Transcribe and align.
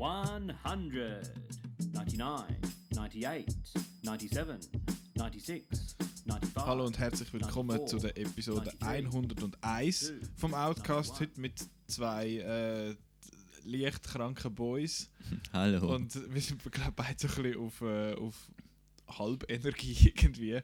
100, 0.00 1.30
99, 1.92 2.56
98, 2.96 3.54
97, 4.02 4.30
96, 4.30 4.70
95. 5.14 6.56
Hallo 6.56 6.86
und 6.86 6.98
herzlich 6.98 7.30
willkommen 7.34 7.86
zu 7.86 7.98
der 7.98 8.16
Episode 8.16 8.72
101 8.80 10.14
vom 10.36 10.54
Outcast. 10.54 11.20
Heute 11.20 11.38
mit 11.38 11.68
zwei 11.86 12.38
äh, 12.38 12.96
leicht 13.64 14.04
kranken 14.04 14.54
Boys. 14.54 15.10
Hallo. 15.52 15.94
Und 15.94 16.14
wir 16.32 16.40
sind, 16.40 16.62
glaube 16.72 16.92
beide 16.96 17.18
so 17.18 17.28
ein 17.28 17.42
bisschen 17.42 17.60
auf, 17.60 17.80
äh, 17.82 18.14
auf 18.14 18.50
Halbenergie 19.06 20.08
irgendwie. 20.16 20.60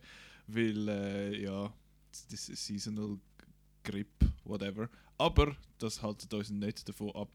Weil, 0.47 0.89
äh, 0.89 1.43
ja, 1.43 1.71
das 2.31 2.49
ist 2.49 2.65
Seasonal 2.65 3.19
Grip, 3.85 4.09
whatever. 4.45 4.89
Aber 5.19 5.55
das 5.77 6.01
haltet 6.01 6.33
uns 6.33 6.49
nicht 6.49 6.89
davon 6.89 7.15
ab, 7.15 7.29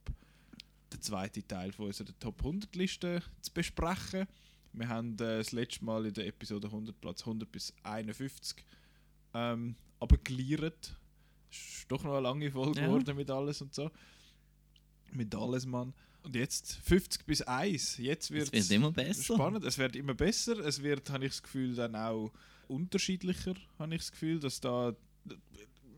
den 0.93 1.01
zweiten 1.01 1.47
Teil 1.47 1.71
von 1.71 1.87
unserer 1.87 2.17
Top 2.19 2.39
100 2.39 2.75
Liste 2.75 3.21
zu 3.41 3.51
besprechen. 3.53 4.27
Wir 4.73 4.87
haben 4.87 5.13
äh, 5.15 5.37
das 5.39 5.51
letzte 5.51 5.83
Mal 5.85 6.05
in 6.05 6.13
der 6.13 6.27
Episode 6.27 6.67
100 6.67 6.99
Platz 7.01 7.21
100 7.21 7.51
bis 7.51 7.73
51 7.83 8.63
ähm, 9.33 9.75
aber 9.99 10.17
geliert. 10.17 10.95
Ist 11.49 11.85
doch 11.89 12.03
noch 12.03 12.13
eine 12.13 12.21
lange 12.21 12.51
Folge 12.51 12.79
Ja. 12.79 12.87
geworden 12.87 13.15
mit 13.15 13.29
alles 13.29 13.61
und 13.61 13.73
so. 13.73 13.91
Mit 15.11 15.33
alles, 15.35 15.65
Mann. 15.65 15.93
Und 16.23 16.35
jetzt 16.35 16.73
50 16.85 17.25
bis 17.25 17.41
1. 17.41 17.97
Jetzt 17.97 18.31
wird 18.31 18.53
es 18.53 18.69
wird 18.69 18.71
immer 18.71 18.91
besser. 18.91 19.33
spannend. 19.35 19.65
Es 19.65 19.77
wird 19.77 19.95
immer 19.95 20.13
besser. 20.13 20.57
Es 20.59 20.81
wird, 20.81 21.09
habe 21.09 21.25
ich 21.25 21.31
das 21.31 21.43
Gefühl, 21.43 21.75
dann 21.75 21.95
auch 21.95 22.31
unterschiedlicher, 22.67 23.55
habe 23.79 23.95
ich 23.95 24.01
das 24.01 24.11
Gefühl, 24.11 24.39
dass 24.39 24.61
da 24.61 24.95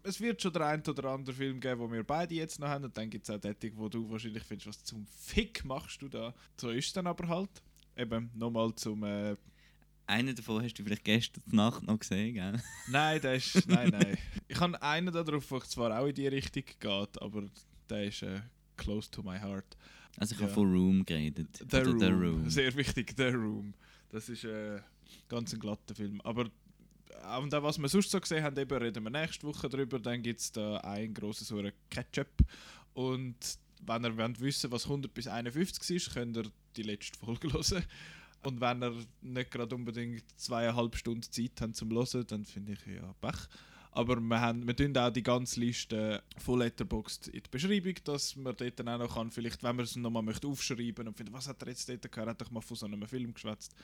es 0.04 0.20
wird 0.22 0.42
schon 0.42 0.54
der 0.54 0.68
ein 0.68 0.82
oder 0.88 1.06
andere 1.10 1.36
Film 1.36 1.60
geben, 1.60 1.80
wo 1.80 1.92
wir 1.92 2.04
beide 2.04 2.36
jetzt 2.36 2.60
noch 2.60 2.68
haben 2.68 2.86
und 2.86 2.96
dann 2.98 3.10
gibt 3.10 3.28
es 3.28 3.30
auch 3.30 3.40
die, 3.40 3.76
wo 3.78 3.90
du 3.90 4.10
wahrscheinlich 4.10 4.44
findest, 4.44 4.68
was 4.68 4.84
zum 4.84 5.06
Fick 5.08 5.64
machst 5.66 6.02
du 6.02 6.10
da. 6.10 6.34
So 6.60 6.70
ist 6.70 6.88
es 6.88 6.94
dann 6.94 7.08
aber 7.08 7.28
halt. 7.28 7.50
Eben, 7.96 8.30
nochmal 8.36 8.74
zum... 8.76 9.04
Äh, 9.04 9.36
Einen 10.08 10.36
davon 10.36 10.64
hast 10.64 10.74
du 10.80 10.84
vielleicht 10.84 11.04
gestern 11.06 11.44
Nacht 11.48 11.84
noch 11.84 12.00
gesehen, 12.00 12.34
gell? 12.34 12.62
nein, 12.90 13.22
der 13.22 13.36
ist... 13.36 13.68
Nein, 13.68 13.90
nein. 13.90 14.18
Ich 14.48 14.60
habe 14.60 14.82
einen 14.82 15.14
darauf, 15.14 15.48
der 15.48 15.62
zwar 15.62 16.00
auch 16.00 16.08
in 16.08 16.16
die 16.16 16.28
Richtung 16.28 16.64
geht, 16.66 17.22
aber 17.22 17.44
der 17.90 18.04
ist 18.06 18.24
äh, 18.24 18.42
close 18.78 19.10
to 19.12 19.22
my 19.24 19.40
heart. 19.40 19.78
Also 20.18 20.34
ich 20.36 20.42
Ja. 20.42 20.46
habe 20.48 20.54
von 20.56 20.72
Room 20.72 21.06
geredet. 21.06 21.48
The 21.70 21.78
Room. 21.78 22.00
The 22.00 22.06
Room. 22.08 22.50
Sehr 22.50 22.74
wichtig, 22.76 23.14
The 23.16 23.24
Room. 23.30 23.74
Das 24.10 24.28
ist 24.30 24.44
äh, 24.44 24.80
ganz 25.30 25.54
ein 25.54 25.60
glatter 25.60 25.96
Film. 25.96 26.20
Aber 26.22 26.50
und 27.40 27.54
auch 27.54 27.64
was 27.64 27.78
wir 27.78 27.88
sonst 27.90 28.12
so 28.12 28.20
gesehen 28.20 28.44
haben, 28.44 28.58
eben 28.58 28.78
reden 28.78 29.04
wir 29.04 29.10
nächste 29.10 29.48
Woche 29.48 29.70
drüber. 29.70 30.00
Dann 30.00 30.22
gibt 30.22 30.40
es 30.40 30.52
da 30.52 30.78
ein 30.78 31.14
grosses 31.14 31.48
so 31.48 31.62
Ketchup. 31.90 32.30
Und 32.94 33.36
wenn 33.82 34.06
ihr 34.06 34.18
wollt 34.18 34.40
wissen 34.40 34.72
was 34.72 34.86
100 34.86 35.14
bis 35.14 35.28
51 35.28 35.96
ist, 35.96 36.14
könnt 36.14 36.38
ihr 36.38 36.52
die 36.76 36.84
letzte 36.84 37.18
Folge 37.18 37.52
hören. 37.54 37.84
Und 38.44 38.60
wenn 38.60 38.84
ihr 38.84 38.94
nicht 39.22 39.52
gerade 39.52 39.74
unbedingt 39.76 40.24
zweieinhalb 40.38 40.96
Stunden 40.96 41.24
Zeit 41.24 41.62
habt 41.62 41.76
zum 41.76 41.92
Hören, 41.92 42.28
dann 42.28 42.46
finde 42.46 42.74
ich 42.74 42.86
ja 42.86 43.14
Pech. 43.22 43.48
Aber 43.96 44.20
wir, 44.20 44.42
haben, 44.42 44.66
wir 44.66 44.76
tun 44.76 44.98
auch 44.98 45.12
die 45.12 45.22
ganze 45.22 45.60
Liste 45.60 46.24
von 46.38 46.60
Letterboxd 46.60 47.28
in 47.28 47.44
die 47.44 47.50
Beschreibung, 47.50 47.94
dass 48.04 48.36
man 48.36 48.56
dort 48.56 48.80
dann 48.80 48.90
auch 48.90 48.98
noch 48.98 49.16
kann, 49.16 49.30
vielleicht, 49.30 49.62
wenn 49.62 49.76
man 49.76 49.86
es 49.86 49.96
nochmal 49.96 50.24
möchte 50.24 50.48
aufschreiben 50.48 51.08
und 51.08 51.16
findet, 51.16 51.34
was 51.34 51.48
hat 51.48 51.62
er 51.62 51.70
jetzt 51.70 51.88
dort 51.88 52.12
gehört, 52.12 52.28
er 52.28 52.32
hat 52.32 52.42
doch 52.42 52.50
mal 52.50 52.62
von 52.62 52.76
so 52.76 52.88
einem 52.88 53.08
Film 53.08 53.34
geschwätzt. 53.34 53.76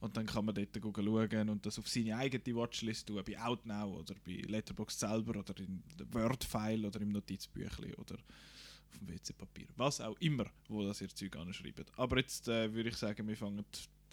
Und 0.00 0.16
dann 0.16 0.26
kann 0.26 0.44
man 0.44 0.54
dort 0.54 0.68
schauen 0.74 1.48
und 1.48 1.66
das 1.66 1.78
auf 1.78 1.88
seine 1.88 2.16
eigene 2.16 2.56
Watchlist 2.56 3.08
tun, 3.08 3.22
bei 3.26 3.38
Outnow 3.40 3.98
oder 3.98 4.14
bei 4.24 4.42
Letterboxd 4.46 5.00
selber 5.00 5.40
oder 5.40 5.54
in 5.58 5.82
Word-File 6.12 6.86
oder 6.86 7.00
im 7.00 7.10
Notizbüchlein 7.10 7.94
oder 7.94 8.14
auf 8.14 8.98
dem 8.98 9.08
WC-Papier. 9.08 9.66
Was 9.76 10.00
auch 10.00 10.16
immer, 10.20 10.46
wo 10.68 10.84
das 10.84 11.00
ihr 11.00 11.08
Zeug 11.08 11.36
anschreibt. 11.36 11.90
Aber 11.96 12.18
jetzt 12.18 12.48
äh, 12.48 12.72
würde 12.72 12.90
ich 12.90 12.96
sagen, 12.96 13.26
wir 13.26 13.36
fangen 13.36 13.64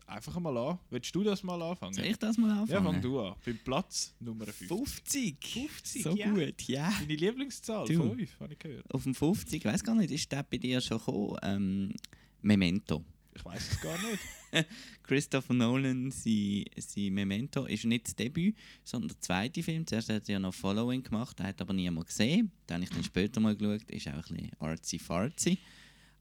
einfach 0.08 0.40
mal 0.40 0.58
an. 0.58 0.80
Willst 0.90 1.16
du 1.16 1.24
das 1.24 1.44
mal 1.44 1.62
anfangen? 1.62 1.94
Soll 1.94 2.06
ich 2.06 2.18
das 2.18 2.38
mal 2.38 2.50
ja, 2.50 2.62
anfangen? 2.62 2.94
fang 2.94 3.02
du 3.02 3.20
an. 3.20 3.36
Beim 3.46 3.58
Platz 3.60 4.14
Nummer 4.20 4.46
5. 4.46 4.68
50. 4.68 5.46
50, 5.46 6.04
So 6.04 6.16
ja. 6.16 6.32
gut, 6.32 6.62
ja. 6.64 6.92
Deine 7.00 7.16
Lieblingszahl? 7.16 7.88
Du. 7.88 8.16
5, 8.16 8.40
habe 8.40 8.54
ich 8.54 8.60
gehört. 8.60 8.94
Auf 8.94 9.04
dem 9.04 9.16
50, 9.16 9.54
ich 9.60 9.66
weiß 9.66 9.84
gar 9.84 9.96
nicht, 9.96 10.12
ist 10.12 10.32
der 10.32 10.44
bei 10.44 10.58
dir 10.58 10.82
schon 10.82 10.98
gekommen? 10.98 11.38
Ähm, 11.44 11.94
Memento. 12.42 13.04
Ich 13.36 13.44
weiß 13.44 13.72
es 13.72 13.82
gar 13.82 13.98
nicht. 14.02 14.20
Christopher 15.04 15.54
Nolan, 15.54 16.10
sein, 16.10 16.66
sein 16.78 17.14
Memento, 17.14 17.66
ist 17.66 17.86
nicht 17.86 18.08
das 18.08 18.16
Debüt, 18.16 18.56
sondern 18.84 19.10
der 19.10 19.22
zweite 19.22 19.62
Film. 19.62 19.86
Zuerst 19.86 20.10
hat 20.10 20.28
er 20.30 20.34
ja 20.34 20.40
noch 20.40 20.54
Following 20.54 21.04
gemacht, 21.04 21.38
den 21.38 21.48
hat 21.48 21.62
aber 21.62 21.74
niemand 21.74 22.08
gesehen. 22.08 22.52
Den 22.70 22.76
habe 22.76 22.84
ich 22.86 22.90
dann 22.90 23.04
später 23.04 23.40
mal 23.40 23.56
geschaut, 23.56 23.90
ist 23.92 24.08
auch 24.08 24.14
ein 24.14 24.22
bisschen 24.22 24.52
artsy-fartsy. 24.60 25.58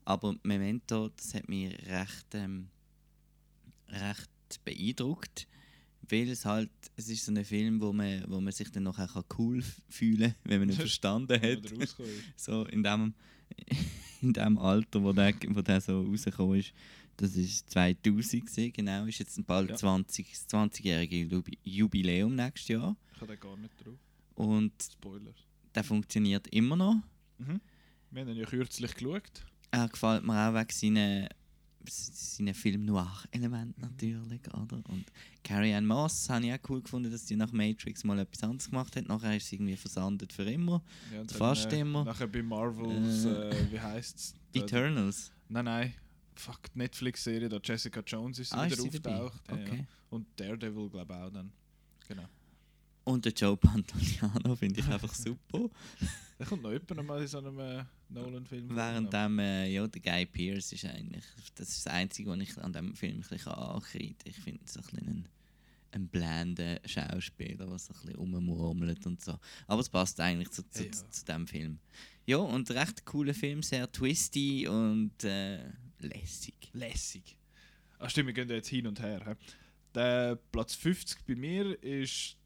Aber 0.05 0.35
Memento, 0.43 1.09
das 1.17 1.35
hat 1.35 1.49
mich 1.49 1.73
recht, 1.87 2.35
ähm, 2.35 2.69
recht 3.89 4.31
beeindruckt, 4.65 5.47
weil 6.11 6.29
es 6.29 6.45
halt, 6.45 6.71
es 6.97 7.09
ist 7.09 7.25
so 7.25 7.33
ein 7.33 7.45
Film, 7.45 7.81
wo 7.81 7.93
man, 7.93 8.25
wo 8.29 8.41
man 8.41 8.53
sich 8.53 8.71
dann 8.71 8.83
nachher 8.83 9.09
kann 9.09 9.25
cool 9.39 9.63
fühlen 9.89 10.33
kann, 10.33 10.37
wenn 10.45 10.61
man 10.61 10.71
ihn 10.71 10.77
verstanden 10.77 11.41
hat 11.41 11.61
so 12.37 12.65
in 12.67 12.83
dem, 12.83 13.15
in 14.21 14.33
dem 14.33 14.59
Alter, 14.59 15.03
wo 15.03 15.13
der, 15.13 15.35
wo 15.49 15.63
der 15.63 15.81
so 15.81 16.03
rausgekommen 16.03 16.59
ist. 16.59 16.73
Das 17.17 17.37
ist 17.37 17.71
2000 17.71 18.45
gewesen, 18.47 18.73
genau, 18.73 19.05
ist 19.07 19.19
jetzt 19.19 19.47
bald 19.47 19.71
Ja. 19.71 19.77
20, 19.77 20.31
das 20.31 20.49
20-jährige 20.49 21.17
Jubi- 21.37 21.59
Jubiläum 21.63 22.35
nächstes 22.35 22.69
Jahr. 22.69 22.97
Ich 23.15 23.21
habe 23.21 23.33
den 23.33 23.41
gar 23.41 23.57
nicht 23.57 23.75
drauf. 23.85 23.99
Und 24.35 24.73
Spoiler. 24.83 25.33
der 25.75 25.85
funktioniert 25.85 26.49
immer 26.49 26.77
noch. 26.77 26.97
Mhm. 27.39 27.61
Wir 28.11 28.23
haben 28.23 28.29
ihn 28.31 28.37
ja 28.37 28.47
kürzlich 28.47 28.95
geschaut. 28.95 29.45
Er 29.71 29.89
gefällt 29.89 30.25
mir 30.25 30.49
auch 30.49 30.55
wegen 30.55 30.71
seinen, 30.71 31.29
seinen 31.87 32.55
Film-Noir-Elementen 32.55 33.81
natürlich, 33.81 34.41
oder? 34.55 34.77
Und 34.89 35.05
Carrie 35.43 35.75
Ann 35.75 35.87
Moss 35.87 36.29
habe 36.31 36.47
ich 36.47 36.53
auch 36.53 36.59
cool 36.71 36.83
gefunden, 36.83 37.11
dass 37.11 37.27
sie 37.27 37.37
nach 37.37 37.53
Matrix 37.53 38.05
mal 38.05 38.19
etwas 38.19 38.43
anderes 38.43 38.71
gemacht 38.71 38.97
hat. 38.97 39.07
Nachher 39.09 39.37
ist 39.37 39.49
sie 39.49 39.57
irgendwie 39.57 39.77
versandet 39.77 40.33
für 40.33 40.45
immer. 40.45 40.83
Ja, 41.13 41.23
Fast 41.33 41.67
dann, 41.67 41.73
äh, 41.75 41.81
immer. 41.81 42.05
Nachher 42.05 42.27
bei 42.29 42.43
Marvels, 42.43 43.25
Äh, 43.25 43.51
äh, 43.51 43.73
wie 43.73 43.81
heisst 43.81 44.17
es? 44.17 44.35
Eternals. 44.53 45.31
Nein, 45.49 45.65
nein. 45.67 45.95
Fuck, 46.41 46.73
die 46.73 46.79
Netflix-Serie, 46.79 47.49
da 47.49 47.59
Jessica 47.63 48.01
Jones 48.01 48.39
ist 48.39 48.53
Ah, 48.53 48.67
wieder 48.67 48.77
ist 48.77 48.87
auftaucht. 48.87 49.43
Ja, 49.49 49.57
ja. 49.57 49.63
Okay. 49.63 49.87
Und 50.11 50.27
Daredevil, 50.37 50.89
glaube 50.91 51.13
ich, 51.13 51.21
auch 51.21 51.31
dann. 51.31 51.53
Genau. 52.09 52.29
Und 53.05 53.25
der 53.25 53.33
Joe 53.33 53.57
Pantoliano 53.57 54.57
finde 54.57 54.81
ich 54.81 54.87
einfach 54.87 55.15
super. 55.15 55.69
Da 56.39 56.45
kommt 56.45 56.63
noch 56.63 56.73
jemand 56.73 57.07
mal 57.07 57.21
in 57.21 57.29
so 57.29 57.39
einem 57.39 57.59
äh, 57.59 57.85
Nolan-Film. 58.09 58.75
Während 58.75 59.13
dem, 59.13 59.39
äh, 59.39 59.69
ja, 59.71 59.87
der 59.87 60.01
Guy 60.01 60.27
Pearce 60.27 60.73
ist 60.73 60.87
eigentlich, 60.87 61.25
das 61.55 61.69
ist 61.69 61.87
das 61.87 61.93
Einzige, 61.93 62.31
was 62.31 62.39
ich 62.41 62.59
an 62.59 62.73
dem 62.73 62.95
Film 62.95 63.19
ein 63.19 63.21
bisschen 63.21 63.53
ankreide. 63.53 64.17
Ich 64.25 64.37
finde 64.39 64.61
es 64.65 64.77
ein 64.77 64.83
bisschen 64.83 65.07
ein, 65.07 65.29
ein 65.93 66.09
blender 66.09 66.81
Schauspieler, 66.87 67.67
der 67.67 67.79
so 67.79 67.93
ein 67.93 68.01
bisschen 68.01 68.17
rummurmelt 68.17 69.05
und 69.07 69.23
so. 69.23 69.39
Aber 69.67 69.81
es 69.81 69.89
passt 69.91 70.19
eigentlich 70.21 70.51
zu, 70.51 70.69
zu, 70.71 70.85
ja. 70.85 70.91
zu, 70.91 71.09
zu 71.11 71.25
dem 71.27 71.47
Film. 71.47 71.79
Ja, 72.27 72.39
und 72.39 72.71
recht 72.71 73.05
cooler 73.05 73.35
Film, 73.35 73.63
sehr 73.63 73.91
twisty 73.93 74.67
und 74.67 75.25
äh, 75.25 75.61
lässig. 76.09 76.55
Lässig. 76.73 77.37
Ach 77.99 78.11
stimmt, 78.11 78.29
wir 78.29 78.35
gehen 78.35 78.49
da 78.49 78.55
jetzt 78.55 78.69
hin 78.69 78.87
und 78.87 79.01
her. 79.01 79.23
He? 79.27 79.55
Der 79.95 80.37
Platz 80.51 80.75
50 80.75 81.25
bei 81.27 81.35
mir 81.35 81.83
ist 81.83 82.37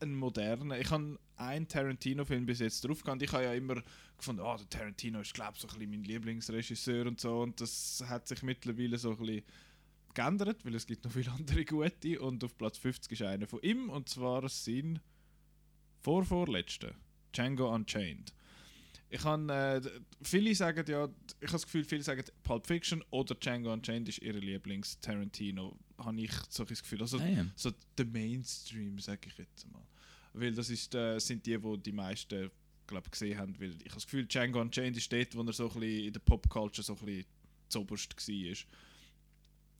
ein 0.00 0.14
moderner. 0.14 0.78
Ich 0.78 0.90
habe 0.90 1.18
einen 1.36 1.68
Tarantino-Film 1.68 2.46
bis 2.46 2.60
jetzt 2.60 2.82
drauf 2.82 3.02
gehabt. 3.02 3.22
Ich 3.22 3.32
habe 3.32 3.44
ja 3.44 3.54
immer 3.54 3.82
gefunden, 4.16 4.42
ah, 4.42 4.56
der 4.56 4.68
Tarantino 4.68 5.20
ist, 5.20 5.34
glaube 5.34 5.52
ich, 5.54 5.60
so 5.60 5.68
ein 5.68 5.74
bisschen 5.74 5.90
mein 5.90 6.04
Lieblingsregisseur 6.04 7.06
und 7.06 7.20
so. 7.20 7.42
Und 7.42 7.60
das 7.60 8.02
hat 8.08 8.26
sich 8.28 8.42
mittlerweile 8.42 8.98
so 8.98 9.10
ein 9.10 9.18
bisschen 9.18 9.42
geändert, 10.14 10.64
weil 10.64 10.74
es 10.74 10.86
gibt 10.86 11.04
noch 11.04 11.12
viele 11.12 11.30
andere 11.32 11.64
gute. 11.64 12.20
Und 12.20 12.42
auf 12.44 12.56
Platz 12.56 12.78
50 12.78 13.12
ist 13.12 13.22
einer 13.22 13.46
von 13.46 13.60
ihm, 13.62 13.90
und 13.90 14.08
zwar 14.08 14.48
sein 14.48 15.00
vorvorletzter, 16.00 16.94
Django 17.32 17.72
Unchained. 17.72 18.32
Ich 19.12 19.24
han, 19.24 19.46
äh, 19.50 19.78
viele 20.22 20.54
sagen 20.54 20.86
ja, 20.88 21.04
ich 21.04 21.48
habe 21.48 21.52
das 21.52 21.64
Gefühl, 21.66 21.84
viele 21.84 22.02
sagen 22.02 22.24
Pulp 22.42 22.66
Fiction 22.66 23.04
oder 23.10 23.34
Django 23.34 23.70
Unchained 23.70 24.08
ist 24.08 24.22
ihre 24.22 24.38
Lieblings-Tarantino. 24.38 25.78
Habe 25.98 26.18
ich 26.18 26.32
so 26.48 26.62
ein 26.62 26.68
Gefühl. 26.68 27.02
Also 27.02 27.18
ja. 27.18 27.44
so 27.54 27.72
der 27.98 28.06
Mainstream, 28.06 28.98
sage 28.98 29.28
ich 29.28 29.36
jetzt 29.36 29.70
mal. 29.70 29.86
Weil 30.32 30.54
das 30.54 30.70
ist, 30.70 30.94
äh, 30.94 31.18
sind 31.18 31.44
die, 31.44 31.58
die 31.58 31.78
die 31.82 31.92
meisten 31.92 32.50
glaub, 32.86 33.12
gesehen 33.12 33.36
haben. 33.36 33.54
Weil 33.60 33.72
ich 33.72 33.90
habe 33.90 33.96
das 33.96 34.06
Gefühl, 34.06 34.24
Django 34.24 34.62
Unchained 34.62 34.96
ist 34.96 35.12
dort, 35.12 35.36
wo 35.36 35.42
er 35.42 35.52
so 35.52 35.70
ein 35.70 35.78
bisschen 35.78 36.06
in 36.06 36.12
der 36.14 36.20
Popculture 36.20 36.82
so 36.82 36.94
ein 36.94 37.04
bisschen 37.04 37.26
zoberst 37.68 38.16
war. 38.16 38.56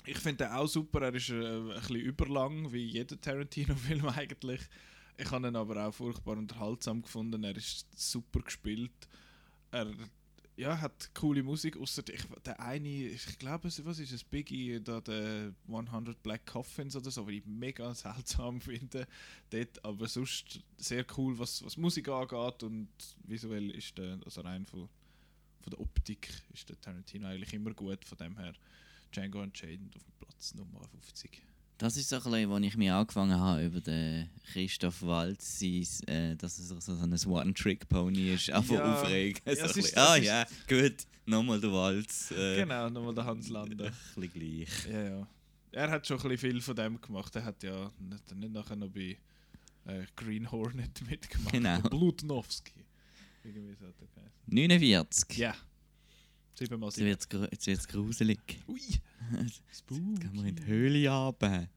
Ich 0.04 0.18
finde 0.18 0.44
den 0.44 0.52
auch 0.52 0.66
super, 0.66 1.00
er 1.00 1.14
ist 1.14 1.30
äh, 1.30 1.34
ein 1.34 1.68
bisschen 1.68 1.96
überlang, 1.96 2.70
wie 2.70 2.84
jeder 2.84 3.18
Tarantino-Film 3.18 4.06
eigentlich. 4.10 4.60
Ich 5.16 5.30
habe 5.30 5.48
ihn 5.48 5.56
aber 5.56 5.86
auch 5.86 5.94
furchtbar 5.94 6.36
unterhaltsam 6.36 7.00
gefunden. 7.00 7.44
Er 7.44 7.56
ist 7.56 7.86
super 7.96 8.40
gespielt. 8.40 9.08
Er 9.72 9.92
ja, 10.56 10.80
hat 10.80 11.14
coole 11.14 11.42
Musik, 11.42 11.76
außer 11.76 12.02
der 12.02 12.60
eine, 12.60 12.88
ich 12.88 13.38
glaube, 13.38 13.64
was 13.64 13.98
ist 13.98 14.12
es, 14.12 14.22
Biggie, 14.22 14.80
da 14.80 15.00
der 15.00 15.54
100 15.66 16.22
Black 16.22 16.46
Coffins 16.46 16.94
oder 16.94 17.10
so, 17.10 17.26
was 17.26 17.32
ich 17.32 17.46
mega 17.46 17.94
seltsam 17.94 18.60
finde. 18.60 19.06
Dort, 19.50 19.84
aber 19.84 20.06
sonst 20.08 20.60
sehr 20.76 21.04
cool, 21.16 21.38
was, 21.38 21.64
was 21.64 21.76
Musik 21.76 22.08
angeht 22.08 22.62
und 22.62 22.88
visuell 23.24 23.70
ist 23.70 23.96
der, 23.96 24.18
also 24.24 24.42
rein 24.42 24.66
von, 24.66 24.88
von 25.62 25.70
der 25.70 25.80
Optik 25.80 26.28
ist 26.52 26.68
der 26.68 26.80
Tarantino 26.80 27.28
eigentlich 27.28 27.54
immer 27.54 27.72
gut. 27.72 28.04
Von 28.04 28.18
dem 28.18 28.36
her 28.36 28.52
Django 29.10 29.40
Unchained 29.40 29.96
auf 29.96 30.02
dem 30.04 30.12
Platz 30.20 30.54
Nummer 30.54 30.80
50. 30.86 31.42
Das 31.78 31.96
ist 31.96 32.08
so 32.10 32.16
ein 32.16 32.22
bisschen, 32.22 32.52
als 32.52 32.64
ich 32.66 32.76
mich 32.76 32.90
angefangen 32.92 33.38
habe 33.40 33.64
über 33.64 33.80
den 33.80 34.28
Christoph 34.52 35.02
Waltz, 35.02 35.60
äh, 35.62 36.36
dass 36.36 36.58
er 36.70 36.80
so 36.80 36.92
ein 36.92 37.12
One-Trick-Pony 37.32 38.34
ist, 38.34 38.50
einfach 38.50 38.74
Ja. 38.74 38.94
aufregen. 39.02 39.42
Ja, 39.46 39.68
so 39.68 39.80
ist- 39.80 39.96
ah 39.98 40.14
ist- 40.16 40.24
ja, 40.26 40.46
gut, 40.68 40.94
nochmal 41.26 41.60
der 41.60 41.72
Waltz. 41.72 42.30
Äh, 42.30 42.56
Genau, 42.60 42.88
nochmal 42.88 43.14
der 43.14 43.24
Hans 43.24 43.48
Landa. 43.48 43.86
Ein 43.86 43.92
bisschen 44.14 44.32
gleich. 44.32 44.86
Ja, 44.92 45.02
ja. 45.02 45.26
Er 45.72 45.90
hat 45.90 46.06
schon 46.06 46.18
ein 46.20 46.28
bisschen 46.28 46.38
viel 46.52 46.60
von 46.60 46.76
dem 46.76 47.00
gemacht. 47.00 47.34
Er 47.34 47.44
hat 47.44 47.62
ja 47.62 47.90
nicht, 47.98 48.34
nicht 48.36 48.52
nachher 48.52 48.76
noch 48.76 48.90
bei 48.90 49.16
äh, 49.86 50.04
Green 50.14 50.48
Hornet 50.52 51.00
mitgemacht. 51.10 51.52
Genau. 51.52 51.80
Blutnowski. 51.80 52.84
Irgendwie 53.42 53.74
so 53.74 53.86
hat 53.86 53.94
er 54.00 54.06
geheißen. 54.06 54.32
49. 54.46 55.36
Ja. 55.38 55.54
Siebenmal 56.54 56.88
Jetzt 56.90 56.96
sieben. 56.96 57.40
wird 57.42 57.52
es 57.52 57.66
jetzt 57.66 57.66
wird's 57.66 57.88
gruselig. 57.88 58.38
Ui! 58.68 58.78
Jetzt 59.42 59.86
gehen 59.88 60.30
wir 60.34 60.44
in 60.44 60.56
die 60.56 60.66
Höhle 60.66 61.08
runter. 61.10 61.68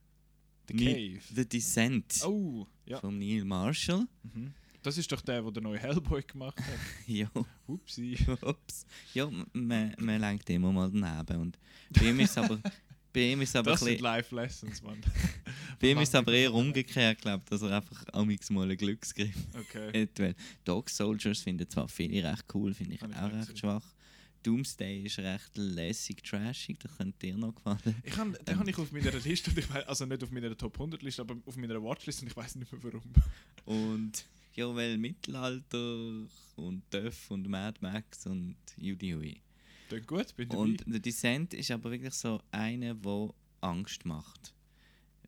The 0.68 0.74
Cave. 0.74 1.20
The 1.34 1.48
Descent 1.48 2.22
Oh, 2.24 2.66
ja. 2.86 2.98
von 3.00 3.18
Neil 3.18 3.44
Marshall. 3.44 4.06
Mhm. 4.22 4.52
Das 4.82 4.98
ist 4.98 5.10
doch 5.10 5.20
der, 5.20 5.42
der 5.42 5.50
den 5.52 5.62
neuen 5.64 5.80
Hellboy 5.80 6.22
gemacht 6.22 6.58
hat. 6.60 6.66
Ja, 7.06 7.30
Upsi. 7.66 8.16
ups. 8.42 8.84
Ja, 9.14 9.28
man, 9.52 9.94
man 9.98 10.20
lenkt 10.20 10.48
immer 10.50 10.70
mal 10.72 10.90
daneben. 10.92 11.40
Und 11.40 11.58
bei 11.90 12.10
ihm 12.10 12.20
ist 12.20 12.36
aber, 12.38 12.60
bei 13.12 13.32
ihm 13.32 13.40
ist 13.40 13.56
aber, 13.56 13.70
Das 13.72 13.80
sind 13.80 14.00
Life 14.00 14.34
Lessons, 14.34 14.82
Mann. 14.82 15.00
bei 15.80 15.90
ihm 15.90 15.98
ist 15.98 16.14
aber 16.14 16.32
eher 16.32 16.52
umgekehrt, 16.52 17.20
glaube 17.20 17.42
ich, 17.44 17.50
dass 17.50 17.62
er 17.62 17.76
einfach 17.76 18.04
amigs 18.12 18.50
mal 18.50 18.64
einen 18.64 18.76
Glücksgriff 18.76 19.34
Okay. 19.58 20.02
hat. 20.02 20.18
Weil 20.20 20.34
Dog 20.64 20.90
Soldiers 20.90 21.40
finden 21.40 21.68
zwar 21.68 21.88
viele 21.88 22.22
recht 22.30 22.44
cool, 22.54 22.74
finde 22.74 22.94
ich 22.94 23.00
Kann 23.00 23.14
auch 23.14 23.32
recht 23.32 23.46
sehen. 23.46 23.56
schwach. 23.56 23.84
Doomsday 24.46 25.02
ist 25.02 25.18
recht 25.18 25.56
lässig, 25.56 26.22
trashig, 26.22 26.78
das 26.78 26.96
könnte 26.96 27.18
dir 27.18 27.36
noch 27.36 27.52
gefallen. 27.52 27.96
Ich 28.04 28.16
hab, 28.16 28.44
den 28.44 28.58
habe 28.58 28.70
ich 28.70 28.78
auf 28.78 28.92
meiner 28.92 29.10
Liste, 29.10 29.50
ich 29.50 29.68
weiss, 29.68 29.86
also 29.88 30.06
nicht 30.06 30.22
auf 30.22 30.30
meiner 30.30 30.56
Top 30.56 30.74
100 30.74 31.02
Liste, 31.02 31.22
aber 31.22 31.36
auf 31.44 31.56
meiner 31.56 31.82
Watchlist 31.82 32.22
und 32.22 32.28
ich 32.28 32.36
weiß 32.36 32.54
nicht 32.54 32.70
mehr 32.70 32.82
warum. 32.84 33.02
Und 33.64 34.24
ja, 34.54 34.72
weil 34.72 34.98
Mittelalter 34.98 36.28
und 36.54 36.82
Duff 36.90 37.30
und 37.30 37.48
Mad 37.48 37.78
Max 37.80 38.26
und 38.26 38.56
Judy 38.76 39.10
Hui. 39.12 39.40
Klingt 39.88 40.06
gut, 40.06 40.36
bin 40.36 40.48
dabei. 40.48 40.62
Und 40.62 40.84
der 40.86 41.00
Descent 41.00 41.52
ist 41.52 41.72
aber 41.72 41.90
wirklich 41.90 42.14
so 42.14 42.40
einer, 42.52 42.94
der 42.94 43.34
Angst 43.62 44.04
macht. 44.04 44.54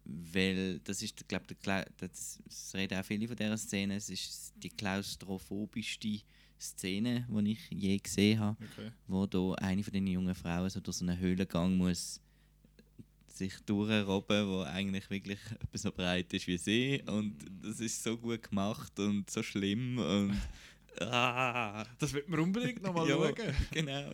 Weil 0.05 0.79
das 0.81 1.03
ist, 1.03 1.26
glaube 1.29 1.47
ich, 1.50 1.59
das, 1.97 2.41
das 2.44 2.75
reden 2.75 2.99
auch 2.99 3.05
viele 3.05 3.26
von 3.26 3.37
dieser 3.37 3.59
Szene, 3.59 3.97
es 3.97 4.09
ist 4.09 4.55
die 4.56 4.70
klaustrophobischste 4.70 6.20
Szene, 6.58 7.26
die 7.28 7.52
ich 7.52 7.70
je 7.70 7.99
gesehen 7.99 8.40
habe, 8.40 8.56
okay. 8.64 8.90
wo 9.06 9.26
da 9.26 9.55
eine 9.55 9.82
von 9.82 9.93
den 9.93 10.06
jungen 10.06 10.34
Frauen 10.34 10.70
so 10.70 10.81
durch 10.81 10.96
so 10.96 11.05
einen 11.05 11.19
Höhlengang 11.19 11.76
muss 11.76 12.20
sich 13.38 13.55
durchrobben, 13.60 14.49
wo 14.49 14.62
eigentlich 14.62 15.08
wirklich 15.10 15.38
etwas 15.60 15.82
so 15.82 15.93
breit 15.93 16.32
ist 16.34 16.46
wie 16.46 16.58
sie 16.58 17.02
und 17.06 17.37
das 17.62 17.81
ist 17.81 18.02
so 18.02 18.16
gut 18.16 18.43
gemacht 18.43 18.99
und 18.99 19.31
so 19.31 19.43
schlimm 19.43 19.99
und 19.99 20.37
ah, 21.00 21.85
Das 21.99 22.12
wird 22.12 22.29
man 22.29 22.41
unbedingt 22.41 22.83
nochmal 22.83 23.06
Ja. 23.09 23.17
schauen. 23.17 23.35
genau. 23.73 24.12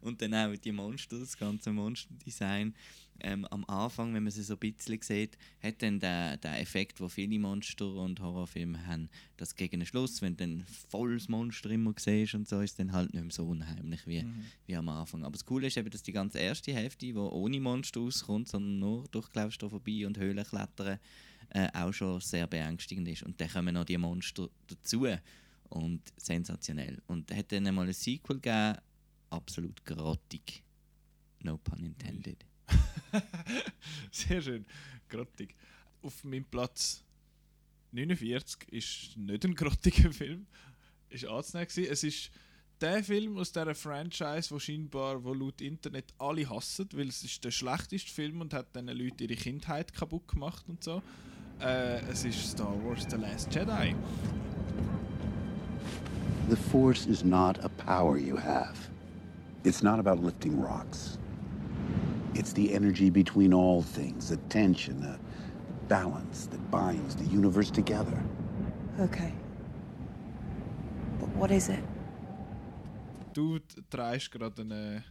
Und 0.00 0.20
dann 0.22 0.34
auch 0.34 0.56
die 0.56 0.72
Monster, 0.72 1.18
das 1.18 1.36
ganze 1.36 1.72
Monsterdesign. 1.72 2.74
Ähm, 3.20 3.44
am 3.46 3.64
Anfang, 3.64 4.14
wenn 4.14 4.22
man 4.22 4.30
sie 4.30 4.44
so 4.44 4.54
ein 4.54 4.60
bisschen 4.60 5.02
sieht, 5.02 5.36
hat 5.60 5.82
dann 5.82 5.98
der, 5.98 6.36
der 6.36 6.60
Effekt, 6.60 7.00
wo 7.00 7.08
viele 7.08 7.36
Monster 7.40 7.92
und 7.94 8.20
Horrorfilme 8.20 8.86
haben, 8.86 9.08
dass 9.36 9.56
gegen 9.56 9.80
den 9.80 9.86
Schluss, 9.86 10.22
wenn 10.22 10.36
du 10.36 10.46
dann 10.46 10.64
volles 10.88 11.28
Monster 11.28 11.68
immer 11.70 11.92
siehst 11.98 12.34
und 12.36 12.48
so, 12.48 12.60
ist 12.60 12.78
dann 12.78 12.92
halt 12.92 13.12
nicht 13.12 13.22
mehr 13.24 13.32
so 13.32 13.44
unheimlich 13.48 14.06
wie, 14.06 14.22
Mhm. 14.22 14.44
wie 14.66 14.76
am 14.76 14.88
Anfang. 14.88 15.24
Aber 15.24 15.32
das 15.32 15.44
Coole 15.44 15.66
ist 15.66 15.76
eben, 15.76 15.90
dass 15.90 16.04
die 16.04 16.12
ganze 16.12 16.38
erste 16.38 16.72
Hälfte, 16.72 17.06
die 17.06 17.14
ohne 17.14 17.58
Monster 17.58 18.00
auskommt, 18.00 18.46
sondern 18.46 18.78
nur 18.78 19.04
durch 19.10 19.28
Klaustrophobie 19.30 20.04
und 20.04 20.16
Höhlenklettern, 20.16 21.00
äh, 21.50 21.68
auch 21.74 21.92
schon 21.92 22.20
sehr 22.20 22.46
beängstigend 22.46 23.08
ist. 23.08 23.24
Und 23.24 23.40
dann 23.40 23.48
kommen 23.50 23.74
noch 23.74 23.84
die 23.84 23.98
Monster 23.98 24.48
dazu. 24.68 25.06
Und 25.68 26.02
sensationell. 26.16 27.02
Und 27.06 27.34
hat 27.34 27.52
dann 27.52 27.74
mal 27.74 27.86
ein 27.86 27.92
Sequel 27.92 28.40
gegeben, 28.40 28.78
absolut 29.30 29.84
grottig. 29.84 30.62
No 31.40 31.58
pun 31.58 31.84
intended. 31.84 32.44
Sehr 34.10 34.42
schön. 34.42 34.66
Grottig. 35.08 35.54
Auf 36.02 36.24
meinem 36.24 36.44
Platz 36.44 37.04
49 37.92 38.72
ist 38.72 39.16
nicht 39.16 39.44
ein 39.44 39.54
grottiger 39.54 40.12
Film. 40.12 40.46
Ist 41.10 41.26
anzunehmen. 41.26 41.68
Es 41.90 42.02
ist 42.02 42.30
der 42.80 43.02
Film 43.02 43.38
aus 43.38 43.52
dieser 43.52 43.74
Franchise, 43.74 44.50
wo 44.50 44.58
scheinbar, 44.58 45.22
wo 45.24 45.34
laut 45.34 45.60
Internet 45.60 46.12
alle 46.18 46.48
hassen, 46.48 46.88
weil 46.92 47.08
es 47.08 47.24
ist 47.24 47.44
der 47.44 47.50
schlechteste 47.50 48.10
Film 48.10 48.40
und 48.40 48.54
hat 48.54 48.74
diesen 48.74 48.88
Leuten 48.88 49.22
ihre 49.22 49.34
Kindheit 49.34 49.92
kaputt 49.92 50.28
gemacht 50.28 50.64
und 50.68 50.84
so. 50.84 51.02
Äh, 51.60 52.00
es 52.10 52.24
ist 52.24 52.52
Star 52.52 52.72
Wars 52.84 53.06
The 53.10 53.16
Last 53.16 53.52
Jedi. 53.52 53.96
The 56.48 56.56
Force 56.56 57.06
is 57.06 57.24
not 57.24 57.62
a 57.64 57.68
power 57.68 58.16
you 58.18 58.36
have. 58.36 58.76
It's 59.64 59.82
not 59.82 59.98
about 59.98 60.22
lifting 60.22 60.60
rocks. 60.60 61.18
It's 62.34 62.52
the 62.52 62.72
energy 62.74 63.10
between 63.10 63.52
all 63.52 63.82
things, 63.82 64.30
a 64.30 64.36
tension, 64.48 65.02
a 65.04 65.18
balance 65.88 66.46
that 66.46 66.70
binds 66.70 67.16
the 67.16 67.24
universe 67.24 67.70
together. 67.70 68.22
Okay. 69.00 69.32
But 71.20 71.28
what 71.36 71.50
is 71.50 71.68
it? 71.68 71.82
Du 73.34 73.58
t- 73.58 73.82
trägst 73.90 74.30
gerade 74.30 74.62
einen, 74.62 75.04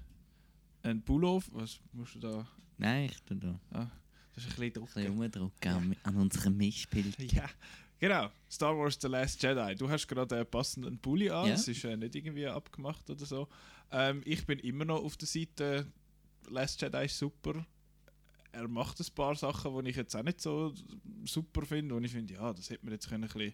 einen 0.83 1.01
Pullover. 1.01 1.45
Was 1.53 1.79
musst 1.93 2.15
du 2.15 2.19
da? 2.19 2.45
Nein, 2.79 3.09
ich 3.11 3.21
tue 3.23 3.37
da 3.37 3.59
Ah, 3.73 3.87
das 4.35 4.45
ist 4.45 4.59
ein 4.59 4.71
bisschen 4.71 4.71
ein 4.71 4.73
dunkel. 4.73 5.03
bisschen 5.03 5.13
rumdrücken 5.41 5.71
an, 5.71 5.95
an 6.03 6.15
unserem 6.15 6.57
Mischbild. 6.57 7.31
Ja, 7.31 7.45
genau. 7.99 8.29
Star 8.49 8.77
Wars 8.77 8.97
The 9.01 9.07
Last 9.07 9.41
Jedi. 9.41 9.75
Du 9.75 9.89
hast 9.89 10.07
gerade 10.07 10.35
einen 10.35 10.45
passenden 10.45 10.97
Pulli 10.99 11.29
an. 11.29 11.49
Es 11.49 11.67
ist 11.67 11.83
äh, 11.83 11.95
nicht 11.97 12.15
irgendwie 12.15 12.47
abgemacht 12.47 13.09
oder 13.09 13.25
so. 13.25 13.47
Ähm, 13.91 14.21
ich 14.25 14.45
bin 14.45 14.59
immer 14.59 14.85
noch 14.85 15.03
auf 15.03 15.17
der 15.17 15.27
Seite 15.27 15.87
Last 16.49 16.81
Jedi 16.81 17.05
ist 17.05 17.17
super. 17.17 17.65
Er 18.51 18.67
macht 18.67 18.99
ein 18.99 19.05
paar 19.13 19.35
Sachen, 19.35 19.83
die 19.83 19.91
ich 19.91 19.95
jetzt 19.95 20.15
auch 20.15 20.23
nicht 20.23 20.41
so 20.41 20.73
super 21.25 21.65
finde. 21.65 21.95
Und 21.95 22.03
ich 22.03 22.11
finde, 22.11 22.33
ja, 22.33 22.53
das 22.53 22.69
hätte 22.69 22.85
man 22.85 22.93
jetzt 22.93 23.09
können 23.09 23.25
ein 23.25 23.29
bisschen 23.29 23.53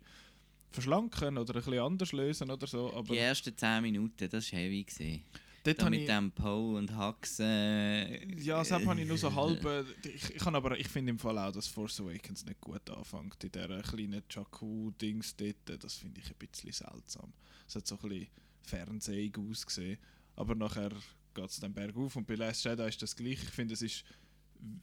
verschlanken 0.72 1.38
oder 1.38 1.56
ein 1.56 1.64
bisschen 1.64 1.80
anders 1.80 2.12
lösen 2.12 2.52
oder 2.52 2.68
so. 2.68 2.94
Aber 2.94 3.14
Die 3.14 3.20
ersten 3.20 3.56
10 3.56 3.82
Minuten, 3.82 4.30
das 4.30 4.52
war 4.52 4.60
heavy. 4.60 4.84
Gewesen. 4.84 5.24
Dort 5.64 5.90
mit 5.90 6.02
ich, 6.02 6.06
dem 6.08 6.32
Poe 6.32 6.78
und 6.78 6.96
Hux. 6.98 7.40
Äh, 7.40 8.26
ja, 8.40 8.60
das 8.60 8.72
habe 8.72 9.00
ich 9.00 9.08
nur 9.08 9.18
so 9.18 9.34
halb. 9.34 9.64
äh, 9.66 9.84
Ich, 10.04 10.36
ich, 10.36 10.46
aber, 10.46 10.78
ich 10.78 10.88
finde 10.88 11.12
im 11.12 11.20
Fall 11.20 11.38
auch, 11.38 11.52
dass 11.52 11.68
Force 11.68 12.00
Awakens 12.02 12.46
nicht 12.46 12.62
gut 12.62 12.90
anfängt. 12.90 13.44
In 13.44 13.52
dieser 13.52 13.82
kleinen 13.82 14.24
Jakku-Dings 14.30 15.36
dort. 15.36 15.84
Das 15.84 15.96
finde 15.96 16.22
ich 16.22 16.30
ein 16.30 16.36
bisschen 16.38 16.72
seltsam. 16.72 17.34
Es 17.68 17.76
hat 17.76 17.88
so 17.88 17.98
ein 18.02 18.10
bisschen 18.10 18.28
fernsehig 18.62 19.38
ausgesehen. 19.38 19.98
Aber 20.36 20.56
nachher 20.56 20.92
geht 21.34 21.50
es 21.50 21.60
dann 21.60 21.74
bergauf. 21.74 22.16
Und 22.16 22.28
bei 22.28 22.36
Last 22.36 22.66
Jedi 22.66 22.88
ist 22.88 23.02
das 23.02 23.16
gleich. 23.16 23.42
Ich 23.44 23.50
finde, 23.50 23.74
es 23.74 23.82
ist 23.82 24.04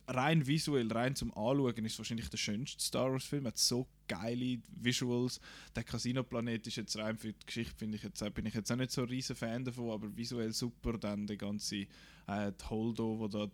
rein 0.06 0.46
visuell, 0.46 0.90
rein 0.92 1.14
zum 1.14 1.30
Anschauen, 1.36 1.84
ist 1.84 1.98
wahrscheinlich 1.98 2.28
der 2.28 2.36
schönste 2.36 2.82
Star 2.82 3.12
Wars-Film. 3.12 3.46
hat 3.46 3.58
so 3.58 3.86
geile 4.08 4.58
Visuals. 4.76 5.40
Der 5.74 5.84
Casino-Planet 5.84 6.66
ist 6.66 6.76
jetzt 6.76 6.96
rein 6.96 7.16
für 7.16 7.32
die 7.32 7.46
Geschichte, 7.46 7.74
finde 7.76 7.96
ich 7.96 8.02
jetzt, 8.02 8.34
bin 8.34 8.46
ich 8.46 8.54
jetzt 8.54 8.70
auch 8.70 8.76
nicht 8.76 8.90
so 8.90 9.02
ein 9.02 9.08
riesen 9.08 9.36
Fan 9.36 9.64
davon, 9.64 9.90
aber 9.90 10.16
visuell 10.16 10.52
super. 10.52 10.98
Dann 10.98 11.26
der 11.26 11.36
ganze 11.36 11.86
äh, 12.26 12.52
die 12.52 12.64
Holdo, 12.68 13.18
wo 13.18 13.28
da 13.28 13.50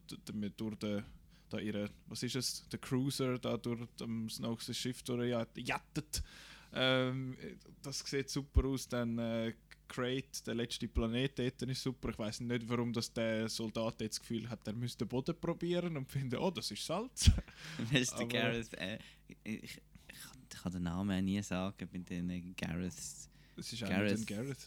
durch 0.57 0.77
den 0.77 1.05
da 1.49 1.59
ihre, 1.59 1.91
was 2.09 2.23
ist 2.23 2.37
es, 2.37 2.69
der 2.69 2.81
Cruiser 2.81 3.39
da 3.39 3.57
durch 3.57 3.81
das 3.97 4.09
Snokes 4.35 4.77
Schiff 4.77 5.03
durchjattet. 5.03 6.23
Ähm, 6.73 7.37
das 7.83 8.01
sieht 8.01 8.29
super 8.29 8.65
aus. 8.65 8.89
Dann 8.89 9.19
äh, 9.19 9.55
Crate, 9.89 10.45
der 10.47 10.55
letzte 10.55 10.89
Planet 10.89 11.39
dort 11.39 11.63
ist 11.63 11.83
super. 11.83 12.11
Ich 12.11 12.19
weiß 12.19 12.41
nicht, 12.41 12.69
warum 12.69 12.93
das 12.93 13.13
der 13.13 13.49
Soldat 13.49 14.01
jetzt 14.01 14.17
das 14.19 14.21
Gefühl 14.21 14.49
hat, 14.49 14.67
er 14.67 14.73
müsste 14.75 15.05
den 15.05 15.09
Boden 15.09 15.35
probieren 15.41 15.97
und 15.97 16.11
finde, 16.11 16.41
oh, 16.41 16.51
das 16.51 16.71
ist 16.71 16.85
Salz. 16.85 17.31
Aber- 18.15 18.27
Gareth. 18.29 18.75
Äh, 18.75 18.99
ich, 19.29 19.65
ich, 19.65 19.81
ich 20.49 20.59
kann 20.63 20.73
den 20.73 20.83
Namen 20.85 21.17
auch 21.19 21.23
nie 21.23 21.43
sagen 21.43 21.89
bei 21.93 21.99
den 21.99 22.55
Gareths. 22.57 23.29
Das 23.57 23.73
ist 23.73 23.83
auch 23.85 23.89
Gareth. 23.89 24.19
nicht 24.19 24.31
ein 24.31 24.37
Gareth. 24.37 24.67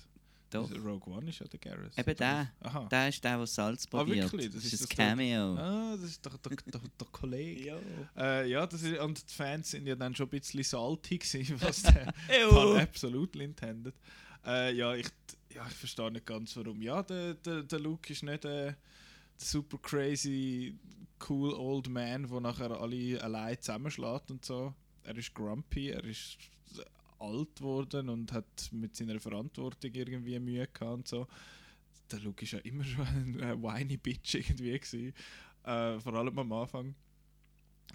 Doch. 0.51 0.71
Rogue 0.83 1.13
One 1.15 1.29
ist 1.29 1.39
ja 1.39 1.47
der 1.47 1.59
Gareth. 1.59 1.95
Eben 1.95 2.15
der. 2.15 2.51
Aha. 2.61 2.87
Der 2.89 3.09
ist 3.09 3.23
der, 3.23 3.37
der 3.37 3.45
Salz 3.45 3.85
Ah, 3.85 3.89
probiert. 3.97 4.31
wirklich? 4.31 4.47
Das, 4.51 4.63
Das 4.63 4.73
ist 4.73 4.81
das 4.81 4.89
Cameo. 4.89 5.55
Ah, 5.55 5.95
das 5.95 6.09
ist 6.09 6.25
doch 6.25 6.35
der, 6.37 6.55
der, 6.55 6.81
der 6.99 7.07
Kollege. 7.11 7.79
Äh, 8.17 8.49
ja, 8.49 8.65
das 8.65 8.81
ist, 8.81 8.99
und 8.99 9.29
die 9.29 9.33
Fans 9.33 9.69
sind 9.69 9.85
ja 9.85 9.95
dann 9.95 10.15
schon 10.15 10.25
ein 10.25 10.29
bisschen 10.31 10.63
salty 10.63 11.19
gewesen, 11.19 11.55
was 11.61 11.83
der 11.83 12.11
Pun 12.49 12.79
absolutely 12.79 13.45
intended. 13.45 13.93
Äh, 14.45 14.73
ja, 14.73 14.95
ich, 14.95 15.07
ja, 15.53 15.65
ich 15.67 15.75
verstehe 15.75 16.11
nicht 16.11 16.25
ganz 16.25 16.55
warum. 16.55 16.81
Ja, 16.81 17.03
der, 17.03 17.33
der, 17.35 17.63
der 17.63 17.79
Luke 17.79 18.11
ist 18.11 18.23
nicht 18.23 18.45
äh, 18.45 18.73
der 18.73 18.75
super 19.37 19.77
crazy, 19.77 20.75
cool 21.29 21.53
old 21.53 21.89
man, 21.89 22.27
der 22.27 22.39
nachher 22.41 22.71
alle 22.71 23.21
allein 23.21 23.59
zusammenschlägt 23.59 24.31
und 24.31 24.45
so. 24.45 24.73
Er 25.03 25.17
ist 25.17 25.33
grumpy, 25.33 25.89
er 25.89 26.03
ist 26.03 26.37
alt 27.19 27.55
geworden 27.57 28.09
und 28.09 28.31
hat 28.31 28.69
mit 28.71 28.95
seiner 28.95 29.19
Verantwortung 29.19 29.93
irgendwie 29.93 30.39
Mühe 30.39 30.67
gehabt 30.67 30.93
und 30.93 31.07
so. 31.07 31.27
der 32.11 32.19
Luke 32.19 32.43
ist 32.43 32.51
ja 32.51 32.59
immer 32.59 32.83
schon 32.83 33.05
ein 33.05 33.61
whiny 33.61 33.97
Bitch 33.97 34.35
irgendwie 34.35 34.79
gewesen. 34.79 35.13
Äh, 35.63 35.99
vor 35.99 36.13
allem 36.13 36.37
am 36.39 36.51
Anfang. 36.51 36.95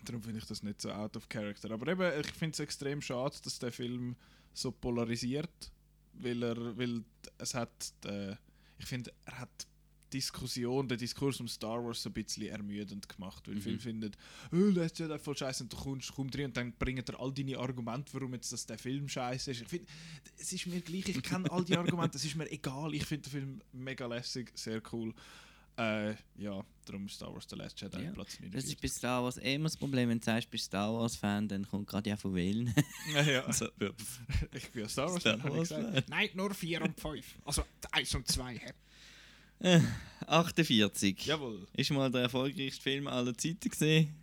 Darum 0.04 0.22
finde 0.22 0.38
ich 0.38 0.46
das 0.46 0.62
nicht 0.62 0.80
so 0.80 0.90
out 0.90 1.16
of 1.16 1.28
character. 1.28 1.70
Aber 1.70 1.88
eben, 1.88 2.20
ich 2.20 2.32
finde 2.32 2.52
es 2.52 2.60
extrem 2.60 3.00
schade, 3.00 3.36
dass 3.42 3.58
der 3.58 3.72
Film 3.72 4.16
so 4.52 4.70
polarisiert, 4.70 5.72
weil 6.18 6.42
er, 6.42 6.76
weil 6.78 7.02
es 7.38 7.54
hat, 7.54 7.92
äh, 8.04 8.32
ich 8.78 8.86
finde, 8.86 9.12
er 9.24 9.40
hat 9.40 9.66
Diskussion, 10.12 10.86
den 10.86 10.96
Diskurs 10.98 11.40
um 11.40 11.48
Star 11.48 11.84
Wars 11.84 12.02
so 12.02 12.08
ein 12.08 12.12
bisschen 12.12 12.46
ermüdend 12.46 13.08
gemacht, 13.08 13.48
weil 13.48 13.56
Mhm. 13.56 13.60
viele 13.60 13.78
finden, 13.80 14.12
oh, 14.52 14.70
das 14.70 14.92
ist 14.92 14.98
ja 15.00 15.18
voll 15.18 15.36
scheiße 15.36 15.64
und 15.64 15.72
du 15.72 15.76
kommst, 15.76 16.12
kommst 16.14 16.34
drin 16.36 16.46
und 16.46 16.56
dann 16.56 16.72
bringen 16.72 17.04
dir 17.04 17.18
all 17.18 17.32
deine 17.32 17.58
Argumente, 17.58 18.14
warum 18.14 18.32
jetzt 18.34 18.52
das 18.52 18.64
der 18.64 18.78
Film 18.78 19.08
scheiße 19.08 19.50
ist. 19.50 19.62
Ich 19.62 19.68
finde, 19.68 19.86
es 20.38 20.52
ist 20.52 20.66
mir 20.66 20.80
gleich, 20.82 21.08
ich 21.08 21.22
kenne 21.22 21.50
all 21.50 21.64
die 21.64 21.76
Argumente, 21.76 22.16
es 22.16 22.24
ist 22.24 22.36
mir 22.36 22.48
egal, 22.50 22.94
ich 22.94 23.04
finde 23.04 23.28
den 23.28 23.30
Film 23.32 23.60
mega 23.72 24.06
lässig, 24.06 24.52
sehr 24.54 24.80
cool. 24.92 25.12
Äh, 25.76 26.14
ja, 26.36 26.64
darum 26.84 27.06
ist 27.06 27.14
Star 27.16 27.32
Wars 27.34 27.46
The 27.50 27.56
Last 27.56 27.80
Jedi 27.80 28.02
Ja, 28.04 28.12
Platz 28.12 28.32
Das 28.34 28.40
49. 28.40 28.72
ist 28.74 28.80
bei 28.80 28.88
Star 28.88 29.24
Wars 29.24 29.36
immer 29.38 29.64
das 29.64 29.76
Problem, 29.76 30.08
wenn 30.08 30.20
du 30.20 30.24
sagst, 30.24 30.46
du 30.46 30.50
bist 30.52 30.66
Star 30.66 30.92
Wars-Fan, 30.94 31.48
dann 31.48 31.66
kommt 31.66 31.88
gerade 31.88 32.10
ja 32.10 32.16
von 32.16 32.32
wählen. 32.34 32.72
Ja, 33.12 33.22
ja. 33.22 33.52
so, 33.52 33.66
Ich 34.52 34.70
bin 34.70 34.82
ja 34.82 34.88
Star 34.88 35.08
Wars 35.10 35.20
Star 35.20 35.32
Fan, 35.38 35.42
habe 35.42 35.50
ich 35.52 35.56
Wars 35.58 35.68
gesagt. 35.70 35.94
Fan. 35.94 36.04
Nein, 36.08 36.28
nur 36.34 36.54
4 36.54 36.82
und 36.82 37.00
5. 37.00 37.38
Also 37.44 37.64
1 37.90 38.14
und 38.14 38.28
2. 38.28 38.54
hä? 38.58 38.72
äh, 39.60 39.80
48. 40.26 41.26
Jawohl. 41.26 41.66
Ist 41.76 41.90
mal 41.90 42.10
der 42.10 42.22
erfolgreichste 42.22 42.82
Film 42.82 43.06
aller 43.08 43.36
Zeiten 43.36 43.68
gesehen. 43.68 44.14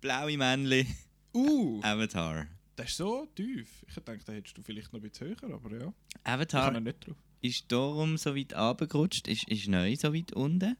Blaue 0.00 0.36
Männchen, 0.36 0.86
Uh, 1.32 1.80
Avatar. 1.82 2.46
das 2.74 2.90
ist 2.90 2.96
so 2.96 3.24
tief. 3.36 3.84
Ich 3.88 3.94
dachte, 3.94 4.18
da 4.26 4.32
hättest 4.32 4.58
du 4.58 4.62
vielleicht 4.62 4.92
noch 4.92 5.00
ein 5.00 5.08
bisschen 5.08 5.28
höher, 5.28 5.54
aber 5.54 5.70
ja. 5.80 5.92
Ich 6.08 6.16
Avatar 6.24 6.72
kann 6.72 6.82
nicht 6.82 7.06
drauf. 7.06 7.16
ist 7.40 7.64
darum 7.70 8.16
so 8.16 8.34
weit 8.34 8.52
runtergerutscht, 8.52 9.28
ist, 9.28 9.48
ist 9.48 9.68
neu 9.68 9.94
so 9.94 10.12
weit 10.12 10.32
unten. 10.32 10.76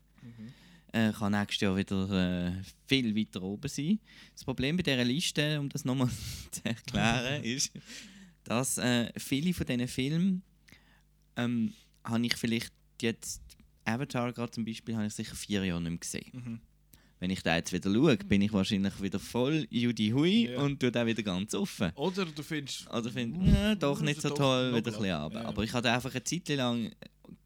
Äh, 0.93 1.13
kann 1.13 1.33
nächstes 1.33 1.61
Jahr 1.61 1.77
wieder 1.77 2.49
äh, 2.49 2.53
viel 2.89 3.15
weiter 3.15 3.43
oben 3.43 3.69
sein. 3.69 4.01
Das 4.35 4.43
Problem 4.45 4.77
bei 4.77 4.83
dieser 4.83 5.05
Liste, 5.05 5.61
um 5.61 5.69
das 5.69 5.85
nochmal 5.85 6.09
zu 6.51 6.65
erklären, 6.65 7.45
ist, 7.45 7.71
dass 8.43 8.79
äh, 8.79 9.13
viele 9.17 9.55
von 9.55 9.67
diesen 9.67 9.87
Filmen 9.87 10.43
ähm, 11.37 11.73
habe 12.03 12.27
ich 12.27 12.37
vielleicht 12.37 12.73
jetzt, 13.01 13.41
Avatar 13.85 14.33
gerade 14.33 14.51
zum 14.51 14.65
Beispiel, 14.65 14.97
habe 14.97 15.07
ich 15.07 15.15
sicher 15.15 15.37
vier 15.37 15.65
Jahre 15.65 15.81
nicht 15.81 15.91
mehr 15.91 15.99
gesehen. 15.99 16.31
Mhm. 16.33 16.61
Wenn 17.21 17.31
ich 17.31 17.43
da 17.43 17.55
jetzt 17.55 17.73
wieder 17.73 17.93
schaue, 17.93 18.17
bin 18.17 18.41
ich 18.41 18.53
wahrscheinlich 18.53 19.01
wieder 19.03 19.19
voll 19.21 19.67
Judy 19.71 20.09
Hui 20.11 20.49
Ja. 20.51 20.61
und 20.61 20.81
tue 20.81 20.91
den 20.91 21.07
wieder 21.07 21.23
ganz 21.23 21.55
offen. 21.55 21.93
Oder 21.95 22.25
du 22.25 22.43
findest. 22.43 22.91
Oder 22.91 23.11
finde 23.11 23.49
ja, 23.51 23.75
doch 23.75 24.01
nicht 24.01 24.23
so 24.23 24.31
toll, 24.31 24.69
wieder 24.69 24.77
ein 24.79 24.83
bisschen 24.83 25.13
runter. 25.13 25.35
Ja, 25.37 25.43
ja. 25.43 25.49
Aber 25.49 25.63
ich 25.63 25.73
habe 25.73 25.93
einfach 25.93 26.11
eine 26.15 26.25
Zeit 26.25 26.49
lang 26.49 26.91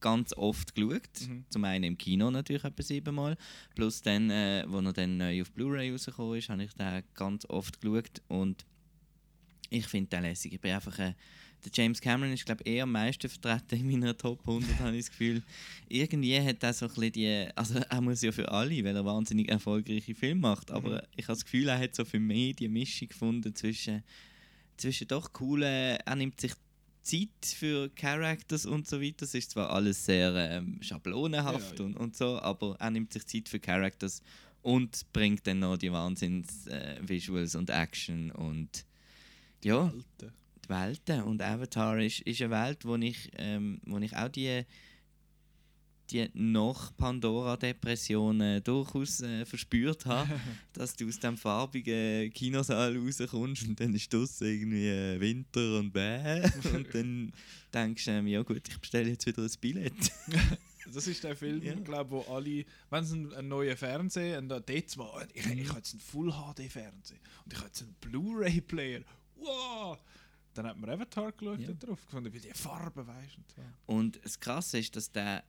ganz 0.00 0.32
oft 0.34 0.74
geschaut. 0.74 1.28
Mhm. 1.28 1.44
Zum 1.50 1.64
einen 1.64 1.84
im 1.84 1.98
Kino 1.98 2.30
natürlich 2.30 2.64
etwa 2.64 2.82
siebenmal. 2.82 3.36
Plus 3.74 4.02
dann, 4.02 4.30
äh, 4.30 4.64
wo 4.68 4.78
er 4.80 4.92
dann 4.92 5.16
neu 5.16 5.42
auf 5.42 5.52
Blu-ray 5.52 5.90
rausgekommen 5.90 6.38
ist, 6.38 6.48
habe 6.48 6.64
ich 6.64 6.72
den 6.74 7.02
ganz 7.14 7.44
oft 7.46 7.80
geschaut. 7.80 8.22
Und 8.28 8.64
ich 9.70 9.86
finde 9.86 10.10
den 10.10 10.22
lässig. 10.22 10.52
Ich 10.52 10.60
bin 10.60 10.72
einfach... 10.72 10.98
Äh, 10.98 11.14
der 11.64 11.72
James 11.72 12.00
Cameron 12.00 12.32
ist, 12.32 12.44
glaube 12.44 12.62
ich, 12.64 12.74
eher 12.74 12.82
am 12.82 12.92
meisten 12.92 13.28
vertreten 13.28 13.80
in 13.80 13.90
meiner 13.90 14.16
Top 14.16 14.40
100, 14.46 14.78
habe 14.80 14.96
ich 14.96 15.06
das 15.06 15.10
Gefühl. 15.10 15.42
Irgendwie 15.88 16.38
hat 16.38 16.62
er 16.62 16.74
so 16.74 16.86
ein 16.86 16.92
bisschen 16.92 17.12
die... 17.12 17.48
Also 17.54 17.78
er 17.78 18.00
muss 18.00 18.20
ja 18.20 18.32
für 18.32 18.50
alle, 18.50 18.84
weil 18.84 18.94
er 18.94 19.04
wahnsinnig 19.04 19.48
erfolgreiche 19.48 20.14
Filme 20.14 20.42
macht. 20.42 20.68
Mhm. 20.68 20.76
Aber 20.76 21.02
ich 21.16 21.24
habe 21.24 21.36
das 21.36 21.44
Gefühl, 21.44 21.68
er 21.68 21.78
hat 21.78 21.94
so 21.94 22.04
für 22.04 22.20
mich 22.20 22.56
die 22.56 22.68
Mischung 22.68 23.08
gefunden 23.08 23.54
zwischen, 23.54 24.02
zwischen 24.76 25.08
doch 25.08 25.32
coolen... 25.32 25.98
Er 26.04 26.16
nimmt 26.16 26.40
sich 26.40 26.52
Zeit 27.04 27.28
für 27.44 27.90
Characters 27.90 28.66
und 28.66 28.88
so 28.88 29.00
weiter. 29.00 29.24
Es 29.24 29.34
ist 29.34 29.50
zwar 29.50 29.70
alles 29.70 30.04
sehr 30.04 30.34
ähm, 30.34 30.78
schablonenhaft 30.82 31.78
Ja, 31.78 31.80
ja. 31.80 31.84
Und, 31.84 31.96
und 31.96 32.16
so, 32.16 32.40
aber 32.40 32.76
er 32.78 32.90
nimmt 32.90 33.12
sich 33.12 33.26
Zeit 33.26 33.48
für 33.48 33.60
Characters 33.60 34.22
und 34.62 35.06
bringt 35.12 35.46
dann 35.46 35.58
noch 35.58 35.76
die 35.76 35.92
Wahnsinns-Visuals 35.92 37.54
und 37.54 37.68
Action 37.70 38.30
und 38.30 38.86
ja, 39.62 39.82
Alter. 39.84 40.32
die 40.64 40.68
Welten. 40.68 41.22
Und 41.22 41.42
Avatar 41.42 41.98
ist, 41.98 42.20
ist 42.20 42.40
eine 42.40 42.50
Welt, 42.50 42.84
wo 42.84 42.96
ich, 42.96 43.30
ähm, 43.36 43.80
wo 43.84 43.98
ich 43.98 44.16
auch 44.16 44.28
die, 44.28 44.64
die 46.10 46.28
nach 46.34 46.94
Pandora-Depressionen 46.96 48.62
durchaus 48.62 49.20
äh, 49.20 49.44
verspürt 49.44 50.04
habe, 50.06 50.28
dass 50.72 50.94
du 50.96 51.08
aus 51.08 51.18
dem 51.18 51.36
farbigen 51.36 52.30
Kinosaal 52.32 52.96
rauskommst 52.96 53.66
und 53.68 53.80
dann 53.80 53.94
ist 53.94 54.12
draussen 54.12 54.46
irgendwie 54.46 54.88
äh, 54.88 55.20
Winter 55.20 55.78
und 55.78 55.92
bäh 55.92 56.42
und 56.74 56.94
dann 56.94 57.32
denkst 57.72 58.04
du, 58.04 58.10
ähm, 58.10 58.26
ja 58.26 58.42
gut, 58.42 58.68
ich 58.68 58.78
bestelle 58.78 59.10
jetzt 59.10 59.26
wieder 59.26 59.42
ein 59.42 59.50
Billett. 59.60 59.92
Das 60.92 61.06
ist 61.06 61.24
der 61.24 61.34
Film, 61.34 61.62
Ja. 61.62 61.72
glaube 61.76 62.10
wo 62.10 62.20
alle, 62.34 62.66
wenn 62.90 63.04
sie 63.06 63.14
einen, 63.16 63.32
einen 63.32 63.48
neuen 63.48 63.74
Fernseher 63.74 64.36
und 64.38 64.50
da 64.50 64.60
dort 64.60 64.90
zwar, 64.90 65.26
ich, 65.32 65.46
ich 65.46 65.68
habe 65.70 65.78
jetzt 65.78 65.94
einen 65.94 66.00
Full 66.00 66.30
HD 66.30 66.70
Fernseher 66.70 67.16
und 67.42 67.52
ich 67.54 67.58
habe 67.58 67.68
jetzt 67.68 67.80
einen 67.82 67.94
Blu-ray 68.02 68.60
Player. 68.60 69.00
Wow! 69.36 69.96
Dann 70.52 70.66
hat 70.66 70.76
man 70.78 70.90
Avatar 70.90 71.32
geschaut 71.32 71.58
Ja. 71.60 71.70
und 71.70 71.82
drauf 71.82 72.04
gefunden, 72.04 72.30
weil 72.34 72.38
die 72.40 72.52
Farben 72.52 73.06
weisst 73.06 73.38
und 73.38 73.50
so. 73.56 73.62
Und 73.86 74.20
das 74.22 74.38
Krasse 74.38 74.78
ist, 74.78 74.94
dass 74.94 75.10
der 75.10 75.42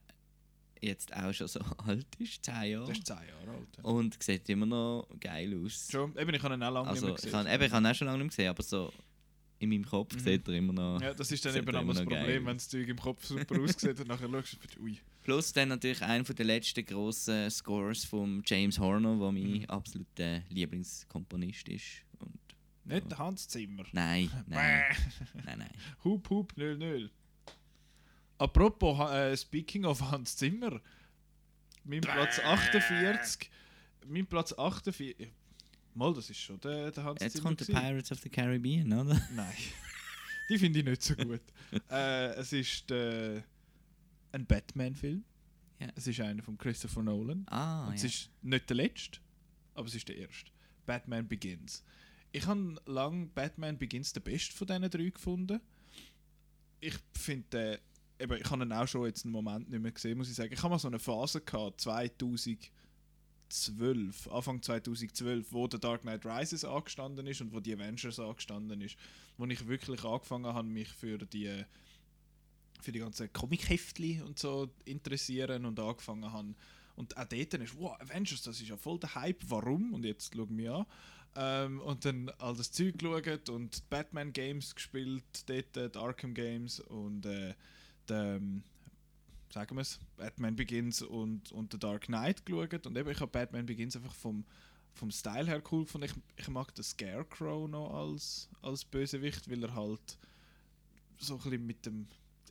jetzt 0.80 1.14
auch 1.16 1.32
schon 1.32 1.48
so 1.48 1.60
alt 1.86 2.06
ist, 2.18 2.44
10 2.44 2.54
Jahre, 2.70 2.86
Das 2.88 2.98
ist 2.98 3.06
10 3.06 3.16
Jahre 3.16 3.50
alt. 3.56 3.68
Ja. 3.78 3.84
und 3.84 4.22
sieht 4.22 4.48
immer 4.48 4.66
noch 4.66 5.08
geil 5.20 5.58
aus. 5.64 5.88
Schon, 5.90 6.16
eben, 6.16 6.34
ich 6.34 6.42
habe 6.42 6.54
ihn 6.54 6.62
auch 6.62 6.70
lange 6.72 6.88
Also 6.88 7.06
nicht 7.08 7.24
ich 7.24 7.32
mehr 7.32 7.40
habe 7.40 7.50
eben, 7.54 7.62
ich 7.64 7.72
habe 7.72 7.82
ihn 7.86 7.90
auch 7.90 7.94
schon 7.94 8.06
lange 8.06 8.18
nicht 8.18 8.24
mehr 8.24 8.28
gesehen, 8.30 8.48
aber 8.50 8.62
so 8.62 8.92
in 9.58 9.70
meinem 9.70 9.86
Kopf 9.86 10.14
Mhm. 10.14 10.18
sieht 10.20 10.46
er 10.48 10.54
immer 10.54 10.72
noch. 10.74 11.00
Ja, 11.00 11.14
das 11.14 11.32
ist 11.32 11.44
dann 11.44 11.56
eben 11.56 11.74
auch 11.74 11.80
immer 11.80 11.94
das 11.94 12.02
Problem, 12.04 12.44
wenn 12.46 12.56
das 12.58 12.68
Zeug 12.68 12.88
im 12.88 12.98
Kopf 12.98 13.24
super 13.24 13.58
aussieht 13.62 13.98
und 14.00 14.08
nachher 14.08 14.28
schaust 14.28 14.58
du, 14.76 14.82
ui. 14.82 14.98
Plus 15.22 15.52
dann 15.52 15.70
natürlich 15.70 16.02
einer 16.02 16.22
der 16.24 16.44
letzten 16.44 16.84
grossen 16.84 17.50
Scores 17.50 18.04
von 18.04 18.42
James 18.46 18.78
Horner, 18.78 19.16
der 19.18 19.32
mein 19.32 19.60
Mhm. 19.60 19.64
absoluter 19.66 20.42
Lieblingskomponist 20.50 21.68
ist. 21.68 21.84
Und 22.18 22.38
Nicht 22.84 23.10
der 23.10 23.18
Hans 23.18 23.48
Zimmer. 23.48 23.84
nein, 23.92 24.30
nein, 24.46 24.84
nein, 25.44 25.58
nein. 25.58 25.70
Hup, 26.04 26.28
hup, 26.30 26.52
nöl, 26.56 26.76
nöl. 26.76 27.10
Apropos, 28.38 29.10
äh, 29.10 29.36
speaking 29.36 29.84
of 29.84 30.00
Hans 30.10 30.36
Zimmer. 30.36 30.80
Mein 31.84 32.00
Platz 32.00 32.38
48. 32.40 33.50
Mein 34.06 34.26
Platz 34.26 34.52
48. 34.52 35.32
Mal, 35.94 36.12
das 36.12 36.28
ist 36.28 36.38
schon 36.40 36.60
der, 36.60 36.90
der 36.90 37.04
Hans 37.04 37.20
Jetzt 37.22 37.32
Zimmer. 37.36 37.44
kommt 37.48 37.60
der. 37.66 37.74
Pirates 37.74 38.12
of 38.12 38.18
the 38.20 38.28
Caribbean, 38.28 38.92
oder? 38.92 39.20
Nein. 39.32 39.54
Die 40.48 40.58
finde 40.58 40.78
ich 40.80 40.84
nicht 40.84 41.02
so 41.02 41.14
gut. 41.16 41.40
äh, 41.90 42.34
es 42.34 42.52
ist 42.52 42.90
äh, 42.90 43.42
ein 44.32 44.46
Batman-Film. 44.46 45.24
Ja. 45.80 45.88
Es 45.94 46.06
ist 46.06 46.20
einer 46.20 46.42
von 46.42 46.56
Christopher 46.56 47.02
Nolan. 47.02 47.44
Ah, 47.48 47.88
Und 47.88 47.94
es 47.94 48.04
ist 48.04 48.30
nicht 48.42 48.68
der 48.70 48.76
letzte, 48.76 49.18
aber 49.74 49.86
es 49.88 49.94
ist 49.94 50.08
der 50.08 50.16
erste. 50.16 50.50
Batman 50.86 51.26
Begins. 51.26 51.84
Ich 52.32 52.46
habe 52.46 52.76
lange 52.86 53.26
Batman 53.26 53.76
Begins 53.78 54.12
den 54.12 54.22
besten 54.22 54.54
von 54.54 54.66
diesen 54.66 54.88
drei 54.90 55.08
gefunden. 55.10 55.60
Ich 56.80 56.94
finde, 57.14 57.72
äh, 57.74 57.78
eben, 58.18 58.40
ich 58.40 58.50
habe 58.50 58.64
ihn 58.64 58.72
auch 58.72 58.88
schon 58.88 59.06
jetzt 59.06 59.24
einen 59.24 59.32
Moment 59.32 59.70
nicht 59.70 59.82
mehr 59.82 59.92
gesehen, 59.92 60.18
muss 60.18 60.28
ich 60.28 60.34
sagen. 60.34 60.52
Ich 60.52 60.62
habe 60.62 60.70
mal 60.70 60.78
so 60.78 60.88
eine 60.88 60.98
Phase 60.98 61.40
gehabt, 61.40 61.80
2012, 61.80 64.28
Anfang 64.30 64.62
2012, 64.62 65.52
wo 65.52 65.66
der 65.66 65.80
Dark 65.80 66.02
Knight 66.02 66.26
Rises 66.26 66.64
angestanden 66.64 67.26
ist 67.26 67.40
und 67.40 67.52
wo 67.52 67.60
die 67.60 67.74
Avengers 67.74 68.18
angestanden 68.18 68.80
ist, 68.80 68.96
wo 69.36 69.44
ich 69.46 69.66
wirklich 69.66 70.04
angefangen 70.04 70.46
habe, 70.46 70.68
mich 70.68 70.88
für 70.88 71.18
die 71.18 71.64
für 72.80 72.92
die 72.92 73.00
ganzen 73.00 73.32
Comic-Heftli 73.32 74.22
und 74.22 74.38
so 74.38 74.68
interessieren 74.84 75.64
und 75.64 75.80
angefangen 75.80 76.32
habe. 76.32 76.54
Und 76.94 77.16
auch 77.16 77.24
dort 77.24 77.54
ist, 77.54 77.78
wow, 77.78 78.00
Avengers, 78.00 78.42
das 78.42 78.60
ist 78.60 78.68
ja 78.68 78.76
voll 78.76 78.98
der 78.98 79.14
Hype, 79.14 79.42
warum? 79.48 79.92
Und 79.92 80.04
jetzt 80.04 80.34
schauen 80.34 80.56
wir 80.56 80.74
an. 80.74 80.86
Ähm, 81.38 81.80
und 81.80 82.04
dann 82.04 82.30
all 82.38 82.56
das 82.56 82.72
Zeug 82.72 82.98
geschaut 82.98 83.50
und 83.50 83.76
die 83.76 83.82
Batman-Games 83.90 84.74
gespielt, 84.74 85.24
dort 85.46 85.76
äh, 85.76 85.90
die 85.90 85.98
Arkham 85.98 86.32
Games 86.32 86.80
und 86.80 87.26
äh, 87.26 87.54
ähm, 88.10 88.62
sagen 89.50 89.76
wir 89.76 89.82
es, 89.82 89.98
Batman 90.16 90.56
Begins 90.56 91.02
und, 91.02 91.52
und 91.52 91.72
The 91.72 91.78
Dark 91.78 92.06
Knight 92.06 92.44
geschaut. 92.44 92.86
Und 92.86 92.96
eben, 92.96 93.10
ich 93.10 93.20
habe 93.20 93.30
Batman 93.30 93.66
Begins 93.66 93.96
einfach 93.96 94.14
vom, 94.14 94.44
vom 94.94 95.10
Style 95.10 95.46
her 95.46 95.62
cool 95.70 95.84
gefunden. 95.84 96.06
Ich, 96.06 96.42
ich 96.42 96.48
mag 96.48 96.74
den 96.74 96.84
Scarecrow 96.84 97.68
noch 97.68 97.94
als, 97.94 98.48
als 98.62 98.84
Bösewicht, 98.84 99.50
weil 99.50 99.62
er 99.62 99.74
halt 99.74 100.18
so 101.18 101.34
ein 101.34 101.42
bisschen 101.42 101.66
mit 101.66 101.86
dem 101.86 102.08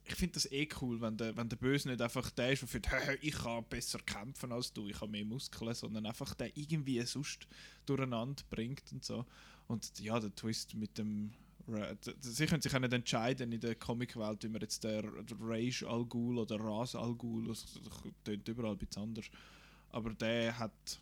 ich 0.07 0.15
finde 0.15 0.33
das 0.33 0.51
eh 0.51 0.67
cool, 0.81 1.01
wenn 1.01 1.17
der, 1.17 1.35
wenn 1.35 1.49
der 1.49 1.57
Böse 1.57 1.89
nicht 1.89 2.01
einfach 2.01 2.29
der 2.31 2.51
ist, 2.51 2.61
der 2.61 2.69
findet, 2.69 2.91
«Hä, 2.91 3.17
ich 3.21 3.33
kann 3.33 3.65
besser 3.67 3.99
kämpfen 3.99 4.51
als 4.51 4.71
du, 4.71 4.87
ich 4.87 5.01
habe 5.01 5.11
mehr 5.11 5.25
Muskeln, 5.25 5.73
sondern 5.73 6.05
einfach 6.05 6.33
der 6.35 6.55
irgendwie 6.55 7.01
sonst 7.01 7.47
durcheinander 7.85 8.43
bringt 8.49 8.83
und 8.91 9.03
so. 9.03 9.25
Und 9.67 9.99
ja, 9.99 10.19
der 10.19 10.33
Twist 10.35 10.75
mit 10.75 10.97
dem. 10.97 11.33
Sie 12.21 12.45
können 12.45 12.61
sich 12.61 12.75
auch 12.75 12.79
nicht 12.79 12.93
entscheiden 12.93 13.51
in 13.51 13.59
der 13.59 13.75
Comicwelt, 13.75 14.43
wie 14.43 14.49
man 14.49 14.61
jetzt 14.61 14.83
der, 14.83 15.03
Rage 15.39 15.87
Al 15.87 16.05
Ghul 16.05 16.37
oder 16.37 16.59
Ras 16.59 16.95
Al 16.95 17.15
Ghul, 17.15 17.47
das, 17.47 17.79
das 17.83 18.13
klingt 18.23 18.47
überall 18.47 18.73
ein 18.73 18.77
bisschen 18.77 19.03
anders. 19.03 19.25
Aber 19.89 20.13
der 20.13 20.57
hat. 20.59 21.01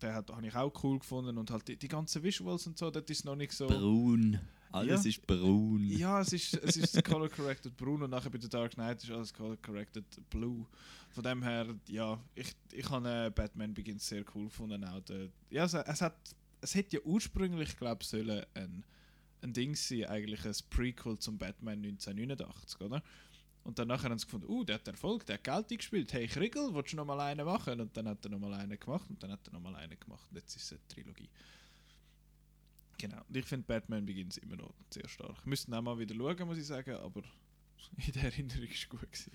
Der 0.00 0.14
hat, 0.14 0.30
habe 0.32 0.44
ich 0.44 0.54
auch 0.56 0.72
cool 0.82 0.98
gefunden 0.98 1.38
und 1.38 1.48
halt 1.52 1.68
die, 1.68 1.76
die 1.76 1.86
ganzen 1.86 2.24
Visuals 2.24 2.66
und 2.66 2.76
so, 2.76 2.90
das 2.90 3.04
ist 3.06 3.24
noch 3.24 3.36
nicht 3.36 3.52
so. 3.52 3.68
Braun. 3.68 4.40
Alles 4.72 5.04
Ja. 5.04 5.10
ist 5.10 5.24
braun. 5.24 5.86
Ja, 5.90 6.20
es 6.22 6.32
ist, 6.32 6.54
es 6.54 6.76
ist 6.76 7.04
color 7.04 7.28
corrected 7.28 7.76
braun 7.76 8.02
und 8.02 8.10
nachher 8.10 8.30
bei 8.30 8.40
The 8.40 8.48
Dark 8.48 8.72
Knight 8.72 9.04
ist 9.04 9.10
alles 9.12 9.32
color 9.32 9.56
corrected 9.58 10.04
blue. 10.28 10.66
Von 11.10 11.22
dem 11.22 11.40
her, 11.44 11.66
ja, 11.86 12.18
ich, 12.34 12.52
ich 12.72 12.90
habe 12.90 13.26
äh, 13.26 13.30
Batman 13.30 13.72
Begins 13.74 14.08
sehr 14.08 14.24
cool 14.34 14.46
gefunden. 14.46 14.82
Auch 14.82 15.00
der, 15.02 15.28
ja, 15.50 15.66
es, 15.66 15.74
es, 15.74 16.00
hat, 16.00 16.16
es 16.62 16.74
hätte 16.74 16.96
ja 16.96 17.02
ursprünglich, 17.04 17.76
glaube 17.76 18.02
ich, 18.02 18.08
sollen 18.08 18.44
ein, 18.54 18.84
ein 19.42 19.52
Ding 19.52 19.74
sein, 19.74 20.04
eigentlich 20.06 20.44
ein 20.44 20.54
Prequel 20.70 21.18
zum 21.18 21.38
Batman 21.38 21.78
1989, 21.78 22.80
oder? 22.80 23.02
Und 23.64 23.78
dann 23.78 23.88
nachher 23.88 24.10
haben 24.10 24.18
sie 24.18 24.26
gefunden, 24.26 24.48
uh, 24.48 24.64
der 24.64 24.76
hat 24.76 24.88
Erfolg, 24.88 25.24
der 25.26 25.34
hat 25.34 25.44
Geld 25.44 25.70
eingespielt. 25.70 26.12
Hey, 26.12 26.26
Kriegel, 26.26 26.74
willst 26.74 26.92
du 26.92 26.96
noch 26.96 27.04
mal 27.04 27.20
einen 27.20 27.46
machen? 27.46 27.80
Und 27.80 27.96
dann 27.96 28.08
hat 28.08 28.24
er 28.24 28.30
noch 28.30 28.40
mal 28.40 28.54
einen 28.54 28.78
gemacht 28.78 29.08
und 29.08 29.22
dann 29.22 29.30
hat 29.30 29.46
er 29.46 29.52
noch 29.52 29.60
mal 29.60 29.74
einen 29.76 29.98
gemacht. 29.98 30.26
Und 30.30 30.36
jetzt 30.36 30.56
ist 30.56 30.64
es 30.64 30.72
eine 30.72 30.88
Trilogie. 30.88 31.30
Genau. 32.98 33.22
Und 33.28 33.36
ich 33.36 33.46
finde 33.46 33.66
Batman 33.66 34.04
Begins 34.04 34.36
immer 34.38 34.56
noch 34.56 34.74
sehr 34.90 35.08
stark. 35.08 35.44
Wir 35.44 35.50
müssten 35.50 35.72
auch 35.74 35.82
mal 35.82 35.98
wieder 35.98 36.14
schauen, 36.14 36.46
muss 36.46 36.58
ich 36.58 36.66
sagen, 36.66 36.96
aber 36.96 37.22
in 38.06 38.12
der 38.12 38.24
Erinnerung 38.24 38.64
ist 38.64 38.78
es 38.78 38.88
gut 38.88 39.00
gewesen. 39.00 39.32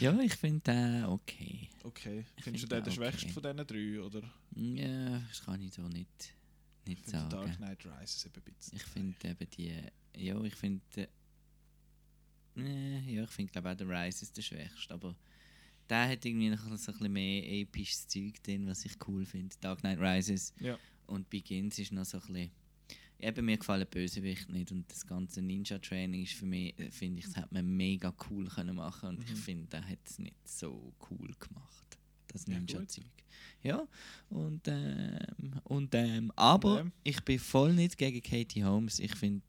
Ja, 0.00 0.18
ich 0.20 0.34
finde 0.34 0.60
den 0.60 1.04
okay. 1.04 1.68
Okay. 1.82 2.24
Ich 2.36 2.44
Findest 2.44 2.64
du 2.64 2.68
find 2.68 2.72
den 2.72 2.82
der 2.82 2.82
den 2.82 2.92
schwächste 2.92 3.26
okay. 3.26 3.32
von 3.32 3.42
diesen 3.42 3.66
drei? 3.66 4.02
Oder 4.02 4.22
Ja, 4.54 5.18
das 5.28 5.44
kann 5.44 5.60
ich 5.60 5.72
so 5.72 5.82
nicht, 5.82 6.34
ich 6.92 6.98
nicht 6.98 7.10
finde 7.10 7.28
Dark 7.28 7.48
sagen. 7.48 7.56
Knight 7.56 7.86
Rises 7.86 8.26
eben 8.26 8.34
ein 8.36 8.42
bisschen. 8.54 8.76
Ich 8.76 8.82
finde 8.84 9.28
eben 9.28 9.50
die. 9.56 9.82
Ja, 10.16 10.42
ich 10.42 10.54
finde. 10.54 11.08
Äh, 12.56 12.98
ja, 13.14 13.22
ich 13.24 13.30
finde 13.30 13.52
glaube 13.52 13.70
auch 13.70 13.76
der 13.76 13.88
Rise 13.88 14.24
ist 14.24 14.36
der 14.36 14.42
schwächste, 14.42 14.92
aber 14.94 15.14
der 15.88 16.08
hat 16.08 16.24
irgendwie 16.24 16.50
noch 16.50 16.58
so 16.60 16.68
ein 16.70 16.76
bisschen 16.76 17.12
mehr 17.12 17.44
episches 17.60 18.06
Zeug 18.08 18.42
drin, 18.42 18.66
was 18.66 18.84
ich 18.84 18.94
cool 19.06 19.24
finde. 19.24 19.54
Dark 19.60 19.80
Knight 19.80 19.98
Rises 20.00 20.52
Ja. 20.58 20.78
und 21.06 21.30
Begins 21.30 21.78
ist 21.78 21.92
noch 21.92 22.04
so 22.04 22.18
ein 22.18 22.26
bisschen. 22.32 22.50
Eben, 23.20 23.46
mir 23.46 23.56
gefallen 23.58 23.86
Bösewicht 23.90 24.48
nicht 24.48 24.70
und 24.70 24.88
das 24.92 25.04
ganze 25.04 25.42
Ninja-Training 25.42 26.22
ist 26.22 26.34
für 26.34 26.46
mich, 26.46 26.78
äh, 26.78 26.88
finde 26.92 27.18
ich, 27.18 27.24
das 27.26 27.36
hat 27.36 27.50
man 27.50 27.66
mega 27.76 28.14
cool 28.30 28.46
können 28.46 28.76
machen 28.76 29.08
und 29.08 29.24
ich 29.24 29.30
Mhm. 29.30 29.36
finde, 29.36 29.66
der 29.68 29.88
hat 29.88 29.98
es 30.04 30.18
nicht 30.20 30.36
so 30.48 30.92
cool 31.10 31.34
gemacht, 31.40 31.98
das. 32.28 32.46
Ninja-Zeug. 32.46 33.04
Ja, 33.04 33.27
und, 34.30 34.62
ähm, 34.68 35.60
und 35.64 35.94
ähm, 35.94 36.32
aber 36.36 36.80
Ähm. 36.80 36.92
ich 37.04 37.20
bin 37.22 37.38
voll 37.38 37.74
nicht 37.74 37.96
gegen 37.98 38.22
Katie 38.22 38.64
Holmes. 38.64 38.98
Ich 38.98 39.14
finde 39.14 39.42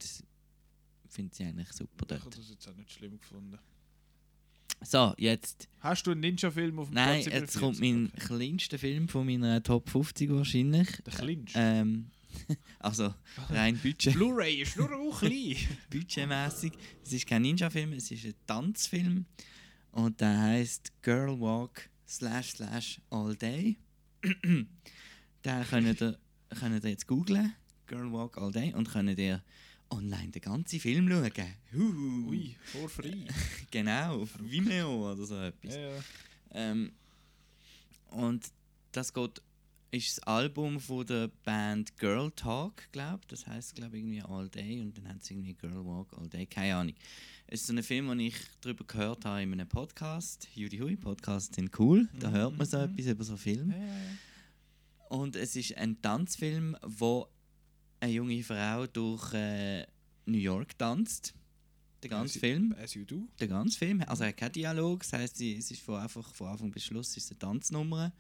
find 1.08 1.34
sie 1.34 1.44
eigentlich 1.46 1.72
super 1.74 2.06
Ich 2.08 2.12
habe 2.12 2.22
dort. 2.24 2.38
das 2.38 2.50
jetzt 2.50 2.68
auch 2.68 2.76
nicht 2.76 2.92
schlimm 2.92 3.20
gefunden. 3.20 3.58
So, 4.82 5.14
jetzt. 5.18 5.68
Hast 5.80 6.08
du 6.08 6.12
einen 6.12 6.22
Ninja-Film 6.22 6.80
auf 6.80 6.88
dem 6.90 6.94
Nein, 6.96 7.22
Platz 7.24 7.34
jetzt 7.34 7.54
47? 7.54 7.60
kommt 7.60 7.80
mein 7.82 8.06
Okay. 8.08 8.26
kleinster 8.28 8.80
Film 8.80 9.10
von 9.10 9.26
meiner 9.26 9.62
Top 9.62 9.90
50 9.90 10.30
wahrscheinlich. 10.30 10.88
Der 11.06 11.14
Clinch. 11.14 11.52
Ähm, 11.56 12.12
also 12.80 13.14
rein 13.50 13.78
Budget. 13.78 14.14
Blu-ray 14.14 14.62
ist 14.62 14.78
nur 14.78 14.90
auch 14.96 15.20
klein. 15.20 15.56
budgetmäßig. 15.90 16.72
Es 17.04 17.12
ist 17.14 17.28
kein 17.28 17.42
Ninja-Film, 17.42 17.92
es 17.94 18.10
ist 18.12 18.26
ein 18.26 18.34
Tanzfilm. 18.48 19.26
Und 19.92 20.22
der 20.22 20.40
heißt 20.40 21.02
Girl 21.02 21.40
Walk 21.42 21.90
slash 22.08 22.52
slash 22.52 23.02
All 23.10 23.36
Day. 23.36 23.78
den 24.44 25.66
könnt 25.70 26.02
ihr, 26.02 26.18
könnt 26.50 26.84
ihr 26.84 26.90
jetzt 26.90 27.08
googlen. 27.08 27.54
Girl 27.88 28.12
Walk 28.12 28.38
All 28.38 28.52
Day. 28.52 28.74
Und 28.74 28.90
könnt 28.90 29.18
ihr 29.18 29.44
online 29.90 30.30
den 30.30 30.42
ganzen 30.42 30.80
Film 30.80 31.10
schauen. 31.10 31.54
Huhu. 31.74 32.30
Ui, 32.30 32.56
for 32.64 32.90
free. 32.90 33.26
Genau, 33.72 34.22
auf 34.22 34.30
Vimeo 34.40 35.12
oder 35.12 35.26
so 35.26 35.36
etwas. 35.36 35.76
ja, 35.76 35.82
ja. 35.82 36.04
Ähm, 36.52 36.92
und 38.12 38.52
das 38.92 39.14
geht, 39.14 39.42
ist 39.92 40.18
das 40.18 40.24
Album 40.28 40.80
von 40.80 41.06
der 41.06 41.30
Band 41.44 41.96
Girl 41.98 42.32
Talk, 42.32 42.92
glaube 42.92 43.22
Das 43.28 43.46
heißt 43.48 43.76
glaube 43.76 43.98
irgendwie 43.98 44.22
All 44.22 44.50
Day 44.50 44.82
und 44.82 44.98
dann 44.98 45.08
haben 45.10 45.20
sie 45.20 45.34
irgendwie 45.34 45.54
Girl 45.54 45.86
Walk 45.86 46.14
All 46.18 46.28
Day, 46.28 46.46
keine 46.46 46.76
Ahnung. 46.76 46.96
Es 47.52 47.62
ist 47.62 47.68
so 47.68 47.74
ein 47.74 47.82
Film, 47.82 48.08
den 48.10 48.20
ich 48.20 48.36
darüber 48.62 48.86
gehört 48.86 49.26
habe 49.26 49.42
in 49.42 49.52
einem 49.54 49.68
Podcast. 49.68 50.48
Judy 50.54 50.78
Hui, 50.78 50.96
Podcasts 50.96 51.56
sind 51.56 51.78
cool, 51.80 52.08
da 52.20 52.30
hört 52.30 52.56
man 52.56 52.68
so 52.68 52.78
etwas 52.78 53.06
über 53.08 53.24
so 53.24 53.36
ja, 53.44 53.54
ja. 53.54 53.76
Und 55.10 55.36
es 55.36 55.56
ist 55.56 55.76
ein 55.76 56.00
Tanzfilm, 56.00 56.78
wo 56.86 57.28
eine 58.02 58.12
junge 58.12 58.44
Frau 58.44 58.86
durch 58.86 59.34
äh, 59.34 59.82
New 60.28 60.38
York 60.38 60.78
tanzt. 60.78 61.34
Der 62.04 62.12
ganze 62.12 62.38
Film. 62.38 62.76
As 62.78 62.94
you 62.94 63.04
do. 63.04 63.28
Der 63.40 63.48
ganze 63.48 63.80
Film. 63.80 64.04
Also 64.04 64.24
er 64.26 64.30
hat 64.30 64.38
keinen 64.38 64.52
Dialog, 64.52 65.00
das 65.02 65.14
heisst, 65.14 65.38
sie- 65.38 65.58
es 65.58 65.72
ist 65.72 65.82
von, 65.82 65.96
einfach 66.00 66.32
von 66.36 66.50
Anfang 66.50 66.70
bis 66.70 66.86
Schluss 66.86 67.18
ist 67.18 67.32
eine 67.32 67.40
Tanznummer. 67.40 68.14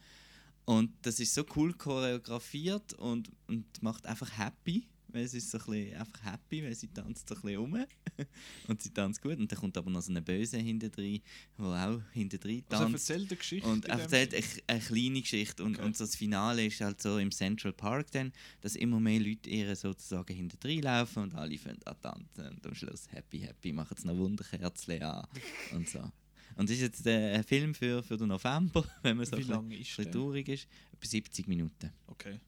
Und 0.65 0.91
das 1.03 1.19
ist 1.19 1.35
so 1.35 1.45
cool 1.55 1.73
choreografiert 1.73 2.93
und, 2.93 3.29
und 3.47 3.83
macht 3.83 4.07
einfach 4.07 4.35
happy. 4.39 4.87
Weil 5.11 5.23
es 5.23 5.33
ist 5.33 5.49
so 5.49 5.57
ein 5.57 5.65
bisschen 5.65 5.95
einfach 5.99 6.23
happy, 6.23 6.63
weil 6.63 6.75
sie 6.75 6.87
tanzt 6.87 7.27
so 7.27 7.35
ein 7.35 7.41
bisschen 7.41 7.57
rum. 7.59 7.85
und 8.67 8.81
sie 8.81 8.91
tanzt 8.91 9.21
gut. 9.21 9.37
Und 9.39 9.51
dann 9.51 9.59
kommt 9.59 9.75
aber 9.77 9.89
noch 9.89 10.01
so 10.01 10.11
eine 10.11 10.21
Böse 10.21 10.57
hinter 10.57 10.89
drin, 10.89 11.21
die 11.57 11.61
auch 11.61 12.01
hinter 12.13 12.37
drin 12.37 12.63
Also 12.69 12.83
tanzt. 12.83 13.09
erzählt 13.09 13.29
eine 13.29 13.37
Geschichte. 13.37 13.67
Und 13.67 13.85
er 13.85 13.99
erzählt 14.01 14.33
eine, 14.35 14.43
eine 14.67 14.79
kleine 14.79 15.21
Geschichte. 15.21 15.63
Und, 15.63 15.77
Okay. 15.77 15.85
und 15.85 15.97
so 15.97 16.03
das 16.05 16.15
Finale 16.15 16.65
ist 16.65 16.79
halt 16.81 17.01
so 17.01 17.17
im 17.17 17.31
Central 17.31 17.73
Park 17.73 18.11
dann, 18.11 18.31
dass 18.61 18.75
immer 18.75 18.99
mehr 18.99 19.19
Leute 19.19 19.49
ihr 19.49 19.75
sozusagen 19.75 20.33
hinter 20.35 20.57
drin 20.57 20.81
laufen 20.83 21.23
und 21.23 21.35
alle 21.35 21.57
fangen 21.57 21.79
an 21.85 21.95
tanzen. 22.01 22.47
Und 22.55 22.65
am 22.67 22.75
Schluss 22.75 23.11
happy, 23.11 23.39
happy, 23.39 23.73
machen 23.73 23.97
sie 23.97 24.07
noch 24.07 24.17
Wunderkerzchen 24.17 25.01
an 25.01 25.27
und 25.73 25.89
so. 25.89 25.99
Und 26.55 26.69
das 26.69 26.75
ist 26.75 26.81
jetzt 26.81 27.05
äh, 27.07 27.35
ein 27.35 27.43
Film 27.43 27.73
für, 27.73 28.03
für 28.03 28.17
den 28.17 28.27
November, 28.27 28.83
wenn 29.01 29.17
man 29.17 29.25
so 29.25 29.31
Wie 29.31 29.35
ein 29.37 29.39
bisschen, 29.39 29.53
lange 29.55 29.77
ist 29.77 30.11
traurig 30.11 30.49
ist. 30.49 30.67
Etwa 30.93 31.07
70 31.07 31.47
Minuten. 31.47 31.91
Okay. 32.07 32.39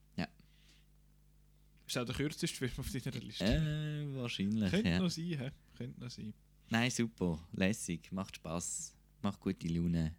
Ist 1.91 1.97
auch 1.97 2.05
der 2.05 2.15
kürzeste 2.15 2.55
Film 2.55 2.71
auf 2.77 2.89
deiner 2.89 3.17
Liste. 3.19 3.43
Äh, 3.43 4.15
wahrscheinlich, 4.15 4.71
Könnte 4.71 4.89
ja. 4.89 4.99
noch 4.99 5.09
sein, 5.09 5.25
hä? 5.25 5.51
Könnte 5.77 5.99
noch 5.99 6.09
sein. 6.09 6.33
Nein, 6.69 6.89
super, 6.89 7.37
lässig, 7.51 8.09
macht 8.13 8.37
Spaß, 8.37 8.95
macht 9.21 9.41
gute 9.41 9.67
Laune. 9.67 10.15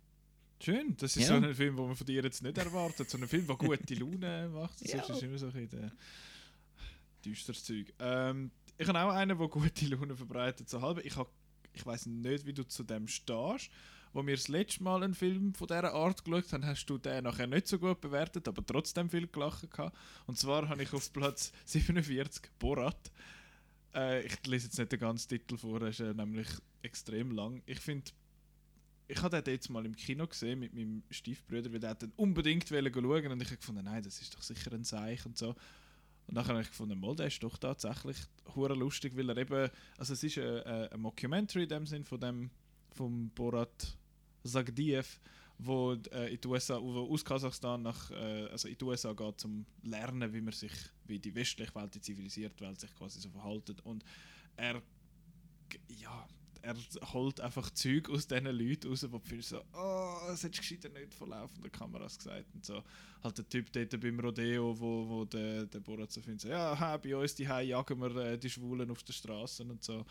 Schön, 0.63 0.95
das 0.99 1.17
ist 1.17 1.23
Ja. 1.23 1.29
so 1.29 1.35
ein 1.47 1.55
Film, 1.55 1.75
den 1.77 1.87
man 1.87 1.97
von 1.97 2.07
dir 2.07 2.23
jetzt 2.23 2.43
nicht 2.43 2.59
erwartet. 2.59 3.09
So 3.09 3.17
ein 3.17 3.27
Film, 3.27 3.47
der 3.47 3.57
gute 3.57 3.95
Laune 3.95 4.51
macht. 4.51 4.83
Das 4.83 4.93
Ja. 4.93 5.03
ist 5.03 5.23
immer 5.23 5.39
so 5.39 5.47
ein 5.47 5.53
bisschen 5.67 5.93
düsteres 7.25 7.65
Zeug. 7.65 7.91
Ähm, 8.01 8.51
ich 8.77 8.87
habe 8.87 9.01
auch 9.01 9.15
einen, 9.15 9.39
der 9.39 9.49
gute 9.49 9.87
Laune 9.87 10.15
verbreitet. 10.15 10.69
So 10.69 10.83
halb. 10.83 11.03
Ich, 11.07 11.17
hab- 11.17 11.33
ich 11.73 11.87
weiß 11.87 12.05
nicht, 12.05 12.45
wie 12.45 12.53
du 12.53 12.65
zu 12.69 12.83
dem 12.83 13.09
stehst. 13.09 13.71
Wo 14.13 14.27
wir 14.27 14.37
das 14.37 14.49
letzte 14.49 14.83
Mal 14.83 15.03
einen 15.03 15.15
Film 15.15 15.55
von 15.55 15.67
dieser 15.67 15.95
Art 15.95 16.25
geschaut 16.25 16.53
haben, 16.53 16.67
hast 16.67 16.87
du 16.87 16.99
den 16.99 17.25
nachher 17.25 17.47
nicht 17.47 17.67
so 17.67 17.79
gut 17.79 18.01
bewertet, 18.01 18.47
aber 18.47 18.65
trotzdem 18.65 19.09
viel 19.09 19.27
gelacht 19.27 19.71
gehabt. 19.71 19.97
Und 20.27 20.39
zwar 20.39 20.69
habe 20.69 20.83
ich 20.83 20.93
auf 20.93 21.13
Platz 21.13 21.53
47 21.65 22.51
Borat. 22.59 23.11
Äh, 23.95 24.27
ich 24.27 24.47
lese 24.47 24.67
jetzt 24.67 24.79
nicht 24.79 24.93
den 24.93 25.01
ganzen 25.01 25.29
Titel 25.29 25.57
vor, 25.57 25.81
er 25.81 25.89
ist 25.89 26.01
äh, 26.01 26.13
nämlich 26.13 26.49
extrem 26.83 27.31
lang. 27.31 27.63
Ich 27.65 27.81
finde, 27.81 28.11
ich 29.09 29.23
habe 29.23 29.43
den 29.43 29.55
jetzt 29.55 29.71
mal 29.71 29.85
im 29.87 29.97
Kino 29.97 30.27
gesehen 30.27 30.59
mit 30.59 30.75
meinem 30.75 31.03
Stiefbruder, 31.11 31.73
weil 31.73 31.81
der 31.81 31.95
den 31.95 32.13
unbedingt 32.17 32.69
schauen 32.69 33.33
und 33.33 33.43
ich 33.43 33.49
habe 33.49 33.57
gefunden, 33.57 33.85
nein, 33.85 34.03
das 34.03 34.21
ist 34.21 34.35
doch 34.35 34.43
sicher 34.43 34.73
ein 34.73 34.85
Seich 34.85 35.25
und 35.25 35.39
so. 35.39 35.55
Und 36.27 36.37
dann 36.37 36.47
habe 36.47 36.61
ich 36.61 36.69
gefunden, 36.69 37.01
mal, 37.01 37.17
der 37.17 37.27
ist 37.27 37.43
doch 37.43 37.59
tatsächlich 37.59 38.17
hure 38.55 38.75
lustig, 38.75 39.17
weil 39.17 39.29
er 39.29 39.37
eben, 39.37 39.71
also 39.99 40.13
es 40.13 40.23
ist 40.23 40.39
ein, 40.39 40.63
ein, 40.63 40.89
ein 40.93 41.01
Mockumentary 41.01 41.65
in 41.65 41.69
dem 41.69 41.87
Sinn 41.87 42.05
von 42.05 42.21
dem 42.21 42.51
vom 42.93 43.31
Borat 43.31 43.97
Zagdiev, 44.45 45.21
wo 45.59 45.93
äh, 45.93 46.35
in 46.35 46.41
die 46.41 46.49
USA, 46.49 46.81
wo 46.81 47.13
aus 47.13 47.25
Kasachstan 47.25 47.83
nach, 47.83 48.11
äh, 48.11 48.47
also 48.51 48.69
in 48.69 48.77
die 48.77 48.85
USA 48.85 49.13
geht, 49.13 49.41
zum 49.41 49.65
lernen, 49.83 50.33
wie 50.33 50.41
man 50.41 50.53
sich, 50.53 50.73
wie 51.07 51.19
die 51.19 51.35
westliche 51.35 51.75
Welt, 51.75 51.95
die 51.95 52.01
zivilisierte 52.01 52.65
Welt 52.65 52.81
sich 52.81 52.95
quasi 52.95 53.21
so 53.21 53.31
verhalten. 53.31 53.77
Und 53.85 54.05
er, 54.57 54.83
ja, 55.89 56.27
er 56.63 56.77
holt 57.13 57.41
einfach 57.41 57.71
Zeug 57.71 58.09
aus 58.09 58.27
diesen 58.27 58.47
Leuten 58.47 58.89
raus, 58.89 59.07
wo 59.11 59.19
du 59.19 59.43
so, 59.43 59.61
oh, 59.75 60.19
das 60.29 60.45
hättest 60.45 60.85
du 60.85 60.89
nicht 60.89 61.15
vor 61.15 61.29
laufender 61.29 61.71
Kameras 61.71 62.17
gesagt. 62.17 62.47
Und 62.55 62.65
so, 62.65 62.83
halt 63.23 63.39
der 63.39 63.49
Typ 63.49 63.73
dort 63.73 64.01
beim 64.01 64.21
Rodeo, 64.21 64.79
wo, 64.79 65.09
wo 65.09 65.25
der, 65.25 65.67
der 65.67 65.81
Borat 65.81 66.13
so 66.13 66.21
findet, 66.21 66.43
so, 66.43 66.49
ja, 66.49 66.79
ha, 66.79 66.97
bei 66.97 67.17
uns 67.17 67.35
die 67.35 67.45
jagen 67.45 68.01
wir 68.01 68.17
äh, 68.17 68.39
die 68.39 68.49
Schwulen 68.49 68.91
auf 68.91 69.03
den 69.03 69.13
Straßen 69.13 69.69
und 69.71 69.83
so. 69.83 70.05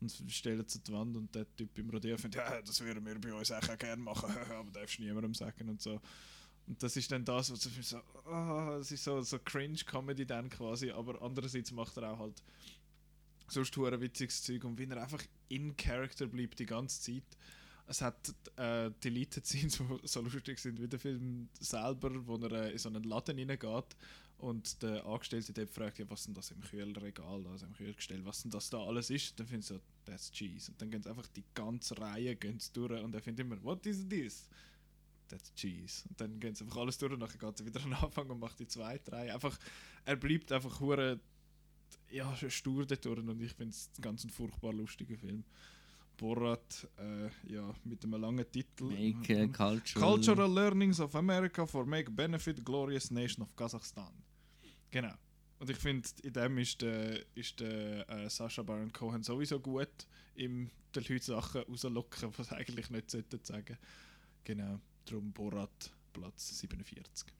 Und 0.00 0.12
stellen 0.28 0.64
sie 0.66 0.80
die 0.80 0.92
Wand 0.92 1.16
und 1.16 1.34
der 1.34 1.44
Typ 1.56 1.74
beim 1.74 1.90
Rodeo 1.90 2.16
findet, 2.16 2.40
ja, 2.40 2.62
das 2.62 2.80
würden 2.80 3.04
wir 3.04 3.20
bei 3.20 3.34
uns 3.34 3.50
auch 3.50 3.78
gerne 3.78 4.00
machen, 4.00 4.30
aber 4.50 4.70
darfst 4.70 4.98
du 4.98 5.02
niemandem 5.02 5.34
sagen 5.34 5.68
und 5.68 5.82
so. 5.82 6.00
Und 6.68 6.82
das 6.82 6.96
ist 6.96 7.10
dann 7.10 7.24
das, 7.24 7.50
was 7.50 7.64
findest, 7.64 7.90
so, 7.90 8.00
oh, 8.26 8.76
es 8.78 8.92
ist 8.92 9.02
so, 9.02 9.22
so 9.22 9.38
Cringe-Comedy 9.38 10.26
dann 10.26 10.50
quasi, 10.50 10.90
aber 10.90 11.20
andererseits 11.22 11.72
macht 11.72 11.96
er 11.96 12.12
auch 12.12 12.18
halt 12.18 12.42
sonst 13.48 13.76
hure 13.76 14.00
witziges 14.00 14.42
Zeug 14.42 14.64
und 14.64 14.78
wie 14.78 14.84
er 14.84 15.02
einfach 15.02 15.22
in 15.48 15.76
Character 15.76 16.26
bleibt 16.26 16.58
die 16.58 16.66
ganze 16.66 17.00
Zeit. 17.00 17.38
Es 17.86 18.02
hat 18.02 18.34
äh, 18.56 18.90
Deleted 19.02 19.46
Scenes, 19.46 19.78
die 20.02 20.06
so 20.06 20.20
lustig 20.20 20.58
sind 20.58 20.80
wie 20.80 20.88
der 20.88 21.00
Film 21.00 21.48
selber, 21.58 22.10
wo 22.26 22.36
er 22.36 22.52
äh, 22.52 22.72
in 22.72 22.78
so 22.78 22.90
einen 22.90 23.02
Laden 23.02 23.38
reingeht 23.38 23.96
und 24.38 24.82
der 24.82 25.04
Angestellte 25.04 25.52
dort 25.52 25.70
fragt, 25.70 25.98
ja, 25.98 26.08
was 26.08 26.24
denn 26.24 26.34
das 26.34 26.52
im 26.52 26.60
Kühlregal, 26.60 27.44
also 27.48 27.66
im 27.66 27.72
Kühlgestell, 27.74 28.24
was 28.24 28.42
denn 28.42 28.52
das 28.52 28.70
da 28.70 28.78
alles 28.78 29.10
ist. 29.10 29.38
Dann 29.38 29.48
findet 29.48 29.66
so, 29.66 29.80
that's 30.04 30.30
cheese. 30.30 30.70
Und 30.70 30.80
dann 30.80 30.90
gehen 30.90 31.02
sie 31.02 31.10
einfach 31.10 31.26
die 31.28 31.44
ganze 31.54 31.98
Reihe 31.98 32.36
gehen 32.36 32.60
sie 32.60 32.72
durch 32.72 33.02
und 33.02 33.14
er 33.14 33.20
findet 33.20 33.44
immer, 33.44 33.62
what 33.64 33.84
is 33.86 34.08
this? 34.08 34.48
That's 35.28 35.52
cheese. 35.54 36.08
Und 36.08 36.20
dann 36.20 36.38
gehen 36.38 36.54
sie 36.54 36.64
einfach 36.64 36.78
alles 36.78 36.98
durch 36.98 37.12
und 37.12 37.20
dann 37.20 37.28
geht 37.28 37.42
er 37.42 37.66
wieder 37.66 37.82
an 37.82 37.90
den 37.90 37.94
Anfang 37.94 38.30
und 38.30 38.38
macht 38.38 38.60
die 38.60 38.68
zweite 38.68 39.10
Reihe. 39.10 39.34
Einfach, 39.34 39.58
er 40.04 40.16
bleibt 40.16 40.52
einfach 40.52 40.78
hure 40.78 41.18
ja, 42.10 42.34
stur 42.48 42.86
dort 42.86 43.04
durch 43.04 43.18
und 43.18 43.42
ich 43.42 43.52
finde 43.52 43.72
es 43.72 43.90
ganz 44.00 44.24
ein 44.24 44.30
furchtbar 44.30 44.72
lustiger 44.72 45.16
Film. 45.16 45.44
Borat, 46.16 46.88
äh, 46.98 47.52
ja, 47.52 47.74
mit 47.84 48.04
einem 48.04 48.20
langen 48.20 48.50
Titel. 48.50 48.84
Make 48.84 49.44
uh, 49.44 49.52
cultural. 49.52 50.10
Cultural 50.10 50.52
Learnings 50.52 51.00
of 51.00 51.14
America 51.14 51.64
for 51.66 51.86
Make 51.86 52.10
Benefit 52.10 52.64
Glorious 52.64 53.10
Nation 53.10 53.42
of 53.42 53.54
Kasachstan. 53.54 54.12
Genau. 54.90 55.14
Und 55.58 55.70
ich 55.70 55.76
finde, 55.76 56.08
in 56.22 56.32
dem 56.32 56.58
ist 56.58 56.82
der, 56.82 57.24
ist 57.34 57.58
der 57.60 58.08
äh, 58.08 58.30
Sacha 58.30 58.62
Baron 58.62 58.92
Cohen 58.92 59.22
sowieso 59.22 59.58
gut, 59.58 60.06
ihm 60.36 60.70
den 60.94 61.02
Leuten 61.02 61.20
Sachen 61.22 61.62
rauslocken, 61.62 62.32
was 62.36 62.48
sie 62.48 62.56
eigentlich 62.56 62.90
nicht 62.90 63.10
sollten 63.10 63.40
sagen. 63.42 63.76
Genau. 64.44 64.80
Darum 65.04 65.32
Borat, 65.32 65.90
Platz 66.12 66.58
47. 66.58 67.32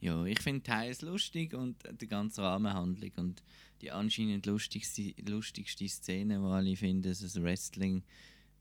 Ja, 0.00 0.24
ich 0.26 0.40
finde 0.40 0.62
teils 0.62 1.00
lustig 1.02 1.54
und 1.54 1.82
die 2.00 2.06
ganze 2.06 2.42
Rahmenhandlung 2.42 3.12
und 3.16 3.42
die 3.80 3.90
anscheinend 3.90 4.46
lustigste, 4.46 5.14
lustigste 5.26 5.88
Szene, 5.88 6.40
wo 6.42 6.48
alle 6.48 6.76
finden, 6.76 7.02
das 7.02 7.42
Wrestling 7.42 8.02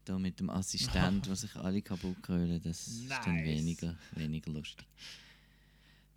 da 0.06 0.18
mit 0.20 0.40
dem 0.40 0.50
Assistent, 0.50 1.30
wo 1.30 1.36
sich 1.36 1.56
alle 1.56 1.82
kaputt 1.82 2.22
krölen, 2.22 2.62
das 2.62 2.88
ist 2.88 3.10
dann 3.10 3.36
Nice. 3.36 3.46
weniger, 3.46 3.98
weniger 4.16 4.52
lustig. 4.52 4.88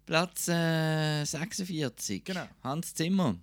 Platz 0.07 0.47
äh, 0.49 1.25
46. 1.25 2.25
Genau. 2.25 2.47
Hans 2.63 2.95
Zimmer. 2.95 3.37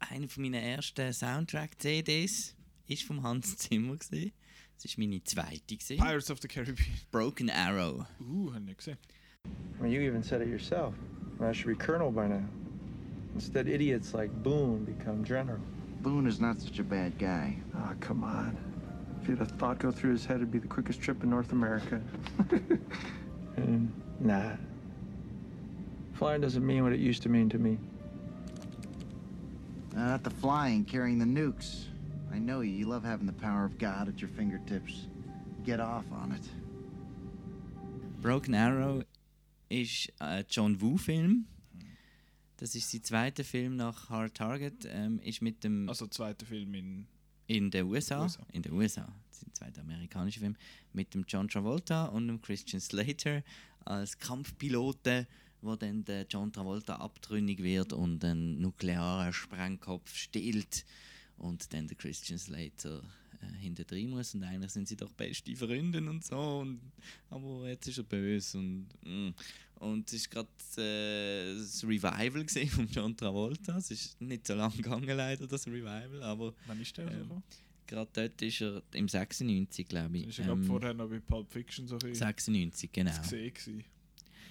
Eine 0.00 0.28
von 0.28 0.42
meinen 0.42 0.62
ersten 0.62 1.12
Soundtrack-CDs 1.12 2.56
ist 2.88 3.02
vom 3.04 3.22
Hans 3.22 3.56
Zimmer. 3.56 3.96
Gewesen. 3.96 4.32
Das 4.82 4.98
war 4.98 5.04
meine 5.04 5.22
zweite. 5.22 5.76
Gewesen. 5.76 5.98
Pirates 5.98 6.30
of 6.30 6.40
the 6.42 6.48
Caribbean. 6.48 6.88
Broken 7.12 7.48
Arrow. 7.48 8.04
Uh, 8.20 8.52
hab 8.52 8.60
ich 8.60 8.66
nicht 8.66 8.78
gesehen. 8.78 8.98
Mean, 9.80 9.92
you 9.92 10.00
even 10.00 10.22
said 10.22 10.42
it 10.42 10.48
yourself. 10.48 10.94
I 11.40 11.52
should 11.52 11.68
be 11.68 11.76
colonel 11.76 12.10
by 12.10 12.26
now. 12.26 12.42
Instead, 13.34 13.68
idiots 13.68 14.14
like 14.14 14.30
Boone 14.42 14.84
become 14.84 15.24
general. 15.24 15.60
Boone 16.02 16.26
is 16.26 16.40
not 16.40 16.58
such 16.60 16.80
a 16.80 16.84
bad 16.84 17.18
guy. 17.18 17.56
Ah, 17.76 17.94
come 18.00 18.24
on. 18.24 18.56
If 19.22 19.28
you'd 19.28 19.38
have 19.38 19.52
thought 19.52 19.78
go 19.78 19.92
through 19.92 20.12
his 20.12 20.26
head, 20.26 20.36
it'd 20.36 20.50
be 20.50 20.58
the 20.58 20.66
quickest 20.66 21.00
trip 21.00 21.22
in 21.22 21.30
North 21.30 21.52
America. 21.52 22.00
Hmm, 23.56 23.86
nah. 24.20 24.52
Flying 26.18 26.40
doesn't 26.40 26.64
mean 26.64 26.82
what 26.82 26.92
it 26.92 27.00
used 27.00 27.22
to 27.24 27.28
mean 27.28 27.48
to 27.50 27.58
me. 27.58 27.78
Uh, 29.94 29.98
not 30.00 30.24
the 30.24 30.30
flying, 30.30 30.84
carrying 30.84 31.18
the 31.18 31.24
nukes. 31.26 31.84
I 32.32 32.38
know 32.38 32.60
you. 32.60 32.72
You 32.72 32.86
love 32.86 33.04
having 33.04 33.26
the 33.26 33.32
power 33.32 33.64
of 33.64 33.78
God 33.78 34.08
at 34.08 34.20
your 34.20 34.30
fingertips. 34.30 35.08
Get 35.64 35.80
off 35.80 36.04
on 36.12 36.32
it. 36.32 36.42
Broken 38.22 38.54
Arrow 38.54 39.02
ist 39.68 40.10
ein 40.20 40.44
John 40.48 40.80
Woo-Film. 40.80 41.46
Das 42.58 42.74
ist 42.74 42.90
sein 42.90 43.02
zweiter 43.04 43.44
Film 43.44 43.76
nach 43.76 44.08
Hard 44.08 44.34
Target. 44.34 44.86
Ähm, 44.90 45.18
ist 45.22 45.42
mit 45.42 45.62
dem 45.64 45.88
Also 45.88 46.06
zweiter 46.06 46.46
Film 46.46 46.74
in. 46.74 47.06
in 47.46 47.70
den 47.70 47.86
USA, 47.86 48.22
USA. 48.22 48.44
in 48.52 48.62
den 48.62 48.72
USA, 48.72 49.06
das 49.28 49.40
der 49.40 49.52
zweite 49.54 49.80
amerikanische 49.82 50.40
Film, 50.40 50.56
mit 50.92 51.14
dem 51.14 51.24
John 51.28 51.46
Travolta 51.48 52.06
und 52.06 52.26
dem 52.28 52.40
Christian 52.40 52.80
Slater 52.80 53.42
als 53.84 54.18
Kampfpiloten, 54.18 55.26
wo 55.66 55.76
dann 55.76 56.04
der 56.04 56.26
John 56.28 56.52
Travolta 56.52 56.96
abtrünnig 56.96 57.62
wird 57.62 57.92
und 57.92 58.24
einen 58.24 58.60
nuklearen 58.60 59.32
Sprengkopf 59.32 60.14
stiehlt 60.14 60.84
und 61.38 61.72
dann 61.72 61.88
der 61.88 61.96
Christian 61.96 62.38
Slater 62.38 63.02
äh, 63.40 63.56
hinter 63.60 63.84
muss 64.06 64.34
und 64.34 64.44
eigentlich 64.44 64.72
sind 64.72 64.88
sie 64.88 64.96
doch 64.96 65.12
beste 65.12 65.54
Freunde 65.54 65.98
und 65.98 66.24
so 66.24 66.58
und 66.60 66.80
aber 67.30 67.68
jetzt 67.68 67.88
ist 67.88 67.98
er 67.98 68.04
böse 68.04 68.58
und 68.58 68.86
mm. 69.04 69.34
und 69.80 70.08
es 70.08 70.14
ist 70.14 70.30
gerade 70.30 70.48
äh, 70.78 71.58
das 71.58 71.84
Revival 71.84 72.44
gesehen 72.44 72.68
von 72.68 72.88
John 72.88 73.16
Travolta 73.16 73.76
es 73.76 73.90
ist 73.90 74.20
nicht 74.20 74.46
so 74.46 74.54
lange 74.54 74.76
gegangen 74.76 75.16
leider 75.16 75.46
das 75.46 75.66
Revival 75.66 76.22
aber 76.22 76.54
Wann 76.66 76.80
ist 76.80 76.96
der 76.96 77.10
Ähm? 77.10 77.42
Gerade 77.86 78.10
dort 78.12 78.42
ist 78.42 78.60
er 78.60 78.82
im 78.94 79.08
96, 79.08 79.86
glaube 79.86 80.18
ich. 80.18 80.26
Ist 80.26 80.40
er 80.40 80.48
Ähm, 80.48 80.64
vorher 80.64 80.92
noch 80.92 81.08
bei 81.08 81.20
Pulp 81.20 81.50
Fiction 81.52 81.86
so 81.86 81.94
ein 81.94 81.98
bisschen 82.00 82.16
96, 82.16 82.90
genau. 82.90 83.16
gesehen 83.20 83.54
gewesen. 83.54 83.84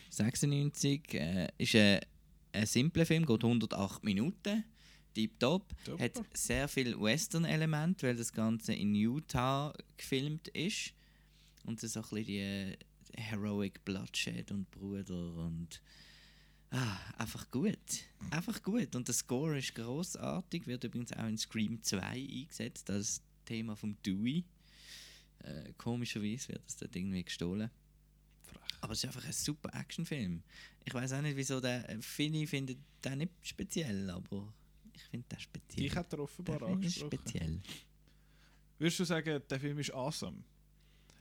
96 0.09 1.13
äh, 1.13 1.47
ist 1.57 1.75
ein, 1.75 1.99
ein 2.53 2.65
simpler 2.65 3.05
Film, 3.05 3.25
geht 3.25 3.43
108 3.43 4.03
Minuten. 4.03 4.63
Tipptopp. 5.13 5.73
Super. 5.85 6.03
Hat 6.03 6.23
sehr 6.33 6.67
viel 6.67 6.99
Western-Element, 6.99 8.03
weil 8.03 8.15
das 8.15 8.33
Ganze 8.33 8.73
in 8.73 8.93
Utah 8.93 9.73
gefilmt 9.97 10.49
ist. 10.49 10.93
Und 11.63 11.79
so 11.79 11.87
ein 11.87 12.03
bisschen 12.03 12.25
die 12.25 12.39
äh, 12.39 12.77
Heroic 13.17 13.83
Bloodshed 13.85 14.51
und 14.51 14.69
Bruder 14.71 15.35
und. 15.37 15.81
Ah, 16.71 16.97
einfach 17.17 17.49
gut. 17.49 17.77
Einfach 18.31 18.61
gut. 18.61 18.95
Und 18.95 19.07
der 19.07 19.15
Score 19.15 19.57
ist 19.57 19.75
großartig, 19.75 20.67
wird 20.67 20.83
übrigens 20.83 21.13
auch 21.13 21.27
in 21.27 21.37
Scream 21.37 21.81
2 21.81 22.01
eingesetzt 22.01 22.89
als 22.89 23.21
Thema 23.45 23.75
vom 23.75 23.95
Dewey. 24.03 24.43
Äh, 25.39 25.73
komischerweise 25.77 26.49
wird 26.49 26.65
das 26.65 26.77
dort 26.77 26.95
irgendwie 26.95 27.23
gestohlen. 27.23 27.69
Aber 28.81 28.93
es 28.93 28.99
ist 28.99 29.05
einfach 29.05 29.25
ein 29.25 29.33
super 29.33 29.69
Actionfilm. 29.73 30.43
Ich 30.83 30.93
weiß 30.93 31.13
auch 31.13 31.21
nicht, 31.21 31.35
wieso 31.37 31.59
der. 31.59 31.89
äh, 31.89 31.97
Viele 32.01 32.45
finden 32.45 32.83
den 33.03 33.17
nicht 33.19 33.31
speziell, 33.41 34.09
aber 34.09 34.53
ich 34.93 35.01
finde 35.03 35.27
den 35.29 35.39
speziell. 35.39 35.85
Ich 35.87 35.95
hätte 35.95 36.19
offenbar 36.19 36.59
Der 36.59 36.67
angesprochen. 36.67 37.11
speziell. 37.17 37.61
Würdest 38.77 38.99
du 38.99 39.03
sagen, 39.05 39.41
der 39.49 39.59
Film 39.59 39.79
ist 39.79 39.93
awesome? 39.93 40.43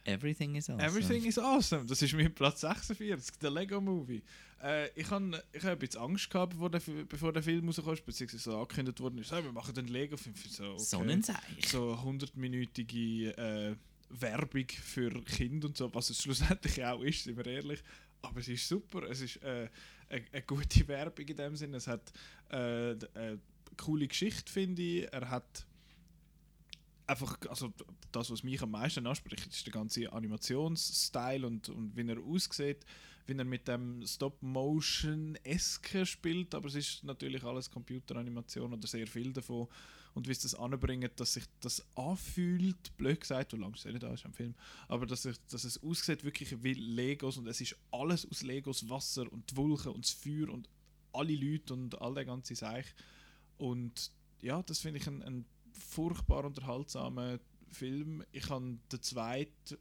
Everything 0.07 0.55
is 0.57 0.69
awesome. 0.69 0.87
Everything 0.87 1.25
is 1.25 1.39
awesome. 1.39 1.87
Das 1.87 2.03
ist 2.03 2.13
mein 2.13 2.35
Platz 2.35 2.61
46, 2.61 3.39
der 3.39 3.51
Lego 3.51 3.81
Movie. 3.81 4.23
Äh, 4.63 4.91
ich 5.01 5.09
habe 5.11 5.43
ich 5.51 5.63
hab 5.63 5.71
ein 5.73 5.79
bisschen 5.79 6.03
Angst 6.03 6.29
gehabt, 6.29 6.53
bevor 6.53 6.69
der, 6.71 6.81
bevor 7.09 7.33
der 7.33 7.43
Film 7.43 7.67
rauskam, 7.71 8.05
beziehungsweise 8.05 8.43
so 8.43 8.59
angekündigt 8.59 9.01
worden 9.01 9.17
ist, 9.19 9.33
«Hey, 9.33 9.43
wir 9.43 9.53
machen 9.53 9.73
den 9.75 9.89
Lego-Film. 9.89 10.35
So, 10.37 10.73
okay. 10.73 10.83
Sonnenseich. 10.83 11.69
so 11.69 11.95
100-minütige 11.95 13.31
äh, 13.39 13.77
Werbung 14.11 14.67
für 14.69 15.11
Kinder 15.25 15.69
und 15.69 15.77
so, 15.77 15.93
was 15.95 16.11
es 16.11 16.23
schlussendlich 16.23 16.85
auch 16.85 17.03
ist, 17.03 17.25
sind 17.25 17.37
wir 17.37 17.47
ehrlich. 17.47 17.83
Aber 18.23 18.41
es 18.41 18.49
ist 18.49 18.69
super. 18.69 19.03
Es 19.05 19.21
ist 19.21 19.37
äh, 19.43 19.69
eine, 20.09 20.25
eine 20.33 20.43
gute 20.43 20.87
Werbung 20.89 21.27
in 21.27 21.37
dem 21.37 21.57
Sinne. 21.57 21.77
Es 21.77 21.87
hat 21.87 22.13
äh, 22.49 22.97
eine 23.15 23.41
coole 23.77 24.09
Geschichte, 24.09 24.51
finde 24.51 24.83
ich. 24.83 25.13
Er 25.13 25.31
hat 25.31 25.67
einfach, 27.07 27.39
also 27.49 27.73
das, 28.13 28.31
was 28.31 28.43
mich 28.43 28.63
am 28.63 28.71
meisten 28.71 29.07
anspricht, 29.07 29.47
ist 29.47 29.67
der 29.67 29.73
ganze 29.73 30.13
Animationsstyle 30.13 31.47
und, 31.47 31.69
und 31.69 31.97
wie 31.97 32.09
er 32.09 32.21
aussieht, 32.21 32.85
wie 33.27 33.37
er 33.37 33.45
mit 33.45 33.69
dem 33.69 34.07
Stop-Motion-Esque 34.07 36.07
spielt, 36.07 36.55
aber 36.55 36.69
es 36.69 36.75
ist 36.75 37.05
natürlich 37.05 37.43
alles 37.45 37.71
Computeranimation 37.71 38.73
oder 38.73 38.87
sehr 38.87 39.07
viel 39.07 39.33
davon 39.33 39.69
und 40.15 40.29
wie 40.29 40.35
sie 40.35 40.43
das 40.43 40.55
anbringt, 40.55 41.19
dass 41.19 41.35
sich 41.35 41.45
das 41.61 41.85
anfühlt, 41.97 42.97
blöd 42.97 43.21
gesagt, 43.21 43.53
wie 43.53 43.57
lange 43.57 43.75
es 43.75 43.85
ja 43.85 43.91
nicht 43.91 44.03
da 44.03 44.13
ist 44.13 44.25
am 44.25 44.33
Film, 44.33 44.55
aber 44.89 45.07
dass, 45.07 45.23
sich, 45.23 45.37
dass 45.51 45.65
es 45.65 45.83
aussieht 45.83 46.25
wirklich 46.25 46.63
wie 46.63 46.75
Legos 46.75 47.37
und 47.37 47.47
es 47.47 47.61
ist 47.61 47.77
alles 47.91 48.29
aus 48.31 48.43
Legos, 48.43 48.89
Wasser 48.89 49.31
und 49.33 49.51
die 49.51 49.57
Wolken 49.57 49.93
und 49.93 50.05
das 50.05 50.13
Feuer 50.13 50.49
und 50.49 50.69
alle 51.13 51.35
Leute 51.35 51.75
und 51.75 52.01
all 52.01 52.15
der 52.15 52.25
ganze 52.25 52.55
Seich 52.55 52.87
und 53.59 54.11
ja, 54.41 54.63
das 54.63 54.81
finde 54.81 55.01
ich 55.01 55.07
ein, 55.07 55.23
ein 55.23 55.47
furchtbar 55.73 56.45
unterhaltsamer 56.45 57.39
Film. 57.71 58.23
Ich 58.31 58.49
habe 58.51 58.79
den 58.93 59.03
zweiten 59.03 59.79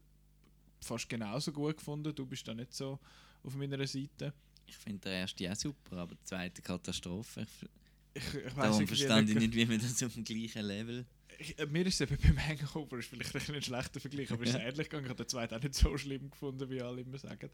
fast 0.81 1.09
genauso 1.09 1.51
gut 1.51 1.77
gefunden, 1.77 2.13
du 2.13 2.25
bist 2.25 2.47
da 2.47 2.53
nicht 2.53 2.73
so 2.73 2.99
auf 3.43 3.55
meiner 3.55 3.85
Seite. 3.87 4.33
Ich 4.65 4.75
finde 4.75 4.99
der 4.99 5.13
erste 5.13 5.51
auch 5.51 5.55
super, 5.55 5.97
aber 5.97 6.15
die 6.15 6.23
zweite 6.23 6.61
Katastrophe. 6.61 7.41
Ich, 7.41 7.69
Ich, 8.13 8.23
ich 8.35 8.55
weiss 8.55 8.55
darum 8.55 8.87
verstand 8.87 9.29
ich 9.29 9.35
nicht, 9.35 9.55
wie 9.55 9.65
man 9.65 9.79
das 9.79 10.03
auf 10.03 10.13
dem 10.13 10.23
gleichen 10.23 10.65
Level. 10.65 11.05
Ich, 11.39 11.57
äh, 11.57 11.65
mir 11.65 11.85
ist 11.85 11.99
es 11.99 12.01
eben 12.11 12.17
beim 12.21 12.37
Hangover 12.47 12.99
ist 12.99 13.09
vielleicht 13.09 13.35
ein 13.35 13.55
ein 13.55 13.61
schlechter 13.61 13.99
Vergleich, 13.99 14.31
aber 14.31 14.43
es 14.43 14.49
ist 14.49 14.55
ehrlich 14.59 14.87
gegangen. 14.89 15.05
Ich 15.05 15.09
habe 15.09 15.23
den 15.23 15.29
zweiten 15.29 15.55
auch 15.55 15.61
nicht 15.61 15.73
so 15.75 15.97
schlimm 15.97 16.29
gefunden, 16.29 16.69
wie 16.69 16.81
alle 16.81 17.01
immer 17.01 17.17
sagen. 17.17 17.49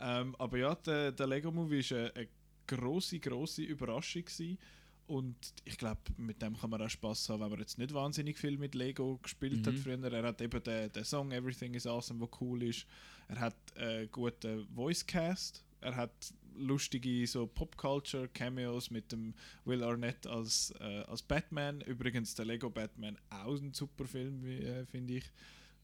Ähm, 0.00 0.36
aber 0.38 0.58
ja, 0.58 0.74
der, 0.74 1.12
der 1.12 1.26
Lego 1.26 1.50
Movie 1.50 1.80
war 1.90 1.98
eine, 1.98 2.14
eine 2.16 2.28
grosse, 2.66 3.18
grosse 3.20 3.62
Überraschung 3.62 4.24
gewesen. 4.24 4.58
Und 5.06 5.36
ich 5.64 5.76
glaube, 5.76 6.00
mit 6.16 6.40
dem 6.40 6.58
kann 6.58 6.70
man 6.70 6.80
auch 6.80 6.88
Spaß 6.88 7.28
haben, 7.28 7.40
wenn 7.42 7.50
man 7.50 7.58
jetzt 7.60 7.78
nicht 7.78 7.92
wahnsinnig 7.92 8.38
viel 8.38 8.56
mit 8.56 8.74
Lego 8.74 9.18
gespielt 9.22 9.66
hat 9.66 9.74
Mhm. 9.74 9.78
früher. 9.78 10.12
Er 10.12 10.22
hat 10.22 10.40
eben 10.40 10.62
den, 10.62 10.90
den 10.92 11.04
Song 11.04 11.30
Everything 11.30 11.74
is 11.74 11.86
Awesome, 11.86 12.18
der 12.20 12.28
cool 12.40 12.62
ist. 12.62 12.86
Er 13.28 13.38
hat 13.40 13.56
einen 13.76 14.10
guten 14.10 14.66
Voicecast. 14.74 15.62
Er 15.80 15.94
hat 15.96 16.32
lustige 16.56 17.26
so 17.26 17.46
Pop-Culture-Cameos 17.46 18.90
mit 18.90 19.12
dem 19.12 19.34
Will 19.64 19.82
Arnett 19.82 20.26
als, 20.26 20.72
äh, 20.80 21.02
als 21.06 21.22
Batman. 21.22 21.80
Übrigens 21.82 22.34
der 22.34 22.46
Lego 22.46 22.70
Batman 22.70 23.18
auch 23.30 23.56
ein 23.56 23.72
super 23.72 24.06
Film, 24.06 24.44
äh, 24.44 24.86
finde 24.86 25.14
ich. 25.14 25.24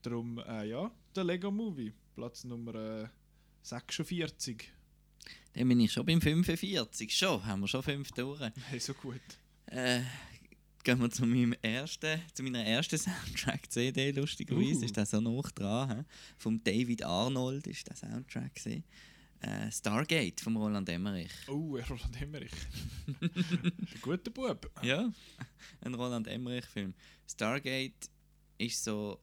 Darum, 0.02 0.38
äh, 0.38 0.66
ja, 0.68 0.90
der 1.14 1.24
Lego 1.24 1.50
Movie, 1.50 1.92
Platz 2.14 2.44
Nummer 2.44 2.74
äh, 2.74 3.08
46. 3.62 4.72
Dann 5.52 5.68
bin 5.68 5.80
ich 5.80 5.92
schon 5.92 6.06
beim 6.06 6.20
45. 6.20 7.14
Schon, 7.16 7.44
haben 7.44 7.60
wir 7.60 7.68
schon 7.68 7.82
fünf 7.82 8.10
durch. 8.12 8.40
Hey, 8.68 8.78
so 8.78 8.94
gut. 8.94 9.20
Äh, 9.66 10.00
gehen 10.82 11.00
wir 11.00 11.10
zu, 11.10 11.26
meinem 11.26 11.54
ersten, 11.60 12.20
zu 12.32 12.42
meiner 12.42 12.64
ersten 12.64 12.98
Soundtrack-CD, 12.98 14.12
lustigerweise. 14.12 14.80
Uh. 14.80 14.84
Ist 14.84 14.96
das 14.96 15.10
so 15.10 15.20
noch 15.20 15.50
dran. 15.50 15.98
He? 15.98 16.04
Vom 16.38 16.62
David 16.62 17.02
Arnold 17.04 17.66
ist 17.66 17.88
der 17.88 17.96
Soundtrack. 17.96 18.54
gewesen. 18.54 18.84
Äh, 19.40 19.70
Stargate 19.72 20.40
von 20.40 20.56
Roland 20.56 20.88
Emmerich. 20.88 21.32
Oh, 21.48 21.76
Roland 21.76 22.20
Emmerich. 22.20 22.50
ein 23.20 24.00
guter 24.02 24.30
Bub. 24.30 24.70
Ja, 24.82 25.10
ein 25.80 25.94
Roland 25.94 26.28
Emmerich-Film. 26.28 26.94
Stargate 27.26 28.10
ist 28.58 28.84
so 28.84 29.18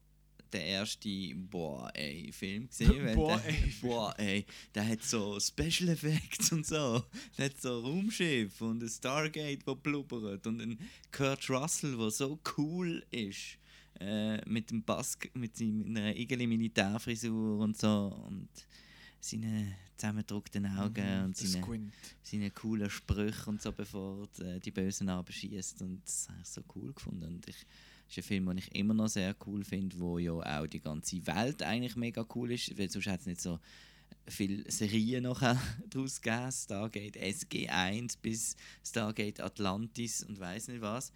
der 0.51 0.65
erste 0.65 1.09
Boah 1.35 1.91
ey 1.93 2.31
Film 2.31 2.67
gesehen, 2.67 3.15
Boah, 3.15 3.37
der, 3.37 3.49
ey. 3.49 3.73
Boah 3.81 4.15
ey, 4.17 4.45
der 4.73 4.87
hat 4.87 5.03
so 5.03 5.39
Special 5.39 5.89
Effects 5.89 6.51
und 6.51 6.65
so, 6.65 7.03
der 7.37 7.45
hat 7.45 7.61
so 7.61 7.79
Raumschiff 7.81 8.61
und 8.61 8.81
ein 8.81 8.89
Stargate, 8.89 9.65
wo 9.65 9.75
blubbert 9.75 10.47
und 10.47 10.61
ein 10.61 10.79
Kurt 11.11 11.49
Russell, 11.49 11.97
wo 11.97 12.09
so 12.09 12.39
cool 12.57 13.05
ist, 13.11 13.57
äh, 13.99 14.37
mit 14.49 14.71
dem 14.71 14.83
Bass, 14.83 15.17
mit 15.33 15.57
seiner 15.57 16.05
eigenen 16.05 16.49
Militärfrisur 16.49 17.59
und 17.59 17.77
so 17.77 18.25
und 18.27 18.49
seine 19.27 19.75
zusammengedruckten 19.97 20.65
Augen 20.65 21.25
und 21.25 21.39
Der 21.39 21.47
seine 21.47 21.91
seine 22.23 22.51
coolen 22.51 22.89
Sprüche 22.89 23.49
und 23.49 23.61
so, 23.61 23.71
bevor 23.71 24.27
die, 24.37 24.59
die 24.59 24.71
Bösen 24.71 25.09
abschießt 25.09 25.81
und 25.81 26.01
das 26.05 26.29
habe 26.29 26.39
ich 26.41 26.47
so 26.47 26.61
cool 26.75 26.93
gefunden. 26.93 27.23
Und 27.23 27.47
ich, 27.47 27.65
das 28.07 28.17
ist 28.17 28.17
ein 28.17 28.23
Film, 28.23 28.45
den 28.47 28.57
ich 28.59 28.73
immer 28.75 28.93
noch 28.93 29.09
sehr 29.09 29.35
cool 29.45 29.63
finde, 29.63 29.99
wo 29.99 30.17
ja 30.19 30.33
auch 30.33 30.67
die 30.67 30.79
ganze 30.79 31.25
Welt 31.27 31.63
eigentlich 31.63 31.95
mega 31.95 32.25
cool 32.35 32.51
ist, 32.51 32.77
weil 32.77 32.89
sonst 32.89 33.07
hat 33.07 33.21
es 33.21 33.25
nicht 33.25 33.41
so 33.41 33.59
viele 34.27 34.69
Serien 34.69 35.23
noch 35.23 35.41
daraus 35.89 36.21
gegeben, 36.21 36.51
Stargate 36.51 37.17
SG1 37.17 38.17
bis 38.21 38.55
Stargate 38.85 39.41
Atlantis 39.41 40.23
und 40.23 40.39
weiß 40.39 40.69
nicht 40.69 40.81
was. 40.81 41.11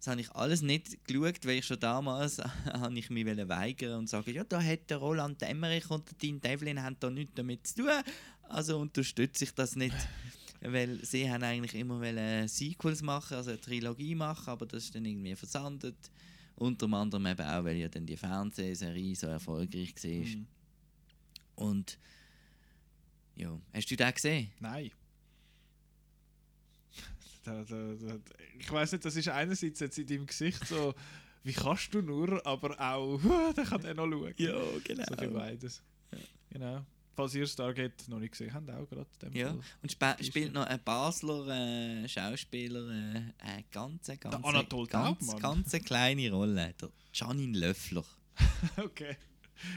Das 0.00 0.06
habe 0.06 0.22
ich 0.22 0.32
alles 0.32 0.62
nicht 0.62 1.06
geschaut, 1.06 1.44
weil 1.44 1.58
ich 1.58 1.66
schon 1.66 1.78
damals 1.78 2.38
habe 2.64 2.98
ich 2.98 3.10
mich 3.10 3.26
weigern 3.26 3.98
und 3.98 4.08
sagen, 4.08 4.32
ja, 4.32 4.44
da 4.44 4.62
hat 4.62 4.88
der 4.88 4.96
Roland 4.96 5.42
Emmerich 5.42 5.90
und 5.90 6.10
der 6.10 6.16
Dean 6.16 6.40
Devlin 6.40 6.82
haben 6.82 6.96
da 6.98 7.10
nichts 7.10 7.34
damit 7.34 7.66
zu 7.66 7.82
tun. 7.82 7.90
Also 8.44 8.78
unterstütze 8.78 9.44
ich 9.44 9.52
das 9.52 9.76
nicht. 9.76 9.94
Weil 10.62 11.04
sie 11.04 11.30
haben 11.30 11.42
eigentlich 11.42 11.74
immer 11.74 12.48
Sequels 12.48 13.02
machen, 13.02 13.36
also 13.36 13.50
eine 13.50 13.60
Trilogie 13.60 14.14
machen, 14.14 14.48
aber 14.48 14.64
das 14.64 14.84
ist 14.84 14.94
dann 14.94 15.04
irgendwie 15.04 15.36
versandet. 15.36 15.96
Unter 16.56 16.90
anderem 16.92 17.26
eben 17.26 17.46
auch, 17.46 17.64
weil 17.64 17.78
ja 17.78 17.88
dann 17.88 18.04
die 18.04 18.18
Fernsehserie 18.18 19.14
so 19.14 19.28
erfolgreich 19.28 19.94
war. 20.02 20.10
Mhm. 20.10 20.46
Und 21.54 21.98
ja, 23.36 23.58
hast 23.72 23.90
du 23.90 23.96
den 23.96 24.12
gesehen? 24.12 24.50
Nein. 24.60 24.90
Da, 27.42 27.64
da, 27.64 27.94
da, 27.94 28.18
ich 28.58 28.70
weiß 28.70 28.92
nicht, 28.92 29.04
das 29.04 29.16
ist 29.16 29.28
einerseits 29.28 29.80
jetzt 29.80 29.98
in 29.98 30.06
deinem 30.06 30.26
Gesicht 30.26 30.66
so, 30.66 30.94
wie 31.42 31.52
kannst 31.52 31.94
du 31.94 32.02
nur, 32.02 32.44
aber 32.46 32.78
auch, 32.80 33.18
der 33.56 33.64
kann 33.64 33.82
er 33.84 33.94
noch 33.94 34.06
schauen. 34.06 34.34
genau. 34.84 35.04
So 35.08 35.16
für 35.16 35.28
beides. 35.30 35.82
Genau. 36.50 36.84
Falls 37.16 37.34
ihr 37.34 37.46
Stargate 37.46 38.08
noch 38.08 38.18
nicht 38.18 38.32
gesehen 38.32 38.52
habt, 38.54 38.70
auch 38.70 38.88
gerade 38.88 39.06
Ja, 39.32 39.48
Fall. 39.48 39.60
und 39.82 40.20
Ist 40.20 40.26
spielt 40.26 40.52
noch 40.52 40.66
ein 40.66 40.80
Basler 40.84 41.48
äh, 41.48 42.08
Schauspieler 42.08 42.88
äh, 42.88 43.22
eine 43.38 43.64
ganz, 43.70 44.06
ganz, 44.20 44.34
Anatol 44.44 44.86
ganz, 44.86 45.18
Taubmann. 45.26 45.40
ganz 45.42 45.74
eine 45.74 45.82
kleine 45.82 46.30
Rolle. 46.30 46.74
Der 46.80 46.88
Janine 47.12 47.58
Löffler. 47.58 48.04
Okay. 48.76 49.16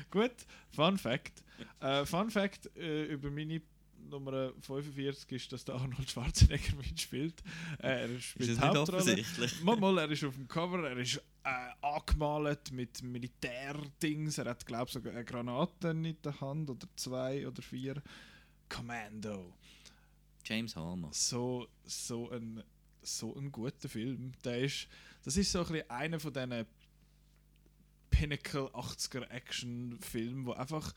Gut. 0.10 0.32
Fun 0.72 0.98
Fact. 0.98 1.44
Äh, 1.82 2.06
Fun 2.06 2.30
Fact 2.30 2.70
äh, 2.78 3.06
über 3.06 3.30
meine 3.30 3.62
Nummer 4.10 4.54
45 4.62 5.32
ist, 5.32 5.52
dass 5.52 5.66
der 5.66 5.76
Arnold 5.76 6.10
Schwarzenegger 6.10 6.76
mitspielt. 6.78 7.42
Äh, 7.80 8.08
er 8.10 8.20
spielt 8.20 8.50
Ist 8.50 8.62
Hauptrolle. 8.62 9.24
Mal, 9.64 9.78
mal, 9.78 9.98
er 10.00 10.12
ist 10.12 10.24
auf 10.24 10.36
dem 10.36 10.48
Cover, 10.48 10.90
er 10.90 10.98
ist 10.98 11.18
äh, 11.44 11.70
angemalt 11.82 12.72
mit 12.72 13.02
Militärdings. 13.04 14.38
Er 14.38 14.46
hat, 14.46 14.66
glaube 14.66 14.86
ich, 14.86 14.94
sogar 14.94 15.14
eine 15.14 15.26
Granate 15.26 15.90
in 15.90 16.18
der 16.22 16.40
Hand 16.42 16.70
oder 16.70 16.88
zwei 16.96 17.48
oder 17.48 17.62
vier. 17.62 18.02
Commando. 18.70 19.54
James 20.46 20.76
Horner. 20.76 21.10
so, 21.12 21.68
so, 21.86 22.30
ein, 22.32 22.64
so 23.02 23.36
ein 23.36 23.52
guter 23.52 23.88
Film. 23.88 24.34
Der 24.44 24.60
ist, 24.60 24.88
das 25.24 25.38
ist 25.38 25.52
so 25.52 25.60
ein 25.60 25.68
bisschen 25.68 25.90
einer 25.90 26.20
von 26.20 26.34
diesen 26.34 26.66
Pinnacle 28.10 28.68
80er 28.74 29.30
Action-Filmen, 29.30 30.46
wo 30.46 30.52
einfach 30.54 30.94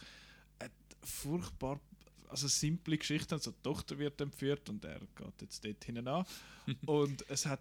furchtbar 1.07 1.81
also 2.29 2.49
simple 2.49 2.99
Geschichte 2.99 3.35
hat. 3.35 3.43
So 3.43 3.51
die 3.51 3.62
Tochter 3.62 3.99
wird 3.99 4.21
entführt 4.21 4.69
und 4.69 4.85
er 4.85 5.01
geht 5.01 5.43
jetzt 5.43 5.65
dort 5.65 5.85
hinten 5.85 6.09
an. 6.09 6.25
und 6.87 7.25
es 7.29 7.47
hat 7.47 7.61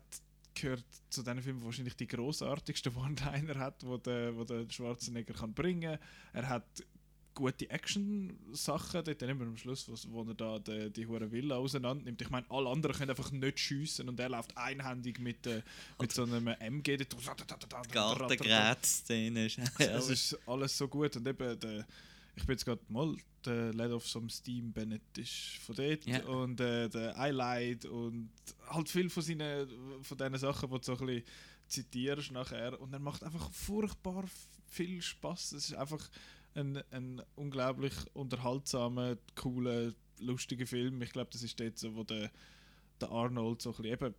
gehört 0.54 0.86
zu 1.10 1.22
diesen 1.22 1.42
Filmen 1.42 1.64
wahrscheinlich 1.64 1.96
die 1.96 2.08
großartigste 2.08 2.96
One-Liner 2.96 3.60
hat, 3.60 3.86
wo 3.86 3.98
der, 3.98 4.36
wo 4.36 4.44
der 4.44 4.66
Schwarzenegger 4.70 5.34
kann 5.34 5.54
bringen. 5.54 6.00
Er 6.34 6.50
hat 6.50 6.66
gute 7.36 7.70
Action-Sachen, 7.70 9.04
dort 9.04 9.22
dann 9.22 9.30
immer 9.30 9.44
am 9.44 9.58
Schluss, 9.58 9.88
wo, 9.88 9.96
wo 10.12 10.30
er 10.30 10.34
da 10.34 10.58
die, 10.58 10.90
die 10.90 11.06
hure 11.06 11.30
Villa 11.32 11.58
auseinander 11.58 12.06
nimmt. 12.06 12.22
Ich 12.22 12.30
meine, 12.30 12.50
alle 12.50 12.70
anderen 12.70 12.96
können 12.96 13.12
einfach 13.12 13.32
nicht 13.32 13.60
schiessen 13.60 14.10
und 14.10 14.20
er 14.20 14.30
läuft 14.30 14.58
einhändig 14.58 15.20
mit, 15.20 15.46
äh, 15.46 15.62
mit 16.00 16.12
so 16.12 16.24
einem 16.24 16.48
MG 16.48 16.98
dort 16.98 17.14
raus. 17.14 17.30
Gartengerät-Szene 17.92 19.46
ist 19.46 19.60
Es 19.78 20.10
ist 20.10 20.40
alles 20.48 20.78
so 20.78 20.88
gut 20.88 21.16
und 21.18 21.28
eben 21.28 21.60
der, 21.60 21.86
ich 22.36 22.46
bin 22.46 22.54
jetzt 22.54 22.66
gerade 22.66 22.82
mal 22.90 23.16
der 23.46 23.74
Led 23.74 23.92
of 23.92 24.08
some 24.08 24.30
Steam 24.30 24.72
Bennett 24.74 25.18
ist 25.18 25.58
von 25.66 25.76
dort 25.76 26.06
Ja. 26.06 26.26
und 26.26 26.60
äh, 26.60 26.90
der 26.90 27.16
iLight 27.18 27.86
und 27.86 28.30
halt 28.68 28.90
viel 28.90 29.10
von 29.10 29.24
seinen 29.24 29.68
von 30.04 30.18
diesen 30.18 30.38
Sachen, 30.38 30.70
die 30.70 30.76
du 30.78 30.84
so 30.84 30.98
ein 30.98 31.06
bisschen 31.06 31.24
zitierst 31.68 32.32
nachher 32.32 32.80
und 32.82 32.94
er 32.94 33.00
macht 33.00 33.24
einfach 33.24 33.50
furchtbar 33.52 34.26
viel 34.68 35.02
Spaß. 35.02 35.54
Es 35.54 35.70
ist 35.70 35.76
einfach 35.76 36.10
ein, 36.54 36.78
ein 36.92 37.22
unglaublich 37.36 37.94
unterhaltsamer, 38.14 39.18
cooler, 39.36 39.94
lustiger 40.20 40.66
Film. 40.68 41.02
Ich 41.02 41.12
glaube, 41.12 41.30
das 41.32 41.44
ist 41.44 41.60
dort 41.60 41.78
so, 41.78 41.96
wo 41.96 42.04
der, 42.04 42.32
der 43.02 43.10
Arnold 43.12 43.62
so 43.62 43.72
ein 43.72 43.76
bisschen 43.82 43.94
eben 43.94 44.16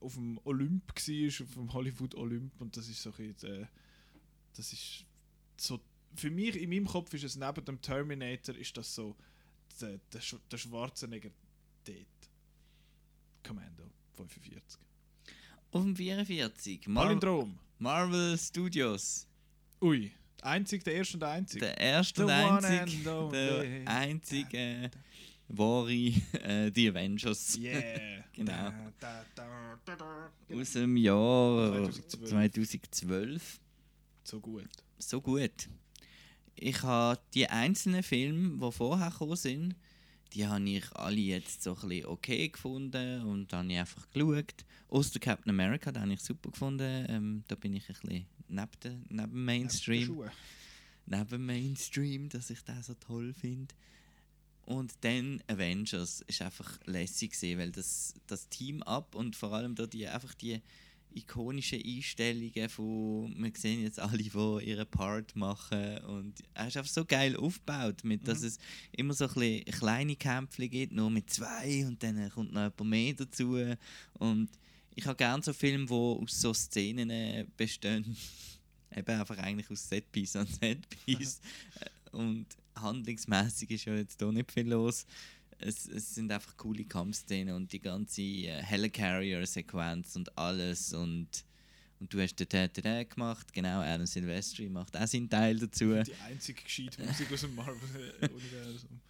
auf 0.00 0.14
dem 0.14 0.38
Olymp 0.44 0.88
war, 0.88 1.44
auf 1.46 1.54
dem 1.54 1.72
Hollywood 1.72 2.14
Olymp 2.14 2.60
und 2.60 2.76
das 2.76 2.88
ist 2.88 3.02
so 3.02 3.10
ein 3.10 3.16
bisschen 3.16 3.36
der, 3.50 3.68
das 4.54 4.72
ist 4.72 5.04
so 5.56 5.80
für 6.14 6.30
mich 6.30 6.56
in 6.56 6.70
meinem 6.70 6.86
Kopf 6.86 7.12
ist 7.14 7.24
es 7.24 7.36
neben 7.36 7.64
dem 7.64 7.80
Terminator 7.80 8.54
ist 8.56 8.76
das 8.76 8.94
so 8.94 9.16
der, 9.80 9.98
der, 10.12 10.20
der 10.50 10.58
Schwarzenegger 10.58 11.30
dort. 11.84 12.06
Commando 13.44 13.90
45. 14.16 14.80
Auf 15.70 15.82
dem 15.82 15.96
44. 15.96 16.86
Mar 16.88 17.04
Palindrom. 17.04 17.58
Marvel 17.78 18.38
Studios. 18.38 19.26
Ui, 19.80 20.12
einzig, 20.42 20.84
der 20.84 20.94
erste 20.94 21.16
und 21.16 21.20
der 21.20 21.30
einzige. 21.30 21.60
Der 21.60 21.78
erste 21.78 22.24
und 22.24 22.30
only. 22.30 23.32
Der 23.32 23.88
einzige 23.88 24.58
äh, 24.58 24.90
wahre 25.48 25.92
äh, 25.92 26.70
Die 26.70 26.88
Avengers. 26.88 27.58
Yeah. 27.58 28.22
Genau. 28.34 28.52
Da, 28.52 28.90
da, 28.98 29.26
da, 29.34 29.78
da, 29.84 29.96
da. 29.96 30.56
Aus 30.58 30.72
dem 30.72 30.96
Jahr 30.96 31.90
2012. 31.92 32.30
2012. 32.30 33.60
So 34.24 34.40
gut. 34.40 34.70
So 34.98 35.20
gut. 35.20 35.68
Ich 36.54 36.82
habe 36.82 37.20
die 37.34 37.48
einzelnen 37.48 38.02
Filme, 38.02 38.58
die 38.58 38.72
vorher 38.72 39.10
gekommen 39.10 39.36
sind, 39.36 39.76
die 40.32 40.46
habe 40.46 40.68
ich 40.68 40.90
alle 40.92 41.20
jetzt 41.20 41.62
so 41.62 41.74
ein 41.74 41.88
bisschen 41.88 42.06
okay 42.06 42.48
gefunden 42.48 43.22
und 43.22 43.52
dann 43.52 43.64
habe 43.66 43.72
ich 43.72 43.78
einfach 43.80 44.10
geschaut. 44.10 44.64
Außer 44.88 45.18
Captain 45.20 45.50
America, 45.50 45.92
den 45.92 46.02
habe 46.02 46.12
ich 46.14 46.20
super 46.20 46.50
gefunden. 46.50 47.06
Ähm, 47.08 47.44
da 47.48 47.54
bin 47.54 47.74
ich 47.74 47.88
ein 47.88 47.96
bisschen 48.00 48.26
neben, 48.48 48.70
der, 48.82 48.98
neben 49.08 49.44
Mainstream. 49.44 50.30
Neben 51.06 51.28
dem 51.28 51.46
Mainstream, 51.46 52.28
dass 52.28 52.50
ich 52.50 52.62
das 52.64 52.86
so 52.86 52.94
toll 52.94 53.34
finde. 53.34 53.74
Und 54.64 54.92
dann 55.00 55.42
Avengers 55.48 56.22
ist 56.22 56.40
einfach 56.40 56.78
lässig 56.86 57.32
gesehen, 57.32 57.58
weil 57.58 57.72
das, 57.72 58.14
das 58.26 58.48
Team 58.48 58.82
ab 58.84 59.14
und 59.14 59.34
vor 59.34 59.52
allem 59.52 59.74
da 59.74 59.86
die 59.86 60.06
einfach 60.06 60.34
die 60.34 60.60
ikonischen 61.14 61.82
Einstellungen 61.84 62.68
von 62.68 63.34
wir 63.36 63.52
sehen 63.56 63.82
jetzt 63.82 64.00
alle, 64.00 64.18
die 64.18 64.30
ihren 64.64 64.86
Part 64.86 65.34
machen 65.36 65.98
und 65.98 66.34
er 66.54 66.68
ist 66.68 66.76
einfach 66.76 66.92
so 66.92 67.04
geil 67.04 67.36
aufgebaut, 67.36 68.04
mit 68.04 68.26
dass 68.26 68.42
es 68.42 68.58
immer 68.92 69.14
so 69.14 69.26
ein 69.28 69.64
kleine 69.64 70.16
Kämpfe 70.16 70.68
gibt, 70.68 70.92
nur 70.92 71.10
mit 71.10 71.30
zwei 71.30 71.86
und 71.86 72.02
dann 72.02 72.30
kommt 72.30 72.52
noch 72.52 72.62
jemand 72.62 72.90
mehr 72.90 73.14
dazu 73.14 73.56
und 74.14 74.48
ich 74.94 75.06
habe 75.06 75.16
gerne 75.16 75.42
so 75.42 75.52
Filme, 75.52 75.86
die 75.86 75.92
aus 75.92 76.40
so 76.40 76.52
Szenen 76.52 77.10
äh, 77.10 77.46
bestehen 77.56 78.16
eben 78.96 79.20
einfach 79.20 79.38
eigentlich 79.38 79.70
aus 79.70 79.88
Setpiece 79.88 80.36
an 80.36 80.46
Setpiece. 80.46 81.40
Und 82.12 82.46
handlungsmäßig 82.76 83.70
ist 83.70 83.84
ja 83.86 83.94
jetzt 83.94 84.20
hier 84.20 84.32
nicht 84.32 84.52
viel 84.52 84.68
los. 84.68 85.06
Es, 85.62 85.86
es 85.88 86.14
sind 86.14 86.30
einfach 86.32 86.56
coole 86.56 86.84
Kampfszenen 86.84 87.54
und 87.54 87.72
die 87.72 87.80
ganze 87.80 88.22
äh, 88.22 88.62
Helicarrier-Sequenz 88.62 90.16
und 90.16 90.36
alles 90.36 90.92
und, 90.92 91.28
und 92.00 92.12
du 92.12 92.20
hast 92.20 92.36
den 92.36 92.48
Täter 92.48 93.04
gemacht, 93.04 93.52
genau, 93.52 93.80
Alan 93.80 94.06
Silvestri 94.06 94.68
macht 94.68 94.96
auch 94.96 95.06
seinen 95.06 95.30
Teil 95.30 95.58
dazu. 95.58 95.94
Die 96.02 96.14
einzige 96.26 96.62
gescheite 96.62 97.04
Musik 97.04 97.32
aus 97.32 97.40
dem 97.42 97.54
Marvel-Universum. 97.54 99.00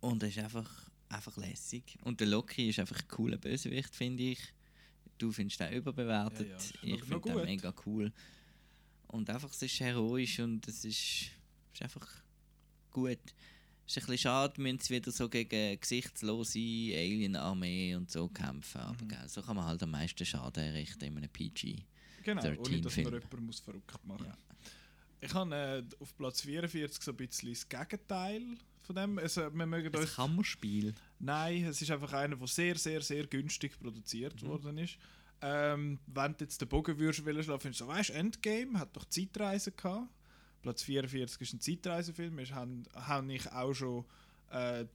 Und 0.00 0.22
er 0.22 0.28
ist 0.28 0.38
einfach, 0.38 0.70
einfach 1.08 1.36
lässig. 1.36 1.96
Und 2.02 2.20
der 2.20 2.26
Loki 2.26 2.68
ist 2.68 2.78
einfach 2.78 3.00
ein 3.00 3.08
cooler 3.08 3.38
Bösewicht, 3.38 3.94
finde 3.94 4.22
ich. 4.22 4.40
Du 5.16 5.32
findest 5.32 5.60
ihn 5.60 5.72
überbewertet. 5.72 6.48
Ja, 6.48 6.88
ja, 6.88 6.94
ich 6.94 7.04
finde 7.04 7.28
ihn 7.28 7.34
gut. 7.34 7.44
mega 7.44 7.74
cool. 7.86 8.12
Und 9.06 9.30
einfach, 9.30 9.50
es 9.50 9.62
ist 9.62 9.80
heroisch 9.80 10.40
und 10.40 10.66
es 10.66 10.84
ist, 10.84 11.30
ist 11.72 11.82
einfach 11.82 12.06
gut. 12.90 13.18
Ist 13.86 13.96
ein 13.98 14.00
bisschen 14.00 14.18
schade, 14.18 14.60
müssen 14.60 14.78
sie 14.80 14.94
wieder 14.94 15.10
so 15.10 15.28
gegen 15.28 15.78
gesichtslose 15.80 16.58
Alien-Armee 16.58 17.94
und 17.96 18.10
so 18.10 18.28
kämpfen. 18.28 18.80
Aber 18.80 19.04
gell, 19.06 19.28
so 19.28 19.42
kann 19.42 19.56
man 19.56 19.66
halt 19.66 19.82
am 19.82 19.90
meisten 19.90 20.24
Schaden 20.24 20.62
errichten 20.62 21.04
in 21.04 21.16
einem 21.18 21.28
PG. 21.30 21.76
Genau, 22.22 22.40
ohne 22.42 22.56
dass 22.56 22.96
man 22.96 23.06
13-Film. 23.06 23.14
jemanden 23.14 23.46
muss 23.46 23.60
verrückt 23.60 24.06
machen 24.06 24.32
Ich 25.20 25.34
habe 25.34 25.54
äh, 25.54 25.82
auf 26.00 26.16
Platz 26.16 26.40
44 26.42 27.02
so 27.02 27.10
ein 27.10 27.16
bisschen 27.18 27.50
das 27.52 27.68
Gegenteil 27.68 28.42
von 28.82 28.96
dem. 28.96 29.18
Also, 29.18 29.42
wir 29.54 29.66
mögen 29.66 29.94
Ein 29.94 30.00
uns 30.00 30.14
Kammerspiel. 30.14 30.94
Nein, 31.18 31.64
es 31.64 31.80
ist 31.82 31.90
einfach 31.90 32.12
einer, 32.14 32.36
der 32.36 32.46
sehr, 32.46 32.76
sehr, 32.76 33.02
sehr 33.02 33.26
günstig 33.26 33.78
produziert 33.78 34.42
Mhm. 34.42 34.46
worden 34.46 34.78
ist. 34.78 34.96
Ähm, 35.42 35.98
wenn 36.06 36.32
du 36.32 36.44
jetzt 36.44 36.60
den 36.60 36.68
Bogen 36.68 36.98
würdest 36.98 37.24
wollen 37.26 37.42
schlafen, 37.42 37.60
findest 37.62 37.80
du 37.82 37.84
so, 37.84 37.90
weißt 37.90 38.10
Endgame 38.10 38.78
hat 38.78 38.96
doch 38.96 39.04
Zeitreise 39.04 39.72
gehabt. 39.72 40.08
Platz 40.64 40.82
44 40.82 41.40
ist 41.42 41.52
ein 41.52 41.60
Zeitreisefilm. 41.60 42.38
Wir 42.38 42.48
haben, 42.54 42.84
haben 42.94 43.28
ich 43.28 43.52
auch 43.52 43.74
schon 43.74 44.04
äh, 44.50 44.86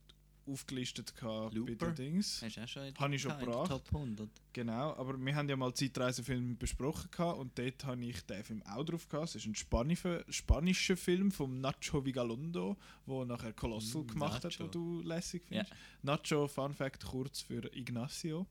aufgelistet 0.47 1.15
gehabt 1.15 1.53
bei 1.53 1.75
den 1.75 1.93
Dings. 1.95 2.41
Hast 2.41 2.57
du 2.57 2.61
auch 2.63 2.67
schon 2.67 2.83
in 2.85 2.95
Habe 2.97 3.15
ich 3.15 3.21
schon 3.21 3.37
gebracht. 3.37 3.69
Top 3.69 3.83
100. 3.93 4.27
Genau, 4.51 4.95
aber 4.95 5.15
wir 5.23 5.35
haben 5.35 5.47
ja 5.47 5.55
mal 5.55 5.71
Zeitreisefilme 5.75 6.55
besprochen 6.55 7.11
gehabt 7.11 7.37
und 7.37 7.57
dort 7.59 7.85
habe 7.85 8.03
ich 8.03 8.19
den 8.25 8.43
Film 8.43 8.63
auch 8.63 8.83
drauf 8.83 9.07
gehabt. 9.07 9.29
Es 9.29 9.35
ist 9.35 9.45
ein 9.45 9.53
spanischer, 9.53 10.25
spanischer 10.27 10.97
Film 10.97 11.29
von 11.31 11.61
Nacho 11.61 12.03
Vigalondo, 12.03 12.75
der 13.05 13.25
nachher 13.25 13.53
Colossal 13.53 14.01
Mm, 14.01 14.07
gemacht 14.07 14.43
Nacho. 14.43 14.49
hat, 14.55 14.59
den 14.59 14.71
du 14.71 15.01
lässig 15.03 15.43
findest. 15.47 15.71
Nacho, 16.01 16.47
Fun 16.47 16.73
Fact, 16.73 17.05
kurz 17.05 17.41
für 17.41 17.63
Ignacio. 17.75 18.47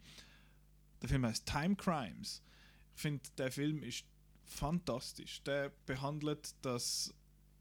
Der 1.03 1.09
Film 1.09 1.27
heißt 1.27 1.47
Time 1.47 1.75
Crimes. 1.75 2.43
Ich 2.95 3.03
finde, 3.03 3.23
der 3.37 3.51
Film 3.51 3.83
ist 3.83 4.05
fantastisch. 4.49 5.43
Der 5.43 5.73
behandelt 5.87 6.55
das 6.63 7.15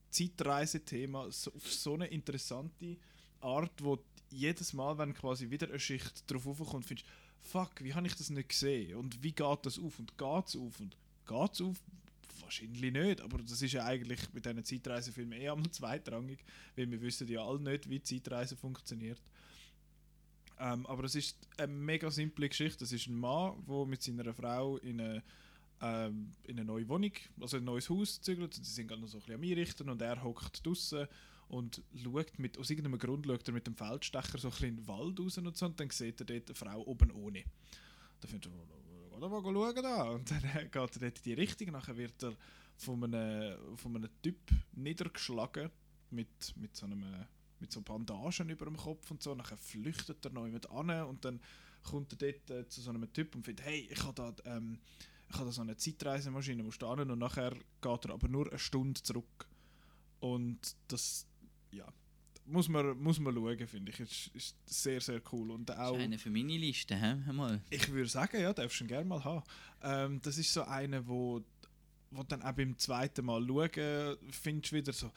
Zeitreisethema 0.10 1.26
auf 1.26 1.72
so 1.72 1.94
eine 1.94 2.08
interessante 2.08 2.98
Art, 3.42 3.84
wo 3.84 4.00
jedes 4.30 4.74
Mal, 4.74 4.98
wenn 4.98 5.14
quasi 5.14 5.50
wieder 5.50 5.68
eine 5.68 5.80
Schicht 5.80 6.30
drauf 6.30 6.48
aufkommt, 6.48 6.86
findest 6.86 7.08
fuck, 7.40 7.72
wie 7.82 7.94
habe 7.94 8.08
ich 8.08 8.16
das 8.16 8.30
nicht 8.30 8.50
gesehen? 8.50 8.96
Und 8.96 9.22
wie 9.24 9.32
geht 9.32 9.66
das 9.66 9.80
auf? 9.80 10.00
Und 10.00 10.18
geht 10.18 10.48
es 10.48 10.56
auf? 10.56 10.80
Und 10.80 10.98
geht 11.26 11.54
es 11.54 11.62
auf? 11.62 11.78
Wahrscheinlich 12.42 12.94
nicht, 12.94 13.22
aber 13.22 13.40
das 13.40 13.62
ist 13.62 13.74
ja 13.74 13.86
eigentlich 13.86 14.20
mit 14.34 14.46
diesen 14.46 14.64
Zeitreisefilmen 14.64 15.40
eh 15.40 15.50
einmal 15.50 15.70
zweitrangig, 15.72 16.40
weil 16.76 16.90
wir 16.90 17.02
wissen 17.02 17.28
ja 17.28 17.46
alle 17.46 17.60
nicht, 17.60 17.90
wie 17.90 18.02
Zeitreise 18.02 18.56
funktioniert. 18.56 19.22
Ähm, 20.60 20.86
aber 20.86 21.04
es 21.04 21.16
ist 21.16 21.38
eine 21.58 21.72
mega 21.72 22.10
simple 22.10 22.50
Geschichte. 22.50 22.84
Es 22.84 22.92
ist 22.92 23.08
ein 23.08 23.16
Mann, 23.16 23.64
der 23.68 23.86
mit 23.86 24.02
seiner 24.02 24.34
Frau 24.34 24.78
in 24.78 25.00
eine, 25.00 25.24
ähm, 25.82 26.32
in 26.44 26.58
eine 26.58 26.66
neue 26.66 26.88
Wohnung, 26.88 27.12
also 27.40 27.58
ein 27.58 27.64
neues 27.64 27.90
Haus 27.90 28.22
zügelt. 28.22 28.54
Sie 28.54 28.64
sind 28.64 28.88
gerade 28.88 29.02
noch 29.02 29.08
so 29.08 29.18
ein 29.18 29.22
bisschen 29.22 29.36
am 29.36 29.44
Einrichten 29.44 29.90
und 29.90 30.02
er 30.02 30.24
hockt 30.24 30.66
draußen 30.66 31.08
und 31.50 31.82
schaut 31.96 32.40
mit, 32.40 32.58
aus 32.58 32.70
irgendeinem 32.70 33.00
Grund 33.00 33.26
schaut 33.26 33.48
er 33.48 33.54
mit 33.54 33.68
dem 33.68 33.76
Feldstecher 33.76 34.38
so 34.38 34.48
ein 34.48 34.52
bisschen 34.52 34.70
in 34.70 34.76
den 34.78 34.88
Wald 34.88 35.20
raus 35.20 35.38
und 35.38 35.56
so 35.56 35.66
und 35.66 35.80
dann 35.80 35.90
sieht 35.90 36.20
er 36.20 36.26
dort 36.26 36.48
eine 36.48 36.56
Frau 36.56 36.82
oben 36.82 37.12
ohne. 37.12 37.44
Da 38.20 38.28
findet 38.28 38.52
er, 38.52 38.52
geh 39.12 39.20
doch 39.20 39.30
mal 39.30 39.42
schauen 39.42 39.76
da. 39.76 40.04
Und 40.04 40.32
dann 40.32 40.42
geht 40.72 40.76
er 40.76 40.88
dort 40.88 41.02
in 41.04 41.24
die 41.24 41.34
Richtung. 41.34 41.72
Nachher 41.72 41.98
wird 41.98 42.24
er 42.24 42.34
von 42.76 43.04
einem, 43.04 43.78
von 43.78 43.96
einem 43.96 44.10
Typ 44.22 44.40
niedergeschlagen 44.74 45.70
mit, 46.12 46.56
mit 46.58 46.76
so 46.76 46.86
einem 46.86 47.04
mit 47.60 47.72
so 47.72 47.82
Bandagen 47.82 48.50
über 48.50 48.66
dem 48.66 48.78
Kopf 48.78 49.10
und 49.12 49.24
so. 49.24 49.34
Nachher 49.36 49.58
flüchtet 49.58 50.24
er 50.26 50.32
noch 50.32 50.46
jemand 50.46 50.70
an 50.70 50.90
und 51.04 51.26
dann 51.26 51.40
kommt 51.84 52.12
er 52.14 52.18
dort 52.18 52.50
äh, 52.52 52.68
zu 52.68 52.82
so 52.82 52.90
einem 52.90 53.12
Typ 53.14 53.36
und 53.36 53.44
findet, 53.44 53.66
hey, 53.66 53.88
ich 53.90 54.04
habe 54.04 54.14
da, 54.14 54.36
ähm, 54.46 54.80
ich 55.30 55.36
habe 55.36 55.46
da 55.46 55.52
so 55.52 55.62
eine 55.62 55.76
Zeitreisemaschine, 55.76 56.64
musst 56.64 56.82
du 56.82 56.96
hin 56.96 57.12
und 57.12 57.20
nachher 57.20 57.52
geht 57.82 58.06
er 58.06 58.12
aber 58.12 58.28
nur 58.28 58.48
eine 58.50 58.60
Stunde 58.60 59.02
zurück. 59.02 59.48
Und 60.20 60.76
das, 60.88 61.26
ja, 61.72 61.86
muss 62.48 62.70
man, 62.70 62.98
muss 62.98 63.20
man 63.20 63.36
schauen, 63.36 63.68
finde 63.68 63.92
ich. 63.92 64.00
Ist, 64.00 64.32
ist 64.34 64.56
sehr, 64.66 65.02
sehr 65.02 65.22
cool. 65.32 65.52
Und 65.52 65.70
Das 65.70 65.78
auch, 65.78 65.98
ist 65.98 66.04
einer 66.04 66.18
für 66.18 66.30
meine 66.30 66.58
Liste, 66.58 66.96
hä? 66.96 67.16
Mal. 67.32 67.62
ich 67.70 67.90
würde 67.92 68.10
sagen, 68.10 68.42
ja, 68.42 68.54
darfst 68.54 68.80
du 68.80 68.86
ihn 68.86 68.88
gerne 68.88 69.06
mal 69.06 69.24
haben. 69.24 69.44
Ähm, 69.84 70.22
das 70.22 70.38
ist 70.38 70.54
so 70.54 70.64
einer, 70.64 71.06
wo, 71.08 71.44
wo 72.12 72.24
dann 72.24 72.42
auch 72.42 72.54
beim 72.54 72.78
zweiten 72.78 73.26
Mal 73.26 73.46
schauen, 73.46 74.18
findest 74.32 74.72
du 74.72 74.76
wieder 74.78 74.94
so, 74.94 75.12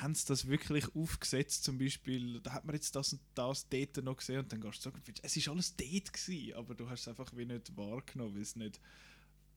haben 0.00 0.14
sie 0.14 0.26
das 0.26 0.46
wirklich 0.46 0.94
aufgesetzt? 0.94 1.64
Zum 1.64 1.78
Beispiel, 1.78 2.40
da 2.40 2.52
hat 2.52 2.64
man 2.64 2.74
jetzt 2.74 2.94
das 2.94 3.12
und 3.12 3.22
das 3.34 3.68
dort 3.68 3.96
noch 4.04 4.16
gesehen 4.16 4.40
und 4.40 4.52
dann 4.52 4.60
gehst 4.60 4.78
du 4.78 4.82
zurück 4.82 4.96
und 4.96 5.04
findest, 5.04 5.24
es 5.24 5.36
ist 5.36 5.48
alles 5.48 5.76
dort 5.76 6.12
gewesen, 6.12 6.54
aber 6.54 6.74
du 6.74 6.88
hast 6.88 7.00
es 7.00 7.08
einfach 7.08 7.30
wie 7.34 7.46
nicht 7.46 7.76
wahrgenommen, 7.76 8.34
weil 8.34 8.42
es 8.42 8.56
nicht, 8.56 8.80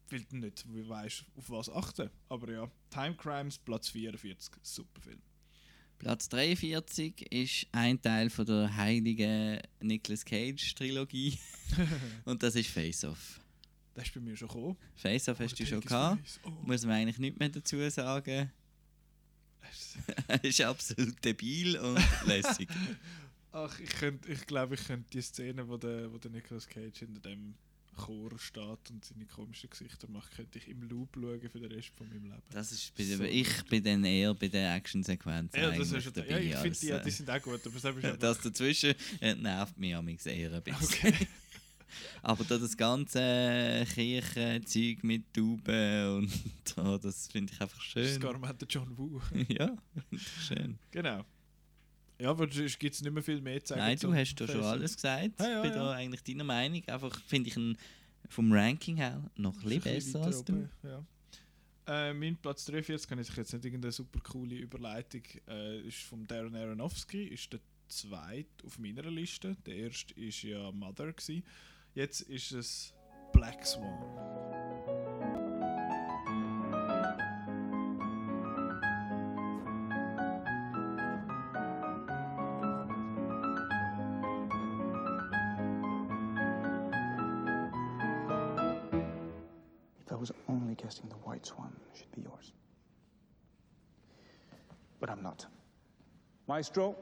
weil 0.09 0.21
du 0.21 0.37
nicht 0.37 0.65
weißt, 0.67 1.25
auf 1.35 1.49
was 1.49 1.69
achten. 1.69 2.09
Aber 2.29 2.51
ja, 2.51 2.71
Time 2.89 3.15
Crimes, 3.15 3.57
Platz 3.57 3.89
44, 3.89 4.55
super 4.61 5.01
Film. 5.01 5.21
Platz 5.97 6.29
43 6.29 7.31
ist 7.31 7.67
ein 7.71 7.99
Teil 8.01 8.29
von 8.29 8.45
der 8.45 8.75
heiligen 8.75 9.59
Nicolas 9.81 10.23
Cage 10.23 10.75
Trilogie. 10.75 11.37
Und 12.25 12.43
das 12.43 12.55
ist 12.55 12.69
Face 12.69 13.03
Off. 13.03 13.39
Das 13.95 14.05
ist 14.05 14.13
bei 14.13 14.19
mir 14.19 14.35
schon 14.37 14.47
gekommen. 14.47 14.77
Face 14.95 15.27
Off 15.27 15.39
hast 15.39 15.53
Oh, 15.53 15.55
du 15.55 15.63
der 15.63 15.65
schon 15.65 15.81
gehabt. 15.81 16.39
Oh. 16.43 16.51
Muss 16.63 16.85
man 16.85 16.95
eigentlich 16.95 17.17
nichts 17.17 17.39
mehr 17.39 17.49
dazu 17.49 17.89
sagen. 17.89 18.51
Er 20.27 20.43
ist 20.43 20.61
absolut 20.61 21.23
debil 21.25 21.77
und 21.79 21.99
lässig. 22.27 22.69
Ach, 23.51 23.79
ich, 23.79 23.89
könnt, 23.89 24.27
ich 24.29 24.45
glaube, 24.45 24.75
ich 24.75 24.85
könnte 24.85 25.09
die 25.11 25.21
Szene, 25.21 25.67
wo 25.67 25.77
der, 25.77 26.11
wo 26.13 26.19
der 26.19 26.29
Nicolas 26.29 26.67
Cage 26.67 26.99
hinter 26.99 27.21
dem 27.21 27.55
Chor 27.97 28.37
steht 28.39 28.89
und 28.89 29.03
seine 29.03 29.25
komischen 29.25 29.69
Gesichter 29.69 30.07
macht, 30.09 30.31
könnte 30.35 30.57
ich 30.59 30.67
im 30.69 30.81
Loop 30.83 31.09
schauen 31.15 31.41
für 31.49 31.59
den 31.59 31.71
Rest 31.71 31.89
von 31.97 32.07
meinem 32.07 32.23
Leben. 32.25 32.41
Das 32.51 32.71
ist 32.71 32.95
bei, 32.95 33.03
So 33.03 33.23
ich 33.23 33.63
bin 33.65 33.83
dann 33.83 34.05
eher 34.05 34.33
bei 34.33 34.47
der 34.47 34.75
Actionsequenz 34.75 35.53
ja, 35.55 35.71
das 35.71 35.91
ist, 35.91 36.15
dabei. 36.15 36.29
ja, 36.29 36.37
ich 36.39 36.55
finde 36.55 36.79
die, 36.79 36.87
ja, 36.87 36.99
die 36.99 37.09
äh, 37.09 37.11
sind 37.11 37.29
auch 37.29 37.41
gut, 37.41 37.61
aber 37.67 37.79
das 38.01 38.19
das 38.19 38.41
dazwischen 38.41 38.93
äh, 39.19 39.35
nervt 39.35 39.77
mich 39.77 39.93
amigs 39.95 40.25
eher 40.25 40.53
ein 40.53 40.63
bisschen. 40.63 41.09
Okay. 41.13 41.27
Aber 42.21 42.43
da 42.43 42.57
das 42.57 42.75
ganze 42.75 43.85
Kirchenzeug 43.93 45.03
mit 45.03 45.33
Tauben 45.33 46.17
und 46.17 46.31
so, 46.75 46.97
das 46.97 47.27
finde 47.27 47.53
ich 47.53 47.61
einfach 47.61 47.77
Das 47.77 47.85
schön. 47.85 48.03
ist 48.03 48.21
gar 48.21 48.37
nicht 48.37 48.61
der 48.61 48.67
John 48.67 48.97
Woo. 48.97 49.21
ja, 49.47 49.75
schön. 50.45 50.77
genau. 50.91 51.23
Ja, 52.19 52.31
aber 52.31 52.47
es 52.49 52.79
gibt 52.79 53.01
nicht 53.01 53.11
mehr 53.13 53.23
viel 53.23 53.41
mehr 53.41 53.63
zu 53.63 53.69
sagen. 53.69 53.81
Nein, 53.81 53.97
du 53.99 54.13
hast 54.13 54.35
doch 54.35 54.47
schon 54.47 54.63
alles 54.63 54.95
gesagt. 54.95 55.39
Ja, 55.39 55.49
ja, 55.49 55.61
bin 55.61 55.71
da 55.71 55.91
eigentlich 55.91 56.23
deiner 56.23 56.43
Meinung. 56.43 56.83
Einfach 56.87 57.19
finde 57.21 57.49
ich 57.49 57.57
ihn 57.57 57.77
vom 58.29 58.51
Ranking 58.51 58.97
her 58.97 59.23
noch 59.35 59.55
ein 59.55 59.69
bisschen 59.69 59.81
besser 59.81 60.21
als 60.23 60.43
du. 60.43 60.67
Äh, 61.87 62.13
mein 62.13 62.35
Platz 62.35 62.65
43 62.65 63.07
kann 63.07 63.19
ich 63.19 63.33
jetzt 63.33 63.53
nicht 63.53 63.63
irgendeine 63.63 63.91
super 63.91 64.19
coole 64.19 64.55
Überleitung. 64.55 65.21
Äh, 65.47 65.81
ist 65.81 65.99
von 65.99 66.27
Darren 66.27 66.55
Aronofsky, 66.55 67.25
ist 67.27 67.53
der 67.53 67.61
zweite 67.87 68.65
auf 68.65 68.77
meiner 68.77 69.03
Liste. 69.03 69.55
Der 69.65 69.75
erste 69.75 70.13
ist 70.15 70.43
ja 70.43 70.71
Mother 70.71 71.13
gsi. 71.13 71.43
Jetzt 71.95 72.21
ist 72.21 72.51
es 72.51 72.93
Black 73.31 73.65
Swan. 73.65 75.06
Should 91.97 92.11
be 92.15 92.21
yours. 92.21 92.53
But 94.99 95.09
I'm 95.09 95.21
not. 95.21 95.45
Maestro, 96.47 96.95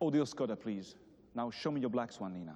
audio 0.00 0.24
scotta, 0.24 0.56
please. 0.56 0.94
Now 1.34 1.50
show 1.50 1.70
me 1.70 1.80
your 1.80 1.90
black 1.90 2.12
swan, 2.12 2.32
Nina. 2.32 2.54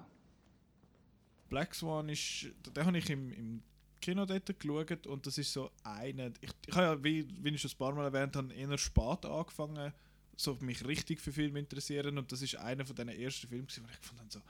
Black 1.49 1.75
Swan 1.75 2.07
ist, 2.07 2.47
den 2.75 2.85
habe 2.85 2.97
ich 2.97 3.09
im, 3.09 3.29
im 3.33 3.63
Kino 3.99 4.25
dort 4.25 4.57
geschaut 4.57 5.05
und 5.05 5.27
das 5.27 5.37
ist 5.37 5.51
so 5.51 5.69
eine, 5.83 6.31
ich, 6.39 6.49
ich 6.65 6.75
habe 6.75 6.85
ja, 6.85 7.03
wie, 7.03 7.27
wie 7.43 7.49
ich 7.49 7.61
schon 7.61 7.71
ein 7.71 7.77
paar 7.77 7.93
Mal 7.93 8.05
erwähnt 8.05 8.37
habe, 8.37 8.53
eher 8.53 8.77
spät 8.77 9.25
angefangen, 9.25 9.91
so 10.37 10.57
mich 10.61 10.85
richtig 10.87 11.19
für 11.19 11.33
Filme 11.33 11.59
interessieren 11.59 12.17
und 12.17 12.31
das 12.31 12.41
ist 12.41 12.55
einer 12.55 12.85
von 12.85 12.95
diesen 12.95 13.09
ersten 13.09 13.47
Filmen, 13.49 13.67
wo 13.67 13.89
ich 13.91 13.99
gefunden 13.99 14.21
habe, 14.21 14.31
so, 14.31 14.41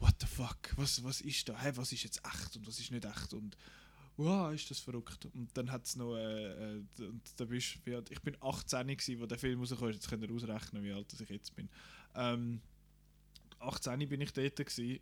what 0.00 0.14
the 0.20 0.26
fuck, 0.26 0.76
was, 0.76 1.02
was 1.04 1.20
ist 1.20 1.48
da, 1.48 1.56
hey, 1.56 1.76
was 1.76 1.92
ist 1.92 2.02
jetzt 2.02 2.20
echt 2.26 2.56
und 2.56 2.66
was 2.66 2.80
ist 2.80 2.90
nicht 2.90 3.04
echt 3.04 3.32
und 3.32 3.56
wow, 4.18 4.52
ist 4.52 4.70
das 4.70 4.80
verrückt. 4.80 5.26
Und 5.32 5.56
dann 5.56 5.70
hat 5.70 5.86
es 5.86 5.96
noch, 5.96 6.16
äh, 6.16 6.76
äh, 6.76 6.82
und 6.98 7.22
da 7.36 7.44
bist, 7.44 7.78
wie 7.84 7.94
alt, 7.94 8.10
ich 8.10 8.20
bin 8.20 8.36
18 8.40 8.86
gewesen, 8.86 9.20
wo 9.20 9.26
der 9.26 9.38
Film 9.38 9.60
rauskam, 9.60 9.86
jetzt 9.86 10.08
könnt 10.08 10.22
ihr 10.22 10.32
ausrechnen, 10.32 10.82
wie 10.82 10.92
alt 10.92 11.12
ich 11.18 11.28
jetzt 11.28 11.54
bin. 11.54 11.68
Ähm, 12.14 12.60
18 13.60 14.08
bin 14.08 14.20
ich 14.20 14.32
dort 14.32 14.56
gewesen, 14.56 15.00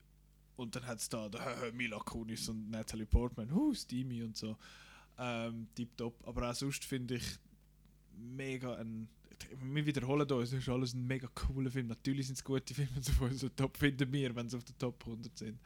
und 0.56 0.74
dann 0.74 0.86
hat 0.86 0.98
es 0.98 1.08
da 1.08 1.28
der 1.28 1.40
Mila 1.74 1.98
Kunis 1.98 2.48
und 2.48 2.70
Natalie 2.70 3.06
Portman, 3.06 3.52
huh, 3.54 3.74
Steamy 3.74 4.22
und 4.22 4.36
so. 4.36 4.56
Ähm, 5.18 5.68
Tipptopp. 5.74 6.26
Aber 6.26 6.50
auch 6.50 6.54
sonst 6.54 6.84
finde 6.84 7.16
ich 7.16 7.38
mega 8.16 8.74
ein. 8.76 9.08
Wir 9.62 9.84
wiederholen 9.84 10.30
uns, 10.30 10.52
es 10.52 10.60
ist 10.60 10.68
alles 10.68 10.94
ein 10.94 11.06
mega 11.06 11.28
cooler 11.34 11.70
Film. 11.70 11.88
Natürlich 11.88 12.26
sind 12.26 12.36
es 12.36 12.44
gute 12.44 12.72
Filme, 12.72 12.90
so 13.02 13.12
so 13.30 13.48
Top 13.50 13.76
finden 13.76 14.10
wir, 14.12 14.34
wenn 14.34 14.48
sie 14.48 14.56
auf 14.56 14.64
der 14.64 14.78
Top 14.78 15.04
100 15.06 15.36
sind. 15.36 15.60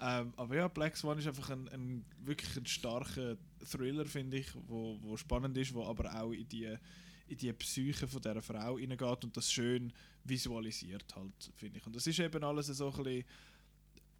Ähm, 0.00 0.32
aber 0.36 0.56
ja, 0.56 0.68
Black 0.68 0.96
Swan 0.96 1.18
ist 1.18 1.26
einfach 1.26 1.50
ein, 1.50 1.68
ein 1.68 2.04
wirklich 2.24 2.56
ein 2.56 2.66
starker 2.66 3.36
Thriller, 3.64 4.04
finde 4.04 4.38
ich, 4.38 4.48
wo, 4.66 4.98
wo 5.00 5.16
spannend 5.16 5.56
ist, 5.56 5.72
wo 5.72 5.84
aber 5.84 6.14
auch 6.20 6.32
in 6.32 6.48
die, 6.48 6.76
in 7.28 7.36
die 7.36 7.52
Psyche 7.52 8.08
von 8.08 8.20
dieser 8.20 8.42
Frau 8.42 8.78
hineingeht 8.78 9.24
und 9.24 9.36
das 9.36 9.50
schön 9.50 9.92
visualisiert 10.24 11.14
halt, 11.14 11.52
finde 11.56 11.78
ich. 11.78 11.86
Und 11.86 11.94
das 11.94 12.06
ist 12.06 12.18
eben 12.18 12.42
alles 12.42 12.66
so 12.66 12.92
ein 12.92 13.02
bisschen, 13.02 13.24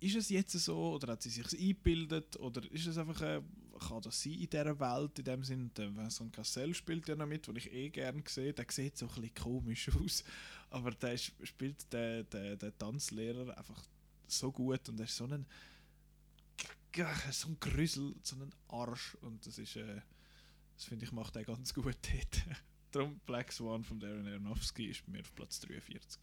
ist 0.01 0.17
es 0.17 0.29
jetzt 0.29 0.53
so 0.53 0.95
oder 0.95 1.13
hat 1.13 1.23
sie 1.23 1.31
sich 1.31 1.59
eingebildet 1.59 2.37
oder 2.37 2.63
ist 2.71 2.87
es 2.87 2.99
einfach, 2.99 3.21
äh, 3.23 3.41
kann 3.89 4.03
das 4.03 4.23
sein 4.23 4.35
in 4.35 4.51
dieser 4.51 4.79
Welt 4.79 5.19
in 5.19 5.25
dem 5.25 5.43
Sinn, 5.43 5.71
der 5.77 5.95
Vincent 5.97 6.33
Cassel 6.33 6.75
spielt 6.75 7.09
ja 7.09 7.17
noch 7.17 7.27
mit, 7.27 7.47
den 7.47 7.57
ich 7.57 7.73
eh 7.73 7.89
gerne 7.91 8.23
sehe, 8.27 8.53
der 8.53 8.67
sieht 8.69 8.97
so 8.97 9.07
ein 9.07 9.15
bisschen 9.15 9.35
komisch 9.35 9.91
aus, 10.05 10.25
aber 10.71 10.93
der 10.93 11.15
ist, 11.15 11.33
spielt 11.43 11.93
der, 11.93 12.25
der, 12.25 12.57
der 12.57 12.77
Tanzlehrer 12.77 13.57
einfach 13.57 13.83
so 14.27 14.53
gut 14.53 14.89
und 14.89 14.99
er 14.99 15.05
ist 15.05 15.17
so 15.17 15.27
ein 15.27 15.47
so 17.31 17.49
ein 17.49 17.57
Grüssel, 17.59 18.15
so 18.23 18.37
ein 18.37 18.55
Arsch 18.69 19.17
und 19.17 19.45
das 19.47 19.59
ist, 19.59 19.77
äh, 19.77 20.01
das 20.77 20.85
finde 20.85 21.05
ich 21.05 21.13
macht 21.13 21.35
er 21.37 21.45
ganz 21.45 21.75
gut 21.75 21.97
dort. 22.13 22.59
Darum 22.93 23.21
Black 23.27 23.53
Swan 23.53 23.83
von 23.83 23.99
Darren 23.99 24.27
Aronofsky 24.27 24.87
ist 24.87 25.05
bei 25.05 25.13
mir 25.13 25.21
auf 25.21 25.35
Platz 25.35 25.59
43. 25.61 26.21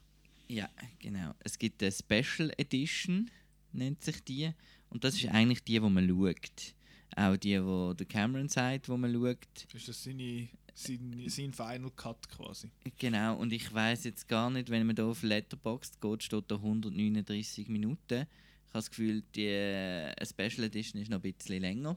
Ja, 0.48 0.68
genau. 0.98 1.34
Es 1.40 1.58
gibt 1.58 1.82
eine 1.82 1.92
Special 1.92 2.52
Edition, 2.56 3.30
nennt 3.72 4.02
sich 4.02 4.22
die. 4.24 4.52
Und 4.90 5.04
das 5.04 5.14
ist 5.14 5.26
eigentlich 5.26 5.62
die, 5.62 5.80
wo 5.82 5.88
man 5.88 6.08
schaut. 6.08 6.74
Auch 7.16 7.36
die, 7.36 7.62
wo 7.62 7.92
der 7.94 8.06
Cameron 8.06 8.48
sagt, 8.48 8.88
wo 8.88 8.96
man 8.96 9.12
schaut. 9.12 9.74
Ist 9.74 9.88
das 9.88 10.02
seine, 10.02 10.48
sein, 10.74 11.24
sein 11.26 11.52
Final 11.52 11.90
Cut 11.90 12.28
quasi? 12.28 12.70
Genau, 12.98 13.36
und 13.36 13.52
ich 13.52 13.72
weiß 13.72 14.04
jetzt 14.04 14.28
gar 14.28 14.50
nicht, 14.50 14.70
wenn 14.70 14.86
man 14.86 14.96
da 14.96 15.06
auf 15.06 15.22
Letterboxd 15.22 16.00
geht, 16.00 16.22
steht 16.22 16.50
da 16.50 16.56
139 16.56 17.68
Minuten. 17.68 18.26
Ich 18.68 18.74
habe 18.74 18.78
das 18.80 18.90
Gefühl, 18.90 19.22
die 19.34 19.46
äh, 19.46 20.26
Special 20.26 20.64
Edition 20.66 21.00
ist 21.00 21.10
noch 21.10 21.22
ein 21.22 21.32
bisschen 21.32 21.60
länger 21.62 21.96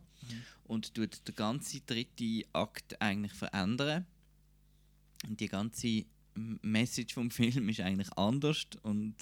und 0.64 0.94
tut 0.94 1.28
den 1.28 1.36
ganzen 1.36 1.82
dritten 1.86 2.44
Akt 2.54 3.00
eigentlich 3.02 3.34
verändern. 3.34 4.06
Und 5.28 5.40
die 5.40 5.48
ganze 5.50 6.06
Message 6.34 7.14
vom 7.14 7.30
Film 7.32 7.68
ist 7.70 7.82
eigentlich 7.82 8.12
anders 8.18 8.66
und 8.84 9.16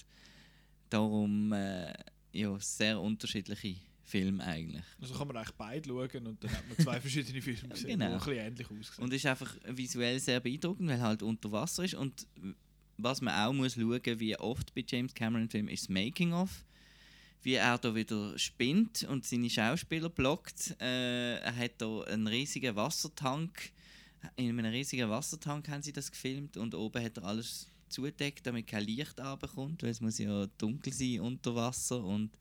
darum 0.89 1.51
äh, 1.53 1.91
ja, 2.33 2.57
sehr 2.59 2.99
unterschiedliche 2.99 3.75
Filme 4.03 4.43
eigentlich. 4.43 4.83
Also 5.01 5.13
kann 5.15 5.27
man 5.27 5.37
eigentlich 5.37 5.55
beide 5.55 5.87
schauen 5.89 6.27
und 6.27 6.43
dann 6.43 6.51
hat 6.51 6.67
man 6.67 6.77
zwei 6.77 6.99
verschiedene 7.01 7.41
Filme 7.41 7.69
gesehen, 7.69 7.89
Genau. 7.99 8.05
die 8.07 8.11
ein 8.13 8.17
bisschen 8.19 8.37
ähnlich 8.37 8.67
aussehen. 8.89 9.03
Und 9.03 9.13
ist 9.13 9.25
einfach 9.25 9.55
visuell 9.67 10.19
sehr 10.19 10.39
beeindruckend, 10.39 10.87
weil 10.89 11.01
halt 11.01 11.23
unter 11.23 11.51
Wasser 11.51 11.83
ist. 11.83 11.95
Und 11.95 12.25
was 12.97 13.21
man 13.21 13.33
auch 13.33 13.53
muss 13.53 13.73
schauen, 13.73 14.19
wie 14.19 14.37
oft 14.37 14.73
bei 14.73 14.83
James 14.87 15.13
Cameron 15.13 15.49
Filmen, 15.49 15.69
ist 15.69 15.83
das 15.83 15.89
Making-of. 15.89 16.63
Wie 17.41 17.53
er 17.53 17.77
da 17.77 17.95
wieder 17.95 18.37
spinnt 18.37 19.03
und 19.03 19.25
seine 19.25 19.49
Schauspieler 19.49 20.09
blockt. 20.09 20.75
Äh, 20.81 21.37
er 21.39 21.55
hat 21.55 21.73
da 21.77 22.01
einen 22.03 22.27
riesigen 22.27 22.75
Wassertank. 22.75 23.71
In 24.35 24.49
einem 24.49 24.65
riesigen 24.65 25.09
Wassertank 25.09 25.69
haben 25.69 25.81
sie 25.81 25.93
das 25.93 26.11
gefilmt 26.11 26.57
und 26.57 26.75
oben 26.75 27.03
hat 27.03 27.17
er 27.17 27.23
alles 27.23 27.67
zugedeckt, 27.89 28.45
damit 28.45 28.67
kein 28.67 28.83
Licht 28.83 29.19
runterkommt, 29.19 29.83
weil 29.83 29.89
es 29.89 30.01
muss 30.01 30.17
ja 30.17 30.47
dunkel 30.57 30.93
sein 30.93 31.21
unter 31.21 31.55
Wasser 31.55 32.03
und 32.03 32.31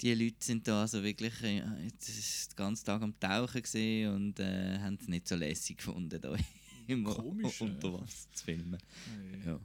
die 0.00 0.14
Leute 0.14 0.36
sind 0.40 0.66
da 0.66 0.80
also 0.80 1.02
wirklich 1.02 1.40
äh, 1.42 1.60
den 1.60 2.56
ganzen 2.56 2.84
Tag 2.84 3.02
am 3.02 3.18
Tauchen 3.20 3.62
gesehen 3.62 4.14
und 4.14 4.40
äh, 4.40 4.78
haben 4.78 4.98
es 5.00 5.08
nicht 5.08 5.28
so 5.28 5.36
lässig 5.36 5.78
gefunden, 5.78 6.20
da 6.20 6.34
im 6.88 7.04
Komisch, 7.04 7.60
unter 7.60 7.92
Wasser 7.92 8.28
zu 8.32 8.44
filmen. 8.44 8.78
Ja. 9.46 9.60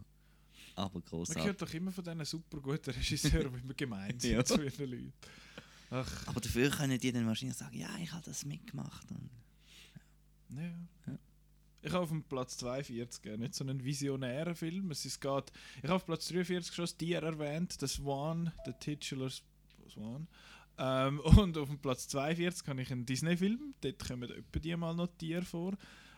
Aber 0.77 0.95
Man 0.99 1.03
großartig. 1.05 1.43
hört 1.45 1.61
doch 1.61 1.73
immer 1.73 1.91
von 1.91 2.03
diesen 2.03 2.25
super 2.25 2.59
guten 2.61 2.89
Regisseuren, 2.91 3.53
wie 3.55 3.67
wir 3.67 3.75
gemeint 3.75 4.21
sind 4.21 4.31
Ja. 4.33 4.45
zu 4.45 4.61
ihren 4.61 4.89
Leuten. 4.91 5.13
Ach, 5.89 6.27
Aber 6.27 6.39
dafür 6.41 6.69
können 6.69 6.99
die 6.99 7.11
dann 7.11 7.25
wahrscheinlich 7.25 7.57
sagen, 7.57 7.77
ja, 7.77 7.89
ich 8.01 8.11
habe 8.11 8.23
das 8.25 8.45
mitgemacht. 8.45 9.09
Und 9.11 9.29
ja. 10.49 10.63
Ja. 11.07 11.17
Ich 11.81 11.91
habe 11.93 12.03
auf 12.03 12.09
dem 12.09 12.23
Platz 12.23 12.57
42 12.57 13.25
äh, 13.25 13.37
nicht 13.37 13.55
so 13.55 13.63
einen 13.63 13.83
visionären 13.83 14.55
Film. 14.55 14.91
Es 14.91 15.05
ist 15.05 15.21
geht, 15.21 15.51
ich 15.77 15.83
habe 15.83 15.95
auf 15.95 16.05
Platz 16.05 16.27
43 16.27 16.73
schon 16.75 16.83
das 16.83 16.97
Tier 16.97 17.23
erwähnt, 17.23 17.81
das 17.81 17.93
Swan, 17.93 18.51
der 18.65 18.77
Titular 18.79 19.29
Swan. 19.89 20.27
Ähm, 20.77 21.19
und 21.37 21.57
auf 21.57 21.69
dem 21.69 21.79
Platz 21.79 22.07
42 22.09 22.67
habe 22.67 22.81
ich 22.81 22.91
einen 22.91 23.05
Disney-Film. 23.05 23.73
Dort 23.81 24.05
kommen 24.05 24.29
etwa 24.29 24.59
die 24.59 24.75
mal 24.75 24.93
noch 24.93 25.07
Tiere 25.17 25.43
vor. 25.43 25.73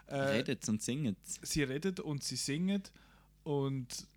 Äh, 0.07 0.15
redet 0.17 0.67
und 0.67 0.81
singet. 0.81 1.17
sie 1.23 1.61
reden 1.63 1.99
und 1.99 2.23
sie 2.23 2.35
singen 2.35 2.81
und 3.43 4.07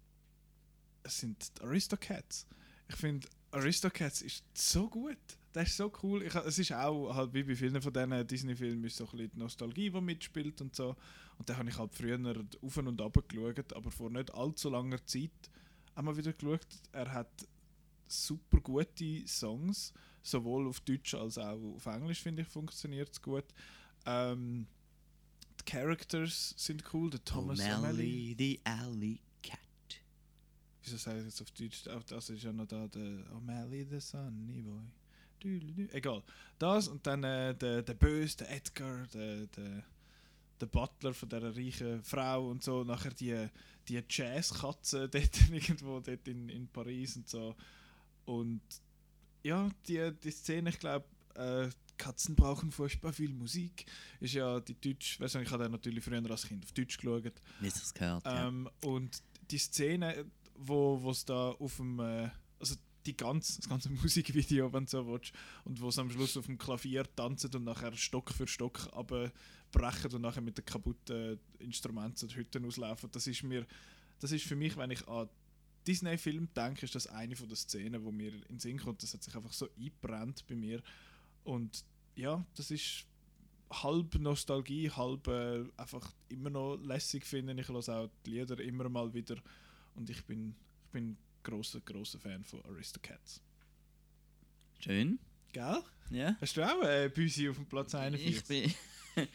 es 1.03 1.21
sind 1.21 1.59
die 1.59 1.63
Aristocats. 1.63 2.47
Ich 2.89 2.97
finde, 2.97 3.29
Aristocats 3.51 4.23
ist 4.23 4.45
so 4.55 4.89
gut. 4.89 5.19
Das 5.53 5.69
ist 5.69 5.77
so 5.77 5.93
cool. 6.03 6.23
Ich, 6.23 6.35
es 6.35 6.59
ist 6.59 6.73
auch, 6.73 7.15
halt 7.15 7.35
wie 7.35 7.43
bei 7.43 7.55
vielen 7.55 7.81
von 7.83 7.93
diesen 7.93 8.27
Disney-Filmen, 8.27 8.85
ist 8.85 8.97
so 8.97 9.05
ein 9.05 9.11
bisschen 9.11 9.31
die 9.35 9.39
Nostalgie, 9.39 9.91
die 9.91 10.01
mitspielt 10.01 10.61
und 10.63 10.75
so. 10.75 10.97
Und 11.39 11.49
da 11.49 11.57
habe 11.57 11.69
ich 11.69 11.79
halt 11.79 11.95
früher 11.95 12.19
auf 12.63 12.77
und 12.77 13.01
ab 13.01 13.19
geschaut, 13.29 13.73
aber 13.75 13.91
vor 13.91 14.11
nicht 14.11 14.33
allzu 14.35 14.71
langer 14.71 15.05
Zeit 15.05 15.31
einmal 15.95 16.17
wieder 16.17 16.33
geschaut. 16.33 16.67
Er 16.93 17.13
hat 17.13 17.47
super 18.07 18.61
gute 18.61 19.27
Songs, 19.27 19.93
sowohl 20.23 20.69
auf 20.69 20.81
Deutsch 20.81 21.15
als 21.15 21.39
auch 21.39 21.75
auf 21.77 21.87
Englisch, 21.87 22.23
finde 22.23 22.43
ich, 22.43 22.49
funktioniert 22.49 23.11
es 23.13 23.21
gut. 23.21 23.45
Ähm, 24.07 24.67
die 25.61 25.65
Characters 25.71 26.55
sind 26.57 26.83
cool, 26.93 27.11
der 27.11 27.25
Thomas 27.25 27.61
O'Malley. 27.61 27.77
O'Malley, 27.77 28.35
the 28.39 28.61
Alley. 28.65 29.21
Wieso 30.85 30.97
sage 30.97 31.21
ich 31.21 31.25
jetzt 31.27 31.41
auf 31.41 31.51
Deutsch? 31.53 31.85
Das 32.09 32.31
ist 32.31 32.43
ja 32.43 32.53
noch 32.53 32.67
da, 32.67 32.89
der 32.89 33.25
O'Malley, 33.33 33.87
the 33.89 34.01
Sunny 34.01 34.63
Boy. 34.63 35.89
Egal. 35.93 36.23
Das 36.59 36.89
und 36.89 37.07
dann 37.07 37.25
äh, 37.25 37.55
der, 37.55 37.83
der 37.83 37.95
Böse, 37.95 38.39
der 38.39 38.51
Edgar, 38.53 39.07
der, 39.09 39.47
der, 39.47 39.85
der 40.61 40.67
Butler 40.67 41.13
von 41.15 41.29
dieser 41.29 41.57
reichen 41.57 42.03
Frau 42.03 42.49
und 42.49 42.63
so. 42.63 42.85
Nachher 42.85 43.13
die, 43.13 43.49
die 43.89 44.03
Jazzkatze 44.09 45.09
dort 45.11 45.51
irgendwo 45.51 46.01
dort 46.01 46.29
in, 46.29 46.49
in 46.49 46.69
Paris 46.69 47.17
und 47.17 47.29
so. 47.29 47.57
Und 48.25 48.63
ja, 49.43 49.69
die, 49.89 50.13
die 50.23 50.31
Szene, 50.31 50.71
ich 50.71 50.79
glaube, 50.79 51.07
äh, 51.35 51.69
Katzen 51.99 52.35
brauchen 52.35 52.73
furchtbar 52.73 53.13
viel 53.13 53.33
Musik. 53.33 53.85
Ist 54.21 54.35
ja 54.35 54.61
die 54.61 54.75
deutsche 54.75 55.19
Version. 55.19 55.43
Ich 55.43 55.51
habe 55.51 55.65
den 55.65 55.73
natürlich 55.73 56.05
früher 56.05 56.31
als 56.31 56.47
Kind 56.47 56.65
auf 56.65 56.73
Deutsch 56.73 56.99
geschaut. 56.99 57.33
Wie 57.61 57.67
es 57.67 57.75
das 57.75 57.95
gehört, 57.95 58.25
ja. 58.25 58.49
Ähm, 58.49 58.69
und 58.83 59.23
die 59.51 59.59
Szene, 59.59 60.25
wo 60.69 61.11
es 61.11 61.25
da 61.25 61.51
auf 61.51 61.77
dem, 61.77 61.99
äh, 62.01 62.31
also 62.59 62.77
die 63.07 63.17
ganz, 63.17 63.57
das 63.57 63.69
ganze 63.69 63.91
Musikvideo, 63.91 64.73
wenn 64.73 64.85
du 64.85 64.91
so 64.91 65.07
willst, 65.07 65.33
und 65.65 65.81
wo 65.81 65.89
es 65.89 65.99
am 65.99 66.11
Schluss 66.11 66.37
auf 66.37 66.47
dem 66.47 66.59
Klavier 66.59 67.05
tanzen 67.17 67.55
und 67.55 67.65
nachher 67.65 67.95
Stock 67.97 68.31
für 68.31 68.47
Stock 68.47 68.89
abbrechen 68.93 70.13
und 70.13 70.23
nachher 70.23 70.43
mit 70.43 70.59
den 70.59 70.65
kaputten 70.65 71.39
Instrumenten 71.59 72.29
und 72.29 72.37
Hütten 72.37 72.65
auslaufen, 72.65 73.11
das 73.13 73.27
ist 73.27 73.43
mir, 73.43 73.67
das 74.21 74.33
ist 74.33 74.45
für 74.45 74.57
mich, 74.57 74.77
wenn 74.77 74.91
ich 74.91 75.07
an 75.09 75.29
Disney-Film 75.87 76.49
denke, 76.55 76.85
ist 76.85 76.95
das 76.95 77.07
eine 77.09 77.37
von 77.37 77.49
den 77.49 77.57
Szenen, 77.57 78.05
wo 78.05 78.13
mir 78.13 78.33
in 78.33 78.43
den 78.43 78.61
Sinn 78.61 78.79
kommt. 78.79 79.03
Das 79.03 79.15
hat 79.15 79.23
sich 79.23 79.35
einfach 79.35 79.53
so 79.53 79.69
eingebrannt 79.77 80.45
bei 80.47 80.55
mir. 80.55 80.83
Und 81.45 81.85
ja, 82.15 82.45
das 82.55 82.71
ist 82.71 83.05
halb 83.71 84.15
Nostalgie, 84.17 84.91
halb 84.91 85.27
äh, 85.29 85.65
einfach 85.77 86.13
immer 86.29 86.51
noch 86.51 86.77
lässig 86.77 87.27
finden. 87.27 87.59
Ich 87.59 87.69
höre 87.69 87.89
auch 87.89 88.11
die 88.25 88.31
Lieder 88.31 88.61
immer 88.61 88.89
mal 88.89 89.13
wieder. 89.13 89.37
Und 89.95 90.09
ich 90.11 90.25
bin, 90.25 90.55
ich 90.87 90.91
bin 90.91 91.17
großer, 91.43 91.81
großer 91.81 92.19
Fan 92.19 92.45
von 92.45 92.65
Aristocats. 92.65 93.41
Schön. 94.81 95.19
Gell? 95.53 95.83
Ja. 96.11 96.37
Hast 96.41 96.57
du 96.57 96.63
auch 96.63 96.83
äh, 96.83 97.09
Büsi 97.09 97.49
auf 97.49 97.57
dem 97.57 97.67
Platz 97.67 97.95
41? 97.95 98.37
Ich 98.37 98.45
bin. 98.45 99.29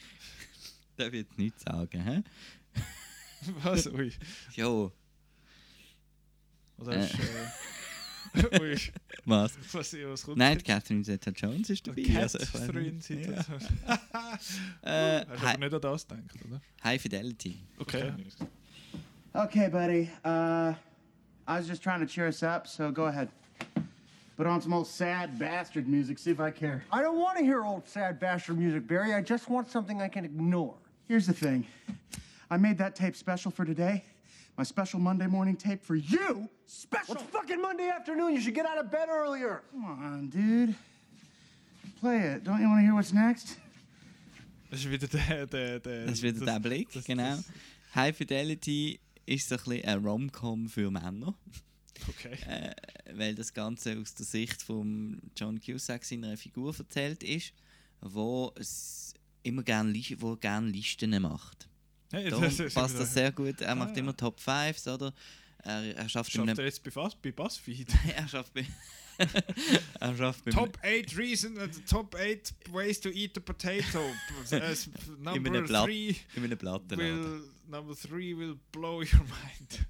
Ich 0.97 1.13
jetzt 1.13 1.37
nichts 1.37 1.63
sagen, 1.63 2.01
hä? 2.03 2.23
Was? 3.63 3.87
Ui. 3.87 4.11
Jo. 4.55 4.91
Oder 6.77 6.93
Äh. 6.93 7.01
hast 7.07 7.13
du, 7.13 8.57
äh, 8.57 8.59
ui. 8.61 8.77
Was? 9.25 9.57
Was, 9.73 9.93
was 9.93 10.23
kommt 10.23 10.37
Nein, 10.37 10.57
die? 10.57 10.63
Catherine 10.63 11.03
Zeta-Jones 11.03 11.69
ist 11.69 11.87
dabei. 11.87 12.03
Catherine 12.03 12.99
Ja. 13.09 13.45
Äh, 14.81 15.25
Hast 15.27 15.41
du 15.43 15.47
aber 15.47 15.57
nicht 15.57 15.73
an 15.73 15.81
das 15.81 16.07
gedacht, 16.07 16.45
oder? 16.45 16.61
High 16.83 17.01
Fidelity. 17.01 17.59
Okay. 17.79 18.11
Okay, 18.11 18.23
buddy. 19.45 20.09
Uh, 20.25 20.73
I 21.47 21.57
was 21.57 21.67
just 21.67 21.81
trying 21.83 21.99
to 22.01 22.05
cheer 22.07 22.27
us 22.27 22.41
up, 22.43 22.67
so 22.67 22.91
go 22.91 23.05
ahead. 23.05 23.29
Put 24.35 24.45
on 24.47 24.61
some 24.61 24.73
old 24.73 24.87
sad 24.87 25.39
bastard 25.39 25.87
music, 25.87 26.19
see 26.19 26.29
if 26.31 26.39
I 26.39 26.51
care. 26.51 26.83
I 26.91 27.01
don't 27.01 27.17
want 27.19 27.37
to 27.39 27.43
hear 27.43 27.63
old 27.63 27.87
sad 27.87 28.19
bastard 28.19 28.57
music, 28.57 28.87
Barry. 28.87 29.13
I 29.13 29.21
just 29.21 29.49
want 29.49 29.69
something 29.71 30.01
I 30.01 30.07
can 30.09 30.25
ignore. 30.25 30.75
Here's 31.07 31.25
the 31.25 31.33
thing 31.33 31.65
I 32.51 32.57
made 32.57 32.77
that 32.79 32.95
tape 32.95 33.15
special 33.15 33.49
for 33.51 33.65
today. 33.65 34.03
My 34.57 34.63
special 34.63 34.99
Monday 34.99 35.27
morning 35.27 35.55
tape 35.55 35.83
for 35.83 35.95
you. 35.95 36.49
Special! 36.65 37.13
It's 37.15 37.23
fucking 37.23 37.61
Monday 37.61 37.89
afternoon. 37.89 38.33
You 38.33 38.41
should 38.41 38.55
get 38.55 38.65
out 38.65 38.77
of 38.79 38.91
bed 38.91 39.07
earlier. 39.09 39.61
Come 39.71 39.85
on, 39.85 40.29
dude. 40.29 40.75
Play 41.99 42.17
it. 42.21 42.43
Don't 42.43 42.59
you 42.59 42.67
want 42.67 42.79
to 42.79 42.83
hear 42.85 42.95
what's 42.95 43.13
next? 43.13 43.57
Das 44.69 44.79
ist 44.83 44.89
wieder 44.91 45.07
der. 45.07 45.45
der, 45.45 45.79
der 45.79 46.05
Das 46.05 46.13
ist 46.15 46.23
wieder 46.23 46.45
der 46.45 46.59
Blick, 46.59 46.91
das- 46.91 47.05
genau. 47.05 47.37
das- 47.37 47.49
High 47.95 48.15
Fidelity 48.15 48.99
ist 49.27 49.49
so 49.49 49.55
ein 49.55 49.63
bisschen 49.63 49.85
ein 49.85 50.03
Rom-Com 50.05 50.67
für 50.69 50.89
Männer. 50.89 51.35
Okay. 52.07 52.37
äh, 52.47 52.73
weil 53.13 53.35
das 53.35 53.53
Ganze 53.53 53.97
aus 53.99 54.13
der 54.13 54.25
Sicht 54.25 54.61
von 54.61 55.19
John 55.35 55.59
Cusack 55.59 56.05
seiner 56.05 56.37
Figur 56.37 56.73
erzählt 56.77 57.23
ist, 57.23 57.53
wo 58.01 58.51
es 58.55 59.13
immer 59.43 59.63
gerne 59.63 59.93
wo 60.19 60.35
gern 60.35 60.71
Listen 60.71 61.19
macht. 61.21 61.67
Hey, 62.11 62.29
Darum 62.29 62.43
das 62.45 62.73
passt 62.73 62.99
das 62.99 63.13
sehr 63.13 63.31
gut. 63.31 63.61
Er 63.61 63.75
macht 63.75 63.95
Ah. 63.95 63.99
immer 63.99 64.15
Top 64.15 64.39
5 64.39 64.85
oder? 64.87 65.13
Er, 65.63 65.95
er 65.97 66.07
schafft, 66.07 66.31
Schafft 66.31 66.47
einem, 66.47 66.57
er 66.57 66.65
jetzt 66.65 66.83
bei, 66.83 66.91
Buzz, 66.91 67.15
bei 67.15 67.31
BuzzFeed? 67.31 67.87
er 68.15 68.27
schafft 68.27 68.53
bei 68.53 68.65
Top 70.51 70.77
8 70.83 71.17
reason, 71.17 71.57
uh, 71.57 71.67
top 71.87 72.15
8 72.15 72.53
ways 72.71 72.99
to 72.99 73.09
eat 73.09 73.37
a 73.37 73.41
potato. 73.41 74.01
As 74.51 74.89
einem 75.07 75.43
number 75.43 75.61
Blatt, 75.63 75.87
3 75.87 76.15
in 76.35 76.43
einem 76.43 76.57
Plattenladen. 76.57 76.99
will 76.99 77.41
number 77.67 77.95
3 77.95 78.37
will 78.37 78.59
blow 78.71 78.99
your 79.01 79.05
mind. 79.25 79.85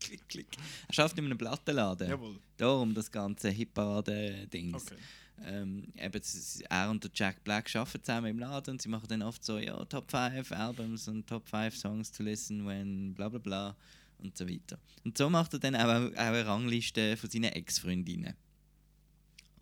Klick, 0.00 0.28
klick. 0.28 0.56
Er 0.88 0.94
schafft 0.94 1.18
in 1.18 1.26
einem 1.26 1.38
Plattenladen. 1.38 2.08
Jawohl. 2.08 2.38
Darum 2.56 2.94
das 2.94 3.10
ganze 3.10 3.50
Hitparade-Dings. 3.50 4.86
Okay. 4.86 5.00
Ähm, 5.44 5.84
eben, 5.96 6.22
er 6.68 6.90
und 6.90 7.02
der 7.02 7.10
Jack 7.14 7.42
Black 7.42 7.74
arbeiten 7.74 8.04
zusammen 8.04 8.26
im 8.28 8.38
Laden 8.38 8.72
und 8.72 8.82
sie 8.82 8.88
machen 8.88 9.06
dann 9.08 9.22
oft 9.22 9.44
so, 9.44 9.58
ja, 9.58 9.84
Top 9.86 10.10
5 10.10 10.52
Albums 10.52 11.08
und 11.08 11.26
Top 11.26 11.48
5 11.48 11.76
Songs 11.76 12.12
to 12.12 12.22
listen 12.22 12.66
when 12.66 13.12
bla 13.14 13.28
bla 13.28 13.38
bla 13.38 13.76
und 14.18 14.36
so 14.36 14.48
weiter. 14.48 14.78
Und 15.04 15.18
so 15.18 15.28
macht 15.28 15.52
er 15.54 15.58
dann 15.58 15.74
auch, 15.74 16.12
auch 16.12 16.16
eine 16.16 16.46
Rangliste 16.46 17.16
von 17.16 17.28
seinen 17.28 17.52
Ex-Freundinnen. 17.52 18.34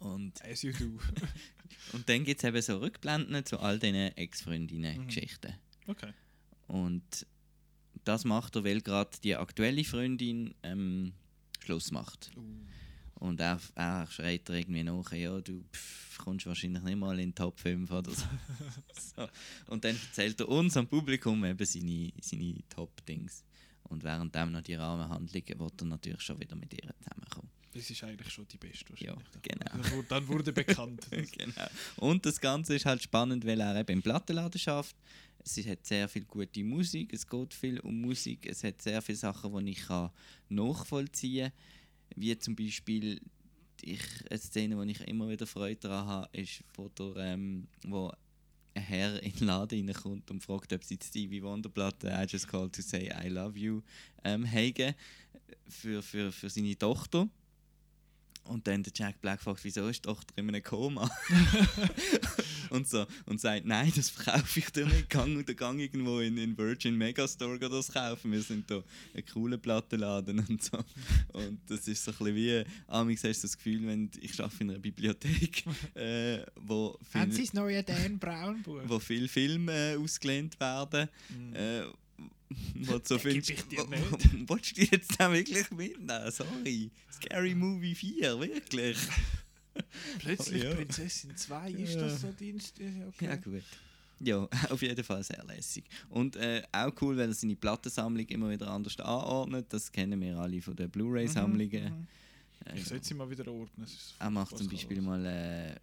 Und, 0.00 0.42
As 0.44 0.62
you 0.62 0.72
do. 0.72 0.98
und 1.92 2.08
dann 2.08 2.24
gibt 2.24 2.42
es 2.42 2.48
eben 2.48 2.62
so 2.62 2.78
Rückblenden 2.78 3.44
zu 3.44 3.60
all 3.60 3.78
diesen 3.78 4.16
Ex-Freundinnen-Geschichten. 4.16 5.54
Okay. 5.86 6.12
Und 6.66 7.26
das 8.04 8.24
macht 8.24 8.56
er, 8.56 8.64
weil 8.64 8.80
gerade 8.80 9.10
die 9.22 9.36
aktuelle 9.36 9.84
Freundin 9.84 10.54
ähm, 10.62 11.12
Schluss 11.62 11.90
macht. 11.90 12.30
Und 13.14 13.40
er, 13.40 13.60
er 13.74 14.06
schreit 14.06 14.48
ihr 14.48 14.56
irgendwie 14.56 14.82
nach, 14.82 15.12
ja, 15.12 15.38
du 15.40 15.62
pff, 15.72 16.18
kommst 16.18 16.46
wahrscheinlich 16.46 16.82
nicht 16.82 16.96
mal 16.96 17.18
in 17.18 17.30
den 17.30 17.34
Top 17.34 17.60
5 17.60 17.90
oder 17.90 18.10
so. 18.10 18.24
so. 19.16 19.28
Und 19.66 19.84
dann 19.84 19.96
erzählt 19.96 20.40
er 20.40 20.48
uns 20.48 20.76
am 20.76 20.86
Publikum 20.86 21.44
eben 21.44 21.66
seine, 21.66 22.12
seine 22.22 22.56
Top-Dings. 22.70 23.44
Und 23.82 24.04
während 24.04 24.34
dem 24.34 24.52
noch 24.52 24.62
die 24.62 24.74
Rahmenhandlungen 24.74 25.58
wird 25.58 25.82
er 25.82 25.86
natürlich 25.86 26.22
schon 26.22 26.40
wieder 26.40 26.56
mit 26.56 26.72
ihr 26.72 26.94
zusammenkommen. 26.98 27.50
Das 27.72 27.88
ist 27.88 28.02
eigentlich 28.02 28.32
schon 28.32 28.46
die 28.48 28.56
beste 28.58 28.92
Ja, 28.98 29.14
wahrscheinlich. 29.14 29.42
genau. 29.42 29.64
Dann 29.70 29.90
wurde, 29.92 30.08
dann 30.08 30.28
wurde 30.28 30.52
bekannt. 30.52 31.06
genau. 31.10 31.66
Und 31.96 32.26
das 32.26 32.40
Ganze 32.40 32.74
ist 32.74 32.84
halt 32.84 33.02
spannend, 33.02 33.46
weil 33.46 33.60
er 33.60 33.76
eben 33.76 33.92
im 33.92 34.02
Plattenladen 34.02 34.58
schafft. 34.58 34.96
Es 35.42 35.56
hat 35.66 35.86
sehr 35.86 36.08
viel 36.08 36.24
gute 36.24 36.62
Musik, 36.64 37.12
es 37.12 37.26
geht 37.26 37.54
viel 37.54 37.80
um 37.80 38.00
Musik, 38.00 38.46
es 38.46 38.62
hat 38.62 38.82
sehr 38.82 39.00
viele 39.00 39.16
Sachen, 39.16 39.64
die 39.64 39.72
ich 39.72 39.86
kann 39.86 40.10
nachvollziehen 40.48 41.50
kann. 41.50 42.20
Wie 42.22 42.36
zum 42.38 42.56
Beispiel 42.56 43.20
ich, 43.82 44.02
eine 44.28 44.38
Szene, 44.38 44.84
die 44.84 44.92
ich 44.92 45.00
immer 45.08 45.28
wieder 45.28 45.46
Freude 45.46 45.80
daran 45.80 46.06
habe, 46.06 46.38
ist, 46.38 46.62
wo, 46.74 46.88
der, 46.88 47.16
ähm, 47.16 47.68
wo 47.84 48.12
ein 48.74 48.82
Herr 48.82 49.22
in 49.22 49.32
den 49.32 49.46
Laden 49.46 49.88
reinkommt 49.88 50.30
und 50.30 50.42
fragt, 50.42 50.72
ob 50.72 50.84
sie 50.84 50.98
die 50.98 51.06
Stevie 51.06 51.42
Wonder 51.42 51.68
Platte 51.68 52.08
I 52.08 52.26
Just 52.28 52.48
Called 52.48 52.74
to 52.74 52.82
Say 52.82 53.10
I 53.24 53.28
Love 53.28 53.58
You 53.58 53.82
ähm, 54.24 54.50
haben 54.50 54.94
für, 55.68 56.02
für, 56.02 56.32
für 56.32 56.50
seine 56.50 56.76
Tochter. 56.76 57.28
Und 58.44 58.66
dann 58.66 58.82
der 58.82 58.92
Jack 58.94 59.20
Black 59.20 59.40
fragt, 59.40 59.62
wieso 59.62 59.86
ist 59.88 60.04
die 60.04 60.08
Tochter 60.08 60.32
in 60.36 60.48
einem 60.48 60.62
Koma? 60.62 61.08
und 62.70 62.88
so 62.88 63.06
und 63.26 63.40
sagt, 63.40 63.64
nein, 63.64 63.92
das 63.94 64.10
verkaufe 64.10 64.58
ich 64.60 64.70
dir 64.70 64.86
nicht. 64.86 65.08
Gang 65.08 65.36
oder 65.38 65.54
gang 65.54 65.78
irgendwo 65.78 66.20
in 66.20 66.36
in 66.36 66.56
Virgin 66.56 66.96
Megastore 66.96 67.58
das 67.58 67.92
kaufen. 67.92 68.32
Wir 68.32 68.42
sind 68.42 68.70
da 68.70 68.82
ein 69.14 69.24
cooler 69.32 69.58
Plattenladen 69.58 70.44
und 70.48 70.62
so. 70.62 70.78
Und 71.32 71.60
das 71.68 71.86
ist 71.88 72.04
so 72.04 72.10
ein 72.12 72.18
bisschen 72.18 72.36
wie, 72.36 72.64
amigs 72.88 73.24
hast 73.24 73.42
du 73.42 73.46
das 73.46 73.56
Gefühl, 73.56 73.86
wenn 73.86 74.10
ich 74.20 74.38
arbeite 74.40 74.64
in 74.64 74.70
einer 74.70 74.78
Bibliothek, 74.78 75.64
äh, 75.94 76.40
wo 76.56 76.98
Haben 77.14 77.30
viel- 77.30 77.32
Sie 77.32 77.42
das 77.44 77.54
neue 77.54 77.82
Dan 77.82 78.18
Brown 78.18 78.62
Buch? 78.62 78.80
wo 78.86 78.98
viele 78.98 79.28
Filme 79.28 79.92
äh, 79.92 79.96
ausgelehnt 79.96 80.58
werden. 80.60 81.08
Äh, 81.54 81.82
du 82.74 82.84
so 83.08 83.16
Den 83.16 83.20
findest, 83.20 83.50
ich 83.50 83.62
dir 83.68 83.86
nicht. 83.86 84.48
du 84.76 84.82
jetzt 84.82 85.18
da 85.20 85.32
wirklich 85.32 85.70
mitnehmen? 85.70 86.30
Sorry. 86.30 86.90
Scary 87.12 87.54
Movie 87.54 87.94
4, 87.94 88.40
wirklich. 88.40 88.98
Plötzlich 90.18 90.62
Ja. 90.64 90.74
Prinzessin 90.74 91.36
2, 91.36 91.70
ist 91.72 91.94
Ja. 91.94 92.00
das 92.02 92.20
so 92.20 92.32
Dienst? 92.32 92.80
Okay. 93.08 93.24
Ja, 93.26 93.36
gut. 93.36 93.62
Ja, 94.22 94.48
auf 94.70 94.82
jeden 94.82 95.02
Fall 95.04 95.22
sehr 95.24 95.42
lässig. 95.44 95.84
Und 96.10 96.36
äh, 96.36 96.62
auch 96.72 96.92
cool, 97.00 97.16
weil 97.16 97.28
er 97.28 97.34
seine 97.34 97.56
Plattensammlung 97.56 98.26
immer 98.26 98.50
wieder 98.50 98.68
anders 98.68 98.98
anordnet. 98.98 99.66
Das 99.70 99.90
kennen 99.90 100.20
wir 100.20 100.36
alle 100.36 100.60
von 100.60 100.76
den 100.76 100.90
Blu-ray-Sammlungen. 100.90 102.06
Äh, 102.66 102.76
Ich 102.78 102.84
sollte 102.84 103.06
sie 103.06 103.14
mal 103.14 103.30
wieder 103.30 103.46
ordnen. 103.50 103.86
er 104.18 104.30
macht 104.30 104.58
zum 104.58 104.68
Beispiel 104.68 104.98
los. 104.98 105.06
mal 105.06 105.24
eine 105.24 105.80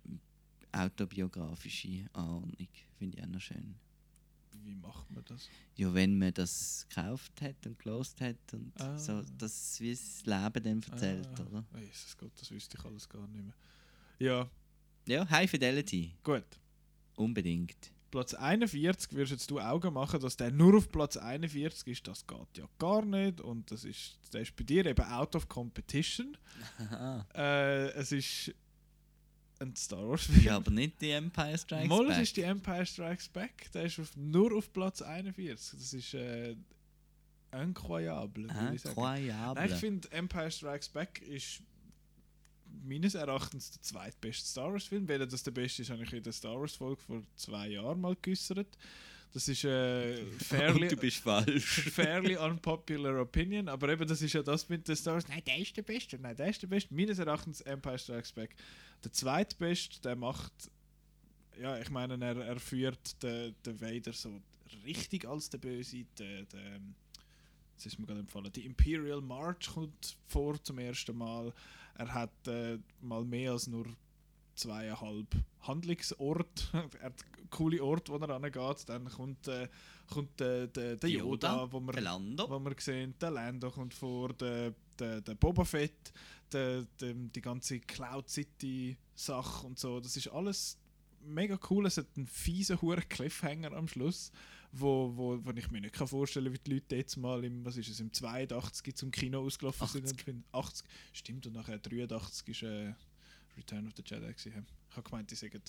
autobiografische 0.72 2.07
Anordnung. 2.13 2.68
Finde 2.99 3.18
ich 3.18 3.24
auch 3.24 3.28
noch 3.30 3.41
schön. 3.41 3.74
Wie 4.68 4.76
macht 4.76 5.09
man 5.11 5.24
das? 5.26 5.47
Ja, 5.76 5.93
wenn 5.93 6.18
man 6.18 6.34
das 6.34 6.86
gekauft 6.89 7.41
hat 7.41 7.65
und 7.65 7.80
gelost 7.80 8.20
hat 8.20 8.36
und 8.53 8.74
Ah. 8.82 8.97
so, 8.99 9.22
dass 9.38 9.80
wie 9.80 9.91
das 9.91 10.26
Leben 10.26 10.63
dann 10.63 10.84
erzählt, 10.91 11.30
Ah, 11.39 11.41
oder? 11.43 11.65
Jesus 11.80 12.18
Gott, 12.18 12.32
das 12.38 12.51
wüsste 12.51 12.78
ich 12.78 12.86
alles 12.86 13.07
gar 13.07 13.26
nicht 13.28 13.43
mehr. 13.45 13.53
Ja, 14.20 14.49
Ja, 15.05 15.30
High 15.30 15.49
Fidelity, 15.49 16.13
gut. 16.24 16.43
unbedingt. 17.15 17.91
Platz 18.11 18.34
41 18.34 19.11
würdest 19.13 19.32
jetzt 19.32 19.51
du 19.51 19.59
Augen 19.59 19.93
machen, 19.93 20.20
dass 20.20 20.36
der 20.38 20.49
nur 20.51 20.78
auf 20.78 20.89
Platz 20.89 21.18
41 21.18 21.88
ist, 21.88 22.07
das 22.07 22.26
geht 22.28 22.57
ja 22.57 22.65
gar 22.78 23.03
nicht. 23.05 23.41
Und 23.41 23.70
das 23.72 23.84
ist, 23.84 24.18
der 24.34 24.41
ist 24.41 24.55
bei 24.55 24.63
dir 24.63 24.86
eben 24.86 25.05
out 25.05 25.36
of 25.36 25.47
competition. 25.49 26.38
äh, 27.36 27.89
es 27.91 28.11
ist 28.11 28.53
ein 29.62 29.76
Star 29.76 30.08
Wars 30.08 30.26
Film. 30.26 30.41
Ja, 30.43 30.58
aber 30.58 30.72
nicht 30.72 31.01
die 31.01 31.12
Empire 31.12 31.58
Strikes 31.58 31.88
Mal, 31.88 32.08
Back. 32.08 32.22
ist 32.22 32.38
die 32.38 32.41
Empire 32.41 32.86
Strikes 32.86 33.28
Back. 33.30 33.72
Der 33.74 33.84
ist 33.84 33.99
auf, 33.99 34.16
nur 34.16 34.55
auf 34.55 34.72
Platz 34.72 35.01
41. 35.01 35.80
Das 35.80 35.93
ist 35.93 36.14
äh, 36.14 36.55
incroyable, 37.51 38.43
würde 38.43 38.76
ich 38.76 38.82
sagen. 38.82 38.95
Incroyable. 38.95 39.62
Nein, 39.62 39.72
ich 39.72 39.80
finde 39.80 40.12
Empire 40.12 40.51
Strikes 40.51 40.89
Back 40.89 41.22
ist 41.22 41.62
meines 42.84 43.16
Erachtens 43.16 43.72
der 43.72 43.82
zweitbeste 43.82 44.45
Star 44.47 44.72
Wars 44.72 44.86
Film. 44.86 45.08
Weil 45.08 45.20
das 45.26 45.43
der 45.43 45.51
beste 45.51 45.82
ist, 45.82 45.89
habe 45.89 46.03
ich 46.03 46.14
in 46.14 46.24
der 46.24 46.34
Star 46.34 46.60
Wars 46.60 46.76
Folge 46.76 47.01
vor 47.01 47.24
zwei 47.36 47.70
Jahren 47.70 47.99
mal 48.01 48.16
geäußert. 48.22 48.78
Das 49.34 49.47
ist 49.47 49.63
äh, 49.65 50.25
fairly, 50.39 50.88
du 50.88 50.95
bist 50.95 51.17
falsch. 51.17 51.82
fairly 51.91 52.38
unpopular 52.38 53.21
opinion, 53.21 53.67
aber 53.67 53.89
eben 53.89 54.07
das 54.07 54.21
ist 54.21 54.34
ja 54.34 54.41
das 54.41 54.67
mit 54.69 54.88
den 54.88 54.95
Star 54.95 55.15
Wars. 55.15 55.28
Nein, 55.28 55.43
der 55.45 55.57
ist 55.57 55.75
der 55.75 55.84
Beste, 55.84 56.17
nein, 56.17 56.36
der 56.36 56.49
ist 56.49 56.61
der 56.61 56.67
Beste. 56.67 56.93
Meines 56.93 57.19
Erachtens 57.19 57.61
Empire 57.61 57.99
Strikes 57.99 58.32
Back. 58.32 58.55
Der 59.03 59.11
zweitbeste, 59.11 60.01
der 60.01 60.15
macht, 60.15 60.53
ja, 61.61 61.78
ich 61.80 61.89
meine, 61.89 62.17
er, 62.23 62.38
er 62.38 62.59
führt 62.59 63.21
den, 63.21 63.55
den 63.65 63.80
Vader 63.82 64.13
so 64.13 64.41
richtig 64.86 65.28
als 65.28 65.49
der 65.49 65.57
Böse, 65.59 66.05
den, 66.17 66.47
den, 66.49 66.95
das 67.75 67.86
ist 67.86 67.99
mir 67.99 68.07
gerade 68.07 68.21
empfohlen. 68.21 68.51
Die 68.51 68.65
Imperial 68.65 69.21
March 69.21 69.69
kommt 69.73 70.17
vor 70.28 70.61
zum 70.63 70.80
ersten 70.80 71.15
Mal. 71.15 71.53
Er 71.95 72.13
hat 72.13 72.47
äh, 72.47 72.80
mal 73.01 73.23
mehr 73.23 73.51
als 73.51 73.67
nur 73.67 73.86
zweieinhalb 74.58 75.28
Handlungsort. 75.62 76.72
er 76.99 77.05
hat 77.05 77.26
coole 77.49 77.84
Orte, 77.84 78.12
wo 78.12 78.18
er 78.18 78.30
angeht. 78.30 78.89
Dann 78.89 79.10
kommt, 79.10 79.47
äh, 79.47 79.68
kommt 80.12 80.41
äh, 80.41 80.68
der, 80.68 80.95
der 80.97 81.10
Yoda, 81.10 81.62
Yoda, 81.62 81.72
wo 81.72 81.80
wir, 81.80 82.01
Lando. 82.01 82.49
wo 82.49 82.60
wir 82.60 82.76
sehen. 82.80 83.14
Der 83.22 83.32
Lando 83.32 83.72
kommt 83.72 83.93
vor, 83.93 84.34
der, 84.34 84.74
der, 84.99 85.22
der 85.22 85.36
Boba 85.36 85.64
Fett, 85.64 86.12
der, 86.51 86.84
der, 86.99 87.14
die 87.14 87.41
ganze 87.41 87.80
Cloud 87.80 88.30
City 88.30 88.97
Sache 89.16 89.66
und 89.66 89.80
so. 89.80 89.99
Das 89.99 90.16
ist 90.18 90.28
alles 90.28 90.78
mega 91.22 91.60
cool. 91.70 91.86
Es 91.86 91.97
hat 91.97 92.08
einen 92.16 92.28
fiesen 92.28 92.82
Huren 92.82 93.08
Cliffhanger 93.08 93.74
am 93.74 93.88
Schluss, 93.88 94.32
wo, 94.72 95.12
wo, 95.16 95.39
wo 95.43 95.51
ich 95.51 95.70
mir 95.72 95.82
nicht 95.82 95.93
kann 95.93 96.08
vorstellen 96.08 96.53
wie 96.53 96.60
die 96.60 96.76
Leute 96.76 96.95
jetzt 96.95 97.18
mal 97.18 97.43
im, 97.43 97.66
was 97.66 97.78
ist 97.78 97.89
es, 97.89 97.99
im 97.99 98.14
82 98.14 98.95
zum 98.95 99.12
Kino 99.12 99.41
ausgelaufen 99.41 99.84
80. 99.84 100.01
sind. 100.01 100.12
und 100.12 100.22
finden- 100.22 100.43
80, 100.51 100.88
stimmt, 101.14 101.47
und 101.47 101.53
nachher 101.53 101.80
83 101.80 102.47
ist 102.49 102.64
äh, 102.64 102.93
Return 103.58 103.88
of 103.88 103.93
the 103.95 104.03
Jedi 104.03 104.28
gewesen. 104.28 104.53
hä? 104.53 104.64
Ich 104.89 104.95
habe 104.95 105.10
gemeint, 105.10 105.32
die 105.32 105.36
seien 105.36 105.62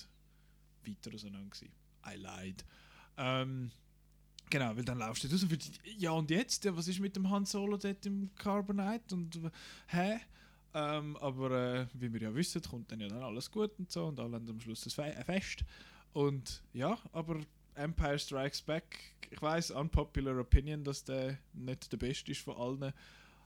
weiter 0.85 1.13
auseinander 1.13 1.49
gewesen. 1.49 1.71
I 2.05 2.15
lied. 2.15 2.65
Ähm, 3.17 3.71
genau, 4.49 4.75
weil 4.75 4.85
dann 4.85 4.97
laufst 4.97 5.23
du 5.23 5.27
raus 5.27 5.43
und 5.43 5.49
findest, 5.49 5.79
ja 5.83 6.11
und 6.11 6.31
jetzt, 6.31 6.65
was 6.75 6.87
ist 6.87 6.99
mit 6.99 7.15
dem 7.15 7.29
Han 7.29 7.45
Solo 7.45 7.77
dort 7.77 8.05
im 8.05 8.29
Carbonite 8.35 9.13
und 9.13 9.39
hä? 9.87 10.19
Ähm, 10.73 11.17
aber 11.17 11.51
äh, 11.51 11.87
wie 11.93 12.13
wir 12.13 12.21
ja 12.21 12.35
wissen, 12.35 12.61
kommt 12.61 12.91
dann 12.91 12.99
ja 13.01 13.07
dann 13.07 13.23
alles 13.23 13.49
gut 13.49 13.71
und 13.79 13.91
so 13.91 14.05
und 14.05 14.19
alle 14.19 14.35
haben 14.35 14.49
am 14.49 14.61
Schluss 14.61 14.81
das 14.81 14.93
Fe 14.93 15.03
ein 15.03 15.25
Fest. 15.25 15.65
Und 16.13 16.61
ja, 16.73 16.97
aber 17.11 17.41
Empire 17.75 18.19
Strikes 18.19 18.61
Back, 18.61 19.15
ich 19.29 19.41
weiß, 19.41 19.71
unpopular 19.71 20.37
opinion, 20.39 20.83
dass 20.83 21.03
der 21.03 21.37
nicht 21.53 21.91
der 21.91 21.97
beste 21.97 22.31
ist 22.31 22.41
von 22.41 22.55
allen. 22.55 22.93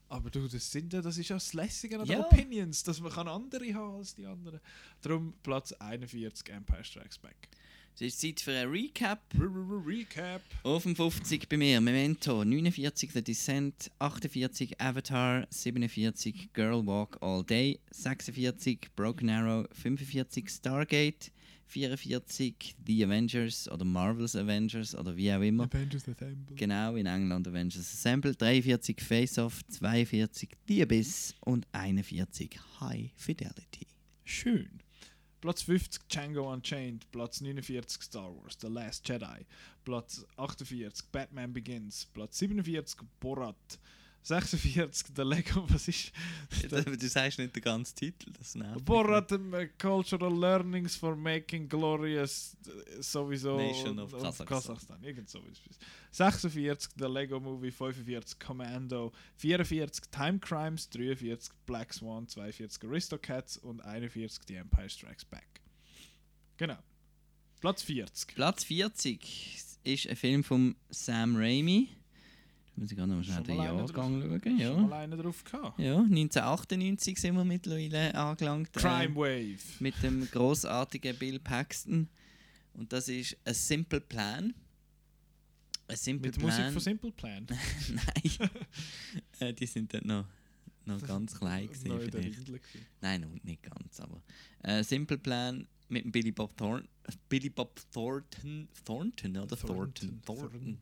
Aber 0.10 0.30
du, 0.30 0.47
das, 0.47 0.72
sind 0.72 0.93
ja, 0.93 1.01
das 1.01 1.18
ist 1.18 1.30
ja 1.30 1.36
das 1.38 1.54
Lässige 1.54 1.99
an 1.99 2.06
den 2.06 2.20
Ja. 2.20 2.26
Opinions, 2.26 2.84
dass 2.84 2.99
man 2.99 3.12
kann 3.12 3.28
andere 3.28 3.74
haben 3.74 3.97
als 3.97 4.14
die 4.14 4.26
anderen. 4.26 4.60
Darum 5.01 5.34
Platz 5.43 5.72
41 5.74 6.49
Empire 6.54 6.84
Strikes 6.84 7.18
Back. 7.18 7.49
Es 7.95 8.01
ist 8.01 8.22
Zeit 8.22 8.41
für 8.41 8.58
ein 8.58 8.70
Recap. 8.70 9.22
Recap. 9.39 10.41
Auf 10.64 10.82
dem 10.84 10.95
50 10.95 11.47
bei 11.47 11.58
mir 11.58 11.80
Memento, 11.80 12.43
49 12.43 13.12
The 13.12 13.22
Descent, 13.22 13.91
48 13.99 14.82
Avatar, 14.82 15.45
47 15.51 16.54
Girl 16.54 16.86
Walk 16.88 17.18
All 17.22 17.43
Day, 17.43 17.80
46 17.91 18.95
Broken 18.95 19.30
Arrow, 19.30 19.68
45 19.74 20.49
Stargate, 20.49 21.32
44 21.68 22.76
The 22.86 23.05
Avengers 23.05 23.70
oder 23.72 23.86
Marvel's 23.86 24.36
Avengers 24.36 24.95
oder 24.95 25.16
wie 25.16 25.32
auch 25.32 25.41
immer. 25.41 25.64
Avengers 25.64 26.07
Assemble. 26.07 26.55
Genau, 26.55 26.95
in 26.95 27.05
England 27.05 27.47
Avengers 27.47 27.93
Assemble, 27.93 28.36
43 28.36 29.01
Face 29.01 29.38
Off, 29.38 29.61
42 29.70 30.49
The 30.68 30.84
Abyss 30.84 31.36
und 31.41 31.68
41 31.72 32.59
High 32.80 33.11
Fidelity. 33.16 33.88
Schön. 34.24 34.84
Platz 35.41 35.64
50 35.64 36.07
Django 36.07 36.53
Unchained, 36.53 37.11
Platz 37.11 37.41
49 37.41 38.01
Star 38.01 38.34
Wars 38.34 38.57
The 38.61 38.68
Last 38.68 39.05
Jedi, 39.05 39.45
Platz 39.84 40.26
48 40.38 41.11
Batman 41.11 41.51
Begins, 41.51 42.05
Platz 42.14 42.38
47 42.38 43.01
Borat, 43.20 43.78
46 44.24 45.13
The 45.15 45.21
Lego, 45.24 45.69
was 45.69 45.88
ist 45.88 46.11
Du 46.69 47.07
sagst 47.07 47.39
nicht 47.39 47.55
den 47.55 47.61
ganzen 47.61 47.95
Titel, 47.95 48.32
das 48.32 48.55
nervt. 48.55 48.86
Borat 48.86 49.32
uh, 49.34 49.38
Cultural 49.78 50.34
Learnings 50.34 50.95
for 50.95 51.15
Making 51.15 51.67
Glorious 51.67 52.55
uh, 52.65 53.01
sowieso 53.01 53.57
Nation 53.57 53.99
of 53.99 54.11
Kasachstan. 54.11 54.47
Kasachstan. 54.47 55.03
Irgend 55.03 55.30
so 55.30 55.39
ist 55.51 55.61
es. 55.69 55.78
46 56.11 56.91
The 56.97 57.05
Lego 57.05 57.39
Movie, 57.39 57.71
45 57.71 58.39
Commando, 58.39 59.11
44 59.38 60.09
Time 60.09 60.39
Crimes, 60.39 60.89
43 60.89 61.53
Black 61.65 61.93
Swan, 61.93 62.28
42 62.28 62.88
Aristocats 62.88 63.57
und 63.57 63.82
41 63.82 64.39
The 64.47 64.55
Empire 64.55 64.89
Strikes 64.89 65.26
Back. 65.26 65.61
Genau. 66.57 66.78
Platz 67.59 67.82
40. 67.84 68.36
Platz 68.36 68.63
40 68.63 69.57
ist 69.84 70.07
ein 70.07 70.15
Film 70.15 70.43
von 70.43 70.76
Sam 70.89 71.36
Raimi. 71.36 71.89
Muss 72.76 72.89
ich 72.91 72.97
gerade 72.97 73.11
noch 73.11 73.24
schnell 73.24 73.36
Schon 73.38 73.43
den 73.45 73.57
Jahrgang 73.57 73.88
schauen. 74.21 74.41
Schon 74.43 74.57
Ja. 74.57 74.74
mal 74.78 75.03
einen 75.03 75.19
drauf 75.21 75.43
gehabt. 75.43 75.80
ja, 75.80 75.99
1998 75.99 77.19
sind 77.19 77.36
wir 77.36 77.43
mittlerweile 77.43 78.15
angelangt. 78.15 78.69
äh, 78.76 78.80
Crime 78.80 79.15
Wave. 79.15 79.59
mit 79.80 80.01
dem 80.01 80.28
großartigen 80.30 81.15
Bill 81.17 81.39
Paxton. 81.39 82.09
Und 82.74 82.91
das 82.91 83.07
ist 83.09 83.38
A 83.45 83.53
Simple 83.53 84.01
Plan. 84.01 84.53
A 85.88 85.95
Simple 85.95 86.30
Mit 86.32 86.39
Plan. 86.39 86.49
Musik 86.57 86.74
von 86.74 86.82
Simple 86.82 87.11
Plan. 87.11 87.45
Nein. 87.89 88.49
äh, 89.39 89.53
die 89.53 89.65
sind 89.67 89.93
dort 89.93 90.05
noch, 90.05 90.26
noch 90.86 91.01
ganz 91.05 91.38
klein 91.38 91.67
gewesen, 91.67 91.99
vielleicht. 91.99 92.63
Nein, 93.01 93.21
noch 93.21 93.43
nicht 93.43 93.61
ganz, 93.61 93.99
aber 93.99 94.21
äh, 94.63 94.84
Simple 94.84 95.19
Plan 95.19 95.67
mit 95.89 96.05
dem 96.05 96.11
Billy 96.11 96.32
Bob 96.32 96.57
Thornton. 96.57 96.88
Billy 97.30 97.49
Bob 97.49 97.80
Thornton, 97.91 98.67
Thornton 98.84 99.38
oder 99.38 99.55
Thornton? 99.57 100.21
Thornton. 100.26 100.80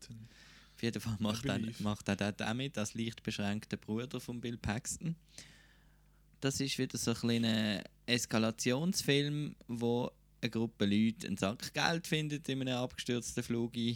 Auf 0.82 0.84
jeden 0.84 0.99
Fall 0.99 1.15
macht 1.19 1.45
er, 1.45 1.59
believe. 1.59 1.84
macht 1.84 2.07
er 2.07 2.15
dort 2.15 2.41
auch 2.41 2.55
mit 2.55 2.75
als 2.75 2.95
leicht 2.95 3.21
beschränkter 3.21 3.77
Bruder 3.77 4.19
von 4.19 4.41
Bill 4.41 4.57
Paxton. 4.57 5.15
Das 6.39 6.59
ist 6.59 6.79
wieder 6.79 6.97
so 6.97 7.11
ein 7.11 7.17
kleiner 7.17 7.84
Eskalationsfilm, 8.07 9.55
wo 9.67 10.09
eine 10.41 10.49
Gruppe 10.49 10.86
Leute 10.86 11.27
einen 11.27 11.38
Sack 11.38 11.71
Geld 11.71 12.07
findet 12.07 12.49
in 12.49 12.61
einem 12.61 12.77
abgestürzten 12.77 13.43
Flug, 13.43 13.77
ähm, 13.77 13.95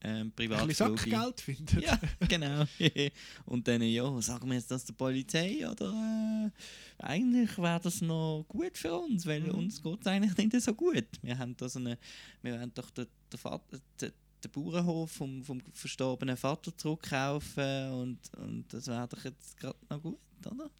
Ein 0.00 0.30
bisschen 0.30 0.76
Privatflug. 0.76 0.98
Sackgeld 0.98 1.40
findet. 1.42 1.82
Ja, 1.82 2.00
genau. 2.26 2.64
Und 3.44 3.68
dann, 3.68 3.82
ja, 3.82 4.22
sagen 4.22 4.48
wir 4.48 4.54
jetzt 4.54 4.70
das 4.70 4.86
der 4.86 4.94
Polizei 4.94 5.68
oder 5.68 5.92
äh, 5.92 7.04
eigentlich 7.04 7.58
wäre 7.58 7.80
das 7.80 8.00
noch 8.00 8.46
gut 8.48 8.78
für 8.78 8.94
uns, 8.94 9.26
weil 9.26 9.50
uns 9.50 9.82
geht 9.82 10.00
es 10.00 10.06
eigentlich 10.06 10.34
nicht 10.34 10.64
so 10.64 10.72
gut. 10.72 11.08
Wir 11.20 11.36
haben 11.36 11.54
da 11.58 11.68
so 11.68 11.78
eine, 11.78 11.98
wir 12.40 12.58
haben 12.58 12.72
doch 12.72 12.88
den, 12.88 13.06
den, 13.30 13.38
Vater, 13.38 13.78
den, 14.00 14.12
den 14.44 14.50
Bauernhof 14.50 15.10
vom, 15.10 15.44
vom 15.44 15.60
verstorbenen 15.72 16.36
Vater 16.36 16.76
zurückkaufen 16.76 17.92
und, 17.92 18.18
und 18.38 18.72
das 18.72 18.86
wäre 18.86 19.08
doch 19.08 19.24
jetzt 19.24 19.56
gerade 19.56 19.78
noch 19.88 20.02
gut, 20.02 20.18
oder? 20.46 20.70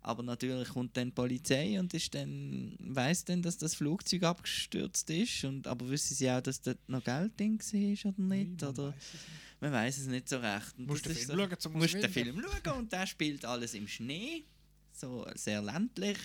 Aber 0.00 0.22
natürlich 0.22 0.68
kommt 0.68 0.96
dann 0.96 1.08
die 1.08 1.14
Polizei 1.14 1.78
und 1.78 1.92
ist 1.92 2.14
dann, 2.14 2.76
weiss 2.78 3.24
dann, 3.24 3.42
dass 3.42 3.58
das 3.58 3.74
Flugzeug 3.74 4.22
abgestürzt 4.22 5.10
ist. 5.10 5.44
Und, 5.44 5.66
aber 5.66 5.88
wissen 5.90 6.14
sie 6.14 6.30
auch, 6.30 6.40
dass 6.40 6.62
dort 6.62 6.78
noch 6.88 7.02
Geld 7.04 7.38
drin 7.38 7.58
war 7.58 8.12
oder 8.12 8.22
nicht? 8.22 8.62
man 8.62 8.70
oder? 8.70 8.94
weiss 8.94 9.12
es 9.12 9.26
nicht. 9.26 9.60
Man 9.60 9.72
weiß 9.72 9.98
es 9.98 10.06
nicht 10.06 10.28
so 10.28 10.38
recht. 10.38 10.78
Und 10.78 10.86
Musst 10.86 11.04
den 11.04 11.14
Film 11.14 11.38
schauen, 11.38 11.58
zum 11.58 11.72
musst 11.74 11.94
den. 11.94 12.10
Film 12.10 12.42
schauen 12.42 12.78
und 12.78 12.92
der 12.92 13.06
spielt 13.06 13.44
alles 13.44 13.74
im 13.74 13.88
Schnee. 13.88 14.44
So 14.92 15.26
sehr 15.34 15.60
ländlich. 15.60 16.18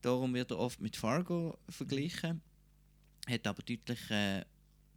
Darum 0.00 0.34
wird 0.34 0.50
er 0.50 0.58
oft 0.58 0.80
mit 0.80 0.96
Fargo 0.96 1.58
verglichen. 1.68 2.40
Hat 3.28 3.46
aber 3.46 3.62
deutlich, 3.62 4.10
äh, 4.10 4.44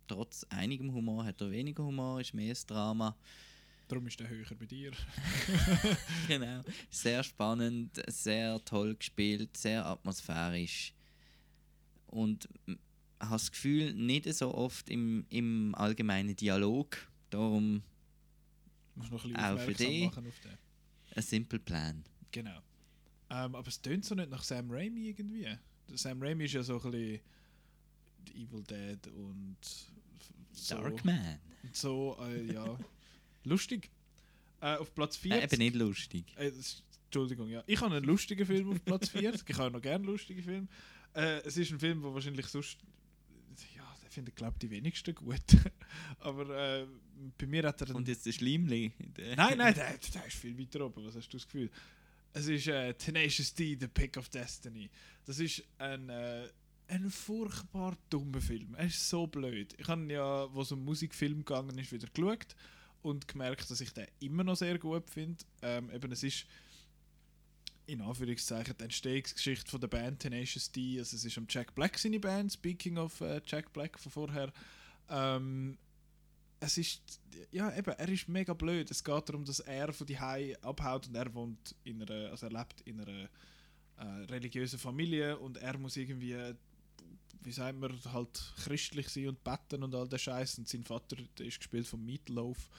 trotz 0.07 0.45
einigem 0.49 0.93
Humor, 0.93 1.25
hat 1.25 1.41
er 1.41 1.51
weniger 1.51 1.83
Humor, 1.83 2.21
ist 2.21 2.33
mehr 2.33 2.49
das 2.49 2.65
Drama. 2.65 3.15
Darum 3.87 4.07
ist 4.07 4.19
der 4.19 4.29
höher 4.29 4.45
bei 4.57 4.65
dir. 4.65 4.91
genau. 6.27 6.63
Sehr 6.89 7.23
spannend, 7.23 8.01
sehr 8.07 8.63
toll 8.65 8.95
gespielt, 8.95 9.55
sehr 9.55 9.85
atmosphärisch. 9.85 10.93
Und 12.07 12.49
habe 13.19 13.35
das 13.35 13.51
Gefühl, 13.51 13.93
nicht 13.93 14.31
so 14.33 14.53
oft 14.53 14.89
im, 14.89 15.25
im 15.29 15.75
allgemeinen 15.75 16.35
Dialog. 16.35 16.97
Darum 17.29 17.83
Auch 18.97 19.59
für 19.59 19.73
dich. 19.73 20.09
ein 21.15 21.21
Simple 21.23 21.59
Plan. 21.59 22.03
Genau. 22.31 22.57
Ähm, 23.29 23.55
aber 23.55 23.67
es 23.67 23.81
tönt 23.81 24.05
so 24.05 24.15
nicht 24.15 24.29
nach 24.29 24.43
Sam 24.43 24.71
Raimi 24.71 25.09
irgendwie. 25.09 25.47
Sam 25.93 26.21
Raimi 26.21 26.45
ist 26.45 26.53
ja 26.53 26.63
so 26.63 26.81
ein 26.81 26.91
bisschen 26.91 27.19
Evil 28.33 28.63
Dead 28.63 29.07
und 29.07 29.57
so, 30.55 30.75
Darkman. 30.75 31.39
so 31.71 32.17
äh, 32.21 32.53
ja, 32.53 32.77
lustig. 33.43 33.89
Äh, 34.61 34.75
auf 34.77 34.93
Platz 34.95 35.17
4. 35.17 35.35
Äh, 35.35 35.43
eben 35.43 35.57
nicht 35.57 35.75
lustig. 35.75 36.25
Äh, 36.37 36.51
Entschuldigung, 37.05 37.49
ja. 37.49 37.63
Ich 37.67 37.79
habe 37.81 37.95
einen 37.95 38.05
lustigen 38.05 38.45
Film 38.45 38.71
auf 38.71 38.83
Platz 38.83 39.09
40. 39.09 39.43
Ich 39.49 39.57
habe 39.57 39.71
noch 39.71 39.81
gerne 39.81 40.05
lustige 40.05 40.41
Filme. 40.41 40.67
Äh, 41.13 41.39
es 41.45 41.55
ist 41.57 41.71
ein 41.71 41.79
Film, 41.79 42.01
der 42.01 42.13
wahrscheinlich 42.13 42.45
sonst. 42.47 42.77
Ja, 43.75 43.83
den 44.03 44.09
finden, 44.09 44.33
glaube 44.35 44.53
ich, 44.55 44.59
die 44.59 44.69
wenigsten 44.71 45.13
gut. 45.15 45.39
Aber 46.19 46.49
äh, 46.81 46.87
bei 47.37 47.45
mir 47.45 47.63
hat 47.67 47.81
er. 47.81 47.95
Und 47.95 48.07
jetzt 48.07 48.25
der 48.25 48.31
Schleimli. 48.33 48.91
Der- 49.17 49.35
Nein, 49.35 49.57
nein, 49.57 49.73
der, 49.73 49.97
der 49.97 50.25
ist 50.25 50.37
viel 50.37 50.57
weiter 50.57 50.85
oben. 50.85 51.05
Was 51.05 51.15
hast 51.15 51.29
du 51.29 51.37
das 51.37 51.45
Gefühl? 51.45 51.69
Es 52.33 52.47
ist 52.47 52.67
äh, 52.67 52.93
Tenacious 52.95 53.53
D, 53.53 53.77
The 53.79 53.87
Pick 53.87 54.17
of 54.17 54.27
Destiny. 54.29 54.89
Das 55.25 55.39
ist 55.39 55.63
ein, 55.77 56.09
äh, 56.09 56.47
ein 56.87 57.09
furchtbar 57.09 57.97
dummer 58.09 58.41
Film. 58.41 58.75
Er 58.75 58.85
ist 58.85 59.09
so 59.09 59.27
blöd. 59.27 59.73
Ich 59.77 59.87
habe 59.87 60.11
ja, 60.11 60.53
wo 60.53 60.61
es 60.61 60.71
um 60.71 60.83
Musikfilm 60.83 61.39
gegangen 61.45 61.77
ist, 61.77 61.91
wieder 61.91 62.07
geschaut 62.07 62.55
und 63.01 63.27
gemerkt, 63.27 63.69
dass 63.69 63.81
ich 63.81 63.93
den 63.93 64.07
immer 64.19 64.43
noch 64.43 64.55
sehr 64.55 64.77
gut 64.79 65.09
finde. 65.09 65.43
Ähm, 65.61 65.89
eben, 65.91 66.11
es 66.11 66.23
ist 66.23 66.45
in 67.87 68.01
Anführungszeichen 68.01 68.75
die 68.77 68.83
Entstehungsgeschichte 68.83 69.69
von 69.69 69.79
der 69.79 69.87
Band 69.87 70.19
Tenacious 70.19 70.71
D. 70.71 70.97
Also 70.99 71.15
es 71.15 71.25
ist 71.25 71.37
um 71.37 71.45
Jack 71.49 71.75
Black 71.75 71.97
seine 71.97 72.19
Band, 72.19 72.51
speaking 72.51 72.97
of 72.97 73.21
äh, 73.21 73.41
Jack 73.45 73.71
Black 73.73 73.99
von 73.99 74.11
vorher. 74.11 74.51
Ähm, 75.09 75.77
es 76.59 76.77
ist, 76.77 77.21
ja 77.51 77.75
eben, 77.75 77.91
er 77.91 78.09
ist 78.09 78.27
mega 78.27 78.53
blöd. 78.53 78.89
Es 78.89 79.03
geht 79.03 79.29
darum, 79.29 79.45
dass 79.45 79.59
er 79.59 79.93
von 79.93 80.07
die 80.07 80.19
Hai 80.19 80.55
abhaut 80.61 81.07
und 81.07 81.15
er 81.15 81.33
wohnt 81.33 81.75
in 81.83 82.01
einer, 82.01 82.31
also 82.31 82.47
er 82.47 82.53
lebt 82.53 82.81
in 82.81 83.01
einer 83.01 83.29
äh, 83.97 84.03
religiösen 84.29 84.79
Familie 84.79 85.37
und 85.37 85.57
er 85.57 85.77
muss 85.77 85.95
irgendwie, 85.95 86.35
wie 87.45 87.51
sagt 87.51 87.79
man, 87.79 87.97
halt 88.11 88.53
christlich 88.63 89.07
sein 89.09 89.29
und 89.29 89.43
beten 89.43 89.83
und 89.83 89.93
all 89.95 90.07
der 90.07 90.17
Scheiß. 90.17 90.57
Und 90.57 90.67
sein 90.67 90.83
Vater 90.83 91.15
der 91.37 91.45
ist 91.45 91.59
gespielt 91.59 91.87
von 91.87 92.03
Meatloaf. 92.03 92.69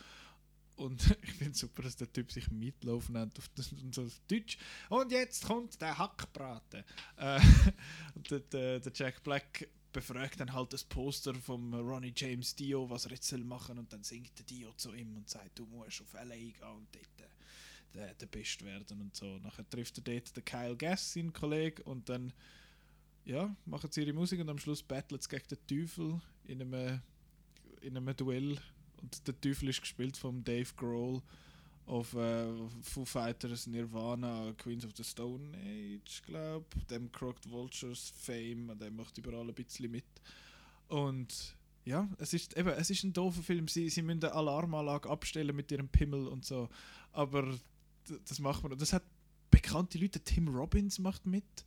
Und 0.76 1.00
ich 1.22 1.32
finde 1.32 1.56
super, 1.56 1.82
dass 1.82 1.96
der 1.96 2.12
Typ 2.12 2.30
sich 2.30 2.50
Meatloaf 2.50 3.08
nennt 3.08 3.38
auf, 3.38 3.48
das- 3.54 3.72
auf 3.98 4.20
Deutsch. 4.28 4.58
Und 4.90 5.10
jetzt 5.12 5.44
kommt 5.46 5.80
der 5.80 5.96
Hackbraten. 5.96 6.84
Äh, 7.16 7.40
und 8.14 8.30
der, 8.30 8.40
der, 8.40 8.80
der 8.80 8.92
Jack 8.94 9.22
Black 9.22 9.68
befragt 9.92 10.38
dann 10.40 10.52
halt 10.52 10.72
das 10.74 10.84
Poster 10.84 11.34
vom 11.34 11.72
Ronnie 11.72 12.12
James 12.14 12.54
Dio, 12.54 12.90
was 12.90 13.06
er 13.06 13.12
jetzt 13.12 13.28
soll 13.28 13.42
machen 13.44 13.78
und 13.78 13.90
dann 13.90 14.02
singt 14.02 14.36
der 14.38 14.44
Dio 14.44 14.72
zu 14.74 14.92
ihm 14.92 15.16
und 15.16 15.30
sagt, 15.30 15.58
du 15.58 15.64
musst 15.64 16.02
auf 16.02 16.12
LA 16.12 16.34
gehen 16.34 16.54
und 16.76 16.86
dort 16.94 17.20
äh, 17.20 17.94
der, 17.94 18.14
der 18.14 18.26
Best 18.26 18.62
werden 18.62 19.00
und 19.00 19.16
so. 19.16 19.38
Nachher 19.38 19.66
trifft 19.70 19.96
er 19.96 20.04
dort 20.04 20.36
den 20.36 20.44
Kyle 20.44 20.76
Gass, 20.76 21.14
seinen 21.14 21.32
Kollegen, 21.32 21.80
und 21.84 22.10
dann 22.10 22.30
ja, 23.27 23.55
machen 23.66 23.91
sie 23.91 24.03
ihre 24.03 24.12
Musik 24.12 24.41
und 24.41 24.49
am 24.49 24.59
Schluss 24.59 24.83
battlen 24.83 25.20
sie 25.20 25.29
gegen 25.29 25.49
den 25.49 25.66
Teufel 25.66 26.20
in 26.45 26.62
einem, 26.62 27.01
in 27.83 27.97
einem 27.97 28.16
Duell. 28.16 28.59
Und 29.03 29.27
der 29.27 29.39
Teufel 29.41 29.68
ist 29.68 29.81
gespielt 29.81 30.16
von 30.16 30.43
Dave 30.43 30.72
Grohl 30.77 31.20
auf 31.87 32.14
äh, 32.14 32.47
Foo 32.83 33.05
Fighters, 33.05 33.66
Nirvana, 33.66 34.53
Queens 34.57 34.85
of 34.85 34.93
the 34.97 35.05
Stone 35.05 35.57
Age, 35.59 36.22
glaube 36.24 36.66
dem 36.91 37.12
Crocked 37.12 37.51
Vultures 37.51 38.12
Fame, 38.16 38.70
an 38.70 38.79
dem 38.79 38.97
macht 38.97 39.18
überall 39.18 39.47
ein 39.47 39.55
bisschen 39.55 39.91
mit. 39.91 40.05
Und 40.89 41.57
ja, 41.85 42.09
es 42.18 42.33
ist 42.33 42.57
eben, 42.57 42.68
es 42.70 42.91
ist 42.91 43.05
ein 43.05 43.12
doofer 43.12 43.43
Film. 43.43 43.68
Sie, 43.68 43.89
sie 43.89 44.03
müssen 44.03 44.24
eine 44.24 44.35
Alarmanlage 44.35 45.09
abstellen 45.09 45.55
mit 45.55 45.70
ihrem 45.70 45.89
Pimmel 45.89 46.27
und 46.27 46.45
so. 46.45 46.68
Aber 47.12 47.47
das 48.24 48.39
macht 48.41 48.62
man. 48.62 48.72
Und 48.72 48.81
das 48.81 48.93
hat 48.93 49.05
bekannte 49.51 49.99
Leute. 49.99 50.20
Tim 50.20 50.49
Robbins 50.49 50.99
macht 50.99 51.27
mit. 51.27 51.64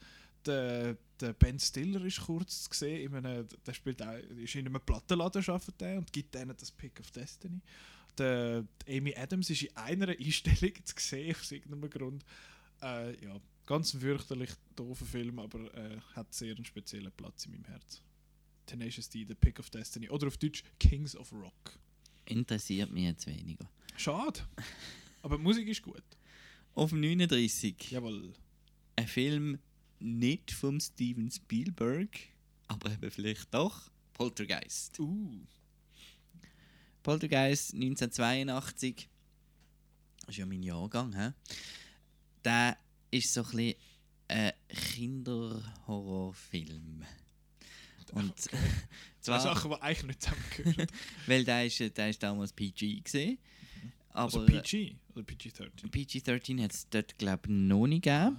Der, 0.50 0.98
der 1.20 1.34
Ben 1.34 1.60
Stiller 1.60 2.04
ist 2.04 2.22
kurz 2.22 2.64
zu 2.64 2.74
sehen. 2.74 3.12
Meine, 3.12 3.46
der 3.46 3.74
spielt 3.74 4.02
auch, 4.02 4.18
ist 4.36 4.56
in 4.56 4.66
einem 4.66 4.82
Plattenladen 4.82 5.44
arbeitet 5.48 5.80
der 5.80 6.00
und 6.00 6.12
gibt 6.12 6.34
denen 6.34 6.58
das 6.58 6.72
Pick 6.72 7.00
of 7.00 7.12
Destiny. 7.12 7.62
Der, 8.18 8.66
Amy 8.88 9.16
Adams 9.16 9.52
ist 9.52 9.62
in 9.62 9.78
einer 9.78 10.08
Einstellung 10.20 10.74
zu 10.84 10.96
sehen, 10.98 11.36
aus 11.40 11.52
irgendeinem 11.52 11.88
Grund. 11.88 12.26
Äh, 12.82 13.24
ja, 13.24 13.40
ganz 13.68 13.94
ein 13.94 14.02
fürchterlich 14.02 14.50
doofer 14.76 15.06
Film, 15.06 15.38
aber 15.38 15.72
äh, 15.76 16.00
hat 16.16 16.34
sehr 16.34 16.56
einen 16.56 16.66
speziellen 16.66 17.12
Platz 17.12 17.46
in 17.46 17.52
meinem 17.52 17.66
Herz. 17.66 18.02
Tenacious 18.66 19.08
D, 19.10 19.24
The 19.28 19.36
Pick 19.36 19.60
of 19.60 19.70
Destiny. 19.70 20.10
Oder 20.10 20.28
auf 20.28 20.38
Deutsch 20.38 20.64
Kings 20.80 21.16
of 21.16 21.32
Rock. 21.32 21.78
Interessiert 22.26 22.92
mich 22.92 23.04
jetzt 23.04 23.28
weniger. 23.28 23.70
Schade. 23.98 24.40
Aber 25.22 25.38
die 25.38 25.44
Musik 25.44 25.68
ist 25.68 25.84
gut. 25.84 26.04
Auf 26.74 26.90
dem 26.90 27.02
39. 27.02 27.92
Jawohl. 27.92 28.34
Ein 28.96 29.08
Film 29.08 29.60
nicht 30.00 30.52
vom 30.52 30.80
Steven 30.80 31.30
Spielberg, 31.32 32.10
aber 32.68 32.92
eben 32.92 33.12
vielleicht 33.12 33.54
doch. 33.54 33.92
Poltergeist. 34.14 35.00
Uh. 35.00 35.46
Poltergeist 37.04 37.74
1982. 37.74 39.10
Das 40.22 40.30
ist 40.30 40.38
ja 40.38 40.46
mein 40.46 40.64
Jahrgang, 40.64 41.14
hä? 41.16 41.34
Der 42.44 42.78
ist 43.12 43.34
so 43.34 43.42
ein 43.42 43.52
bisschen 43.52 43.76
ein 44.28 44.54
Kinderhorrorfilm. 44.70 47.06
Und 48.12 48.50
Zwei 49.22 49.40
Sachen, 49.40 49.72
die 49.72 49.82
eigentlich 49.82 50.08
nicht 50.08 50.22
zusammengehören. 50.22 50.88
weil 51.28 51.44
der 51.44 51.66
ist, 51.66 51.98
der 51.98 52.10
ist 52.10 52.24
damals 52.24 52.54
PG 52.54 53.02
gesehen. 53.04 53.38
Aber 54.12 54.24
also 54.24 54.46
PG 54.46 54.96
oder 55.14 55.24
PG-13? 55.24 55.90
PG-13 55.90 56.64
hat 56.64 56.74
es 56.74 56.90
dort, 56.90 57.18
glaube 57.18 57.44
ich, 57.46 57.52
noch 57.52 57.88
nicht 57.88 58.04
gegeben. 58.04 58.38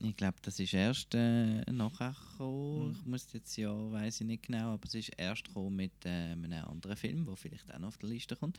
Ich 0.00 0.16
glaube, 0.16 0.36
das 0.42 0.60
ist 0.60 0.74
erst 0.74 1.14
äh, 1.14 1.62
nachher 1.70 2.14
gekommen. 2.32 2.96
Ich 2.98 3.06
muss 3.06 3.32
jetzt 3.32 3.56
ja, 3.56 3.70
weiß 3.70 4.20
ich 4.20 4.26
nicht 4.26 4.44
genau, 4.44 4.74
aber 4.74 4.86
es 4.86 4.94
ist 4.94 5.10
erst 5.16 5.44
gekommen 5.44 5.76
mit 5.76 5.92
äh, 6.04 6.08
einem 6.08 6.52
anderen 6.52 6.96
Film, 6.96 7.26
der 7.26 7.36
vielleicht 7.36 7.72
auch 7.74 7.78
noch 7.78 7.88
auf 7.88 7.98
der 7.98 8.08
Liste 8.08 8.36
kommt. 8.36 8.58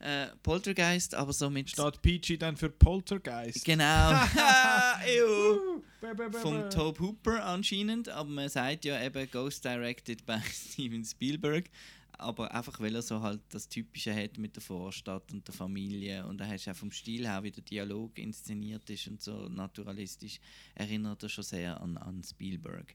Äh, 0.00 0.26
Poltergeist, 0.42 1.14
aber 1.14 1.32
so 1.32 1.48
mit. 1.48 1.70
Steht 1.70 2.02
PG 2.02 2.36
dann 2.36 2.56
für 2.56 2.68
Poltergeist? 2.68 3.64
Genau. 3.64 4.10
Vom. 6.42 6.68
Tobe 6.68 7.00
Hooper 7.00 7.44
anscheinend, 7.44 8.08
aber 8.08 8.28
man 8.28 8.48
sagt 8.48 8.84
ja 8.84 9.02
eben 9.02 9.30
Ghost 9.30 9.64
Directed 9.64 10.26
by 10.26 10.38
Steven 10.52 11.04
Spielberg. 11.04 11.70
Aber 12.18 12.54
einfach 12.54 12.78
weil 12.80 12.94
er 12.94 13.02
so 13.02 13.20
halt 13.20 13.40
das 13.50 13.68
Typische 13.68 14.14
hat 14.14 14.38
mit 14.38 14.56
der 14.56 14.62
Vorstadt 14.62 15.32
und 15.32 15.46
der 15.46 15.54
Familie 15.54 16.26
und 16.26 16.40
er 16.40 16.48
hast 16.48 16.68
auch 16.68 16.76
vom 16.76 16.90
Stil 16.90 17.26
her, 17.26 17.42
wie 17.42 17.50
der 17.50 17.62
Dialog 17.62 18.18
inszeniert 18.18 18.88
ist 18.90 19.08
und 19.08 19.20
so 19.20 19.48
naturalistisch, 19.48 20.40
erinnert 20.74 21.22
er 21.22 21.28
schon 21.28 21.44
sehr 21.44 21.80
an, 21.80 21.96
an 21.96 22.22
Spielberg. 22.22 22.94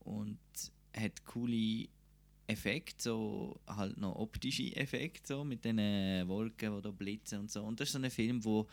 Und 0.00 0.38
hat 0.94 1.24
coole 1.24 1.88
Effekte, 2.46 3.02
so 3.02 3.60
halt 3.66 3.96
noch 3.98 4.16
optische 4.16 4.74
Effekte, 4.76 5.34
so 5.34 5.44
mit 5.44 5.64
den 5.64 5.78
Wolken, 6.28 6.76
die 6.76 6.82
da 6.82 6.90
blitzen 6.90 7.40
und 7.40 7.50
so. 7.50 7.62
Und 7.62 7.80
das 7.80 7.88
ist 7.88 7.92
so 7.92 7.98
ein 7.98 8.10
Film, 8.10 8.44
wo 8.44 8.68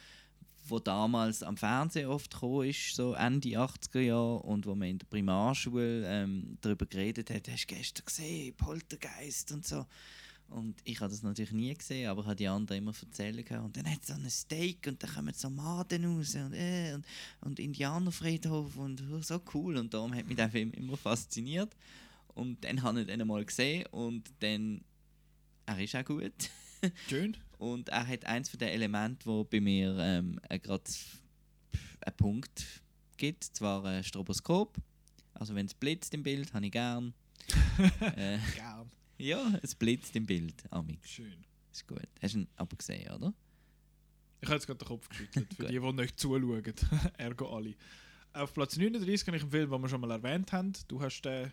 wo 0.70 0.80
damals 0.80 1.43
am 1.43 1.57
Fernsehen 1.57 2.07
oft 2.07 2.32
gekommen 2.32 2.70
ist, 2.70 2.95
so 2.95 3.13
Ende 3.13 3.49
80er 3.49 3.99
Jahre, 3.99 4.39
und 4.39 4.65
wo 4.65 4.76
man 4.76 4.89
in 4.89 4.99
der 4.99 5.07
Primarschule 5.07 6.03
ähm, 6.05 6.57
darüber 6.61 6.86
geredet 6.86 7.30
hat, 7.30 7.47
hast 7.49 7.70
du 7.70 7.76
gestern 7.76 8.05
gesehen, 8.05 8.55
Poltergeist 8.55 9.51
und 9.51 9.65
so. 9.65 9.86
Und 10.49 10.78
ich 10.84 10.99
habe 10.99 11.11
das 11.11 11.22
natürlich 11.22 11.51
nie 11.51 11.74
gesehen, 11.74 12.09
aber 12.09 12.22
ich 12.22 12.28
habe 12.28 12.36
die 12.36 12.47
anderen 12.47 12.80
immer 12.80 12.93
erzählen 12.99 13.43
gehört. 13.45 13.65
Und 13.65 13.78
dann 13.78 13.89
hat 13.89 14.01
es 14.01 14.07
so 14.07 14.13
ein 14.13 14.30
Steak 14.30 14.88
und 14.88 15.01
dann 15.03 15.13
kommen 15.13 15.34
so 15.34 15.49
Maden 15.49 16.05
raus 16.05 16.36
und, 16.36 16.53
äh, 16.53 16.93
und, 16.95 17.05
und 17.41 17.59
Indianerfriedhof 17.59 18.76
und 18.78 19.03
oh, 19.11 19.22
so 19.22 19.39
cool. 19.53 19.78
Und 19.78 19.93
darum 19.93 20.13
hat 20.15 20.26
mich 20.26 20.38
der 20.38 20.49
Film 20.49 20.72
immer 20.72 20.97
fasziniert. 20.97 21.76
Und 22.34 22.63
dann 22.63 22.82
habe 22.82 23.01
ich 23.01 23.09
ihn 23.09 23.22
einmal 23.22 23.45
gesehen 23.45 23.86
und 23.91 24.32
dann, 24.39 24.82
er 25.65 25.80
ist 25.80 25.95
auch 25.95 26.05
gut. 26.05 26.34
Schön. 27.07 27.38
Und 27.60 27.89
er 27.89 28.07
hat 28.07 28.26
eins 28.26 28.49
von 28.49 28.57
den 28.57 28.70
Elementen, 28.70 29.26
wo 29.26 29.43
bei 29.43 29.60
mir 29.60 29.95
ähm, 29.99 30.39
gerade 30.47 30.84
einen 32.01 32.16
Punkt 32.16 32.66
gibt, 33.18 33.43
zwar 33.43 33.84
ein 33.86 34.03
Stroboskop. 34.03 34.78
Also 35.34 35.53
wenn 35.53 35.66
es 35.66 35.74
blitzt 35.74 36.14
im 36.14 36.24
Bild, 36.24 36.53
habe 36.53 36.66
ich 36.66 36.72
gern. 36.72 37.14
äh, 38.16 38.39
Gern. 38.55 38.89
ja, 39.18 39.60
es 39.62 39.76
blitzt 39.76 40.16
im 40.16 40.26
Bild, 40.26 40.64
Amix. 40.72 41.10
Schön. 41.10 41.45
Ist 41.72 41.86
gut. 41.86 42.07
Hast 42.22 42.34
du 42.34 42.39
ihn 42.39 42.47
aber 42.55 42.78
gesehen, 42.78 43.12
oder? 43.12 43.34
Ich 44.39 44.47
habe 44.47 44.55
jetzt 44.55 44.66
gerade 44.66 44.78
den 44.78 44.88
Kopf 44.88 45.10
geschüttelt. 45.10 45.53
Für 45.53 45.66
die, 45.68 45.80
die 45.80 45.93
nicht 45.93 46.18
zuschauen. 46.18 46.64
Ergo 47.18 47.55
alle. 47.57 47.76
Auf 48.32 48.53
Platz 48.53 48.78
39 48.78 49.28
habe 49.28 49.36
ich 49.36 49.43
einen 49.43 49.51
Film, 49.51 49.70
den 49.70 49.82
wir 49.82 49.89
schon 49.89 49.99
mal 49.99 50.12
erwähnt 50.12 50.53
haben. 50.53 50.72
Du 50.88 51.01
hast 51.01 51.22
den 51.24 51.51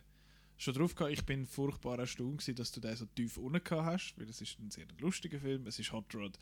schon 0.57 0.75
drauf 0.75 0.95
gehabt. 0.95 1.13
Ich 1.13 1.25
bin 1.25 1.47
furchtbar 1.47 1.99
erstaunt, 1.99 2.39
gewesen, 2.39 2.55
dass 2.57 2.73
du 2.73 2.81
den 2.81 2.97
so 2.97 3.07
tief 3.07 3.37
unten 3.37 3.63
gehabt 3.63 3.87
hast, 3.87 4.15
weil 4.19 4.29
es 4.29 4.41
ist 4.41 4.59
ein 4.59 4.71
sehr 4.71 4.87
lustiger 4.99 5.39
Film. 5.39 5.67
Es 5.67 5.79
ist 5.79 5.93
Hot 5.93 6.15
Rod 6.15 6.39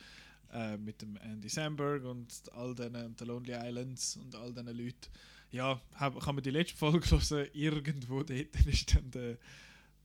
äh, 0.52 0.76
mit 0.76 1.02
dem 1.02 1.16
Andy 1.16 1.48
Samberg 1.48 2.04
und 2.04 2.32
all 2.52 2.74
den 2.74 2.94
und 2.96 3.18
The 3.18 3.24
Lonely 3.24 3.52
Islands 3.52 4.16
und 4.16 4.34
all 4.34 4.52
diesen 4.52 4.76
Leuten. 4.76 5.10
Ja, 5.50 5.80
hab, 5.94 6.18
kann 6.20 6.34
man 6.34 6.44
die 6.44 6.50
letzte 6.50 6.76
Folge 6.76 7.08
hören. 7.10 7.48
Irgendwo 7.52 8.22
dort 8.22 8.66
ist 8.66 8.94
dann 8.94 9.10
der, 9.10 9.38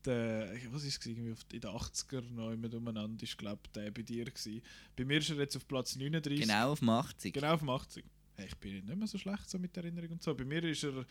der 0.06 0.56
was 0.72 0.84
ist 0.84 1.00
es 1.00 1.06
irgendwie 1.06 1.36
in 1.54 1.62
den 1.62 1.72
80er 1.72 2.22
noch 2.32 2.52
immer 2.52 2.74
umeinander 2.74 3.24
ist 3.24 3.38
glaube 3.38 3.62
der 3.74 3.92
bei 3.92 4.02
dir 4.02 4.26
gewesen. 4.26 4.62
Bei 4.96 5.06
mir 5.06 5.18
ist 5.18 5.30
er 5.30 5.38
jetzt 5.38 5.56
auf 5.56 5.68
Platz 5.68 5.96
39. 5.96 6.42
Genau 6.42 6.72
auf 6.72 6.80
dem 6.80 6.90
80. 6.90 7.34
Genau 7.34 7.54
auf 7.54 7.60
dem 7.60 7.70
80. 7.70 8.06
Hey, 8.36 8.48
ich 8.48 8.58
bin 8.58 8.86
nicht 8.86 8.96
mehr 8.96 9.08
so 9.08 9.18
schlecht 9.18 9.50
so 9.50 9.60
mit 9.60 9.76
der 9.76 9.84
Erinnerung 9.84 10.12
und 10.12 10.24
so. 10.24 10.34
Bei 10.34 10.46
mir 10.46 10.64
ist 10.64 10.84
er 10.84 11.06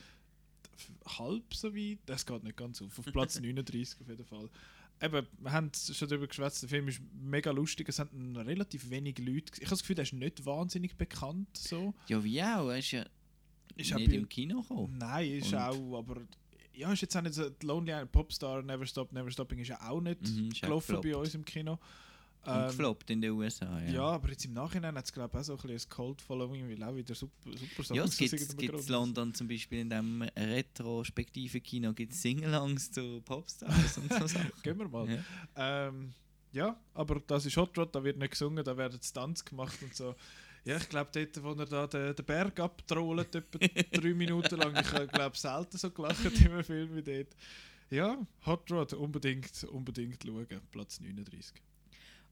halb 1.19 1.55
so 1.55 1.75
weit. 1.75 1.99
Das 2.07 2.25
geht 2.27 2.43
nicht 2.45 2.57
ganz 2.57 2.81
auf. 2.83 2.99
Auf 2.99 3.05
Platz 3.07 3.39
39 3.41 4.01
auf 4.01 4.09
jeden 4.09 4.25
Fall. 4.25 4.49
Eben, 5.01 5.27
wir 5.39 5.53
haben 5.53 5.71
schon 5.75 6.09
darüber 6.09 6.27
geschwätzt, 6.27 6.63
der 6.63 6.69
Film 6.69 6.89
ist 6.89 7.01
mega 7.13 7.53
lustig. 7.53 7.89
Es 7.89 7.99
haben 8.01 8.37
relativ 8.37 8.91
wenig 8.91 9.19
Leute. 9.19 9.53
Ich 9.57 9.61
habe 9.61 9.71
das 9.71 9.81
Gefühl, 9.81 9.95
der 9.97 10.03
ist 10.05 10.13
nicht 10.13 10.45
wahnsinnig 10.45 10.97
bekannt. 10.97 11.57
So. 11.57 11.95
Ja, 12.09 12.23
wie 12.25 12.43
auch. 12.43 12.69
Er 12.69 12.79
ist 12.79 12.91
ja 12.91 13.05
Ist 13.77 13.95
nicht 13.95 14.13
im 14.13 14.29
Kino 14.29 14.63
gekommen. 14.63 14.99
Nein, 14.99 15.31
ist 15.31 15.53
Und- 15.53 15.59
auch, 15.61 15.99
aber 15.99 16.23
ja, 16.75 16.93
ist 16.93 17.03
jetzt 17.03 17.17
auch 17.17 17.23
nicht 17.23 17.35
so, 17.35 17.49
Lonely 17.63 18.07
Popstar, 18.07 18.63
Never 18.63 18.87
Stop, 18.87 19.13
Never 19.13 19.31
Stopping 19.31 19.61
ist 19.61 19.69
ja 19.69 19.81
auch 19.89 20.01
nicht 20.01 20.21
Mhm, 20.23 20.51
gelaufen 20.51 21.01
bei 21.01 21.15
uns 21.17 21.35
im 21.35 21.45
Kino. 21.45 21.79
Und 22.49 22.55
Ähm, 22.55 22.67
gefloppt 22.69 23.11
in 23.11 23.21
den 23.21 23.33
USA, 23.33 23.81
ja. 23.83 23.91
ja. 23.91 24.03
aber 24.03 24.31
jetzt 24.31 24.45
im 24.47 24.55
Nachhinein 24.55 24.97
hat 24.97 25.05
es 25.05 25.13
glaube 25.13 25.31
ich 25.35 25.41
auch 25.41 25.45
so 25.45 25.53
ein 25.53 25.59
bisschen 25.59 25.91
ein 25.91 25.95
Cult-Following, 25.95 26.69
weil 26.71 26.83
auch 26.83 26.97
wieder 26.97 27.15
super, 27.15 27.51
super 27.53 27.85
Songs 27.85 27.97
Ja, 27.97 28.05
es 28.05 28.17
gibt 28.17 28.63
in 28.63 28.69
Grund. 28.71 28.89
London 28.89 29.35
zum 29.35 29.49
Beispiel 29.49 29.81
in 29.81 29.91
dem 29.91 30.23
retrospektiven 30.37 31.63
Kino 31.63 31.93
gibt 31.93 32.13
es 32.13 32.23
Singalongs 32.23 32.91
zu 32.91 33.21
Popstars 33.23 33.99
und 33.99 34.13
so 34.13 34.27
Sachen. 34.27 34.51
Gehen 34.63 34.79
wir 34.79 34.89
mal. 34.89 35.09
Ja. 35.57 35.89
Ähm, 35.89 36.15
ja, 36.53 36.81
aber 36.95 37.21
das 37.27 37.45
ist 37.45 37.57
Hot 37.57 37.77
Rod, 37.77 37.95
da 37.95 38.03
wird 38.03 38.17
nicht 38.17 38.31
gesungen, 38.31 38.65
da 38.65 38.77
werden 38.77 38.99
Stunts 39.03 39.45
gemacht 39.45 39.77
und 39.83 39.95
so. 39.95 40.15
Ja, 40.65 40.77
ich 40.77 40.89
glaube, 40.89 41.11
dort, 41.13 41.43
wo 41.43 41.53
er 41.53 41.67
da 41.67 41.87
den, 41.87 42.15
den 42.15 42.25
Berg 42.25 42.61
abtrollt, 42.61 43.35
etwa 43.35 43.59
drei 43.93 44.15
Minuten 44.15 44.57
lang, 44.57 44.75
ich 44.77 45.11
glaube 45.13 45.37
selten 45.37 45.77
so 45.79 45.91
gelacht 45.91 46.25
in 46.25 46.51
einem 46.51 46.65
Film 46.65 46.97
wie 46.97 47.03
dort. 47.03 47.37
Ja, 47.91 48.19
Hot 48.45 48.71
Rod, 48.71 48.93
unbedingt, 48.95 49.65
unbedingt 49.65 50.23
schauen, 50.23 50.47
Platz 50.71 51.01
39. 51.01 51.55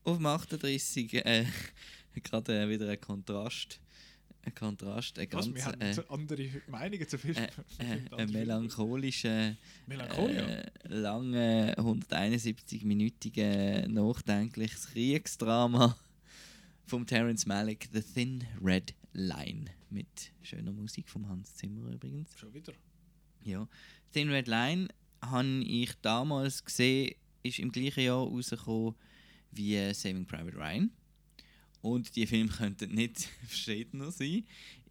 auf 0.07 0.17
dem 0.17 0.27
38 0.27 1.15
äh, 1.15 1.45
gerade 2.23 2.63
äh, 2.63 2.69
wieder 2.69 2.89
ein 2.89 3.01
Kontrast. 3.01 3.81
Ein 4.43 4.55
Kontrast, 4.55 5.19
ein 5.19 5.27
Was, 5.33 5.47
ganz 5.47 5.57
wir 5.57 5.65
haben 5.65 5.81
äh, 5.81 5.97
andere 6.09 6.49
Meinungen 6.69 7.09
zu 7.09 7.19
Filmen. 7.19 7.37
äh, 7.37 7.49
äh, 7.79 7.99
ein 8.17 8.31
melancholischer, 8.31 9.57
Melancholia? 9.87 10.47
äh, 10.47 10.71
lange 10.85 11.75
171-minütige 11.77 13.89
nachdenkliches 13.89 14.91
Kriegsdrama 14.91 15.99
vom 16.87 17.05
Terence 17.05 17.45
Malick, 17.47 17.89
The 17.93 18.03
Thin 18.03 18.45
Red 18.63 18.95
Line. 19.13 19.65
Mit 19.91 20.31
schöner 20.43 20.73
Musik 20.73 21.09
vom 21.09 21.29
Hans 21.29 21.57
Zimmer 21.57 21.91
übrigens. 21.93 22.39
Schon 22.39 22.55
wieder. 22.55 22.73
Ja. 23.43 23.67
Thin 24.13 24.31
Red 24.31 24.47
Line 24.47 24.87
habe 25.21 25.65
ich 25.65 25.93
damals 26.03 26.65
gesehen, 26.65 27.17
ist 27.43 27.59
im 27.59 27.73
gleichen 27.73 28.05
Jahr 28.05 28.23
rausgekommen 28.23 28.95
wie 29.53 29.93
Saving 29.95 30.27
Private 30.27 30.57
Ryan. 30.57 30.91
Und 31.83 32.17
die 32.17 32.27
Filme 32.27 32.51
könnten 32.51 32.95
nicht 32.95 33.21
verschiedener 33.47 34.11
sein. 34.11 34.45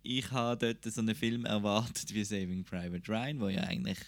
Ich 0.03 0.32
habe 0.32 0.74
dort 0.74 0.93
so 0.93 1.01
einen 1.01 1.16
Film 1.16 1.45
erwartet 1.45 2.14
wie 2.14 2.24
Saving 2.24 2.64
Private 2.64 3.12
Ryan, 3.12 3.39
wo 3.39 3.49
ja 3.49 3.64
eigentlich 3.64 3.99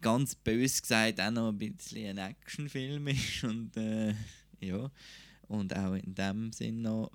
ganz 0.00 0.34
bös 0.34 0.80
gesagt 0.80 1.20
auch 1.20 1.30
noch 1.30 1.48
ein 1.48 1.58
bisschen 1.58 2.18
ein 2.18 2.18
Actionfilm 2.18 3.08
ist 3.08 3.44
und 3.44 3.76
äh, 3.76 4.14
ja 4.60 4.90
und 5.48 5.74
auch 5.76 5.94
in 5.94 6.14
dem 6.14 6.52
Sinn 6.52 6.82
noch 6.82 7.10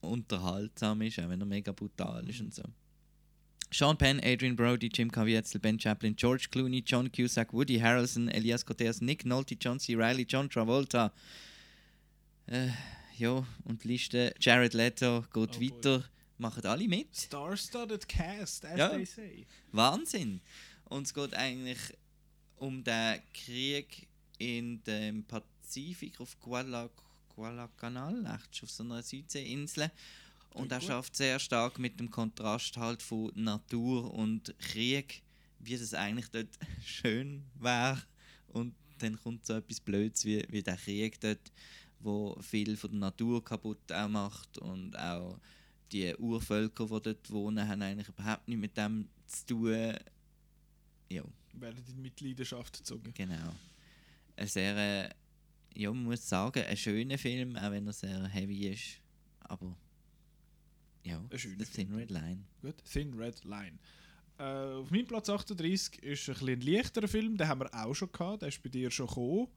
unterhaltsam 0.00 1.02
ist, 1.02 1.18
auch 1.18 1.28
wenn 1.28 1.40
er 1.40 1.46
mega 1.46 1.72
brutal 1.72 2.28
ist 2.28 2.40
und 2.40 2.54
so. 2.54 2.62
Sean 3.74 3.96
Penn, 3.96 4.20
Adrian 4.22 4.54
Brody, 4.54 4.88
Jim 4.88 5.10
Caviezel, 5.10 5.58
Ben 5.60 5.76
Chaplin, 5.80 6.14
George 6.14 6.46
Clooney, 6.48 6.80
John 6.86 7.10
Cusack, 7.10 7.52
Woody 7.52 7.80
Harrelson, 7.80 8.28
Elias 8.28 8.64
Cortez, 8.64 9.00
Nick 9.00 9.24
Nolte, 9.26 9.56
John 9.60 9.80
C. 9.80 9.96
Reilly, 9.96 10.24
John 10.28 10.48
Travolta. 10.48 11.12
Äh, 12.46 12.68
ja, 13.18 13.44
und 13.64 13.82
die 13.82 13.88
Liste 13.88 14.32
Jared 14.38 14.74
Leto 14.74 15.22
geht 15.32 15.56
Oh 15.56 15.60
weiter. 15.60 16.04
Machen 16.38 16.64
alle 16.66 16.86
mit. 16.86 17.16
Star-studded 17.16 18.06
cast, 18.08 18.64
as 18.64 18.78
Ja. 18.78 18.90
they 18.90 19.04
say. 19.04 19.46
Wahnsinn! 19.72 20.40
Und 20.84 21.08
es 21.08 21.14
geht 21.14 21.34
eigentlich 21.34 21.78
um 22.56 22.84
den 22.84 23.20
Krieg 23.32 24.06
in 24.38 24.84
dem 24.84 25.24
Pazifik 25.24 26.20
auf 26.20 26.38
Guadalcanal, 26.38 28.24
echt 28.36 28.62
auf 28.62 28.70
so 28.70 28.84
einer 28.84 29.02
Südseeinsel. 29.02 29.90
Und 30.54 30.70
er 30.70 30.80
schafft 30.80 31.16
sehr 31.16 31.38
stark 31.40 31.78
mit 31.80 31.98
dem 31.98 32.10
Kontrast 32.10 32.76
halt 32.76 33.02
von 33.02 33.32
Natur 33.34 34.14
und 34.14 34.54
Krieg, 34.60 35.22
wie 35.58 35.76
das 35.76 35.94
eigentlich 35.94 36.28
dort 36.30 36.58
schön 36.84 37.44
wäre. 37.58 38.00
Und 38.46 38.74
dann 38.98 39.20
kommt 39.20 39.44
so 39.44 39.54
etwas 39.54 39.80
Blödes 39.80 40.24
wie, 40.24 40.44
wie 40.48 40.62
der 40.62 40.76
Krieg 40.76 41.20
dort, 41.20 41.52
wo 41.98 42.38
viel 42.40 42.76
von 42.76 42.92
der 42.92 43.00
Natur 43.00 43.44
kaputt 43.44 43.90
auch 43.90 44.08
macht 44.08 44.58
und 44.58 44.96
auch 44.96 45.38
die 45.90 46.14
Urvölker, 46.16 46.86
die 46.86 47.02
dort 47.02 47.30
wohnen, 47.30 47.66
haben 47.66 47.82
eigentlich 47.82 48.08
überhaupt 48.08 48.46
nichts 48.46 48.60
mit 48.60 48.76
dem 48.76 49.08
zu 49.26 49.46
tun. 49.46 49.94
Ja, 51.10 51.24
Werden 51.54 51.84
in 51.88 52.00
Mitleidenschaft 52.00 52.78
gezogen. 52.78 53.12
genau. 53.12 53.54
Ein 54.36 54.46
sehr, 54.48 54.76
äh, 54.76 55.10
ja, 55.74 55.92
man 55.92 56.04
muss 56.04 56.28
sagen, 56.28 56.62
ein 56.62 56.76
schöner 56.76 57.18
Film, 57.18 57.56
auch 57.56 57.70
wenn 57.70 57.86
er 57.86 57.92
sehr 57.92 58.26
heavy 58.28 58.68
ist. 58.68 59.00
Aber 59.40 59.76
ja, 61.04 61.22
Ein 61.30 61.38
schöner 61.38 61.64
The 61.64 61.64
Thin 61.64 61.94
Red 61.94 62.10
Line. 62.10 62.38
Gut, 62.62 62.74
Thin 62.90 63.14
Red 63.14 63.44
Line. 63.44 63.78
Äh, 64.38 64.42
auf 64.80 64.90
meinem 64.90 65.06
Platz 65.06 65.28
38 65.30 66.02
ist 66.02 66.28
ein, 66.28 66.48
ein 66.48 66.60
leichterer 66.60 67.06
Film, 67.08 67.36
den 67.36 67.46
haben 67.46 67.60
wir 67.60 67.72
auch 67.74 67.94
schon 67.94 68.10
gehabt, 68.10 68.42
der 68.42 68.48
ist 68.48 68.62
bei 68.62 68.68
dir 68.68 68.90
schon 68.90 69.06
gekommen, 69.06 69.48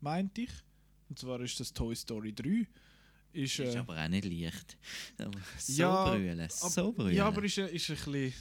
meinte 0.00 0.42
ich. 0.42 0.50
Und 1.08 1.18
zwar 1.18 1.40
ist 1.40 1.60
das 1.60 1.72
Toy 1.72 1.94
Story 1.94 2.32
3. 2.32 2.66
Ist, 3.34 3.58
Ist 3.58 3.74
äh, 3.74 3.78
aber 3.78 4.02
auch 4.02 4.08
nicht 4.08 4.24
leicht. 4.24 4.76
So 5.18 5.30
Ja, 5.82 6.10
brüllen, 6.10 6.48
so 6.50 6.92
brüllen. 6.92 7.14
Ja, 7.14 7.26
aber 7.26 7.44
ist, 7.44 7.58
ist 7.58 7.90
ein 7.90 7.96
bisschen... 7.96 8.32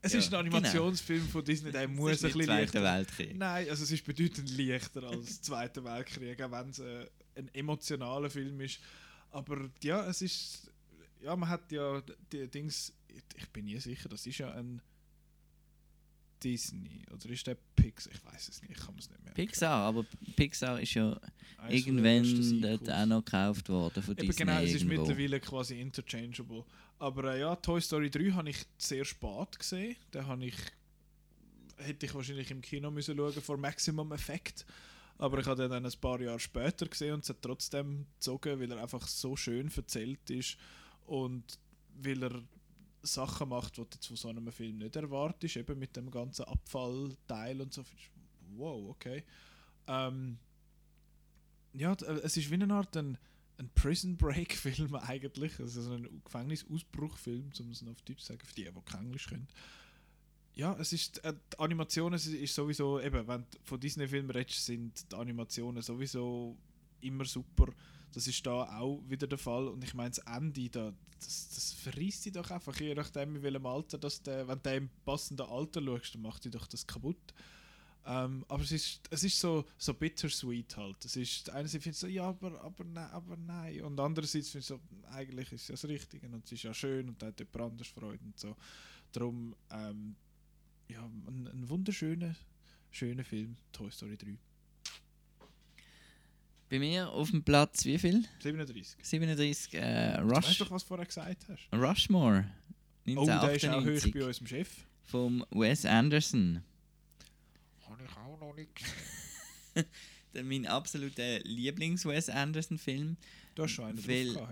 Es 0.00 0.12
Ja, 0.12 0.18
ist 0.20 0.32
ein 0.32 0.40
Animationsfilm 0.40 1.26
von 1.28 1.44
Disney, 1.44 1.72
der 1.72 1.82
Es 1.84 1.88
muss 1.90 2.12
ist 2.12 2.24
ein 2.24 2.32
bisschen 2.32 2.46
leichter- 2.46 2.82
Weltkrieg. 2.82 3.36
Nein, 3.36 3.68
also 3.68 3.82
es 3.82 3.90
ist 3.90 4.04
bedeutend 4.04 4.56
leichter 4.56 5.02
als 5.02 5.42
Zweiter 5.42 5.82
Weltkrieg, 5.84 6.40
auch 6.42 6.50
wenn 6.52 6.70
es 6.70 6.78
äh, 6.78 7.06
ein 7.34 7.48
emotionaler 7.54 8.30
Film 8.30 8.60
ist. 8.60 8.78
Aber 9.30 9.68
ja, 9.82 10.06
es 10.08 10.22
ist... 10.22 10.70
Ja, 11.22 11.36
man 11.36 11.48
hat 11.48 11.70
ja 11.72 12.02
die 12.32 12.48
Dings... 12.48 12.92
Ich 13.36 13.48
bin 13.48 13.64
nie 13.64 13.78
sicher, 13.78 14.08
das 14.08 14.26
ist 14.26 14.38
ja 14.38 14.52
ein 14.52 14.80
Disney. 16.42 17.04
Oder 17.12 17.30
ist 17.30 17.46
der 17.46 17.56
Pixar? 17.74 18.12
Ich 18.12 18.24
weiß 18.24 18.48
es 18.48 18.62
nicht, 18.62 18.72
ich 18.72 18.86
kann 18.86 18.94
es 18.98 19.10
nicht 19.10 19.24
mehr. 19.24 19.34
Pixar, 19.34 19.86
aber 19.86 20.04
Pixar 20.36 20.80
ist 20.80 20.94
ja 20.94 21.18
ersten 21.58 21.98
irgendwann 21.98 22.62
dort 22.62 22.90
auch 22.90 23.06
noch 23.06 23.24
gekauft 23.24 23.68
worden 23.68 24.02
von 24.02 24.16
Eben 24.16 24.26
Disney 24.26 24.44
genau, 24.44 24.60
es 24.60 24.74
ist 24.74 24.82
irgendwo. 24.82 25.06
mittlerweile 25.06 25.40
quasi 25.40 25.80
interchangeable. 25.80 26.64
Aber 26.98 27.34
äh, 27.34 27.40
ja, 27.40 27.56
Toy 27.56 27.80
Story 27.80 28.10
3 28.10 28.30
habe 28.32 28.50
ich 28.50 28.64
sehr 28.76 29.04
spät 29.04 29.58
gesehen. 29.58 29.96
Den 30.12 30.26
habe 30.26 30.44
ich 30.44 30.56
hätte 31.76 32.06
ich 32.06 32.14
wahrscheinlich 32.14 32.50
im 32.50 32.60
Kino 32.60 32.90
müssen 32.90 33.16
schauen 33.16 33.42
vor 33.42 33.56
Maximum 33.56 34.12
Effekt. 34.12 34.66
Aber 35.16 35.38
ich 35.38 35.46
habe 35.46 35.62
den 35.62 35.70
dann 35.70 35.86
ein 35.86 36.00
paar 36.00 36.20
Jahre 36.20 36.38
später 36.38 36.86
gesehen 36.86 37.14
und 37.14 37.24
es 37.24 37.30
hat 37.30 37.42
trotzdem 37.42 38.06
gezogen, 38.14 38.60
weil 38.60 38.70
er 38.70 38.82
einfach 38.82 39.06
so 39.06 39.36
schön 39.36 39.70
erzählt 39.74 40.30
ist 40.30 40.56
und 41.08 41.58
weil 42.00 42.22
er 42.22 42.42
Sachen 43.02 43.48
macht, 43.48 43.76
die 43.76 43.82
du 43.82 43.96
von 44.06 44.16
so 44.16 44.28
einem 44.28 44.52
Film 44.52 44.78
nicht 44.78 44.96
erwartest, 44.96 45.56
eben 45.56 45.78
mit 45.78 45.96
dem 45.96 46.10
ganzen 46.10 46.44
Abfallteil 46.44 47.60
und 47.60 47.72
so. 47.72 47.84
Wow, 48.56 48.90
okay. 48.90 49.24
Ähm, 49.86 50.38
ja, 51.72 51.92
äh, 51.92 52.20
es 52.22 52.36
ist 52.36 52.50
wie 52.50 52.54
eine 52.54 52.72
Art 52.72 52.96
ein, 52.96 53.18
ein 53.58 53.70
Prison 53.74 54.16
Break 54.16 54.52
Film 54.56 54.94
eigentlich, 54.96 55.58
also 55.58 55.82
so 55.82 55.92
ein 55.92 56.22
Gefängnisausbruchfilm, 56.24 57.50
um 57.60 57.70
es 57.70 57.82
auf 57.82 58.02
Deutsch 58.02 58.20
zu 58.20 58.26
sagen, 58.26 58.40
für 58.44 58.54
die, 58.54 58.64
die 58.64 58.80
kein 58.84 59.06
Englisch 59.06 59.28
können. 59.28 59.48
Ja, 60.54 60.76
es 60.78 60.92
ist, 60.92 61.24
äh, 61.24 61.34
die 61.52 61.58
Animationen 61.58 62.18
ist 62.18 62.54
sowieso, 62.54 63.00
eben, 63.00 63.26
wenn 63.28 63.42
du 63.42 63.58
von 63.62 63.78
Disney-Filmen 63.78 64.30
redest, 64.30 64.66
sind 64.66 65.10
die 65.10 65.16
Animationen 65.16 65.82
sowieso 65.82 66.56
immer 67.00 67.24
super. 67.24 67.72
Das 68.12 68.26
ist 68.26 68.46
da 68.46 68.78
auch 68.78 69.02
wieder 69.08 69.26
der 69.26 69.38
Fall. 69.38 69.68
Und 69.68 69.84
ich 69.84 69.94
meine, 69.94 70.10
das 70.10 70.18
Ende, 70.18 70.68
da, 70.70 70.92
das, 71.20 71.48
das 71.54 71.72
verreist 71.72 72.24
dich 72.24 72.32
doch 72.32 72.50
einfach, 72.50 72.78
je 72.80 72.94
nachdem, 72.94 73.36
in 73.36 73.42
welchem 73.42 73.66
Alter, 73.66 73.98
das 73.98 74.22
der, 74.22 74.46
wenn 74.48 74.62
du 74.62 74.76
im 74.76 74.90
passenden 75.04 75.46
Alter 75.46 75.82
schaust, 75.82 76.14
dann 76.14 76.22
macht 76.22 76.44
dich 76.44 76.52
doch 76.52 76.66
das 76.66 76.86
kaputt. 76.86 77.34
Ähm, 78.06 78.44
aber 78.48 78.62
es 78.62 78.72
ist, 78.72 79.02
es 79.10 79.24
ist 79.24 79.38
so, 79.38 79.64
so 79.76 79.92
bittersweet 79.92 80.76
halt. 80.76 81.04
Es 81.04 81.16
ist, 81.16 81.50
einerseits 81.50 81.82
findest 81.82 82.02
du 82.02 82.06
so, 82.06 82.12
ja, 82.12 82.24
aber, 82.24 82.60
aber, 82.62 82.84
nein, 82.84 83.10
aber 83.10 83.36
nein. 83.36 83.82
Und 83.82 84.00
andererseits 84.00 84.50
findest 84.50 84.70
du 84.70 84.76
so, 84.76 84.80
eigentlich 85.10 85.52
ist 85.52 85.62
es 85.62 85.68
ja 85.68 85.72
das 85.74 85.84
Richtige 85.84 86.26
und 86.28 86.44
es 86.44 86.52
ist 86.52 86.62
ja 86.62 86.72
schön 86.72 87.08
und 87.08 87.22
hat 87.22 87.38
jemand 87.38 87.72
anders 87.72 87.88
Freude 87.88 88.24
und 88.24 88.38
so. 88.38 88.56
Darum, 89.12 89.54
ähm, 89.70 90.16
ja, 90.88 91.04
ein, 91.04 91.48
ein 91.52 91.68
wunderschöner 91.68 92.34
schöner 92.90 93.24
Film, 93.24 93.56
Toy 93.72 93.90
Story 93.90 94.16
3. 94.16 94.38
Bei 96.70 96.78
mir 96.78 97.08
auf 97.10 97.30
dem 97.30 97.42
Platz 97.42 97.84
wie 97.84 97.98
viel? 97.98 98.24
37. 98.42 98.96
37 99.02 99.74
äh, 99.74 100.18
Du 100.18 100.28
weißt 100.30 100.48
Rush, 100.48 100.58
doch, 100.58 100.70
was 100.70 100.82
du 100.82 100.88
vorher 100.88 101.06
gesagt 101.06 101.46
hast. 101.48 101.72
Rushmore. 101.72 102.44
Oh, 103.16 103.24
der 103.24 103.52
ist 103.52 103.64
auch 103.64 103.76
hoch 103.76 103.86
1998 103.86 104.12
bei 104.12 104.24
unserem 104.26 104.46
Chef. 104.46 104.68
vom 105.04 105.44
Wes 105.50 105.84
Anderson. 105.86 106.62
Habe 107.88 108.02
ich 108.04 108.16
auch 108.16 108.38
noch 108.40 108.54
nicht 108.54 108.70
Der 110.34 110.44
mein 110.44 110.66
absoluter 110.66 111.38
Lieblings-Wes 111.40 112.28
Anderson-Film. 112.28 113.16
Du 113.54 113.62
hast 113.62 113.70
schon 113.72 113.86
einen 113.86 114.06
Weil- 114.06 114.34
drauf? 114.34 114.48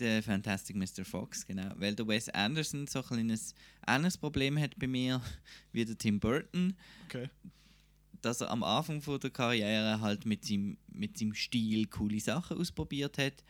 Der 0.00 0.22
Fantastic 0.22 0.74
Mr. 0.76 1.04
Fox, 1.04 1.46
genau. 1.46 1.70
Weil 1.76 1.94
der 1.94 2.08
Wes 2.08 2.28
Anderson 2.30 2.86
so 2.86 3.00
ein 3.00 3.04
kleines 3.04 3.54
ähnliches 3.86 4.16
Problem 4.16 4.58
hat 4.58 4.76
bei 4.78 4.86
mir 4.88 5.20
wie 5.72 5.84
der 5.84 5.96
Tim 5.96 6.18
Burton. 6.18 6.74
Okay. 7.04 7.28
Dass 8.24 8.40
er 8.40 8.50
am 8.50 8.62
Anfang 8.62 9.02
von 9.02 9.20
der 9.20 9.30
Karriere 9.30 10.00
halt 10.00 10.24
mit 10.24 10.44
seinem, 10.44 10.78
mit 10.92 11.18
seinem 11.18 11.34
Stil 11.34 11.86
coole 11.86 12.20
Sachen 12.20 12.58
ausprobiert 12.58 13.18
hat 13.18 13.44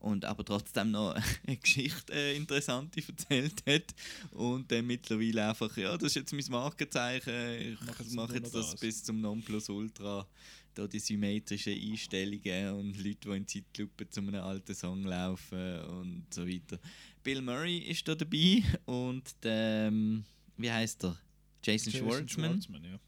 und 0.00 0.24
aber 0.24 0.44
trotzdem 0.44 0.90
noch 0.90 1.14
eine 1.46 1.56
Geschichte 1.56 2.12
äh, 2.12 2.36
interessante 2.36 3.02
erzählt 3.06 3.62
hat 3.66 3.94
und 4.32 4.70
dann 4.72 4.86
mittlerweile 4.86 5.48
einfach, 5.48 5.76
ja, 5.76 5.96
das 5.96 6.08
ist 6.08 6.16
jetzt 6.16 6.32
mein 6.32 6.44
Markenzeichen, 6.50 7.78
ich 7.78 8.14
mache 8.14 8.32
nur 8.34 8.34
jetzt 8.34 8.54
das 8.54 8.70
das. 8.70 8.80
bis 8.80 9.04
zum 9.04 9.20
Nonplusultra, 9.20 10.26
da 10.74 10.86
die 10.86 10.98
symmetrischen 10.98 11.74
Einstellungen 11.74 12.74
und 12.74 12.96
Leute, 12.96 13.28
die 13.28 13.36
in 13.36 13.46
Zeitlupe 13.46 14.08
zu 14.08 14.20
einem 14.20 14.42
alten 14.42 14.74
Song 14.74 15.04
laufen 15.04 15.80
und 15.82 16.26
so 16.30 16.46
weiter. 16.46 16.78
Bill 17.22 17.42
Murray 17.42 17.78
ist 17.78 18.08
da 18.08 18.14
dabei 18.14 18.62
und 18.86 19.24
der, 19.42 19.88
ähm, 19.88 20.24
wie 20.56 20.70
heißt 20.70 21.04
er? 21.04 21.18
Jason, 21.62 21.92
Schwartzman. 21.92 22.52
Schwartzman, 22.52 22.84
ja. 22.84 22.98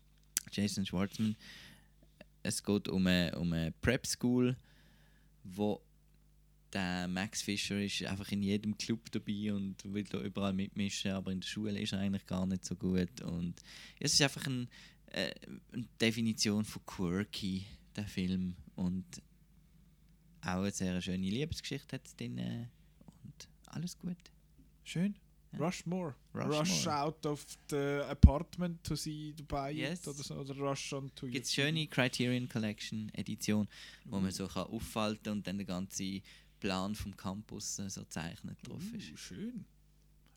Jason 0.52 0.86
Schwartzman. 0.86 1.36
Es 2.42 2.62
geht 2.62 2.88
um 2.88 3.06
eine, 3.06 3.36
um 3.38 3.52
eine 3.52 3.72
Prep 3.72 4.06
School, 4.06 4.56
wo 5.44 5.80
der 6.72 7.06
Max 7.08 7.42
Fischer 7.42 7.80
ist 7.80 8.02
einfach 8.04 8.30
in 8.32 8.42
jedem 8.42 8.76
Club 8.78 9.10
dabei 9.10 9.52
und 9.52 9.76
will 9.84 10.04
da 10.04 10.20
überall 10.20 10.52
mitmischen, 10.52 11.12
aber 11.12 11.30
in 11.30 11.40
der 11.40 11.48
Schule 11.48 11.78
ist 11.78 11.92
er 11.92 12.00
eigentlich 12.00 12.26
gar 12.26 12.46
nicht 12.46 12.64
so 12.64 12.74
gut. 12.74 13.20
Und 13.20 13.54
es 14.00 14.14
ist 14.14 14.22
einfach 14.22 14.46
ein, 14.46 14.68
äh, 15.06 15.32
eine 15.72 15.86
Definition 16.00 16.64
von 16.64 16.84
quirky, 16.86 17.66
der 17.94 18.06
Film. 18.06 18.56
Und 18.74 19.04
auch 20.40 20.62
eine 20.62 20.70
sehr 20.70 21.00
schöne 21.00 21.28
Liebesgeschichte 21.28 21.96
hat 21.96 22.18
drin 22.18 22.38
äh, 22.38 22.66
und 23.22 23.48
alles 23.66 23.98
gut. 23.98 24.16
Schön. 24.84 25.14
Rushmore. 25.58 26.14
Rushmore. 26.34 26.60
Rush 26.60 26.86
out 26.86 27.26
of 27.26 27.44
the 27.68 28.02
apartment 28.08 28.82
to 28.84 28.96
see 28.96 29.34
Dubai 29.36 29.72
Yes. 29.72 30.06
oder 30.08 30.22
so. 30.22 30.34
Oder 30.36 30.56
Rush 30.56 30.92
on 30.92 31.10
to 31.14 31.26
Gibt 31.26 31.48
schöne 31.48 31.86
Criterion 31.86 32.48
Collection 32.48 33.10
Edition, 33.14 33.68
wo 34.04 34.18
man 34.20 34.30
so 34.30 34.46
kann 34.46 34.66
auffalten 34.66 35.32
und 35.32 35.46
dann 35.46 35.58
der 35.58 35.66
ganze 35.66 36.20
Plan 36.60 36.94
vom 36.94 37.16
Campus 37.16 37.78
äh, 37.78 37.90
so 37.90 38.04
zeichnet 38.04 38.56
drauf 38.66 38.82
ist. 38.94 39.12
Uh, 39.12 39.16
schön. 39.16 39.64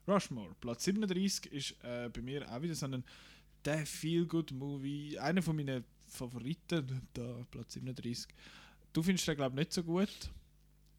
Rushmore, 0.07 0.55
Platz 0.59 0.83
37 0.83 1.51
ist 1.51 1.71
äh, 1.83 2.09
bei 2.09 2.21
mir 2.21 2.51
auch 2.51 2.61
wieder 2.61 2.75
so 2.75 2.85
ein 2.85 3.03
der 3.63 3.85
Feel-Good-Movie. 3.85 5.17
Einer 5.19 5.41
von 5.41 5.55
meinen 5.55 5.83
Favoriten, 6.05 7.01
da 7.13 7.45
Platz 7.49 7.73
37. 7.73 8.27
Du 8.93 9.01
findest 9.01 9.27
den, 9.27 9.35
glaube 9.35 9.55
ich, 9.55 9.59
nicht 9.59 9.73
so 9.73 9.83
gut. 9.83 10.09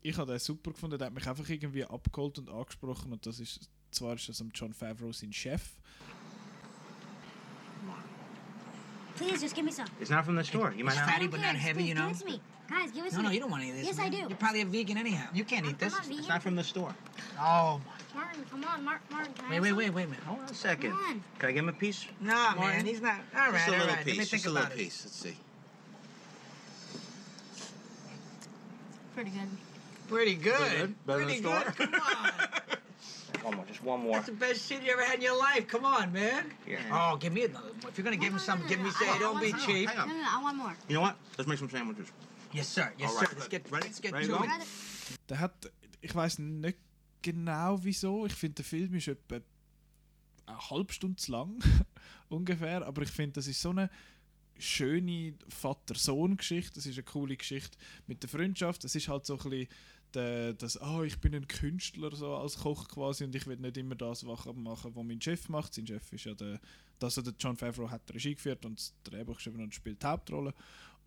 Ich 0.02 0.16
habe 0.16 0.32
den 0.32 0.38
super 0.38 0.72
gefunden, 0.72 0.98
der 0.98 1.06
hat 1.06 1.14
mich 1.14 1.26
einfach 1.26 1.48
irgendwie 1.48 1.84
abgeholt 1.84 2.38
und 2.38 2.48
angesprochen. 2.50 3.12
Und 3.12 3.24
das 3.24 3.40
ist, 3.40 3.70
zwar 3.94 4.14
ist 4.14 4.28
das 4.28 4.42
John 4.54 4.72
Favreau 4.74 5.12
sein 5.12 5.32
Chef. 5.32 5.74
Please, 9.16 9.40
just 9.40 9.54
give 9.54 9.64
me 9.64 9.72
some. 9.72 9.86
It's 9.98 10.10
not 10.10 10.26
from 10.26 10.36
the 10.36 10.44
store. 10.44 10.74
You 10.76 10.84
might 10.84 10.92
It's 10.92 11.00
not. 11.00 11.08
fatty, 11.10 11.26
but 11.26 11.40
not 11.40 11.56
heavy, 11.56 11.84
you 11.84 11.94
know? 11.94 12.08
Give 12.08 12.16
it 12.16 12.20
to 12.20 12.26
me. 12.26 12.40
Guys, 12.68 12.90
give 12.90 13.06
it 13.06 13.10
to 13.10 13.16
No, 13.16 13.22
me. 13.22 13.28
no, 13.28 13.32
you 13.32 13.40
don't 13.40 13.50
want 13.50 13.62
any 13.62 13.70
of 13.70 13.78
this. 13.78 13.86
Yes, 13.86 13.96
man. 13.96 14.06
I 14.06 14.10
do. 14.10 14.16
You're 14.18 14.30
probably 14.36 14.60
a 14.60 14.66
vegan 14.66 14.98
anyhow. 14.98 15.26
You 15.32 15.42
can't 15.44 15.64
eat 15.64 15.70
I'm 15.70 15.76
this. 15.78 15.92
not 15.94 16.06
It's 16.10 16.28
not 16.28 16.42
from 16.42 16.54
the 16.54 16.62
store. 16.64 16.94
Oh, 17.40 17.80
Martin, 18.14 18.44
come 18.50 18.64
on, 18.64 18.84
Mar- 18.84 19.00
Martin. 19.10 19.32
Can 19.32 19.48
Wait, 19.48 19.60
wait, 19.60 19.72
wait, 19.72 19.90
wait 19.94 20.02
a 20.04 20.08
minute. 20.08 20.22
Hold 20.24 20.40
on 20.40 20.44
a 20.50 20.54
second. 20.54 20.90
Come 20.90 21.00
on. 21.00 21.22
Can 21.38 21.48
I 21.48 21.52
give 21.52 21.62
him 21.64 21.68
a 21.70 21.72
piece? 21.72 22.04
Nah, 22.20 22.34
Martin? 22.56 22.60
man, 22.60 22.84
he's 22.84 23.00
not. 23.00 23.20
All 23.34 23.50
right, 23.50 23.54
Just 23.54 23.68
a 23.68 23.70
little 23.70 23.86
right. 23.86 24.04
piece. 24.04 24.06
Let 24.06 24.18
me 24.18 24.24
think 24.24 24.42
just 24.42 24.46
a 24.46 24.50
about 24.50 24.62
little 24.64 24.78
it. 24.78 24.84
piece. 24.84 25.02
Let's 25.04 25.16
see. 25.16 25.36
Pretty 29.14 29.30
good. 29.30 29.48
Pretty 30.08 30.34
good. 30.34 30.54
Pretty 30.56 30.76
good. 30.76 31.06
Better 31.06 31.18
than 31.20 31.26
Pretty 31.28 31.40
the 31.40 31.48
good. 31.48 31.74
store? 31.74 31.86
Come 31.86 31.94
on. 31.94 32.32
One 33.46 33.56
more. 33.56 33.64
Just 33.66 33.82
one 33.84 34.00
more. 34.00 34.12
That's 34.14 34.26
the 34.26 34.32
best 34.32 34.66
shit 34.68 34.82
you 34.82 34.90
ever 34.92 35.04
had 35.04 35.16
in 35.16 35.22
your 35.22 35.38
life. 35.38 35.68
Come 35.68 35.84
on, 35.84 36.12
man. 36.12 36.46
Here. 36.64 36.80
Oh, 36.90 37.16
give 37.16 37.32
me 37.32 37.44
another 37.44 37.68
one. 37.68 37.90
If 37.90 37.96
you're 37.96 38.04
gonna 38.04 38.16
give 38.16 38.32
him 38.32 38.40
some, 38.40 38.60
give 38.66 38.80
me 38.80 38.90
say, 38.90 39.08
I- 39.08 39.14
I 39.14 39.18
don't 39.20 39.34
want 39.34 39.44
be 39.44 39.50
some. 39.52 39.60
cheap. 39.60 39.88
Hang 39.88 39.98
on. 40.00 40.08
No, 40.08 40.14
no, 40.14 40.20
no, 40.22 40.28
I 40.38 40.42
want 40.42 40.56
more. 40.56 40.74
You 40.88 40.94
know 40.96 41.02
what? 41.02 41.16
Let's 41.38 41.48
make 41.48 41.58
some 41.60 41.70
sandwiches. 41.70 42.08
Yes, 42.52 42.66
sir. 42.68 42.92
Yes, 42.98 43.10
All 43.10 43.16
sir. 43.20 43.26
right, 43.26 43.36
Let's 43.36 43.48
get, 43.48 43.70
Ready? 43.70 43.86
let's 43.86 44.00
get 44.00 44.12
Ready 44.12 44.26
to 44.26 44.42
it. 44.42 44.50
Der 45.28 45.38
hat, 45.38 45.70
ich 46.00 46.12
weiß 46.14 46.38
nicht 46.40 46.78
genau 47.22 47.78
wieso. 47.84 48.26
Ich 48.26 48.34
finde, 48.34 48.54
der 48.56 48.64
Film 48.64 48.94
ist 48.94 49.06
etwa 49.08 49.36
eine 50.46 50.70
halbe 50.70 50.92
Stunde 50.92 51.16
zu 51.16 51.30
lang, 51.32 51.58
ungefähr. 52.28 52.84
Aber 52.84 53.02
ich 53.02 53.10
finde, 53.10 53.34
das 53.34 53.46
ist 53.46 53.60
so 53.62 53.70
eine 53.70 53.90
schöne 54.58 55.34
Vater-Sohn-Geschichte. 55.48 56.74
Das 56.74 56.86
ist 56.86 56.94
eine 56.96 57.02
coole 57.04 57.36
Geschichte 57.36 57.76
mit 58.06 58.22
der 58.22 58.30
Freundschaft. 58.30 58.84
Es 58.84 58.94
ist 58.94 59.06
halt 59.08 59.26
so 59.26 59.34
ein 59.38 59.48
bisschen 59.50 59.68
der, 60.16 60.54
das, 60.54 60.78
ah, 60.78 61.02
ich 61.02 61.18
bin 61.18 61.34
ein 61.34 61.46
Künstler 61.46 62.14
so 62.16 62.34
als 62.34 62.58
Koch 62.58 62.88
quasi 62.88 63.24
und 63.24 63.34
ich 63.34 63.46
will 63.46 63.58
nicht 63.58 63.76
immer 63.76 63.94
das 63.94 64.22
machen, 64.24 64.64
was 64.64 65.04
mein 65.04 65.20
Chef 65.20 65.48
macht. 65.48 65.74
Sein 65.74 65.86
Chef 65.86 66.12
ist 66.12 66.24
ja 66.24 66.34
der, 66.34 66.60
das, 66.98 67.14
der 67.14 67.34
John 67.38 67.56
Favreau 67.56 67.90
hat 67.90 68.12
Regie 68.12 68.34
geführt 68.34 68.64
und 68.64 68.78
das 68.78 68.94
Drehbuch 69.04 69.36
geschrieben 69.36 69.62
und 69.62 69.74
spielt 69.74 70.02
die 70.02 70.06
Hauptrolle. 70.06 70.54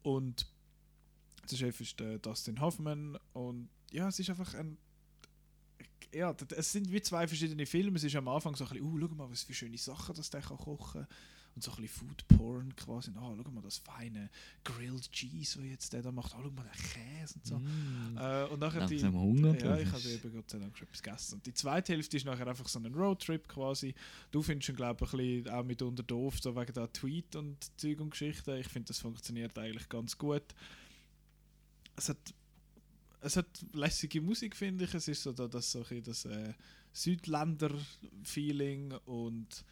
Und 0.03 0.47
der 1.51 1.57
Chef 1.57 1.81
ist 1.81 1.99
der 1.99 2.19
Dustin 2.19 2.61
Hoffman 2.61 3.17
und 3.33 3.69
ja, 3.91 4.07
es 4.07 4.19
ist 4.19 4.29
einfach 4.29 4.53
ein 4.53 4.77
ja, 6.11 6.35
es 6.55 6.71
sind 6.71 6.91
wie 6.91 7.01
zwei 7.01 7.27
verschiedene 7.27 7.67
Filme. 7.67 7.97
Es 7.97 8.03
ist 8.03 8.15
am 8.15 8.27
Anfang 8.27 8.55
so 8.55 8.63
ein 8.63 8.69
bisschen, 8.69 8.85
uh, 8.85 8.99
schau 8.99 9.15
mal, 9.15 9.29
was 9.29 9.43
für 9.43 9.53
schöne 9.53 9.77
Sachen 9.77 10.15
das 10.15 10.31
der 10.31 10.41
kann 10.41 10.57
kochen 10.57 11.05
und 11.59 11.63
so 11.63 11.71
ein 11.71 11.81
bisschen 11.81 12.07
Food 12.07 12.25
Porn 12.29 12.73
quasi. 12.77 13.11
Ah, 13.17 13.35
schau 13.35 13.51
mal 13.51 13.61
das 13.61 13.79
feine 13.79 14.29
Grilled 14.63 15.11
Cheese, 15.11 15.59
was 15.59 15.65
jetzt 15.65 15.91
der 15.91 16.01
da 16.01 16.09
macht. 16.09 16.33
Ah, 16.33 16.39
schau 16.41 16.49
mal 16.51 16.63
den 16.63 16.71
Käse 16.71 17.35
und 17.35 17.45
so. 17.45 17.55
Äh, 18.17 18.45
und 18.45 18.61
nachher 18.61 18.87
die, 18.87 19.03
Hunger 19.03 19.59
ja, 19.59 19.77
ich 19.77 19.91
habe 19.91 20.09
eben 20.09 20.33
Gott 20.33 20.49
sei 20.49 20.59
Dank 20.59 20.77
schon 20.77 20.87
etwas 20.87 21.03
gegessen. 21.03 21.35
Und 21.35 21.45
die 21.45 21.53
zweite 21.53 21.91
Hälfte 21.91 22.15
ist 22.15 22.25
nachher 22.25 22.47
einfach 22.47 22.69
so 22.69 22.79
ein 22.79 22.85
Roadtrip 22.93 23.49
quasi. 23.49 23.93
Du 24.31 24.41
findest 24.41 24.69
ihn, 24.69 24.77
glaube 24.77 25.03
ich, 25.03 25.11
ein 25.11 25.17
bisschen 25.17 25.49
auch 25.53 25.65
mitunter 25.65 26.03
doof, 26.03 26.39
so 26.41 26.55
wegen 26.55 26.73
der 26.73 26.93
Tweet 26.93 27.35
und 27.35 27.57
Zeug 27.77 27.99
und 27.99 28.11
Geschichten. 28.11 28.55
Ich 28.55 28.69
finde, 28.69 28.87
das 28.87 28.99
funktioniert 28.99 29.59
eigentlich 29.59 29.89
ganz 29.89 30.17
gut. 30.17 30.55
Es 31.97 32.07
hat, 32.07 32.33
es 33.19 33.35
hat 33.35 33.65
lässige 33.73 34.21
Musik, 34.21 34.55
finde 34.55 34.85
ich. 34.85 34.93
Es 34.93 35.09
ist 35.09 35.23
so 35.23 35.33
da, 35.33 35.49
das, 35.49 35.73
so 35.73 35.83
das 35.83 36.23
äh, 36.23 36.53
Südländer-Feeling 36.93 38.93
und 39.05 39.65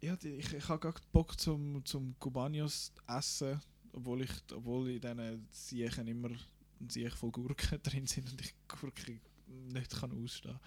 ja, 0.00 0.16
ich, 0.22 0.52
ich 0.52 0.68
habe 0.68 0.80
gerade 0.80 1.00
Bock 1.12 1.38
zum, 1.40 1.84
zum 1.84 2.14
Cubanios 2.18 2.92
essen, 3.08 3.60
obwohl 3.92 4.22
ich, 4.22 4.30
obwohl 4.52 4.90
in 4.90 5.00
diesen 5.00 5.48
Siechen 5.50 6.06
immer 6.06 6.28
ein 6.28 6.88
Siech 6.88 7.14
voll 7.14 7.30
Gurken 7.30 7.80
drin 7.82 8.06
sind 8.06 8.30
und 8.30 8.40
ich 8.40 8.54
Gurken 8.68 9.20
nicht 9.72 9.90
kann 9.98 10.12
ausstehen. 10.22 10.58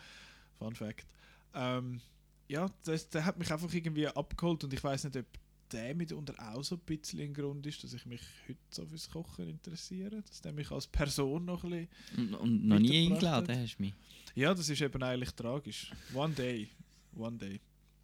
Fun 0.57 0.75
Fact. 0.75 1.05
Ähm, 1.53 2.01
ja, 2.47 2.69
das, 2.83 3.09
der 3.09 3.25
hat 3.25 3.37
mich 3.37 3.51
einfach 3.51 3.71
irgendwie 3.71 4.07
abgeholt 4.07 4.63
und 4.63 4.73
ich 4.73 4.83
weiß 4.83 5.05
nicht, 5.05 5.17
ob 5.17 5.25
der 5.71 5.93
mitunter 5.93 6.33
auch 6.51 6.63
so 6.63 6.75
ein 6.75 6.81
bisschen 6.81 7.19
ein 7.19 7.33
Grund 7.33 7.65
ist, 7.67 7.83
dass 7.83 7.93
ich 7.93 8.05
mich 8.07 8.21
heute 8.47 8.59
so 8.71 8.85
fürs 8.87 9.09
Kochen 9.09 9.47
interessiere, 9.47 10.23
dass 10.23 10.41
der 10.41 10.51
mich 10.51 10.71
als 10.71 10.87
Person 10.87 11.45
noch 11.45 11.63
ein 11.63 11.87
bisschen 12.15 12.33
Und, 12.33 12.33
und 12.35 12.67
noch 12.67 12.79
nie 12.79 13.05
eingeladen 13.05 13.55
hat. 13.55 13.63
hast 13.63 13.77
du 13.77 13.83
mich. 13.83 13.93
Ja, 14.33 14.53
das 14.55 14.67
ist 14.67 14.81
eben 14.81 15.03
eigentlich 15.03 15.31
tragisch. 15.31 15.91
One 16.13 16.33
day. 16.33 16.69
One 17.15 17.37
day. 17.37 17.59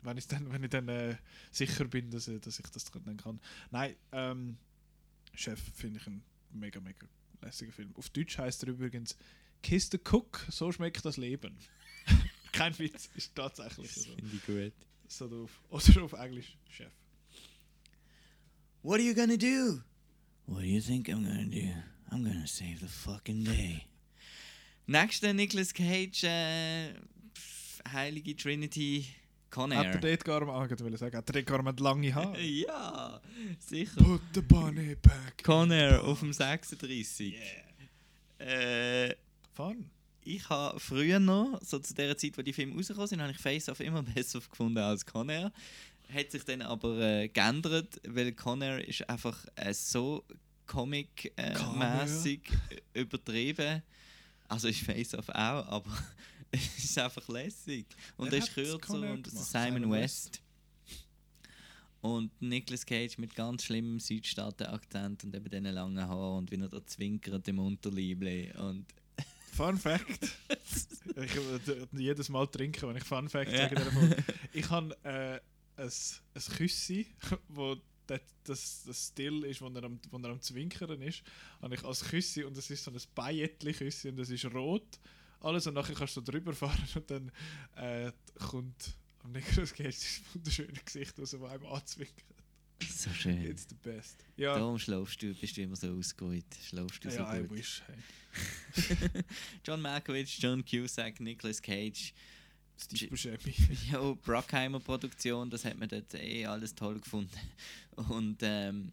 Wenn, 0.06 0.18
ich's 0.18 0.28
dann, 0.28 0.51
wenn 0.51 0.64
ich 0.64 0.70
dann 0.70 0.88
äh, 0.88 1.16
sicher 1.51 1.86
bin, 1.86 2.12
dass, 2.12 2.26
dass 2.26 2.60
ich 2.60 2.68
das 2.68 2.86
dann 2.86 3.18
kann. 3.18 3.39
Nein, 3.72 3.95
ähm, 4.12 4.58
Chef 5.34 5.60
finde 5.76 5.99
ich 5.99 6.08
einen 6.08 6.24
mega, 6.51 6.80
mega 6.80 7.08
lässiger 7.41 7.72
Film. 7.72 7.93
Auf 7.95 8.10
Deutsch 8.10 8.38
heißt 8.38 8.64
er 8.64 8.70
übrigens 8.70 9.16
Kiss 9.62 9.89
the 9.91 9.99
Cook, 9.99 10.45
so 10.49 10.72
schmeckt 10.72 11.03
das 11.06 11.18
Leben. 11.18 11.58
Kein 12.51 12.78
Witz, 12.80 13.10
ist 13.16 13.36
tatsächlich 13.36 13.91
so. 13.91 14.14
Finde 14.16 14.36
ich 14.36 14.45
gut. 14.45 14.74
so 15.08 15.28
drauf. 15.28 15.62
Oder 15.70 16.03
auf 16.03 16.14
Englisch 16.14 16.58
Chef. 16.70 16.91
What 18.82 18.99
are 18.99 19.03
you 19.03 19.14
gonna 19.16 19.38
do? 19.38 19.82
What 20.45 20.62
do 20.62 20.68
you 20.68 20.80
think 20.80 21.10
I'm 21.10 21.24
gonna 21.24 21.45
do? 21.45 21.74
I'm 22.12 22.24
gonna 22.24 22.47
save 22.47 22.80
the 22.80 22.88
fucking 22.88 23.43
day. 23.43 23.82
Nächster 24.88 25.34
Nicolas 25.34 25.74
Cage, 25.74 26.24
äh, 26.24 26.93
Heilige 27.91 28.36
Trinity, 28.36 29.08
Con 29.56 29.74
Hat 29.74 29.86
er 29.86 30.01
dort 30.01 30.26
gar 30.26 30.45
mal, 30.45 30.66
ah, 30.66 30.70
wollte 30.70 30.97
sagen, 30.97 31.16
hat 31.16 31.30
er 31.30 31.34
dort 31.34 31.45
gar 31.45 31.64
mal 31.64 31.74
lange 31.80 32.14
Haare? 32.14 32.41
ja, 32.41 33.22
sicher. 33.58 34.03
Put 34.03 34.22
the 34.34 34.41
bunny 34.41 34.95
back. 34.95 35.41
Con 35.45 35.72
Air 35.72 36.03
auf 36.03 36.20
dem 36.20 36.34
36. 36.34 37.36
Äh, 38.38 39.16
Fun. 39.53 39.89
ich 40.26 40.49
habe 40.49 40.78
früher 40.78 41.20
noch, 41.20 41.58
so 41.64 41.80
zu 41.80 41.93
der 41.93 42.18
Zeit, 42.18 42.38
wo 42.38 42.41
die 42.41 42.51
Filme 42.51 42.76
rausgekommen 42.76 43.08
sind, 43.08 43.22
habe 43.22 43.32
ich 43.32 43.38
Face 43.38 43.70
Off 43.70 43.80
immer 43.80 44.03
besser 44.16 44.41
gefunden 44.41 44.80
als 44.80 45.06
Con 45.06 45.30
Air. 45.30 45.53
Hat 46.14 46.32
sich 46.32 46.43
dann 46.43 46.62
aber 46.62 46.99
äh, 46.99 47.30
geändert, 47.30 48.01
weil 48.06 48.34
Con 48.34 48.62
Air 48.62 48.86
ist 48.86 49.10
einfach 49.10 49.45
äh, 49.56 49.74
so 49.74 50.26
comic-mäßig 50.68 52.41
äh, 52.93 52.99
übertrieben. 52.99 53.84
Also 54.49 54.68
ist 54.68 54.82
Face 54.82 55.14
Off 55.14 55.30
auch, 55.30 55.66
aber 55.66 55.97
es 56.56 56.84
ist 56.86 56.97
einfach 56.97 57.28
lässig. 57.28 57.86
Und 58.18 58.32
er 58.32 58.39
ist 58.39 58.53
kürzer 58.53 59.12
und 59.12 59.26
das? 59.28 59.51
Simon 59.51 59.91
West. 59.91 60.41
Und 62.01 62.39
Nicolas 62.39 62.86
Cage 62.86 63.18
mit 63.18 63.34
ganz 63.34 63.64
schlimmem 63.64 63.99
Südstaaten-Akzent 63.99 65.24
und 65.24 65.34
eben 65.36 65.49
diesen 65.49 65.66
langen 65.66 66.08
Haaren 66.08 66.38
und 66.38 66.51
wie 66.51 66.62
er 66.62 66.70
da 66.70 66.86
zwinkert 66.86 67.47
im 67.47 67.58
Unterliebli. 67.58 68.51
Und 68.58 68.86
Fun 69.53 69.78
Fact. 69.78 70.24
ich 70.49 71.36
würde 71.36 71.88
jedes 71.93 72.30
Mal 72.30 72.45
trinken, 72.47 72.89
wenn 72.89 72.97
ich 72.97 73.03
Fun 73.03 73.28
Fact 73.28 73.51
Ja. 73.51 73.70
sage. 73.70 74.24
Ich 74.53 74.70
habe 74.70 74.95
äh, 75.03 75.39
ein, 75.82 75.91
ein 76.36 76.56
Küssi, 76.58 77.08
wo 77.47 77.76
das, 78.06 78.22
das, 78.43 78.84
das 78.86 79.08
Still 79.08 79.43
ist, 79.45 79.62
wo 79.62 79.68
er, 79.70 79.84
am, 79.86 79.99
wo 80.12 80.18
er 80.18 80.30
am 80.30 80.41
Zwinkern 80.41 81.01
ist, 81.01 81.24
habe 81.62 81.74
ich 81.74 81.84
als 81.84 82.03
Küssi 82.03 82.43
und 82.43 82.56
es 82.56 82.70
ist 82.70 82.84
so 82.84 82.91
ein 82.91 83.01
Bayettli-Küssi 83.16 84.10
und 84.10 84.20
es 84.20 84.30
ist 84.30 84.45
rot. 84.53 84.99
Alles 85.45 85.67
und 85.67 85.75
nachher 85.75 85.93
kannst 85.93 86.17
du 86.17 86.21
drüber 86.21 86.53
fahren 86.53 86.87
und 86.95 87.11
dann 87.11 87.31
äh, 87.75 88.11
kommt 88.39 88.97
am 89.23 89.31
Nicolas 89.31 89.73
Cage 89.73 89.89
das 89.95 90.21
wunderschöne 90.33 90.79
Gesicht 90.83 91.19
das 91.19 91.35
einem 91.35 91.65
anzwinkert. 91.67 92.25
so 92.89 93.11
schön. 93.11 93.45
It's 93.45 93.67
the 93.69 93.75
best. 93.75 94.25
Ja, 94.37 94.55
Darum 94.57 94.79
schlafst 94.79 95.21
du, 95.21 95.35
bist 95.35 95.55
du 95.55 95.61
immer 95.61 95.75
so 95.75 95.95
ausgeruht. 95.95 96.45
Schlafst 96.67 97.05
du 97.05 97.11
so 97.11 97.17
ja 97.17 97.35
I 97.35 97.43
gut. 97.43 97.59
wish. 97.59 97.83
Hey. 97.85 99.23
John 99.63 99.81
Malkovich, 99.83 100.39
John 100.39 100.65
Cusack, 100.65 101.19
Nicolas 101.19 101.61
Cage. 101.61 102.11
Steve 102.75 103.11
Buscemi. 103.11 103.53
Ja, 103.91 104.13
Brockheimer 104.13 104.79
Produktion, 104.79 105.51
das 105.51 105.63
hat 105.63 105.77
man 105.77 105.89
dort 105.89 106.11
eh 106.15 106.47
alles 106.47 106.73
toll 106.73 106.99
gefunden. 106.99 107.39
Und 107.95 108.37
ähm, 108.41 108.91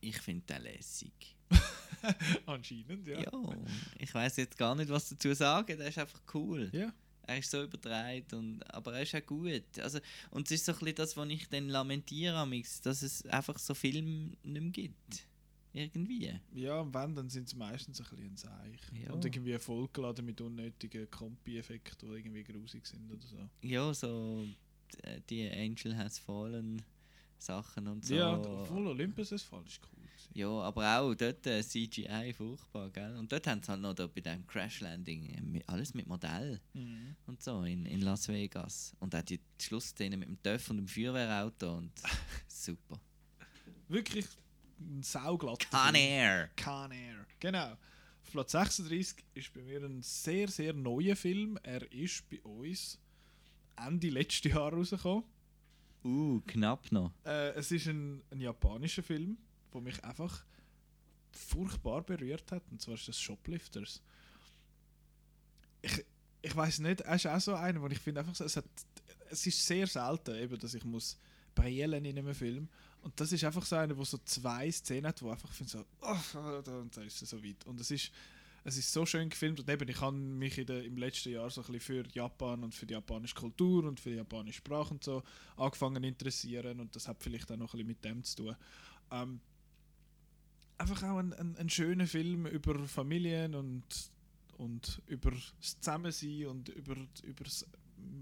ich 0.00 0.18
finde 0.18 0.44
den 0.46 0.62
lässig. 0.64 1.36
Anscheinend, 2.46 3.06
ja. 3.06 3.20
Ja, 3.20 3.32
ich 3.98 4.12
weiß 4.12 4.36
jetzt 4.36 4.56
gar 4.56 4.74
nicht, 4.74 4.88
was 4.88 5.08
dazu 5.08 5.32
sagen. 5.34 5.76
Der 5.78 5.88
ist 5.88 5.98
einfach 5.98 6.20
cool. 6.34 6.70
Ja. 6.72 6.92
Er 7.22 7.38
ist 7.38 7.50
so 7.50 7.62
übertreibt, 7.62 8.32
und, 8.32 8.62
aber 8.72 8.94
er 8.94 9.02
ist 9.02 9.14
auch 9.14 9.26
gut. 9.26 9.78
Also, 9.80 9.98
und 10.30 10.46
es 10.46 10.52
ist 10.52 10.64
so 10.64 10.72
ein 10.72 10.78
bisschen 10.78 10.94
das, 10.94 11.16
was 11.16 11.28
ich 11.28 11.48
dann 11.48 11.68
lamentiere, 11.68 12.36
amix, 12.36 12.80
dass 12.80 13.02
es 13.02 13.24
einfach 13.26 13.58
so 13.58 13.74
Filme 13.74 14.32
nicht 14.42 14.42
mehr 14.42 14.70
gibt. 14.70 15.26
Irgendwie. 15.74 16.32
Ja, 16.54 16.80
und 16.80 16.94
wenn, 16.94 17.14
dann 17.14 17.28
sind 17.28 17.46
es 17.46 17.54
meistens 17.54 18.00
ein 18.00 18.06
bisschen 18.08 18.26
ein 18.32 18.36
Seich. 18.36 18.80
Ja. 19.04 19.12
Und 19.12 19.24
irgendwie 19.24 19.58
vollgeladen 19.58 20.24
mit 20.24 20.40
unnötigen 20.40 21.10
Kompi-Effekten, 21.10 22.08
die 22.08 22.16
irgendwie 22.16 22.44
grusig 22.44 22.86
sind 22.86 23.10
oder 23.10 23.26
so. 23.26 23.48
Ja, 23.62 23.92
so 23.92 24.46
äh, 25.02 25.20
die 25.28 25.48
Angel 25.50 25.96
Has 25.96 26.18
Fallen 26.18 26.82
Sachen 27.38 27.86
und 27.86 28.04
so. 28.04 28.14
Ja, 28.14 28.36
obwohl 28.36 28.88
Olympus 28.88 29.30
das 29.30 29.42
Fall 29.42 29.64
ist 29.66 29.80
cool. 29.92 29.97
Ja, 30.34 30.48
aber 30.48 31.00
auch 31.00 31.14
dort 31.14 31.46
äh, 31.46 31.62
CGI 31.62 32.32
furchtbar, 32.36 32.90
gell? 32.90 33.16
Und 33.16 33.32
dort 33.32 33.46
haben 33.46 33.62
sie 33.62 33.68
halt 33.70 33.80
noch 33.80 33.94
da 33.94 34.06
bei 34.06 34.20
dem 34.20 34.46
Crash 34.46 34.80
Landing 34.80 35.54
äh, 35.56 35.62
alles 35.66 35.94
mit 35.94 36.06
Modell 36.06 36.60
Mhm. 36.74 37.16
und 37.26 37.42
so 37.42 37.62
in, 37.64 37.86
in 37.86 38.02
Las 38.02 38.28
Vegas. 38.28 38.94
Und 39.00 39.14
auch 39.14 39.22
die 39.22 39.40
Schlussszene 39.60 40.16
mit 40.16 40.28
dem 40.28 40.40
Töff 40.42 40.70
und 40.70 40.76
dem 40.76 40.86
Feuerwehrauto 40.88 41.76
und 41.78 41.92
super. 42.48 43.00
Wirklich 43.88 44.26
ein 44.80 45.02
sauglatter 45.02 45.66
Con 45.70 45.94
Film. 45.94 45.96
Air. 45.96 46.50
Con 46.62 46.92
Air. 46.92 47.26
Genau. 47.40 47.72
Auf 47.72 48.30
Platz 48.32 48.52
36 48.52 49.24
ist 49.34 49.52
bei 49.54 49.62
mir 49.62 49.82
ein 49.82 50.02
sehr, 50.02 50.46
sehr 50.48 50.72
neuer 50.74 51.16
Film. 51.16 51.58
Er 51.62 51.90
ist 51.90 52.28
bei 52.28 52.40
uns 52.42 52.98
Ende 53.76 54.10
letzten 54.10 54.48
Jahr 54.50 54.72
rausgekommen. 54.72 55.24
Uh, 56.04 56.40
knapp 56.46 56.92
noch. 56.92 57.12
Äh, 57.24 57.50
es 57.54 57.72
ist 57.72 57.86
ein, 57.88 58.22
ein 58.30 58.40
japanischer 58.40 59.02
Film, 59.02 59.36
der 59.72 59.80
mich 59.80 60.02
einfach 60.04 60.44
furchtbar 61.30 62.02
berührt 62.02 62.50
hat. 62.52 62.62
Und 62.70 62.80
zwar 62.80 62.94
ist 62.94 63.08
das 63.08 63.20
Shoplifters. 63.20 64.02
Ich, 65.82 66.04
ich 66.42 66.56
weiß 66.56 66.80
nicht, 66.80 67.02
er 67.02 67.14
ist 67.14 67.26
auch 67.26 67.40
so 67.40 67.54
einer, 67.54 67.80
wo 67.80 67.86
ich 67.88 67.98
finde 67.98 68.20
einfach 68.20 68.38
es, 68.40 68.56
hat, 68.56 68.64
es 69.30 69.46
ist 69.46 69.64
sehr 69.64 69.86
selten, 69.86 70.34
eben, 70.34 70.58
dass 70.58 70.74
ich 70.74 70.84
muss 70.84 71.18
brillen 71.54 72.04
in 72.04 72.18
einem 72.18 72.34
Film. 72.34 72.68
Und 73.02 73.18
das 73.20 73.32
ist 73.32 73.44
einfach 73.44 73.64
so 73.64 73.76
einer, 73.76 73.96
wo 73.96 74.04
so 74.04 74.18
zwei 74.24 74.70
Szenen 74.70 75.06
hat, 75.06 75.22
wo 75.22 75.30
einfach 75.30 75.52
finde 75.52 75.72
so, 75.72 75.84
oh, 76.00 76.62
da, 76.64 76.78
und 76.78 76.96
da 76.96 77.02
ist 77.02 77.22
es 77.22 77.30
so 77.30 77.42
weit. 77.42 77.64
Und 77.66 77.80
es 77.80 77.90
ist, 77.90 78.10
es 78.64 78.76
ist 78.76 78.92
so 78.92 79.06
schön 79.06 79.28
gefilmt 79.28 79.60
und 79.60 79.68
eben, 79.70 79.88
ich 79.88 80.00
habe 80.00 80.16
mich 80.16 80.58
in 80.58 80.66
der, 80.66 80.84
im 80.84 80.96
letzten 80.96 81.30
Jahr 81.30 81.48
so 81.48 81.62
ein 81.62 81.72
bisschen 81.72 82.04
für 82.04 82.10
Japan 82.12 82.64
und 82.64 82.74
für 82.74 82.86
die 82.86 82.94
japanische 82.94 83.34
Kultur 83.34 83.84
und 83.84 84.00
für 84.00 84.10
die 84.10 84.16
japanische 84.16 84.58
Sprache 84.58 84.92
und 84.92 85.02
so 85.02 85.22
angefangen 85.56 86.02
interessieren 86.04 86.80
und 86.80 86.94
das 86.94 87.08
hat 87.08 87.22
vielleicht 87.22 87.50
auch 87.50 87.56
noch 87.56 87.72
ein 87.72 87.78
bisschen 87.78 87.86
mit 87.86 88.04
dem 88.04 88.24
zu 88.24 88.36
tun. 88.36 88.56
Ähm, 89.10 89.40
einfach 90.78 91.02
auch 91.02 91.18
ein, 91.18 91.32
ein, 91.34 91.56
ein 91.56 91.68
schöner 91.68 92.06
Film 92.06 92.46
über 92.46 92.78
Familien 92.86 93.54
und, 93.54 93.84
und 94.56 95.02
über 95.06 95.32
das 95.32 95.80
Zusammensein 95.80 96.46
und 96.46 96.68
über, 96.70 96.96
über 97.22 97.44
das 97.44 97.66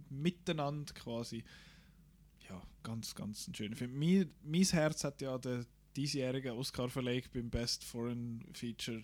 Miteinander 0.08 0.92
quasi. 0.94 1.44
Ja, 2.48 2.62
ganz, 2.82 3.14
ganz 3.14 3.46
ein 3.48 3.54
schöner 3.54 3.76
Film. 3.76 3.98
Mein, 3.98 4.30
mein 4.42 4.62
Herz 4.62 5.04
hat 5.04 5.20
ja 5.20 5.36
der 5.38 5.66
diesjährige 5.96 6.54
Oscar 6.54 6.88
verlegt 6.88 7.32
beim 7.32 7.50
Best 7.50 7.84
Foreign 7.84 8.44
Feature 8.52 9.02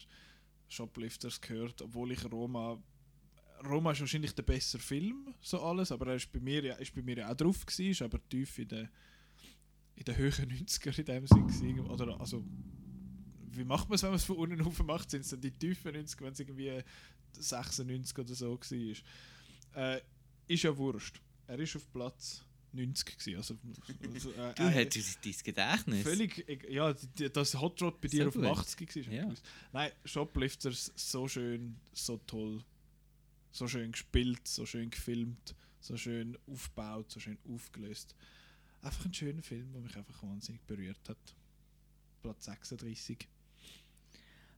Shoplifters 0.69 1.41
gehört, 1.41 1.83
obwohl 1.83 2.13
ich 2.13 2.25
Roma 2.31 2.83
Roma 3.65 3.93
ist 3.93 4.01
wahrscheinlich 4.01 4.35
der 4.35 4.43
bessere 4.43 4.83
Film, 4.83 5.35
so 5.41 5.61
alles, 5.63 5.93
aber 5.93 6.09
er 6.09 6.17
ist 6.17 6.33
bei 6.33 6.41
mir 6.41 6.65
ja, 6.65 6.75
ist 6.75 6.95
bei 6.95 7.03
mir 7.03 7.31
auch 7.31 7.37
drauf 7.37 7.65
gewesen, 7.65 7.91
ist 7.91 8.03
aber 8.03 8.19
tief 8.29 8.59
in 8.59 8.69
den 8.69 8.89
in 9.95 10.05
den 10.05 10.17
höheren 10.17 10.51
90er 10.51 10.99
in 10.99 11.05
dem 11.05 11.27
Sinn 11.27 11.47
gewesen. 11.47 11.81
Oder 11.81 12.19
also 12.21 12.45
wie 13.57 13.65
macht 13.65 13.89
man 13.89 13.97
es, 13.97 14.03
wenn 14.03 14.11
man 14.11 14.17
es 14.17 14.25
von 14.25 14.37
unten 14.37 14.61
auf 14.63 14.83
macht? 14.83 15.11
Sind 15.11 15.23
es 15.23 15.31
dann 15.31 15.41
die 15.41 15.51
tiefen 15.51 15.93
90er, 15.95 16.21
wenn 16.23 16.33
es 16.33 16.41
irgendwie 16.41 16.83
96 17.33 18.19
oder 18.19 18.35
so 18.35 18.59
war? 18.59 18.97
Äh, 19.97 20.01
ist 20.49 20.63
ja 20.63 20.77
wurscht. 20.77 21.21
Er 21.47 21.59
ist 21.59 21.77
auf 21.77 21.91
Platz 21.93 22.45
90 22.73 23.19
gewesen. 23.19 23.37
Also, 23.37 23.59
also, 24.15 24.31
äh, 24.33 24.55
Du 24.55 24.63
äh, 24.65 24.69
hättest 24.71 25.25
dein 25.25 25.35
Gedächtnis. 25.45 26.03
Völlig, 26.03 26.49
eg- 26.49 26.71
ja, 26.71 26.93
das 27.33 27.55
Hot 27.61 27.81
Rod 27.83 28.01
bei 28.01 28.09
dir 28.09 28.23
So 28.25 28.29
auf 28.29 28.35
gut. 28.35 28.45
dem 28.45 28.51
80 28.51 28.97
war. 29.09 29.13
Ja. 29.15 29.35
Nein, 29.73 29.93
Shoplifters, 30.05 30.93
so 30.97 31.29
schön, 31.29 31.77
so 31.93 32.19
toll, 32.27 32.63
so 33.51 33.69
schön 33.69 33.93
gespielt, 33.93 34.47
so 34.49 34.65
schön 34.67 34.91
gefilmt, 34.91 35.55
so 35.81 35.97
schön 35.97 36.39
aufgebaut, 36.47 37.11
so 37.11 37.21
schön 37.21 37.39
aufgelöst. 37.49 38.15
Einfach 38.81 39.05
ein 39.05 39.15
schöner 39.15 39.43
Film, 39.43 39.73
der 39.73 39.81
mich 39.83 39.97
einfach 39.97 40.23
wahnsinnig 40.23 40.63
berührt 40.63 41.09
hat. 41.09 41.37
Platz 42.23 42.45
36. 42.47 43.29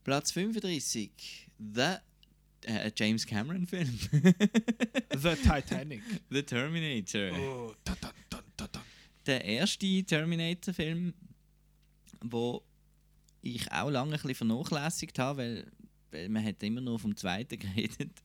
Platz 0.04 0.32
35. 0.32 1.48
The 1.58 1.96
äh, 2.66 2.90
James 2.94 3.26
Cameron 3.26 3.66
Film. 3.66 3.98
The 5.16 5.34
Titanic. 5.34 6.02
The 6.30 6.42
Terminator. 6.42 7.30
Oh, 7.38 7.74
Der 9.26 9.44
erste 9.44 10.04
Terminator-Film, 10.04 11.14
wo 12.22 12.62
ich 13.40 13.70
auch 13.72 13.90
lange 13.90 14.12
ein 14.12 14.20
bisschen 14.20 14.34
vernachlässigt 14.34 15.18
habe, 15.18 15.38
weil, 15.38 15.72
weil 16.10 16.28
man 16.28 16.44
hat 16.44 16.62
immer 16.62 16.80
nur 16.80 16.98
vom 16.98 17.16
zweiten 17.16 17.58
geredet 17.58 18.22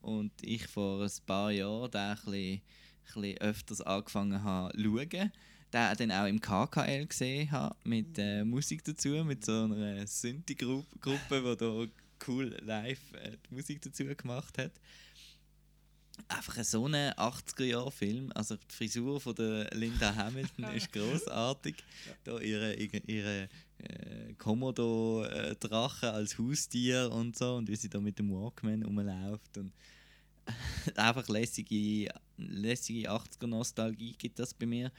und 0.00 0.32
ich 0.42 0.66
vor 0.66 1.02
ein 1.02 1.10
paar 1.26 1.52
Jahren 1.52 1.90
da 1.90 2.10
ein 2.10 2.16
bisschen, 2.16 2.34
ein 2.34 2.60
bisschen 3.04 3.38
öfters 3.38 3.80
angefangen 3.82 4.42
habe 4.42 4.76
zu 4.76 4.82
schauen. 4.82 5.32
Den 5.72 6.08
dann 6.08 6.12
auch 6.12 6.26
im 6.26 6.40
KKL 6.40 7.06
gesehen 7.06 7.50
habe, 7.50 7.76
mit 7.84 8.18
äh, 8.18 8.44
Musik 8.44 8.82
dazu, 8.84 9.08
mit 9.24 9.44
so 9.44 9.64
einer 9.64 10.06
Synthi-Gruppe, 10.06 11.16
die 11.30 11.56
da 11.56 11.86
cool 12.26 12.56
live 12.62 13.12
äh, 13.14 13.36
die 13.48 13.54
Musik 13.54 13.80
dazu 13.82 14.04
gemacht 14.04 14.58
hat 14.58 14.72
einfach 16.28 16.62
so 16.64 16.86
ein 16.86 16.94
80er-Jahr-Film. 16.94 18.30
Also 18.34 18.56
die 18.56 18.74
Frisur 18.74 19.20
von 19.20 19.34
der 19.34 19.70
Linda 19.72 20.14
Hamilton 20.14 20.64
ist 20.74 20.92
großartig. 20.92 21.76
Da 22.24 22.38
ihre, 22.38 22.74
ihre, 22.74 22.98
ihre 23.06 23.48
äh, 23.78 24.32
Komodo-Drache 24.38 26.12
als 26.12 26.38
Haustier 26.38 27.10
und 27.12 27.36
so 27.36 27.56
und 27.56 27.68
wie 27.68 27.76
sie 27.76 27.88
da 27.88 28.00
mit 28.00 28.18
dem 28.18 28.30
Walkman 28.30 28.82
rumläuft. 28.82 29.58
Und 29.58 29.72
einfach 30.96 31.28
lässige, 31.28 32.12
lässige 32.36 33.10
80er-Nostalgie 33.10 34.14
gibt 34.16 34.38
das 34.38 34.54
bei 34.54 34.66
mir. 34.66 34.90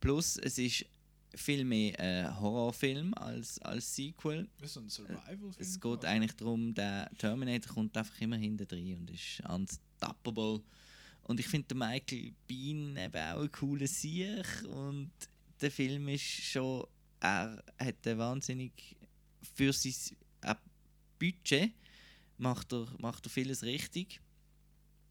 Plus 0.00 0.36
es 0.36 0.58
ist 0.58 0.86
viel 1.34 1.64
mehr 1.64 1.98
ein 2.00 2.40
Horrorfilm 2.40 3.12
als, 3.14 3.58
als 3.60 3.94
Sequel. 3.94 4.48
Das 4.58 4.70
ist 4.70 4.76
ein 4.78 4.88
Survival-Film. 4.88 5.54
Es 5.58 5.80
geht 5.80 6.04
eigentlich 6.04 6.32
darum, 6.32 6.74
der 6.74 7.10
Terminator 7.18 7.74
kommt 7.74 7.96
einfach 7.96 8.20
immer 8.20 8.36
hinten 8.36 8.66
drin 8.66 8.98
und 8.98 9.10
ist 9.10 9.42
unstoppable. 9.48 10.62
Und 11.24 11.40
ich 11.40 11.46
finde, 11.46 11.68
der 11.68 11.76
Michael 11.76 12.32
Bean 12.46 12.96
eben 12.96 13.16
auch 13.16 13.42
ein 13.42 13.52
cooler 13.52 13.86
Sieg 13.86 14.46
und 14.68 15.10
der 15.60 15.70
Film 15.70 16.08
ist 16.08 16.22
schon, 16.22 16.86
er 17.20 17.62
hat 17.78 18.04
wahnsinnig 18.04 18.96
für 19.54 19.72
sein 19.72 19.94
äh, 20.42 20.54
Budget 21.18 21.72
macht 22.38 22.72
er, 22.72 22.86
macht 22.98 23.26
er 23.26 23.30
vieles 23.30 23.62
richtig. 23.62 24.20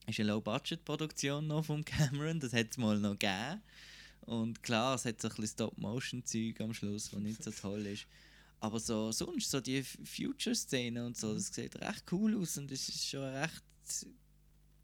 Ist 0.07 0.19
eine 0.19 0.29
Low-Budget-Produktion 0.29 1.47
noch 1.47 1.65
von 1.65 1.83
Cameron, 1.83 2.39
das 2.39 2.53
hat 2.53 2.67
es 2.71 2.77
mal 2.77 2.99
noch 2.99 3.17
gegeben. 3.17 3.61
Und 4.25 4.63
klar, 4.63 4.95
es 4.95 5.05
hat 5.05 5.21
so 5.21 5.27
ein 5.27 5.35
bisschen 5.35 5.53
Stop-Motion-Zeug 5.53 6.61
am 6.61 6.73
Schluss, 6.73 7.13
was 7.13 7.19
nicht 7.19 7.43
so 7.43 7.51
toll 7.51 7.85
ist. 7.85 8.07
Aber 8.59 8.79
so, 8.79 9.11
sonst, 9.11 9.51
so 9.51 9.61
die 9.61 9.83
Future-Szene 9.83 11.05
und 11.05 11.15
so, 11.15 11.33
das 11.33 11.53
sieht 11.53 11.75
recht 11.79 12.11
cool 12.11 12.35
aus 12.37 12.57
und 12.57 12.71
es 12.71 12.89
ist 12.89 13.07
schon 13.07 13.23
recht 13.23 13.63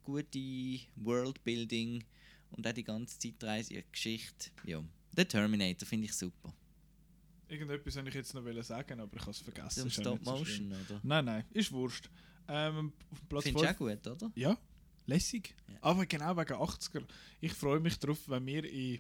gute 0.04 0.80
Worldbuilding 0.96 2.04
und 2.52 2.68
auch 2.68 2.74
die 2.74 2.84
ganze 2.84 3.18
Zeitreise, 3.18 3.84
Geschichte. 3.92 4.52
Ja, 4.66 4.84
der 5.14 5.28
Terminator 5.28 5.88
finde 5.88 6.06
ich 6.06 6.14
super. 6.14 6.54
Irgendetwas 7.48 7.96
wollte 7.96 8.10
ich 8.10 8.16
jetzt 8.16 8.34
noch 8.34 8.64
sagen, 8.64 9.00
aber 9.00 9.16
ich 9.16 9.22
habe 9.22 9.32
es 9.32 9.40
vergessen. 9.40 9.84
So 9.84 9.90
Stop-Motion, 9.90 10.46
schlimm. 10.46 10.72
oder? 10.72 11.02
Nein, 11.04 11.26
nein, 11.26 11.46
ist 11.52 11.72
wurscht. 11.72 12.10
Ähm, 12.48 12.94
Platz 13.28 13.44
Findest 13.44 13.66
du 13.66 13.70
auch 13.70 13.78
gut, 13.78 14.08
oder? 14.08 14.32
Ja, 14.36 14.58
lässig. 15.06 15.56
Aber 15.82 16.06
genau 16.06 16.38
wegen 16.38 16.54
80er. 16.54 17.04
Ich 17.40 17.54
freue 17.54 17.80
mich 17.80 17.98
darauf, 17.98 18.30
wenn 18.30 18.46
wir 18.46 18.64
in 18.66 19.00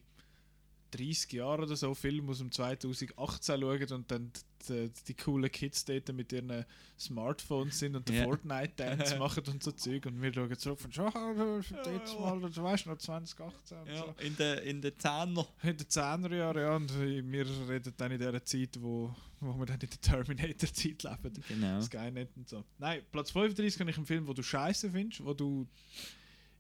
30 0.92 1.32
Jahren 1.34 1.64
oder 1.64 1.76
so 1.76 1.94
Filme 1.94 2.32
aus 2.32 2.40
dem 2.40 2.52
2018 2.52 3.62
schauen 3.62 3.92
und 3.92 4.12
dann 4.12 4.32
die, 4.68 4.90
die, 4.90 5.04
die 5.08 5.14
coolen 5.16 5.52
Kids 5.52 5.86
dort 5.86 6.14
mit 6.14 6.32
ihren 6.32 6.66
Smartphones 7.00 7.80
sind 7.80 7.96
und 7.96 8.08
den 8.08 8.16
Ja. 8.18 8.24
Fortnite-Dance 8.26 9.16
machen 9.20 9.44
und 9.48 9.64
so 9.64 9.72
Zeug 9.72 10.06
und 10.06 10.22
wir 10.22 10.34
schauen 10.34 10.58
zurück 10.58 10.80
und 10.84 10.94
schon, 10.94 11.08
oh, 11.08 11.60
jetzt 11.60 12.20
mal, 12.20 12.40
du 12.40 12.64
weißt 12.64 12.86
noch 12.86 12.98
2018 12.98 13.78
und 13.80 13.88
so. 13.96 14.16
In 14.20 14.36
den 14.36 14.58
in 14.60 14.82
der 14.82 14.98
Zehner. 14.98 15.48
In 15.64 15.78
den 15.78 15.88
10er 15.88 16.36
Jahren, 16.36 16.62
ja, 16.62 16.76
und 16.76 17.00
wir 17.00 17.70
reden 17.70 17.94
dann 17.98 18.12
in 18.12 18.20
der 18.20 18.44
Zeit, 18.46 18.78
wo, 18.80 19.14
wo 19.40 19.54
wir 19.58 19.66
dann 19.66 19.80
in 19.80 19.90
der 19.90 20.02
Terminator-Zeit 20.02 21.04
leben. 21.04 21.44
Genau. 21.48 21.82
Skynet 21.82 22.30
und 22.36 22.48
so. 22.48 22.64
Nein, 22.78 23.02
Platz 23.12 23.32
35 23.32 23.78
kann 23.78 23.88
ich 23.88 23.98
einen 23.98 24.06
Film, 24.06 24.28
wo 24.28 24.34
du 24.34 24.44
scheiße 24.44 24.92
findest, 24.92 25.24
wo 25.26 25.34
du, 25.34 25.68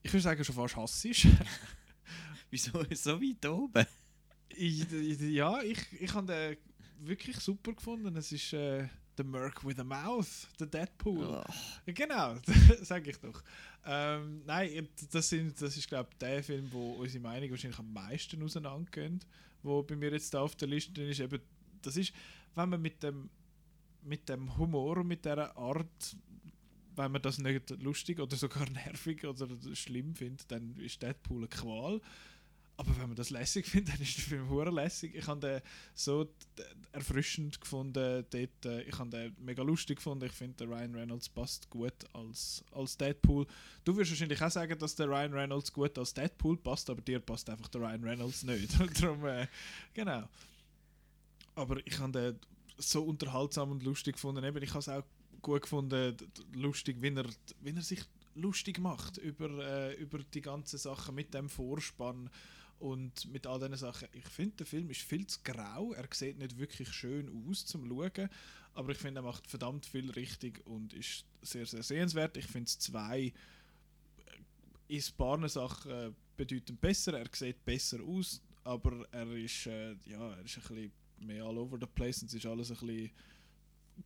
ich 0.02 0.12
würde 0.12 0.24
sagen, 0.24 0.44
schon 0.44 0.56
fast 0.56 0.76
hassisch. 0.76 1.28
Wieso 2.49 2.84
so 2.94 3.22
weit 3.22 3.45
oben? 3.45 3.86
Ich, 4.57 4.91
ich, 4.91 5.22
ja, 5.22 5.61
ich, 5.61 5.80
ich 5.99 6.14
habe 6.14 6.28
den 6.28 6.57
wirklich 7.07 7.38
super 7.38 7.73
gefunden. 7.73 8.15
Es 8.15 8.32
ist 8.32 8.53
äh, 8.53 8.88
The 9.18 9.23
Merc 9.23 9.65
with 9.65 9.80
a 9.80 9.84
Mouth, 9.84 10.48
der 10.60 10.68
Deadpool. 10.68 11.44
Genau, 11.86 12.36
sage 12.82 13.11
ich 13.11 13.18
doch. 13.18 13.44
Ähm, 13.86 14.41
nein, 14.45 14.88
das, 15.11 15.30
sind, 15.30 15.60
das 15.61 15.76
ist, 15.78 15.88
glaube 15.88 16.10
ich, 16.11 16.18
der 16.18 16.44
Film, 16.44 16.68
wo 16.72 16.94
unsere 16.94 17.22
Meinung 17.22 17.49
wahrscheinlich 17.49 17.80
am 17.80 17.91
meisten 17.91 18.41
auseinandergehen, 18.44 19.19
wo 19.64 19.84
bei 19.84 19.95
mir 19.95 20.11
jetzt 20.11 20.34
da 20.34 20.41
auf 20.41 20.56
der 20.56 20.68
Liste 20.68 21.02
ist. 21.03 21.19
Eben, 21.19 21.41
das 21.82 21.98
ist, 21.98 22.14
wenn 22.56 22.69
man 22.69 22.82
mit 22.82 23.02
dem 23.03 23.30
mit 24.03 24.28
dem 24.30 24.57
Humor 24.57 24.98
und 24.98 25.07
mit 25.07 25.26
dieser 25.26 25.56
Art, 25.57 26.15
wenn 26.95 27.11
man 27.11 27.22
das 27.22 27.38
nicht 27.38 27.69
lustig 27.82 28.19
oder 28.19 28.36
sogar 28.36 28.69
nervig 28.86 29.26
oder 29.26 29.48
schlimm 29.73 30.15
findet, 30.15 30.52
dann 30.52 30.76
ist 30.78 31.02
Deadpool 31.02 31.40
eine 31.40 31.48
Qual. 31.48 32.02
Aber 32.77 32.98
wenn 32.98 33.07
man 33.10 33.15
das 33.15 33.30
lässig 33.30 33.65
findet, 33.68 33.95
dann 33.95 34.02
ist 34.02 34.18
der 34.18 34.23
Film 34.23 34.49
hure 34.49 34.72
lässig. 34.72 35.14
Ich 35.15 35.27
habe 35.27 35.39
den 35.39 35.61
so 35.93 36.27
erfrischend 36.91 37.61
gefunden. 37.61 38.26
Dort, 38.30 38.65
äh, 38.65 38.81
ich 38.84 38.98
habe 38.98 39.10
den 39.10 39.35
mega 39.39 39.64
lustig 39.64 39.98
gefunden. 39.98 40.26
Ich 40.26 40.31
finde, 40.31 40.65
der 40.65 40.69
Ryan 40.69 40.95
Reynolds 40.95 41.30
passt 41.30 41.69
gut 41.69 41.93
als, 42.14 42.64
als 42.72 42.98
Deadpool. 42.98 43.45
Du 43.84 43.95
wirst 43.95 44.11
wahrscheinlich 44.11 44.41
auch 44.41 44.52
sagen, 44.52 44.77
dass 44.80 44.95
der 44.95 45.07
Ryan 45.07 45.34
Reynolds 45.34 45.72
gut 45.72 45.98
als 45.98 46.14
Deadpool 46.14 46.57
passt, 46.57 46.89
aber 46.89 47.02
dir 47.02 47.19
passt 47.19 47.49
einfach 47.49 47.68
der 47.68 47.81
Ryan 47.81 48.03
Reynolds 48.03 48.43
nicht. 48.43 48.72
Darum, 49.02 49.26
äh, 49.26 49.48
genau. 49.93 50.27
Aber 51.56 51.77
ich 51.85 51.99
habe 51.99 52.11
den 52.11 52.39
so 52.77 53.03
unterhaltsam 53.03 53.72
und 53.72 53.84
lustig 53.84 54.15
gefunden. 54.15 54.43
Eben, 54.43 54.64
ich 54.64 54.69
habe 54.69 54.80
es 54.80 54.89
auch 54.89 55.03
gut 55.41 55.64
gefunden, 55.64 56.15
lustig, 56.53 57.02
wie 57.02 57.14
er, 57.14 57.26
wie 57.61 57.76
er 57.76 57.81
sich 57.81 58.03
lustig 58.35 58.80
macht 58.80 59.18
über, 59.18 59.49
äh, 59.49 59.93
über 59.95 60.19
die 60.19 60.41
ganzen 60.41 60.77
Sachen 60.77 61.15
mit 61.15 61.34
dem 61.34 61.49
Vorspann 61.49 62.30
und 62.82 63.32
mit 63.32 63.45
all 63.45 63.60
diesen 63.60 63.78
Sachen. 63.78 64.08
Ich 64.12 64.28
finde, 64.28 64.58
der 64.58 64.66
Film 64.66 64.90
ist 64.90 65.02
viel 65.02 65.28
zu 65.28 65.40
grau. 65.44 65.94
Er 65.94 66.08
sieht 66.12 66.40
nicht 66.40 66.58
wirklich 66.58 66.91
schön 66.91 67.30
aus 67.48 67.66
zum 67.66 67.88
Schauen, 67.88 68.30
aber 68.74 68.91
ich 68.91 68.98
finde, 68.98 69.20
er 69.20 69.24
macht 69.24 69.48
verdammt 69.48 69.86
viel 69.86 70.10
richtig 70.12 70.66
und 70.66 70.94
ist 70.94 71.26
sehr, 71.41 71.66
sehr 71.66 71.84
sehenswert. 71.84 72.38
Ich 72.38 72.48
finde 72.48 72.68
es 72.68 72.80
zwei 72.80 73.34
äh, 74.90 74.95
ein 74.98 75.03
paar 75.18 75.48
Sachen 75.48 76.16
bedeutend 76.36 76.82
besser. 76.82 77.14
Er 77.20 77.30
sieht 77.32 77.64
besser 77.64 78.02
aus, 78.02 78.41
aber 78.64 79.06
er 79.12 79.32
ist, 79.36 79.68
äh, 79.68 79.95
ja, 80.06 80.32
er 80.32 80.44
ist 80.44 80.58
ein 80.58 80.64
bisschen 80.64 80.91
mehr 81.20 81.44
all 81.44 81.58
over 81.60 81.78
the 81.80 81.86
place 81.86 82.24
und 82.24 82.30
es 82.30 82.34
ist 82.34 82.45
alles 82.48 82.72
ein 82.72 82.78
bisschen 82.78 83.12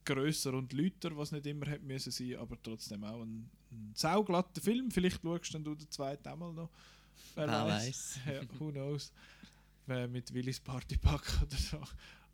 grösser 0.04 0.54
und 0.54 0.74
lauter, 0.74 1.16
was 1.16 1.32
nicht 1.32 1.46
immer 1.46 1.68
hätte 1.68 1.86
müssen 1.86 2.12
sein, 2.12 2.36
aber 2.36 2.62
trotzdem 2.62 3.06
auch 3.06 3.22
ein, 3.22 3.50
ein 3.72 3.94
sauglatter 3.96 4.62
Film. 4.62 4.92
Vielleicht 4.92 5.22
schaust 5.22 5.54
du 5.54 5.76
den 5.76 5.90
zweiten 5.90 6.28
auch 6.28 6.36
mal 6.36 6.52
noch. 6.52 6.70
Wer, 7.36 7.48
Wer 7.48 7.66
weiß. 7.66 8.20
ja, 8.26 8.42
who 8.60 8.72
knows. 8.72 9.12
Äh, 9.88 10.08
mit 10.08 10.34
Willis 10.34 10.60
Partypack 10.60 11.42
oder 11.42 11.58
so. 11.58 11.82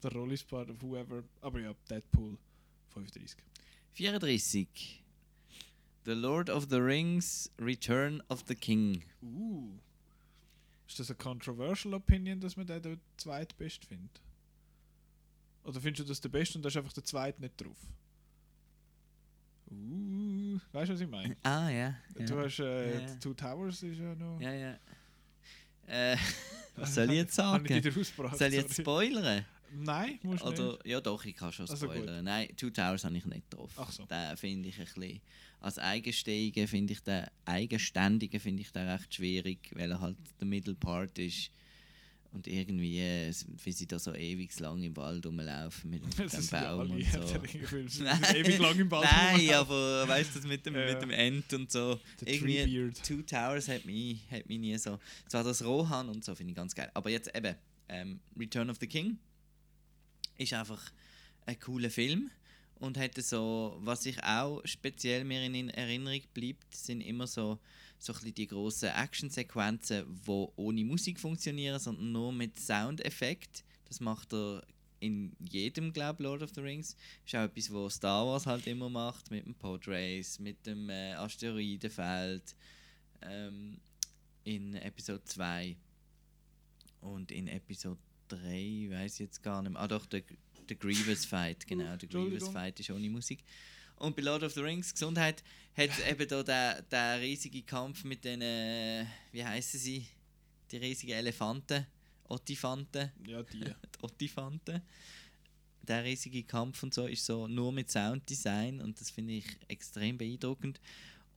Oder 0.04 0.16
Rollis 0.16 0.44
Party, 0.44 0.74
whoever. 0.82 1.24
Aber 1.42 1.60
ja, 1.60 1.74
Deadpool 1.90 2.38
35. 2.94 3.38
34. 3.94 5.04
The 6.04 6.14
Lord 6.14 6.50
of 6.50 6.68
the 6.70 6.78
Rings, 6.78 7.52
Return 7.60 8.24
of 8.30 8.44
the 8.48 8.56
King. 8.56 9.04
Uh. 9.22 9.78
Ist 10.88 11.00
das 11.00 11.10
eine 11.10 11.18
controversial 11.18 11.94
opinion, 11.94 12.40
dass 12.40 12.58
man 12.58 12.66
den 12.66 12.82
den 12.82 13.02
zweitbest 13.18 13.86
findet? 13.86 14.20
Oder 15.64 15.80
findest 15.80 16.00
du 16.00 16.12
das 16.12 16.20
der 16.20 16.30
beste 16.30 16.58
und 16.58 16.64
da 16.64 16.70
ist 16.70 16.78
einfach 16.78 16.94
der 16.94 17.06
zweite 17.06 17.40
nicht 17.40 17.62
drauf? 17.62 17.78
Uh, 19.72 20.60
weißt 20.74 20.90
du, 20.90 20.94
was 20.94 21.02
ich 21.02 21.08
meine? 21.08 21.38
Ah, 21.44 21.70
ja. 21.70 21.96
Du 22.14 22.36
ja. 22.36 22.44
hast 22.44 22.60
äh, 22.60 22.94
Ja, 22.94 23.00
ja. 23.00 23.16
Two 23.16 23.34
Towers 23.34 23.84
ist 23.84 24.00
ja 24.00 24.14
noch. 24.16 24.40
Ja, 24.42 24.54
ja. 24.54 24.78
Äh, 25.88 26.18
was 26.76 26.96
soll 26.96 27.10
ich 27.10 27.18
jetzt 27.18 27.36
sagen? 27.36 27.66
ich 27.66 28.14
soll 28.14 28.48
ich 28.48 28.54
jetzt 28.54 28.76
spoilern? 28.76 29.46
Nein, 29.74 30.20
musst 30.24 30.44
du 30.44 30.48
Oder, 30.48 30.72
nicht. 30.74 30.86
ja 30.86 31.00
doch, 31.00 31.24
ich 31.24 31.36
kann 31.36 31.52
schon 31.52 31.70
Also 31.70 31.86
spoilern. 31.86 32.24
Nein, 32.26 32.50
Two 32.58 32.70
Towers 32.70 33.06
habe 33.06 33.16
ich 33.16 33.26
nicht 33.26 33.46
drauf. 33.50 33.72
Ach 33.78 33.92
so. 33.92 34.06
Den 34.06 34.36
finde 34.38 34.70
ich 34.70 34.78
ein 34.80 34.86
bisschen... 34.86 35.22
Als 35.62 35.78
Eigenständigen 35.78 36.68
finde 36.68 36.94
ich 36.94 37.02
den... 37.02 37.26
Eigenständigen 37.46 38.40
finde 38.40 38.62
ich 38.62 38.72
den 38.72 38.90
recht 38.90 39.14
schwierig, 39.14 39.72
weil 39.76 39.92
er 39.92 40.02
halt 40.02 40.18
der 40.40 40.48
Middle 40.48 40.76
Part 40.76 41.18
ist. 41.20 41.52
Und 42.34 42.48
irgendwie, 42.48 43.00
äh, 43.00 43.34
wie 43.64 43.72
sie 43.74 43.88
da 43.88 44.00
so 44.00 44.14
ewig 44.14 44.58
lang 44.60 44.82
im 44.82 44.96
Wald 44.96 45.26
rumlaufen 45.26 45.90
mit, 45.90 46.18
mit 46.18 46.18
dem 46.34 46.48
Baum 46.48 46.92
und 46.92 47.06
so. 47.12 47.28
Sind 47.28 47.46
ewig 48.36 48.58
lang 48.58 48.80
im 48.80 48.90
Wald 48.90 49.10
Nein, 49.12 49.50
aber 49.54 50.08
weißt 50.08 50.36
du, 50.36 50.40
das 50.40 50.48
mit 50.48 50.66
dem, 50.66 50.76
Ja, 50.76 50.86
mit 50.86 51.02
dem 51.02 51.10
End 51.10 51.54
und 51.54 51.70
so. 51.70 52.00
Der 52.22 52.34
irgendwie. 52.34 52.92
Two 53.06 53.22
Towers 53.24 53.68
hat 53.68 53.86
mich, 53.86 54.20
hat 54.32 54.48
mich 54.48 54.60
nie 54.60 54.78
so... 54.78 54.98
Zwar 55.28 55.44
das 55.44 55.64
Rohan 55.64 56.08
und 56.08 56.24
so 56.24 56.34
finde 56.34 56.52
ich 56.52 56.56
ganz 56.56 56.74
geil. 56.74 56.90
Aber 56.94 57.10
jetzt 57.10 57.36
eben, 57.36 57.54
ähm, 57.90 58.22
Return 58.40 58.70
of 58.70 58.78
the 58.80 58.88
King 58.88 59.18
ist 60.38 60.54
einfach 60.54 60.82
ein 61.46 61.60
cooler 61.60 61.90
Film 61.90 62.32
und 62.76 62.98
hätte 62.98 63.22
so, 63.22 63.78
was 63.82 64.06
ich 64.06 64.24
auch 64.24 64.62
speziell 64.66 65.24
mir 65.24 65.44
in 65.44 65.70
Erinnerung 65.70 66.22
bleibt, 66.34 66.74
sind 66.74 67.02
immer 67.02 67.28
so, 67.28 67.60
so 68.02 68.14
ein 68.14 68.16
bisschen 68.16 68.34
die 68.34 68.48
grossen 68.48 68.90
Actionsequenzen, 68.90 70.06
die 70.26 70.48
ohne 70.56 70.84
Musik 70.84 71.20
funktionieren, 71.20 71.80
sondern 71.80 72.12
nur 72.12 72.34
mit 72.34 72.60
Soundeffekt. 72.60 73.64
Das 73.86 74.00
macht 74.00 74.34
er 74.34 74.64
in 75.00 75.36
jedem, 75.40 75.94
glaube 75.94 76.24
Lord 76.24 76.42
of 76.42 76.52
the 76.56 76.62
Rings. 76.62 76.96
Ist 77.26 77.36
auch 77.36 77.44
etwas, 77.44 77.72
was 77.72 77.96
Star 77.96 78.26
Wars 78.26 78.48
halt 78.48 78.66
immer 78.66 78.90
macht, 78.90 79.30
mit 79.30 79.46
dem 79.46 79.54
Podrace, 79.54 80.40
mit 80.40 80.66
dem 80.66 80.90
äh, 80.90 81.14
Asteroidenfeld, 81.14 82.56
ähm, 83.22 83.80
in 84.46 84.74
Episode 84.76 85.24
2 85.24 85.76
und 87.02 87.32
in 87.32 87.48
Episode 87.48 88.00
3, 88.30 88.88
weiß 88.90 89.14
ich 89.14 89.20
jetzt 89.20 89.44
gar 89.44 89.62
nicht 89.62 89.74
mehr. 89.74 89.82
Ah 89.82 89.88
doch, 89.88 90.08
der, 90.08 90.24
der 90.68 90.76
Grievous 90.78 91.26
Fight, 91.26 91.68
genau, 91.68 91.96
der 91.98 92.10
Grievous. 92.10 92.50
Fight 92.50 92.80
ist 92.80 92.90
ohne 92.90 93.10
Musik. 93.10 93.44
Und 94.02 94.16
bei 94.16 94.24
Lord 94.24 94.42
of 94.42 94.54
the 94.54 94.62
Rings 94.62 94.92
Gesundheit 94.92 95.44
hat 95.78 95.90
es 95.92 96.00
eben 96.10 96.28
da 96.28 96.42
der, 96.42 96.82
der 96.82 97.22
riesige 97.22 97.62
Kampf 97.62 98.04
mit 98.04 98.26
den, 98.26 98.42
äh, 98.42 99.06
wie 99.32 99.46
heißen 99.46 99.80
sie, 99.80 100.08
die 100.72 100.78
riesigen 100.78 101.12
Elefanten, 101.12 101.86
Ottifanten. 102.28 103.12
Ja, 103.28 103.44
die. 103.44 103.60
die 103.60 103.74
Ottifanten. 104.02 104.82
Der 105.84 106.04
riesige 106.04 106.44
Kampf 106.44 106.82
und 106.82 106.96
so 106.96 107.06
ist 107.06 107.24
so 107.24 107.48
nur 107.48 107.72
mit 107.72 107.92
Sounddesign 107.92 108.82
und 108.82 109.00
das 109.00 109.12
finde 109.12 109.34
ich 109.34 109.46
extrem 109.68 110.18
beeindruckend. 110.18 110.82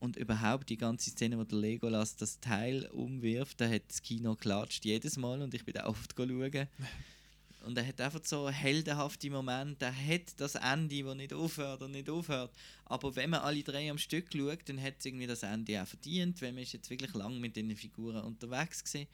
Und 0.00 0.16
überhaupt 0.16 0.70
die 0.70 0.78
ganze 0.78 1.10
Szene, 1.10 1.38
wo 1.38 1.44
der 1.44 1.58
Legolas 1.58 2.16
das 2.16 2.40
Teil 2.40 2.86
umwirft, 2.86 3.60
da 3.60 3.68
hat 3.68 3.82
das 3.88 4.00
Kino 4.00 4.36
klatscht 4.36 4.86
jedes 4.86 5.18
Mal 5.18 5.42
und 5.42 5.52
ich 5.52 5.66
bin 5.66 5.74
da 5.74 5.84
oft 5.86 6.14
schauen. 6.16 6.68
Und 7.64 7.78
er 7.78 7.86
hat 7.86 8.00
einfach 8.00 8.20
so 8.22 8.48
heldenhafte 8.50 9.30
Momente. 9.30 9.86
Er 9.86 9.96
hat 9.96 10.38
das 10.38 10.54
Ende, 10.54 11.02
das 11.02 11.14
nicht 11.16 11.32
aufhört 11.32 11.82
und 11.82 11.92
nicht 11.92 12.10
aufhört. 12.10 12.52
Aber 12.84 13.14
wenn 13.16 13.30
man 13.30 13.40
alle 13.40 13.62
drei 13.62 13.90
am 13.90 13.98
Stück 13.98 14.26
schaut, 14.32 14.68
dann 14.68 14.80
hat 14.82 14.94
es 14.98 15.06
irgendwie 15.06 15.26
das 15.26 15.42
Ende 15.42 15.82
auch 15.82 15.86
verdient, 15.86 16.40
weil 16.42 16.52
man 16.52 16.62
ist 16.62 16.74
jetzt 16.74 16.90
wirklich 16.90 17.14
lang 17.14 17.38
mit 17.40 17.56
den 17.56 17.74
Figuren 17.76 18.22
unterwegs 18.22 18.84
gewesen. 18.84 19.08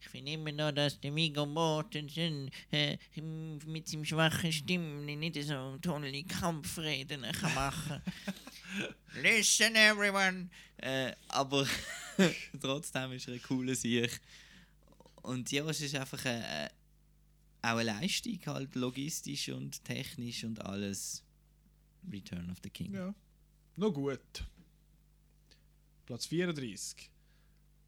Ich 0.00 0.08
finde 0.08 0.32
immer 0.32 0.50
noch, 0.50 0.72
dass 0.72 0.98
der 1.00 1.14
Viggo 1.14 1.46
Mortensen 1.46 2.50
äh, 2.72 2.98
mit 3.66 3.88
seinem 3.88 4.04
schwachen 4.04 4.52
Stimme 4.52 5.16
nicht 5.16 5.40
so 5.44 5.78
tolle 5.80 6.24
Kampfreden 6.24 7.22
kann 7.22 7.54
machen 7.54 8.02
Listen 9.22 9.76
everyone! 9.76 10.48
Äh, 10.78 11.12
aber 11.28 11.66
trotzdem 12.60 13.12
ist 13.12 13.28
er 13.28 13.34
ein 13.34 13.42
cooler 13.42 13.76
Sieg. 13.76 14.20
Und 15.22 15.52
ja, 15.52 15.64
es 15.68 15.80
ist 15.80 15.94
einfach 15.94 16.24
eine, 16.24 16.70
auch 17.62 17.76
eine 17.76 17.84
Leistung, 17.84 18.38
halt 18.46 18.74
logistisch 18.74 19.48
und 19.48 19.84
technisch 19.84 20.44
und 20.44 20.60
alles. 20.64 21.24
Return 22.10 22.50
of 22.50 22.58
the 22.62 22.70
King. 22.70 22.94
Ja. 22.94 23.14
Noch 23.76 23.92
gut. 23.92 24.44
Platz 26.06 26.26
34. 26.26 27.10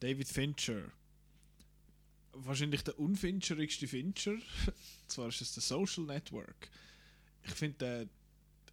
David 0.00 0.28
Fincher. 0.28 0.92
Wahrscheinlich 2.32 2.82
der 2.82 2.98
unfincherigste 2.98 3.88
Fincher. 3.88 4.36
Zwar 5.08 5.28
ist 5.28 5.40
es 5.40 5.54
der 5.54 5.62
Social 5.62 6.04
Network. 6.04 6.70
Ich 7.42 7.52
finde, 7.52 8.08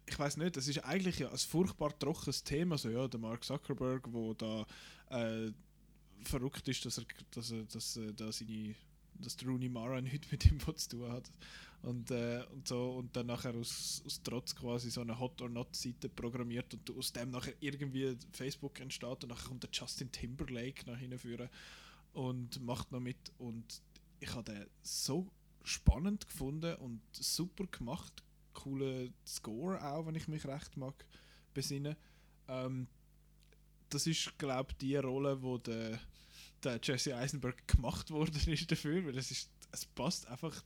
ich 0.06 0.18
weiß 0.18 0.36
nicht, 0.36 0.56
das 0.56 0.68
ist 0.68 0.84
eigentlich 0.84 1.18
ja 1.18 1.30
ein 1.30 1.38
furchtbar 1.38 1.96
trockenes 1.98 2.44
Thema. 2.44 2.78
So, 2.78 2.90
ja, 2.90 3.06
der 3.08 3.20
Mark 3.20 3.44
Zuckerberg, 3.44 4.12
wo 4.12 4.34
da 4.34 4.66
äh, 5.10 5.52
verrückt 6.24 6.66
ist, 6.68 6.84
dass 6.86 6.98
er, 6.98 7.04
dass 7.30 7.50
er, 7.50 7.62
dass, 7.64 7.96
er, 7.96 8.12
da 8.12 8.32
seine, 8.32 8.74
dass 9.22 9.36
Rooney 9.46 9.68
Mara 9.68 10.00
nichts 10.02 10.30
mit 10.30 10.44
ihm 10.46 10.60
zu 10.60 10.88
tun 10.88 11.12
hat. 11.12 11.30
Und, 11.82 12.12
äh, 12.12 12.44
und 12.52 12.68
so 12.68 12.92
und 12.92 13.16
dann 13.16 13.26
nachher 13.26 13.54
aus, 13.56 14.02
aus 14.06 14.22
Trotz 14.22 14.54
quasi 14.54 14.88
so 14.88 15.00
eine 15.00 15.18
Hot 15.18 15.42
or 15.42 15.48
Not 15.48 15.74
Seite 15.74 16.08
programmiert 16.08 16.72
und 16.74 16.96
aus 16.96 17.12
dem 17.12 17.30
nachher 17.30 17.54
irgendwie 17.58 18.16
Facebook 18.30 18.78
entsteht 18.78 19.24
und 19.24 19.30
nachher 19.30 19.48
kommt 19.48 19.64
der 19.64 19.70
Justin 19.72 20.12
Timberlake 20.12 20.88
nach 20.88 20.98
hinten 20.98 21.18
führen 21.18 21.48
und 22.12 22.60
macht 22.60 22.92
noch 22.92 23.00
mit. 23.00 23.32
Und 23.38 23.82
ich 24.20 24.32
habe 24.32 24.44
den 24.44 24.66
so 24.82 25.26
spannend 25.64 26.26
gefunden 26.26 26.76
und 26.76 27.00
super 27.12 27.66
gemacht. 27.66 28.22
Cooler 28.52 29.08
Score 29.26 29.82
auch 29.82 30.06
wenn 30.06 30.14
ich 30.14 30.28
mich 30.28 30.46
recht 30.46 30.76
mag 30.76 31.04
besinnen. 31.54 31.96
Ähm, 32.48 32.86
das 33.88 34.06
ist 34.06 34.38
glaube 34.38 34.70
ich 34.70 34.76
die 34.78 34.96
Rolle 34.96 35.42
wo 35.42 35.58
der, 35.58 35.98
der 36.64 36.80
Jesse 36.82 37.16
Eisenberg 37.16 37.66
gemacht 37.68 38.10
worden 38.10 38.40
ist 38.46 38.70
dafür 38.70 39.04
weil 39.06 39.16
es 39.16 39.30
ist 39.30 39.50
es 39.72 39.84
passt 39.86 40.26
einfach 40.28 40.62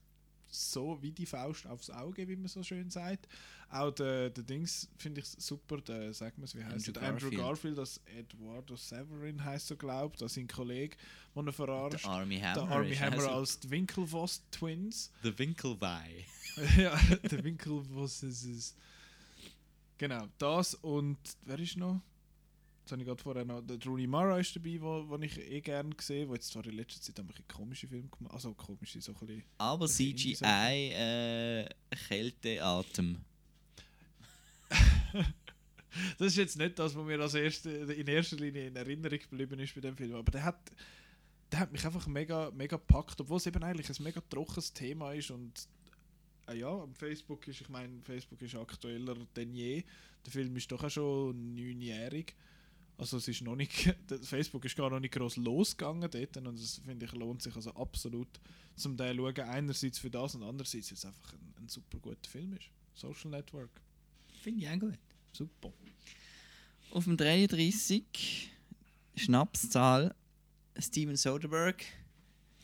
so 0.49 1.01
wie 1.03 1.13
die 1.13 1.27
Faust 1.27 1.67
aufs 1.67 1.91
Auge, 1.91 2.29
wie 2.29 2.37
man 2.37 2.49
so 2.49 2.63
schön 2.63 2.91
sagt. 2.91 3.29
Auch 3.69 3.91
der, 3.91 4.31
der 4.31 4.45
Dings 4.45 4.89
finde 4.97 5.21
ich 5.21 5.27
super, 5.27 5.81
der, 5.81 6.15
sagen 6.15 6.37
wir 6.39 6.45
es, 6.45 6.55
wie 6.55 6.65
heißt 6.65 6.89
Andrew 6.89 6.93
der? 6.93 7.09
Andrew 7.09 7.31
Garfield. 7.31 7.79
Das 7.79 8.01
Eduardo 8.17 8.77
Severin 8.77 9.45
heißt 9.45 9.71
er, 9.73 9.77
glaubt, 9.77 10.21
das 10.21 10.35
sein 10.35 10.47
Kollege, 10.47 10.97
den 11.35 11.47
er 11.47 11.53
verarscht. 11.53 12.05
Der 12.05 12.11
Army 12.11 12.39
Der 12.39 12.55
Hammer 12.55 12.71
Army 12.71 12.91
ist 12.91 13.01
Hammer 13.01 13.27
auch 13.27 13.37
als 13.39 13.59
die 13.59 13.71
Winklevoss 13.71 14.43
Twins. 14.51 15.13
The 15.23 15.37
Winkelwei. 15.37 16.25
ja, 16.77 16.97
der 17.31 17.45
Winklevoss 17.45 18.23
ist 18.23 18.45
es. 18.45 18.77
Genau, 19.99 20.29
das 20.39 20.75
und 20.75 21.19
wer 21.45 21.59
ist 21.59 21.77
noch? 21.77 22.01
Jetzt 22.87 22.93
habe 22.93 23.03
ich 23.03 23.09
gerade 23.09 23.21
vorher 23.21 23.45
noch, 23.45 23.63
der 23.63 23.79
Rooney 23.85 24.07
Mara 24.07 24.39
ist 24.39 24.55
dabei, 24.55 24.81
wo, 24.81 25.09
wo 25.09 25.19
ich 25.19 25.37
eh 25.41 25.61
gerne 25.61 25.91
gesehen, 25.91 26.29
wo 26.29 26.35
jetzt 26.35 26.53
zwar 26.53 26.65
in 26.67 26.77
letzter 26.77 27.01
Zeit 27.01 27.19
ein 27.19 27.27
bisschen 27.27 27.49
komische 27.49 27.89
Filme 27.89 28.09
gemacht 28.09 28.33
also 28.33 28.55
komische, 28.55 29.01
so 29.01 29.11
ein 29.11 29.27
bisschen... 29.27 29.43
Aber. 29.59 29.89
CGI, 29.89 30.93
äh, 30.95 31.69
Kälteatem. 32.07 33.19
das 36.19 36.29
ist 36.29 36.37
jetzt 36.37 36.57
nicht 36.59 36.79
das, 36.79 36.95
was 36.95 37.05
mir 37.05 37.19
als 37.19 37.35
erste, 37.35 37.71
in 37.71 38.07
erster 38.07 38.37
Linie 38.37 38.69
in 38.69 38.77
Erinnerung 38.77 39.19
geblieben 39.19 39.59
ist 39.59 39.75
bei 39.75 39.81
dem 39.81 39.97
Film, 39.97 40.15
aber 40.15 40.31
der 40.31 40.45
hat, 40.45 40.71
der 41.51 41.59
hat 41.59 41.73
mich 41.73 41.85
einfach 41.85 42.07
mega, 42.07 42.53
mega 42.53 42.77
gepackt, 42.77 43.21
obwohl 43.21 43.39
es 43.39 43.47
eben 43.47 43.65
eigentlich 43.65 43.89
ein 43.89 44.05
mega 44.05 44.21
trockenes 44.31 44.73
Thema 44.73 45.13
ist 45.13 45.33
und 45.33 45.69
äh, 46.47 46.57
ja, 46.57 46.69
am 46.69 46.95
Facebook 46.95 47.49
ist, 47.49 47.63
ich 47.63 47.69
meine, 47.69 48.01
Facebook 48.03 48.41
ist 48.43 48.55
aktueller 48.55 49.17
denn 49.35 49.53
je. 49.57 49.83
Der 50.25 50.31
Film 50.33 50.55
ist 50.55 50.71
doch 50.71 50.85
auch 50.85 50.89
schon 50.89 51.57
neunjährig. 51.57 52.37
Also 52.99 53.19
es 53.19 53.29
ist 53.29 53.43
noch 53.43 53.57
nicht, 53.57 53.95
Facebook 54.23 54.65
ist 54.65 54.77
gar 54.77 54.89
noch 54.89 55.01
nicht 55.01 55.13
groß 55.15 55.37
losgegangen 55.37 56.11
dort 56.11 56.37
und 56.37 56.59
das 56.59 56.81
finde 56.85 57.05
ich 57.05 57.13
lohnt 57.13 57.43
sich 57.43 57.55
also 57.55 57.71
absolut 57.75 58.29
zum 58.75 58.97
Teil 58.97 59.17
schauen. 59.17 59.41
Einerseits 59.41 59.99
für 59.99 60.11
das 60.11 60.35
und 60.35 60.43
andererseits, 60.43 60.91
weil 60.91 60.97
es 60.97 61.05
einfach 61.05 61.33
ein, 61.35 61.55
ein 61.63 61.69
super 61.69 61.99
guter 61.99 62.29
Film 62.29 62.55
ist. 62.55 62.71
Social 62.95 63.31
Network. 63.31 63.71
Finde 64.43 64.65
ich 64.65 64.71
auch 64.71 64.79
gut. 64.79 64.99
Super. 65.33 65.73
Auf 66.93 67.05
dem 67.05 67.17
33 67.17 68.51
Schnapszahl 69.15 70.15
Steven 70.79 71.17
Soderbergh. 71.17 71.85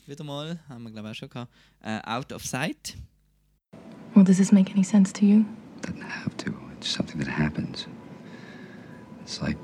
Wieder 0.07 0.23
mal, 0.23 0.59
haben 0.67 0.83
wir 0.83 0.91
glaube 0.91 1.09
ich 1.09 1.11
auch 1.11 1.19
schon 1.19 1.29
gehabt. 1.29 1.53
Äh, 1.81 2.01
Out 2.05 2.31
of 2.31 2.45
Sight. 2.45 2.97
Well, 4.15 4.23
does 4.23 4.37
this 4.37 4.51
make 4.51 4.71
any 4.71 4.83
sense 4.83 5.13
to 5.13 5.25
you? 5.25 5.45
Doesn't 5.81 6.01
have 6.01 6.35
to. 6.37 6.51
It's 6.77 6.91
something 6.91 7.19
that 7.19 7.29
happens. 7.29 7.87
It's 9.21 9.39
like 9.41 9.57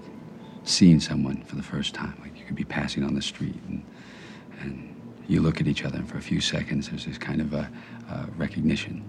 seeing 0.70 1.00
someone 1.00 1.44
for 1.44 1.56
the 1.56 1.64
first 1.64 1.94
time. 1.94 2.18
Like 2.22 2.38
you 2.40 2.46
could 2.46 2.56
be 2.56 2.64
passing 2.64 3.04
on 3.04 3.16
the 3.16 3.22
street 3.22 3.60
and 3.68 3.84
and 4.62 4.96
you 5.28 5.42
look 5.42 5.62
at 5.62 5.68
each 5.68 5.86
other, 5.86 5.98
and 6.00 6.10
for 6.10 6.18
a 6.18 6.22
few 6.22 6.42
seconds 6.42 6.90
there's 6.90 7.06
this 7.06 7.18
kind 7.18 7.40
of 7.40 7.54
a, 7.54 7.70
a 8.10 8.26
recognition. 8.36 9.04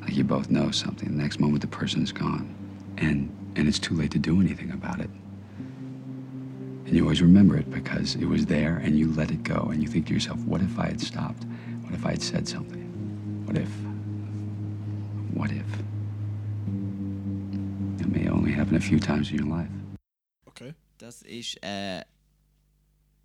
Like 0.00 0.16
you 0.16 0.24
both 0.24 0.48
know 0.50 0.70
something. 0.70 1.08
The 1.08 1.22
next 1.22 1.40
moment 1.40 1.60
the 1.60 1.68
person's 1.68 2.12
gone, 2.12 2.54
and 2.98 3.30
and 3.56 3.68
it's 3.68 3.78
too 3.78 3.94
late 3.94 4.10
to 4.12 4.18
do 4.18 4.40
anything 4.40 4.70
about 4.70 5.00
it. 5.00 5.10
And 6.86 6.96
you 6.96 7.02
always 7.02 7.20
remember 7.20 7.56
it 7.56 7.70
because 7.70 8.14
it 8.14 8.24
was 8.24 8.46
there, 8.46 8.76
and 8.78 8.98
you 8.98 9.12
let 9.12 9.30
it 9.30 9.42
go, 9.42 9.68
and 9.72 9.82
you 9.82 9.88
think 9.88 10.06
to 10.06 10.14
yourself, 10.14 10.38
"What 10.40 10.62
if 10.62 10.78
I 10.78 10.86
had 10.86 11.00
stopped? 11.00 11.44
What 11.82 11.92
if 11.94 12.06
I 12.06 12.10
had 12.12 12.22
said 12.22 12.48
something? 12.48 12.86
What 13.44 13.56
if? 13.58 13.70
What 15.34 15.50
if?" 15.50 15.66
It 18.00 18.08
may 18.08 18.28
only 18.28 18.52
happen 18.52 18.76
a 18.76 18.80
few 18.80 18.98
times 18.98 19.30
in 19.30 19.38
your 19.38 19.46
life. 19.46 19.68
Das 20.98 21.22
ist, 21.22 21.62
äh, 21.62 22.04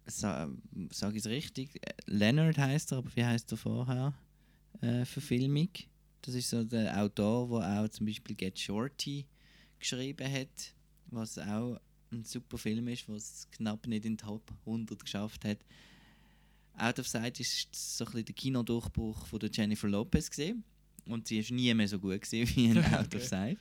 sa 0.05 0.49
sage 0.91 1.17
ich 1.17 1.25
es 1.25 1.29
richtig? 1.29 1.81
Leonard 2.05 2.57
heißt 2.57 2.91
er, 2.91 2.99
aber 2.99 3.15
wie 3.15 3.25
heißt 3.25 3.51
er 3.51 3.57
vorher? 3.57 4.13
Äh, 4.81 5.05
Verfilmung. 5.05 5.69
Das 6.21 6.35
ist 6.35 6.49
so 6.49 6.63
der 6.63 7.01
Autor, 7.01 7.59
der 7.59 7.83
auch 7.83 7.89
zum 7.89 8.05
Beispiel 8.05 8.35
Get 8.35 8.57
Shorty 8.57 9.25
geschrieben 9.79 10.31
hat, 10.31 10.73
was 11.07 11.37
auch 11.37 11.79
ein 12.11 12.23
super 12.23 12.57
Film 12.57 12.87
ist, 12.87 13.09
was 13.09 13.47
knapp 13.51 13.85
nicht 13.87 14.05
in 14.05 14.15
die 14.15 14.23
Top 14.23 14.49
100 14.65 15.03
geschafft 15.03 15.43
hat. 15.45 15.57
Out 16.77 16.99
of 16.99 17.07
Sight 17.07 17.39
ist 17.39 17.75
so 17.75 18.05
ein 18.05 18.11
bisschen 18.11 18.25
der 18.25 18.35
Kinodurchbruch 18.35 19.25
von 19.27 19.39
der 19.39 19.49
Jennifer 19.51 19.87
Lopez 19.87 20.29
gesehen 20.29 20.63
und 21.05 21.27
sie 21.27 21.39
ist 21.39 21.51
nie 21.51 21.73
mehr 21.73 21.87
so 21.87 21.99
gut 21.99 22.21
gesehen 22.21 22.47
wie 22.55 22.65
in 22.67 22.83
Out 22.93 23.13
of 23.13 23.23
Sight. 23.23 23.59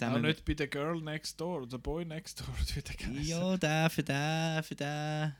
Auch 0.00 0.18
nicht 0.18 0.44
bei 0.44 0.54
der 0.54 0.66
Girl 0.68 1.00
Next 1.00 1.40
Door 1.40 1.58
oder 1.58 1.66
der 1.68 1.78
Boy 1.78 2.04
Next 2.04 2.40
Door, 2.40 2.48
wie 2.74 2.82
der 2.82 2.94
geheißen. 2.96 3.24
Ja, 3.24 3.56
der 3.56 3.90
für 3.90 4.02
den, 4.02 4.62
für 4.62 4.74
den, 4.74 5.34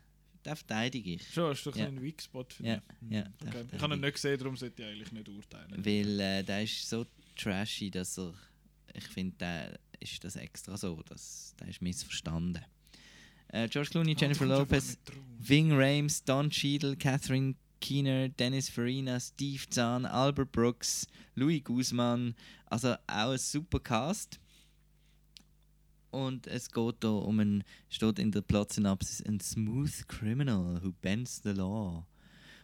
den 0.44 0.56
verteidige 0.56 1.14
ich. 1.14 1.28
Schon, 1.32 1.52
ist 1.52 1.66
doch 1.66 1.74
ja. 1.74 1.86
ein 1.86 2.00
Weak 2.00 2.22
Spot 2.22 2.44
für 2.48 2.62
Ja, 2.64 2.76
dich. 2.76 3.10
ja, 3.10 3.24
okay. 3.46 3.64
Ich 3.72 3.82
habe 3.82 3.94
ihn 3.94 4.00
nicht 4.00 4.14
gesehen, 4.14 4.38
darum 4.38 4.56
sollte 4.56 4.82
ich 4.82 4.88
eigentlich 4.88 5.12
nicht 5.12 5.28
urteilen. 5.28 5.84
Weil 5.84 6.20
äh, 6.20 6.42
der 6.44 6.62
ist 6.62 6.88
so 6.88 7.04
trashy, 7.36 7.90
dass 7.90 8.18
er. 8.18 8.32
Ich 8.94 9.08
finde, 9.08 9.34
der 9.38 9.78
ist 9.98 10.22
das 10.22 10.36
extra 10.36 10.76
so. 10.76 11.02
dass 11.02 11.54
der 11.58 11.68
ist 11.68 11.82
missverstanden. 11.82 12.62
Äh, 13.48 13.68
George 13.68 13.90
Clooney, 13.90 14.14
Ah, 14.16 14.20
Jennifer 14.20 14.44
einfach 14.44 14.58
Lopez. 14.58 14.98
Ving 15.38 15.72
Rhames, 15.72 16.22
Don 16.24 16.48
Cheadle, 16.50 16.96
Catherine 16.96 17.54
Keener, 17.80 18.28
Dennis 18.28 18.68
Farina, 18.70 19.18
Steve 19.20 19.68
Zahn, 19.68 20.06
Albert 20.06 20.52
Brooks, 20.52 21.06
Louis 21.34 21.62
Guzman. 21.62 22.34
Also 22.66 22.94
auch 23.08 23.30
ein 23.32 23.38
super 23.38 23.80
Cast. 23.80 24.38
Und 26.14 26.46
es 26.46 26.70
geht 26.70 26.96
hier 27.02 27.10
um 27.12 27.40
einen, 27.40 27.64
steht 27.90 28.18
in 28.18 28.30
der 28.30 28.42
Plotsynopsis, 28.42 29.22
ein 29.22 29.40
smooth 29.40 30.06
criminal 30.08 30.80
who 30.82 30.92
bends 31.00 31.40
the 31.42 31.50
law. 31.50 32.06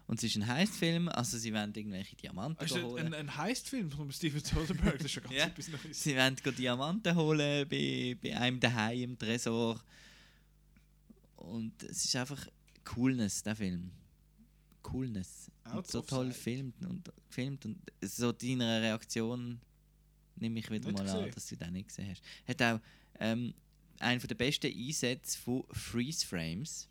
Und 0.07 0.19
es 0.19 0.25
ist 0.25 0.37
ein 0.37 0.47
Heistfilm, 0.47 1.09
also 1.09 1.39
sie 1.39 1.53
wollen 1.53 1.73
irgendwelche 1.75 2.17
Diamanten 2.17 2.65
Ist 2.65 2.81
holen. 2.83 3.07
ein, 3.07 3.15
ein 3.15 3.37
Heist-Film 3.37 3.91
von 3.93 4.11
Steven 4.11 4.41
Soderbergh? 4.43 4.97
Das 4.99 5.05
ist 5.07 5.13
schon 5.13 5.23
ganz 5.25 5.35
Ja. 5.37 5.47
etwas 5.47 5.69
Neues. 5.69 6.03
Sie 6.03 6.17
wollen 6.17 6.37
Diamanten 6.59 7.15
holen 7.15 7.69
bei, 7.69 8.17
bei 8.21 8.37
einem 8.37 8.59
daheim 8.59 9.03
im 9.11 9.19
Tresor. 9.19 9.81
Und 11.37 11.83
es 11.85 12.05
ist 12.05 12.17
einfach 12.17 12.45
Coolness, 12.85 13.43
der 13.43 13.55
Film. 13.57 13.91
Coolness. 14.83 15.51
Und 15.75 15.87
so 15.87 16.03
toll 16.03 16.29
gefilmt 16.29 16.75
und, 16.85 17.09
gefilmt 17.29 17.65
und 17.67 17.79
so 18.03 18.33
deine 18.33 18.83
Reaktion 18.83 19.61
nehme 20.37 20.59
ich 20.59 20.71
wieder 20.71 20.91
Nicht 20.91 20.99
mal 20.99 21.09
an, 21.09 21.17
gesehen. 21.19 21.35
dass 21.35 21.47
du 21.47 21.57
den 21.57 21.73
nicht 21.75 21.89
gesehen 21.89 22.11
hast. 22.11 22.23
Hat 22.49 22.63
auch 22.63 22.81
ähm, 23.21 23.55
einen 23.99 24.21
der 24.21 24.35
besten 24.35 24.73
Einsätze 24.75 25.39
von 25.39 25.65
Freeze 25.71 26.27
Frames. 26.27 26.89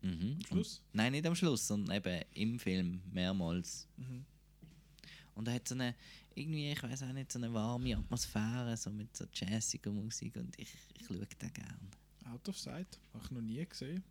Mhm. 0.00 0.38
Am 0.38 0.46
Schluss? 0.46 0.78
Und, 0.78 0.94
nein, 0.94 1.12
nicht 1.12 1.26
am 1.26 1.34
Schluss, 1.34 1.66
sondern 1.66 1.96
eben 1.96 2.24
im 2.34 2.58
Film 2.58 3.02
mehrmals. 3.12 3.88
Mhm. 3.96 4.24
Und 5.34 5.48
er 5.48 5.54
hat 5.54 5.68
so 5.68 5.74
eine, 5.74 5.94
irgendwie, 6.34 6.72
ich 6.72 6.82
weiß 6.82 7.02
auch 7.02 7.12
nicht, 7.12 7.30
so 7.30 7.38
eine 7.38 7.52
warme 7.52 7.96
Atmosphäre, 7.96 8.76
so 8.76 8.90
mit 8.90 9.14
so 9.14 9.26
jazziger 9.34 9.90
Musik 9.90 10.36
und 10.36 10.58
ich, 10.58 10.72
ich 10.94 11.06
schaue 11.06 11.26
den 11.26 11.52
gern. 11.52 11.90
Out 12.24 12.48
of 12.48 12.58
Sight, 12.58 12.98
habe 13.12 13.24
ich 13.24 13.30
noch 13.30 13.42
nie 13.42 13.64
gesehen. 13.64 14.02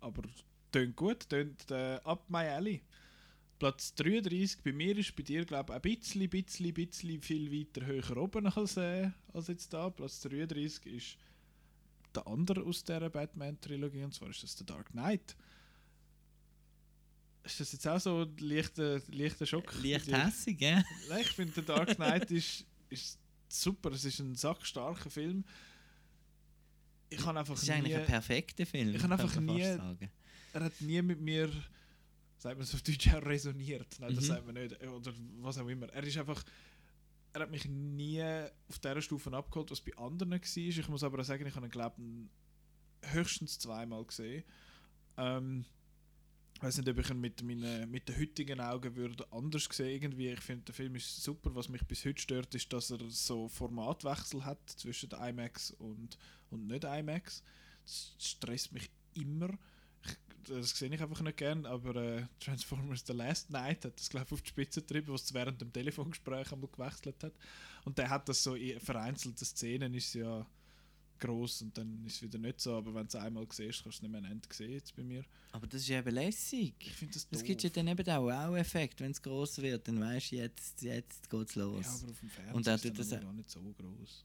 Aber 0.00 0.22
tönt 0.70 0.96
gut, 0.96 1.28
tönt 1.28 1.70
äh, 1.70 1.98
ab 2.04 2.24
My 2.28 2.46
Alley. 2.48 2.82
Platz 3.58 3.94
33 3.94 4.62
bei 4.62 4.72
mir 4.72 4.96
ist 4.98 5.16
bei 5.16 5.22
dir, 5.22 5.44
glaube 5.44 5.72
ich, 5.72 5.76
ein 5.76 5.82
bisschen, 5.82 6.28
bisschen, 6.28 6.74
bisschen 6.74 7.22
viel 7.22 7.50
weiter 7.52 7.86
höher 7.86 8.16
oben 8.16 8.46
als, 8.46 8.76
äh, 8.76 9.10
als 9.32 9.48
jetzt 9.48 9.72
da. 9.72 9.88
Platz 9.90 10.20
33 10.20 10.86
ist 10.86 11.16
der 12.14 12.26
andere 12.26 12.62
aus 12.62 12.84
dieser 12.84 13.10
Batman-Trilogie, 13.10 14.04
und 14.04 14.14
zwar 14.14 14.30
ist 14.30 14.42
das 14.42 14.56
The 14.56 14.64
Dark 14.64 14.90
Knight. 14.90 15.36
Ist 17.44 17.60
das 17.60 17.72
jetzt 17.72 17.86
auch 17.86 18.00
so 18.00 18.22
ein 18.22 18.36
leichter, 18.38 19.00
leichter 19.08 19.46
Schock? 19.46 19.72
Leicht 19.82 20.10
hässig? 20.10 20.60
Nein, 20.60 20.84
ich 21.20 21.28
finde, 21.28 21.54
The 21.54 21.62
Dark 21.62 21.94
Knight 21.94 22.30
ist, 22.32 22.66
ist 22.88 23.18
super. 23.48 23.92
Es 23.92 24.04
ist 24.04 24.18
ein 24.18 24.34
sackstarker 24.34 25.10
Film. 25.10 25.44
Ich 27.08 27.24
habe 27.24 27.38
einfach 27.38 27.54
Das 27.54 27.62
ist 27.62 27.70
eigentlich 27.70 27.94
nie, 27.94 28.00
ein 28.00 28.06
perfekter 28.06 28.66
Film. 28.66 28.94
Ich 28.94 29.02
habe 29.02 29.12
einfach 29.12 29.40
nie, 29.40 29.62
sagen. 29.62 30.10
er 30.52 30.64
hat 30.64 30.80
nie 30.80 31.00
mit 31.02 31.20
mir, 31.20 31.50
sagt 32.38 32.56
man 32.56 32.62
es 32.64 32.74
auf 32.74 32.82
Deutsch, 32.82 33.08
auch 33.14 33.22
resoniert. 33.24 33.96
Nein, 34.00 34.14
das 34.14 34.24
Mhm. 34.24 34.28
sagt 34.28 34.46
man 34.46 34.54
nicht. 34.54 34.80
Oder 34.82 35.12
was 35.40 35.58
auch 35.58 35.68
immer. 35.68 35.88
Er 35.90 36.02
ist 36.04 36.16
einfach, 36.18 36.42
er 37.32 37.40
hat 37.42 37.50
mich 37.50 37.64
nie 37.66 38.22
auf 38.68 38.78
dieser 38.78 39.00
Stufe 39.02 39.32
abgeholt, 39.32 39.70
was 39.70 39.80
bei 39.80 39.96
anderen 39.96 40.30
war. 40.32 40.40
Ich 40.56 40.88
muss 40.88 41.02
aber 41.04 41.20
auch 41.20 41.24
sagen, 41.24 41.46
ich 41.46 41.54
habe 41.54 41.66
ihn, 41.66 41.70
glaube 41.70 41.96
höchstens 43.12 43.58
zweimal 43.58 44.04
gesehen. 44.04 44.44
Ähm, 45.16 45.64
ich 46.54 46.62
weiß 46.62 46.78
nicht, 46.78 46.88
ob 46.88 46.98
ich 46.98 47.10
ihn 47.10 47.20
mit, 47.20 47.42
meinen, 47.42 47.90
mit 47.90 48.08
den 48.08 48.18
heutigen 48.18 48.60
Augen 48.60 48.96
würde 48.96 49.30
anders 49.30 49.68
sehen 49.70 50.02
irgendwie. 50.02 50.30
Ich 50.30 50.40
finde, 50.40 50.64
der 50.64 50.74
Film 50.74 50.96
ist 50.96 51.22
super. 51.22 51.54
Was 51.54 51.68
mich 51.68 51.82
bis 51.86 52.04
heute 52.06 52.20
stört, 52.20 52.54
ist, 52.54 52.72
dass 52.72 52.90
er 52.90 52.98
so 53.10 53.48
Formatwechsel 53.48 54.44
hat 54.44 54.58
zwischen 54.70 55.10
IMAX 55.10 55.72
und, 55.72 56.16
und 56.50 56.66
nicht 56.66 56.84
IMAX. 56.84 57.42
Das 57.84 58.14
stresst 58.18 58.72
mich 58.72 58.90
immer. 59.14 59.50
Ich, 60.48 60.54
das 60.54 60.70
sehe 60.70 60.92
ich 60.92 61.02
einfach 61.02 61.20
nicht 61.20 61.36
gern, 61.36 61.66
aber 61.66 61.96
äh, 61.96 62.26
Transformers 62.40 63.04
The 63.06 63.12
Last 63.12 63.50
Night 63.50 63.84
hat 63.84 63.98
das, 63.98 64.08
glaube 64.08 64.26
ich, 64.26 64.32
auf 64.32 64.42
die 64.42 64.48
Spitze 64.48 64.80
getrieben, 64.80 65.12
was 65.12 65.24
es 65.24 65.34
während 65.34 65.60
dem 65.60 65.72
Telefongespräch 65.72 66.52
einmal 66.52 66.70
gewechselt 66.70 67.22
hat. 67.22 67.32
Und 67.84 67.98
der 67.98 68.10
hat 68.10 68.28
das 68.28 68.42
so 68.42 68.54
in 68.54 68.80
vereinzelten 68.80 69.44
Szenen 69.44 69.94
ist 69.94 70.08
es 70.08 70.14
ja 70.14 70.46
groß 71.18 71.62
und 71.62 71.78
dann 71.78 72.04
ist 72.04 72.16
es 72.16 72.22
wieder 72.22 72.38
nicht 72.38 72.60
so, 72.60 72.74
aber 72.74 72.94
wenn 72.94 73.06
du 73.06 73.08
es 73.08 73.14
einmal 73.16 73.46
siehst, 73.50 73.82
kannst 73.82 73.84
du 73.84 73.88
es 73.90 74.02
nicht 74.02 74.10
mehr 74.12 74.30
Ende 74.30 74.48
sehen 74.52 74.72
jetzt 74.72 74.94
bei 74.94 75.02
mir. 75.02 75.24
Aber 75.52 75.66
das 75.66 75.82
ist 75.82 75.90
eben 75.90 76.14
lässig. 76.14 76.74
Ich 76.78 76.92
finde 76.92 77.14
das 77.14 77.28
doof. 77.28 77.42
gibt 77.42 77.62
ja 77.62 77.70
dann 77.70 77.88
eben 77.88 78.08
auch 78.08 78.24
Wow-Effekt, 78.24 79.00
wenn 79.00 79.10
es 79.10 79.22
groß 79.22 79.58
wird, 79.58 79.88
dann 79.88 80.00
weißt 80.00 80.32
du, 80.32 80.36
jetzt, 80.36 80.82
jetzt 80.82 81.30
geht 81.30 81.48
es 81.48 81.54
los. 81.54 81.84
Ja, 81.84 81.92
aber 81.92 82.10
auf 82.10 82.20
dem 82.20 82.28
Fernsehen 82.28 82.54
Und 82.54 82.66
er 82.66 82.74
ist 82.74 82.82
tut 82.82 82.98
das 82.98 83.10
gar 83.10 83.32
nicht 83.32 83.50
so 83.50 83.60
groß. 83.60 84.24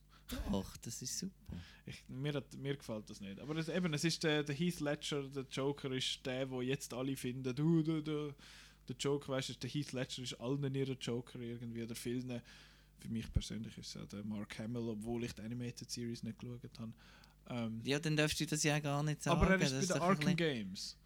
Doch, 0.50 0.76
das 0.78 1.02
ist 1.02 1.18
super. 1.18 1.56
Ich, 1.84 2.04
mir, 2.08 2.32
hat, 2.34 2.54
mir 2.56 2.76
gefällt 2.76 3.10
das 3.10 3.20
nicht. 3.20 3.40
Aber 3.40 3.56
es, 3.56 3.68
eben, 3.68 3.92
es 3.92 4.04
ist 4.04 4.22
der, 4.22 4.42
der 4.44 4.54
Heath 4.54 4.80
Ledger, 4.80 5.22
der 5.28 5.44
Joker 5.50 5.90
ist 5.92 6.24
der, 6.24 6.48
wo 6.50 6.60
jetzt 6.62 6.94
alle 6.94 7.16
finden, 7.16 7.54
du, 7.54 7.82
du, 7.82 8.00
du, 8.02 8.34
der 8.88 8.96
Joker, 8.98 9.32
weißt 9.32 9.50
du, 9.50 9.54
der 9.54 9.70
Heath 9.70 9.92
Ledger 9.92 10.22
ist 10.22 10.34
allen 10.40 10.74
ihrer 10.74 10.94
Joker 10.94 11.40
irgendwie, 11.40 11.82
oder 11.82 11.94
vielen, 11.94 12.40
für 13.00 13.08
mich 13.08 13.30
persönlich 13.32 13.76
ist 13.78 13.96
es 13.96 14.02
auch 14.02 14.08
der 14.08 14.24
Mark 14.24 14.58
Hamill, 14.58 14.88
obwohl 14.90 15.24
ich 15.24 15.32
die 15.34 15.42
Animated 15.42 15.90
Series 15.90 16.22
nicht 16.22 16.38
geschaut 16.38 16.60
habe. 16.78 16.92
Ähm, 17.50 17.80
Ja, 17.84 17.98
dann 17.98 18.16
darfst 18.16 18.38
du 18.38 18.46
das 18.46 18.62
ja 18.62 18.78
gar 18.78 19.02
nicht 19.02 19.22
sagen. 19.22 19.40
aber 19.40 19.50
er 19.50 19.60
ist 19.60 19.72
das 19.72 19.88
bei 19.88 19.94
den 19.94 20.02
Arkham 20.02 20.36
Games. 20.36 20.96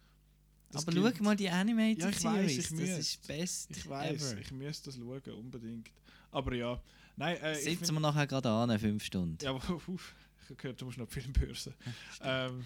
Das 0.69 0.83
aber 0.87 0.91
gilt. 0.91 1.17
schau 1.17 1.23
mal 1.23 1.35
die 1.35 1.49
Animated 1.49 2.03
ja, 2.03 2.09
ich 2.09 2.19
Series, 2.19 2.43
weiss, 2.43 2.51
ich 2.51 2.63
das 2.63 2.71
müsste. 2.71 2.99
ist 2.99 3.27
best 3.27 3.71
Ich 3.71 3.89
weiß, 3.89 4.33
ich 4.33 4.51
müsste 4.51 4.85
das 4.91 4.95
schauen, 4.99 5.21
unbedingt. 5.33 5.89
Aber 6.31 6.53
ja, 6.53 6.79
nein, 7.17 7.37
äh, 7.41 7.57
ich 7.57 7.63
Sitzen 7.65 7.85
find- 7.85 7.91
wir 7.97 7.99
nachher 7.99 8.25
gerade 8.27 8.49
an, 8.49 8.79
fünf 8.79 9.03
Stunden. 9.03 9.37
Ja, 9.43 9.49
aber 9.51 9.61
uff, 9.87 10.15
ich 10.43 10.45
habe 10.45 10.55
gehört, 10.55 10.81
du 10.81 10.85
musst 10.85 10.97
noch 10.97 11.09
Filmbörse. 11.09 11.73
ähm, 12.21 12.65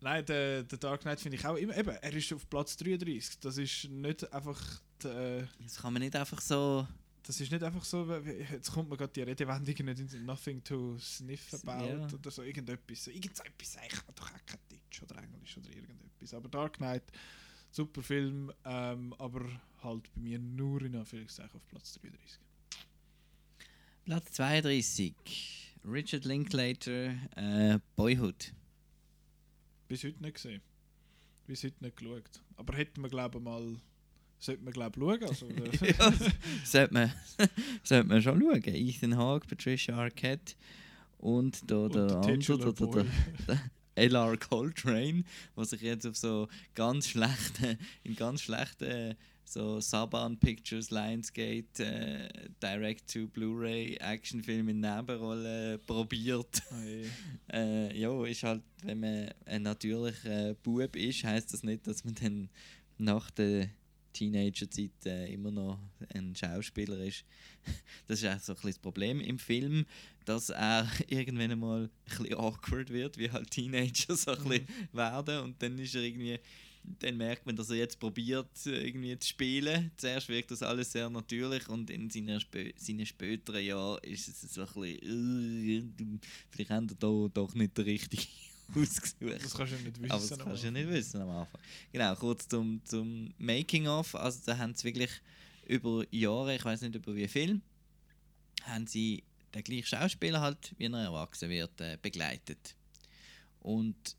nein, 0.00 0.24
der, 0.26 0.64
der 0.64 0.78
Dark 0.78 1.02
Knight 1.02 1.20
finde 1.20 1.36
ich 1.36 1.46
auch 1.46 1.54
immer, 1.56 1.76
eben, 1.76 1.90
er 1.90 2.12
ist 2.12 2.32
auf 2.32 2.48
Platz 2.50 2.76
33. 2.76 3.38
Das 3.40 3.56
ist 3.58 3.88
nicht 3.88 4.32
einfach. 4.32 4.60
Die, 5.02 5.08
äh, 5.08 5.46
das 5.62 5.76
kann 5.76 5.92
man 5.92 6.02
nicht 6.02 6.16
einfach 6.16 6.40
so. 6.40 6.86
Das 7.22 7.40
ist 7.40 7.50
nicht 7.50 7.62
einfach 7.64 7.82
so, 7.84 8.08
jetzt 8.52 8.70
kommt 8.70 8.88
mir 8.88 8.96
gerade 8.96 9.12
die 9.12 9.22
Redewendung 9.22 9.64
nicht 9.66 9.80
in 9.80 9.86
den 9.86 10.06
Sinn, 10.08 10.24
Nothing 10.24 10.62
to 10.62 10.96
sniff 10.98 11.52
about 11.54 11.84
Ja. 11.84 12.06
oder 12.06 12.30
so, 12.30 12.42
irgendetwas. 12.44 13.02
So, 13.04 13.10
irgend 13.10 13.36
so 13.36 13.42
etwas, 13.42 13.76
ich 13.84 13.90
kann 13.90 14.14
doch 14.14 14.28
auch 14.30 14.46
kein 14.46 14.60
Deutsch 14.68 15.02
oder 15.02 15.20
Englisch 15.20 15.56
oder 15.58 15.68
irgendetwas. 15.70 16.34
Aber 16.34 16.48
Dark 16.48 16.74
Knight, 16.74 17.02
super 17.72 18.00
Film, 18.00 18.52
ähm, 18.64 19.12
aber 19.18 19.44
halt 19.82 20.08
bei 20.14 20.20
mir 20.20 20.38
nur 20.38 20.80
in 20.82 20.94
Anführungszeichen 20.94 21.56
auf 21.56 21.66
Platz 21.66 21.94
33. 21.94 22.38
Platz 24.06 24.30
32. 24.34 25.12
Richard 25.84 26.24
Linklater, 26.26 27.16
äh, 27.34 27.80
Boyhood. 27.96 28.52
Bis 29.88 30.04
heute 30.04 30.22
nicht 30.22 30.34
gesehen. 30.34 30.62
Bis 31.48 31.64
heute 31.64 31.74
nicht 31.80 31.96
geschaut. 31.96 32.22
Aber 32.54 32.76
hätten 32.76 33.02
wir, 33.02 33.08
glaube 33.08 33.38
ich, 33.38 33.44
mal. 33.44 33.80
Sollten 34.38 34.64
wir, 34.64 34.72
glaube 34.72 34.96
ich, 34.96 35.38
schauen. 35.38 35.60
Also, 35.60 35.84
ja, 35.84 36.12
sollte 36.64 36.94
man, 36.94 37.12
sollte 37.82 38.06
man 38.06 38.22
schon 38.22 38.40
schauen. 38.40 38.62
Ethan 38.64 39.16
Hawke, 39.16 39.48
Patricia 39.48 39.96
Arquette 39.96 40.54
und 41.18 41.68
da 41.68 41.88
der, 41.88 42.06
der 42.06 42.16
andere, 42.16 42.56
der, 42.72 42.72
der, 42.72 43.06
der 43.48 43.60
L.R. 43.96 44.36
Coltrane, 44.36 45.24
der 45.56 45.64
sich 45.64 45.80
jetzt 45.80 46.06
auf 46.06 46.16
so 46.16 46.46
ganz 46.76 47.08
schlechten, 47.08 47.76
in 48.04 48.14
ganz 48.14 48.42
schlechten 48.42 49.16
so 49.46 49.80
Saban 49.80 50.36
Pictures, 50.36 50.90
Lionsgate, 50.90 51.80
äh, 51.80 52.28
Direct 52.60 53.10
to 53.12 53.28
Blu-ray, 53.28 53.96
Actionfilm 54.00 54.68
in 54.68 54.80
Nebenrollen 54.80 55.80
probiert. 55.86 56.62
äh, 57.52 57.98
ja, 57.98 58.24
ist 58.24 58.42
halt, 58.42 58.62
wenn 58.82 59.00
man 59.00 59.30
ein 59.46 59.62
natürlicher 59.62 60.54
Bub 60.54 60.96
ist, 60.96 61.24
heißt 61.24 61.52
das 61.52 61.62
nicht, 61.62 61.86
dass 61.86 62.04
man 62.04 62.14
dann 62.16 62.48
nach 62.98 63.30
der 63.30 63.70
Teenagerzeit 64.12 64.90
äh, 65.04 65.32
immer 65.32 65.50
noch 65.50 65.78
ein 66.14 66.34
Schauspieler 66.34 66.98
ist. 66.98 67.24
Das 68.08 68.22
ist 68.22 68.28
auch 68.28 68.38
so 68.38 68.52
ein 68.52 68.58
das 68.62 68.78
Problem 68.78 69.20
im 69.20 69.38
Film, 69.38 69.84
dass 70.24 70.50
er 70.50 70.88
irgendwann 71.08 71.52
einmal 71.52 71.84
ein 71.84 71.90
bisschen 72.04 72.34
awkward 72.34 72.90
wird, 72.90 73.18
wie 73.18 73.30
halt 73.30 73.50
Teenager 73.50 74.16
so 74.16 74.32
ein 74.32 74.44
bisschen 74.44 74.66
werden 74.92 75.40
und 75.40 75.62
dann 75.62 75.78
ist 75.78 75.94
er 75.94 76.02
irgendwie 76.02 76.38
dann 77.00 77.16
merkt 77.16 77.46
man, 77.46 77.56
dass 77.56 77.70
er 77.70 77.76
jetzt 77.76 77.98
probiert, 77.98 78.48
äh, 78.66 78.86
irgendwie 78.86 79.18
zu 79.18 79.28
spielen. 79.28 79.90
Zuerst 79.96 80.28
wirkt 80.28 80.50
das 80.50 80.62
alles 80.62 80.92
sehr 80.92 81.10
natürlich 81.10 81.68
und 81.68 81.90
in 81.90 82.10
seinen, 82.10 82.40
spö 82.40 82.70
seinen 82.76 83.06
späteren 83.06 83.64
Jahren 83.64 83.98
ist 84.02 84.28
es 84.28 84.40
so 84.40 84.62
ein 84.62 84.66
bisschen, 84.66 85.94
äh, 85.98 86.26
vielleicht 86.50 86.70
haben 86.70 86.88
er 86.88 86.96
da 86.96 87.28
doch 87.32 87.54
nicht 87.54 87.76
der 87.76 87.86
richtige 87.86 88.22
ausgesucht. 88.74 89.44
Das 89.44 89.54
kannst 89.54 89.72
du 89.72 89.76
ja 89.76 89.82
nicht 89.82 90.10
Aber 90.10 90.22
wissen 90.22 90.30
das 90.30 90.40
am 90.40 90.46
kannst 90.46 90.64
du 90.64 90.72
nicht 90.72 90.88
wissen 90.88 91.20
am 91.20 91.30
Anfang. 91.30 91.60
Genau, 91.92 92.14
kurz 92.16 92.48
zum, 92.48 92.80
zum 92.84 93.32
Making-of. 93.38 94.14
Also 94.14 94.40
da 94.46 94.58
haben 94.58 94.74
sie 94.74 94.84
wirklich 94.84 95.10
über 95.66 96.04
Jahre, 96.10 96.54
ich 96.54 96.64
weiß 96.64 96.82
nicht 96.82 96.94
über 96.94 97.14
wie 97.14 97.28
viel, 97.28 97.60
haben 98.62 98.86
sie 98.86 99.24
den 99.54 99.64
gleichen 99.64 99.86
Schauspieler 99.86 100.40
halt, 100.40 100.74
wie 100.78 100.86
er 100.86 101.04
erwachsen 101.04 101.50
wird, 101.50 101.80
äh, 101.80 101.98
begleitet. 102.00 102.76
Und 103.60 103.96
das 104.04 104.16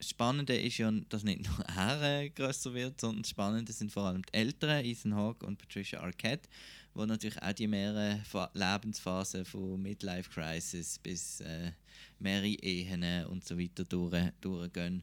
Spannende 0.00 0.56
ist 0.56 0.78
ja, 0.78 0.90
dass 1.08 1.24
nicht 1.24 1.46
nur 1.46 1.66
er 1.76 2.02
äh, 2.02 2.30
größer 2.30 2.72
wird, 2.74 3.00
sondern 3.00 3.24
Spannende 3.24 3.72
sind 3.72 3.92
vor 3.92 4.04
allem 4.04 4.22
die 4.22 4.34
Älteren, 4.34 4.84
Ethan 4.84 5.14
Hawke 5.14 5.46
und 5.46 5.58
Patricia 5.58 6.00
Arquette, 6.00 6.48
wo 6.94 7.04
natürlich 7.04 7.40
auch 7.42 7.52
die 7.52 7.66
mehreren 7.66 8.24
Fa 8.24 8.50
Lebensphasen 8.54 9.44
von 9.44 9.80
Midlife 9.80 10.30
Crisis 10.30 10.98
bis 10.98 11.40
äh, 11.40 11.72
mehrere 12.18 12.48
Ehen 12.48 13.26
und 13.26 13.44
so 13.44 13.58
weiter 13.58 13.84
durch, 13.84 14.30
durchgehen. 14.40 15.02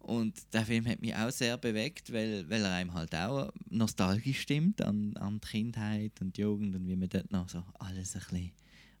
Und 0.00 0.34
der 0.52 0.64
Film 0.64 0.86
hat 0.86 1.00
mich 1.00 1.14
auch 1.14 1.30
sehr 1.30 1.58
bewegt, 1.58 2.12
weil, 2.12 2.48
weil 2.48 2.64
er 2.64 2.74
einem 2.74 2.94
halt 2.94 3.14
auch 3.14 3.52
nostalgisch 3.68 4.40
stimmt 4.40 4.80
an, 4.80 5.16
an 5.16 5.40
die 5.40 5.48
Kindheit 5.48 6.12
und 6.20 6.36
die 6.36 6.42
Jugend 6.42 6.74
und 6.74 6.86
wie 6.86 6.96
man 6.96 7.08
dort 7.08 7.30
noch 7.30 7.48
so 7.48 7.62
alles 7.78 8.14
ein 8.14 8.20
bisschen 8.20 8.52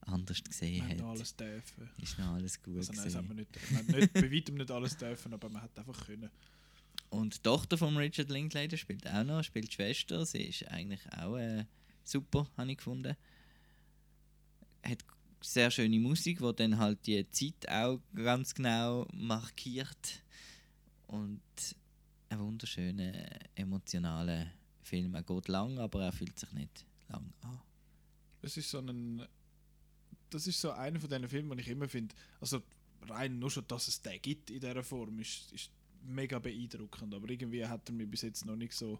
anders 0.08 0.42
gesehen 0.42 0.88
hat. 0.88 0.98
noch 0.98 1.10
alles 1.10 1.34
dürfen. 1.36 1.90
Ist 2.02 2.18
noch 2.18 2.34
alles 2.34 2.62
gut 2.62 2.78
Also 2.78 2.92
nein, 2.92 3.02
gewesen. 3.02 3.18
haben 3.18 3.28
wir 3.28 3.34
nicht, 3.36 3.58
haben 3.76 3.86
nicht, 3.86 4.12
bei 4.14 4.32
weitem 4.32 4.54
nicht 4.56 4.70
alles 4.70 4.96
dürfen, 4.96 5.32
aber 5.34 5.48
man 5.48 5.62
hat 5.62 5.78
einfach 5.78 6.06
können. 6.06 6.30
Und 7.10 7.36
die 7.36 7.42
Tochter 7.42 7.78
von 7.78 7.96
Richard 7.96 8.30
Linklater 8.30 8.76
spielt 8.76 9.06
auch 9.08 9.24
noch, 9.24 9.42
spielt 9.42 9.68
die 9.68 9.72
Schwester. 9.72 10.26
Sie 10.26 10.42
ist 10.42 10.66
eigentlich 10.68 11.00
auch 11.16 11.36
äh, 11.36 11.64
super, 12.04 12.46
habe 12.56 12.70
ich 12.70 12.78
gefunden. 12.78 13.16
Hat 14.84 14.98
sehr 15.40 15.70
schöne 15.70 15.98
Musik, 15.98 16.40
wo 16.40 16.52
dann 16.52 16.78
halt 16.78 17.06
die 17.06 17.28
Zeit 17.30 17.68
auch 17.68 18.00
ganz 18.14 18.54
genau 18.54 19.06
markiert. 19.12 20.22
Und 21.06 21.40
ein 22.28 22.38
wunderschöner, 22.38 23.12
emotionaler 23.54 24.50
Film. 24.82 25.14
Er 25.14 25.22
geht 25.22 25.48
lang, 25.48 25.78
aber 25.78 26.04
er 26.04 26.12
fühlt 26.12 26.38
sich 26.38 26.52
nicht 26.52 26.84
lang 27.08 27.32
an. 27.40 27.60
Es 28.42 28.56
ist 28.56 28.70
so 28.70 28.78
ein. 28.78 29.26
Das 30.30 30.46
ist 30.46 30.60
so 30.60 30.70
einer 30.70 30.98
von 31.00 31.08
diesen 31.08 31.28
Filmen, 31.28 31.56
die 31.56 31.62
ich 31.62 31.68
immer 31.68 31.88
finde. 31.88 32.14
Also 32.40 32.62
rein 33.08 33.38
nur 33.38 33.50
schon, 33.50 33.64
dass 33.68 33.88
es 33.88 34.00
den 34.02 34.20
gibt 34.20 34.50
in 34.50 34.60
dieser 34.60 34.82
Form, 34.82 35.18
ist, 35.20 35.52
ist 35.52 35.70
mega 36.06 36.38
beeindruckend. 36.38 37.14
Aber 37.14 37.28
irgendwie 37.28 37.64
hat 37.64 37.88
er 37.88 37.94
mich 37.94 38.10
bis 38.10 38.22
jetzt 38.22 38.44
noch 38.44 38.56
nicht 38.56 38.72
so, 38.74 38.98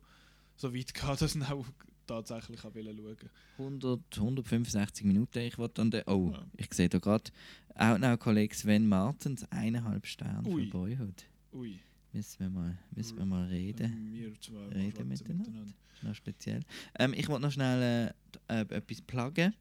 so 0.56 0.74
weit 0.74 0.92
gehabt, 0.94 1.20
dass 1.20 1.34
ich 1.34 1.40
ihn 1.40 1.44
auch 1.44 1.66
tatsächlich 2.06 2.60
schauen 2.60 2.74
wollte. 3.04 3.28
100, 3.58 4.00
165 4.16 5.04
Minuten. 5.04 5.38
Ich 5.40 5.58
wollte 5.58 5.82
an 5.82 5.90
der. 5.90 6.08
Oh, 6.08 6.30
Ja. 6.32 6.46
ich 6.56 6.72
sehe 6.72 6.88
da 6.88 6.98
gerade. 6.98 7.30
Outnow-Kollege 7.74 8.54
Sven 8.54 8.88
Martens, 8.88 9.44
eineinhalb 9.50 10.06
Sterne 10.06 10.48
Ui. 10.48 10.64
für 10.64 10.70
Boyhood. 10.70 11.24
Ui. 11.52 11.78
Müssen 12.12 12.40
wir 12.40 12.48
mal, 12.50 12.78
müssen 12.96 13.18
wir 13.18 13.26
mal 13.26 13.46
reden. 13.48 14.10
Wir 14.12 14.32
zwei 14.40 14.66
reden 14.68 15.08
miteinander. 15.08 15.66
Ist 15.94 16.02
noch 16.02 16.14
speziell. 16.14 16.62
Ähm, 16.98 17.12
ich 17.12 17.28
wollte 17.28 17.42
noch 17.42 17.52
schnell 17.52 18.12
äh, 18.48 18.60
äh, 18.60 18.74
etwas 18.74 19.02
pluggen, 19.02 19.54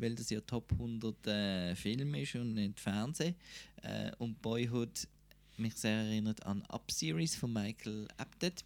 weil 0.00 0.14
das 0.14 0.30
ja 0.30 0.40
Top 0.40 0.72
100 0.72 1.26
äh, 1.26 1.74
Film 1.76 2.14
ist 2.14 2.34
und 2.34 2.54
nicht 2.54 2.80
Fernsehen. 2.80 3.34
Äh, 3.82 4.12
und 4.18 4.40
Boyhood 4.40 5.06
mich 5.56 5.74
sehr 5.74 5.98
erinnert 5.98 6.44
an 6.46 6.62
Up-Series 6.62 7.36
von 7.36 7.52
Michael 7.52 8.08
Apted. 8.16 8.64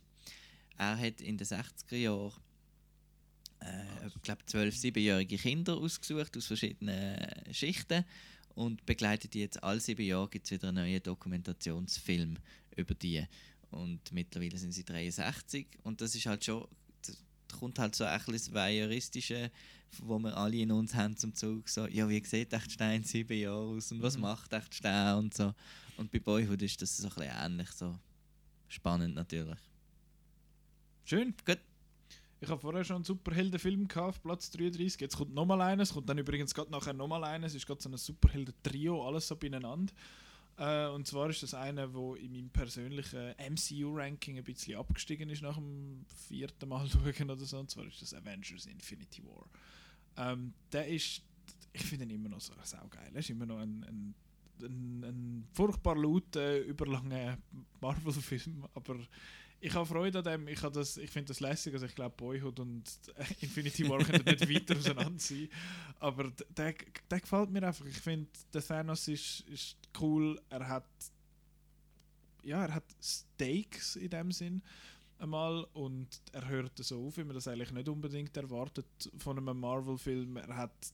Er 0.79 0.99
hat 0.99 1.21
in 1.21 1.37
den 1.37 1.47
60er 1.47 1.97
Jahren 1.97 2.33
äh, 3.61 4.07
ich 4.07 4.23
glaube, 4.23 4.43
12-, 4.45 4.93
7-jährige 4.93 5.39
Kinder 5.39 5.77
ausgesucht 5.77 6.37
aus 6.37 6.47
verschiedenen 6.47 7.19
Schichten 7.53 8.05
und 8.55 8.85
begleitet 8.87 9.35
die 9.35 9.41
jetzt 9.41 9.63
alle 9.63 9.81
sieben 9.81 10.07
Jahre 10.07 10.29
gibt 10.29 10.47
es 10.47 10.53
wieder 10.53 10.69
einen 10.69 10.85
neuen 10.85 11.03
Dokumentationsfilm 11.03 12.37
über 12.77 12.95
die. 12.95 13.25
Und 13.71 14.13
mittlerweile 14.13 14.57
sind 14.57 14.73
sie 14.73 14.85
63 14.85 15.67
und 15.83 16.01
das 16.01 16.15
ist 16.15 16.27
halt 16.27 16.45
schon, 16.45 16.67
kommt 17.59 17.79
halt 17.79 17.95
so 17.95 18.05
ein 18.05 18.17
bisschen 18.19 18.35
das 18.35 18.53
Voyeuristische, 18.55 19.51
wo 20.03 20.19
wir 20.19 20.37
alle 20.37 20.57
in 20.57 20.73
uns 20.73 20.95
haben 20.95 21.17
zum 21.17 21.35
Zug, 21.35 21.69
so, 21.69 21.87
ja, 21.87 22.09
wie 22.09 22.25
sieht 22.25 22.53
echt 22.53 22.73
Stein 22.73 22.97
in 23.03 23.05
sieben 23.05 23.39
Jahren 23.39 23.77
aus 23.77 23.93
und 23.93 24.03
was 24.03 24.17
Mhm. 24.17 24.23
macht 24.23 24.53
echt 24.53 24.75
Stein 24.75 25.17
und 25.17 25.35
so. 25.35 25.55
Und 25.97 26.11
bei 26.11 26.19
Boyhood 26.19 26.61
ist 26.63 26.83
das 26.83 26.97
so 26.97 27.09
ein 27.09 27.15
bisschen 27.15 27.31
ähnlich, 27.33 27.71
so 27.71 27.97
spannend 28.69 29.15
natürlich. 29.15 29.59
Schön. 31.05 31.35
Gut. 31.45 31.59
Ich 32.41 32.51
habe 32.51 32.61
vorher 32.61 32.85
schon 32.85 32.97
einen 32.97 33.05
Superheldenfilm 33.05 33.89
gehabt, 33.89 34.09
auf 34.09 34.23
Platz 34.23 34.51
33. 34.51 35.01
Jetzt 35.01 35.17
kommt 35.17 35.33
nochmal 35.35 35.61
einer. 35.63 35.83
Es 35.83 35.93
kommt 35.95 36.09
dann 36.09 36.19
übrigens 36.19 36.53
gerade 36.55 36.71
nachher 36.71 36.93
nochmal 36.93 37.25
einer. 37.25 37.47
Es 37.47 37.55
ist 37.55 37.67
gerade 37.67 37.81
so 37.81 37.89
ein 37.89 37.97
Superhelden-Trio, 37.97 39.07
alles 39.07 39.29
so 39.29 39.37
beieinander. 39.37 39.93
Äh, 40.57 40.87
und 40.89 41.07
zwar 41.07 41.29
ist 41.31 41.43
das 41.43 41.55
einer, 41.55 41.93
wo 41.95 42.15
in 42.15 42.33
meinem 42.33 42.51
persönlichen 42.51 43.35
MCU-Ranking 43.39 44.39
ein 44.39 44.45
bisschen 44.45 44.79
abgestiegen 44.79 45.29
ist 45.29 45.43
nach 45.43 45.57
dem 45.57 46.05
vierten 46.29 46.69
Mal 46.69 46.87
schauen 46.89 47.31
oder 47.31 47.45
so. 47.45 47.59
Und 47.59 47.71
zwar 47.71 47.87
ist 47.87 48.03
das 48.03 48.15
Avengers 48.15 48.67
Infinity 48.67 49.23
War. 49.25 49.47
Ähm, 50.17 50.55
der 50.73 50.87
ist, 50.87 51.23
ich 51.73 51.83
finde 51.83 52.05
ihn 52.05 52.11
immer 52.13 52.29
noch 52.29 52.41
so 52.41 52.53
saugeil. 52.63 53.11
Er 53.13 53.21
ist 53.21 53.31
immer 53.31 53.47
noch 53.47 53.59
ein, 53.59 53.85
ein, 53.85 54.15
ein, 54.63 55.05
ein 55.05 55.49
furchtbar 55.53 55.97
lauter, 55.97 56.61
überlanger 56.61 57.39
Marvel-Film, 57.81 58.67
aber 58.75 58.99
ich 59.65 59.75
habe 59.75 59.87
Freude 59.87 60.19
an 60.19 60.25
dem. 60.25 60.49
Ich, 60.49 60.63
habe 60.63 60.75
das- 60.75 60.97
ich 60.97 61.11
finde 61.11 61.29
das 61.29 61.41
lässig. 61.41 61.73
Also 61.75 61.87
ich 61.87 61.95
glaube, 61.95 62.15
Boyhood 62.17 62.61
und 62.61 62.83
Infinity 63.41 63.89
War 63.89 63.99
können 64.05 64.25
nicht 64.25 64.49
weiter 64.55 64.77
auseinander 64.77 65.19
sein. 65.19 65.49
Aber 66.01 66.31
der, 66.57 66.75
der 67.11 67.21
gefällt 67.21 67.51
mir 67.51 67.63
einfach. 67.67 67.87
Ich 67.87 67.99
finde, 67.99 68.29
der 68.53 68.63
Thanos 68.63 69.09
ist, 69.09 69.41
ist 69.49 69.77
cool. 70.01 70.41
Er 70.51 70.69
hat 70.69 70.87
ja, 72.43 72.65
er 72.67 72.75
hat 72.75 72.85
Stakes 73.03 73.97
in 73.97 74.11
dem 74.11 74.31
Sinn. 74.31 74.63
einmal 75.19 75.65
und 75.73 76.09
er 76.33 76.47
hört 76.49 76.77
so 76.85 77.07
auf, 77.07 77.17
wie 77.17 77.25
man 77.25 77.35
das 77.35 77.49
eigentlich 77.49 77.71
nicht 77.73 77.89
unbedingt 77.89 78.37
erwartet 78.37 78.87
von 79.17 79.39
einem 79.39 79.59
Marvel-Film. 79.59 80.37
Er 80.37 80.57
hat 80.57 80.93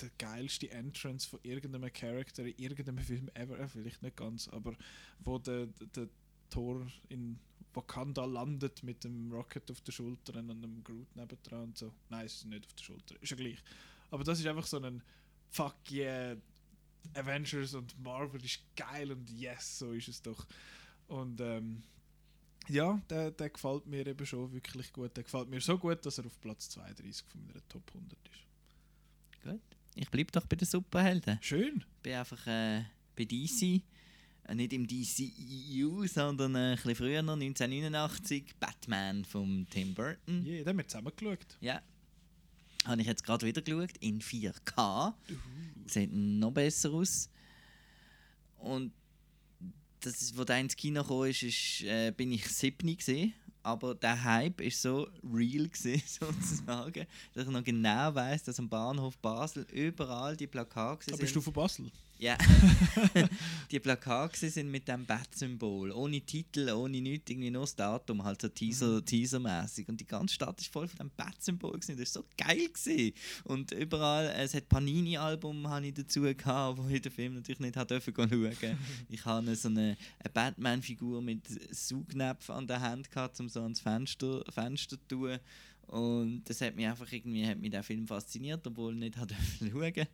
der 0.00 0.10
geilste 0.18 0.70
Entrance 0.70 1.26
von 1.28 1.40
irgendeinem 1.42 1.90
Charakter 1.92 2.44
in 2.44 2.54
irgendeinem 2.58 2.98
Film 3.04 3.30
ever, 3.34 3.58
äh, 3.58 3.68
vielleicht 3.68 4.02
nicht 4.02 4.16
ganz, 4.16 4.48
aber 4.48 4.74
wo 5.20 5.38
der, 5.38 5.66
der 5.94 6.08
Thor 6.50 6.86
in 7.08 7.38
Wakanda 7.74 8.24
landet 8.24 8.82
mit 8.82 9.04
dem 9.04 9.32
Rocket 9.32 9.70
auf 9.70 9.80
der 9.82 9.92
Schulter 9.92 10.38
und 10.38 10.50
einem 10.50 10.82
Groot 10.82 11.14
nebendran 11.16 11.62
und 11.64 11.78
so. 11.78 11.92
Nein, 12.08 12.26
es 12.26 12.36
ist 12.36 12.46
nicht 12.46 12.66
auf 12.66 12.74
der 12.74 12.84
Schulter, 12.84 13.14
ist 13.20 13.30
ja 13.30 13.36
gleich. 13.36 13.62
Aber 14.10 14.24
das 14.24 14.40
ist 14.40 14.46
einfach 14.46 14.66
so 14.66 14.78
ein 14.78 15.02
Fuck 15.50 15.90
yeah, 15.90 16.36
Avengers 17.14 17.74
und 17.74 17.98
Marvel 18.02 18.44
ist 18.44 18.60
geil 18.76 19.10
und 19.12 19.30
yes, 19.30 19.78
so 19.78 19.92
ist 19.92 20.08
es 20.08 20.22
doch. 20.22 20.46
Und 21.08 21.40
ähm, 21.40 21.82
ja, 22.68 23.00
der, 23.10 23.30
der 23.32 23.50
gefällt 23.50 23.86
mir 23.86 24.06
eben 24.06 24.26
schon 24.26 24.52
wirklich 24.52 24.92
gut. 24.92 25.16
Der 25.16 25.24
gefällt 25.24 25.48
mir 25.48 25.60
so 25.60 25.76
gut, 25.78 26.04
dass 26.06 26.18
er 26.18 26.26
auf 26.26 26.40
Platz 26.40 26.68
32 26.70 27.24
von 27.28 27.46
meiner 27.46 27.68
Top 27.68 27.82
100 27.94 28.18
ist. 28.28 29.42
Gut. 29.42 29.76
Ich 29.94 30.10
bleibe 30.10 30.30
doch 30.30 30.46
bei 30.46 30.56
den 30.56 30.66
Superhelden. 30.68 31.38
Schön. 31.42 31.78
Ich 31.78 32.02
bin 32.02 32.14
einfach 32.14 32.46
äh, 32.46 32.84
bei 33.16 33.24
DC. 33.24 33.82
Äh, 34.50 34.54
nicht 34.54 34.72
im 34.72 34.86
DCEU, 34.86 36.06
sondern 36.06 36.54
äh, 36.54 36.58
ein 36.58 36.76
bisschen 36.76 36.94
früher 36.96 37.22
noch, 37.22 37.34
1989, 37.34 38.54
Batman 38.58 39.24
von 39.24 39.66
Tim 39.70 39.94
Burton. 39.94 40.44
Ja, 40.44 40.52
yeah, 40.52 40.64
den 40.64 40.68
haben 40.68 40.78
wir 40.78 40.88
zusammen 40.88 41.12
geschaut. 41.16 41.58
Ja. 41.60 41.80
Habe 42.84 43.00
ich 43.00 43.06
jetzt 43.06 43.24
gerade 43.24 43.46
wieder 43.46 43.62
geschaut, 43.62 43.96
in 44.00 44.20
4K. 44.20 45.14
Sieht 45.86 46.12
noch 46.12 46.50
besser 46.50 46.90
aus. 46.90 47.28
Und 48.56 48.92
das 50.00 50.20
ist, 50.20 50.36
wo 50.36 50.44
der 50.44 50.58
ins 50.58 50.74
Kino 50.74 51.04
kam, 51.04 51.24
ist, 51.24 51.42
ist 51.42 51.82
äh, 51.82 52.10
bin 52.10 52.32
ich 52.32 52.48
7 52.48 52.96
gesehen. 52.96 53.34
Aber 53.62 53.94
der 53.94 54.24
Hype 54.24 54.62
ist 54.62 54.80
so 54.80 55.06
real 55.22 55.68
gewesen, 55.68 56.02
sozusagen, 56.06 57.06
dass 57.34 57.44
ich 57.44 57.50
noch 57.50 57.62
genau 57.62 58.14
weiß, 58.14 58.44
dass 58.44 58.58
am 58.58 58.70
Bahnhof 58.70 59.18
Basel 59.18 59.66
überall 59.70 60.34
die 60.34 60.46
Plakate 60.46 61.04
sind. 61.04 61.14
Aber 61.14 61.20
bist 61.20 61.36
du 61.36 61.42
von 61.42 61.52
Basel? 61.52 61.90
Ja. 62.20 62.36
die 63.70 63.80
Plakate 63.80 64.50
sind 64.50 64.70
mit 64.70 64.86
dem 64.86 65.06
Bat-Symbol. 65.06 65.90
Ohne 65.90 66.20
Titel, 66.20 66.68
ohne 66.68 67.00
nichts, 67.00 67.30
irgendwie 67.30 67.50
nur 67.50 67.62
das 67.62 67.74
Datum, 67.74 68.22
halt 68.22 68.42
so 68.42 68.48
Teaser, 68.48 69.00
mhm. 69.00 69.06
Teasermäßig. 69.06 69.88
Und 69.88 69.98
die 69.98 70.06
ganze 70.06 70.34
Stadt 70.34 70.60
ist 70.60 70.70
voll 70.70 70.86
von 70.86 70.98
dem 70.98 71.10
Bat-Symbol. 71.16 71.80
Das 71.80 71.88
war 71.88 72.04
so 72.04 72.24
geil. 72.36 72.68
Gewesen. 72.68 73.14
Und 73.44 73.72
überall, 73.72 74.26
es 74.36 74.52
hat 74.52 74.68
Panini-Album 74.68 75.66
dazu 75.96 76.20
gehabt, 76.20 76.78
wo 76.82 76.88
ich 76.88 77.00
den 77.00 77.10
Film 77.10 77.34
natürlich 77.34 77.60
nicht 77.60 77.76
hat 77.76 77.90
dürfen 77.90 78.14
schauen 78.14 78.30
Ich 79.08 79.24
hatte 79.24 79.56
so 79.56 79.68
eine, 79.68 79.96
eine 80.18 80.30
Batman-Figur 80.34 81.22
mit 81.22 81.46
Saugnäpfen 81.74 82.54
an 82.54 82.66
der 82.66 82.82
Hand 82.82 83.10
gehabt, 83.10 83.40
um 83.40 83.48
so 83.48 83.62
ans 83.62 83.80
Fenster, 83.80 84.44
Fenster 84.50 84.98
zu 84.98 85.08
tun. 85.08 85.38
Und 85.86 86.42
das 86.44 86.60
hat 86.60 86.76
mich 86.76 86.86
einfach 86.86 87.10
irgendwie, 87.10 87.46
hat 87.46 87.58
mich 87.58 87.70
der 87.70 87.82
Film 87.82 88.06
fasziniert, 88.06 88.66
obwohl 88.66 88.92
ich 88.92 89.00
nicht 89.00 89.16
hat 89.16 89.34
schauen 89.58 90.06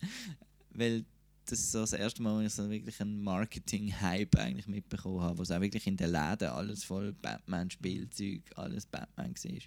Weil 0.71 1.05
das 1.47 1.61
ist 1.61 1.73
so 1.73 1.81
das 1.81 1.93
erste 1.93 2.23
Mal, 2.23 2.37
wo 2.37 2.41
ich 2.41 2.53
so 2.53 2.69
wirklich 2.69 3.01
einen 3.01 3.23
Marketing-Hype 3.23 4.37
eigentlich 4.37 4.67
mitbekommen 4.67 5.21
habe, 5.21 5.39
wo 5.39 5.43
es 5.43 5.51
auch 5.51 5.61
wirklich 5.61 5.87
in 5.87 5.97
den 5.97 6.11
Läden 6.11 6.49
alles 6.49 6.85
voll 6.85 7.13
Batman-Spielzeug, 7.13 8.43
alles 8.57 8.87
Batman 8.87 9.35
war. 9.35 9.61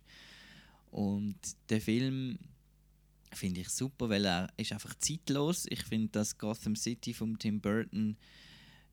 Und 0.91 1.38
der 1.69 1.80
Film 1.80 2.38
finde 3.31 3.61
ich 3.61 3.69
super, 3.69 4.10
weil 4.10 4.26
er 4.26 4.51
ist 4.57 4.73
einfach 4.73 4.93
zeitlos. 4.95 5.65
Ich 5.69 5.84
finde, 5.84 6.10
das 6.11 6.38
Gotham 6.38 6.76
City 6.76 7.14
von 7.14 7.38
Tim 7.38 7.61
Burton 7.61 8.18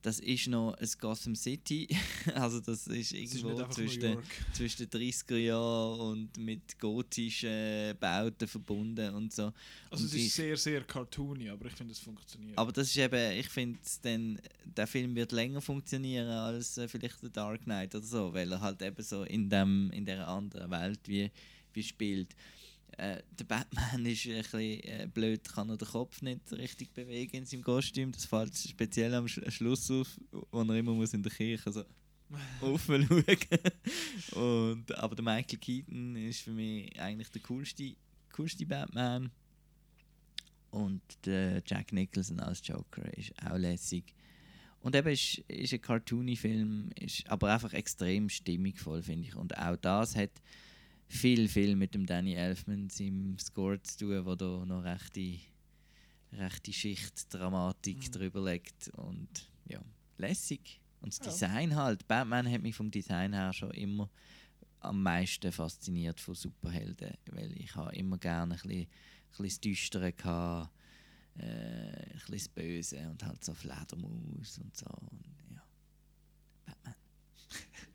das 0.07 0.21
ist 0.21 0.47
noch 0.47 0.75
ein 0.75 0.89
Gotham 1.01 1.35
City. 1.35 1.89
also 2.37 2.61
das 2.61 2.87
ist 2.87 3.13
irgendwo 3.13 3.59
das 3.59 3.71
ist 3.71 3.75
zwischen, 3.75 4.19
zwischen 4.53 4.89
den 4.89 5.01
30er 5.01 5.37
Jahren 5.37 6.01
und 6.01 6.37
mit 6.37 6.79
gotischen 6.79 7.93
Bauten 7.99 8.47
verbunden 8.47 9.13
und 9.17 9.33
so. 9.33 9.53
Also 9.91 10.05
und 10.05 10.05
es 10.05 10.15
ist 10.15 10.37
sehr, 10.37 10.57
sehr 10.57 10.83
cartoony, 10.85 11.51
aber 11.51 11.67
ich 11.67 11.73
finde, 11.73 11.93
es 11.93 11.99
funktioniert. 11.99 12.57
Aber 12.57 12.71
das 12.71 12.87
ist 12.87 12.97
eben, 12.97 13.33
ich 13.33 13.49
finde, 13.49 13.81
der 14.65 14.87
Film 14.87 15.13
wird 15.17 15.33
länger 15.33 15.61
funktionieren 15.61 16.29
als 16.29 16.79
äh, 16.79 16.87
vielleicht 16.87 17.21
der 17.25 17.31
Dark 17.31 17.65
Knight 17.65 17.93
oder 17.97 18.05
so, 18.05 18.33
weil 18.33 18.53
er 18.53 18.61
halt 18.61 18.81
eben 18.83 19.03
so 19.03 19.25
in, 19.25 19.51
dem, 19.51 19.91
in 19.91 20.05
dieser 20.05 20.29
anderen 20.29 20.71
Welt 20.71 21.01
wie, 21.07 21.33
wie 21.73 21.83
spielt. 21.83 22.29
Äh, 22.99 23.23
der 23.39 23.45
Batman 23.45 24.07
ist 24.07 24.27
ein 24.27 24.37
bisschen 24.37 24.61
äh, 24.61 25.09
blöd, 25.13 25.47
kann 25.49 25.69
er 25.69 25.77
den 25.77 25.89
Kopf 25.89 26.23
nicht 26.23 26.51
richtig 26.53 26.95
bewegen 26.95 27.37
in 27.37 27.45
seinem 27.45 27.63
Kostüm. 27.63 28.11
Das 28.11 28.25
fällt 28.25 28.57
speziell 28.57 29.15
am 29.15 29.29
Sch 29.29 29.41
Schluss 29.49 29.91
auf, 29.91 30.19
wo 30.31 30.63
er 30.63 30.77
immer 30.77 30.95
muss 30.95 31.13
in 31.13 31.23
der 31.23 31.33
Kirche 31.33 31.71
so 31.71 31.85
aufschauen 32.63 33.25
Und 34.33 34.99
Aber 34.99 35.15
der 35.15 35.25
Michael 35.25 35.59
Keaton 35.59 36.17
ist 36.17 36.41
für 36.41 36.53
mich 36.53 36.99
eigentlich 36.99 37.31
der 37.31 37.43
coolste, 37.43 37.95
coolste 38.33 38.65
Batman. 38.65 39.31
Und 40.71 41.03
der 41.25 41.63
Jack 41.67 41.93
Nicholson 41.93 42.41
als 42.41 42.67
Joker 42.67 43.13
ist 43.17 43.33
auch 43.45 43.59
lässig. 43.59 44.15
Und 44.81 44.95
eben 44.95 45.09
ist, 45.09 45.39
ist 45.49 45.73
ein 45.75 45.81
cartoony 45.83 46.37
Film, 46.37 46.91
ist 46.99 47.29
aber 47.29 47.53
einfach 47.53 47.73
extrem 47.73 48.29
stimmigvoll, 48.29 49.03
finde 49.03 49.29
ich. 49.29 49.35
Und 49.35 49.57
auch 49.59 49.77
das 49.77 50.17
hat 50.17 50.31
viel, 51.09 51.49
viel 51.49 51.77
mit 51.77 51.95
dem 51.95 52.07
Danny 52.07 52.35
Elfman 52.35 52.91
seinem 52.91 53.39
Score 53.39 53.81
zu 53.83 53.99
tun, 53.99 54.27
wo 54.27 54.35
da 54.35 54.65
noch 54.65 54.85
rechte, 54.85 55.39
rechte 56.33 56.73
Schicht 56.73 57.33
Dramatik 57.33 58.09
mhm. 58.09 58.13
drüber 58.13 58.45
legt 58.45 58.89
und 58.97 59.29
ja, 59.69 59.81
lässig. 60.19 60.81
Und 61.01 61.19
das 61.19 61.41
ja. 61.41 61.49
Design 61.49 61.77
halt. 61.77 62.07
Batman 62.09 62.51
hat 62.51 62.63
mich 62.63 62.75
vom 62.75 62.91
Design 62.91 63.33
her 63.33 63.53
schon 63.53 63.71
immer 63.73 64.11
am 64.81 65.03
meisten 65.03 65.53
fasziniert 65.53 66.21
von 66.21 66.35
Superhelden, 66.35 67.15
weil 67.33 67.53
ich 67.59 67.75
habe 67.75 67.95
immer 67.95 68.19
gerne 68.19 68.55
ein 68.55 68.61
bisschen, 68.61 68.83
ein 68.83 68.89
bisschen 69.31 69.47
das 69.47 69.61
Düstere 69.61 70.13
gehabt, 70.13 70.71
äh, 71.39 71.43
ein 71.43 72.13
bisschen 72.13 72.35
das 72.35 72.49
Böse 72.49 73.11
und 73.11 73.25
halt 73.25 73.45
so 73.45 73.55
Fledermaus 73.55 74.59
und 74.59 74.77
so. 74.77 74.87
Und, 74.87 75.25
ja. 75.55 75.63
Batman. 76.65 76.95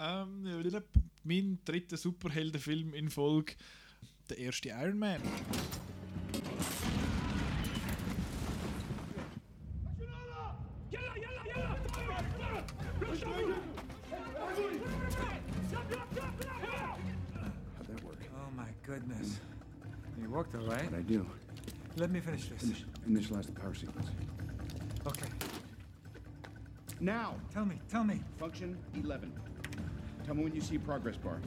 Ähm, 0.00 0.46
mein 1.24 1.58
dritter 1.64 1.98
Superheldenfilm 1.98 2.94
in 2.94 3.10
Folge, 3.10 3.54
der 4.30 4.38
erste 4.38 4.70
Iron 4.70 4.98
Man. 4.98 5.20
Oh 18.32 18.50
my 18.56 18.64
goodness. 18.86 19.40
You 20.18 20.30
worked 20.30 20.54
all 20.54 20.62
right. 20.62 20.90
What 20.90 21.00
I 21.00 21.02
do. 21.02 21.26
Let 21.96 22.10
me 22.10 22.20
finish 22.20 22.48
this. 22.48 22.62
Finish, 22.62 22.86
initialize 23.06 23.46
the 23.46 23.52
power 23.52 23.74
sequence. 23.74 24.08
Okay. 25.06 25.28
Now. 27.00 27.34
Tell 27.52 27.66
me, 27.66 27.78
tell 27.90 28.04
me. 28.04 28.22
Function 28.38 28.78
11. 28.94 29.49
Tell 30.24 30.34
me 30.34 30.44
when 30.44 30.54
you 30.54 30.60
see 30.60 30.78
progress 30.78 31.16
bar. 31.16 31.40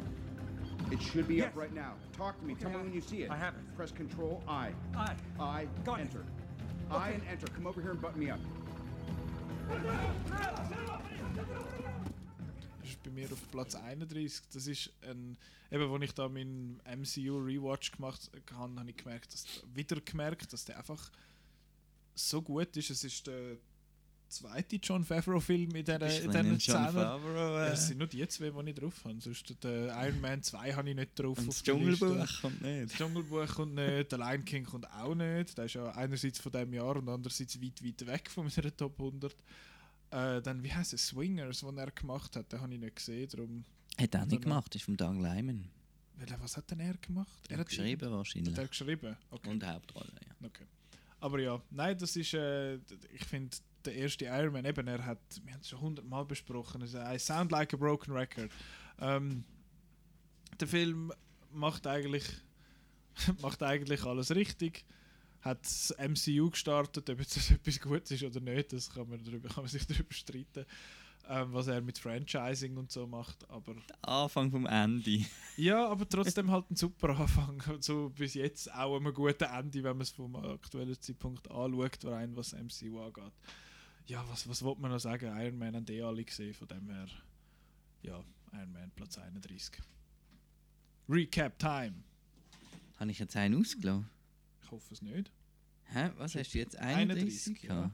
It 0.91 1.01
should 1.01 1.27
be 1.27 1.35
yes. 1.35 1.47
up 1.47 1.55
right 1.55 1.73
now. 1.73 1.93
Talk 2.17 2.39
to 2.39 2.45
me. 2.45 2.53
Okay, 2.53 2.63
Tell 2.63 2.71
me 2.71 2.77
I, 2.77 2.81
when 2.81 2.93
you 2.93 3.01
see 3.01 3.23
it. 3.23 3.31
I 3.31 3.37
have 3.37 3.53
it. 3.55 3.75
Press 3.75 3.91
Control 3.91 4.43
I. 4.47 4.71
I. 4.95 5.15
I. 5.39 5.67
Got 5.83 6.01
enter. 6.01 6.19
It. 6.19 6.25
I 6.91 6.95
okay. 6.95 7.13
and 7.15 7.23
enter. 7.29 7.47
Come 7.47 7.67
over 7.67 7.81
here 7.81 7.91
and 7.91 8.01
button 8.01 8.19
me 8.19 8.29
up. 8.29 8.39
Das 12.81 12.91
ist 12.91 13.03
bei 13.03 13.11
mir 13.11 13.31
auf 13.31 13.51
Platz 13.51 13.75
31. 13.75 14.41
Das 14.51 14.67
ist 14.67 14.91
ein, 15.01 15.37
eben, 15.71 15.91
als 15.91 16.03
ich 16.03 16.13
da 16.13 16.27
meinen 16.27 16.81
MCU 16.85 17.37
Rewatch 17.39 17.91
gemacht 17.91 18.29
habe, 18.51 18.79
habe 18.79 18.89
ich 18.89 18.97
gemerkt, 18.97 19.33
dass, 19.33 19.63
wieder 19.73 19.99
gemerkt, 20.01 20.51
dass 20.51 20.65
der 20.65 20.77
einfach 20.77 21.11
so 22.13 22.41
gut 22.41 22.75
ist. 22.75 22.89
Es 22.89 23.03
ist 23.03 23.27
der 23.27 23.57
zweite 24.33 24.75
John 24.77 25.03
Favreau-Film 25.03 25.75
in 25.75 25.85
dieser 25.85 26.01
in 26.01 26.59
Szene. 26.59 27.19
Äh. 27.35 27.73
Es 27.73 27.87
sind 27.87 27.99
nur 27.99 28.07
die 28.07 28.27
zwei, 28.27 28.49
die 28.49 28.69
ich 28.69 28.75
drauf 28.75 29.05
habe. 29.05 29.21
Sonst 29.21 29.63
der 29.63 30.05
Iron 30.05 30.21
Man 30.21 30.41
2 30.41 30.73
habe 30.73 30.89
ich 30.89 30.95
nicht 30.95 31.19
drauf. 31.19 31.37
Und 31.37 31.47
das 31.47 31.63
Dschungelbuch 31.63 32.41
kommt 32.41 32.61
nicht. 32.61 32.91
Das 32.91 32.97
Dschungelbuch 32.97 33.47
kommt 33.47 33.75
nicht, 33.75 34.11
der 34.11 34.19
Lion 34.19 34.45
King 34.45 34.63
kommt 34.63 34.89
auch 34.91 35.15
nicht. 35.15 35.57
Der 35.57 35.65
ist 35.65 35.75
ja 35.75 35.91
einerseits 35.91 36.39
von 36.39 36.51
diesem 36.51 36.73
Jahr 36.73 36.95
und 36.95 37.09
andererseits 37.09 37.61
weit, 37.61 37.83
weit 37.83 38.07
weg 38.07 38.29
von 38.29 38.47
meiner 38.47 38.75
Top 38.75 38.99
100. 38.99 39.35
Äh, 40.11 40.41
dann, 40.41 40.63
wie 40.63 40.71
heißt 40.71 40.93
es, 40.93 41.07
Swingers, 41.07 41.61
den 41.61 41.77
er 41.77 41.91
gemacht 41.91 42.35
hat, 42.35 42.51
den 42.51 42.61
habe 42.61 42.73
ich 42.73 42.79
nicht 42.79 42.95
gesehen. 42.95 43.27
Darum 43.29 43.63
hat 43.99 44.15
er 44.15 44.25
nicht 44.25 44.41
gemacht, 44.41 44.75
ist 44.75 44.83
von 44.83 44.97
Doug 44.97 45.15
Lyman. 45.15 45.69
Was 46.39 46.57
hat 46.57 46.69
denn 46.71 46.79
er 46.79 46.93
gemacht? 46.97 47.39
Er 47.49 47.57
hat 47.57 47.67
geschrieben 47.67 48.11
wahrscheinlich. 48.11 48.53
Hat 48.53 48.63
er 48.63 48.67
geschrieben? 48.67 49.17
Okay. 49.31 49.49
Und 49.49 49.65
Hauptrolle, 49.65 50.11
ja. 50.25 50.47
Okay. 50.47 50.65
Aber 51.19 51.39
ja, 51.39 51.61
nein, 51.71 51.97
das 51.97 52.15
ist, 52.15 52.33
äh, 52.33 52.75
ich 52.75 53.25
finde, 53.25 53.55
der 53.85 53.95
erste 53.95 54.25
Iron 54.25 54.53
Man, 54.53 54.65
eben, 54.65 54.87
er 54.87 55.05
hat, 55.05 55.19
wir 55.43 55.53
haben 55.53 55.61
es 55.61 55.69
schon 55.69 55.81
hundertmal 55.81 56.25
besprochen, 56.25 56.81
also 56.81 56.99
I 56.99 57.17
sound 57.19 57.51
like 57.51 57.73
a 57.73 57.77
broken 57.77 58.13
record. 58.13 58.51
Ähm, 58.99 59.43
der 60.59 60.67
Film 60.67 61.11
macht 61.51 61.87
eigentlich, 61.87 62.23
macht 63.41 63.63
eigentlich 63.63 64.03
alles 64.03 64.33
richtig. 64.35 64.85
Hat 65.41 65.61
das 65.63 65.93
MCU 65.99 66.49
gestartet, 66.49 67.09
ob 67.09 67.19
jetzt 67.19 67.35
das 67.35 67.51
etwas 67.51 67.79
Gutes 67.79 68.11
ist 68.11 68.23
oder 68.23 68.39
nicht, 68.39 68.71
das 68.73 68.89
kann 68.89 69.09
man, 69.09 69.23
darüber, 69.23 69.49
kann 69.49 69.63
man 69.63 69.71
sich 69.71 69.85
darüber 69.87 70.13
streiten. 70.13 70.65
ähm, 71.29 71.53
was 71.53 71.67
er 71.67 71.81
mit 71.81 71.97
Franchising 71.97 72.77
und 72.77 72.91
so 72.91 73.07
macht. 73.07 73.49
Aber 73.49 73.75
Anfang 74.01 74.51
vom 74.51 74.65
Ende. 74.65 75.25
ja, 75.57 75.87
aber 75.87 76.07
trotzdem 76.07 76.51
halt 76.51 76.69
ein 76.69 76.75
super 76.75 77.09
Anfang. 77.17 77.61
So 77.79 78.09
bis 78.09 78.33
jetzt 78.33 78.73
auch 78.73 78.97
ein 78.99 79.13
gutes 79.13 79.47
Ende, 79.47 79.83
wenn 79.83 79.97
man 79.97 80.01
es 80.01 80.11
vom 80.11 80.35
aktuellen 80.35 80.99
Zeitpunkt 80.99 81.49
anschaut, 81.49 82.05
rein 82.05 82.35
was 82.35 82.53
MCU 82.53 82.99
angeht. 83.01 83.33
Ja, 84.07 84.23
was, 84.29 84.47
was 84.47 84.61
wollte 84.63 84.81
man 84.81 84.91
noch 84.91 84.99
sagen? 84.99 85.25
Iron 85.37 85.57
Man 85.57 85.75
haben 85.75 85.85
die 85.85 86.01
alle 86.01 86.23
gesehen, 86.23 86.53
von 86.53 86.67
dem 86.67 86.89
her. 86.89 87.07
Ja, 88.01 88.23
Iron 88.51 88.71
Man 88.73 88.91
Platz 88.91 89.17
31. 89.17 89.81
Recap 91.07 91.57
Time. 91.57 91.93
Habe 92.97 93.11
ich 93.11 93.19
jetzt 93.19 93.35
einen 93.35 93.59
ausgelassen? 93.59 94.09
Ich 94.63 94.71
hoffe 94.71 94.93
es 94.93 95.01
nicht. 95.01 95.31
Hä? 95.85 96.09
Was 96.17 96.35
hast 96.35 96.53
du 96.53 96.57
jetzt? 96.59 96.75
31? 96.75 97.61
31, 97.61 97.63
ja. 97.63 97.91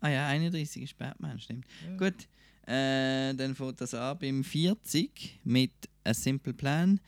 Ah 0.00 0.08
ja, 0.08 0.28
31 0.28 0.82
ist 0.82 0.96
Batman, 0.98 1.38
stimmt. 1.38 1.66
Ja. 1.84 1.96
Gut, 1.96 2.28
äh, 2.66 3.34
dann 3.34 3.54
fängt 3.54 3.80
das 3.80 3.94
an 3.94 4.18
beim 4.18 4.44
40 4.44 5.40
mit 5.44 5.72
A 6.04 6.14
Simple 6.14 6.54
Plan. 6.54 7.00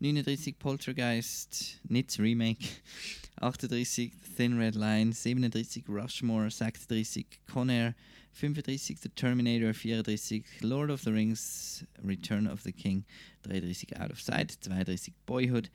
39 0.00 0.54
Poltergeist, 0.58 1.80
nicht 1.88 2.18
Remake. 2.18 2.82
38 3.40 3.84
The 3.84 4.10
Thin 4.36 4.58
Red 4.58 4.74
Line. 4.76 5.12
37 5.12 5.84
Rushmore. 5.88 6.50
36 6.50 7.38
Conair. 7.46 7.94
35 8.32 9.00
The 9.00 9.08
Terminator. 9.10 9.72
34 9.72 10.42
Lord 10.62 10.90
of 10.90 11.02
the 11.02 11.12
Rings 11.12 11.84
Return 12.02 12.46
of 12.46 12.62
the 12.62 12.72
King. 12.72 13.04
33 13.42 13.96
Out 13.96 14.10
of 14.10 14.20
Sight. 14.20 14.56
32 14.60 15.12
Boyhood. 15.26 15.68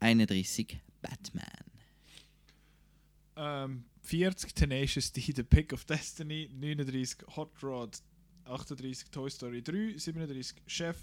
31 0.00 0.80
Batman. 1.02 1.70
Ähm, 3.36 3.84
40 4.02 4.54
Tenacious 4.54 5.12
D, 5.12 5.32
The 5.32 5.42
Pick 5.42 5.72
of 5.72 5.86
Destiny, 5.86 6.48
39 6.60 7.06
Hot 7.36 7.50
Rod, 7.62 7.96
38 8.46 9.10
Toy 9.12 9.28
Story 9.28 9.62
3, 9.62 9.98
37 9.98 10.54
Chef, 10.66 10.96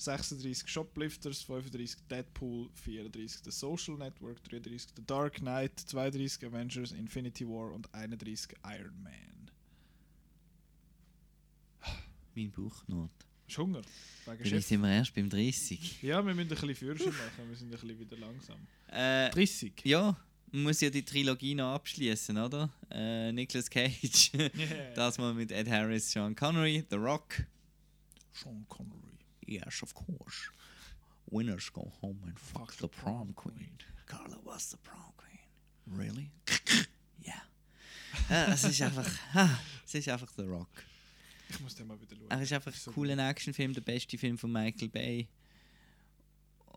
36 0.00 0.66
Shoplifters, 0.68 1.42
35 1.42 1.96
Deadpool, 2.08 2.70
34 2.74 3.44
The 3.44 3.50
Social 3.50 3.96
Network, 3.96 4.42
33 4.44 4.92
The 4.96 5.02
Dark 5.06 5.34
Knight, 5.40 5.78
32 5.78 6.46
Avengers 6.46 6.92
Infinity 6.92 7.46
War 7.46 7.72
und 7.72 7.92
31 7.94 8.56
Iron 8.64 9.02
Man. 9.02 9.50
Mein 12.34 12.50
Bauchnot. 12.50 13.10
Hast 13.46 13.58
Hunger? 13.58 13.82
Wegen 14.26 14.60
sind 14.60 14.80
wir 14.80 14.90
erst 14.90 15.14
beim 15.14 15.28
30. 15.28 16.02
Ja, 16.02 16.24
wir 16.24 16.34
müssen 16.34 16.40
ein 16.40 16.48
bisschen 16.48 16.74
Fürschen 16.76 17.08
machen, 17.08 17.48
wir 17.48 17.56
sind 17.56 17.68
ein 17.68 17.70
bisschen 17.72 17.98
wieder 17.98 18.16
langsam. 18.16 18.56
Äh, 18.88 19.30
30? 19.30 19.82
Ja, 19.84 20.16
man 20.52 20.62
muss 20.62 20.80
ja 20.80 20.88
die 20.88 21.04
Trilogie 21.04 21.54
noch 21.54 21.74
abschließen, 21.74 22.38
oder? 22.38 22.70
Äh, 22.90 23.32
Nicolas 23.32 23.68
Cage. 23.68 24.32
Yeah. 24.34 24.94
Das 24.94 25.18
mal 25.18 25.34
mit 25.34 25.52
Ed 25.52 25.68
Harris, 25.68 26.10
Sean 26.10 26.34
Connery, 26.34 26.84
The 26.88 26.96
Rock. 26.96 27.44
Sean 28.32 28.64
Connery. 28.68 29.09
Yes, 29.50 29.82
of 29.82 29.92
course. 29.94 30.48
Winners 31.30 31.70
go 31.72 31.90
home 32.00 32.20
and 32.24 32.38
fuck 32.38 32.72
the 32.74 32.88
prom 32.88 33.32
queen. 33.34 33.78
Carla 34.06 34.38
was 34.44 34.70
the 34.70 34.76
prom 34.76 35.12
queen. 35.16 35.98
Really? 35.98 36.30
ja. 37.24 37.34
ja. 38.28 38.52
Es 38.52 38.62
ist 38.64 38.80
einfach. 38.80 39.10
ah, 39.34 39.58
Es 39.84 39.94
ist 39.94 40.08
einfach 40.08 40.30
The 40.36 40.42
Rock. 40.42 40.68
Ich 41.48 41.58
muss 41.60 41.74
den 41.74 41.88
mal 41.88 42.00
wieder 42.00 42.14
schauen. 42.16 42.30
Er 42.30 42.42
ist 42.42 42.52
einfach 42.52 42.72
ein 42.72 42.92
cooler 42.94 43.28
Actionfilm, 43.28 43.74
der 43.74 43.80
beste 43.80 44.16
Film 44.16 44.38
von 44.38 44.52
Michael 44.52 44.88
Bay. 44.88 45.28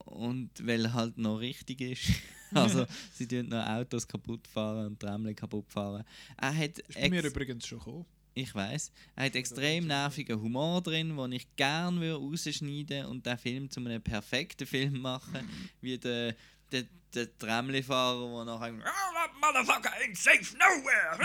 Und 0.05 0.49
weil 0.65 0.85
er 0.85 0.93
halt 0.93 1.17
noch 1.19 1.37
richtig 1.37 1.81
ist. 1.81 2.11
also, 2.55 2.87
sie 3.13 3.27
tun 3.27 3.49
noch 3.49 3.65
Autos 3.67 4.07
kaputt 4.07 4.47
fahren 4.47 4.87
und 4.87 4.99
Tramle 4.99 5.35
kaputt 5.35 5.71
fahren. 5.71 6.03
Er 6.37 6.55
hat 6.55 6.79
Ist 6.79 6.95
bei 6.99 7.09
mir 7.09 7.23
übrigens 7.23 7.67
schon 7.67 7.77
gekommen. 7.79 8.05
Ich 8.33 8.53
weiß. 8.53 8.91
Er 9.15 9.25
hat 9.25 9.35
extrem 9.35 9.87
nervigen 9.87 10.41
Humor 10.41 10.81
drin, 10.81 11.15
den 11.15 11.31
ich 11.31 11.55
gerne 11.55 11.99
würde 11.99 12.23
rausschneiden 12.25 13.05
und 13.05 13.25
den 13.25 13.37
Film 13.37 13.69
zu 13.69 13.79
einem 13.79 14.01
perfekten 14.01 14.65
Film 14.65 14.99
machen, 14.99 15.47
wie 15.81 15.97
der, 15.97 16.35
der, 16.71 16.83
der 17.13 17.37
Tramli-Fahrer, 17.37 18.45
der 18.45 18.45
nachher 18.45 18.73
«Oh, 18.73 19.13
that 19.13 19.31
motherfucker 19.39 19.91
ain't 20.01 20.15
safe 20.15 20.55
nowhere!» 20.57 21.19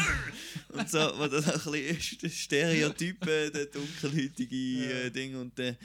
und 0.68 0.90
so, 0.90 0.98
wo 1.18 1.26
das 1.26 1.48
ein 1.48 1.72
bisschen 1.72 2.20
ist, 2.22 2.50
der 2.50 2.90
dunkelhäutige 3.72 5.06
äh, 5.06 5.10
Ding 5.10 5.36
und 5.36 5.56
der 5.58 5.76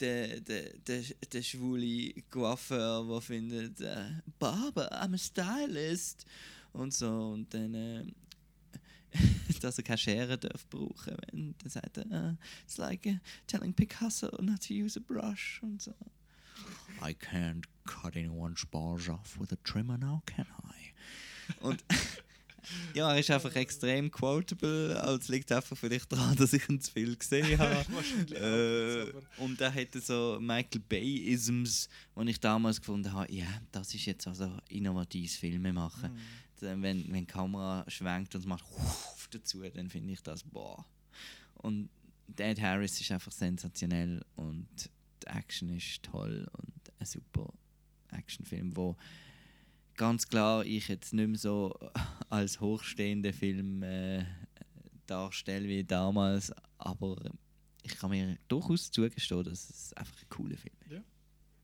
der, 0.00 0.40
der, 0.40 0.72
der, 0.86 1.02
der 1.32 1.42
schwule 1.42 2.12
Coiffeur, 2.30 3.04
der 3.04 3.20
findet, 3.20 3.80
äh, 3.80 4.10
Barber, 4.38 4.90
I'm 4.92 5.14
a 5.14 5.18
stylist 5.18 6.24
und 6.72 6.94
so 6.94 7.30
und 7.32 7.52
dann 7.52 7.74
äh, 7.74 8.04
dass 9.60 9.78
er 9.78 9.84
keine 9.84 9.98
Schere 9.98 10.38
darf 10.38 10.66
brauchen 10.68 11.16
wenn 11.30 11.54
dann 11.58 11.70
sagt 11.70 11.98
er 11.98 12.06
uh, 12.06 12.36
it's 12.64 12.76
like 12.76 13.06
uh, 13.06 13.18
telling 13.46 13.72
Picasso 13.72 14.30
not 14.40 14.66
to 14.66 14.74
use 14.74 14.98
a 14.98 15.02
brush 15.02 15.60
und 15.62 15.82
so 15.82 15.94
I 17.02 17.14
can't 17.14 17.64
cut 17.84 18.16
anyone's 18.16 18.64
bars 18.66 19.08
off 19.08 19.38
with 19.38 19.52
a 19.52 19.58
trimmer 19.64 19.98
now 19.98 20.22
can 20.26 20.46
I 20.64 20.92
und 21.60 21.84
ja 22.94 23.12
er 23.12 23.20
ist 23.20 23.30
einfach 23.30 23.54
extrem 23.54 24.10
quotable 24.10 25.00
aber 25.00 25.18
es 25.18 25.28
liegt 25.28 25.50
einfach 25.52 25.76
vielleicht 25.76 26.12
daran 26.12 26.36
dass 26.36 26.52
ich 26.52 26.68
ihn 26.68 26.80
zu 26.80 26.92
viel 26.92 27.16
gesehen 27.16 27.58
habe 27.58 27.84
äh, 28.34 29.12
und 29.42 29.60
er 29.60 29.70
hätte 29.70 30.00
so 30.00 30.38
Michael 30.40 30.82
Bay-Isms, 30.88 31.88
wo 32.14 32.22
ich 32.22 32.40
damals 32.40 32.80
gefunden 32.80 33.12
habe, 33.12 33.32
ja, 33.32 33.46
das 33.72 33.94
ist 33.94 34.06
jetzt 34.06 34.26
also 34.26 34.50
innovatives 34.68 35.36
Filme 35.36 35.72
machen. 35.72 36.12
Mhm. 36.12 36.18
Dann, 36.60 36.82
wenn, 36.82 37.06
wenn 37.12 37.20
die 37.20 37.26
Kamera 37.26 37.84
schwenkt 37.88 38.34
und 38.34 38.40
es 38.42 38.46
macht 38.46 38.64
dazu, 39.30 39.62
dann 39.62 39.90
finde 39.90 40.12
ich 40.12 40.22
das 40.22 40.42
boah. 40.42 40.84
Und 41.54 41.90
Ed 42.36 42.60
Harris 42.60 43.00
ist 43.00 43.10
einfach 43.10 43.32
sensationell 43.32 44.24
und 44.36 44.68
die 45.22 45.26
Action 45.26 45.70
ist 45.70 46.02
toll 46.02 46.46
und 46.52 47.00
ein 47.00 47.06
super 47.06 47.52
Actionfilm, 48.12 48.76
wo 48.76 48.96
ganz 49.96 50.28
klar 50.28 50.64
ich 50.64 50.88
jetzt 50.88 51.12
nicht 51.12 51.28
mehr 51.28 51.38
so 51.38 51.74
als 52.30 52.60
hochstehender 52.60 53.32
Film 53.32 53.82
äh, 53.82 54.24
darstelle 55.06 55.68
wie 55.68 55.84
damals, 55.84 56.52
aber 56.78 57.16
ich 57.82 57.96
kann 57.96 58.10
mir 58.10 58.38
durchaus 58.48 58.90
zugestehen, 58.90 59.44
dass 59.44 59.70
es 59.70 59.92
einfach 59.94 60.20
ein 60.22 60.28
cooler 60.28 60.56
Film 60.56 60.74
ist. 60.86 60.92
Ja. 60.92 61.02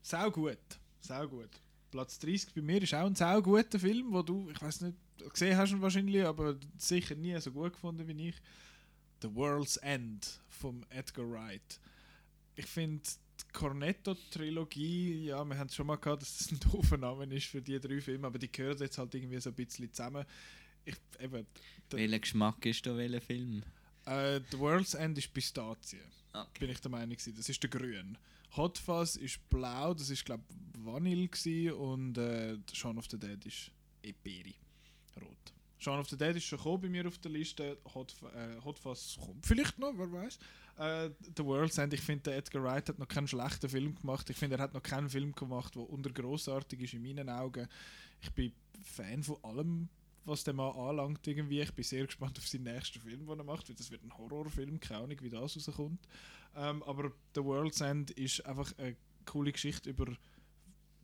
Sau 0.03 0.31
gut. 0.31 0.59
Sau 1.01 1.29
gut. 1.29 1.61
Platz 1.95 2.19
30 2.19 2.53
bei 2.55 2.61
mir 2.61 2.83
ist 2.83 2.93
auch 2.93 3.07
ein 3.07 3.15
sau 3.15 3.41
guter 3.41 3.79
Film, 3.79 4.13
wo 4.13 4.21
du, 4.21 4.51
ich 4.51 4.61
weiß 4.61 4.81
nicht, 4.81 4.97
gesehen 5.33 5.57
hast 5.57 5.71
ihn 5.71 5.81
wahrscheinlich, 5.81 6.25
aber 6.25 6.57
sicher 6.77 7.15
nie 7.15 7.39
so 7.41 7.53
gut 7.53 7.73
gefunden 7.73 8.09
wie 8.09 8.31
ich. 8.31 8.35
The 9.23 9.33
World's 9.33 9.77
End 9.77 10.41
vom 10.49 10.85
Edgar 10.91 11.31
Wright. 11.31 11.79
Ich 12.57 12.67
finde 12.67 13.01
die 13.05 13.53
Cornetto-Trilogie, 13.53 15.27
ja, 15.27 15.45
wir 15.45 15.57
haben 15.57 15.69
es 15.69 15.77
schon 15.77 15.87
mal 15.87 15.95
gehabt, 15.95 16.23
dass 16.23 16.37
das 16.39 16.51
ein 16.51 16.59
doofer 16.73 16.97
Name 16.97 17.27
ist 17.27 17.47
für 17.47 17.63
die 17.63 17.79
drei 17.79 18.01
Filme, 18.01 18.27
aber 18.27 18.41
die 18.41 18.51
gehören 18.51 18.79
jetzt 18.79 18.99
halt 18.99 19.15
irgendwie 19.15 19.39
so 19.39 19.51
ein 19.51 19.55
bisschen 19.55 19.93
zusammen. 19.93 20.25
Ich, 20.85 20.97
eben, 21.21 21.47
Welcher 21.91 22.19
Geschmack 22.19 22.67
ist 22.67 22.85
da 22.85 22.97
welcher 22.97 23.21
Film? 23.21 23.63
äh, 24.07 24.41
The 24.51 24.59
World's 24.59 24.95
End 24.95 25.17
ist 25.17 25.33
Pistazie. 25.33 26.01
Okay. 26.33 26.59
Bin 26.59 26.71
ich 26.71 26.81
der 26.81 26.91
Meinung. 26.91 27.17
Das 27.17 27.49
ist 27.49 27.63
der 27.63 27.71
grün. 27.71 28.19
Hot 28.57 28.79
Fuzz 28.79 29.17
ist 29.17 29.49
blau, 29.51 29.95
das 29.95 30.11
ist 30.11 30.25
glaube 30.25 30.45
ich 30.49 30.85
Vanille 30.85 31.75
und 31.75 32.19
äh, 32.19 32.59
Shaun 32.73 32.99
of 32.99 33.07
the 33.11 33.19
Dead 33.19 33.45
ist 33.47 33.71
Eperi. 34.03 34.55
Rot. 35.21 35.53
Shaun 35.79 35.99
of 35.99 36.09
the 36.09 36.17
Dead 36.17 36.37
ist 36.37 36.45
schon 36.45 36.59
gekommen 36.59 36.83
bei 36.83 36.89
mir 36.89 37.07
auf 37.07 37.19
der 37.19 37.31
Liste. 37.31 37.79
Hot, 37.95 38.15
äh, 38.35 38.63
Hot 38.65 38.79
Fuzz 38.79 39.17
kommt 39.19 39.47
vielleicht 39.47 39.79
noch, 39.79 39.93
wer 39.97 40.11
weiß. 40.13 40.39
Äh, 40.79 41.11
The 41.37 41.45
World's 41.45 41.79
End, 41.79 41.95
ich 41.95 42.01
finde, 42.01 42.35
Edgar 42.35 42.63
Wright 42.63 42.89
hat 42.89 42.99
noch 42.99 43.09
keinen 43.09 43.29
schlechten 43.29 43.69
Film 43.69 43.95
gemacht. 43.95 44.29
Ich 44.31 44.37
finde, 44.37 44.57
er 44.57 44.63
hat 44.63 44.75
noch 44.75 44.83
keinen 44.83 45.09
Film 45.09 45.33
gemacht, 45.33 45.75
der 45.75 45.89
unter 45.89 46.11
grossartig 46.11 46.81
ist 46.81 46.95
in 46.95 47.03
meinen 47.03 47.29
Augen. 47.29 47.69
Ich 48.21 48.31
bin 48.31 48.53
Fan 48.83 49.23
von 49.23 49.43
allem, 49.43 49.89
was 50.25 50.45
der 50.45 50.55
Mann 50.55 50.75
anlangt 50.75 51.27
irgendwie. 51.27 51.61
Ich 51.61 51.73
bin 51.73 51.85
sehr 51.85 52.07
gespannt 52.07 52.39
auf 52.39 52.47
seinen 52.47 52.65
nächsten 52.65 53.01
Film, 53.01 53.27
den 53.27 53.39
er 53.39 53.45
macht, 53.45 53.69
weil 53.69 53.77
das 53.77 53.91
wird 53.91 54.03
ein 54.03 54.17
Horrorfilm, 54.17 54.81
keine 54.81 55.05
Ahnung, 55.05 55.19
wie 55.21 55.31
das 55.31 55.57
rauskommt. 55.57 56.07
Ähm, 56.57 56.83
aber 56.85 57.13
The 57.35 57.45
World's 57.45 57.81
End 57.81 58.11
ist 58.13 58.45
einfach 58.47 58.73
eine 58.79 58.97
coole 59.27 59.53
Geschichte 59.53 59.91
über 59.91 60.07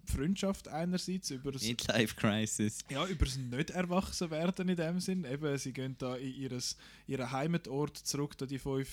Freundschaft 0.04 0.68
einerseits, 0.68 1.30
über 1.30 1.52
das, 1.52 1.62
Midlife 1.62 2.14
Crisis. 2.16 2.80
ja, 2.90 3.06
über 3.06 3.24
das 3.24 3.36
nicht 3.36 3.70
erwachsen 3.70 4.30
werden 4.30 4.68
in 4.68 4.76
dem 4.76 5.00
Sinn. 5.00 5.24
Eben, 5.24 5.56
sie 5.58 5.72
gehen 5.72 5.96
da 5.98 6.16
in 6.16 6.34
ihres, 6.34 6.76
ihren 7.06 7.30
Heimatort 7.30 7.96
zurück, 7.96 8.36
da 8.38 8.46
die 8.46 8.58
fünf 8.58 8.88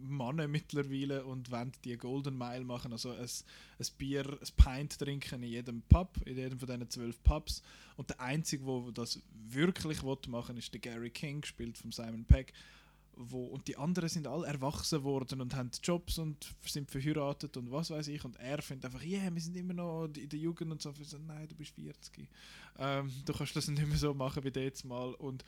Männer 0.00 0.48
mittlerweile 0.48 1.24
und 1.24 1.50
wollen 1.50 1.72
die 1.84 1.96
Golden 1.96 2.36
Mile 2.36 2.64
machen, 2.64 2.92
also 2.92 3.10
ein, 3.10 3.18
ein 3.20 3.86
Bier, 3.98 4.26
ein 4.26 4.48
Pint 4.56 4.98
trinken 4.98 5.42
in 5.42 5.50
jedem 5.50 5.82
Pub, 5.82 6.16
in 6.24 6.36
jedem 6.36 6.58
von 6.58 6.68
diesen 6.68 6.90
zwölf 6.90 7.22
Pubs. 7.22 7.62
Und 7.96 8.10
der 8.10 8.20
Einzige, 8.20 8.64
wo 8.64 8.90
das 8.90 9.20
wirklich 9.50 10.02
will 10.02 10.18
machen 10.28 10.56
ist 10.56 10.72
der 10.72 10.80
Gary 10.80 11.10
King, 11.10 11.40
gespielt 11.42 11.76
von 11.76 11.92
Simon 11.92 12.24
Pegg. 12.24 12.52
Wo, 13.22 13.44
und 13.46 13.68
die 13.68 13.76
anderen 13.76 14.08
sind 14.08 14.26
alle 14.26 14.46
erwachsen 14.46 15.02
worden 15.02 15.42
und 15.42 15.54
haben 15.54 15.70
Jobs 15.82 16.16
und 16.16 16.54
sind 16.64 16.90
verheiratet 16.90 17.56
und 17.58 17.70
was 17.70 17.90
weiß 17.90 18.08
ich. 18.08 18.24
Und 18.24 18.36
er 18.36 18.62
findet 18.62 18.86
einfach, 18.86 19.02
ja, 19.02 19.20
yeah, 19.20 19.34
wir 19.34 19.42
sind 19.42 19.56
immer 19.56 19.74
noch 19.74 20.04
in 20.04 20.28
der 20.28 20.38
Jugend 20.38 20.72
und 20.72 20.80
so. 20.80 20.94
Ich 20.98 21.08
so 21.08 21.18
nein, 21.18 21.46
du 21.46 21.54
bist 21.54 21.74
40. 21.74 22.26
Ähm, 22.78 23.12
du 23.26 23.32
kannst 23.34 23.54
das 23.54 23.68
nicht 23.68 23.86
mehr 23.86 23.98
so 23.98 24.14
machen 24.14 24.42
wie 24.42 24.58
jetzt 24.58 24.84
mal. 24.84 25.12
Und 25.14 25.44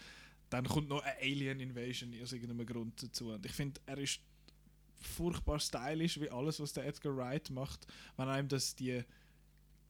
dann 0.51 0.67
kommt 0.67 0.91
noch 0.91 1.03
eine 1.03 1.17
Alien 1.19 1.61
Invasion 1.61 2.13
aus 2.23 2.33
irgendeinem 2.33 2.67
Grund 2.67 3.03
dazu. 3.03 3.31
Und 3.31 3.47
ich 3.47 3.53
finde, 3.53 3.81
er 3.87 3.97
ist 3.97 4.21
furchtbar 5.03 5.59
stylisch 5.59 6.21
wie 6.21 6.31
alles, 6.31 6.61
was 6.61 6.73
der 6.73 6.87
Edgar 6.87 7.17
Wright 7.17 7.51
macht. 7.51 7.87
Wenn 8.17 8.29
einem 8.29 8.49
das 8.49 8.75
die 8.75 9.05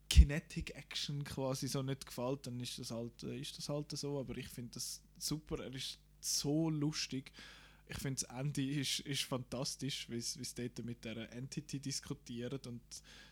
Kinetic 0.09 0.75
Action 0.75 1.25
quasi 1.25 1.69
so 1.69 1.83
nicht 1.83 2.05
gefällt, 2.05 2.47
dann 2.47 2.61
ist 2.61 2.79
das 2.79 2.91
halt, 2.91 3.23
äh, 3.23 3.39
ist 3.39 3.57
das 3.57 3.69
halt 3.69 3.91
so. 3.93 4.19
Aber 4.19 4.37
ich 4.37 4.49
finde 4.49 4.73
das 4.75 5.01
super. 5.19 5.61
Er 5.61 5.75
ist 5.75 5.99
so 6.21 6.69
lustig. 6.69 7.33
Ich 7.89 7.99
finde 7.99 8.21
das 8.21 8.39
Ende 8.39 8.63
ist, 8.63 9.01
ist 9.01 9.25
fantastisch, 9.25 10.09
wie 10.09 10.17
es 10.17 10.55
dort 10.55 10.85
mit 10.85 11.05
der 11.05 11.31
Entity 11.33 11.81
diskutiert 11.81 12.67
und 12.67 12.81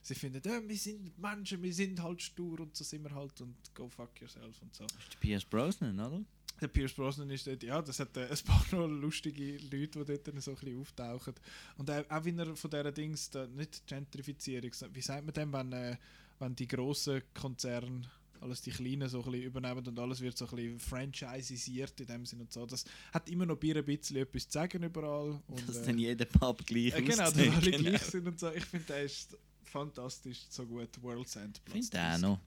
sie 0.03 0.15
finden, 0.15 0.43
äh, 0.45 0.69
wir 0.69 0.77
sind 0.77 1.19
Menschen, 1.19 1.63
wir 1.63 1.73
sind 1.73 2.03
halt 2.03 2.21
stur 2.21 2.61
und 2.61 2.77
so 2.77 2.85
sind 2.85 3.05
wir 3.05 3.15
halt 3.15 3.41
und 3.41 3.57
go 3.75 3.89
fuck 3.89 4.21
yourself 4.21 4.61
und 4.61 4.75
so. 4.75 4.85
Das 4.85 4.97
ist 5.09 5.21
Pierce 5.21 5.45
Brosnan, 5.45 5.99
oder? 5.99 6.25
Der 6.61 6.69
Pierce 6.69 6.93
Brosnan 6.93 7.31
ist 7.31 7.47
dort, 7.47 7.63
ja, 7.63 7.81
das 7.81 8.01
hat 8.01 8.17
äh, 8.17 8.29
ein 8.29 8.39
paar 8.45 8.65
noch 8.73 8.87
lustige 8.87 9.57
Leute, 9.59 9.99
die 9.99 10.05
dort 10.05 10.29
dann 10.29 10.41
so 10.41 10.51
ein 10.53 10.57
bisschen 10.57 10.81
auftauchen. 10.81 11.35
Und 11.77 11.89
äh, 11.89 12.05
auch 12.09 12.25
wenn 12.25 12.39
er 12.39 12.55
von 12.55 12.71
dieser 12.71 12.93
Dings, 12.93 13.31
da, 13.31 13.47
nicht 13.47 13.87
Gentrifizierung, 13.87 14.71
wie 14.93 15.01
sagt 15.01 15.25
man 15.25 15.33
dem, 15.33 15.53
wenn, 15.53 15.73
äh, 15.73 15.97
wenn 16.39 16.55
die 16.55 16.69
grossen 16.69 17.23
Konzerne 17.35 18.03
alles 18.41 18.63
die 18.63 18.71
Kleinen 18.71 19.09
so 19.09 19.23
ein 19.23 19.31
bisschen 19.31 19.47
übernehmen 19.47 19.87
und 19.87 19.99
alles 19.99 20.21
wird 20.21 20.37
so 20.37 20.47
ein 20.47 20.57
bisschen 20.57 20.81
franchisisiert 20.81 22.01
in 22.01 22.07
dem 22.07 22.27
Sinne 22.27 22.43
und 22.43 22.53
so. 22.53 22.67
Das 22.67 22.85
hat 23.13 23.29
immer 23.29 23.47
noch 23.47 23.57
Bier 23.57 23.77
ein 23.77 23.85
bisschen 23.85 24.17
etwas 24.17 24.49
zu 24.49 24.53
sagen 24.53 24.83
überall. 24.83 25.41
Und, 25.47 25.69
Dass 25.69 25.79
äh, 25.79 25.87
dann 25.87 25.99
jeder 25.99 26.25
Pub 26.25 26.65
gleich 26.67 26.95
äh, 26.95 27.03
Genau, 27.03 27.17
dass 27.17 27.37
alle 27.37 27.61
genau. 27.61 27.79
gleich 27.79 28.03
sind 28.03 28.27
und 28.27 28.41
so. 28.41 28.51
Ich 28.53 28.65
finde, 28.65 28.87
der 28.87 29.03
ist 29.05 29.37
fantastisch, 29.65 30.47
so 30.49 30.67
gut. 30.67 30.89
World's 31.03 31.37
End. 31.37 31.61
Ich 31.67 31.73
finde 31.73 32.01
auch 32.01 32.19
noch. 32.19 32.41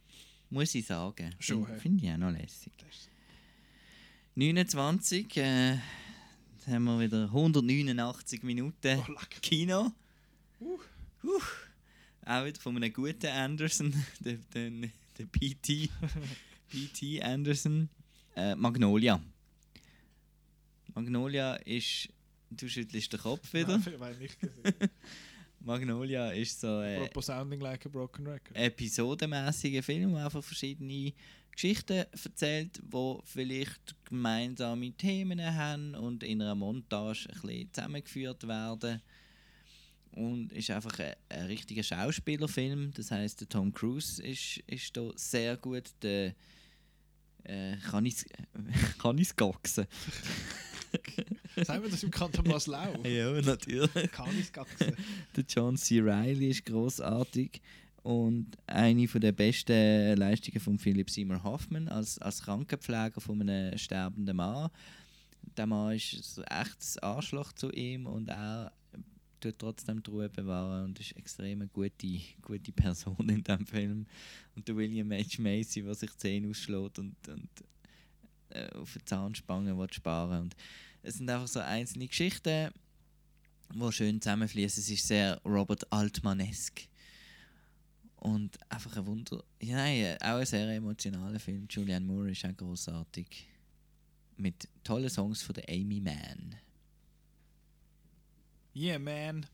Muss 0.50 0.76
ich 0.76 0.86
sagen. 0.86 1.34
Schon, 1.40 1.66
Finde 1.78 2.06
ich 2.06 2.12
auch 2.12 2.18
noch 2.18 2.32
lässig. 2.32 2.74
29, 4.36 5.38
äh, 5.38 5.78
haben 6.68 6.84
wir 6.86 7.00
wieder 7.00 7.26
189 7.26 8.42
Minuten 8.44 9.00
Oh, 9.08 9.16
Kino. 9.42 9.92
Uh. 10.60 10.80
Auch 12.26 12.46
wieder 12.46 12.60
von 12.60 12.76
einem 12.78 12.92
guten 12.92 13.28
Anderson, 13.28 13.94
der, 14.20 14.38
der, 14.54 14.72
der 15.18 15.26
PT, 15.26 15.90
PT 16.72 17.22
Anderson. 17.22 17.90
Äh, 18.36 18.56
Magnolia. 18.56 19.22
Magnolia 20.96 21.56
ist. 21.56 22.10
Du 22.50 22.68
schüttelst 22.68 23.14
den 23.14 23.20
Kopf 23.20 23.54
wieder. 23.54 23.78
Nein, 23.86 23.94
weil 24.00 24.16
nicht 24.18 24.40
gesehen. 24.40 24.74
Magnolia 25.60 26.32
ist 26.32 26.60
so. 26.60 26.82
Äh, 26.82 27.10
Sounding 27.22 27.62
Like 27.62 27.86
a 27.86 27.90
Broken 27.90 28.26
Record. 28.28 28.56
episodenmäßiger 28.56 29.84
Film, 29.84 30.14
der 30.14 30.26
einfach 30.26 30.44
verschiedene 30.44 31.14
Geschichten 31.54 32.06
erzählt, 32.12 32.82
wo 32.90 33.22
vielleicht 33.26 33.96
gemeinsame 34.06 34.92
Themen 34.92 35.40
haben 35.42 35.96
und 35.96 36.24
in 36.24 36.42
einer 36.42 36.56
Montage 36.56 37.28
ein 37.30 37.42
bisschen 37.42 37.74
zusammengeführt 37.74 38.48
werden. 38.48 39.02
Und 40.12 40.52
ist 40.52 40.70
einfach 40.70 41.00
ein, 41.00 41.14
ein 41.30 41.46
richtiger 41.46 41.82
Schauspielerfilm. 41.82 42.92
Das 42.94 43.10
heißt, 43.10 43.42
der 43.42 43.50
Tom 43.50 43.74
Cruise 43.74 44.22
ist, 44.22 44.58
ist 44.68 44.96
da 44.96 45.10
sehr 45.16 45.58
gut. 45.58 45.90
Der, 46.04 46.36
äh, 47.44 47.78
kann 47.78 48.06
ich 48.06 48.26
kann 49.00 49.18
ich's 49.18 49.36
gaxen? 49.36 49.88
Sagen 51.64 51.84
wir 51.84 51.90
das 51.90 52.04
im 52.04 52.12
Kanton 52.12 52.48
Maslau? 52.48 53.02
ja, 53.04 53.32
natürlich. 53.42 54.12
Kann 54.12 54.38
ich's 54.40 54.52
gaxen? 54.52 54.96
Der 55.36 55.44
John 55.48 55.78
C. 55.78 56.00
Reilly 56.02 56.50
ist 56.50 56.66
großartig 56.66 57.62
und 58.04 58.58
eine 58.68 59.08
der 59.08 59.32
besten 59.32 60.18
Leistungen 60.18 60.60
von 60.60 60.78
Philip 60.78 61.10
Seymour 61.10 61.42
Hoffman 61.44 61.88
als, 61.88 62.20
als 62.20 62.42
Krankenpfleger 62.44 63.22
von 63.22 63.42
einem 63.42 63.78
sterbenden 63.78 64.36
Mann. 64.36 64.70
Der 65.58 65.66
Mann 65.66 65.96
ist 65.96 66.40
ein 66.46 66.68
Arschloch 67.02 67.54
zu 67.54 67.72
ihm 67.72 68.06
und 68.06 68.30
er 68.30 68.74
tut 69.40 69.58
trotzdem 69.58 70.04
die 70.04 70.10
Ruhe 70.10 70.30
bewahren 70.30 70.86
und 70.86 71.00
ist 71.00 71.16
extrem 71.16 71.62
eine 71.62 71.70
gute, 71.70 72.20
gute 72.42 72.72
Person 72.72 73.30
in 73.30 73.44
diesem 73.44 73.66
Film. 73.66 74.06
Und 74.56 74.68
der 74.68 74.76
William 74.76 75.12
H. 75.12 75.42
Macy, 75.42 75.82
der 75.82 75.96
sich 75.96 76.12
die 76.12 76.18
Zähne 76.18 76.50
ausschlägt 76.50 77.00
und, 77.00 77.16
und 77.28 77.50
äh, 78.50 78.70
auf 78.76 78.94
die 78.94 79.06
Zahnspange 79.06 79.78
will 79.78 79.92
sparen 79.92 80.44
und 80.44 80.56
es 81.06 81.16
sind 81.16 81.30
einfach 81.30 81.48
so 81.48 81.60
einzelne 81.60 82.08
Geschichten, 82.08 82.72
die 83.74 83.92
schön 83.92 84.22
zusammenfließen. 84.22 84.82
Es 84.82 84.90
ist 84.90 85.06
sehr 85.06 85.42
Robert 85.44 85.92
Altmanesk 85.92 86.88
und 88.24 88.58
einfach 88.70 88.96
ein 88.96 89.06
Wunder. 89.06 89.44
Ja, 89.62 89.76
nein, 89.76 90.18
auch 90.22 90.38
ein 90.38 90.46
sehr 90.46 90.70
emotionaler 90.70 91.40
Film. 91.40 91.68
Julianne 91.70 92.06
Moore 92.06 92.32
ist 92.32 92.46
auch 92.46 92.56
großartig 92.56 93.48
mit 94.38 94.70
tollen 94.84 95.10
Songs 95.10 95.44
von 95.44 95.54
der 95.54 95.68
Amy 95.68 96.00
Mann. 96.00 96.56
Yeah, 98.74 98.98
man. 98.98 99.46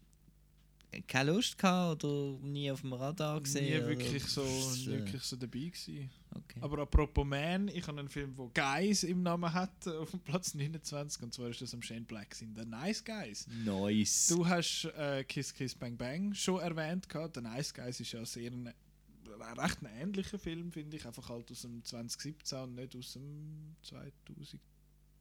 Keine 1.08 1.32
Lust 1.34 1.58
gehabt 1.58 2.04
oder 2.04 2.40
nie 2.40 2.72
auf 2.72 2.82
dem 2.82 2.94
Radar 2.94 3.40
gesehen? 3.42 3.66
Nie 3.66 3.88
wirklich 3.88 4.24
so, 4.26 4.42
Das, 4.42 4.88
äh, 4.88 4.88
wirklich 4.88 5.22
so 5.22 5.36
dabei 5.36 5.60
gewesen. 5.60 6.10
Okay. 6.36 6.60
Aber 6.62 6.80
apropos 6.80 7.26
Man, 7.26 7.68
ich 7.68 7.88
habe 7.88 8.00
einen 8.00 8.10
Film, 8.10 8.36
der 8.36 8.50
Guys 8.54 9.04
im 9.04 9.22
Namen 9.22 9.54
hat, 9.54 9.86
äh, 9.86 9.92
auf 9.92 10.10
dem 10.12 10.20
Platz 10.22 10.56
29, 10.56 11.22
und 11.22 11.34
zwar 11.34 11.50
ist 11.50 11.62
das 11.62 11.74
am 11.74 11.82
Shane 11.84 12.06
Black 12.06 12.36
in 12.42 12.56
The 12.56 12.66
Nice 12.66 13.04
Guys. 13.04 13.48
Nice. 13.64 14.28
Du 14.30 14.48
hast 14.48 14.86
äh, 14.98 15.24
Kiss 15.26 15.54
Kiss 15.54 15.76
Bang 15.76 15.96
Bang 15.96 16.34
schon 16.34 16.60
erwähnt 16.60 17.08
gehabt. 17.08 17.36
The 17.36 17.42
Nice 17.42 17.72
Guys 17.74 18.00
ist 18.00 18.12
ja 18.12 18.26
sehr 18.26 18.52
ein, 18.52 18.68
ein 18.68 19.60
recht 19.60 19.82
ein 19.84 19.90
ähnlicher 20.02 20.40
Film, 20.40 20.72
finde 20.72 20.98
ich, 20.98 21.06
einfach 21.06 21.30
halt 21.30 21.52
aus 21.52 21.62
dem 21.62 21.84
2017 21.84 22.60
und 22.60 22.76
nicht 22.76 22.96
aus 22.96 23.14
dem 23.14 23.76
2003, 23.84 24.60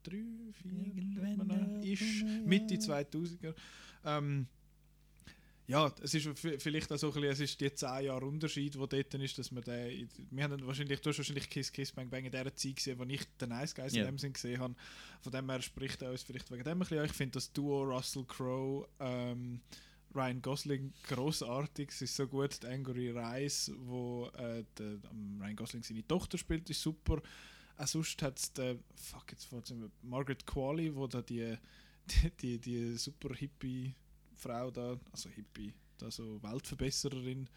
2004, 0.02 1.92
ist 1.92 2.46
Mitte 2.46 2.74
2000er. 2.76 3.54
Ähm, 4.04 4.46
ja, 5.68 5.92
es 6.02 6.14
ist 6.14 6.26
vielleicht 6.38 6.90
auch 6.90 6.96
so 6.96 7.08
ein 7.08 7.12
bisschen, 7.12 7.30
es 7.30 7.40
ist 7.40 7.60
die 7.60 7.72
10 7.72 8.04
Jahre 8.06 8.24
Unterschied, 8.24 8.78
wo 8.78 8.86
dort 8.86 9.12
ist, 9.12 9.36
dass 9.38 9.54
wir 9.54 9.60
den, 9.60 10.08
wir 10.30 10.44
haben 10.44 10.66
wahrscheinlich, 10.66 10.98
du 11.02 11.10
hast 11.10 11.18
wahrscheinlich 11.18 11.50
Kiss 11.50 11.70
Kiss 11.70 11.92
Bang 11.92 12.08
Bang 12.08 12.24
in 12.24 12.32
der 12.32 12.54
Zeit 12.56 12.76
gesehen, 12.76 12.98
wo 12.98 13.04
ich 13.04 13.22
den 13.38 13.50
Nice 13.50 13.74
Guys 13.74 13.92
Ja. 13.92 14.00
in 14.00 14.06
dem 14.06 14.18
Sinn 14.18 14.32
gesehen 14.32 14.58
habe. 14.60 14.74
Von 15.20 15.30
dem 15.30 15.50
her 15.50 15.60
spricht 15.60 16.00
er 16.00 16.10
uns 16.10 16.22
vielleicht 16.22 16.50
wegen 16.50 16.64
dem 16.64 16.72
ein 16.72 16.78
bisschen. 16.78 17.04
Ich 17.04 17.12
finde 17.12 17.32
das 17.32 17.52
Duo 17.52 17.82
Russell 17.82 18.24
Crowe, 18.24 18.88
ähm, 18.98 19.60
Ryan 20.14 20.40
Gosling 20.40 20.94
großartig. 21.06 21.90
Es 21.90 22.00
ist 22.00 22.16
so 22.16 22.26
gut. 22.26 22.62
Die 22.62 22.66
Angry 22.66 23.10
Rice, 23.10 23.70
wo 23.76 24.30
äh, 24.38 24.64
der, 24.78 24.86
ähm, 25.10 25.38
Ryan 25.38 25.56
Gosling 25.56 25.82
seine 25.82 26.06
Tochter 26.06 26.38
spielt, 26.38 26.70
ist 26.70 26.80
super. 26.80 27.20
Auch 27.76 27.86
sonst 27.86 28.22
hat 28.22 28.38
es 28.38 28.50
fuck, 28.94 29.30
jetzt 29.30 29.48
Margaret 30.02 30.46
Qualley, 30.46 30.96
wo 30.96 31.06
da 31.06 31.20
die, 31.20 31.58
die, 32.06 32.30
die, 32.30 32.58
die 32.58 32.96
super 32.96 33.34
hippie 33.34 33.94
Frau 34.38 34.70
da, 34.70 34.98
also 35.12 35.28
hippie, 35.30 35.72
da 35.98 36.10
so 36.10 36.42
Weltverbessererin, 36.42 37.48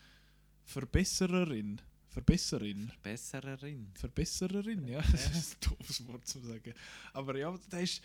Verbessererin, 0.66 1.80
Verbesserin. 2.10 2.92
Bessererin. 3.02 3.88
Verbessererin, 3.94 4.88
ja. 4.88 5.02
Das 5.12 5.32
ist 5.32 5.56
ein 5.66 5.70
doofes 5.78 6.08
Wort 6.08 6.28
zu 6.28 6.40
sagen. 6.42 6.74
Aber 7.14 7.38
ja, 7.38 7.58
der 7.72 7.82
ist, 7.82 8.02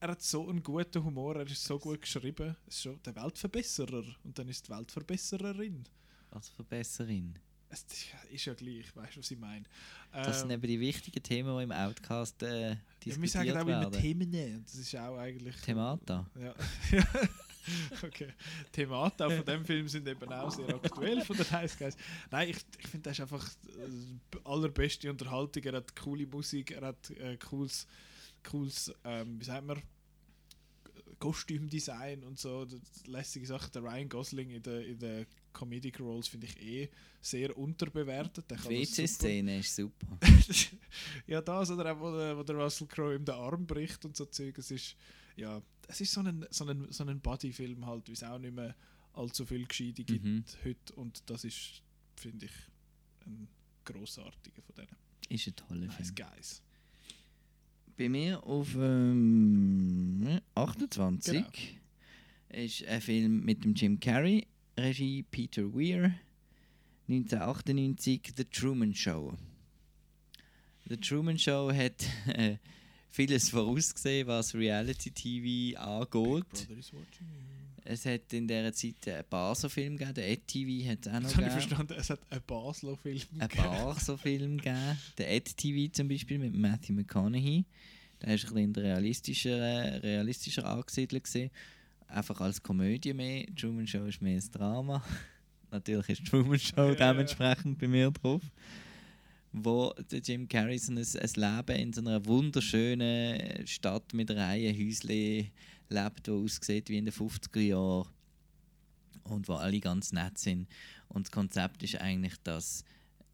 er 0.00 0.08
hat 0.12 0.22
so 0.22 0.48
einen 0.48 0.62
guten 0.62 1.04
Humor, 1.04 1.36
er 1.36 1.46
ist 1.46 1.62
so 1.64 1.78
gut 1.78 2.00
geschrieben. 2.00 2.56
Es 2.66 2.76
ist 2.76 2.82
schon 2.82 3.02
der 3.02 3.14
Weltverbesserer 3.14 4.04
und 4.24 4.38
dann 4.38 4.48
ist 4.48 4.66
die 4.66 4.72
Weltverbessererin. 4.72 5.84
Was 6.30 6.48
Verbesserin. 6.48 7.38
Es 7.68 7.86
ist 8.30 8.44
ja 8.44 8.52
gleich, 8.54 8.94
weißt 8.94 9.16
du, 9.16 9.20
was 9.20 9.30
ich 9.30 9.38
meine? 9.38 9.64
Das 10.12 10.40
sind 10.40 10.50
Ähm, 10.50 10.56
eben 10.58 10.66
die 10.68 10.80
wichtigen 10.80 11.22
Themen, 11.22 11.56
die 11.56 11.62
im 11.64 11.72
Outcast 11.72 12.42
äh, 12.42 12.70
ja, 12.70 12.76
diskutiert 13.02 13.22
wir 13.22 13.28
sagen 13.28 13.50
auch 13.50 13.66
werden. 13.66 13.82
immer 13.84 13.90
Themen. 13.90 14.54
und 14.56 14.64
Das 14.66 14.74
ist 14.74 14.94
auch 14.96 15.16
eigentlich. 15.16 15.56
Themata. 15.56 16.26
Ja. 16.38 16.54
okay. 18.02 18.28
Themata 18.72 19.28
von 19.30 19.44
dem 19.44 19.64
Film 19.64 19.88
sind 19.88 20.06
eben 20.08 20.32
auch 20.32 20.50
sehr 20.50 20.68
aktuell 20.74 21.24
von 21.24 21.36
den 21.36 21.46
Nice 21.50 21.78
Guys. 21.78 21.96
Nein, 22.30 22.50
ich, 22.50 22.56
ich 22.78 22.88
finde, 22.88 23.10
das 23.10 23.18
ist 23.18 23.22
einfach 23.22 23.48
äh, 23.48 24.38
allerbeste 24.44 25.10
Unterhaltung. 25.10 25.62
Er 25.64 25.74
hat 25.74 25.94
coole 25.96 26.26
Musik, 26.26 26.72
er 26.72 26.88
hat 26.88 27.10
äh, 27.10 27.36
cooles, 27.36 27.86
cooles 28.42 28.92
ähm, 29.04 29.40
wie 29.40 29.44
sagt 29.44 29.64
man, 29.64 29.82
Kostümdesign 31.18 32.24
und 32.24 32.38
so, 32.38 32.66
lässige 33.06 33.46
Sachen. 33.46 33.70
Der 33.72 33.82
Ryan 33.82 34.08
Gosling 34.08 34.50
in 34.50 34.62
den 34.62 34.82
in 34.82 34.98
der 34.98 35.26
Comedic 35.52 36.00
Roles 36.00 36.26
finde 36.26 36.48
ich 36.48 36.60
eh 36.60 36.90
sehr 37.20 37.56
unterbewertet. 37.56 38.50
Der 38.50 38.56
Die. 38.56 38.80
WC-Szene 38.80 39.58
ist 39.60 39.76
super. 39.76 40.18
ja, 41.28 41.40
das 41.40 41.70
oder 41.70 41.92
auch, 41.92 42.00
wo 42.00 42.10
der, 42.10 42.36
wo 42.36 42.42
der 42.42 42.56
Russell 42.56 42.88
Crowe 42.88 43.14
ihm 43.14 43.24
den 43.24 43.36
Arm 43.36 43.64
bricht 43.66 44.04
und 44.04 44.16
so 44.16 44.24
Zeug. 44.24 44.58
Es 44.58 44.72
ist, 44.72 44.96
ja, 45.36 45.62
es 45.88 46.00
ist 46.00 46.12
so 46.12 46.20
ein, 46.20 46.46
so 46.50 46.66
ein, 46.66 46.86
so 46.90 47.04
ein 47.04 47.20
Buddy-Film 47.20 47.84
halt, 47.86 48.08
wie 48.08 48.12
es 48.12 48.22
auch 48.22 48.38
nicht 48.38 48.54
mehr 48.54 48.74
allzu 49.14 49.44
viel 49.44 49.66
Gescheite 49.66 50.04
gibt 50.04 50.24
Mhm. 50.24 50.44
heute. 50.64 50.94
Und 50.94 51.22
das 51.28 51.44
ist, 51.44 51.82
finde 52.16 52.46
ich, 52.46 52.52
ein 53.26 53.48
grossartiger 53.84 54.62
von 54.62 54.74
denen. 54.74 54.96
Ist 55.28 55.46
ein 55.48 55.56
toller 55.56 55.86
Nice 55.86 55.96
Film. 55.96 56.14
Guys. 56.14 56.62
Bei 57.96 58.08
mir 58.08 58.42
auf 58.44 58.74
ähm, 58.76 60.40
28 60.54 61.32
Genau. 62.48 62.62
ist 62.64 62.84
ein 62.86 63.00
Film 63.00 63.44
mit 63.44 63.64
dem 63.64 63.74
Jim 63.74 64.00
Carrey, 64.00 64.46
Regie 64.78 65.22
Peter 65.24 65.62
Weir, 65.74 66.14
1998 67.08 68.32
The 68.36 68.44
Truman 68.46 68.94
Show. 68.94 69.36
The 70.88 70.96
Truman 70.96 71.38
Show 71.38 71.70
hat 71.72 72.02
äh, 72.26 72.56
vieles 73.12 73.50
vorausgesehen, 73.50 74.26
was 74.26 74.54
Reality 74.54 75.10
TV 75.10 75.78
angeht. 75.78 76.68
Es 77.84 78.06
hat 78.06 78.32
in 78.32 78.46
dieser 78.46 78.72
Zeit 78.72 79.08
einen 79.08 79.24
Basel-Film 79.28 79.96
gegeben, 79.96 80.14
der 80.14 80.30
EdTV 80.30 80.88
hat 80.88 81.04
es 81.04 81.12
auch 81.12 81.20
noch 81.20 81.22
habe 81.22 81.24
ich 81.24 81.34
gegeben. 81.34 81.50
verstanden, 81.50 81.94
es 81.98 82.10
hat 82.10 82.20
einen 82.30 82.42
Basler-Film 82.46 83.20
Ein 83.38 83.48
Basel-Film 83.48 84.56
gegeben, 84.58 84.98
der 85.18 85.32
EdTV 85.32 85.92
zum 85.92 86.08
Beispiel 86.08 86.38
mit 86.38 86.54
Matthew 86.54 86.94
McConaughey. 86.94 87.64
Der 88.20 88.28
war 88.28 88.34
ein 88.34 88.40
bisschen 88.40 88.76
realistischer, 88.76 90.02
realistischer 90.02 90.64
angesiedelt. 90.64 91.24
Gewesen. 91.24 91.50
Einfach 92.06 92.40
als 92.40 92.62
Komödie 92.62 93.14
mehr. 93.14 93.46
Die 93.46 93.54
Truman 93.54 93.86
Show 93.86 94.04
ist 94.04 94.22
mehr 94.22 94.40
ein 94.40 94.50
Drama. 94.52 95.02
Natürlich 95.72 96.08
ist 96.10 96.20
die 96.20 96.24
Truman 96.24 96.58
Show 96.58 96.94
dementsprechend 96.94 97.78
bei 97.78 97.88
mir 97.88 98.10
drauf. 98.12 98.42
Wo 99.52 99.92
Jim 100.10 100.48
Carrey 100.48 100.78
so 100.78 100.92
ein, 100.92 100.98
ein 100.98 101.04
Leben 101.04 101.76
in 101.76 101.92
so 101.92 102.00
einer 102.00 102.24
wunderschönen 102.24 103.66
Stadt 103.66 104.14
mit 104.14 104.30
Reihenhäuschen 104.30 105.50
lebt, 105.88 106.26
die 106.26 106.30
aussieht 106.30 106.88
wie 106.88 106.98
in 106.98 107.04
den 107.04 107.14
50er 107.14 107.60
Jahren 107.60 108.08
und 109.24 109.48
wo 109.48 109.54
alle 109.54 109.80
ganz 109.80 110.12
nett 110.12 110.38
sind. 110.38 110.68
Und 111.08 111.26
das 111.26 111.32
Konzept 111.32 111.82
ist 111.82 111.96
eigentlich, 111.96 112.34
dass 112.42 112.84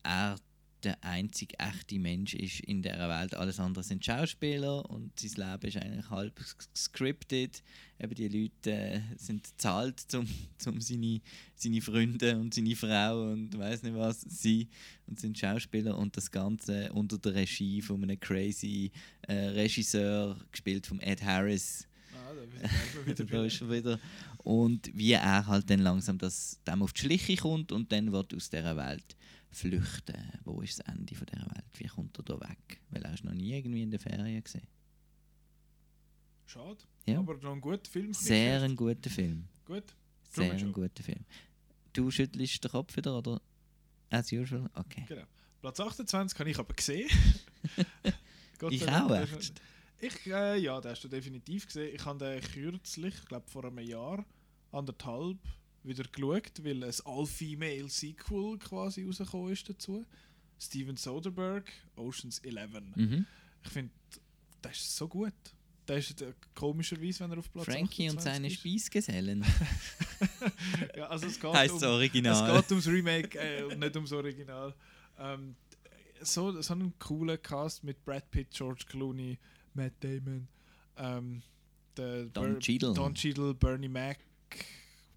er 0.03 0.37
der 0.85 1.03
einzige 1.03 1.59
echte 1.59 1.99
Mensch 1.99 2.35
ist 2.35 2.61
in 2.61 2.83
dieser 2.83 3.09
Welt. 3.09 3.35
Alles 3.35 3.59
andere 3.59 3.83
sind 3.83 4.05
Schauspieler 4.05 4.89
und 4.89 5.19
sein 5.19 5.51
Leben 5.51 5.69
ist 5.69 5.77
eigentlich 5.77 6.11
halb 6.11 6.41
scripted. 6.77 7.63
Eben 7.99 8.15
die 8.15 8.29
Leute 8.29 8.73
äh, 8.73 9.01
sind 9.17 9.43
bezahlt, 9.43 10.03
um, 10.15 10.29
um 10.67 10.81
seine, 10.81 11.21
seine 11.57 11.81
Freunde 11.81 12.37
und 12.37 12.55
seine 12.55 12.77
Frau 12.77 13.33
und 13.33 13.59
weiß 13.59 13.83
nicht 13.83 13.97
was 13.97 14.21
sein 14.21 14.69
und 15.07 15.19
sind 15.19 15.37
Schauspieler 15.37 15.99
und 15.99 16.17
das 16.17 16.31
Ganze 16.31 16.93
unter 16.93 17.19
der 17.19 17.35
Regie 17.35 17.83
von 17.83 18.03
einem 18.03 18.21
crazy 18.21 18.93
äh, 19.23 19.35
Regisseur, 19.35 20.37
gespielt 20.53 20.87
von 20.87 21.01
Ed 21.01 21.23
Harris. 21.23 21.89
Ah, 22.15 22.35
da 22.35 22.41
sind 22.41 23.07
wir 23.07 23.07
wieder 23.07 23.25
da 23.39 23.45
ist 23.45 23.61
er 23.61 23.71
wieder. 23.71 24.01
Und 24.39 24.91
wie 24.97 25.13
er 25.13 25.47
halt 25.47 25.69
dann 25.69 25.81
langsam 25.81 26.19
das, 26.19 26.61
dem 26.67 26.83
auf 26.83 26.93
die 26.93 27.01
Schliche 27.01 27.37
kommt 27.37 27.73
und 27.73 27.91
dann 27.91 28.13
wird 28.13 28.33
aus 28.33 28.49
dieser 28.49 28.77
Welt 28.77 29.18
flüchten. 29.51 30.33
Wo 30.45 30.61
ist 30.63 30.79
das 30.79 30.87
Ende 30.87 31.15
von 31.15 31.27
dieser 31.27 31.47
Welt? 31.47 31.65
Wie 31.75 31.87
kommt 31.87 32.19
er 32.19 32.25
da 32.25 32.41
weg? 32.41 32.81
Weil 32.91 33.03
er 33.03 33.15
ist 33.15 33.25
noch 33.25 33.35
nie 33.35 33.57
irgendwie 33.57 33.83
in 33.83 33.91
der 33.91 34.01
Ferien 34.01 34.43
gesehen. 34.43 34.67
Schade. 36.47 36.79
Ja. 37.07 37.19
Aber 37.19 37.35
noch 37.37 37.53
ein 37.53 37.61
guter 37.61 37.91
Film. 37.91 38.13
Sehr 38.13 38.63
ein 38.63 38.77
guter 38.77 39.11
Film. 39.11 39.49
Gut. 39.65 39.85
Sehr 40.31 40.53
ein 40.53 40.73
guter 40.73 41.03
Film. 41.03 41.25
Du 41.93 42.11
schüttelst 42.11 42.65
den 42.65 42.71
Kopf 42.71 42.97
wieder, 42.97 43.19
oder? 43.19 43.41
As 44.11 44.33
usual? 44.33 44.71
Okay. 44.75 45.05
Genau. 45.09 45.25
Platz 45.61 45.81
28 45.81 46.39
habe 46.39 46.51
ich 46.51 46.59
aber 46.59 46.75
gesehen. 46.75 47.09
Ich 48.71 48.89
auch, 48.89 49.15
echt? 49.15 49.61
Ich, 50.01 50.27
äh, 50.27 50.59
ja, 50.59 50.81
den 50.81 50.91
hast 50.91 51.05
du 51.05 51.09
definitiv 51.09 51.67
gesehen. 51.67 51.95
Ich 51.95 52.05
habe 52.05 52.19
den 52.19 52.41
kürzlich, 52.41 53.15
ich 53.15 53.25
glaube 53.27 53.49
vor 53.49 53.65
einem 53.65 53.79
Jahr, 53.79 54.25
anderthalb, 54.73 55.39
wieder 55.89 56.05
geschaut, 56.05 56.53
weil 56.65 56.85
ein 56.85 56.95
All-Female-Sequel 57.05 58.59
quasi 58.59 59.05
rausgekommen 59.05 59.53
ist 59.53 59.69
dazu. 59.69 60.05
Steven 60.61 60.97
Soderbergh, 60.97 61.71
Oceans 61.97 62.39
11. 62.41 62.71
Mhm. 62.97 63.27
Ich 63.65 63.71
finde, 63.71 63.93
der 64.63 64.71
ist 64.73 64.97
so 64.97 65.09
gut. 65.09 65.33
Der 65.87 65.99
ist 65.99 66.21
äh, 66.21 66.33
komischerweise, 66.55 67.21
wenn 67.21 67.31
er 67.33 67.39
auf 67.39 67.51
Platz 67.51 67.65
Frankie 67.65 68.11
und 68.11 68.19
28 68.19 68.23
seine 68.23 68.47
ist. 68.49 68.55
Speisgesellen. 68.61 69.45
ja, 70.97 71.07
also 71.07 71.27
es 71.27 71.41
geht 71.41 71.53
Heisst 71.53 71.75
um, 71.75 71.81
das 71.81 71.89
Original. 71.91 72.51
Es 72.51 72.61
geht 72.63 72.71
ums 72.73 72.87
Remake 72.89 73.39
äh, 73.39 73.63
und 73.65 73.79
nicht 73.79 73.97
ums 73.97 74.13
Original. 74.13 74.75
Ähm, 75.19 75.57
so, 76.21 76.61
so 76.61 76.73
einen 76.75 76.93
coolen 76.99 77.41
Cast 77.41 77.85
mit 77.85 78.05
Brad 78.05 78.31
Pitt, 78.31 78.51
George 78.51 78.85
Clooney, 78.87 79.39
Matt 79.75 79.95
Damon, 80.01 80.49
ähm, 80.97 81.43
der 81.97 82.25
Don 82.27 82.55
Ber- 82.55 82.59
Cheadle. 82.59 82.93
Don 82.93 83.15
Cheadle, 83.15 83.55
Bernie 83.55 83.89
Mac, 83.89 84.19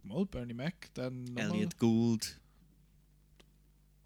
mal 0.03 0.25
Bernie 0.25 0.53
Mac, 0.53 0.93
dann 0.93 1.35
Elliot 1.37 1.77
Gould. 1.77 2.39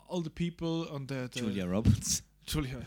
All 0.08 0.24
the 0.24 0.30
People 0.30 0.90
und 0.92 1.10
der, 1.10 1.30
der 1.30 1.42
Julia 1.42 1.66
Roberts. 1.66 2.24
Julia. 2.48 2.86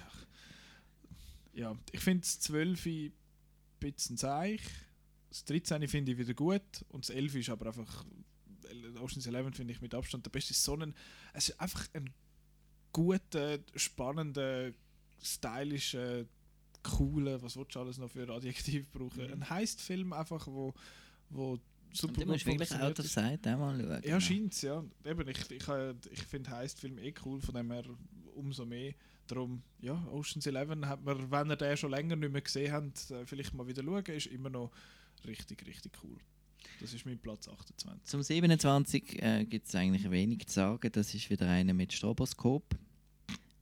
Ja, 1.52 1.76
ich 1.90 2.00
finde 2.00 2.20
das 2.20 2.38
12 2.40 2.86
ein 2.86 3.12
bisschen 3.80 4.16
zeich. 4.16 4.62
Das 5.28 5.44
13 5.44 5.86
finde 5.88 6.12
ich 6.12 6.18
wieder 6.18 6.34
gut. 6.34 6.62
Und 6.88 7.04
das 7.08 7.14
11 7.14 7.34
ist 7.34 7.50
aber 7.50 7.66
einfach. 7.66 8.04
Ocean's 9.00 9.26
11 9.26 9.56
finde 9.56 9.72
ich 9.72 9.80
mit 9.80 9.94
Abstand 9.94 10.24
der 10.24 10.30
beste. 10.30 10.52
Es 10.52 10.58
ist 10.58 10.64
so 10.64 10.76
ein, 10.76 10.94
es 11.32 11.48
ist 11.48 11.60
einfach 11.60 11.86
ein 11.94 12.10
guter, 12.92 13.58
spannender, 13.74 14.72
stylischer, 15.20 16.24
cooler, 16.82 17.42
was 17.42 17.56
willst 17.56 17.74
du 17.74 17.80
alles 17.80 17.98
noch 17.98 18.10
für 18.10 18.28
Adjektiv 18.28 18.90
brauchen? 18.90 19.26
Mhm. 19.26 19.32
Ein 19.32 19.50
Heist-Film 19.50 20.12
einfach, 20.12 20.46
wo, 20.46 20.74
wo 21.30 21.58
super 21.92 22.14
Und 22.14 22.20
du 22.20 22.26
musst 22.26 22.46
wirklich 22.46 22.68
funktioniert 22.68 22.90
Out 22.90 22.98
of 23.00 23.04
ist. 23.04 23.12
Sight 23.12 23.48
auch 23.48 23.58
mal 23.58 23.80
schauen. 23.80 24.02
Ja, 24.04 24.20
scheint 24.20 24.62
ja. 24.62 24.84
Eben, 25.04 25.28
ich, 25.28 25.50
ich, 25.50 25.64
ich 26.10 26.22
finde 26.24 26.50
Heist-Film 26.50 26.98
eh 26.98 27.14
cool, 27.24 27.40
von 27.40 27.54
dem 27.54 27.70
her 27.70 27.84
umso 28.34 28.64
mehr. 28.64 28.94
Darum, 29.26 29.62
ja, 29.80 30.02
Ocean's 30.10 30.46
Eleven 30.46 30.88
hat 30.88 31.04
man, 31.04 31.30
wenn 31.30 31.50
ihr 31.50 31.56
den 31.56 31.76
schon 31.76 31.90
länger 31.90 32.16
nicht 32.16 32.32
mehr 32.32 32.40
gesehen 32.40 32.72
habt, 32.72 33.10
äh, 33.10 33.26
vielleicht 33.26 33.52
mal 33.52 33.66
wieder 33.66 33.82
schauen, 33.82 34.04
ist 34.06 34.26
immer 34.26 34.48
noch 34.48 34.70
richtig, 35.26 35.66
richtig 35.66 35.92
cool. 36.02 36.16
Das 36.80 36.94
ist 36.94 37.04
mein 37.04 37.18
Platz 37.18 37.48
28. 37.48 38.04
Zum 38.04 38.22
27 38.22 39.22
äh, 39.22 39.44
gibt 39.44 39.66
es 39.66 39.74
eigentlich 39.74 40.10
wenig 40.10 40.46
zu 40.46 40.54
sagen. 40.54 40.90
Das 40.92 41.14
ist 41.14 41.28
wieder 41.28 41.48
einer 41.48 41.74
mit 41.74 41.92
Stroboskop. 41.92 42.76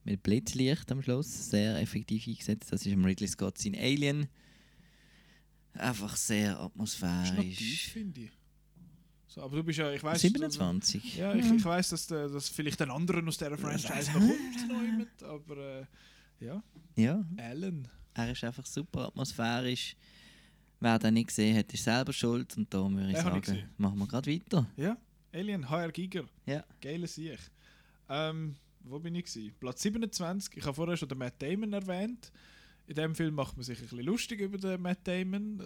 Mit 0.04 0.22
Blitzlicht 0.22 0.90
am 0.92 1.02
Schluss. 1.02 1.50
Sehr 1.50 1.80
effektiv 1.80 2.26
eingesetzt. 2.28 2.72
Das 2.72 2.86
ist 2.86 2.92
im 2.92 3.04
Ridley 3.04 3.26
Scott 3.26 3.58
sein 3.58 3.74
Alien. 3.74 4.28
Einfach 5.78 6.16
sehr 6.16 6.52
noch 6.52 6.58
tief, 6.58 6.66
atmosphärisch. 6.66 7.88
finde 7.88 8.20
ich. 8.22 8.30
So, 9.26 9.42
aber 9.42 9.56
du 9.56 9.64
bist 9.64 9.78
ja, 9.78 9.92
ich 9.92 10.02
weiß 10.02 10.20
27? 10.20 11.16
Ja, 11.16 11.34
ich, 11.34 11.50
ich 11.50 11.64
weiß, 11.64 11.90
dass, 11.90 12.06
dass 12.06 12.48
vielleicht 12.48 12.80
ein 12.80 12.90
anderen 12.90 13.28
aus 13.28 13.36
dieser 13.36 13.58
Franchise 13.58 14.10
noch 14.12 14.20
kommt, 14.20 14.82
jemand, 14.82 15.22
aber 15.22 15.56
äh, 15.80 15.84
ja. 16.40 16.62
Ja. 16.96 17.24
Alan. 17.36 17.88
Er 18.14 18.32
ist 18.32 18.42
einfach 18.44 18.64
super 18.64 19.08
atmosphärisch. 19.08 19.94
Wer 20.80 20.98
den 20.98 21.14
nicht 21.14 21.28
gesehen 21.28 21.56
hat, 21.56 21.72
ist 21.72 21.84
selber 21.84 22.12
schuld. 22.12 22.56
Und 22.56 22.72
da 22.72 22.90
würde 22.90 23.10
ich 23.10 23.16
sagen, 23.16 23.68
machen 23.76 23.98
wir 23.98 24.06
gerade 24.06 24.30
weiter. 24.30 24.66
Ja, 24.76 24.96
Alien, 25.32 25.68
HR 25.68 25.92
Giger. 25.92 26.24
Ja. 26.46 26.64
Geiler 26.80 27.06
Sieg. 27.06 27.38
Ähm, 28.08 28.56
wo 28.80 28.98
bin 28.98 29.14
ich? 29.16 29.24
Gewesen? 29.26 29.54
Platz 29.58 29.82
27. 29.82 30.56
Ich 30.56 30.64
habe 30.64 30.74
vorher 30.74 30.96
schon 30.96 31.08
den 31.08 31.18
Matt 31.18 31.34
Damon 31.42 31.72
erwähnt. 31.72 32.32
In 32.86 32.94
dem 32.94 33.14
Film 33.14 33.34
macht 33.34 33.56
man 33.56 33.64
sich 33.64 33.78
ein 33.78 33.82
bisschen 33.88 34.04
lustig 34.04 34.40
über 34.40 34.58
den 34.58 34.80
Matt 34.80 34.98
Damon. 35.04 35.60
Äh, 35.60 35.64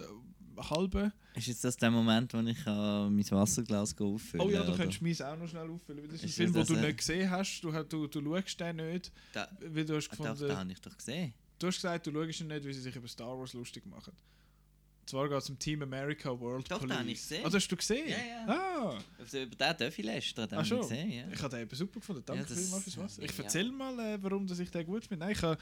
halbe. 0.69 1.11
Ist 1.33 1.47
jetzt 1.47 1.63
das 1.63 1.77
der 1.77 1.89
Moment, 1.89 2.33
wo 2.33 2.39
ich 2.39 2.59
äh, 2.67 2.69
mein 3.09 3.31
Wasserglas 3.31 3.95
auffüllen 3.99 4.45
Oh 4.45 4.49
ja, 4.49 4.61
du 4.63 4.67
oder? 4.69 4.77
könntest 4.77 5.01
meins 5.01 5.21
auch 5.21 5.37
noch 5.37 5.47
schnell 5.47 5.69
auffüllen. 5.69 6.03
Das 6.05 6.15
ist 6.15 6.23
ein 6.23 6.25
Ist 6.29 6.35
Film, 6.35 6.53
das 6.53 6.67
den 6.67 6.75
du 6.75 6.81
nicht 6.85 6.97
gesehen 6.97 7.29
hast. 7.31 7.61
Du, 7.61 7.71
du, 7.83 8.07
du 8.07 8.21
schaust 8.21 8.59
den 8.59 8.75
nicht. 8.75 9.11
Da- 9.33 9.49
weil 9.61 9.85
du 9.85 9.95
hast 9.95 10.07
Ah, 10.11 10.15
doch, 10.17 10.23
gefunden, 10.25 10.47
den 10.49 10.57
habe 10.57 10.71
ich 10.71 10.81
doch 10.81 10.97
gesehen. 10.97 11.33
Du 11.57 11.67
hast 11.67 11.75
gesagt, 11.77 12.05
du 12.05 12.11
schaust 12.11 12.41
ihn 12.41 12.47
nicht, 12.47 12.65
weil 12.65 12.73
sie 12.73 12.81
sich 12.81 12.95
über 12.95 13.07
Star 13.07 13.39
Wars 13.39 13.53
lustig 13.53 13.85
machen. 13.85 14.11
Und 14.13 15.09
zwar 15.09 15.29
geht 15.29 15.37
es 15.37 15.49
um 15.49 15.57
Team 15.57 15.81
America 15.83 16.37
World 16.39 16.69
Doch, 16.69 16.79
den 16.79 16.89
Police. 16.89 16.99
habe 16.99 17.09
ich 17.11 17.17
gesehen. 17.21 17.41
Ah, 17.41 17.45
das 17.45 17.53
hast 17.55 17.67
du 17.71 17.75
gesehen? 17.77 18.09
Ja, 18.09 18.17
ja. 18.17 18.45
Ah. 18.47 18.97
Also 19.19 19.37
über 19.39 19.55
den 19.55 19.77
darf 19.77 19.97
ich 19.99 20.05
lästern, 20.05 20.49
den 20.49 20.65
schon. 20.65 20.81
ich 20.81 20.89
gesehen. 20.89 21.11
Ja. 21.11 21.23
Ich 21.31 21.41
habe 21.41 21.55
den 21.55 21.63
eben 21.65 21.75
super 21.75 21.99
gefunden. 22.01 22.23
Danke 22.25 22.43
Ja, 22.43 22.55
vielmals 22.55 22.83
fürs 22.83 22.97
was. 22.97 23.17
Ich 23.19 23.37
ja. 23.37 23.43
erzähle 23.45 23.71
mal, 23.71 23.97
äh, 23.99 24.21
warum 24.21 24.45
dass 24.45 24.59
ich 24.59 24.69
den 24.69 24.85
gut 24.85 25.05
finde. 25.05 25.25
Nein, 25.25 25.33
ich 25.33 25.41
habe 25.41 25.57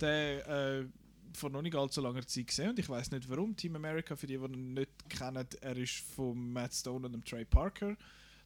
den 0.00 0.40
äh, 0.40 0.84
vor 1.36 1.50
noch 1.50 1.62
nicht 1.62 1.76
allzu 1.76 2.00
langer 2.00 2.26
Zeit 2.26 2.48
gesehen 2.48 2.70
und 2.70 2.78
ich 2.78 2.88
weiß 2.88 3.10
nicht 3.10 3.28
warum. 3.28 3.56
Team 3.56 3.76
America, 3.76 4.16
für 4.16 4.26
die, 4.26 4.38
die 4.38 4.44
ihn 4.44 4.74
nicht 4.74 5.08
kennen, 5.08 5.46
er 5.60 5.76
ist 5.76 5.98
von 6.14 6.52
Matt 6.52 6.74
Stone 6.74 7.06
und 7.06 7.12
dem 7.12 7.24
Trey 7.24 7.44
Parker. 7.44 7.96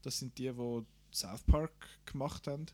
Das 0.03 0.19
sind 0.19 0.37
die, 0.39 0.51
die 0.51 0.83
South 1.13 1.43
Park 1.45 1.73
gemacht 2.07 2.47
haben. 2.47 2.67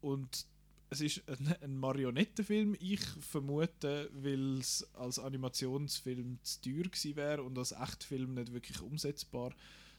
Und 0.00 0.46
es 0.90 1.00
ist 1.00 1.22
ein, 1.28 1.54
ein 1.62 1.76
Marionettenfilm. 1.78 2.76
Ich 2.78 3.04
vermute, 3.20 4.10
weil 4.12 4.58
es 4.58 4.86
als 4.94 5.18
Animationsfilm 5.18 6.38
zu 6.42 6.60
teuer 6.62 6.84
gewesen 6.84 7.16
wäre 7.16 7.42
und 7.42 7.58
als 7.58 7.72
Echtfilm 7.72 8.34
nicht 8.34 8.52
wirklich 8.52 8.80
umsetzbar. 8.80 9.52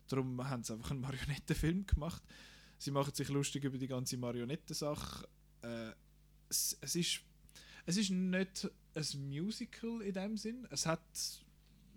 Darum 0.07 0.47
haben 0.47 0.63
sie 0.63 0.73
einfach 0.73 0.91
einen 0.91 1.01
Marionettenfilm 1.01 1.85
gemacht. 1.85 2.23
Sie 2.77 2.91
machen 2.91 3.13
sich 3.13 3.27
lustig 3.29 3.63
über 3.63 3.77
die 3.77 3.87
ganze 3.87 4.17
Marionettensache. 4.17 5.27
Äh, 5.61 5.91
es, 6.49 6.77
es, 6.79 6.95
ist, 6.95 7.21
es 7.85 7.97
ist 7.97 8.11
nicht 8.11 8.69
ein 8.97 9.29
Musical 9.29 10.01
in 10.01 10.13
dem 10.13 10.37
Sinn. 10.37 10.67
Es 10.71 10.85
hat 10.85 11.01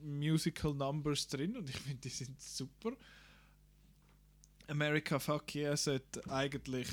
Musical 0.02 0.74
Numbers 0.74 1.26
drin 1.28 1.56
und 1.56 1.68
ich 1.68 1.76
finde, 1.76 2.00
die 2.00 2.08
sind 2.08 2.40
super. 2.40 2.92
America 4.68 5.18
Fuck 5.18 5.54
Yeah 5.54 5.76
sollte 5.76 6.22
eigentlich, 6.30 6.88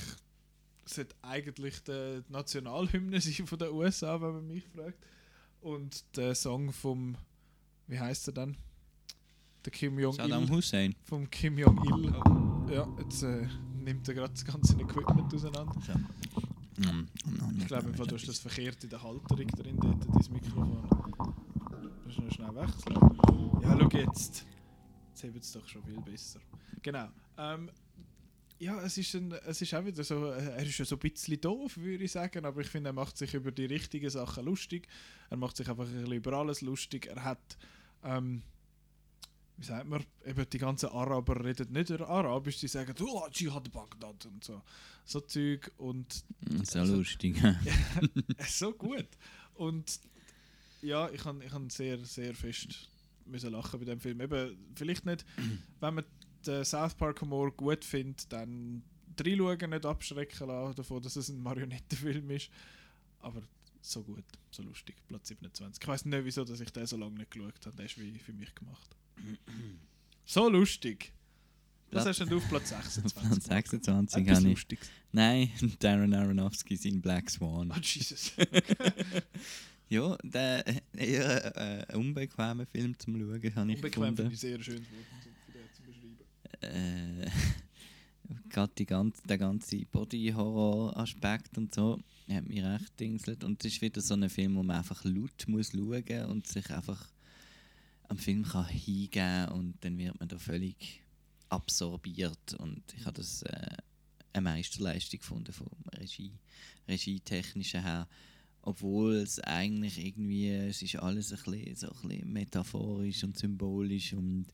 sollte 0.85 1.15
eigentlich 1.21 1.83
die 1.83 2.23
Nationalhymne 2.29 3.21
sein 3.21 3.45
von 3.45 3.59
den 3.59 3.71
USA, 3.71 4.19
wenn 4.21 4.33
man 4.33 4.47
mich 4.47 4.65
fragt. 4.67 4.97
Und 5.61 6.03
der 6.15 6.35
Song 6.35 6.71
vom, 6.71 7.17
wie 7.87 7.99
heißt 7.99 8.29
er 8.29 8.33
dann? 8.33 8.57
Der 9.65 9.71
Kim 9.71 9.99
Jong-il. 9.99 10.17
Saddam 10.17 10.49
Hussein. 10.49 10.95
Vom 11.03 11.29
Kim 11.29 11.57
Jong-il. 11.57 12.73
Ja, 12.73 12.87
jetzt 12.99 13.23
äh, 13.23 13.47
nimmt 13.83 14.07
er 14.07 14.13
gerade 14.13 14.33
das 14.33 14.45
ganze 14.45 14.79
Equipment 14.79 15.33
auseinander. 15.33 15.75
Ich 16.77 17.67
glaube, 17.67 17.91
du 17.91 18.15
hast 18.15 18.27
das 18.27 18.39
verkehrt 18.39 18.83
in 18.83 18.89
der 18.89 19.01
Halterung 19.01 19.47
drin, 19.47 19.77
dort, 19.79 20.03
dein 20.03 20.33
Mikrofon. 20.33 20.87
Du 20.89 22.05
musst 22.05 22.19
noch 22.19 22.31
schnell 22.31 22.55
wechseln. 22.55 23.63
Ja, 23.63 23.77
schau 23.79 23.89
jetzt. 23.97 24.45
Jetzt 25.09 25.23
hebt 25.23 25.43
es 25.43 25.51
doch 25.51 25.67
schon 25.67 25.83
viel 25.83 25.99
besser. 26.01 26.39
Genau. 26.83 27.07
Ähm, 27.37 27.71
ja, 28.59 28.79
es 28.81 28.97
ist, 28.97 29.13
ein, 29.15 29.31
es 29.45 29.61
ist 29.61 29.73
auch 29.73 29.85
wieder 29.85 30.03
so, 30.03 30.31
äh, 30.31 30.51
er 30.51 30.63
ist 30.63 30.77
ja 30.77 30.85
so 30.85 30.95
ein 30.95 30.99
bisschen 30.99 31.41
doof, 31.41 31.77
würde 31.77 32.03
ich 32.03 32.11
sagen, 32.11 32.45
aber 32.45 32.61
ich 32.61 32.67
finde, 32.67 32.89
er 32.89 32.93
macht 32.93 33.17
sich 33.17 33.33
über 33.33 33.51
die 33.51 33.65
richtigen 33.65 34.09
Sachen 34.09 34.45
lustig. 34.45 34.87
Er 35.29 35.37
macht 35.37 35.57
sich 35.57 35.67
einfach 35.69 35.85
ein 35.85 35.93
bisschen 35.93 36.13
über 36.13 36.33
alles 36.33 36.61
lustig. 36.61 37.07
Er 37.07 37.23
hat, 37.23 37.57
ähm, 38.03 38.43
wie 39.57 39.65
sagt 39.65 39.87
man, 39.87 40.05
eben 40.25 40.49
die 40.49 40.57
ganzen 40.57 40.89
Araber 40.89 41.43
reden 41.43 41.71
nicht 41.71 41.91
Arabisch, 41.91 42.59
die 42.59 42.67
sagen, 42.67 42.93
oh, 43.01 43.27
Jihad 43.31 43.71
Bagdad 43.71 44.25
und 44.27 44.43
so. 44.43 44.61
So 45.03 45.19
Zeug 45.21 45.71
und... 45.77 46.23
So 46.63 46.83
lustig. 46.83 47.41
so 48.47 48.71
gut. 48.71 49.07
Und 49.55 49.99
ja, 50.81 51.09
ich 51.09 51.25
habe 51.25 51.43
ich 51.43 51.51
han 51.51 51.69
sehr, 51.69 51.97
sehr 52.05 52.35
fest 52.35 52.89
müssen 53.25 53.51
lachen 53.51 53.79
bei 53.79 53.85
dem 53.85 53.99
Film. 53.99 54.21
Eben, 54.21 54.57
vielleicht 54.75 55.05
nicht, 55.05 55.25
wenn 55.79 55.95
man 55.95 56.05
den 56.45 56.63
South 56.63 56.95
Park 56.95 57.21
Humor 57.21 57.51
gut 57.51 57.83
findet, 57.83 58.31
dann 58.31 58.83
reinschauen, 59.19 59.69
nicht 59.71 59.85
abschrecken 59.85 60.47
lassen 60.47 60.75
davon, 60.75 61.01
dass 61.01 61.15
es 61.15 61.29
ein 61.29 61.41
Marionettenfilm 61.41 62.29
ist. 62.29 62.49
Aber 63.19 63.41
so 63.81 64.03
gut, 64.03 64.25
so 64.51 64.61
lustig. 64.63 64.95
Platz 65.07 65.29
27. 65.29 65.81
Ich 65.81 65.87
weiß 65.87 66.05
nicht, 66.05 66.25
wieso 66.25 66.43
dass 66.43 66.59
ich 66.59 66.69
den 66.71 66.85
so 66.85 66.97
lange 66.97 67.15
nicht 67.15 67.31
geschaut 67.31 67.65
habe. 67.65 67.75
Der 67.75 67.85
ist 67.85 67.97
wie 67.97 68.17
für 68.19 68.33
mich 68.33 68.53
gemacht. 68.53 68.95
So 70.25 70.49
lustig. 70.49 71.11
Platz- 71.89 72.05
hast 72.19 72.29
du 72.29 72.37
auf 72.37 72.49
Platz 72.49 72.69
26? 72.69 73.13
Platz 73.29 73.45
26 73.45 74.17
Etwas 74.21 74.37
habe 74.37 74.47
ich. 74.49 74.53
Lustiges. 74.55 74.89
Nein, 75.13 75.49
Darren 75.79 76.13
Aronofsky 76.13 76.75
sein 76.75 77.01
Black 77.01 77.29
Swan. 77.29 77.71
Oh, 77.71 77.79
Jesus. 77.81 78.33
ja, 79.89 80.17
der 80.23 80.65
eher 80.93 81.87
äh, 81.89 81.95
unbequemer 81.95 82.65
Film 82.65 82.97
zum 82.99 83.15
Schauen, 83.17 83.55
habe 83.55 83.71
ich 83.71 83.75
Unbequem 83.77 84.03
finde 84.03 84.11
gefunden. 84.13 84.31
ich 84.33 84.39
sehr 84.39 84.61
schön 84.61 84.83
zu 84.83 85.81
beschreiben. 85.83 86.17
äh, 87.23 87.29
gerade 88.49 88.85
ganze, 88.85 89.21
der 89.23 89.37
ganze 89.37 89.85
Body-Horror-Aspekt 89.85 91.57
und 91.57 91.73
so 91.73 91.99
hat 92.29 92.45
mich 92.47 92.61
recht 92.63 92.99
dingselt. 92.99 93.43
Und 93.45 93.63
es 93.63 93.73
ist 93.73 93.81
wieder 93.81 94.01
so 94.01 94.13
ein 94.15 94.29
Film, 94.29 94.55
wo 94.55 94.63
man 94.63 94.75
einfach 94.77 95.03
laut 95.05 95.47
muss 95.47 95.71
schauen 95.71 96.25
und 96.25 96.45
sich 96.47 96.69
einfach 96.69 97.09
am 98.07 98.17
Film 98.17 98.43
kann 98.43 98.67
hingeben 98.67 99.49
und 99.49 99.75
dann 99.81 99.97
wird 99.97 100.19
man 100.19 100.29
da 100.29 100.37
völlig 100.37 101.01
absorbiert. 101.49 102.53
Und 102.55 102.83
ich 102.95 103.05
habe 103.05 103.17
das 103.17 103.41
äh, 103.43 103.77
eine 104.33 104.43
Meisterleistung 104.43 105.19
gefunden 105.19 105.53
vom 105.53 105.69
Regie, 105.95 106.33
Regietechnischen 106.87 107.83
her. 107.83 108.07
Obwohl 108.61 109.15
es 109.15 109.39
eigentlich 109.39 110.03
irgendwie, 110.03 110.49
es 110.49 110.81
ist 110.81 110.97
alles 110.97 111.31
ein 111.31 111.51
bisschen, 111.51 111.75
so 111.75 111.87
ein 111.87 112.09
bisschen 112.09 112.33
metaphorisch 112.33 113.23
und 113.23 113.37
symbolisch 113.37 114.13
und 114.13 114.47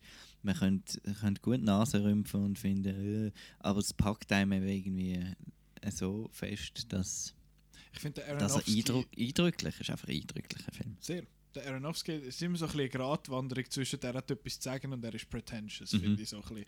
man 0.43 0.55
könnte, 0.55 0.99
könnte 1.19 1.41
gut 1.41 1.63
Nase 1.63 2.03
rümpfen 2.03 2.43
und 2.43 2.59
finden, 2.59 3.27
äh, 3.27 3.31
aber 3.59 3.80
es 3.80 3.93
packt 3.93 4.31
einem 4.31 4.67
irgendwie 4.67 5.19
äh, 5.81 5.91
so 5.91 6.30
fest, 6.31 6.85
dass, 6.89 7.34
Ich 7.93 8.01
der 8.01 8.38
dass 8.38 8.55
er 8.55 8.67
eindrücklich 8.67 9.80
ist, 9.80 9.89
einfach 9.89 10.07
ein 10.07 10.15
eindrücklicher 10.15 10.71
Film. 10.71 10.97
Sehr. 10.99 11.23
Der 11.55 11.67
Aronofsky 11.67 12.13
ist 12.13 12.41
immer 12.41 12.57
so 12.57 12.65
ein 12.65 12.67
bisschen 12.71 12.80
eine 12.81 12.89
Gratwanderung 12.89 13.69
zwischen 13.69 13.99
der 13.99 14.13
hat 14.13 14.31
etwas 14.31 14.59
zu 14.59 14.63
sagen 14.63 14.91
und 14.93 15.03
er 15.03 15.13
ist 15.13 15.30
pretentious, 15.30 15.93
Mhm. 15.93 15.99
finde 15.99 16.21
ich 16.23 16.30
so 16.30 16.38
ein 16.38 16.41
bisschen. 16.43 16.65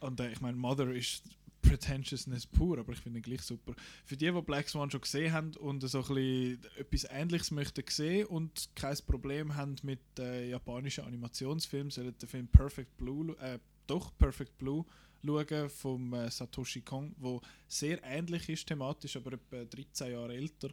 Und 0.00 0.20
äh, 0.20 0.30
ich 0.32 0.40
meine, 0.40 0.56
Mother 0.56 0.90
ist 0.92 1.22
Pretentiousness 1.60 2.46
pur, 2.46 2.78
aber 2.78 2.92
ich 2.92 3.00
finde 3.00 3.18
ihn 3.18 3.22
gleich 3.22 3.42
super. 3.42 3.74
Für 4.04 4.16
die, 4.16 4.30
die 4.30 4.42
Black 4.42 4.68
Swan 4.68 4.90
schon 4.90 5.00
gesehen 5.00 5.32
haben 5.32 5.56
und 5.56 5.80
so 5.88 5.98
ein 5.98 6.04
bisschen 6.14 6.60
etwas 6.78 7.04
Ähnliches 7.10 7.50
möchten 7.50 7.84
sehen 7.88 8.26
und 8.26 8.70
kein 8.74 8.96
Problem 9.06 9.54
haben 9.56 9.74
mit 9.82 10.00
äh, 10.18 10.48
japanischen 10.50 11.04
Animationsfilmen, 11.04 11.90
sollen 11.90 12.16
den 12.16 12.28
Film 12.28 12.46
Perfect 12.48 12.96
Blue, 12.96 13.36
äh, 13.40 13.58
doch 13.86 14.16
Perfect 14.18 14.56
Blue 14.58 14.84
schauen 15.24 15.68
vom 15.68 16.14
äh, 16.14 16.30
Satoshi 16.30 16.80
Kon, 16.82 17.14
wo 17.18 17.40
sehr 17.66 18.02
ähnlich 18.04 18.48
ist 18.48 18.66
thematisch, 18.68 19.16
aber 19.16 19.32
etwa 19.32 19.64
13 19.64 20.12
Jahre 20.12 20.34
älter 20.36 20.70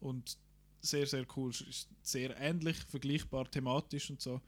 und 0.00 0.38
sehr, 0.80 1.06
sehr 1.06 1.26
cool. 1.36 1.50
Ist 1.50 1.88
sehr 2.02 2.36
ähnlich, 2.38 2.76
vergleichbar 2.88 3.50
thematisch 3.50 4.10
und 4.10 4.20
so. 4.20 4.40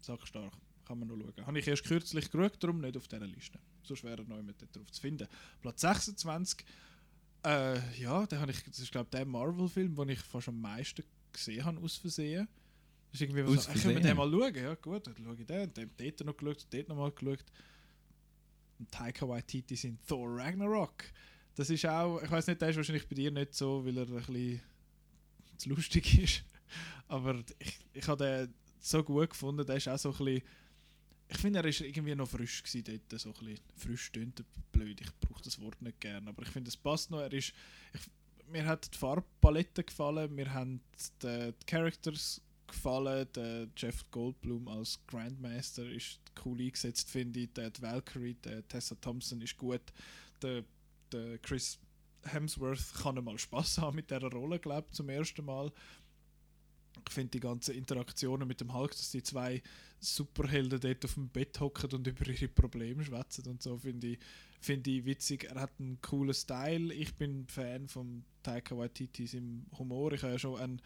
Sag 0.00 0.26
stark. 0.26 0.52
Kann 0.84 0.98
man 0.98 1.08
noch 1.08 1.16
schauen. 1.16 1.46
Habe 1.46 1.58
ich 1.58 1.66
erst 1.66 1.84
kürzlich 1.84 2.30
geschaut, 2.30 2.62
darum 2.62 2.80
nicht 2.80 2.96
auf 2.96 3.08
dieser 3.08 3.26
Liste. 3.26 3.58
So 3.82 3.96
schwer 3.96 4.22
neu 4.26 4.42
mit 4.42 4.60
drauf 4.60 4.90
zu 4.90 5.00
finden. 5.00 5.26
Platz 5.60 5.80
26. 5.80 6.64
Äh, 7.44 8.00
ja, 8.00 8.26
den 8.26 8.38
habe 8.38 8.52
ich, 8.52 8.62
das 8.64 8.78
ist 8.78 8.92
glaube 8.92 9.06
ich 9.06 9.18
der 9.18 9.26
Marvel-Film, 9.26 9.94
den 9.94 10.08
ich 10.10 10.20
fast 10.20 10.48
am 10.48 10.60
meisten 10.60 11.04
gesehen 11.32 11.64
habe, 11.64 11.80
aus 11.80 11.96
Versehen. 11.96 12.48
Das 13.10 13.20
ist 13.20 13.28
irgendwie 13.28 13.56
so, 13.56 13.70
äh, 13.70 13.74
können 13.74 13.94
wir 13.94 14.00
den 14.00 14.16
mal 14.16 14.30
schauen? 14.30 14.54
Ja 14.54 14.74
gut, 14.74 15.06
dann 15.06 15.16
schaue 15.16 15.36
ich 15.38 15.46
den. 15.46 15.72
Dann 15.72 15.90
dort 15.96 16.24
noch 16.24 16.36
geschaut, 16.36 16.66
dort 16.70 16.88
noch 16.88 16.96
mal 16.96 17.12
geschaut. 17.12 17.44
Und 18.78 18.90
Taika 18.90 19.28
Waititi 19.28 19.76
sind 19.76 20.06
Thor 20.06 20.28
Ragnarok. 20.36 21.04
Das 21.54 21.70
ist 21.70 21.86
auch, 21.86 22.20
ich 22.20 22.30
weiß 22.30 22.48
nicht, 22.48 22.60
der 22.60 22.70
ist 22.70 22.76
wahrscheinlich 22.76 23.08
bei 23.08 23.14
dir 23.14 23.30
nicht 23.30 23.54
so, 23.54 23.84
weil 23.84 23.96
er 23.96 24.08
ein 24.08 24.14
bisschen 24.14 24.60
zu 25.56 25.70
lustig 25.70 26.18
ist. 26.18 26.44
Aber 27.08 27.42
ich, 27.58 27.78
ich 27.92 28.08
habe 28.08 28.24
den 28.24 28.54
so 28.80 29.02
gut 29.02 29.30
gefunden, 29.30 29.66
der 29.66 29.76
ist 29.76 29.88
auch 29.88 29.98
so 29.98 30.10
ein 30.10 30.24
bisschen. 30.24 30.42
Ich 31.28 31.38
finde, 31.38 31.60
er 31.60 31.64
ist 31.64 31.80
irgendwie 31.80 32.14
noch 32.14 32.28
frisch 32.28 32.62
gewesen 32.62 32.84
dort, 33.08 33.20
so 33.20 33.30
ein 33.30 33.34
bisschen 33.34 33.64
frisch 33.76 34.12
tönt 34.12 34.44
blöd, 34.72 35.00
ich 35.00 35.10
brauche 35.20 35.42
das 35.42 35.58
Wort 35.58 35.80
nicht 35.80 35.98
gern, 35.98 36.28
aber 36.28 36.42
ich 36.42 36.48
finde, 36.48 36.68
es 36.68 36.76
passt 36.76 37.10
noch, 37.10 37.20
er 37.20 37.32
ist, 37.32 37.54
ich, 37.94 38.00
mir 38.50 38.66
hat 38.66 38.92
die 38.92 38.98
Farbpalette 38.98 39.84
gefallen, 39.84 40.34
mir 40.34 40.52
haben 40.52 40.82
die, 41.22 41.52
die 41.52 41.66
Characters 41.66 42.42
gefallen, 42.66 43.26
der 43.34 43.68
Jeff 43.74 44.04
Goldblum 44.10 44.68
als 44.68 45.00
Grandmaster 45.06 45.90
ist 45.90 46.20
cool 46.44 46.60
eingesetzt, 46.60 47.10
finde 47.10 47.40
ich, 47.40 47.52
der 47.54 47.72
Valkyrie, 47.80 48.34
der 48.34 48.66
Tessa 48.68 48.94
Thompson 48.96 49.40
ist 49.40 49.56
gut, 49.56 49.82
der, 50.42 50.62
der 51.10 51.38
Chris 51.38 51.78
Hemsworth 52.24 52.94
kann 53.02 53.18
einmal 53.18 53.38
Spaß 53.38 53.78
haben 53.78 53.96
mit 53.96 54.10
dieser 54.10 54.30
Rolle, 54.30 54.58
glaube 54.58 54.86
ich, 54.90 54.96
zum 54.96 55.08
ersten 55.08 55.44
Mal. 55.44 55.72
Ich 57.06 57.12
finde 57.12 57.32
die 57.32 57.40
ganzen 57.40 57.74
Interaktionen 57.74 58.46
mit 58.46 58.60
dem 58.60 58.72
Hulk, 58.72 58.92
dass 58.92 59.10
die 59.10 59.22
zwei 59.22 59.62
Superhelden 60.00 60.80
dort 60.80 61.04
auf 61.04 61.14
dem 61.14 61.28
Bett 61.28 61.58
hocken 61.60 61.90
und 61.92 62.06
über 62.06 62.26
ihre 62.28 62.48
Probleme 62.48 63.04
schwätzen 63.04 63.46
und 63.48 63.62
so, 63.62 63.78
finde 63.78 64.08
ich, 64.08 64.18
finde 64.60 64.90
ich 64.90 65.04
witzig. 65.04 65.44
Er 65.44 65.60
hat 65.60 65.72
einen 65.78 66.00
coolen 66.00 66.34
Style. 66.34 66.94
Ich 66.94 67.14
bin 67.14 67.46
Fan 67.48 67.88
von 67.88 68.24
Taika 68.42 68.76
Waititi 68.76 69.24
im 69.36 69.66
Humor. 69.78 70.12
Ich 70.12 70.22
habe 70.22 70.34
ja 70.34 70.38
schon 70.38 70.60
einen, 70.60 70.80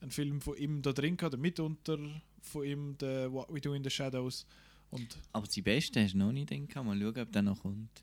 einen 0.00 0.10
Film 0.10 0.40
von 0.40 0.56
ihm 0.56 0.82
da 0.82 0.92
drin 0.92 1.16
gehabt, 1.16 1.36
mitunter 1.38 1.98
von 2.40 2.64
ihm, 2.64 2.98
der 2.98 3.32
What 3.32 3.52
We 3.52 3.60
Do 3.60 3.74
in 3.74 3.84
the 3.84 3.90
Shadows. 3.90 4.46
Und 4.90 5.18
Aber 5.32 5.46
die 5.46 5.62
Beste 5.62 6.02
hast 6.02 6.14
du 6.14 6.18
noch 6.18 6.32
nicht, 6.32 6.50
denke. 6.50 6.82
Mal 6.82 6.98
schauen, 6.98 7.18
ob 7.18 7.32
der 7.32 7.42
noch 7.42 7.62
kommt. 7.62 8.02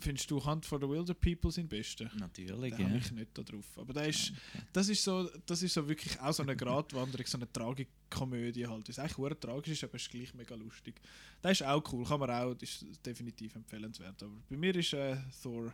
Findest 0.00 0.30
du 0.30 0.44
Hunt 0.44 0.66
for 0.66 0.78
the 0.78 0.88
Wilder 0.88 1.14
People 1.14 1.50
sein 1.50 1.68
Beste? 1.68 2.10
Natürlich, 2.18 2.74
Den 2.76 2.90
ja. 2.90 2.96
ich 2.96 3.10
nicht 3.12 3.36
da 3.36 3.42
drauf. 3.42 3.66
Aber 3.76 3.92
der 3.92 4.08
ist, 4.08 4.32
das, 4.72 4.88
ist 4.88 5.02
so, 5.02 5.28
das 5.46 5.62
ist 5.62 5.74
so 5.74 5.86
wirklich 5.88 6.20
auch 6.20 6.32
so 6.32 6.42
eine 6.42 6.56
Gratwanderung, 6.56 7.26
so 7.26 7.38
eine 7.38 7.50
Tragikomödie 7.52 8.66
halt. 8.66 8.88
Ist 8.88 8.98
eigentlich 8.98 9.16
sehr 9.16 9.40
tragisch, 9.40 9.72
ist, 9.72 9.84
aber 9.84 9.94
ist 9.96 10.10
gleich 10.10 10.34
mega 10.34 10.54
lustig. 10.54 11.00
Der 11.42 11.52
ist 11.52 11.62
auch 11.62 11.82
cool, 11.92 12.04
kann 12.04 12.20
man 12.20 12.30
auch, 12.30 12.54
das 12.54 12.82
ist 12.82 13.04
definitiv 13.04 13.54
empfehlenswert. 13.56 14.22
Aber 14.22 14.36
bei 14.48 14.56
mir 14.56 14.74
ist 14.74 14.92
äh, 14.92 15.16
Thor 15.42 15.72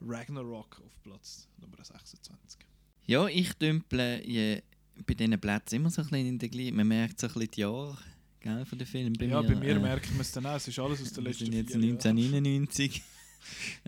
Ragnarok 0.00 0.80
auf 0.84 1.02
Platz 1.02 1.48
Nummer 1.60 1.76
26. 1.82 2.60
Ja, 3.06 3.26
ich 3.26 3.52
dümple 3.54 4.24
je, 4.24 4.62
bei 5.06 5.14
diesen 5.14 5.40
Plätzen 5.40 5.76
immer 5.76 5.90
so 5.90 6.02
ein 6.02 6.08
bisschen 6.08 6.26
in 6.26 6.38
der 6.38 6.48
gleichen. 6.48 6.76
Man 6.76 6.88
merkt 6.88 7.20
so 7.20 7.26
ein 7.26 7.32
bisschen 7.32 7.50
die 7.50 7.60
Jahre 7.60 7.98
gell, 8.40 8.64
von 8.64 8.78
den 8.78 8.86
Filmen. 8.86 9.14
ja, 9.14 9.42
bei 9.42 9.54
mir 9.54 9.78
merkt 9.78 10.10
man 10.12 10.20
es 10.20 10.32
dann 10.32 10.46
auch. 10.46 10.56
Es 10.56 10.68
ist 10.68 10.78
alles 10.78 11.00
aus 11.02 11.12
den 11.12 11.24
wir 11.24 11.30
letzten 11.30 11.46
sind 11.46 11.54
jetzt 11.54 11.72
vier 11.72 11.80
Jahren. 11.80 11.92
1999. 11.92 13.02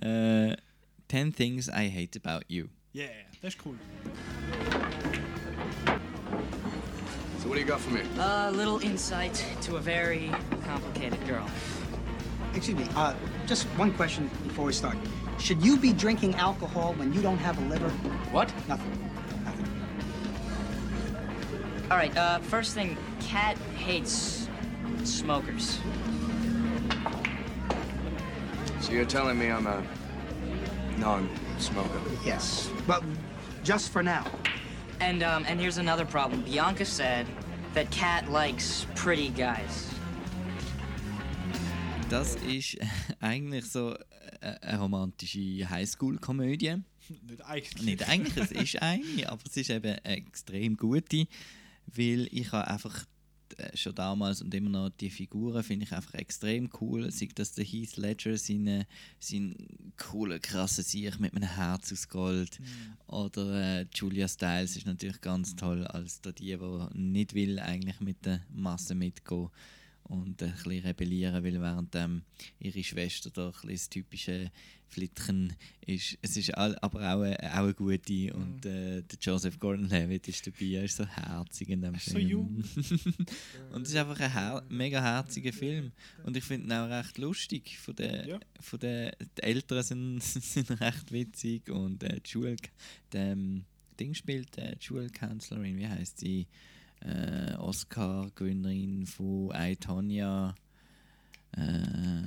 Äh, 0.02 0.56
10 1.08 1.32
Things 1.32 1.68
I 1.68 1.88
Hate 1.88 2.16
About 2.16 2.44
You. 2.48 2.68
Yeah, 2.92 3.06
that's 3.42 3.54
cool. 3.56 3.74
So 7.38 7.48
what 7.48 7.54
do 7.54 7.60
you 7.60 7.66
got 7.66 7.80
for 7.80 7.92
me? 7.92 8.00
A 8.18 8.50
little 8.50 8.78
insight 8.78 9.34
to 9.62 9.76
a 9.76 9.80
very 9.80 10.30
complicated 10.64 11.24
girl. 11.26 11.46
Excuse 12.54 12.78
me, 12.78 12.86
uh, 12.96 13.14
just 13.46 13.66
one 13.76 13.92
question 13.92 14.30
before 14.44 14.64
we 14.64 14.72
start. 14.72 14.96
Should 15.38 15.62
you 15.62 15.76
be 15.76 15.92
drinking 15.92 16.36
alcohol 16.36 16.94
when 16.94 17.12
you 17.12 17.20
don't 17.20 17.38
have 17.38 17.58
a 17.58 17.68
liver? 17.68 17.90
What? 18.30 18.52
Nothing. 18.68 18.90
Nothing. 19.44 19.68
All 21.90 21.96
right, 21.96 22.16
uh, 22.16 22.38
first 22.38 22.74
thing, 22.74 22.96
Cat 23.20 23.58
hates 23.76 24.48
smokers. 25.02 25.78
So 28.84 28.92
you're 28.92 29.06
telling 29.06 29.38
me 29.38 29.50
I'm 29.50 29.66
a 29.66 29.82
non-smoker? 30.98 32.00
Yes. 32.22 32.68
But 32.86 33.02
just 33.62 33.90
for 33.90 34.02
now. 34.02 34.26
And, 35.00 35.22
um, 35.22 35.46
and 35.48 35.58
here's 35.58 35.78
another 35.78 36.04
problem. 36.04 36.42
Bianca 36.42 36.84
said 36.84 37.26
that 37.72 37.90
Cat 37.90 38.30
likes 38.30 38.86
pretty 38.94 39.30
guys. 39.30 39.88
Das 42.10 42.34
ist 42.46 42.76
eigentlich 43.22 43.64
so 43.64 43.94
äh, 44.42 44.54
eine 44.60 44.78
romantische 44.78 45.66
Highschool-Komödie. 45.70 46.82
Nicht 47.26 47.42
eigentlich. 47.42 47.84
Nicht 47.86 48.06
eigentlich, 48.06 48.36
es 48.36 48.52
ist 48.52 48.82
eine, 48.82 49.30
aber 49.30 49.40
es 49.46 49.56
ist 49.56 49.70
eben 49.70 49.98
eine 50.04 50.16
extrem 50.16 50.76
gute, 50.76 51.26
weil 51.86 52.28
ich 52.30 52.52
habe 52.52 52.68
einfach 52.68 53.06
schon 53.74 53.94
damals 53.94 54.42
und 54.42 54.54
immer 54.54 54.70
noch 54.70 54.90
die 54.90 55.10
Figuren 55.10 55.62
finde 55.62 55.86
ich 55.86 55.92
einfach 55.92 56.14
extrem 56.14 56.70
cool. 56.80 57.10
Sei 57.10 57.28
das 57.34 57.52
der 57.52 57.64
Heath 57.64 57.96
Ledger, 57.96 58.36
seine, 58.36 58.86
sein 59.18 59.56
cooler, 59.96 60.38
krasser 60.38 60.82
Sieg 60.82 61.18
mit 61.20 61.34
einem 61.34 61.48
Herz 61.48 61.92
aus 61.92 62.08
Gold. 62.08 62.58
Oder 63.06 63.80
äh, 63.80 63.86
Julia 63.94 64.28
Stiles 64.28 64.76
ist 64.76 64.86
natürlich 64.86 65.20
ganz 65.20 65.56
toll 65.56 65.86
als 65.86 66.20
da 66.20 66.32
die, 66.32 66.56
die 66.56 66.98
nicht 66.98 67.34
will 67.34 67.58
eigentlich 67.58 68.00
mit 68.00 68.24
der 68.24 68.40
Masse 68.52 68.94
mitgehen 68.94 69.50
und 70.04 70.42
ein 70.42 70.52
bisschen 70.52 70.84
rebellieren 70.84 71.42
will, 71.42 71.60
während 71.60 71.94
ähm, 71.94 72.22
ihre 72.58 72.82
Schwester 72.84 73.30
da 73.30 73.52
ein 73.62 73.68
das 73.68 73.88
typische 73.88 74.50
Flitchen 74.86 75.52
ist. 75.86 76.18
Es 76.22 76.36
ist 76.36 76.54
all, 76.56 76.78
aber 76.80 77.00
auch 77.00 77.22
eine, 77.22 77.36
auch 77.52 77.64
eine 77.64 77.74
gute 77.74 78.32
und 78.34 78.64
äh, 78.64 79.02
der 79.02 79.18
Joseph 79.20 79.58
Gordon-Levitt 79.58 80.28
ist 80.28 80.46
dabei, 80.46 80.66
er 80.66 80.84
ist 80.84 80.96
so 80.98 81.06
herzig 81.06 81.68
in 81.70 81.80
dem 81.80 81.94
ist 81.94 82.06
so 82.06 82.16
Film. 82.16 82.28
jung. 82.28 82.64
und 83.72 83.82
es 83.82 83.88
ist 83.88 83.96
einfach 83.96 84.20
ein 84.20 84.32
her 84.32 84.62
mega 84.68 85.02
herziger 85.02 85.52
Film 85.52 85.90
und 86.22 86.36
ich 86.36 86.44
finde 86.44 86.66
ihn 86.68 86.72
auch 86.72 86.88
recht 86.88 87.18
lustig. 87.18 87.78
Von 87.78 87.96
den, 87.96 88.28
Ja. 88.28 88.40
von 88.60 88.78
den 88.78 89.10
die 89.38 89.42
Eltern 89.42 89.82
sind, 89.82 90.20
sind 90.22 90.70
recht 90.80 91.10
witzig 91.10 91.68
und 91.70 92.02
äh, 92.04 92.20
die 92.20 92.30
Schule, 92.30 92.56
der 93.12 93.32
ähm, 93.32 93.64
Ding 93.98 94.14
spielt 94.14 94.56
äh, 94.58 94.76
die 94.76 94.84
Schulkanzlerin, 94.84 95.76
wie 95.76 95.88
heißt 95.88 96.20
sie? 96.20 96.46
Äh, 97.04 97.54
Oscar-Gewinnerin 97.56 99.06
von 99.06 99.50
I, 99.54 99.76
Tonya. 99.76 100.54
Äh, 101.56 101.60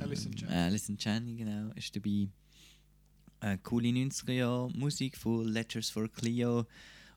Alison 0.01 0.31
Janney. 0.33 0.53
Alison 0.55 0.97
Janney, 0.99 1.35
genau, 1.35 1.71
ist 1.75 1.95
dabei. 1.95 2.27
Äh, 3.39 3.57
coole 3.61 3.89
90er 3.89 4.31
Jahre 4.33 4.71
Musik 4.71 5.17
von 5.17 5.45
Letters 5.47 5.89
for 5.89 6.07
Cleo. 6.07 6.65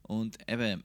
Und 0.02 0.38
eben, 0.48 0.82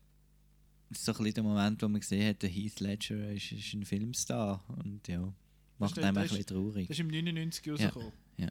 das 0.89 0.99
ist 0.99 1.05
so 1.05 1.11
ein 1.13 1.17
bisschen 1.17 1.33
der 1.35 1.43
Moment, 1.43 1.81
wo 1.81 1.87
man 1.87 1.99
gesehen 1.99 2.27
hat, 2.29 2.41
der 2.41 2.49
Heath 2.49 2.79
Ledger 2.79 3.31
ist, 3.31 3.51
ist 3.51 3.73
ein 3.73 3.83
Filmstar. 3.85 4.63
Und 4.67 5.07
ja, 5.07 5.33
macht 5.79 5.97
einem 5.99 6.17
ein 6.17 6.27
bisschen 6.27 6.45
traurig. 6.45 6.87
Das 6.87 6.97
ist 6.97 7.01
im 7.01 7.07
99 7.07 7.65
Ja, 7.65 7.71
rausgekommen. 7.73 8.11
ja. 8.37 8.49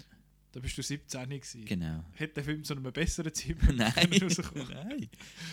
Da 0.54 0.60
bist 0.60 0.78
du 0.78 0.82
17 0.84 1.28
gewesen. 1.30 1.64
Genau. 1.64 2.04
Hätte 2.12 2.34
der 2.34 2.44
Film 2.44 2.62
zu 2.62 2.74
einem 2.76 2.92
besseren 2.92 3.34
Zeitpunkt 3.34 3.74
Nein. 3.76 3.92
Nein. 4.68 5.08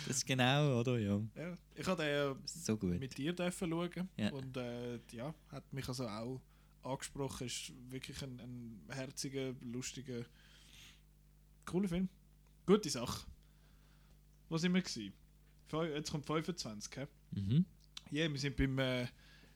Das 0.07 0.17
ist 0.17 0.25
genau, 0.27 0.79
oder? 0.79 0.99
Ja. 0.99 1.19
Ja, 1.35 1.57
ich 1.73 1.87
habe 1.87 2.03
den 2.03 2.11
ja 2.13 2.35
So 2.45 2.77
gut. 2.77 2.99
mit 2.99 3.17
dir 3.17 3.33
dürfen 3.33 3.69
schauen 3.71 4.09
Ja. 4.15 4.29
und 4.31 4.55
äh, 4.57 4.99
ja, 5.11 5.33
hat 5.51 5.73
mich 5.73 5.87
also 5.87 6.07
auch 6.07 6.39
angesprochen. 6.83 7.47
Ist 7.47 7.73
wirklich 7.89 8.21
ein, 8.21 8.39
ein 8.39 8.79
herziger, 8.95 9.55
lustiger, 9.61 10.23
cooler 11.65 11.87
Film. 11.89 12.07
Gute 12.67 12.91
Sache. 12.91 13.25
Wo 14.49 14.57
sind 14.59 14.71
wir 14.75 14.81
gewesen? 14.83 15.13
Jetzt 15.95 16.11
kommt 16.11 16.27
25, 16.27 16.95
hä? 16.97 17.07
Mhm. 17.31 17.65
Ja, 18.11 18.31
wir 18.31 18.37
sind 18.39 18.55
beim, 18.55 18.77
äh, 18.77 19.07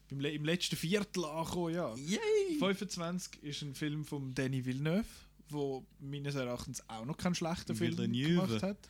beim 0.10 0.22
Le 0.22 0.32
im 0.32 0.44
letzten 0.46 0.76
Viertel 0.76 1.26
angekommen, 1.26 1.76
ja. 1.76 1.94
Yay! 1.96 2.58
25 2.58 3.44
ist 3.44 3.62
ein 3.62 3.76
Film 3.76 4.06
von 4.06 4.34
Danny 4.34 4.66
Villeneuve, 4.66 5.06
wo 5.50 5.86
meines 6.00 6.36
Erachtens 6.36 6.88
auch 6.90 7.06
noch 7.06 7.18
keinen 7.18 7.36
schlechten 7.36 7.76
Film 7.76 7.98
Villeneuve. 7.98 8.48
gemacht 8.48 8.64
hat. 8.64 8.90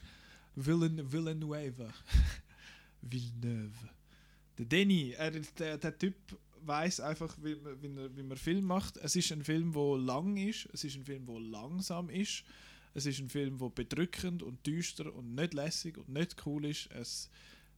Villen 0.58 1.12
Villeneuve. 1.12 1.94
Villeneuve. 3.02 3.90
Der 4.58 4.66
Danny, 4.66 5.12
er, 5.12 5.32
der, 5.32 5.78
der 5.78 5.98
Typ 5.98 6.16
weiß 6.62 7.02
einfach, 7.02 7.38
wie, 7.44 7.56
man- 7.56 7.82
wie, 7.82 7.88
er, 7.88 8.16
wie 8.18 8.24
man 8.24 8.38
Film 8.38 8.66
macht. 8.66 8.98
Es 8.98 9.16
ist 9.16 9.32
ein 9.32 9.44
Film, 9.44 9.74
der 9.74 9.98
lang 9.98 10.38
ist, 10.38 10.68
es 10.74 10.84
ist 10.84 10.96
ein 10.96 11.04
Film, 11.06 11.26
der 11.26 11.40
langsam 11.40 12.10
ist, 12.10 12.44
es 12.94 13.06
ist 13.06 13.20
ein 13.20 13.30
Film, 13.30 13.58
der 13.58 13.70
bedrückend 13.70 14.42
und 14.42 14.66
düster 14.66 15.14
und 15.14 15.36
nicht 15.36 15.54
lässig 15.54 15.98
und 15.98 16.10
nicht 16.10 16.46
cool 16.46 16.66
ist. 16.66 16.90
Es 16.92 17.30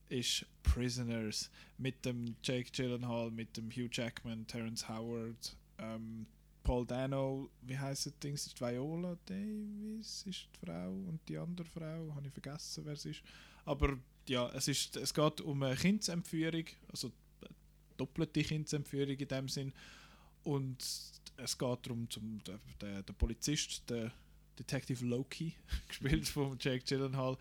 ist 0.09 0.45
Prisoners 0.63 1.49
mit 1.77 2.05
dem 2.05 2.35
Jake 2.43 2.69
Gyllenhaal, 2.71 3.31
mit 3.31 3.57
dem 3.57 3.69
Hugh 3.71 3.89
Jackman, 3.91 4.45
Terrence 4.47 4.87
Howard, 4.87 5.57
ähm, 5.79 6.27
Paul 6.67 6.85
Dano, 6.85 7.49
wie 7.61 7.77
heißt 7.77 8.07
das 8.07 8.19
Ding? 8.19 8.33
Ist 8.33 8.59
Viola 8.59 9.17
Davis 9.25 10.23
ist 10.27 10.49
die 10.53 10.65
Frau 10.65 10.91
und 10.91 11.21
die 11.29 11.37
andere 11.37 11.65
Frau, 11.65 12.13
habe 12.13 12.27
ich 12.27 12.33
vergessen, 12.33 12.83
wer 12.83 12.91
es 12.91 13.05
ist. 13.05 13.21
Aber 13.63 13.97
ja, 14.27 14.49
es, 14.49 14.67
ist, 14.67 14.97
es 14.97 15.13
geht 15.13 15.39
um 15.39 15.63
eine 15.63 15.77
Kindsentführung, 15.77 16.65
also 16.91 17.13
eine 17.39 17.55
doppelte 17.95 18.43
Kindsentführung 18.43 19.15
in 19.15 19.27
dem 19.29 19.47
Sinn. 19.47 19.71
Und 20.43 20.77
es 21.37 21.57
geht 21.57 21.85
darum, 21.85 22.09
zum, 22.09 22.43
der, 22.43 22.59
der, 22.81 23.01
der 23.01 23.13
Polizist, 23.13 23.89
der 23.89 24.11
Detective 24.59 25.05
Loki, 25.05 25.53
gespielt 25.87 26.27
von 26.27 26.57
Jake 26.59 26.83
Gyllenhaal, 26.83 27.37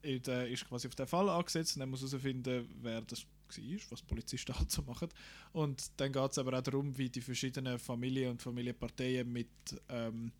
äh, 0.00 0.18
der 0.18 0.48
ist 0.48 0.66
quasi 0.66 0.88
auf 0.88 0.94
den 0.94 1.06
Fall 1.06 1.28
angesetzt 1.28 1.76
und 1.76 1.82
er 1.82 1.86
muss 1.86 2.00
herausfinden, 2.00 2.66
wer 2.80 3.02
das 3.02 3.26
war, 3.48 3.90
was 3.90 4.02
Polizisten 4.02 4.56
halt 4.58 4.70
so 4.70 4.82
machen. 4.82 5.08
Und 5.52 5.90
dann 5.96 6.12
geht 6.12 6.30
es 6.30 6.38
aber 6.38 6.58
auch 6.58 6.62
darum, 6.62 6.96
wie 6.96 7.08
die 7.08 7.20
verschiedenen 7.20 7.78
Familien 7.78 8.32
und 8.32 8.42
Familienparteien 8.42 9.30
mit, 9.32 9.48
ähm, 9.88 10.32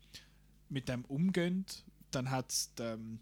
mit 0.69 0.89
dem 0.89 1.05
umgehen. 1.05 1.65
Dann 2.11 2.29
hat 2.29 2.51
es 2.51 2.71
ähm, 2.79 3.19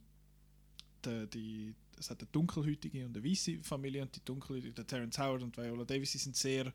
die, 1.06 1.28
die, 1.28 1.76
es 1.98 2.10
hat 2.10 2.20
eine 2.20 2.30
dunkelhäutige 2.32 3.06
und 3.06 3.16
eine 3.16 3.26
weiße 3.26 3.64
Familie 3.64 4.02
und 4.02 4.16
die 4.16 4.24
dunkelhäutige, 4.26 4.74
der 4.74 4.88
Terrence 4.88 5.18
Howard 5.20 5.44
und 5.44 5.58
Viola 5.58 5.86
Davis, 5.86 6.12
die 6.12 6.18
sind 6.18 6.36
sehr 6.36 6.72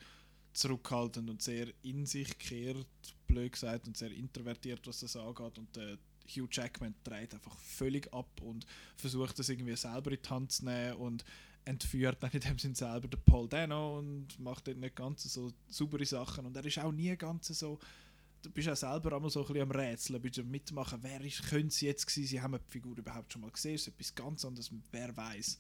zurückhaltend 0.53 1.31
und 1.31 1.43
sehr 1.43 1.69
in 1.83 2.07
sich 2.07 2.29
gekehrt, 2.39 2.87
blöd 3.27 3.53
gesagt, 3.53 3.87
und 3.87 3.97
sehr 3.97 4.11
introvertiert, 4.11 4.87
was 4.87 5.01
das 5.01 5.17
angeht. 5.17 5.59
Und 5.59 5.77
der 5.77 5.99
Hugh 6.29 6.49
Jackman 6.51 6.95
dreht 7.05 7.35
einfach 7.35 7.57
völlig 7.59 8.13
ab 8.13 8.41
und 8.43 8.67
versucht 8.97 9.39
das 9.39 9.49
irgendwie 9.49 9.77
selber 9.77 10.13
in 10.13 10.19
die 10.23 10.29
Hand 10.29 10.53
zu 10.53 10.65
nehmen 10.65 10.97
und 10.97 11.25
entführt 11.65 12.23
dann 12.23 12.31
in 12.31 12.41
dem 12.41 12.59
Sinn 12.59 12.75
selber 12.75 13.09
den 13.09 13.23
Paul 13.25 13.49
Dano 13.49 13.99
und 13.99 14.39
macht 14.39 14.67
dort 14.67 14.79
nicht 14.79 14.97
ganz 14.97 15.25
so 15.25 15.53
saubere 15.69 16.05
Sachen. 16.05 16.47
Und 16.47 16.57
er 16.57 16.65
ist 16.65 16.79
auch 16.79 16.93
nie 16.93 17.15
ganz 17.17 17.49
so. 17.49 17.79
Du 18.43 18.51
bist 18.51 18.69
auch 18.69 18.77
selber 18.77 19.15
einmal 19.15 19.31
so 19.31 19.41
ein 19.41 19.47
bisschen 19.47 19.63
am 19.63 19.71
Rätseln, 19.71 20.23
bist 20.23 20.39
am 20.39 20.51
mitmachen, 20.51 20.99
wer 21.03 21.21
ist, 21.21 21.43
können 21.51 21.69
sie 21.69 21.87
jetzt 21.87 22.07
gewesen 22.07 22.27
sein, 22.27 22.43
haben 22.43 22.59
die 22.59 22.73
Figur 22.73 22.97
überhaupt 22.97 23.33
schon 23.33 23.43
mal 23.43 23.51
gesehen, 23.51 23.75
ist 23.75 23.89
etwas 23.89 24.15
ganz 24.15 24.45
anderes, 24.47 24.71
wer 24.91 25.15
weiß. 25.15 25.59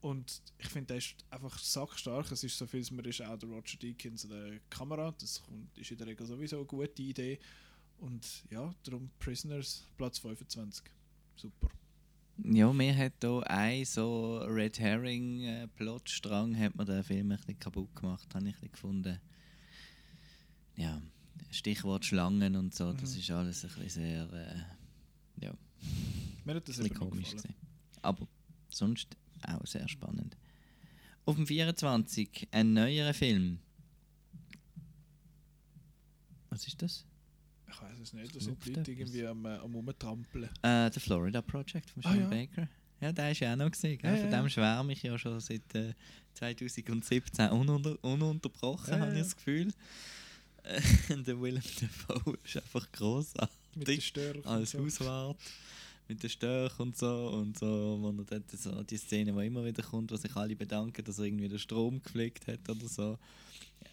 Und 0.00 0.42
ich 0.58 0.68
finde, 0.68 0.88
der 0.88 0.96
ist 0.98 1.16
einfach 1.30 1.58
sackstark. 1.58 2.30
Es 2.30 2.44
ist 2.44 2.58
so 2.58 2.66
viel, 2.66 2.84
man 2.92 3.06
ist 3.06 3.22
auch 3.22 3.38
der 3.38 3.48
Roger 3.48 3.78
Deakins 3.78 4.24
an 4.24 4.30
der 4.30 4.60
Kamera. 4.68 5.14
Das 5.18 5.42
ist 5.76 5.90
in 5.90 5.96
der 5.96 6.06
Regel 6.06 6.26
sowieso 6.26 6.58
eine 6.58 6.66
gute 6.66 7.02
Idee. 7.02 7.38
Und 7.98 8.44
ja, 8.50 8.70
darum 8.82 9.10
Prisoners, 9.18 9.88
Platz 9.96 10.18
25. 10.18 10.84
Super. 11.36 11.70
Ja, 12.42 12.72
mir 12.72 12.96
hat 12.96 13.12
da 13.20 13.40
ein 13.40 13.84
so 13.84 14.38
Red 14.38 14.78
Herring 14.80 15.42
äh, 15.44 15.68
Plotstrang 15.68 16.58
hat 16.58 16.74
mir 16.76 16.84
den 16.84 17.04
Film 17.04 17.30
ein 17.30 17.36
bisschen 17.38 17.58
kaputt 17.58 17.94
gemacht, 17.94 18.28
habe 18.34 18.48
ich 18.48 18.72
gefunden. 18.72 19.20
Ja, 20.76 21.00
Stichwort 21.50 22.04
Schlangen 22.04 22.56
und 22.56 22.74
so, 22.74 22.92
das 22.92 23.12
Mhm. 23.14 23.20
ist 23.20 23.30
alles 23.30 23.64
ein 23.64 23.70
bisschen 23.70 23.88
sehr, 23.88 24.32
äh, 24.32 25.44
ja, 25.44 25.54
Mir 26.44 26.54
hat 26.56 26.68
das 26.68 26.78
ein 26.78 26.88
bisschen 26.88 26.98
komisch 26.98 27.30
gewesen. 27.30 27.54
Aber 28.02 28.26
sonst 28.68 29.16
auch 29.46 29.64
sehr 29.66 29.88
spannend. 29.88 30.36
Auf 31.26 31.36
dem 31.36 31.46
24 31.46 32.48
ein 32.50 32.72
neuerer 32.72 33.14
Film. 33.14 33.60
Was 36.50 36.66
ist 36.66 36.82
das? 36.82 37.04
Ich 37.74 37.82
weiß 37.82 37.98
es 38.02 38.12
nicht, 38.12 38.34
da 38.36 38.40
sind 38.40 38.66
Leute 38.66 38.90
irgendwie 38.92 39.26
am, 39.26 39.44
äh, 39.44 39.56
am 39.58 39.74
Rumtrampeln. 39.74 40.44
Äh, 40.62 40.90
der 40.90 40.92
Florida 41.00 41.42
Project 41.42 41.90
von 41.90 42.04
Ah, 42.04 42.12
Sean 42.12 42.20
ja. 42.22 42.28
Baker. 42.28 42.68
Ja, 43.00 43.12
der 43.12 43.30
ist 43.32 43.40
ja 43.40 43.52
auch 43.52 43.56
noch 43.56 43.70
gesehen. 43.70 43.98
Ja, 44.02 44.16
Von 44.16 44.30
dem 44.30 44.48
schwärme 44.48 44.92
ich 44.92 45.02
ja 45.02 45.18
schon 45.18 45.40
seit 45.40 45.74
äh, 45.74 45.92
2017 46.34 47.50
ununter 47.50 48.02
ununterbrochen, 48.02 48.98
habe 49.00 49.12
ich 49.12 49.18
das 49.18 49.36
Gefühl. 49.36 49.72
Äh, 50.62 50.80
der 51.22 51.40
Willem 51.40 51.62
Dafoe 51.80 52.38
ist 52.44 52.56
einfach 52.56 52.90
großartig. 52.92 53.56
Mit 53.74 53.88
den 53.88 54.00
Störchen 54.00 54.44
Als 54.46 54.70
so. 54.70 54.78
Hauswart. 54.84 55.36
Mit 56.08 56.22
den 56.22 56.30
Störchen 56.30 56.80
und 56.80 56.96
so. 56.96 57.28
Und 57.28 57.58
so, 57.58 57.98
wo 58.00 58.08
er 58.10 58.24
dort 58.24 58.50
so 58.50 58.82
die 58.84 58.96
Szene, 58.96 59.32
die 59.32 59.46
immer 59.46 59.64
wieder 59.64 59.82
kommt, 59.82 60.10
wo 60.12 60.16
sich 60.16 60.34
alle 60.36 60.54
bedanken, 60.54 61.04
dass 61.04 61.18
er 61.18 61.24
irgendwie 61.24 61.48
den 61.48 61.58
Strom 61.58 62.02
gepflegt 62.02 62.46
hat 62.46 62.68
oder 62.68 62.86
so. 62.88 63.18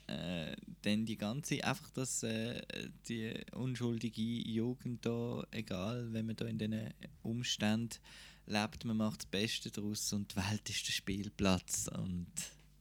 Äh, 0.07 0.55
dann 0.81 1.05
die 1.05 1.17
ganze, 1.17 1.63
einfach 1.63 1.89
dass 1.91 2.23
äh, 2.23 2.61
die 3.07 3.33
unschuldige 3.53 4.21
Jugend 4.21 5.05
da, 5.05 5.43
egal, 5.51 6.11
wenn 6.11 6.25
man 6.25 6.35
da 6.35 6.45
in 6.45 6.57
diesen 6.57 6.93
Umständen 7.21 7.97
lebt, 8.45 8.83
man 8.85 8.97
macht 8.97 9.21
das 9.21 9.25
Beste 9.27 9.69
daraus 9.71 10.11
und 10.13 10.31
die 10.31 10.37
Welt 10.37 10.69
ist 10.69 10.87
der 10.87 10.93
Spielplatz 10.93 11.87
und 11.87 12.31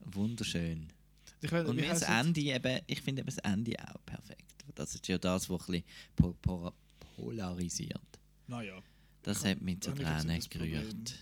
wunderschön. 0.01 0.89
Ich 1.43 1.51
weiß- 1.51 1.65
und 1.65 1.77
mir 1.77 1.89
das 1.89 2.03
Ende 2.03 2.41
eben, 2.41 2.81
ich 2.87 3.01
finde 3.01 3.20
eben 3.20 3.27
das 3.27 3.39
Ende 3.39 3.74
auch 3.78 4.05
perfekt. 4.05 4.65
Das 4.74 4.95
ist 4.95 5.07
ja 5.09 5.19
das, 5.19 5.49
was 5.51 5.61
ein 5.62 5.66
bisschen 5.66 5.85
po 6.16 6.35
po 6.41 6.73
polarisiert. 7.16 8.01
Naja. 8.47 8.82
Das 9.22 9.44
hat 9.44 9.60
mich 9.60 9.80
zu 9.80 9.92
Tränen 9.92 10.40
gerührt. 10.51 11.14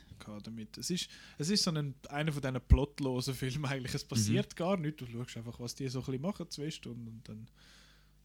Damit. 0.42 0.76
Es, 0.76 0.90
ist, 0.90 1.08
es 1.38 1.48
ist 1.48 1.62
so 1.64 1.70
ein, 1.70 1.94
einer 2.10 2.30
von 2.32 2.42
diesen 2.42 2.60
plotlosen 2.60 3.32
Filmen 3.34 3.64
eigentlich. 3.64 3.94
Es 3.94 4.04
passiert 4.04 4.52
Mhm. 4.52 4.56
gar 4.56 4.76
nichts. 4.76 4.98
Du 4.98 5.06
schaust 5.06 5.36
einfach, 5.38 5.58
was 5.58 5.74
die 5.74 5.88
so 5.88 6.00
ein 6.00 6.04
bisschen 6.04 6.20
machen, 6.20 6.50
zwei 6.50 6.70
Stunden 6.70 7.08
und 7.08 7.26
dann, 7.26 7.46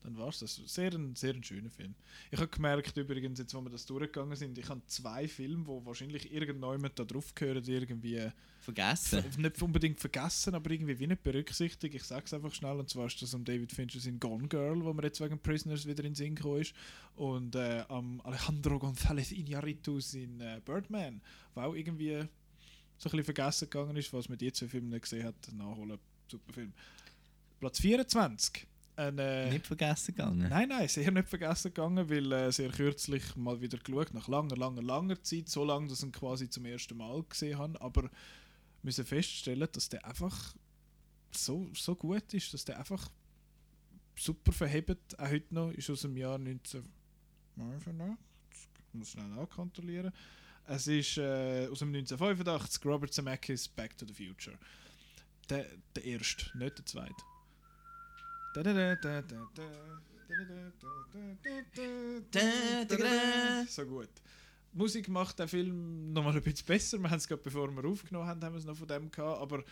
dann 0.04 0.18
war 0.18 0.30
es 0.30 0.40
das. 0.40 0.56
Sehr 0.66 0.94
ein, 0.94 1.16
sehr 1.16 1.34
ein 1.34 1.44
schöner 1.44 1.70
Film. 1.70 1.96
Ich 2.32 2.40
habe 2.40 2.50
gemerkt 2.50 2.96
übrigens, 2.98 3.40
jetzt 3.40 3.54
wo 3.54 3.62
wir 3.62 3.70
das 3.70 3.86
durchgegangen 3.86 4.36
sind, 4.36 4.58
ich 4.58 4.68
habe 4.70 4.82
zwei 4.88 5.28
Filme, 5.28 5.66
wo 5.66 5.86
wahrscheinlich 5.86 6.32
irgendjemand 6.34 6.98
da 7.00 7.04
drauf 7.04 7.34
gehört, 7.34 7.68
irgendwie 7.68 8.30
Vergessen? 8.60 9.22
Ver- 9.24 9.42
nicht 9.42 9.62
unbedingt 9.62 10.00
vergessen, 10.00 10.56
aber 10.56 10.72
irgendwie 10.72 10.98
wie 11.00 11.08
nicht 11.08 11.24
berücksichtigt. 11.24 11.96
Ich 11.96 12.04
sage 12.04 12.26
es 12.26 12.34
einfach 12.34 12.54
schnell, 12.54 12.78
und 12.80 12.90
zwar 12.90 13.08
ist 13.08 13.22
das 13.22 13.34
um 13.34 13.44
David 13.44 13.72
Fincher 13.72 14.06
in 14.08 14.20
Gone 14.20 14.48
Girl, 14.48 14.84
wo 14.84 14.94
mir 14.94 15.04
jetzt 15.04 15.20
wegen 15.22 15.40
Prisoners 15.40 15.86
wieder 15.86 16.04
in 16.04 16.12
den 16.12 16.16
Sinn 16.16 16.36
gekommen 16.36 16.62
ist, 16.62 16.74
und 17.16 17.56
äh, 17.56 17.84
am 17.90 18.22
Alejandro 18.22 18.78
González 18.78 19.32
Iñárritu 19.34 20.00
in 20.16 20.40
äh, 20.42 20.62
Birdman, 20.64 21.22
wo 21.56 21.62
auch 21.62 21.74
irgendwie 21.76 22.26
so 22.98 23.10
ein 23.10 23.12
bisschen 23.18 23.24
vergessen 23.26 23.70
gegangen 23.70 23.98
ist, 23.98 24.14
was 24.14 24.30
man 24.30 24.38
die 24.38 24.52
zwei 24.54 24.68
Filme 24.68 24.90
nicht 24.90 25.04
gesehen 25.04 25.26
hat, 25.26 25.36
nachholen. 25.54 26.00
Super 26.30 26.54
Film. 26.54 26.74
Platz 27.60 27.80
24. 27.82 28.66
Ein, 28.96 29.18
äh, 29.18 29.50
Nicht 29.50 29.66
vergessen 29.66 30.14
gegangen. 30.14 30.48
Nein, 30.50 30.70
nein, 30.70 30.88
sehr 30.88 31.10
nicht 31.12 31.28
vergessen 31.28 31.74
gegangen, 31.74 32.08
weil 32.10 32.32
äh, 32.32 32.52
sehr 32.52 32.70
kürzlich 32.70 33.36
mal 33.36 33.60
wieder 33.60 33.80
geschaut, 33.80 34.14
nach 34.14 34.28
langer, 34.28 34.56
langer, 34.56 34.84
langer 34.84 35.22
Zeit, 35.24 35.50
so 35.50 35.64
lange, 35.66 35.88
dass 35.88 36.00
ich 36.00 36.06
ihn 36.06 36.12
quasi 36.12 36.48
zum 36.50 36.66
ersten 36.66 36.98
Mal 36.98 37.24
gesehen 37.24 37.58
habe, 37.58 37.82
aber 37.82 38.10
müssen 38.84 39.06
feststellen, 39.06 39.68
dass 39.72 39.90
der 39.90 40.06
einfach 40.06 40.56
so, 41.32 41.68
so 41.74 41.96
gut 41.96 42.34
ist, 42.34 42.54
dass 42.54 42.66
der 42.66 42.78
einfach 42.78 43.10
super 44.16 44.52
verhebt, 44.52 45.20
auch 45.20 45.30
heute 45.30 45.54
noch, 45.54 45.72
ist 45.72 45.90
aus 45.90 46.02
dem 46.02 46.16
Jahr 46.16 46.36
1985, 46.36 47.92
ich 48.90 48.94
muss 48.94 49.10
schnell 49.10 49.28
nachkontrollieren, 49.30 50.14
es 50.66 50.88
ist 50.88 51.18
äh, 51.18 51.68
aus 51.68 51.80
dem 51.80 51.90
1985, 51.90 52.86
Robert 52.86 53.12
Zemeckis 53.14 53.68
Back 53.68 53.98
to 53.98 54.06
the 54.06 54.14
Future. 54.14 54.58
Der, 55.50 55.66
der 55.96 56.06
erste, 56.06 56.58
nicht 56.58 56.78
der 56.78 56.86
zweite. 56.86 57.12
Da, 57.12 57.12
da, 57.12 57.12
da, 57.12 57.12
da, 57.12 57.12
da, 57.12 57.12
da. 57.12 58.43
So 63.68 63.86
gut. 63.86 64.10
Die 64.72 64.78
Musik 64.78 65.08
macht 65.08 65.40
den 65.40 65.48
Film 65.48 66.14
noch 66.14 66.24
mal 66.24 66.36
ein 66.36 66.42
bisschen 66.42 66.66
besser. 66.66 66.98
Wir 67.00 67.10
haben 67.10 67.18
es 67.18 67.28
gerade 67.28 67.42
bevor 67.42 67.70
wir 67.72 67.86
aufgenommen 67.86 68.28
haben, 68.28 68.44
haben 68.44 68.54
wir 68.54 68.60
es 68.60 68.66
noch 68.66 68.78
von 68.78 68.88
dem 68.88 69.10
gehabt. 69.12 69.42
Aber 69.42 69.64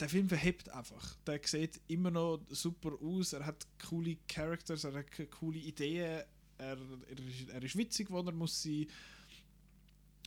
der 0.00 0.08
Film 0.08 0.28
verhebt 0.28 0.68
einfach. 0.68 1.16
Der 1.26 1.40
sieht 1.44 1.80
immer 1.88 2.10
noch 2.10 2.40
super 2.50 2.92
aus. 3.02 3.32
Er 3.32 3.44
hat 3.44 3.66
coole 3.88 4.16
Characters, 4.28 4.84
er 4.84 4.94
hat 4.94 5.06
coole 5.30 5.58
Ideen. 5.58 6.22
Er, 6.58 6.76
er, 6.76 7.18
ist, 7.18 7.48
er 7.48 7.62
ist 7.62 7.76
witzig, 7.76 8.10
wo 8.10 8.20
er 8.20 8.32
muss 8.32 8.62
sein. 8.62 8.86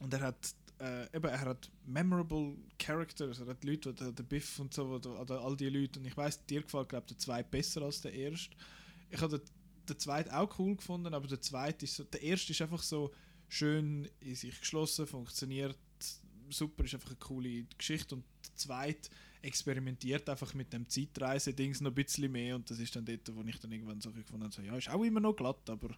Und 0.01 0.13
er 0.13 0.21
hat 0.21 0.55
äh, 0.81 1.15
eben, 1.15 1.27
er 1.27 1.41
hat 1.41 1.69
memorable 1.85 2.57
Characters, 2.79 3.39
er 3.39 3.47
hat 3.47 3.63
Leute, 3.63 3.93
der, 3.93 4.11
der 4.11 4.23
Biff 4.23 4.59
und 4.59 4.73
so, 4.73 4.85
oder, 4.85 5.19
oder 5.21 5.41
all 5.41 5.55
die 5.55 5.69
Leute. 5.69 5.99
Und 5.99 6.05
ich 6.05 6.17
weiß, 6.17 6.45
dir 6.45 6.63
gefällt, 6.63 6.89
glaube 6.89 7.07
der 7.07 7.17
zweite 7.17 7.49
besser 7.49 7.83
als 7.83 8.01
der 8.01 8.13
erste. 8.13 8.55
Ich 9.09 9.21
habe 9.21 9.37
den, 9.37 9.47
den 9.87 9.99
zweiten 9.99 10.31
auch 10.31 10.57
cool 10.57 10.75
gefunden, 10.75 11.13
aber 11.13 11.27
der 11.27 11.41
zweite 11.41 11.85
ist 11.85 11.95
so, 11.95 12.03
der 12.03 12.23
erste 12.23 12.51
ist 12.51 12.61
einfach 12.61 12.81
so 12.81 13.11
schön 13.47 14.09
in 14.21 14.35
sich 14.35 14.59
geschlossen, 14.59 15.05
funktioniert 15.05 15.77
super, 16.49 16.83
ist 16.83 16.95
einfach 16.95 17.09
eine 17.09 17.19
coole 17.19 17.63
Geschichte. 17.77 18.15
Und 18.15 18.23
der 18.43 18.55
zweite 18.55 19.09
experimentiert 19.43 20.29
einfach 20.29 20.53
mit 20.53 20.73
dem 20.73 20.87
Zeitreise-Dings 20.89 21.81
noch 21.81 21.91
ein 21.91 21.95
bisschen 21.95 22.31
mehr. 22.31 22.55
Und 22.55 22.69
das 22.69 22.79
ist 22.79 22.95
dann 22.95 23.05
dort, 23.05 23.33
wo 23.35 23.43
ich 23.43 23.59
dann 23.59 23.71
irgendwann 23.71 24.01
so 24.01 24.11
gefunden 24.11 24.45
habe, 24.45 24.53
so, 24.53 24.61
ja, 24.61 24.75
ist 24.75 24.89
auch 24.89 25.03
immer 25.03 25.19
noch 25.19 25.35
glatt, 25.35 25.69
aber 25.69 25.95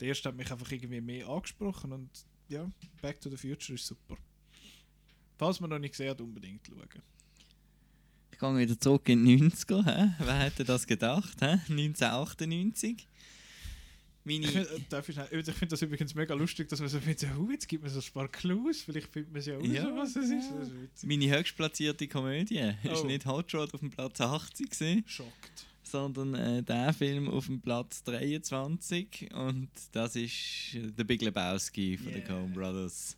der 0.00 0.08
erste 0.08 0.30
hat 0.30 0.36
mich 0.36 0.50
einfach 0.50 0.70
irgendwie 0.72 1.00
mehr 1.00 1.28
angesprochen 1.28 1.92
und 1.92 2.10
ja, 2.48 2.70
Back 3.00 3.20
to 3.20 3.30
the 3.30 3.36
Future 3.36 3.74
ist 3.74 3.86
super. 3.86 4.16
Falls 5.36 5.60
man 5.60 5.70
noch 5.70 5.78
nicht 5.78 5.92
gesehen 5.92 6.10
hat, 6.10 6.20
unbedingt 6.20 6.66
schauen. 6.66 7.02
Ich 8.32 8.38
gehe 8.38 8.56
wieder 8.58 8.78
zurück 8.78 9.08
in 9.08 9.24
die 9.24 9.38
90er. 9.38 9.84
Hä? 9.84 10.14
Wer 10.18 10.38
hätte 10.38 10.64
das 10.64 10.86
gedacht? 10.86 11.40
Hä? 11.40 11.58
1998. 11.68 13.06
Meine 14.26 14.46
Ich 14.46 14.52
finde 14.52 15.28
ich 15.30 15.54
finde 15.54 15.66
das 15.68 15.82
übrigens 15.82 16.14
mega 16.14 16.32
lustig, 16.34 16.68
dass 16.68 16.80
man 16.80 16.88
so 16.88 16.98
findet, 16.98 17.20
so, 17.20 17.28
«Hu, 17.34 17.50
jetzt 17.50 17.68
gibt 17.68 17.82
man 17.84 17.92
so 17.92 18.00
ein 18.00 18.12
paar 18.14 18.28
Clues, 18.28 18.80
vielleicht 18.82 19.12
findet 19.12 19.30
man 19.32 19.40
es 19.40 19.46
ja 19.46 19.58
auch 19.58 19.62
Ja, 19.62 19.82
so, 19.82 19.96
was 19.96 20.16
es 20.16 20.30
ist. 20.30 20.50
Das 20.50 20.68
ist 20.68 20.80
witzig. 20.80 21.08
Meine 21.08 21.36
höchstplatzierte 21.38 22.08
Komödie 22.08 22.72
ist 22.82 23.02
Oh. 23.02 23.06
nicht 23.06 23.26
Hot 23.26 23.54
Rod 23.54 23.74
auf 23.74 23.80
dem 23.80 23.90
Platz 23.90 24.20
80 24.22 24.70
gewesen, 24.70 25.04
Schockt. 25.06 25.66
Sondern 25.94 26.34
äh, 26.34 26.60
der 26.64 26.92
Film 26.92 27.28
auf 27.28 27.46
dem 27.46 27.60
Platz 27.60 28.02
23 28.02 29.32
und 29.32 29.68
das 29.92 30.16
ist 30.16 30.74
äh, 30.74 30.90
The 30.96 31.04
Big 31.04 31.22
Lebowski 31.22 31.96
von 31.96 32.12
den 32.12 32.24
Coen 32.24 32.52
Brothers. 32.52 33.16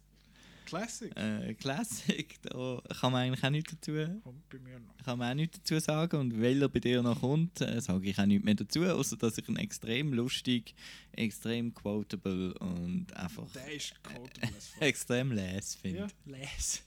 Classic. 0.66 1.16
Äh, 1.16 1.55
Classic, 1.55 2.36
da 2.43 2.82
kann 3.01 3.12
man 3.12 3.23
eigentlich 3.23 3.43
auch 3.44 3.48
nichts 3.51 3.73
dazu, 3.73 3.93
Kommt 4.23 4.47
bei 4.51 4.59
mir 4.59 4.78
noch. 4.78 4.94
kann 5.07 5.19
man 5.19 5.31
auch 5.31 5.35
nichts 5.35 5.59
dazu 5.59 5.78
sagen 5.78 6.16
und 6.20 6.43
weil 6.43 6.61
er 6.61 6.69
bei 6.69 6.81
dir 6.81 7.03
noch 7.03 7.19
kommt, 7.20 7.62
äh, 7.62 7.81
sage 7.81 8.11
ich 8.11 8.19
auch 8.19 8.27
nichts 8.27 8.44
mehr 8.44 8.57
dazu, 8.57 8.82
außer 8.85 9.16
dass 9.16 9.39
ich 9.39 9.48
ihn 9.48 9.57
extrem 9.57 10.12
lustig, 10.12 10.74
extrem 11.12 11.73
quotable 11.73 12.53
und 12.59 13.07
einfach 13.16 13.51
Der 13.53 13.73
ist 13.73 13.94
quotable 14.03 14.61
fuck. 14.61 14.81
extrem 14.82 15.32
les 15.32 15.77
finde. 15.77 15.98
Ja, 16.01 16.07
les. 16.27 16.82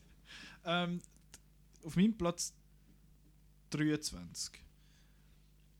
Ähm, 0.66 1.02
auf 1.84 1.95
meinem 1.95 2.16
Platz 2.16 2.53
23 3.72 4.61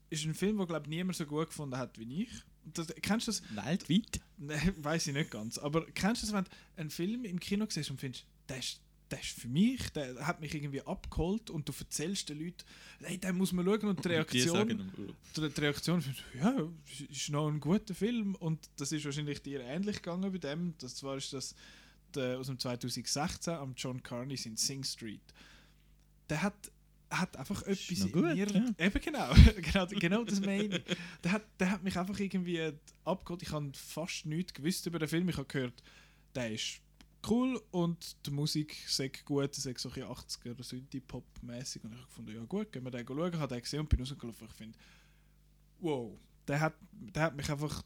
ist 0.10 0.26
ein 0.26 0.34
Film, 0.34 0.58
den 0.58 0.68
glaube 0.68 0.86
ich 0.86 0.90
niemand 0.90 1.16
so 1.16 1.26
gut 1.26 1.48
gefunden 1.48 1.78
hat 1.78 1.98
wie 2.00 2.24
ich. 2.24 2.30
Das, 2.66 2.88
kennst 3.02 3.28
du 3.28 3.32
das? 3.32 3.44
Weltweit? 3.56 4.20
Nein, 4.38 4.76
weiß 4.84 5.08
ich 5.08 5.14
nicht 5.14 5.32
ganz. 5.32 5.58
Aber 5.58 5.86
kennst 5.88 6.24
du 6.24 6.28
das, 6.28 6.36
wenn 6.36 6.44
du 6.44 6.50
einen 6.78 6.90
Film 6.90 7.26
im 7.26 7.40
Kino 7.40 7.66
siehst 7.70 7.90
und 7.90 8.00
findest, 8.00 8.26
der 8.48 8.60
ist, 8.60 8.82
der 9.10 9.20
ist 9.20 9.40
für 9.40 9.48
mich, 9.48 9.90
der 9.90 10.26
hat 10.28 10.40
mich 10.40 10.54
irgendwie 10.54 10.82
abgeholt 10.82 11.50
und 11.50 11.68
du 11.68 11.74
erzählst 11.78 12.30
den 12.30 12.40
Leuten, 12.40 12.64
hey, 13.02 13.18
den 13.18 13.38
muss 13.38 13.52
man 13.54 13.66
schauen 13.66 13.88
und 13.88 14.06
die 14.06 14.10
Und 14.10 14.14
Reaktion, 14.14 14.70
ihm, 14.70 14.92
die, 15.36 15.50
die 15.50 15.62
Reaktion 15.62 16.02
findest 16.02 16.24
ja, 16.36 16.56
ist 17.10 17.30
noch 17.30 17.48
ein 17.48 17.60
guter 17.60 17.96
Film 17.96 18.36
und 18.36 18.70
das 18.76 18.92
ist 18.92 19.06
wahrscheinlich 19.06 19.42
dir 19.42 19.62
ähnlich 19.62 19.98
gegangen 19.98 20.32
bei 20.32 20.38
dem. 20.38 20.76
Das 20.78 20.96
zwar 20.96 21.18
ist 21.18 21.34
das 21.34 21.56
der, 22.14 22.40
aus 22.40 22.48
dem 22.48 22.60
2016 22.60 23.54
am 23.54 23.74
John 23.76 24.02
Carney 24.04 24.40
in 24.46 24.58
Sing 24.58 24.84
Street. 24.84 25.22
Der 26.30 26.42
hat 26.42 26.72
hat 27.10 27.38
einfach 27.38 27.64
etwas 27.64 27.90
in 27.90 28.12
gut, 28.12 28.24
mir. 28.24 28.36
ja. 28.36 28.46
Eben 28.78 29.02
genau, 29.02 29.34
genau, 29.62 29.86
genau 29.88 30.24
das 30.24 30.40
meine 30.42 30.78
ich. 30.78 30.84
Der 31.24 31.32
hat, 31.32 31.44
der 31.60 31.72
hat 31.72 31.84
mich 31.84 31.98
einfach 31.98 32.20
irgendwie 32.20 32.72
abgeholt. 33.04 33.42
Ich 33.42 33.52
habe 33.52 33.72
fast 33.74 34.26
nichts 34.26 34.54
gewusst 34.54 34.86
über 34.86 35.00
den 35.00 35.08
Film. 35.08 35.28
Ich 35.30 35.38
habe 35.38 35.48
gehört, 35.48 35.84
der 36.36 36.52
ist 36.52 36.82
cool 37.28 37.62
und 37.72 38.16
die 38.26 38.32
Musik 38.32 38.76
sagt 38.88 39.26
gut, 39.26 39.52
es 39.52 39.66
ist 39.66 39.80
so 39.80 39.90
ein 39.90 39.94
bisschen 39.94 40.54
80er 40.56 40.64
Synthie-Pop-mäßig. 40.64 41.84
Und 41.84 41.92
ich 41.94 41.98
habe 41.98 42.08
gefunden, 42.08 42.36
ja 42.36 42.44
gut, 42.46 42.72
gehen 42.72 42.84
wir 42.84 42.92
den 42.92 43.06
schauen. 43.06 43.34
Ich 43.34 43.40
habe 43.40 43.56
den 43.56 43.62
gesehen 43.62 43.80
und 43.82 43.90
bin 43.90 44.00
rausgelaufen. 44.00 44.48
Ich 44.48 44.56
finde, 44.56 44.78
wow, 45.80 46.18
der 46.48 46.60
hat, 46.60 46.76
der 46.92 47.24
hat 47.24 47.36
mich 47.36 47.50
einfach 47.50 47.84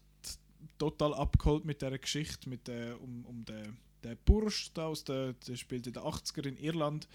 total 0.78 1.14
abgeholt 1.14 1.64
mit 1.64 1.82
dieser 1.82 1.98
Geschichte, 1.98 2.48
mit 2.48 2.66
der, 2.68 3.00
um, 3.00 3.24
um 3.24 3.44
den, 3.44 3.76
den 4.02 4.16
Bursch 4.24 4.72
da 4.74 4.86
aus 4.86 5.04
der, 5.04 5.32
der 5.32 5.56
spielt 5.56 5.86
in 5.86 5.92
den 5.92 6.02
80er 6.02 6.46
in 6.46 6.56
Irland. 6.56 7.08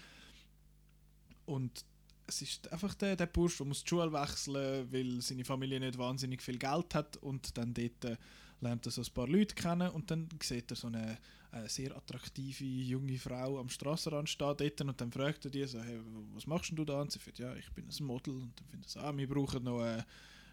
Und 1.46 1.84
es 2.30 2.42
ist 2.42 2.72
einfach 2.72 2.94
der, 2.94 3.16
der 3.16 3.26
Bursch, 3.26 3.56
der 3.58 3.66
muss 3.66 3.82
die 3.82 3.88
Schule 3.88 4.12
wechseln, 4.12 4.90
weil 4.92 5.20
seine 5.20 5.44
Familie 5.44 5.80
nicht 5.80 5.98
wahnsinnig 5.98 6.40
viel 6.40 6.58
Geld 6.58 6.94
hat 6.94 7.16
und 7.18 7.56
dann 7.58 7.74
dort 7.74 8.04
äh, 8.04 8.16
lernt 8.60 8.86
er 8.86 8.92
so 8.92 9.02
ein 9.02 9.12
paar 9.12 9.26
Leute 9.26 9.54
kennen 9.54 9.90
und 9.90 10.10
dann 10.10 10.28
sieht 10.40 10.70
er 10.70 10.76
so 10.76 10.86
eine, 10.86 11.18
eine 11.50 11.68
sehr 11.68 11.96
attraktive 11.96 12.64
junge 12.64 13.18
Frau 13.18 13.58
am 13.58 13.68
Straßenrand 13.68 14.28
stehen 14.28 14.54
dort 14.56 14.80
und 14.80 15.00
dann 15.00 15.10
fragt 15.10 15.44
er 15.44 15.50
die 15.50 15.66
so, 15.66 15.80
hey, 15.80 16.00
was 16.34 16.46
machst 16.46 16.72
du 16.72 16.84
da? 16.84 17.00
Und 17.00 17.10
sie 17.10 17.18
sagt, 17.18 17.38
ja, 17.40 17.54
ich 17.56 17.70
bin 17.72 17.86
ein 17.88 18.04
Model 18.04 18.34
und 18.34 18.52
dann 18.60 18.68
findet 18.68 18.88
er 18.88 18.92
so, 18.92 19.00
ah, 19.00 19.16
wir 19.16 19.28
brauchen 19.28 19.64
noch 19.64 19.82
äh, 19.82 20.02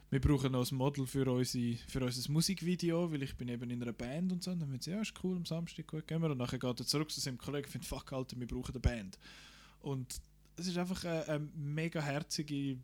wir 0.09 0.21
brauchen 0.21 0.53
noch 0.53 0.71
ein 0.71 0.77
Model 0.77 1.05
für, 1.05 1.29
unsere, 1.29 1.75
für 1.85 2.01
unser 2.01 2.31
Musikvideo, 2.31 3.11
weil 3.11 3.23
ich 3.23 3.35
bin 3.35 3.49
eben 3.49 3.69
in 3.69 3.81
einer 3.81 3.91
Band 3.91 4.31
und 4.31 4.41
so. 4.41 4.51
Und 4.51 4.61
dann 4.61 4.69
finden 4.69 4.81
sie, 4.81 4.91
ja, 4.91 5.01
ist 5.01 5.13
cool, 5.21 5.35
am 5.35 5.45
Samstag, 5.45 5.85
gut, 5.85 6.07
gehen 6.07 6.21
wir. 6.21 6.31
Und 6.31 6.37
nachher 6.37 6.59
geht 6.59 6.79
er 6.79 6.85
zurück 6.85 7.11
zu 7.11 7.19
seinem 7.19 7.37
Kollegen 7.37 7.65
und 7.65 7.71
findet, 7.71 7.89
fuck, 7.89 8.13
Alter, 8.13 8.39
wir 8.39 8.47
brauchen 8.47 8.71
eine 8.71 8.79
Band. 8.79 9.19
Und 9.81 10.21
es 10.57 10.67
ist 10.67 10.77
einfach 10.77 11.03
eine, 11.05 11.27
eine 11.27 11.49
mega 11.55 12.01
herzige 12.01 12.77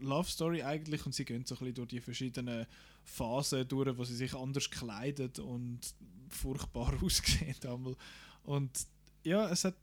Love 0.00 0.28
Story 0.28 0.62
eigentlich 0.62 1.06
und 1.06 1.14
sie 1.14 1.24
gehen 1.24 1.44
so 1.44 1.54
ein 1.54 1.58
bisschen 1.60 1.74
durch 1.74 1.88
die 1.88 2.00
verschiedenen 2.00 2.66
Phasen 3.04 3.66
durch, 3.68 3.96
wo 3.96 4.04
sie 4.04 4.16
sich 4.16 4.34
anders 4.34 4.70
kleidet 4.70 5.38
und 5.38 5.80
furchtbar 6.28 6.94
aussehen 7.02 7.56
einmal. 7.64 7.96
Und 8.44 8.86
ja, 9.22 9.48
es 9.48 9.64
hat 9.64 9.76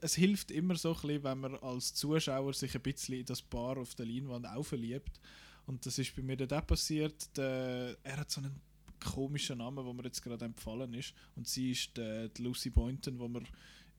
es 0.00 0.14
hilft 0.14 0.50
immer 0.50 0.74
so 0.76 0.94
ein 0.94 1.00
bisschen, 1.00 1.24
wenn 1.24 1.38
man 1.38 1.56
als 1.56 1.94
Zuschauer 1.94 2.54
sich 2.54 2.74
ein 2.74 2.80
bisschen 2.80 3.18
in 3.18 3.26
das 3.26 3.42
Paar 3.42 3.76
auf 3.76 3.94
der 3.94 4.06
Leinwand 4.06 4.46
auch 4.46 4.62
verliebt. 4.62 5.20
Und 5.66 5.84
das 5.86 5.98
ist 5.98 6.14
bei 6.16 6.22
mir 6.22 6.36
dann 6.36 6.58
auch 6.58 6.66
passiert. 6.66 7.36
Der, 7.36 7.96
er 8.02 8.16
hat 8.16 8.30
so 8.30 8.40
einen 8.40 8.60
komischen 9.00 9.58
Namen, 9.58 9.84
wo 9.84 9.92
mir 9.92 10.04
jetzt 10.04 10.22
gerade 10.22 10.44
empfallen 10.44 10.92
ist. 10.94 11.14
Und 11.36 11.46
sie 11.46 11.72
ist 11.72 11.96
die, 11.96 12.30
die 12.36 12.42
Lucy 12.42 12.70
Boynton, 12.70 13.18
wo 13.18 13.28
man 13.28 13.46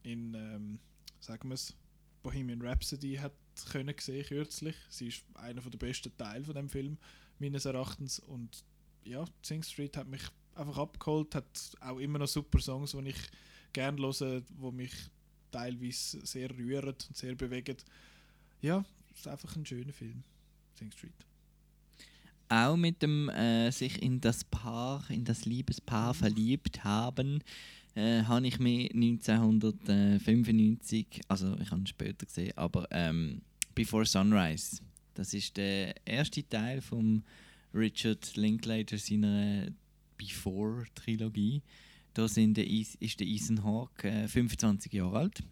in, 0.03 0.33
ähm, 0.33 0.79
sagen 1.19 1.49
wir 1.49 1.55
es, 1.55 1.73
Bohemian 2.23 2.61
Rhapsody 2.61 3.15
hat 3.15 3.33
können 3.71 3.93
sehen 3.99 4.25
kürzlich. 4.25 4.75
Sie 4.89 5.09
ist 5.09 5.23
einer 5.35 5.61
der 5.61 5.77
besten 5.77 6.15
Teile 6.17 6.43
von 6.43 6.55
dem 6.55 6.69
Film 6.69 6.97
meines 7.39 7.65
Erachtens 7.65 8.19
und 8.19 8.63
ja, 9.03 9.25
Sing 9.41 9.61
Street 9.61 9.97
hat 9.97 10.07
mich 10.07 10.21
einfach 10.55 10.77
abgeholt, 10.77 11.35
hat 11.35 11.75
auch 11.81 11.99
immer 11.99 12.19
noch 12.19 12.27
super 12.27 12.59
Songs, 12.59 12.91
die 12.91 13.09
ich 13.09 13.17
gerne 13.73 14.01
höre, 14.01 14.41
die 14.41 14.71
mich 14.71 14.93
teilweise 15.51 16.25
sehr 16.25 16.49
rühren 16.51 16.95
und 17.07 17.17
sehr 17.17 17.35
bewegen. 17.35 17.77
Ja, 18.61 18.83
ist 19.13 19.27
einfach 19.27 19.55
ein 19.55 19.65
schöner 19.65 19.93
Film, 19.93 20.23
Sing 20.73 20.91
Street. 20.91 21.13
auch 22.49 22.75
mit 22.75 23.01
dem 23.01 23.29
äh, 23.29 23.71
sich 23.71 24.01
in 24.01 24.21
das 24.21 24.43
Paar, 24.43 25.03
in 25.09 25.25
das 25.25 25.45
Liebespaar 25.45 26.13
verliebt 26.13 26.83
haben, 26.83 27.43
äh, 27.95 28.23
habe 28.23 28.47
ich 28.47 28.59
mich 28.59 28.93
1995, 28.93 31.21
also 31.27 31.57
ich 31.59 31.69
habe 31.71 31.81
ihn 31.81 31.87
später 31.87 32.25
gesehen, 32.25 32.57
aber 32.57 32.87
ähm, 32.91 33.41
Before 33.75 34.05
Sunrise. 34.05 34.81
Das 35.13 35.33
ist 35.33 35.57
der 35.57 35.95
erste 36.05 36.47
Teil 36.47 36.81
von 36.81 37.23
Richard 37.73 38.35
Linklater 38.35 38.97
seiner 38.97 39.67
Before-Trilogie. 40.17 41.61
Da 42.13 42.27
sind 42.27 42.57
der 42.57 42.67
Is 42.67 42.95
ist 42.95 43.19
der 43.19 43.27
Ethan 43.27 43.63
Hawke 43.63 44.09
äh, 44.09 44.27
25 44.27 44.93
Jahre 44.93 45.19
alt 45.19 45.43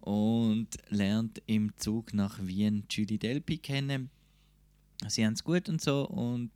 und 0.00 0.68
lernt 0.88 1.42
im 1.46 1.76
Zug 1.76 2.12
nach 2.12 2.44
Wien 2.44 2.84
Julie 2.90 3.18
Delpy 3.18 3.58
kennen. 3.58 4.10
Sie 5.08 5.24
haben 5.24 5.34
es 5.34 5.44
gut 5.44 5.68
und 5.68 5.80
so 5.80 6.08
und 6.08 6.50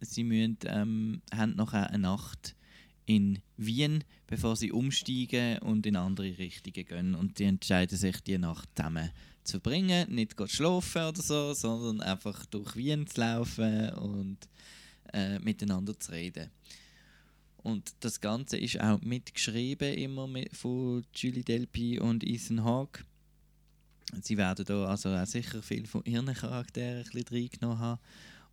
sie 0.00 0.24
müssen, 0.24 0.58
ähm, 0.66 1.22
haben 1.34 1.56
noch 1.56 1.72
eine 1.72 1.98
Nacht 1.98 2.54
in 3.06 3.40
Wien, 3.56 4.04
bevor 4.26 4.56
sie 4.56 4.72
umsteigen 4.72 5.58
und 5.58 5.86
in 5.86 5.96
andere 5.96 6.38
Richtungen 6.38 6.86
gehen. 6.86 7.14
Und 7.14 7.38
sie 7.38 7.44
entscheiden 7.44 7.98
sich, 7.98 8.20
die 8.20 8.38
Nacht 8.38 8.68
zusammen 8.76 9.10
zu 9.44 9.52
verbringen. 9.52 10.14
Nicht 10.14 10.34
schlafen 10.50 11.02
oder 11.02 11.22
so, 11.22 11.52
sondern 11.54 12.00
einfach 12.00 12.46
durch 12.46 12.76
Wien 12.76 13.06
zu 13.06 13.20
laufen 13.20 13.90
und 13.90 14.38
äh, 15.12 15.38
miteinander 15.38 15.98
zu 15.98 16.12
reden. 16.12 16.50
Und 17.56 17.94
das 18.00 18.20
Ganze 18.20 18.56
ist 18.56 18.80
auch 18.80 19.00
mitgeschrieben 19.00 19.94
immer 19.94 20.26
mit, 20.26 20.54
von 20.56 21.04
Julie 21.14 21.44
Delpy 21.44 22.00
und 22.00 22.24
Ethan 22.24 22.64
Hawke. 22.64 23.04
Sie 24.20 24.36
werden 24.36 24.64
da 24.64 24.86
also 24.86 25.10
auch 25.10 25.26
sicher 25.26 25.62
viel 25.62 25.86
von 25.86 26.04
ihren 26.04 26.32
Charakteren 26.34 27.04
ein 27.04 27.10
bisschen 27.10 27.36
reingenommen 27.36 27.78
haben. 27.78 28.00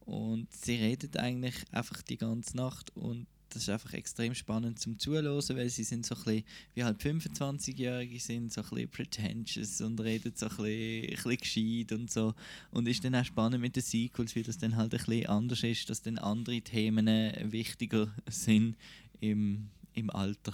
Und 0.01 0.47
sie 0.53 0.75
reden 0.75 1.15
eigentlich 1.17 1.55
einfach 1.71 2.01
die 2.03 2.17
ganze 2.17 2.55
Nacht 2.55 2.95
und 2.95 3.27
das 3.49 3.63
ist 3.63 3.69
einfach 3.69 3.93
extrem 3.93 4.35
spannend 4.35 4.79
zum 4.79 4.99
Zuhören, 4.99 5.25
weil 5.25 5.69
sie 5.69 5.83
sind 5.83 6.05
so 6.05 6.15
ein 6.15 6.23
bisschen, 6.23 6.43
wie 6.75 6.83
halt 6.83 7.01
25-Jährige 7.01 8.19
sind, 8.19 8.53
so 8.53 8.61
ein 8.61 8.69
bisschen 8.69 8.89
pretentious 8.89 9.81
und 9.81 9.99
reden 9.99 10.33
so 10.35 10.47
ein 10.47 10.55
bisschen, 10.55 11.09
ein 11.09 11.15
bisschen 11.15 11.37
gescheit 11.37 11.91
und 11.99 12.11
so. 12.11 12.33
Und 12.71 12.87
ist 12.87 13.03
dann 13.03 13.15
auch 13.15 13.25
spannend 13.25 13.61
mit 13.61 13.75
den 13.75 13.83
Sequels, 13.83 14.35
wie 14.35 14.43
das 14.43 14.57
dann 14.57 14.75
halt 14.75 14.93
ein 14.93 14.97
bisschen 14.99 15.27
anders 15.27 15.63
ist, 15.63 15.89
dass 15.89 16.01
dann 16.01 16.17
andere 16.17 16.61
Themen 16.61 17.07
wichtiger 17.51 18.13
sind 18.27 18.75
im, 19.19 19.69
im 19.93 20.09
Alter, 20.09 20.53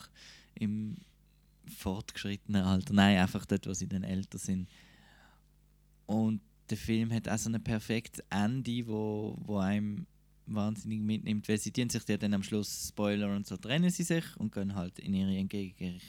im 0.56 0.96
fortgeschrittenen 1.78 2.64
Alter. 2.64 2.94
Nein, 2.94 3.18
einfach 3.18 3.46
dort, 3.46 3.68
wo 3.68 3.74
sie 3.74 3.88
dann 3.88 4.04
älter 4.04 4.38
sind. 4.38 4.70
Und 6.06 6.42
der 6.70 6.78
Film 6.78 7.12
hat 7.12 7.28
auch 7.28 7.38
so 7.38 7.50
ein 7.50 7.64
perfektes 7.64 8.24
Ende, 8.30 8.88
wo, 8.88 9.38
wo 9.46 9.58
einem 9.58 10.06
wahnsinnig 10.48 11.02
mitnimmt, 11.02 11.48
weil 11.50 11.58
sie 11.58 11.72
tun 11.72 11.90
sich 11.90 12.08
ja 12.08 12.18
dann 12.18 12.34
am 12.34 12.44
Schluss 12.44 12.90
Spoiler 12.90 13.36
und 13.36 13.48
so 13.48 13.58
trennen 13.58 13.90
sie 13.90 14.04
sich 14.04 14.26
und 14.38 14.54
gehen 14.54 14.76
halt 14.76 15.00
in 15.00 15.14
ihre 15.14 15.36
entgegen, 15.36 16.00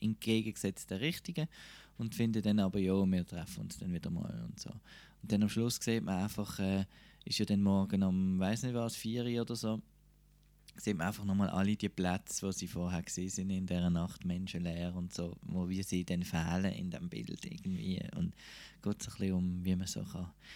entgegengesetzten 0.00 0.98
Richtungen 0.98 1.48
und 1.98 2.14
finden 2.14 2.42
dann 2.42 2.58
aber 2.58 2.78
ja, 2.78 2.94
wir 2.94 3.26
treffen 3.26 3.62
uns 3.62 3.78
dann 3.78 3.92
wieder 3.92 4.10
mal 4.10 4.44
und 4.46 4.58
so. 4.58 4.70
Und 4.70 5.32
dann 5.32 5.42
am 5.42 5.48
Schluss 5.48 5.78
sieht 5.80 6.02
man 6.02 6.22
einfach, 6.22 6.58
äh, 6.58 6.84
ist 7.24 7.38
ja 7.38 7.44
dann 7.44 7.62
morgen 7.62 8.02
um, 8.02 8.38
weiß 8.38 8.64
nicht 8.64 8.74
was, 8.74 8.96
4 8.96 9.24
Uhr 9.24 9.42
oder 9.42 9.56
so, 9.56 9.80
sieht 10.76 10.96
man 10.96 11.08
einfach 11.08 11.24
nochmal 11.24 11.50
alle 11.50 11.76
die 11.76 11.88
Plätze, 11.88 12.46
wo 12.46 12.52
sie 12.52 12.66
vorher 12.66 13.02
gesehen 13.02 13.28
sind 13.28 13.50
in 13.50 13.66
dieser 13.66 13.90
Nacht, 13.90 14.24
menschenleer 14.24 14.94
und 14.94 15.12
so, 15.12 15.36
wo 15.42 15.68
wie 15.68 15.82
sie 15.82 16.04
dann 16.04 16.22
fehlen 16.22 16.72
in 16.72 16.90
dem 16.90 17.08
Bild 17.08 17.44
irgendwie. 17.44 18.00
Und 18.16 18.34
geht 18.82 19.02
so 19.02 19.10
ein 19.10 19.18
bisschen 19.18 19.32
um, 19.34 19.64
wie 19.64 19.76
man 19.76 19.86
so 19.86 20.04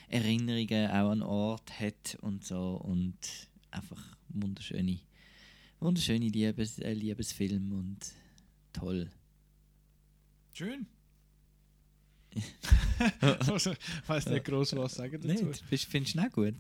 Erinnerungen 0.09 0.91
auch 0.91 1.11
an 1.11 1.23
Ort 1.23 1.79
hat 1.79 2.17
und 2.21 2.45
so 2.45 2.77
und 2.77 3.17
einfach 3.71 4.17
wunderschöne, 4.29 4.99
wunderschöne 5.81 6.29
Liebes, 6.29 6.79
äh, 6.79 6.93
Liebesfilm 6.93 7.73
und 7.73 7.99
toll. 8.73 9.11
Schön. 10.53 10.87
Also, 13.21 13.71
ich 13.73 13.79
weiß 14.09 14.27
nicht 14.27 14.45
groß 14.45 14.77
was 14.77 14.95
sagen 14.95 15.21
dazu. 15.21 15.45
Nicht? 15.47 15.69
Bist- 15.71 15.87
Findest 15.87 16.15
du 16.17 16.21
auch 16.21 16.31
gut? 16.31 16.55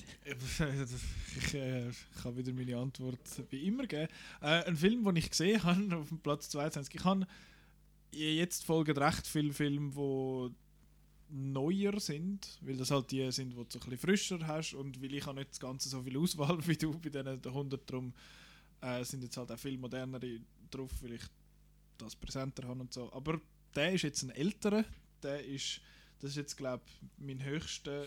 Ich 1.36 1.55
äh, 1.55 1.90
kann 2.22 2.36
wieder 2.36 2.52
meine 2.52 2.76
Antwort 2.76 3.18
wie 3.51 3.66
immer 3.66 3.86
geben. 3.86 4.09
Äh, 4.40 4.64
ein 4.64 4.76
Film, 4.76 5.05
den 5.05 5.16
ich 5.16 5.30
gesehen 5.30 5.62
habe, 5.62 5.96
auf 5.96 6.09
dem 6.09 6.18
Platz 6.18 6.48
22. 6.51 6.94
Ich 6.94 7.05
habe 7.05 7.26
jetzt 8.12 8.64
folgen 8.64 8.96
recht 8.96 9.26
viele 9.26 9.52
Filme, 9.52 9.90
die 9.90 10.55
neuer 11.36 11.98
sind, 11.98 12.59
weil 12.60 12.76
das 12.76 12.90
halt 12.90 13.10
die 13.10 13.30
sind, 13.32 13.51
die 13.51 13.56
du 13.56 13.64
so 13.68 13.78
ein 13.80 13.90
bisschen 13.90 13.98
frischer 13.98 14.46
hast 14.46 14.74
und 14.74 15.02
weil 15.02 15.14
ich 15.14 15.26
habe 15.26 15.38
nicht 15.38 15.51
das 15.51 15.59
Ganze 15.60 15.88
so 15.88 16.02
viel 16.02 16.16
Auswahl 16.18 16.59
wie 16.66 16.76
du 16.76 16.92
bei 16.98 17.09
diesen 17.09 17.26
100, 17.44 17.90
darum 17.90 18.12
äh, 18.80 19.02
sind 19.05 19.22
jetzt 19.24 19.36
halt 19.36 19.51
auch 19.51 19.59
viel 19.59 19.76
modernere 19.78 20.38
drauf, 20.70 20.90
weil 21.01 21.14
ich 21.14 21.22
das 21.98 22.14
präsenter 22.14 22.68
habe 22.68 22.80
und 22.80 22.92
so. 22.92 23.12
Aber 23.12 23.40
der 23.74 23.92
ist 23.92 24.02
jetzt 24.02 24.22
ein 24.22 24.30
älterer, 24.30 24.84
der 25.24 25.44
ist, 25.44 25.80
das 26.20 26.30
ist 26.30 26.36
jetzt 26.36 26.56
glaube 26.56 26.84
ich 26.86 27.01
mein 27.18 27.42
höchster 27.42 28.06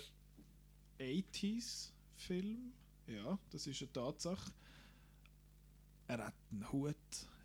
80s 0.99 1.89
Film. 2.15 2.73
Ja, 3.07 3.37
das 3.51 3.67
ist 3.67 3.81
eine 3.81 3.91
Tatsache. 3.91 4.51
Er 6.07 6.25
hat 6.25 6.33
einen 6.51 6.71
Hut, 6.71 6.95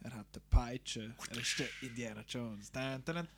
er 0.02 0.14
hat 0.14 0.26
eine 0.32 0.42
Peitsche, 0.48 1.14
er 1.30 1.36
ist 1.36 1.58
der 1.58 1.68
Indiana 1.82 2.24
Jones. 2.28 2.70
Dun, 2.70 3.02
dun, 3.04 3.28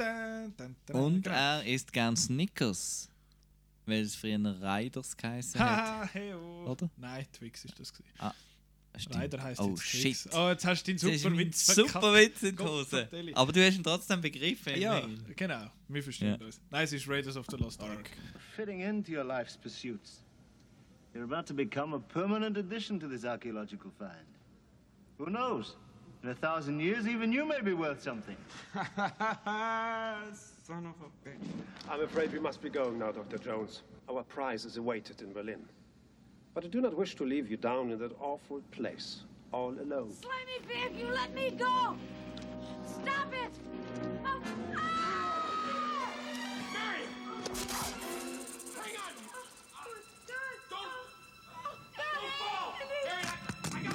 dun, 0.86 0.96
Und 0.96 1.26
er 1.26 1.64
isst 1.64 1.92
gern 1.92 2.16
Snickers, 2.16 3.08
weil 3.86 4.02
es 4.02 4.14
früher 4.14 4.38
Riders 4.38 5.16
geheißen 5.16 5.60
hat. 5.60 6.12
hey, 6.12 6.34
oh. 6.34 6.66
Oder? 6.70 6.90
Nein, 6.96 7.26
Twix 7.32 7.64
ist 7.64 7.78
das. 7.78 7.92
Gewesen. 7.92 8.12
Ah, 8.18 8.34
stimmt. 9.02 9.22
Ryder 9.22 9.42
heisst 9.42 9.60
oh 9.60 9.68
jetzt 9.70 9.82
shit. 9.82 10.02
Twix. 10.02 10.28
Oh, 10.34 10.48
jetzt 10.48 10.64
hast 10.64 10.84
du 10.84 10.92
deinen 10.92 11.00
Das 11.00 11.10
ist 11.10 11.22
super 11.22 11.34
mein 11.34 11.46
Witz 11.46 11.66
Super 11.66 12.14
Witz 12.14 12.42
in 12.42 12.56
die 12.56 12.62
Hose. 12.62 13.08
Aber 13.34 13.52
du 13.52 13.66
hast 13.66 13.76
ihn 13.76 13.82
trotzdem 13.82 14.20
begriffen. 14.20 14.78
Ja, 14.80 14.98
immerhin. 14.98 15.24
genau. 15.36 15.66
Wir 15.88 16.02
verstehen 16.02 16.28
Ja. 16.40 16.46
das. 16.46 16.60
Nein, 16.70 16.84
es 16.84 16.92
ist 16.92 17.08
Raiders 17.08 17.36
of 17.36 17.46
the 17.50 17.56
Lost 17.56 17.80
Ark. 17.82 18.10
Fitting 18.56 18.80
into 18.80 19.12
your 19.12 19.24
life's 19.24 19.56
pursuits. 19.56 20.20
You're 21.14 21.24
about 21.24 21.46
to 21.46 21.54
become 21.54 21.94
a 21.94 21.98
permanent 22.00 22.56
addition 22.58 22.98
to 23.00 23.08
this 23.08 23.24
archaeological 23.24 23.90
find. 23.98 24.26
Who 25.18 25.26
knows? 25.26 25.76
In 26.24 26.30
a 26.30 26.34
thousand 26.34 26.80
years, 26.80 27.06
even 27.06 27.32
you 27.32 27.44
may 27.46 27.60
be 27.60 27.72
worth 27.74 28.02
something. 28.02 28.36
Son 30.66 30.86
of 30.86 30.94
a 31.02 31.10
bitch. 31.28 31.38
I'm 31.90 32.00
afraid 32.02 32.32
we 32.32 32.40
must 32.40 32.62
be 32.62 32.70
going 32.70 32.98
now, 32.98 33.12
Dr. 33.12 33.38
Jones. 33.38 33.82
Our 34.08 34.22
prize 34.24 34.64
is 34.64 34.76
awaited 34.78 35.20
in 35.22 35.32
Berlin. 35.32 35.60
But 36.54 36.64
I 36.64 36.68
do 36.68 36.80
not 36.80 36.96
wish 36.96 37.16
to 37.16 37.24
leave 37.24 37.50
you 37.50 37.56
down 37.56 37.90
in 37.90 37.98
that 37.98 38.12
awful 38.20 38.60
place, 38.70 39.24
all 39.52 39.70
alone. 39.70 40.12
Slimy 40.12 40.60
pig, 40.68 40.96
you 40.96 41.10
let 41.12 41.34
me 41.34 41.50
go! 41.50 41.96
Stop 42.86 43.34
it! 43.34 43.50
Oh, 44.24 44.40
ah! 44.76 45.34
Hang 53.72 53.86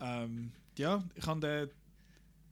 on! 0.00 0.24
Ähm, 0.24 0.52
ja, 0.76 1.02
ich 1.14 1.26
habe 1.26 1.40
den 1.40 1.70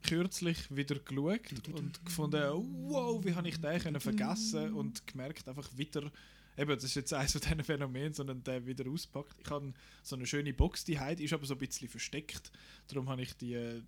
kürzlich 0.06 0.74
wieder 0.74 0.96
geschaut 0.96 1.68
und 1.72 2.04
gefunden, 2.04 2.42
wow, 2.88 3.24
wie 3.24 3.34
habe 3.34 3.48
ich 3.48 3.60
den 3.60 3.80
können 3.80 4.00
vergessen 4.00 4.72
und 4.74 5.06
gemerkt 5.06 5.48
einfach 5.48 5.68
wieder, 5.76 6.10
eben, 6.56 6.70
das 6.70 6.84
ist 6.84 6.94
jetzt 6.94 7.12
eines 7.12 7.32
von 7.32 7.40
diesen 7.40 7.64
Phänomenen, 7.64 8.12
sondern 8.12 8.42
der 8.44 8.66
wieder 8.66 8.88
auspackt. 8.90 9.36
Ich 9.40 9.50
habe 9.50 9.72
so 10.02 10.16
eine 10.16 10.26
schöne 10.26 10.54
Box, 10.54 10.84
die 10.84 10.98
heute 10.98 11.22
ist 11.22 11.32
aber 11.32 11.46
so 11.46 11.54
ein 11.54 11.58
bisschen 11.58 11.88
versteckt, 11.88 12.50
darum 12.88 13.08
habe 13.08 13.22
ich 13.22 13.34
die, 13.36 13.54
äh, 13.54 13.82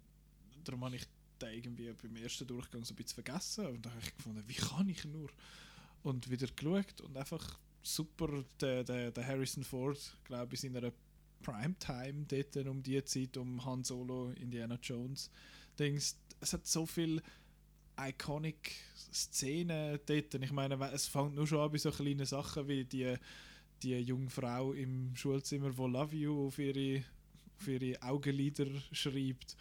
darum 0.65 0.85
habe 0.85 0.97
ich 0.97 1.07
den 1.41 1.55
irgendwie 1.55 1.93
beim 1.93 2.17
ersten 2.17 2.47
Durchgang 2.47 2.85
so 2.85 2.95
ein 2.95 2.97
bisschen 2.97 3.23
vergessen 3.23 3.67
und 3.67 3.87
dann 3.87 3.93
habe 3.93 4.03
ich 4.03 4.17
gefunden, 4.17 4.43
wie 4.47 4.55
kann 4.55 4.89
ich 4.89 5.05
nur? 5.05 5.31
Und 6.03 6.31
wieder 6.31 6.47
geschaut 6.47 7.01
und 7.01 7.17
einfach 7.17 7.59
super, 7.83 8.45
der, 8.61 8.85
der, 8.85 9.11
der 9.11 9.27
Harrison 9.27 9.65
Ford, 9.65 9.99
glaube 10.25 10.55
ich, 10.55 10.65
in 10.65 10.75
seiner 10.75 10.93
Primetime 11.43 12.27
dort 12.27 12.57
um 12.67 12.83
die 12.83 13.03
Zeit, 13.05 13.37
um 13.37 13.65
Han 13.65 13.85
Solo, 13.85 14.31
Indiana 14.33 14.79
Jones. 14.83 15.31
Dings, 15.79 16.17
es 16.41 16.53
hat 16.53 16.67
so 16.67 16.87
viel 16.87 17.23
iconic 17.99 18.75
Szenen 19.13 19.99
dort. 20.07 20.35
Ich 20.35 20.53
meine, 20.53 20.93
es 20.93 21.07
fängt 21.07 21.35
nur 21.35 21.47
schon 21.47 21.61
an 21.61 21.71
bei 21.71 21.79
so 21.79 21.91
kleinen 21.91 22.27
Sachen 22.27 22.69
wie 22.69 22.85
die, 22.85 23.15
die 23.83 23.99
junge 23.99 24.31
Frau 24.31 24.73
im 24.73 25.15
Schulzimmer, 25.17 25.77
wo 25.77 25.87
Love 25.87 26.17
You 26.17 26.47
auf 26.47 26.59
ihre, 26.59 27.05
auf 27.59 27.69
ihre 27.69 28.01
Augenlider 28.03 28.67
schreibt. 28.93 29.57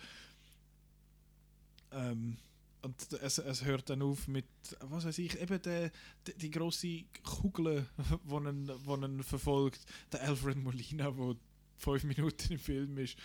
Ähm, 1.91 2.37
und 2.81 3.13
es, 3.21 3.37
es 3.39 3.65
hört 3.65 3.89
dann 3.89 4.01
auf 4.01 4.27
mit, 4.27 4.45
was 4.81 5.05
weiß 5.05 5.17
ich, 5.17 5.39
eben 5.41 5.61
der, 5.61 5.91
die, 6.27 6.37
die 6.37 6.51
grosse 6.51 7.03
Kugel, 7.23 7.87
die 8.23 9.05
ihn 9.05 9.23
verfolgt. 9.23 9.81
Der 10.11 10.21
Alfred 10.23 10.57
Molina, 10.57 11.11
der 11.11 11.35
fünf 11.77 12.03
Minuten 12.03 12.53
im 12.53 12.59
Film 12.59 12.97
ist. 12.97 13.17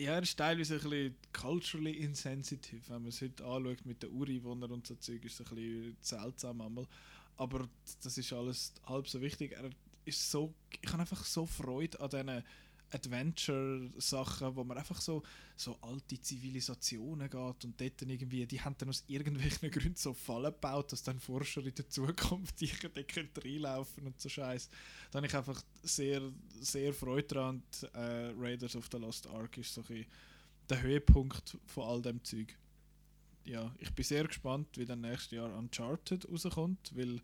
Ja, 0.00 0.14
er 0.14 0.22
ist 0.22 0.38
teilweise 0.38 0.76
ein 0.76 0.80
bisschen 0.80 1.14
culturally 1.30 1.90
insensitive, 1.90 2.80
wenn 2.88 3.02
man 3.02 3.10
es 3.10 3.20
heute 3.20 3.44
anschaut 3.44 3.84
mit 3.84 4.02
wo 4.42 4.54
er 4.54 4.70
und 4.70 4.86
so 4.86 4.94
Zeug 4.94 5.22
ist, 5.26 5.38
es 5.38 5.40
ein 5.40 5.54
bisschen 5.54 5.96
seltsam 6.00 6.62
einmal. 6.62 6.86
aber 7.36 7.68
das 8.02 8.16
ist 8.16 8.32
alles 8.32 8.72
halb 8.86 9.06
so 9.06 9.20
wichtig. 9.20 9.52
Er 9.52 9.68
ist 10.06 10.30
so, 10.30 10.54
ich 10.80 10.90
habe 10.90 11.00
einfach 11.02 11.22
so 11.22 11.44
Freude 11.44 12.00
an 12.00 12.08
diesen 12.08 12.42
Adventure-Sachen, 12.90 14.56
wo 14.56 14.64
man 14.64 14.78
einfach 14.78 15.00
so, 15.00 15.22
so 15.56 15.78
alte 15.82 16.20
Zivilisationen 16.20 17.28
geht 17.28 17.64
und 17.64 17.80
dort 17.80 18.02
dann 18.02 18.10
irgendwie, 18.10 18.46
die 18.46 18.60
haben 18.60 18.74
dann 18.78 18.88
aus 18.88 19.04
irgendwelchen 19.06 19.70
Gründen 19.70 19.96
so 19.96 20.12
Fallen 20.12 20.52
gebaut, 20.52 20.92
dass 20.92 21.02
dann 21.02 21.20
Forscher 21.20 21.64
in 21.64 21.74
der 21.74 21.88
Zukunft 21.88 22.60
die 22.60 22.68
können 22.68 23.30
reinlaufen 23.36 24.06
und 24.06 24.20
so 24.20 24.28
Scheiß. 24.28 24.68
Da 25.10 25.18
habe 25.18 25.26
ich 25.26 25.34
einfach 25.34 25.62
sehr, 25.82 26.22
sehr 26.60 26.92
Freude 26.92 27.28
dran. 27.28 27.62
Und, 27.62 27.94
äh, 27.94 28.32
Raiders 28.38 28.76
of 28.76 28.88
the 28.90 28.98
Lost 28.98 29.26
Ark 29.28 29.58
ist 29.58 29.74
so 29.74 29.82
ein 29.88 30.06
der 30.70 30.82
Höhepunkt 30.82 31.58
von 31.66 31.84
all 31.84 32.02
dem 32.02 32.22
Zeug. 32.24 32.56
Ja, 33.44 33.74
ich 33.78 33.92
bin 33.92 34.04
sehr 34.04 34.24
gespannt, 34.24 34.68
wie 34.76 34.84
dann 34.84 35.00
nächstes 35.00 35.32
Jahr 35.32 35.52
Uncharted 35.56 36.28
rauskommt, 36.30 36.92
weil 36.94 37.20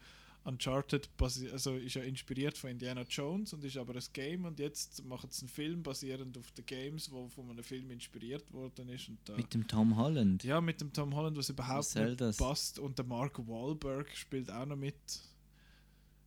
Uncharted 0.47 1.09
also 1.53 1.75
ist 1.75 1.95
ja 1.95 2.03
inspiriert 2.03 2.57
von 2.57 2.71
Indiana 2.71 3.03
Jones 3.03 3.53
und 3.53 3.65
ist 3.65 3.77
aber 3.77 3.95
ein 3.95 4.03
Game 4.13 4.45
und 4.45 4.61
jetzt 4.61 5.05
machen 5.05 5.29
sie 5.31 5.43
einen 5.43 5.49
Film 5.49 5.83
basierend 5.83 6.39
auf 6.39 6.51
den 6.53 6.65
Games, 6.65 7.11
wo 7.11 7.29
von 7.29 7.51
einem 7.51 7.65
Film 7.65 7.91
inspiriert 7.91 8.53
worden 8.53 8.89
ist. 8.91 9.09
Und 9.09 9.19
da, 9.25 9.35
Mit 9.37 9.53
dem 9.53 9.67
Tom 9.67 9.97
Holland. 9.97 10.45
ja, 10.45 10.61
mit 10.61 10.81
dem 10.81 10.93
Tom 10.93 11.15
Holland, 11.17 11.37
was 11.37 11.49
überhaupt 11.49 11.95
nicht 11.97 12.21
das? 12.21 12.37
passt 12.37 12.79
und 12.79 12.97
der 12.97 13.05
Mark 13.05 13.39
Wahlberg 13.47 14.17
spielt 14.17 14.51
auch 14.51 14.67
noch 14.67 14.77
mit. 14.77 14.95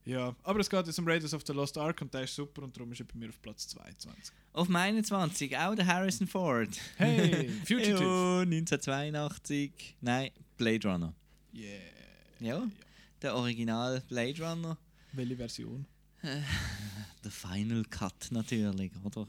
Ja, 0.04 0.36
aber 0.44 0.60
es 0.60 0.70
geht 0.70 0.86
jetzt 0.86 1.00
um 1.00 1.08
Raiders 1.08 1.34
of 1.34 1.44
the 1.46 1.54
Lost 1.54 1.78
Ark 1.78 2.02
und 2.02 2.14
der 2.14 2.24
ist 2.24 2.36
super 2.36 2.64
und 2.64 2.76
darum 2.76 2.92
ist 2.92 3.00
er 3.00 3.06
bei 3.06 3.16
mir 3.16 3.30
auf 3.30 3.42
Platz 3.42 3.68
22. 3.70 4.34
Auf 4.54 4.68
dem 4.68 4.76
21 4.76 5.56
auch 5.58 5.76
der 5.76 5.86
Harrison 5.86 6.28
Ford. 6.28 6.70
Hey, 6.98 7.48
Fugitive. 7.66 8.04
Jo, 8.04 8.40
1982. 8.40 9.96
Nein, 10.02 10.32
Blade 10.58 10.88
Runner. 10.88 11.14
Yeah. 11.54 11.80
Ja, 12.40 12.68
der 13.22 13.36
Original 13.36 14.02
Blade 14.08 14.42
Runner. 14.44 14.78
Welche 15.14 15.36
Version? 15.38 15.86
Der 17.24 17.32
Final 17.32 17.84
Cut 17.86 18.28
natürlich, 18.32 18.92
oder? 19.04 19.28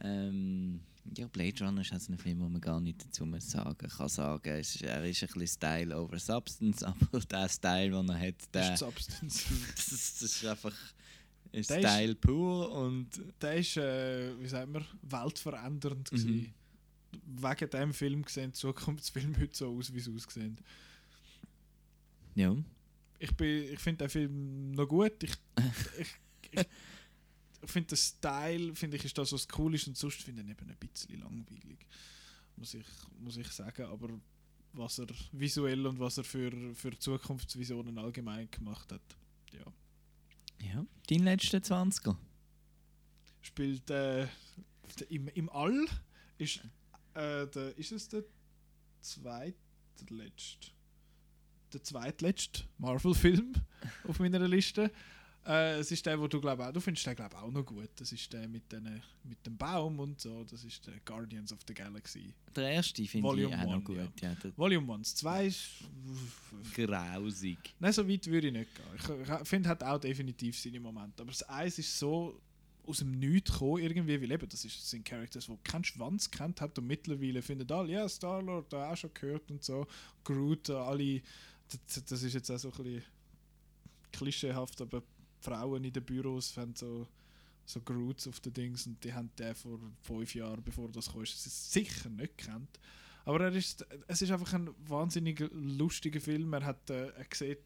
Ähm, 0.00 0.80
ja, 1.16 1.26
Blade 1.28 1.64
Runner 1.64 1.80
ist 1.80 1.92
also 1.92 2.12
ein 2.12 2.18
Film, 2.18 2.40
wo 2.40 2.48
man 2.48 2.60
gar 2.60 2.80
nicht 2.80 3.04
dazu 3.04 3.24
muss 3.26 3.50
sagen 3.50 3.76
kann. 3.88 4.08
Sagen, 4.08 4.50
es 4.50 4.74
ist, 4.76 4.82
er 4.82 5.04
ist 5.04 5.22
ein 5.22 5.28
bisschen 5.28 5.46
Style 5.48 5.96
over 5.96 6.18
Substance, 6.18 6.82
aber 6.86 7.20
der 7.20 7.48
Style, 7.48 7.90
den 7.90 8.08
er 8.08 8.18
hat, 8.28 8.34
der, 8.54 8.72
Ist 8.74 8.78
Substance. 8.80 9.44
das, 9.74 9.86
das 9.88 10.22
ist 10.22 10.44
einfach 10.44 10.74
ist 11.52 11.70
Der 11.70 11.78
ist- 11.80 11.88
Style 11.88 12.14
pur 12.16 12.72
und 12.72 13.08
Der 13.40 13.56
ist, 13.56 13.76
äh, 13.76 14.38
wie 14.40 14.48
sagt 14.48 14.68
man, 14.70 14.84
weltverändernd 15.02 16.10
Mhm. 16.12 16.52
Wegen 17.26 17.70
dem 17.70 17.92
Film 17.92 18.24
sehen 18.26 18.54
Zukunftsfilme 18.54 19.38
heute 19.38 19.54
so 19.56 19.76
aus, 19.76 19.92
wie 19.92 20.00
sie 20.00 20.14
aussehen. 20.14 20.56
ja. 22.34 22.56
Ich, 23.22 23.36
bin- 23.36 23.72
ich 23.72 23.78
finde 23.78 24.04
den 24.04 24.10
Film 24.10 24.72
noch 24.72 24.86
gut. 24.88 25.22
Ich, 25.22 25.32
ich, 25.98 26.08
ich, 26.52 26.66
ich 27.62 27.70
finde 27.70 27.88
den 27.90 27.96
Style, 27.96 28.74
finde 28.74 28.96
ich, 28.96 29.04
ist 29.04 29.16
das, 29.16 29.32
was 29.32 29.46
cool 29.56 29.74
ist 29.74 29.86
und 29.86 29.96
sonst 29.96 30.22
finde 30.22 30.42
ich 30.42 30.48
ihn 30.48 30.50
eben 30.52 30.68
ein 30.70 30.76
bisschen 30.76 31.20
langweilig. 31.20 31.86
Muss 32.56 32.74
ich, 32.74 32.86
muss 33.20 33.36
ich 33.36 33.48
sagen. 33.52 33.86
Aber 33.86 34.08
was 34.72 34.98
er 34.98 35.06
visuell 35.32 35.86
und 35.86 36.00
was 36.00 36.18
er 36.18 36.24
für, 36.24 36.50
für 36.74 36.98
Zukunftsvisionen 36.98 37.96
allgemein 37.98 38.50
gemacht 38.50 38.90
hat, 38.90 39.02
ja. 39.52 39.72
ja. 40.66 40.86
Dein 41.08 41.20
letzter 41.24 41.58
20er. 41.58 42.16
spielt 43.42 43.88
äh, 43.90 44.26
im, 45.10 45.28
im 45.28 45.48
All 45.50 45.86
ist, 46.38 46.56
äh, 47.14 47.46
der, 47.46 47.76
ist 47.78 47.92
es 47.92 48.08
der 48.08 48.24
zweitletzte 49.00 50.70
der 51.72 51.82
zweitletzte 51.82 52.64
Marvel-Film 52.78 53.52
auf 54.08 54.18
meiner 54.18 54.46
Liste. 54.46 54.90
Äh, 55.44 55.80
es 55.80 55.90
ist 55.90 56.06
der, 56.06 56.20
wo 56.20 56.28
du 56.28 56.40
glaube 56.40 56.64
auch, 56.66 56.72
du 56.72 56.80
findest 56.80 57.04
den 57.06 57.16
glaube 57.16 57.36
auch 57.36 57.50
noch 57.50 57.64
gut. 57.64 57.90
Das 57.96 58.12
ist 58.12 58.32
der 58.32 58.48
mit, 58.48 58.70
den, 58.70 59.02
mit 59.24 59.44
dem 59.44 59.56
Baum 59.56 59.98
und 59.98 60.20
so. 60.20 60.44
Das 60.44 60.62
ist 60.62 60.86
der 60.86 61.00
Guardians 61.04 61.52
of 61.52 61.58
the 61.66 61.74
Galaxy. 61.74 62.32
Der 62.54 62.70
erste 62.70 63.04
finde 63.04 63.40
ich 63.40 63.54
auch 63.54 63.66
noch 63.66 63.82
gut. 63.82 63.96
ja. 63.96 64.08
Ja. 64.20 64.36
Volume 64.56 64.94
1, 64.94 65.16
2 65.16 65.46
ist 65.46 65.68
grausig. 66.74 67.58
Nein, 67.80 67.92
so 67.92 68.08
weit 68.08 68.26
würde 68.28 68.48
ich 68.48 68.52
nicht 68.52 68.74
gehen. 68.74 69.22
Ich, 69.22 69.40
ich 69.42 69.48
finde, 69.48 69.68
hat 69.68 69.82
auch 69.82 69.98
definitiv 69.98 70.58
seine 70.58 70.78
Momente. 70.78 71.22
Aber 71.22 71.32
das 71.32 71.48
Eis 71.48 71.78
ist 71.78 71.98
so 71.98 72.40
aus 72.86 72.98
dem 72.98 73.18
Nichts 73.18 73.52
gekommen, 73.52 73.82
irgendwie, 73.82 74.20
weil 74.20 74.30
eben, 74.30 74.48
das, 74.48 74.64
ist, 74.64 74.76
das 74.76 74.90
sind 74.90 75.04
Characters, 75.04 75.46
die 75.46 75.56
keinen 75.62 75.84
Schwanz 75.84 76.30
kennt 76.30 76.60
hat 76.60 76.78
und 76.78 76.86
mittlerweile 76.86 77.42
finden 77.42 77.70
alle, 77.70 77.92
ja, 77.92 78.08
Star-Lord, 78.08 78.72
da 78.72 78.92
auch 78.92 78.96
schon 78.96 79.14
gehört 79.14 79.50
und 79.50 79.62
so. 79.62 79.86
Groot, 80.24 80.70
alle, 80.70 81.22
das, 81.86 82.04
das 82.04 82.22
ist 82.22 82.34
jetzt 82.34 82.50
auch 82.50 82.58
so 82.58 82.70
ein 82.72 82.82
bisschen 82.82 83.02
klischeehaft, 84.12 84.80
aber 84.80 85.02
Frauen 85.40 85.84
in 85.84 85.92
den 85.92 86.04
Büros 86.04 86.50
finden 86.50 86.74
so, 86.74 87.08
so 87.64 87.80
Groots 87.80 88.28
auf 88.28 88.40
den 88.40 88.52
Dings 88.52 88.86
und 88.86 89.02
die 89.02 89.12
haben 89.12 89.30
den 89.38 89.54
vor 89.54 89.78
fünf 90.02 90.34
Jahren, 90.34 90.62
bevor 90.62 90.88
das 90.90 91.12
kam, 91.12 91.24
sicher 91.24 92.08
nicht 92.08 92.38
kennt. 92.38 92.78
Aber 93.24 93.40
er 93.40 93.52
ist, 93.52 93.86
es 94.08 94.22
ist 94.22 94.30
einfach 94.30 94.52
ein 94.52 94.70
wahnsinnig 94.88 95.40
lustiger 95.52 96.20
Film. 96.20 96.52
Er, 96.54 96.64
hat, 96.64 96.90
äh, 96.90 97.08
er 97.10 97.26
sieht 97.32 97.62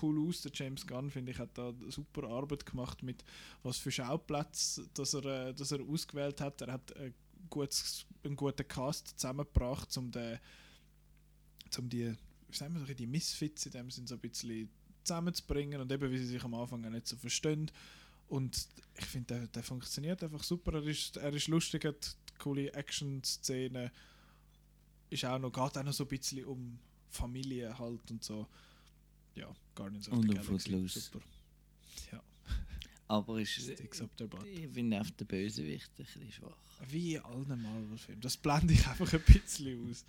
cool 0.00 0.28
aus. 0.28 0.42
Der 0.42 0.52
James 0.54 0.86
Gunn, 0.86 1.10
finde 1.10 1.32
ich, 1.32 1.38
hat 1.38 1.58
da 1.58 1.72
super 1.88 2.28
Arbeit 2.28 2.64
gemacht 2.64 3.02
mit 3.02 3.24
was 3.62 3.78
für 3.78 3.90
Schauplätze 3.90 4.88
dass 4.94 5.14
er, 5.14 5.48
äh, 5.48 5.54
dass 5.54 5.72
er 5.72 5.80
ausgewählt 5.82 6.40
hat. 6.40 6.60
Er 6.60 6.72
hat 6.72 6.92
äh, 6.92 7.12
gutes, 7.50 8.06
einen 8.24 8.36
guten 8.36 8.66
Cast 8.66 9.18
zusammengebracht, 9.18 9.96
um, 9.96 10.10
den, 10.10 10.38
um 11.78 11.88
die, 11.88 12.14
sagen 12.56 12.74
wir, 12.74 12.86
so, 12.86 12.94
die 12.94 13.06
Misfits 13.06 13.66
in 13.66 13.72
dem 13.72 13.90
Sinn 13.90 14.06
so 14.06 14.14
ein 14.14 14.20
bisschen 14.20 14.68
zusammenzubringen 15.04 15.80
und 15.80 15.90
eben, 15.90 16.10
wie 16.10 16.18
sie 16.18 16.26
sich 16.26 16.44
am 16.44 16.54
Anfang 16.54 16.84
auch 16.84 16.90
nicht 16.90 17.06
so 17.06 17.16
verstehen. 17.16 17.70
Und 18.28 18.68
ich 18.96 19.04
finde, 19.04 19.34
der, 19.34 19.46
der 19.48 19.62
funktioniert 19.62 20.22
einfach 20.22 20.42
super. 20.42 20.74
Er 20.74 20.84
ist, 20.84 21.16
er 21.16 21.32
ist 21.34 21.48
lustig, 21.48 21.84
hat 21.84 22.16
coole 22.38 22.72
Action-Szenen. 22.72 23.90
Ist 25.10 25.24
auch 25.24 25.38
noch, 25.38 25.52
geht 25.52 25.76
auch 25.78 25.82
noch 25.82 25.92
so 25.92 26.04
ein 26.04 26.08
bisschen 26.08 26.44
um 26.46 26.78
Familie 27.10 27.78
halt 27.78 28.10
und 28.10 28.24
so. 28.24 28.48
Ja, 29.34 29.54
Guardians 29.74 30.08
of 30.08 30.14
Und 30.14 30.28
the 30.28 30.34
Galaxy. 30.34 31.00
Super. 31.00 31.20
Ja. 32.10 32.22
Aber 33.08 33.40
ist, 33.40 33.68
ich 33.68 34.70
finde 34.72 35.00
auf 35.00 35.10
der 35.12 35.24
Bösewicht 35.26 35.90
ein 35.98 36.04
bisschen 36.04 36.32
schwach. 36.32 36.56
Wie 36.88 37.14
in 37.14 37.22
allen 37.22 37.62
Marvel-Filmen. 37.62 38.22
Das 38.22 38.36
blende 38.36 38.72
ich 38.72 38.86
einfach 38.86 39.12
ein 39.12 39.22
bisschen 39.22 39.90
aus. 39.90 40.04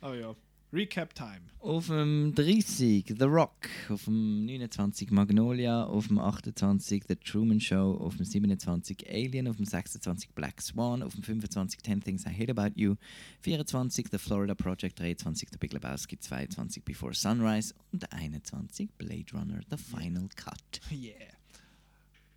Aber 0.00 0.16
ja, 0.16 0.34
Recap-Time. 0.72 1.40
Auf 1.60 1.86
dem 1.86 2.34
30 2.34 3.14
The 3.18 3.24
Rock, 3.24 3.68
auf 3.88 4.04
dem 4.04 4.46
29 4.46 5.10
Magnolia, 5.10 5.84
auf 5.84 6.08
dem 6.08 6.18
28 6.18 7.04
The 7.06 7.16
Truman 7.16 7.60
Show, 7.60 7.98
auf 8.00 8.16
dem 8.16 8.24
27 8.24 9.08
Alien, 9.08 9.48
auf 9.48 9.56
dem 9.56 9.64
26 9.64 10.30
Black 10.34 10.60
Swan, 10.60 11.02
auf 11.02 11.14
dem 11.14 11.22
25 11.22 11.82
10 11.82 12.00
Things 12.02 12.26
I 12.26 12.30
Hate 12.30 12.50
About 12.50 12.72
You, 12.74 12.96
24 13.40 14.06
The 14.10 14.18
Florida 14.18 14.54
Project, 14.54 14.98
23 14.98 15.48
The 15.52 15.58
Big 15.58 15.72
Lebowski, 15.72 16.18
22 16.18 16.84
Before 16.84 17.14
Sunrise. 17.14 17.74
Und 17.92 18.12
21 18.12 18.90
Blade 18.98 19.32
Runner 19.32 19.60
The 19.70 19.76
Final 19.76 20.28
Cut. 20.36 20.80
Yeah. 20.90 21.36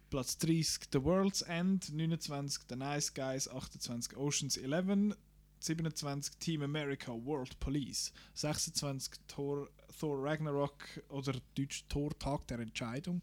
Platz 0.10 0.38
30 0.38 0.89
The 0.91 1.03
World's 1.03 1.41
End, 1.43 1.93
29 1.93 2.64
The 2.68 2.76
Nice 2.76 3.14
Guys, 3.14 3.47
28 3.47 4.18
Oceans 4.18 4.57
11, 4.57 5.15
27 5.60 6.40
Team 6.40 6.61
America 6.64 7.11
World 7.11 7.60
Police, 7.60 8.11
26 8.36 9.19
Thor, 9.27 9.69
Thor 9.99 10.23
Ragnarok 10.23 11.02
oder 11.10 11.34
Deutsch 11.56 11.84
Thor 11.90 12.18
Tag 12.18 12.48
der 12.48 12.60
Entscheidung, 12.60 13.22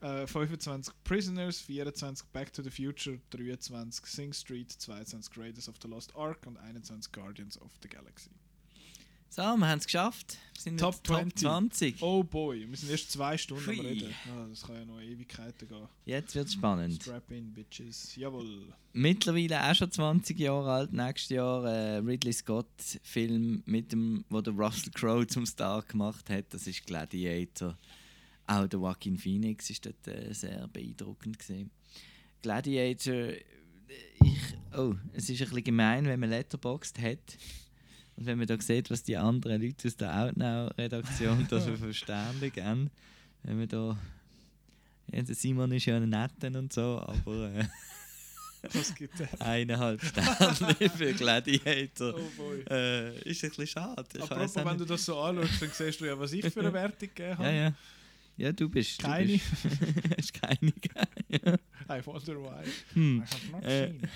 äh, 0.00 0.26
25 0.26 0.94
Prisoners, 1.04 1.60
24 1.60 2.26
Back 2.32 2.52
to 2.52 2.62
the 2.62 2.70
Future, 2.70 3.18
23 3.30 4.06
Sing 4.06 4.32
Street, 4.32 4.70
22 4.70 5.36
Raiders 5.36 5.68
of 5.68 5.76
the 5.82 5.88
Lost 5.88 6.14
Ark 6.16 6.46
und 6.46 6.56
21 6.58 7.12
Guardians 7.12 7.60
of 7.60 7.70
the 7.82 7.88
Galaxy. 7.88 8.30
So, 9.32 9.42
wir 9.42 9.68
haben 9.68 9.78
es 9.78 9.84
geschafft. 9.84 10.38
Wir 10.54 10.60
sind 10.60 10.80
Top 10.80 10.94
jetzt 10.94 11.04
Top 11.04 11.18
20. 11.38 11.38
20. 11.38 12.02
Oh 12.02 12.24
boy, 12.24 12.68
wir 12.68 12.76
sind 12.76 12.90
erst 12.90 13.12
zwei 13.12 13.38
Stunden 13.38 13.70
am 13.70 13.76
Hui. 13.76 13.86
Reden. 13.86 14.14
Ah, 14.26 14.46
das 14.50 14.62
kann 14.62 14.74
ja 14.74 14.84
noch 14.84 15.00
Ewigkeiten 15.00 15.68
gehen. 15.68 15.86
Jetzt 16.04 16.34
wird 16.34 16.48
es 16.48 16.54
spannend. 16.54 17.00
Strap 17.00 17.30
in, 17.30 17.52
Bitches. 17.52 18.16
Jawohl. 18.16 18.74
Mittlerweile 18.92 19.70
auch 19.70 19.74
schon 19.76 19.88
20 19.88 20.36
Jahre 20.36 20.72
alt, 20.72 20.92
nächstes 20.92 21.30
Jahr 21.30 21.64
äh, 21.64 21.98
Ridley 21.98 22.32
Scott 22.32 22.66
Film 23.04 23.62
mit 23.66 23.92
dem, 23.92 24.24
wo 24.30 24.40
der 24.40 24.52
Russell 24.52 24.90
Crowe 24.92 25.24
zum 25.28 25.46
Star 25.46 25.82
gemacht 25.82 26.28
hat, 26.28 26.46
das 26.52 26.66
ist 26.66 26.84
Gladiator. 26.84 27.78
Auch 28.48 28.66
der 28.66 28.80
Joaquin 28.80 29.16
Phoenix 29.16 29.70
ist 29.70 29.86
dort 29.86 30.08
äh, 30.08 30.32
sehr 30.34 30.66
beeindruckend 30.66 31.38
gesehen. 31.38 31.70
Gladiator, 32.42 33.14
äh, 33.14 33.44
ich, 34.24 34.76
oh, 34.76 34.96
es 35.12 35.30
ist 35.30 35.40
ein 35.40 35.46
bisschen 35.50 35.62
gemein, 35.62 36.04
wenn 36.06 36.18
man 36.18 36.30
Letterboxd 36.30 36.98
hat 36.98 37.38
und 38.20 38.26
wenn 38.26 38.36
man 38.38 38.46
da 38.46 38.60
sieht, 38.60 38.90
was 38.90 39.02
die 39.02 39.16
anderen 39.16 39.62
Leute 39.62 39.88
aus 39.88 39.96
der 39.96 40.14
Outnow-Redaktion 40.26 41.46
da 41.48 41.58
für 41.58 41.76
Verstände 41.78 42.50
geben. 42.50 42.90
Wenn 43.42 43.58
man 43.58 43.66
da, 43.68 43.96
ja, 45.10 45.24
Simon 45.24 45.72
ist 45.72 45.86
ja 45.86 45.96
ein 45.96 46.10
netter 46.10 46.56
und 46.58 46.70
so, 46.72 46.98
aber 47.00 47.50
äh, 47.54 47.64
Was 48.74 48.94
gibt 48.94 49.18
der? 49.18 49.28
eineinhalb 49.40 50.04
Sterne 50.04 50.74
für 50.90 51.14
Gladiator. 51.14 52.14
Oh 52.14 52.30
boy. 52.36 52.60
Äh, 52.68 53.18
ist 53.30 53.42
ein 53.42 53.48
bisschen 53.48 53.66
schade. 53.68 54.04
Ich 54.14 54.22
Apropos, 54.22 54.54
wenn 54.54 54.64
nicht. 54.66 54.80
du 54.80 54.84
das 54.84 55.02
so 55.06 55.18
anschaust, 55.18 55.62
dann 55.62 55.70
siehst 55.72 56.00
du 56.02 56.04
ja, 56.04 56.18
was 56.18 56.32
ich 56.34 56.44
für 56.52 56.60
eine 56.60 56.72
Wertung 56.74 57.08
gegeben 57.08 57.38
habe. 57.38 57.44
Ja, 57.48 57.52
ja. 57.52 57.74
Ja, 58.36 58.52
du 58.52 58.68
bist. 58.68 58.98
Keine. 58.98 59.26
Du 59.26 59.32
bist, 59.32 59.78
hast 60.18 60.34
keine. 60.34 60.72
ja. 61.30 61.54
I 61.98 62.06
wonder 62.06 62.36
why. 62.36 62.64
Hm. 62.92 63.18
I 63.18 63.20
have 63.22 63.50
not 63.52 63.64
Äh, 63.64 63.86
seen. 63.88 64.08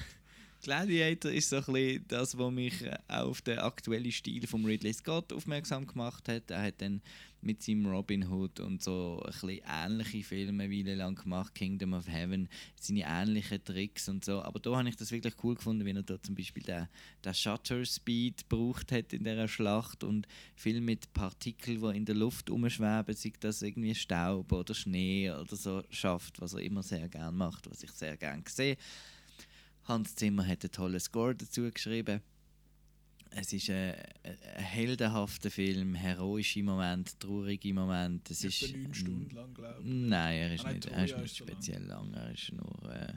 Gladiator 0.64 1.30
ist 1.30 1.50
so 1.50 1.56
ein 1.58 2.04
das, 2.08 2.38
was 2.38 2.50
mich 2.50 2.80
äh, 2.80 2.96
auch 3.08 3.28
auf 3.28 3.42
den 3.42 3.58
aktuellen 3.58 4.10
Stil 4.10 4.46
von 4.46 4.64
Ridley 4.64 4.94
Scott 4.94 5.30
aufmerksam 5.30 5.86
gemacht 5.86 6.26
hat. 6.26 6.50
Er 6.50 6.62
hat 6.62 6.80
dann 6.80 7.02
mit 7.42 7.62
seinem 7.62 7.84
Robin 7.84 8.26
Hood 8.26 8.60
und 8.60 8.82
so 8.82 9.22
ein 9.42 9.60
ähnliche 9.68 10.22
Filme 10.22 10.64
eine 10.64 10.94
lang 10.94 11.16
gemacht, 11.16 11.54
Kingdom 11.54 11.92
of 11.92 12.08
Heaven, 12.08 12.48
seine 12.80 13.04
ähnlichen 13.06 13.62
Tricks 13.62 14.08
und 14.08 14.24
so. 14.24 14.40
Aber 14.40 14.58
da 14.58 14.74
habe 14.74 14.88
ich 14.88 14.96
das 14.96 15.12
wirklich 15.12 15.34
cool 15.42 15.54
gefunden, 15.54 15.84
wie 15.84 15.90
er 15.90 16.02
da 16.02 16.20
zum 16.22 16.34
Beispiel 16.34 16.62
den, 16.62 16.88
den 17.22 17.34
Shutter 17.34 17.84
Speed 17.84 18.48
gebraucht 18.48 18.90
hat 18.90 19.12
in 19.12 19.24
dieser 19.24 19.48
Schlacht 19.48 20.02
und 20.02 20.26
viel 20.56 20.80
mit 20.80 21.12
Partikeln, 21.12 21.82
die 21.82 21.96
in 21.98 22.06
der 22.06 22.14
Luft 22.14 22.48
umschweben, 22.48 23.14
sei 23.14 23.34
das 23.38 23.60
irgendwie 23.60 23.94
Staub 23.94 24.50
oder 24.50 24.72
Schnee 24.72 25.30
oder 25.30 25.56
so, 25.56 25.82
schafft, 25.90 26.40
was 26.40 26.54
er 26.54 26.60
immer 26.60 26.82
sehr 26.82 27.06
gern 27.10 27.36
macht, 27.36 27.70
was 27.70 27.82
ich 27.82 27.90
sehr 27.90 28.16
gern 28.16 28.42
sehe. 28.48 28.78
Hans 29.84 30.14
Zimmer 30.14 30.46
hat 30.46 30.62
einen 30.64 30.72
tollen 30.72 31.00
Score 31.00 31.34
dazu 31.34 31.70
geschrieben. 31.70 32.20
Es 33.36 33.52
ist 33.52 33.68
ein, 33.68 33.94
ein 34.22 34.62
heldenhafter 34.62 35.50
Film, 35.50 35.94
heroische 35.96 36.62
Momente, 36.62 37.12
traurige 37.18 37.74
Momente. 37.74 38.32
Es 38.32 38.44
ist 38.44 38.72
neun 38.76 38.94
Stunden 38.94 39.34
lang, 39.34 39.52
glaube 39.54 39.80
ich. 39.80 39.86
Nein, 39.86 40.38
er 40.38 40.54
ist 40.54 40.60
Ah, 40.64 40.68
nein, 40.68 40.74
nicht, 40.76 40.86
er 40.86 41.04
ist 41.04 41.16
nicht 41.16 41.24
ist 41.24 41.36
so 41.36 41.44
lang. 41.44 41.54
speziell 41.54 41.82
lang. 41.82 42.14
Er 42.14 42.30
ist 42.32 42.52
nur. 42.52 42.92
Äh, 42.94 43.14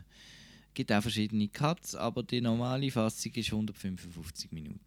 gibt 0.74 0.92
auch 0.92 1.02
verschiedene 1.02 1.48
Cuts, 1.50 1.94
aber 1.96 2.24
die 2.24 2.42
normale 2.42 2.90
Fassung 2.90 3.32
ist 3.34 3.52
155 3.52 4.52
Minuten. 4.52 4.80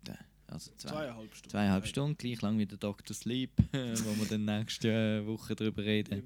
Also 0.49 0.73
zwei, 0.77 0.89
Zweieinhalb 0.91 1.35
Stunden. 1.37 1.51
Zweieinhalb 1.51 1.87
Stunden, 1.87 2.19
gleich 2.19 2.43
lang 2.43 2.59
wie 2.59 2.67
der 2.67 2.79
Dr. 2.79 3.15
Sleep, 3.15 3.53
wo 3.73 4.19
wir 4.19 4.27
dann 4.29 4.45
nächste 4.45 4.89
äh, 5.23 5.27
Woche 5.27 5.55
drüber 5.55 5.85
reden. 5.85 6.25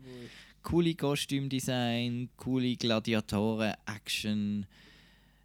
Coole 0.62 0.94
Kostümdesign, 0.94 2.31
coole 2.39 2.74
Gladiatoren, 2.76 3.74
Action, 3.85 4.64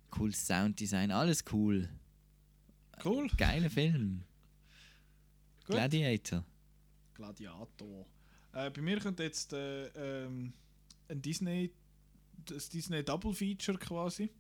cooles 0.10 0.46
Sounddesign, 0.46 1.12
alles 1.12 1.44
cool. 1.52 1.90
Cool. 3.04 3.30
Geiler 3.38 3.70
Film. 3.70 4.24
Gut. 5.66 5.76
Gladiator. 5.76 6.44
Gladiator. 7.14 8.06
Äh, 8.54 8.72
bei 8.72 8.82
mir 8.82 9.00
kommt 9.00 9.20
jetzt 9.20 9.54
äh, 9.54 9.88
ähm, 10.26 10.54
ein 11.08 11.22
Disney, 11.22 11.72
das 12.46 12.70
Disney 12.70 13.04
Double 13.04 13.34
Feature 13.34 13.78
quasi. 13.78 14.32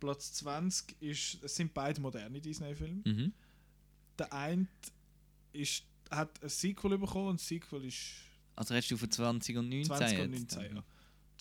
Platz 0.00 0.32
20 0.34 1.00
ist, 1.00 1.44
es 1.44 1.54
sind 1.54 1.72
beide 1.72 2.00
moderne 2.00 2.40
Disney-Filme. 2.40 3.02
Mhm. 3.04 3.32
Der 4.18 4.32
eine 4.32 4.66
ist, 5.52 5.84
hat 6.10 6.42
ein 6.42 6.48
Sequel 6.48 6.98
bekommen 6.98 7.28
und 7.28 7.40
das 7.40 7.46
Sequel 7.46 7.84
ist 7.84 8.14
Also 8.56 8.74
redest 8.74 8.90
du 8.90 8.96
von 8.96 9.10
20 9.10 9.56
und 9.58 9.68
19 9.68 9.84
20 9.84 10.18
und 10.20 10.32
jetzt? 10.32 10.56
19, 10.56 10.76
ja. 10.76 10.84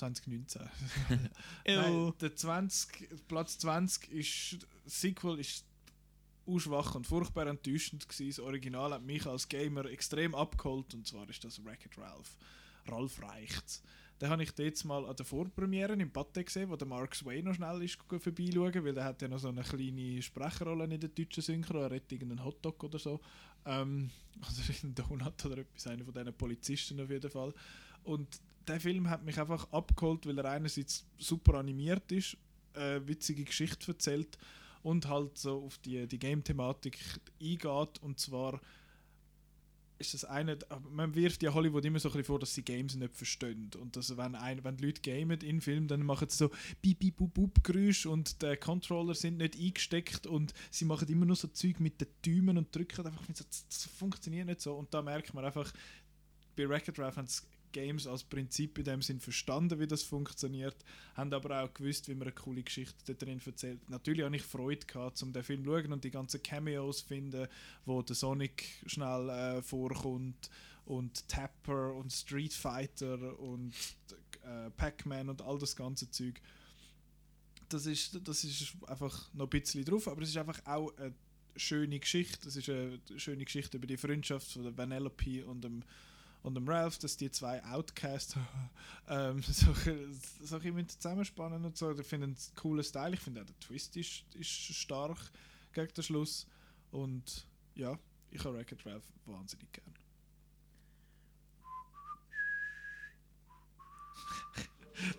2019. 0.01 0.61
Ew. 1.65 1.75
Nein, 1.75 2.13
der 2.19 2.35
20, 2.35 3.27
Platz 3.27 3.59
20 3.59 4.11
ist, 4.11 4.67
Sequel 4.85 5.39
ist 5.39 5.65
schwach 6.57 6.95
und 6.95 7.07
furchtbar 7.07 7.47
enttäuschend 7.47 8.07
gewesen. 8.09 8.29
Das 8.29 8.39
Original 8.39 8.93
hat 8.93 9.03
mich 9.03 9.25
als 9.25 9.47
Gamer 9.47 9.85
extrem 9.85 10.33
abgeholt 10.35 10.93
und 10.93 11.07
zwar 11.07 11.29
ist 11.29 11.43
das 11.43 11.63
Wreck-It 11.63 11.97
Ralph. 11.97 12.35
Ralph 12.87 13.21
Reichts. 13.21 13.83
Den 14.19 14.29
habe 14.29 14.43
ich 14.43 14.51
jetzt 14.57 14.83
mal 14.83 15.05
an 15.05 15.15
der 15.15 15.25
Vorpremiere 15.25 15.93
im 15.93 16.11
Pathé 16.11 16.43
gesehen, 16.43 16.69
wo 16.69 16.75
der 16.75 16.87
Mark 16.87 17.15
Sway 17.15 17.41
noch 17.41 17.55
schnell 17.55 17.81
ist 17.81 17.97
vorbeischauen, 18.07 18.85
weil 18.85 18.97
er 18.97 19.05
hat 19.05 19.21
ja 19.21 19.27
noch 19.27 19.39
so 19.39 19.47
eine 19.47 19.63
kleine 19.63 20.21
Sprecherrolle 20.21 20.83
in 20.83 20.99
der 20.99 21.09
deutschen 21.09 21.41
Synchro, 21.41 21.79
er 21.79 21.91
rettet 21.91 22.13
irgendeinen 22.13 22.45
Hotdog 22.45 22.83
oder 22.83 22.99
so. 22.99 23.19
Ähm, 23.65 24.09
oder 24.37 24.83
einen 24.83 24.95
Donut 24.95 25.45
oder 25.45 25.59
etwas, 25.59 25.87
einer 25.87 26.03
von 26.03 26.13
diesen 26.13 26.33
Polizisten 26.33 26.99
auf 26.99 27.09
jeden 27.09 27.31
Fall. 27.31 27.53
Und 28.03 28.39
der 28.67 28.79
Film 28.79 29.09
hat 29.09 29.23
mich 29.23 29.39
einfach 29.39 29.71
abgeholt, 29.71 30.25
weil 30.25 30.37
er 30.37 30.45
einerseits 30.45 31.05
super 31.17 31.55
animiert 31.55 32.11
ist, 32.11 32.37
äh, 32.73 32.99
witzige 33.05 33.43
Geschichte 33.43 33.91
erzählt 33.91 34.37
und 34.83 35.07
halt 35.07 35.37
so 35.37 35.63
auf 35.63 35.77
die, 35.79 36.07
die 36.07 36.19
Game-Thematik 36.19 36.97
eingeht. 37.41 38.01
Und 38.01 38.19
zwar 38.19 38.59
ist 40.01 40.15
das 40.15 40.25
eine, 40.25 40.57
man 40.89 41.13
wirft 41.13 41.43
ja 41.43 41.53
Hollywood 41.53 41.85
immer 41.85 41.99
so 41.99 42.09
ein 42.09 42.13
bisschen 42.13 42.25
vor, 42.25 42.39
dass 42.39 42.55
sie 42.55 42.63
Games 42.63 42.95
nicht 42.95 43.15
verstehen. 43.15 43.69
Und 43.79 43.95
dass, 43.95 44.17
wenn, 44.17 44.35
ein, 44.35 44.63
wenn 44.63 44.77
die 44.77 44.85
Leute 44.87 45.01
gamen 45.01 45.39
in 45.41 45.61
Filmen, 45.61 45.87
dann 45.87 46.03
machen 46.03 46.27
sie 46.27 46.37
so 46.37 46.51
bip 46.81 46.99
bip 46.99 47.17
bup 47.17 47.33
bup 47.33 47.63
Geräusche 47.63 48.09
und 48.09 48.41
die 48.41 48.55
Controller 48.57 49.13
sind 49.13 49.37
nicht 49.37 49.55
eingesteckt 49.55 50.25
und 50.25 50.53
sie 50.71 50.85
machen 50.85 51.07
immer 51.07 51.25
nur 51.25 51.35
so 51.35 51.47
Zeug 51.49 51.79
mit 51.79 52.01
den 52.01 52.07
Däumen 52.25 52.57
und 52.57 52.75
drücken 52.75 53.05
einfach, 53.05 53.23
das, 53.27 53.67
das 53.67 53.85
funktioniert 53.85 54.47
nicht 54.47 54.61
so. 54.61 54.73
Und 54.73 54.93
da 54.93 55.01
merkt 55.01 55.33
man 55.33 55.45
einfach, 55.45 55.71
bei 56.55 56.67
Wreck-It 56.67 56.97
Ralph 56.99 57.17
haben 57.17 57.27
sie 57.27 57.43
Games 57.71 58.07
als 58.07 58.23
Prinzip 58.23 58.77
in 58.77 58.85
dem 58.85 59.01
Sinn 59.01 59.19
verstanden, 59.19 59.79
wie 59.79 59.87
das 59.87 60.03
funktioniert, 60.03 60.75
haben 61.15 61.33
aber 61.33 61.63
auch 61.63 61.73
gewusst, 61.73 62.07
wie 62.07 62.15
man 62.15 62.23
eine 62.23 62.31
coole 62.33 62.63
Geschichte 62.63 62.95
da 63.05 63.13
drin 63.13 63.41
erzählt. 63.45 63.89
Natürlich 63.89 64.23
habe 64.23 64.35
ich 64.35 64.43
Freude 64.43 64.85
gehabt, 64.85 65.21
um 65.23 65.33
den 65.33 65.43
Film 65.43 65.63
zu 65.63 65.71
schauen 65.71 65.93
und 65.93 66.03
die 66.03 66.11
ganzen 66.11 66.41
Cameos 66.43 66.99
zu 66.99 67.07
finden, 67.07 67.47
wo 67.85 68.01
der 68.01 68.15
Sonic 68.15 68.63
schnell 68.85 69.29
äh, 69.29 69.61
vorkommt 69.61 70.49
und 70.85 71.27
Tapper 71.27 71.93
und 71.93 72.11
Street 72.11 72.53
Fighter 72.53 73.39
und 73.39 73.73
äh, 74.43 74.69
Pac-Man 74.71 75.29
und 75.29 75.41
all 75.41 75.59
das 75.59 75.75
ganze 75.75 76.09
Zeug. 76.09 76.41
Das 77.69 77.85
ist, 77.85 78.19
das 78.27 78.43
ist 78.43 78.75
einfach 78.87 79.33
noch 79.33 79.45
ein 79.45 79.49
bisschen 79.49 79.85
drauf, 79.85 80.07
aber 80.07 80.21
es 80.23 80.29
ist 80.29 80.37
einfach 80.37 80.59
auch 80.65 80.95
eine 80.97 81.13
schöne 81.55 81.99
Geschichte. 81.99 82.47
Es 82.47 82.55
ist 82.55 82.69
eine 82.69 82.99
schöne 83.17 83.45
Geschichte 83.45 83.77
über 83.77 83.87
die 83.87 83.97
Freundschaft 83.97 84.51
von 84.51 84.63
der 84.63 84.77
Vanellope 84.77 85.45
und 85.45 85.63
dem 85.63 85.83
und 86.43 86.55
dem 86.55 86.67
Ralph, 86.67 86.97
dass 86.97 87.17
die 87.17 87.29
zwei 87.29 87.63
Outcasts 87.65 88.35
ähm, 89.07 89.41
so, 89.43 89.73
so 90.41 90.55
ein 90.55 90.61
bisschen 90.61 90.89
zusammenspannen 90.89 91.63
und 91.63 91.77
so. 91.77 91.97
Ich 91.97 92.07
finde 92.07 92.27
einen 92.27 92.37
coolen 92.55 92.83
Style. 92.83 93.13
Ich 93.13 93.19
finde 93.19 93.41
auch 93.41 93.45
der 93.45 93.59
Twist 93.59 93.95
ist, 93.97 94.23
ist 94.33 94.49
stark 94.49 95.31
gegen 95.73 95.93
den 95.93 96.03
Schluss. 96.03 96.47
Und 96.91 97.47
ja, 97.75 97.97
ich 98.31 98.43
habe 98.43 98.57
Wreck-It 98.57 98.85
Ralph 98.85 99.05
wahnsinnig 99.25 99.71
gern. 99.71 99.93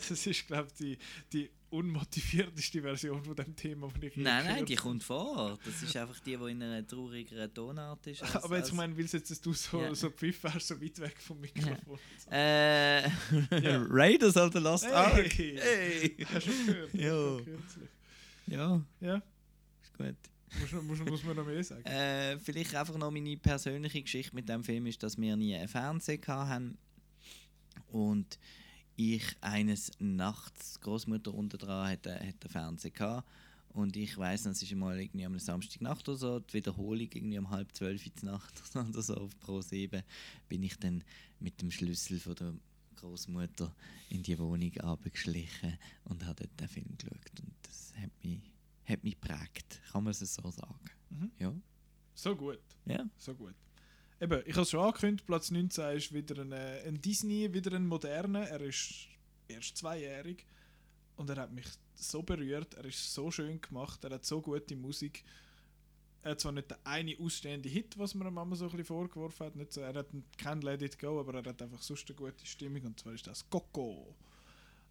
Das 0.09 0.27
ist, 0.27 0.47
glaube 0.47 0.69
ich, 0.69 0.74
die, 0.74 0.99
die 1.32 1.51
unmotivierteste 1.73 2.82
Version 2.82 3.24
von 3.24 3.35
dem 3.35 3.57
Thema, 3.57 3.89
die 4.01 4.07
ich 4.09 4.16
Nein, 4.16 4.44
nein, 4.44 4.66
die 4.66 4.74
kommt 4.77 5.03
vor. 5.03 5.59
Das 5.65 5.82
ist 5.82 5.97
einfach 5.97 6.19
die, 6.20 6.36
die 6.36 6.51
in 6.51 6.62
einer 6.62 6.86
traurigeren 6.86 7.53
Tonart 7.53 8.07
ist. 8.07 8.23
als- 8.23 8.36
Aber 8.44 8.57
jetzt, 8.59 8.69
ich 8.69 8.74
meine, 8.74 8.97
weil 8.97 9.05
jetzt 9.07 9.31
dass 9.31 9.40
du 9.40 9.53
so, 9.53 9.81
Ja. 9.81 9.94
so 9.94 10.11
pfiff 10.11 10.43
wärst, 10.44 10.69
so 10.69 10.81
weit 10.81 10.99
weg 11.01 11.20
vom 11.20 11.40
Mikrofon. 11.40 11.99
Äh, 12.31 13.03
Ja. 13.03 13.11
Raiders 13.89 14.36
of 14.36 14.53
the 14.53 14.59
Lost 14.59 14.85
Hey. 14.85 14.93
Ark. 14.93 15.32
Hey. 15.39 16.16
Hast 16.32 16.47
du 16.47 16.66
gehört? 16.66 16.94
Ja. 16.94 17.39
Ja. 18.47 18.82
Ja. 19.01 19.23
Ist 19.82 19.94
gut. 19.97 20.16
Muss, 20.61 20.82
muss, 20.82 20.99
muss 21.11 21.24
man 21.24 21.36
noch 21.36 21.47
mehr 21.47 21.65
sagen? 21.65 21.82
Äh, 21.86 22.39
vielleicht 22.39 22.74
einfach 22.74 22.99
noch 22.99 23.11
meine 23.11 23.36
persönliche 23.39 24.03
Geschichte 24.03 24.35
mit 24.35 24.49
dem 24.49 24.62
Film 24.62 24.86
ist, 24.86 25.03
dass 25.03 25.16
wir 25.19 25.35
nie 25.36 25.55
einen 25.57 25.69
Fernseher 25.69 26.19
hatten 26.27 26.77
und 27.89 28.39
ich 28.97 29.36
eines 29.40 29.93
Nachts, 29.98 30.81
Großmutter 30.81 31.32
unten 31.35 31.59
dran 31.59 31.90
hat, 31.90 32.06
hat 32.06 32.43
den 32.43 32.51
Fernseher 32.51 32.90
gehabt 32.90 33.28
und 33.70 33.97
ich 33.97 34.16
weiß, 34.19 34.47
es 34.47 34.62
ist 34.62 34.74
mal 34.74 35.01
irgendwie 35.01 35.24
am 35.24 35.39
Samstagnacht 35.39 36.09
oder 36.09 36.19
so, 36.19 36.40
die 36.40 36.55
Wiederholung 36.55 37.09
irgendwie 37.12 37.39
um 37.39 37.51
halb 37.51 37.74
zwölf 37.74 38.05
in 38.05 38.12
der 38.23 38.32
Nacht 38.32 38.62
oder 38.77 39.02
so 39.02 39.14
auf 39.14 39.39
Pro 39.40 39.60
7, 39.60 40.02
bin 40.48 40.62
ich 40.62 40.77
dann 40.78 41.02
mit 41.40 41.60
dem 41.62 41.70
Schlüssel 41.70 42.20
von 42.20 42.35
der 42.35 42.55
Großmutter 42.97 43.74
in 44.10 44.23
die 44.23 44.39
Wohnung 44.39 44.77
abgeschlichen 44.78 45.78
und 46.05 46.24
habe 46.24 46.44
dort 46.44 46.60
den 46.60 46.69
Film 46.69 46.97
geschaut 46.98 47.40
und 47.40 47.55
das 47.62 47.94
hat 47.97 48.10
mich, 48.23 48.40
hat 48.85 49.02
mich 49.02 49.19
geprägt, 49.20 49.81
kann 49.90 50.05
man 50.05 50.10
es 50.10 50.20
so 50.20 50.51
sagen. 50.51 50.90
Mhm. 51.10 51.31
Ja. 51.39 51.52
So 52.14 52.36
gut. 52.36 52.60
Ja. 52.85 53.05
So 53.16 53.35
gut. 53.35 53.55
Eben, 54.23 54.40
ich 54.47 54.53
habe 54.53 54.62
es 54.62 54.70
schon 54.70 54.78
angekündigt, 54.78 55.27
Platz 55.27 55.51
19 55.51 55.97
ist 55.97 56.15
wieder 56.15 56.40
ein, 56.40 56.53
äh, 56.53 56.86
ein 56.86 57.03
Disney, 57.03 57.53
wieder 57.53 57.74
ein 57.74 57.89
moderner. 57.89 58.47
Er 58.47 58.61
ist 58.61 59.09
erst 59.49 59.77
zweijährig 59.78 60.47
und 61.16 61.28
er 61.28 61.39
hat 61.39 61.51
mich 61.51 61.66
so 61.97 62.23
berührt. 62.23 62.74
Er 62.74 62.85
ist 62.85 63.12
so 63.12 63.32
schön 63.32 63.61
gemacht, 63.61 64.05
er 64.05 64.11
hat 64.11 64.24
so 64.24 64.40
gute 64.40 64.77
Musik. 64.77 65.24
Er 66.23 66.31
hat 66.31 66.40
zwar 66.40 66.53
nicht 66.53 66.70
den 66.70 66.78
eine 66.85 67.19
ausstehende 67.19 67.69
Hit, 67.69 67.99
was 67.99 68.15
man 68.15 68.28
immer 68.28 68.55
so 68.55 68.66
ein 68.66 68.70
bisschen 68.70 68.85
vorgeworfen 68.85 69.47
hat. 69.47 69.57
Nicht 69.57 69.73
so, 69.73 69.81
er 69.81 69.93
hat 69.93 70.07
kein 70.39 70.61
Let 70.61 70.82
It 70.82 71.01
Go, 71.01 71.19
aber 71.19 71.35
er 71.35 71.51
hat 71.51 71.61
einfach 71.61 71.82
sonst 71.82 72.09
eine 72.09 72.15
gute 72.15 72.47
Stimmung 72.47 72.82
und 72.82 73.01
zwar 73.01 73.15
ist 73.15 73.27
das 73.27 73.51
Coco. 73.51 74.15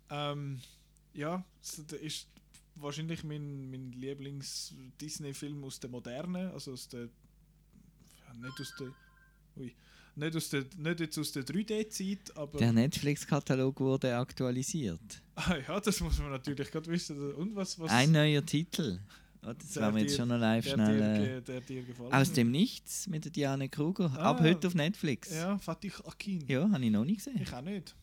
Ähm, 0.10 0.60
ja, 1.14 1.42
es 1.62 1.80
ist 1.80 2.28
wahrscheinlich 2.76 3.24
mein, 3.24 3.72
mein 3.72 3.94
Lieblings-Disney-Film 3.94 5.64
aus 5.64 5.80
der 5.80 5.90
Moderne, 5.90 6.52
also 6.52 6.74
aus 6.74 6.90
der 6.90 7.08
nicht 8.34 8.60
aus 8.60 8.76
der 8.80 8.94
ui, 9.58 9.74
nicht, 10.16 10.36
aus 10.36 10.50
der, 10.50 10.66
nicht 10.78 11.00
jetzt 11.00 11.18
aus 11.18 11.32
der 11.32 11.44
3D-Zeit, 11.44 12.36
aber 12.36 12.58
Der 12.58 12.74
Netflix-Katalog 12.74 13.80
wurde 13.80 14.16
aktualisiert. 14.18 15.22
ah, 15.36 15.56
ja, 15.68 15.80
das 15.80 16.00
muss 16.02 16.20
man 16.20 16.32
natürlich 16.32 16.70
gerade 16.70 16.90
wissen. 16.92 17.34
Und 17.34 17.56
was, 17.56 17.80
was 17.80 17.92
Ein 17.92 18.12
neuer 18.12 18.46
Titel. 18.46 19.00
Oh, 19.44 19.54
das 19.58 19.76
werden 19.76 19.96
wir 19.96 20.04
jetzt 20.04 20.16
schon 20.16 20.28
noch 20.28 20.38
live 20.38 20.64
der 20.66 20.72
schnell. 20.74 21.42
dir 21.42 21.56
äh, 21.56 21.62
dir 21.62 21.84
aus 22.12 22.32
dem 22.32 22.52
Nichts 22.52 23.08
mit 23.08 23.26
der 23.26 23.32
Diane 23.32 23.70
Kruger. 23.70 24.06
Ab 24.18 24.38
Ah, 24.40 24.44
heute 24.44 24.68
auf 24.68 24.76
Netflix. 24.76 25.32
Ja, 25.34 25.58
Fatih 25.58 25.92
Akin. 26.06 26.46
Ja, 26.48 26.70
habe 26.70 26.86
ich 26.86 26.92
noch 26.92 27.04
nie 27.06 27.16
gesehen. 27.16 27.40
Ich 27.42 27.52
auch 27.52 27.62
nicht. 27.62 27.96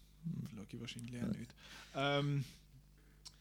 Schaue 0.54 0.66
ich 0.72 0.80
wahrscheinlich 0.80 1.22
auch 1.22 1.28
nicht. 1.38 1.54
Ähm, 1.94 2.44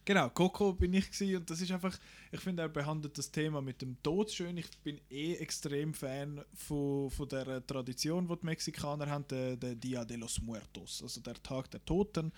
genau, 0.07 0.29
Coco 0.29 0.73
bin 0.73 0.93
ich 0.93 1.11
gewesen 1.11 1.35
und 1.35 1.49
das 1.49 1.59
ist 1.59 1.71
einfach, 1.71 1.95
ich 2.31 2.39
finde, 2.39 2.63
er 2.63 2.69
behandelt 2.69 3.17
das 3.17 3.29
Thema 3.29 3.61
mit 3.61 3.81
dem 3.81 4.01
Tod 4.01 4.31
schön. 4.31 4.55
Ich 4.57 4.69
bin 4.79 4.99
eh 5.09 5.35
extrem 5.35 5.93
Fan 5.93 6.43
von, 6.53 7.11
von 7.11 7.27
der 7.27 7.65
Tradition, 7.67 8.27
die 8.27 8.35
die 8.35 8.45
Mexikaner 8.45 9.07
haben, 9.07 9.27
der, 9.27 9.57
der 9.57 9.75
Dia 9.75 10.05
de 10.05 10.17
los 10.17 10.41
Muertos, 10.41 11.03
also 11.03 11.19
der 11.19 11.35
Tag 11.43 11.69
der 11.71 11.83
Toten. 11.85 12.31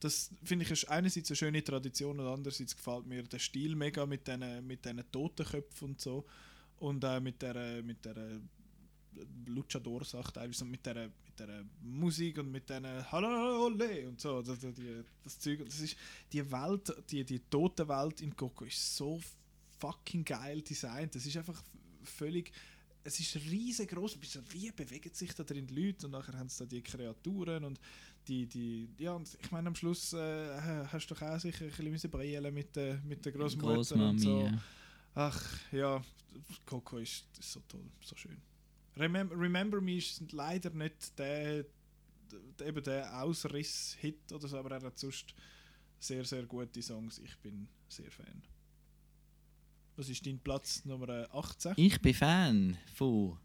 Das 0.00 0.32
finde 0.42 0.64
ich 0.64 0.72
ist 0.72 0.90
einerseits 0.90 1.30
eine 1.30 1.36
schöne 1.36 1.62
Tradition 1.62 2.18
und 2.18 2.26
andererseits 2.26 2.76
gefällt 2.76 3.06
mir 3.06 3.22
der 3.22 3.38
Stil 3.38 3.76
mega 3.76 4.04
mit 4.04 4.26
diesen 4.26 4.66
mit 4.66 4.82
Totenköpfen 5.12 5.90
und 5.90 6.00
so 6.00 6.26
und 6.80 7.04
auch 7.04 7.20
mit 7.20 7.40
der 7.40 7.84
mit 7.84 8.04
der 8.04 8.40
Luchador-Sache 9.46 10.32
teilweise 10.32 10.64
und 10.64 10.70
mit 10.70 10.84
der, 10.86 11.10
mit 11.24 11.38
der 11.38 11.64
Musik 11.82 12.38
und 12.38 12.50
mit 12.50 12.68
diesen 12.68 13.10
Hallo 13.10 13.66
ole 13.66 14.08
und 14.08 14.20
so. 14.20 14.42
Das, 14.42 14.58
das, 14.60 14.74
die, 14.74 15.02
das 15.22 15.38
Zeug. 15.38 15.64
Das 15.64 15.80
ist 15.80 15.96
die 16.32 16.50
Welt, 16.50 16.92
die, 17.10 17.24
die 17.24 17.40
tote 17.40 17.88
Welt 17.88 18.20
in 18.20 18.34
Coco 18.34 18.64
ist 18.64 18.96
so 18.96 19.20
fucking 19.78 20.24
geil 20.24 20.62
designt. 20.62 21.14
Das 21.14 21.26
ist 21.26 21.36
einfach 21.36 21.62
völlig. 22.02 22.52
Es 23.04 23.18
ist 23.18 23.34
riesengroß. 23.36 24.16
Bist 24.16 24.32
so, 24.32 24.40
Wie 24.50 24.70
bewegen 24.70 25.12
sich 25.12 25.34
da 25.34 25.42
drin 25.42 25.66
die 25.66 25.74
Leute? 25.86 26.06
Und 26.06 26.12
nachher 26.12 26.38
haben 26.38 26.48
sie 26.48 26.58
da 26.58 26.66
die 26.66 26.82
Kreaturen 26.82 27.64
und 27.64 27.80
die, 28.28 28.46
die, 28.46 28.88
ja, 28.98 29.12
und 29.14 29.28
ich 29.42 29.50
meine, 29.50 29.66
am 29.68 29.74
Schluss 29.74 30.12
äh, 30.12 30.86
hast 30.92 31.10
du 31.10 31.14
doch 31.14 31.22
auch 31.22 31.40
sicher 31.40 31.64
ein 31.64 31.90
bisschen 31.90 32.10
brillen 32.10 32.54
mit 32.54 32.76
der, 32.76 33.00
mit 33.02 33.24
der 33.24 33.32
Großmutter 33.32 33.96
und 33.96 34.18
so. 34.20 34.50
Ach, 35.14 35.72
ja, 35.72 36.02
Coco 36.64 36.98
ist, 36.98 37.24
ist 37.38 37.52
so 37.52 37.60
toll, 37.68 37.84
so 38.00 38.14
schön. 38.16 38.40
Remember, 38.96 39.38
Remember 39.38 39.80
Me 39.80 39.96
ist 39.96 40.32
leider 40.32 40.70
nicht 40.70 41.18
der, 41.18 41.64
eben 42.64 42.84
der 42.84 43.22
Ausriss-Hit 43.22 44.32
oder 44.32 44.48
so, 44.48 44.58
aber 44.58 44.72
er 44.72 44.82
hat 44.82 44.98
sonst 44.98 45.34
sehr, 45.98 46.24
sehr 46.24 46.42
gute 46.44 46.82
Songs. 46.82 47.18
Ich 47.18 47.36
bin 47.38 47.68
sehr 47.88 48.10
Fan. 48.10 48.42
Was 49.96 50.08
ist 50.08 50.26
dein 50.26 50.38
Platz 50.38 50.84
Nummer 50.84 51.28
18? 51.32 51.74
Ich 51.76 52.00
bin 52.00 52.14
Fan 52.14 52.78
von 52.94 53.38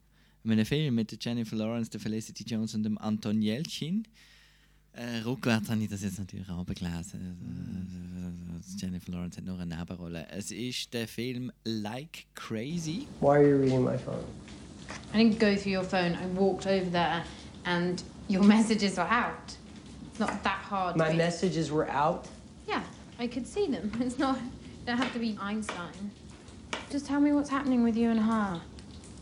einem 0.44 0.66
Film 0.66 0.96
mit 0.96 1.12
der 1.12 1.20
Jennifer 1.22 1.56
Lawrence, 1.56 1.92
der 1.92 2.00
Felicity 2.00 2.44
Jones 2.44 2.74
und 2.74 2.84
dem 2.84 2.98
Anton 2.98 3.42
Yelchin. 3.42 4.08
Äh, 4.94 5.20
rückwärts 5.20 5.70
habe 5.70 5.84
ich 5.84 5.90
das 5.90 6.02
jetzt 6.02 6.18
natürlich 6.18 6.50
abgelesen. 6.50 8.56
Also, 8.56 8.78
Jennifer 8.78 9.12
Lawrence 9.12 9.38
hat 9.38 9.46
nur 9.46 9.60
eine 9.60 9.78
Nebenrolle. 9.78 10.28
Es 10.30 10.52
ist 10.52 10.94
der 10.94 11.08
Film 11.08 11.52
Like 11.66 12.26
Crazy. 12.34 13.08
Why 13.20 13.28
are 13.28 13.48
you 13.48 13.58
reading 13.58 13.84
my 13.84 13.98
phone? 13.98 14.24
I 15.14 15.18
didn't 15.18 15.40
go 15.40 15.56
through 15.56 15.72
your 15.72 15.84
phone. 15.84 16.16
I 16.16 16.26
walked 16.28 16.68
over 16.68 16.90
there 16.90 17.24
and 17.66 18.02
your 18.28 18.44
messages 18.56 18.98
were 18.98 19.04
out. 19.04 19.56
It's 20.10 20.20
not 20.20 20.44
that 20.44 20.60
hard. 20.60 20.96
My 20.96 21.08
read. 21.10 21.18
messages 21.18 21.72
were 21.72 21.90
out. 21.90 22.28
Yeah, 22.68 22.84
I 23.20 23.28
could 23.28 23.48
see 23.48 23.68
them. 23.68 23.92
It's 24.02 24.18
not. 24.20 24.40
Don't 24.86 24.98
have 24.98 25.14
to 25.14 25.20
be 25.20 25.38
Einstein. 25.40 26.12
Just 26.90 27.06
tell 27.06 27.20
me 27.20 27.34
what's 27.34 27.50
happening 27.50 27.84
with 27.84 27.98
you 27.98 28.10
and 28.10 28.20
her. 28.22 28.62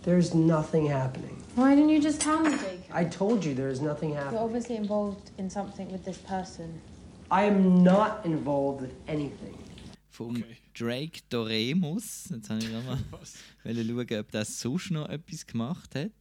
There's 0.03 0.35
nothing 0.35 0.85
happening. 0.85 1.41
Why 1.55 1.73
didn't 1.73 1.89
you 1.89 1.99
just 1.99 2.21
tell 2.21 2.39
me, 2.39 2.51
Jake? 2.51 2.83
I 2.93 3.05
told 3.05 3.43
you 3.43 3.55
there's 3.55 3.81
nothing 3.81 4.13
happening. 4.13 4.33
You're 4.33 4.43
obviously 4.43 4.75
involved 4.75 5.31
in 5.39 5.49
something 5.49 5.91
with 5.91 6.05
this 6.05 6.17
person. 6.19 6.79
I 7.31 7.43
am 7.45 7.83
not 7.83 8.23
involved 8.23 8.81
with 8.81 8.93
anything. 9.07 9.57
Vom 10.11 10.43
Drake 10.73 11.23
Doremus. 11.29 12.29
Jetzt 12.31 12.49
habe 12.49 12.59
ich 12.59 12.69
nochmal 12.69 12.99
schauen, 13.73 14.19
ob 14.19 14.31
das 14.31 14.59
sonst 14.59 14.91
noch 14.91 15.09
etwas 15.09 15.45
gemacht 15.45 15.95
hat. 15.95 16.11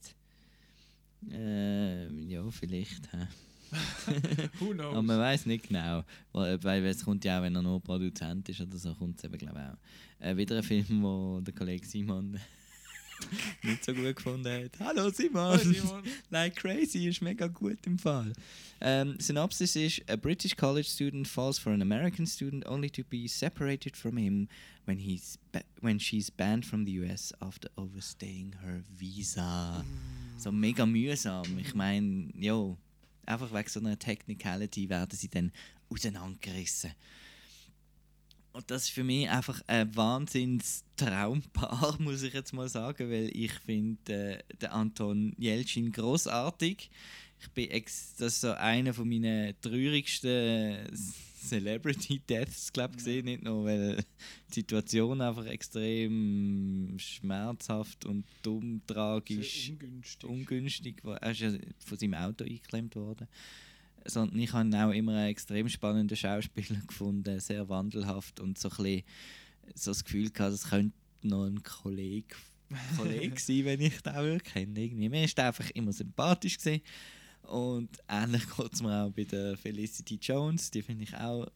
Ähm, 1.30 2.28
ja, 2.28 2.50
vielleicht. 2.50 3.08
Who 4.60 4.72
knows? 4.72 4.92
Aber 4.92 5.02
man 5.02 5.18
weiß 5.18 5.46
nicht 5.46 5.68
genau. 5.68 6.04
Weil, 6.32 6.62
weil 6.62 6.84
es 6.86 7.04
kommt 7.04 7.24
ja 7.24 7.38
auch, 7.38 7.42
wenn 7.42 7.54
er 7.56 7.62
nur 7.62 7.80
Produzent 7.80 8.48
ist 8.48 8.60
oder 8.60 8.76
so, 8.76 8.94
kommt 8.94 9.18
es 9.18 9.24
eben, 9.24 9.38
glaube 9.38 9.58
ich, 9.58 10.26
auch. 10.26 10.26
Äh, 10.26 10.36
wieder 10.36 10.56
ein 10.56 10.62
Film, 10.62 11.02
wo 11.02 11.40
der 11.40 11.54
Kollege 11.54 11.86
Simon 11.86 12.38
nicht 13.62 13.84
so 13.84 13.94
gut 13.94 14.16
gefunden 14.16 14.64
hat. 14.64 14.78
Hallo 14.80 15.10
Simon! 15.10 15.58
Hallo 15.58 15.58
Simon. 15.58 16.02
like 16.30 16.56
Crazy 16.56 17.08
ist 17.08 17.22
mega 17.22 17.46
gut 17.46 17.78
im 17.86 17.98
Fall. 17.98 18.32
Ähm, 18.80 19.16
Synopsis 19.18 19.76
ist: 19.76 20.02
A 20.08 20.16
British 20.16 20.56
college 20.56 20.88
student 20.88 21.26
falls 21.26 21.58
for 21.58 21.72
an 21.72 21.82
American 21.82 22.26
student 22.26 22.66
only 22.66 22.90
to 22.90 23.02
be 23.04 23.26
separated 23.28 23.96
from 23.96 24.16
him 24.16 24.48
when 24.86 24.98
he's 24.98 25.38
when 25.80 25.98
she's 25.98 26.30
banned 26.30 26.64
from 26.64 26.84
the 26.84 26.92
US 27.00 27.32
after 27.40 27.70
overstaying 27.76 28.54
her 28.62 28.82
visa. 28.90 29.84
So 30.36 30.50
mega 30.52 30.84
mühsam. 30.84 31.58
Ich 31.58 31.74
meine, 31.74 32.28
jo, 32.34 32.76
einfach 33.24 33.52
wegen 33.52 33.68
so 33.68 33.80
einer 33.80 33.98
Technicality 33.98 34.88
werden 34.88 35.16
sie 35.16 35.28
dann 35.28 35.52
auseinandergerissen. 35.88 36.92
Und 38.54 38.70
das 38.70 38.84
ist 38.84 38.90
für 38.90 39.02
mich 39.02 39.28
einfach 39.28 39.60
ein 39.66 39.94
Wahnsinns-Traumpaar, 39.96 41.96
muss 41.98 42.22
ich 42.22 42.32
jetzt 42.32 42.52
mal 42.52 42.68
sagen, 42.68 43.10
weil 43.10 43.28
ich 43.36 43.52
finde 43.52 44.12
äh, 44.12 44.38
den 44.62 44.68
Anton 44.68 45.34
Jelcin 45.36 45.90
großartig. 45.90 46.88
Ich 47.40 47.50
bin 47.50 47.68
ex 47.70 48.14
das 48.14 48.34
ist 48.34 48.42
so 48.42 48.52
einer 48.52 48.94
von 48.94 49.08
meinen 49.08 49.56
traurigsten 49.60 50.88
Celebrity 50.94 52.20
Deaths, 52.20 52.72
glaube 52.72 52.92
ich, 52.92 52.98
gesehen. 52.98 53.24
Nicht 53.24 53.42
nur, 53.42 53.64
weil 53.64 53.96
die 54.50 54.54
Situation 54.54 55.20
einfach 55.20 55.46
extrem 55.46 56.94
schmerzhaft 56.96 58.04
und 58.04 58.24
dumm, 58.42 58.80
tragisch, 58.86 59.64
Sehr 59.64 59.72
ungünstig. 59.72 60.30
ungünstig 60.30 61.04
war. 61.04 61.20
Er 61.20 61.32
ist 61.32 61.40
ja 61.40 61.50
von 61.84 61.98
seinem 61.98 62.14
Auto 62.14 62.44
eingeklemmt 62.44 62.94
worden 62.94 63.26
sondern 64.06 64.38
ich 64.38 64.52
habe 64.52 64.66
ihn 64.68 64.74
auch 64.74 64.90
immer 64.90 65.12
einen 65.16 65.28
extrem 65.30 65.68
spannenden 65.68 66.16
Schauspieler 66.16 66.80
gefunden, 66.86 67.38
sehr 67.40 67.68
wandelhaft 67.68 68.40
und 68.40 68.58
so 68.58 68.68
ein 68.70 68.76
bisschen 68.76 69.02
so 69.74 69.90
das 69.92 70.04
Gefühl 70.04 70.30
gehabt, 70.30 70.52
es 70.54 70.68
könnte 70.68 70.94
noch 71.22 71.44
ein 71.46 71.62
Kollege, 71.62 72.34
Kollege 72.98 73.40
sein, 73.40 73.64
wenn 73.64 73.80
ich 73.80 74.00
den 74.02 74.14
würde 74.14 74.40
kennen. 74.44 74.76
Irgendwie. 74.76 75.08
Mir 75.08 75.24
ist 75.24 75.38
einfach 75.40 75.70
immer 75.70 75.92
sympathisch 75.92 76.58
gewesen. 76.58 76.82
und 77.44 77.88
ähnlich 78.08 78.42
geht 78.56 78.72
es 78.74 78.82
mir 78.82 79.04
auch 79.04 79.10
bei 79.10 79.24
der 79.24 79.56
Felicity 79.56 80.18
Jones, 80.20 80.70
die 80.70 80.82
finde 80.82 81.04
ich 81.04 81.14
auch 81.16 81.46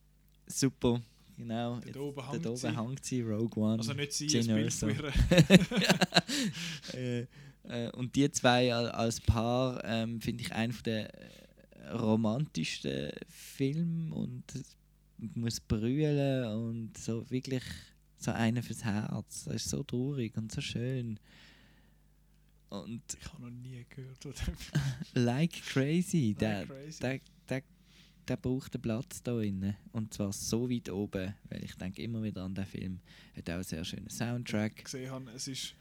super. 0.46 1.00
Genau, 1.36 1.78
Dort 1.80 1.96
oben 1.98 2.30
hängt 2.32 2.46
oben 2.46 2.76
hängt 2.88 3.04
sie, 3.04 3.20
Rogue 3.22 3.62
One. 3.62 3.78
Also 3.78 3.92
nicht 3.92 4.12
sie, 4.12 4.26
Jyn 4.26 4.50
ein 4.50 4.56
Bild 4.56 4.72
von 4.72 4.90
äh, 6.94 7.26
äh, 7.68 7.90
und 7.92 8.14
die 8.16 8.30
zwei 8.32 8.74
al- 8.74 8.90
als 8.90 9.20
Paar 9.20 9.82
ähm, 9.84 10.20
finde 10.20 10.42
ich 10.42 10.52
einen 10.52 10.74
der 10.84 11.14
äh, 11.14 11.28
romantischsten 11.92 13.10
Filme 13.28 14.14
und 14.14 14.44
muss 15.18 15.60
brüllen 15.60 16.44
und 16.44 16.96
so 16.96 17.28
wirklich 17.30 17.62
so 18.18 18.30
einer 18.32 18.62
fürs 18.62 18.84
Herz. 18.84 19.44
Das 19.44 19.54
ist 19.54 19.68
so 19.70 19.82
traurig 19.82 20.36
und 20.36 20.52
so 20.52 20.60
schön. 20.60 21.18
Und 22.70 23.02
Ich 23.18 23.32
habe 23.32 23.44
noch 23.44 23.50
nie 23.50 23.84
gehört 23.88 24.22
von 24.22 24.32
dem. 24.32 24.54
Like 25.24 25.62
Crazy, 25.62 26.34
der, 26.38 26.66
Crazy. 26.66 27.00
Der, 27.00 27.20
der, 27.48 27.62
der 28.26 28.36
braucht 28.36 28.74
einen 28.74 28.82
Platz 28.82 29.22
da 29.22 29.32
drin. 29.32 29.74
Und 29.92 30.12
zwar 30.12 30.32
so 30.32 30.70
weit 30.70 30.90
oben, 30.90 31.34
weil 31.48 31.64
ich 31.64 31.74
denke 31.76 32.02
immer 32.02 32.22
wieder 32.22 32.42
an 32.42 32.54
den 32.54 32.66
Film. 32.66 33.00
Hat 33.36 33.48
auch 33.48 33.54
einen 33.54 33.64
sehr 33.64 33.84
schönen 33.84 34.10
Soundtrack. 34.10 34.84
gesehen 34.84 35.10
habe, 35.10 35.30
es 35.30 35.48
ist. 35.48 35.74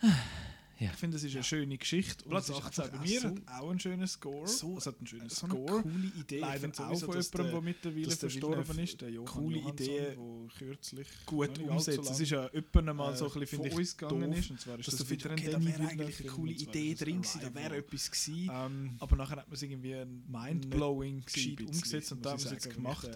Ja. 0.78 0.90
Ich 0.90 0.96
finde, 0.98 1.16
es 1.16 1.24
ist 1.24 1.34
eine 1.34 1.42
schöne 1.44 1.78
Geschichte. 1.78 2.22
Und 2.24 2.30
Platz 2.30 2.50
es 2.50 2.56
ist 2.58 2.62
18 2.64 2.84
einfach 2.84 2.98
bei 2.98 3.04
mir 3.08 3.20
so- 3.20 3.28
hat 3.28 3.34
auch 3.48 3.70
einen 3.70 3.80
schönen 3.80 4.06
Score. 4.06 4.46
so- 4.46 4.76
es 4.76 4.86
hat 4.86 4.98
einen 4.98 5.06
schönen 5.06 5.28
so 5.30 5.46
eine 5.46 5.54
Score. 5.54 5.82
coole 5.82 6.12
Idee. 6.20 6.34
Ich 6.36 6.40
Leider 6.42 6.60
finde 6.60 6.76
auch 6.78 6.98
von 7.00 7.08
jemandem, 7.08 7.50
der- 7.50 7.60
mittlerweile 7.62 8.10
verstorben 8.10 8.78
ist. 8.80 9.00
der 9.00 9.10
Johann 9.10 9.26
Coole 9.26 9.56
Johansson, 9.58 9.86
Idee, 9.86 10.12
wo 10.16 10.48
kürzlich 10.58 11.08
gut 11.24 11.58
umsetzt. 11.58 12.10
Es 12.10 12.20
ist 12.20 12.30
ja 12.30 12.46
öppen 12.52 12.84
mal 12.96 13.12
äh, 13.12 13.16
so 13.16 13.24
ein 13.26 13.32
bisschen, 13.40 13.46
finde 13.46 13.70
von 13.70 13.72
ich, 13.72 13.78
uns 13.78 13.96
gegangen 13.96 14.30
doof, 14.30 14.38
ist. 14.38 14.50
Und 14.50 14.60
zwar 14.60 14.78
ist 14.78 14.88
dass 14.88 14.96
das 14.96 15.10
wieder 15.10 15.30
ein 15.30 15.36
Denis 15.36 15.52
da 15.52 15.64
wäre 15.64 15.88
eigentlich 15.88 16.20
eine 16.20 16.28
coole 16.30 16.52
Idee 16.52 16.94
drin 16.94 17.22
gewesen, 17.22 17.40
da 17.40 17.54
wäre 17.54 17.76
etwas 17.76 18.10
gewesen. 18.10 18.50
Ähm, 18.52 18.96
aber 18.98 19.16
nachher 19.16 19.36
hat 19.36 19.48
man 19.48 19.54
es 19.54 19.62
irgendwie 19.62 20.04
mindblowing 20.28 21.22
gescheit 21.24 21.60
umgesetzt 21.62 22.12
und 22.12 22.24
da 22.24 22.30
haben 22.32 22.38
ich 22.38 22.44
es 22.46 22.50
jetzt 22.52 22.70
gemacht. 22.74 23.08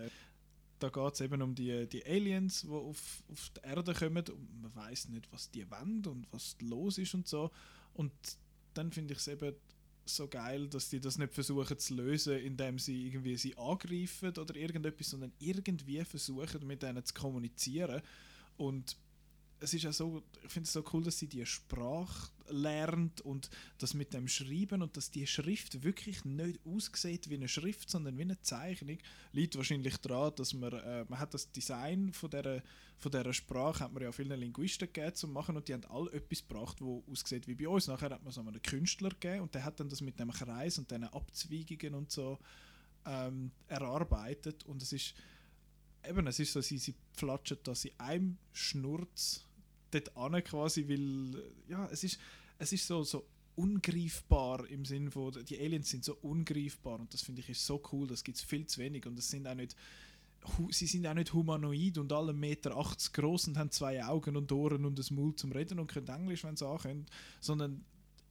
Da 0.81 0.89
geht 0.89 1.15
es 1.15 1.21
eben 1.21 1.43
um 1.43 1.55
die, 1.55 1.87
die 1.87 2.05
Aliens, 2.05 2.63
die 2.63 2.69
auf, 2.69 3.23
auf 3.31 3.51
die 3.51 3.69
Erde 3.69 3.95
kommen 3.95 4.25
und 4.29 4.63
man 4.63 4.75
weiß 4.75 5.11
nicht, 5.11 5.31
was 5.31 5.51
die 5.51 5.71
wollen 5.71 6.05
und 6.07 6.27
was 6.33 6.57
los 6.61 6.99
ist 6.99 7.15
und 7.15 7.29
so. 7.29 7.51
Und 7.95 8.13
dann 8.75 8.91
finde 8.91 9.13
ich 9.13 9.21
es 9.21 9.29
eben 9.29 9.55
so 10.07 10.27
geil, 10.27 10.69
dass 10.69 10.89
die 10.89 11.01
das 11.01 11.19
nicht 11.19 11.33
versuchen 11.35 11.79
zu 11.79 11.95
lösen, 11.95 12.39
indem 12.39 12.79
sie 12.79 13.07
irgendwie 13.07 13.37
sie 13.37 13.57
angreifen 13.57 14.31
oder 14.37 14.57
irgendetwas, 14.57 15.11
sondern 15.11 15.33
irgendwie 15.39 16.05
versuchen, 16.05 16.67
mit 16.67 16.83
denen 16.83 17.05
zu 17.05 17.15
kommunizieren. 17.15 18.03
Und 18.57 18.97
es 19.61 19.75
ist 19.75 19.83
ja 19.83 19.93
so, 19.93 20.23
ich 20.43 20.51
finde 20.51 20.67
es 20.67 20.73
so 20.73 20.83
cool, 20.93 21.05
dass 21.05 21.19
sie 21.19 21.27
die 21.27 21.45
Sprache 21.45 22.31
lernt 22.49 23.21
und 23.21 23.51
das 23.79 23.95
mit 23.95 24.13
dem 24.15 24.27
Schreiben 24.27 24.83
und 24.83 24.97
dass 24.97 25.11
die 25.11 25.27
Schrift 25.27 25.83
wirklich 25.83 26.25
nicht 26.25 26.61
aussieht 26.65 27.29
wie 27.29 27.35
eine 27.35 27.47
Schrift, 27.47 27.91
sondern 27.91 28.17
wie 28.17 28.23
eine 28.23 28.41
Zeichnung, 28.41 28.99
liegt 29.33 29.57
wahrscheinlich 29.57 29.99
daran, 29.99 30.33
dass 30.37 30.55
man, 30.55 30.73
äh, 30.73 31.05
man 31.09 31.19
hat 31.19 31.35
das 31.35 31.53
Design 31.53 32.13
von 32.13 32.31
dieser, 32.31 32.63
von 32.99 33.13
dieser 33.13 33.33
Sprache 33.33 33.85
hat 33.85 33.93
man 33.93 34.03
ja 34.03 34.13
vielen 34.13 34.39
Linguisten 34.41 34.89
gegeben 34.93 35.15
zu 35.15 35.29
machen 35.29 35.57
und 35.57 35.69
die 35.69 35.75
haben 35.75 35.85
alle 35.85 36.11
etwas 36.13 36.47
gebracht, 36.47 36.81
wo 36.81 37.05
aussieht 37.11 37.47
wie 37.47 37.55
bei 37.55 37.69
uns. 37.69 37.87
Nachher 37.87 38.11
hat 38.11 38.25
man 38.25 38.33
so 38.33 38.41
einen 38.41 38.63
Künstler 38.63 39.11
gegeben 39.11 39.43
und 39.43 39.55
der 39.55 39.65
hat 39.65 39.79
dann 39.79 39.89
das 39.89 40.01
mit 40.01 40.19
dem 40.19 40.33
Kreis 40.33 40.79
und 40.79 40.91
diesen 40.91 41.05
Abzweigungen 41.05 41.95
und 41.95 42.11
so 42.11 42.39
ähm, 43.05 43.51
erarbeitet 43.69 44.65
und 44.65 44.83
es 44.83 44.93
ist 44.93 45.15
eben, 46.09 46.27
es 46.27 46.39
ist 46.39 46.53
so, 46.53 46.61
sie, 46.61 46.79
sie 46.79 46.95
flatschen 47.13 47.59
das 47.63 47.85
in 47.85 47.99
einem 47.99 48.39
Schnurz 48.53 49.47
dort 49.91 50.17
an 50.17 50.43
quasi, 50.45 50.89
weil 50.89 51.43
ja, 51.69 51.89
es 51.91 52.05
ist, 52.05 52.19
es 52.59 52.73
ist 52.73 52.87
so, 52.87 53.03
so 53.03 53.27
ungreifbar 53.57 54.67
im 54.69 54.85
Sinn 54.85 55.11
von, 55.11 55.33
die 55.45 55.59
Aliens 55.59 55.91
sind 55.91 56.05
so 56.05 56.17
ungreifbar 56.23 57.01
und 57.01 57.13
das 57.13 57.23
finde 57.23 57.41
ich 57.41 57.51
ist 57.51 57.67
so 57.67 57.83
cool, 57.93 58.07
das 58.07 58.25
gibt 58.25 58.39
es 58.39 58.45
viel 58.45 58.67
zu 58.67 58.81
wenig 58.81 59.07
und 59.07 59.19
es 59.19 59.29
sind 59.29 59.47
auch 59.47 59.55
nicht 59.55 59.77
sie 60.71 60.87
sind 60.87 61.07
auch 61.07 61.15
nicht 61.15 61.35
humanoid 61.35 61.99
und 61.99 62.13
alle 62.13 62.33
1,80 62.33 62.35
Meter 62.35 62.87
groß 63.13 63.49
und 63.49 63.59
haben 63.59 63.71
zwei 63.71 64.03
Augen 64.05 64.37
und 64.37 64.51
Ohren 64.53 64.87
und 64.87 64.99
ein 64.99 65.15
Maul 65.15 65.35
zum 65.35 65.53
Reden 65.53 65.79
und 65.79 65.89
können 65.89 66.09
Englisch, 66.09 66.45
wenn 66.45 66.57
sie 66.57 66.67
ankommen, 66.67 67.05
sondern 67.41 67.85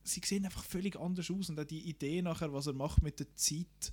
sie 0.04 0.22
sehen 0.26 0.46
einfach 0.46 0.64
völlig 0.64 1.00
anders 1.00 1.30
aus 1.30 1.50
und 1.50 1.60
auch 1.60 1.66
die 1.66 1.88
Idee 1.88 2.24
nachher, 2.24 2.52
was 2.52 2.66
er 2.66 2.74
macht 2.74 3.04
mit 3.04 3.20
der 3.20 3.36
Zeit 3.36 3.92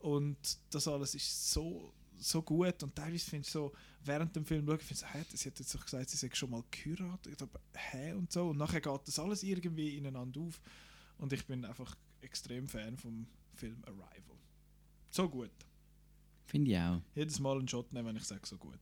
und 0.00 0.36
das 0.70 0.88
alles 0.88 1.14
ist 1.14 1.52
so 1.52 1.92
so 2.18 2.42
gut 2.42 2.82
und 2.82 2.94
teilweise 2.94 3.30
finde 3.30 3.46
ich 3.46 3.50
so, 3.50 3.72
während 4.04 4.34
dem 4.34 4.44
Film 4.44 4.66
schaue, 4.66 4.78
finde 4.78 4.94
ich 4.94 4.98
so, 5.00 5.06
hä, 5.06 5.24
sie 5.34 5.48
hat 5.48 5.58
jetzt 5.58 5.74
doch 5.74 5.84
gesagt, 5.84 6.10
sie 6.10 6.16
sei 6.16 6.30
schon 6.32 6.50
mal 6.50 6.62
geheiratet, 6.70 7.42
aber 7.42 7.60
hä 7.74 8.12
und 8.12 8.32
so 8.32 8.48
und 8.50 8.58
nachher 8.58 8.80
geht 8.80 9.00
das 9.06 9.18
alles 9.18 9.42
irgendwie 9.42 9.96
ineinander 9.96 10.40
auf 10.40 10.60
und 11.18 11.32
ich 11.32 11.44
bin 11.46 11.64
einfach 11.64 11.96
extrem 12.20 12.68
Fan 12.68 12.96
vom 12.96 13.26
Film 13.54 13.82
Arrival. 13.84 14.38
So 15.10 15.28
gut. 15.28 15.50
Finde 16.46 16.70
ich 16.70 16.78
auch. 16.78 17.00
Jedes 17.14 17.38
Mal 17.38 17.58
einen 17.58 17.68
Shot 17.68 17.92
nehmen, 17.92 18.08
wenn 18.08 18.16
ich 18.16 18.24
sage, 18.24 18.46
so 18.46 18.56
gut. 18.56 18.78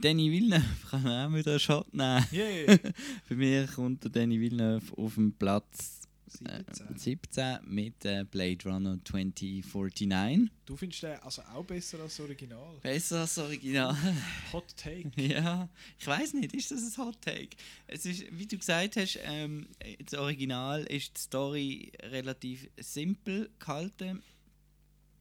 Danny 0.00 0.30
Villeneuve 0.30 0.86
kann 0.88 1.02
man 1.02 1.32
auch 1.32 1.36
wieder 1.36 1.52
einen 1.52 1.60
Shot 1.60 1.92
nehmen. 1.92 2.24
Yeah. 2.32 2.78
Bei 3.28 3.34
mir 3.34 3.66
kommt 3.66 4.04
der 4.04 4.10
Danny 4.10 4.40
Villeneuve 4.40 4.96
auf 4.96 5.14
dem 5.14 5.32
Platz 5.32 5.97
17. 6.28 6.96
17 6.96 7.58
mit 7.64 8.04
äh, 8.04 8.24
Blade 8.24 8.64
Runner 8.64 8.98
2049. 9.04 10.50
Du 10.66 10.76
findest 10.76 11.02
den 11.02 11.18
also 11.20 11.42
auch 11.42 11.64
besser 11.64 12.00
als 12.00 12.16
das 12.16 12.24
Original? 12.24 12.76
Besser 12.82 13.20
als 13.20 13.34
das 13.34 13.44
Original. 13.44 13.96
Hot 14.52 14.76
Take. 14.76 15.10
Ja, 15.16 15.68
ich 15.98 16.06
weiß 16.06 16.34
nicht, 16.34 16.54
ist 16.54 16.70
das 16.70 16.98
ein 16.98 17.04
Hot 17.04 17.20
Take? 17.22 17.56
Es 17.86 18.06
ist, 18.06 18.24
wie 18.30 18.46
du 18.46 18.58
gesagt 18.58 18.96
hast, 18.96 19.18
ähm, 19.24 19.66
das 20.04 20.14
Original 20.14 20.84
ist 20.84 21.16
die 21.16 21.20
Story 21.20 21.92
relativ 22.02 22.68
simpel 22.78 23.50
gehalten 23.58 24.22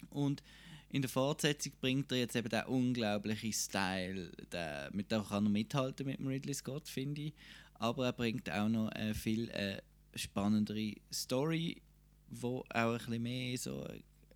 und 0.09 0.43
in 0.89 1.01
der 1.01 1.09
Fortsetzung 1.09 1.73
bringt 1.81 2.11
er 2.11 2.19
jetzt 2.19 2.35
eben 2.35 2.49
den 2.49 2.63
unglaublichen 2.63 3.51
Style, 3.51 4.31
der, 4.51 4.89
mit 4.93 5.11
dem 5.11 5.25
kann 5.25 5.45
er 5.45 5.49
mithalten 5.49 6.05
mit 6.05 6.19
dem 6.19 6.27
Ridley 6.27 6.53
Scott, 6.53 6.87
finde 6.87 7.23
ich. 7.23 7.33
Aber 7.73 8.05
er 8.05 8.13
bringt 8.13 8.49
auch 8.49 8.69
noch 8.69 8.89
eine 8.89 9.13
viel 9.13 9.49
äh, 9.49 9.81
spannendere 10.17 10.93
Story, 11.11 11.81
wo 12.29 12.63
auch 12.69 12.93
ein 12.93 12.97
bisschen 12.97 13.23
mehr 13.23 13.57
so, 13.57 13.87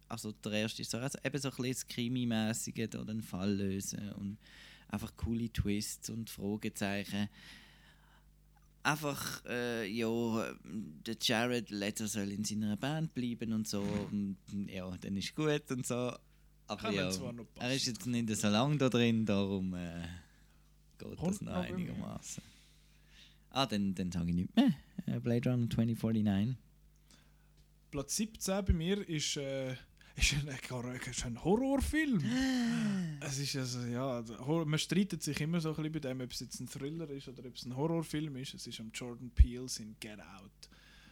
also 0.08 0.32
der 0.32 0.54
erste 0.54 0.82
ist 0.82 0.92
so, 0.92 0.98
also 0.98 1.18
eben 1.24 1.38
so 1.38 1.50
ein 1.50 1.56
bisschen 1.56 1.88
Krimi-mäßige, 1.90 2.90
da 2.90 3.04
den 3.04 3.22
Fall 3.22 3.54
lösen 3.54 4.12
und 4.14 4.38
einfach 4.90 5.16
coole 5.16 5.52
Twists 5.52 6.10
und 6.10 6.30
Fragezeichen. 6.30 7.30
Einfach, 8.84 9.46
äh, 9.46 9.88
ja, 9.88 10.54
der 10.64 11.16
Jared 11.22 11.70
Leto 11.70 12.08
soll 12.08 12.32
in 12.32 12.44
seiner 12.44 12.78
Band 12.78 13.14
bleiben 13.14 13.54
und 13.54 13.68
so, 13.68 13.82
und, 13.82 14.38
ja, 14.68 14.90
dann 14.98 15.18
ist 15.18 15.36
gut 15.36 15.70
und 15.70 15.86
so. 15.86 16.14
Aber 16.68 16.82
Kann 16.82 16.94
ja, 16.94 17.12
er 17.60 17.76
ist 17.76 17.86
jetzt 17.86 18.06
nicht 18.08 18.30
so 18.36 18.48
lange 18.48 18.78
da 18.78 18.90
drin, 18.90 19.26
darum 19.26 19.74
äh, 19.74 20.08
geht 20.98 21.18
Kommt 21.18 21.34
das 21.34 21.42
noch 21.42 21.54
einigermaßen. 21.54 22.42
Ah, 23.52 23.66
dann, 23.66 23.94
dann 23.94 24.12
sage 24.12 24.30
ich 24.30 24.36
nicht 24.36 24.56
mehr. 24.56 24.74
Äh, 25.06 25.20
Blade 25.20 25.50
Runner 25.50 25.70
2049. 25.70 26.56
Platz 27.92 28.16
17 28.16 28.66
bei 28.66 28.74
mir 28.74 29.10
ist, 29.10 29.36
äh, 29.36 29.74
ist, 30.16 30.34
ein, 30.34 30.48
ist 31.10 31.26
ein 31.26 31.44
Horrorfilm. 31.44 32.24
es 33.20 33.40
ist 33.40 33.56
also, 33.58 33.82
ja, 33.82 34.24
man 34.66 34.80
streitet 34.80 35.22
sich 35.22 35.42
immer 35.42 35.60
so 35.60 35.70
ein 35.70 35.76
bisschen 35.76 35.92
bei 35.92 36.00
dem, 36.00 36.22
ob 36.22 36.32
es 36.32 36.40
jetzt 36.40 36.60
ein 36.62 36.68
Thriller 36.68 37.10
ist 37.10 37.28
oder 37.28 37.46
ob 37.46 37.56
es 37.56 37.66
ein 37.66 37.76
Horrorfilm 37.76 38.38
ist. 38.38 38.54
Es 38.54 38.68
ist 38.68 38.80
am 38.80 38.92
Jordan 38.94 39.30
Peele 39.32 39.68
in 39.80 39.96
Get 40.00 40.20
Out. 40.22 40.70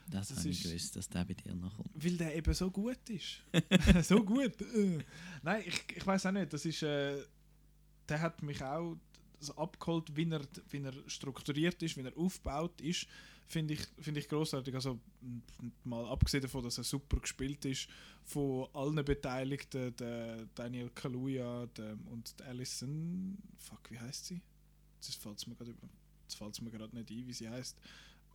Das, 0.07 0.29
Das 0.29 0.39
habe 0.39 0.49
ich 0.49 0.63
gewusst, 0.63 0.95
dass 0.95 1.09
der 1.09 1.25
bei 1.25 1.33
dir 1.33 1.53
noch 1.53 1.75
kommt. 1.75 1.91
Weil 1.93 2.17
der 2.17 2.35
eben 2.35 2.53
so 2.53 2.71
gut 2.71 3.09
ist. 3.09 3.43
so 4.07 4.23
gut. 4.23 4.59
Äh. 4.61 4.99
Nein, 5.43 5.63
ich, 5.67 5.83
ich 5.95 6.07
weiß 6.07 6.25
auch 6.25 6.31
nicht. 6.31 6.51
Das 6.51 6.65
ist, 6.65 6.81
äh, 6.81 7.21
der 8.07 8.21
hat 8.21 8.41
mich 8.41 8.63
auch 8.63 8.97
so 9.39 9.55
abgeholt, 9.55 10.15
wie 10.15 10.29
er, 10.29 10.41
wie 10.69 10.81
er 10.83 10.93
strukturiert 11.07 11.81
ist, 11.83 11.97
wie 11.97 12.01
er 12.01 12.17
aufgebaut 12.17 12.79
ist. 12.81 13.07
Finde 13.47 13.73
ich, 13.73 13.81
finde 13.99 14.19
ich 14.19 14.29
großartig. 14.29 14.75
Also 14.75 14.99
mal 15.83 16.05
abgesehen 16.05 16.43
davon, 16.43 16.63
dass 16.63 16.77
er 16.77 16.83
super 16.83 17.19
gespielt 17.19 17.65
ist 17.65 17.87
von 18.23 18.67
allen 18.73 19.03
Beteiligten, 19.03 19.95
der 19.95 20.45
Daniel 20.53 20.91
Kaluuya 20.91 21.65
der, 21.65 21.97
und 22.11 22.35
Alison, 22.43 23.37
fuck, 23.57 23.89
wie 23.89 23.99
heißt 23.99 24.27
sie? 24.27 24.41
Jetzt 25.01 25.15
fällt 25.15 25.39
es 25.39 25.47
mir 25.47 25.55
gerade 26.69 26.95
nicht 26.95 27.09
ein, 27.09 27.27
wie 27.27 27.33
sie 27.33 27.49
heißt. 27.49 27.75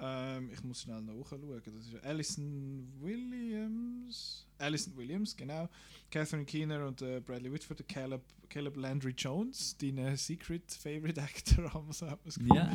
Ähm, 0.00 0.50
ich 0.52 0.62
muss 0.64 0.82
schnell 0.82 1.00
nachschauen. 1.02 1.62
Das 1.64 1.86
ist 1.86 2.04
Alison 2.04 2.92
Williams. 3.00 4.46
Alison 4.58 4.96
Williams, 4.96 5.36
genau. 5.36 5.68
Catherine 6.10 6.44
Keener 6.44 6.86
und 6.86 7.00
äh, 7.02 7.20
Bradley 7.20 7.52
Whitford, 7.52 7.86
Caleb, 7.88 8.22
Caleb 8.48 8.76
Landry 8.76 9.14
Jones, 9.16 9.76
dein 9.78 9.98
äh, 9.98 10.16
Secret 10.16 10.70
Favorite 10.72 11.20
Actor, 11.20 11.72
haben 11.74 11.86
wir 11.86 11.92
so 11.92 12.10
hat 12.10 12.24
man's 12.24 12.38
Ja. 12.42 12.72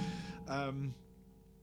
ähm, 0.48 0.94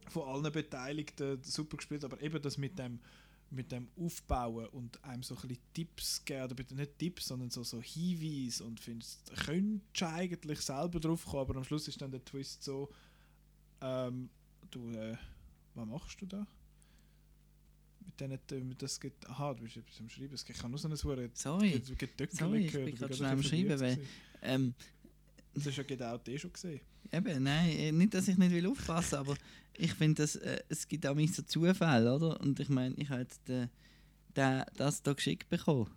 von 0.08 0.28
allen 0.28 0.52
Beteiligten 0.52 1.42
super 1.42 1.76
gespielt, 1.76 2.04
aber 2.04 2.20
eben 2.20 2.40
das 2.40 2.58
mit 2.58 2.78
dem 2.78 3.00
mit 3.48 3.70
dem 3.70 3.88
Aufbauen 3.96 4.66
und 4.70 5.02
einem 5.04 5.22
so 5.22 5.36
ein 5.36 5.42
bisschen 5.42 5.62
Tipps 5.72 6.24
geben, 6.24 6.44
oder 6.44 6.54
bitte 6.56 6.74
nicht 6.74 6.98
Tipps, 6.98 7.28
sondern 7.28 7.48
so, 7.50 7.62
so 7.62 7.80
Hinweise 7.80 8.64
und 8.64 8.80
findest, 8.80 9.32
könntest 9.36 10.02
eigentlich 10.02 10.60
selber 10.60 10.98
drauf 10.98 11.24
kommen, 11.24 11.42
aber 11.42 11.56
am 11.56 11.64
Schluss 11.64 11.86
ist 11.86 12.02
dann 12.02 12.10
der 12.10 12.24
Twist 12.24 12.64
so, 12.64 12.90
ähm, 13.80 14.30
du, 14.70 14.90
äh, 14.90 15.16
was 15.76 15.86
machst 15.86 16.20
du 16.20 16.26
da? 16.26 16.46
Mit 18.04 18.20
denen, 18.20 18.68
mit 18.68 18.80
das 18.82 18.98
geht, 19.00 19.14
aha, 19.28 19.52
du 19.54 19.62
bist 19.64 19.76
etwas 19.76 20.00
am 20.00 20.08
Schreiben, 20.08 20.34
es 20.34 20.44
kann 20.44 20.70
nur 20.70 20.78
so 20.78 20.88
ein 20.88 20.94
Hure 20.96 21.30
Sorry. 21.34 21.82
Sorry, 22.30 22.64
ich 22.66 22.72
bin 22.72 22.88
ich 22.88 22.96
gerade 22.96 23.14
schnell 23.14 23.30
am 23.32 23.42
Schreiben, 23.42 23.78
weil, 23.80 23.98
ähm, 24.42 24.74
Das 25.54 25.66
hast 25.66 25.76
ja 25.76 25.82
genau 25.82 26.18
eh 26.26 26.38
schon 26.38 26.52
gesehen. 26.52 26.80
Eben, 27.12 27.42
nein, 27.42 27.68
äh, 27.70 27.92
nicht, 27.92 28.14
dass 28.14 28.28
ich 28.28 28.36
nicht 28.38 28.50
will 28.52 28.66
aufpassen, 28.66 29.16
aber 29.16 29.36
ich 29.76 29.92
finde, 29.94 30.22
dass, 30.22 30.36
äh, 30.36 30.60
es 30.68 30.88
gibt 30.88 31.06
auch 31.06 31.14
mich 31.14 31.34
so 31.34 31.42
Zufälle, 31.42 32.14
oder? 32.14 32.40
Und 32.40 32.58
ich 32.60 32.68
meine, 32.68 32.94
ich 32.96 33.08
habe 33.10 33.20
jetzt 33.22 33.48
äh, 33.50 33.68
den, 34.36 34.64
das 34.76 35.02
hier 35.04 35.14
geschickt 35.14 35.48
bekommen. 35.48 35.90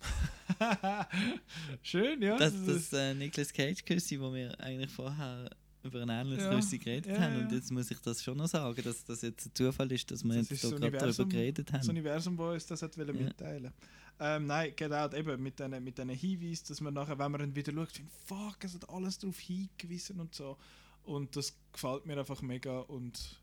Schön, 1.82 2.22
ja. 2.22 2.36
Das, 2.38 2.52
das 2.54 2.66
das 2.66 2.76
ist- 2.76 2.92
äh, 2.92 3.14
Nicolas 3.14 3.52
Cage 3.52 3.84
Küssi, 3.84 4.20
wo 4.20 4.32
wir 4.34 4.58
eigentlich 4.60 4.90
vorher 4.90 5.50
über 5.82 6.02
ein 6.02 6.08
ähnliches 6.08 6.44
Ja, 6.44 6.54
Küssi 6.54 6.78
geredet 6.78 7.12
ja, 7.12 7.20
haben. 7.20 7.36
Und 7.44 7.52
jetzt 7.52 7.70
muss 7.70 7.90
ich 7.90 7.98
das 8.00 8.22
schon 8.22 8.36
noch 8.36 8.48
sagen, 8.48 8.82
dass 8.82 9.04
das 9.04 9.22
jetzt 9.22 9.46
ein 9.46 9.54
Zufall 9.54 9.90
ist, 9.92 10.10
dass 10.10 10.22
wir 10.24 10.34
Das 10.34 10.48
jetzt 10.50 10.64
das 10.64 10.70
gerade 10.70 10.90
darüber 10.90 11.24
geredet 11.26 11.68
das 11.72 11.80
haben. 11.82 11.90
Universum, 11.90 12.36
das 12.36 12.52
uns 12.54 12.66
das 12.66 12.82
hat 12.82 12.96
Ja. 12.96 13.04
mitteilen 13.12 13.72
ähm, 14.20 14.46
Nein, 14.46 14.74
Get 14.76 14.92
Out, 14.92 15.14
eben 15.14 15.42
mit 15.42 15.58
diesen 15.58 15.82
mit 15.82 15.98
Hinweisen, 15.98 16.64
dass 16.68 16.80
man 16.82 16.92
nachher, 16.92 17.18
wenn 17.18 17.32
man 17.32 17.40
dann 17.40 17.56
wieder 17.56 17.72
schaut, 17.72 17.92
findet, 17.92 18.12
fuck, 18.26 18.62
es 18.62 18.74
hat 18.74 18.88
alles 18.90 19.18
darauf 19.18 19.38
hingewiesen 19.38 20.20
und 20.20 20.34
so. 20.34 20.58
Und 21.04 21.34
das 21.34 21.56
gefällt 21.72 22.04
mir 22.04 22.18
einfach 22.18 22.42
mega 22.42 22.80
und 22.80 23.40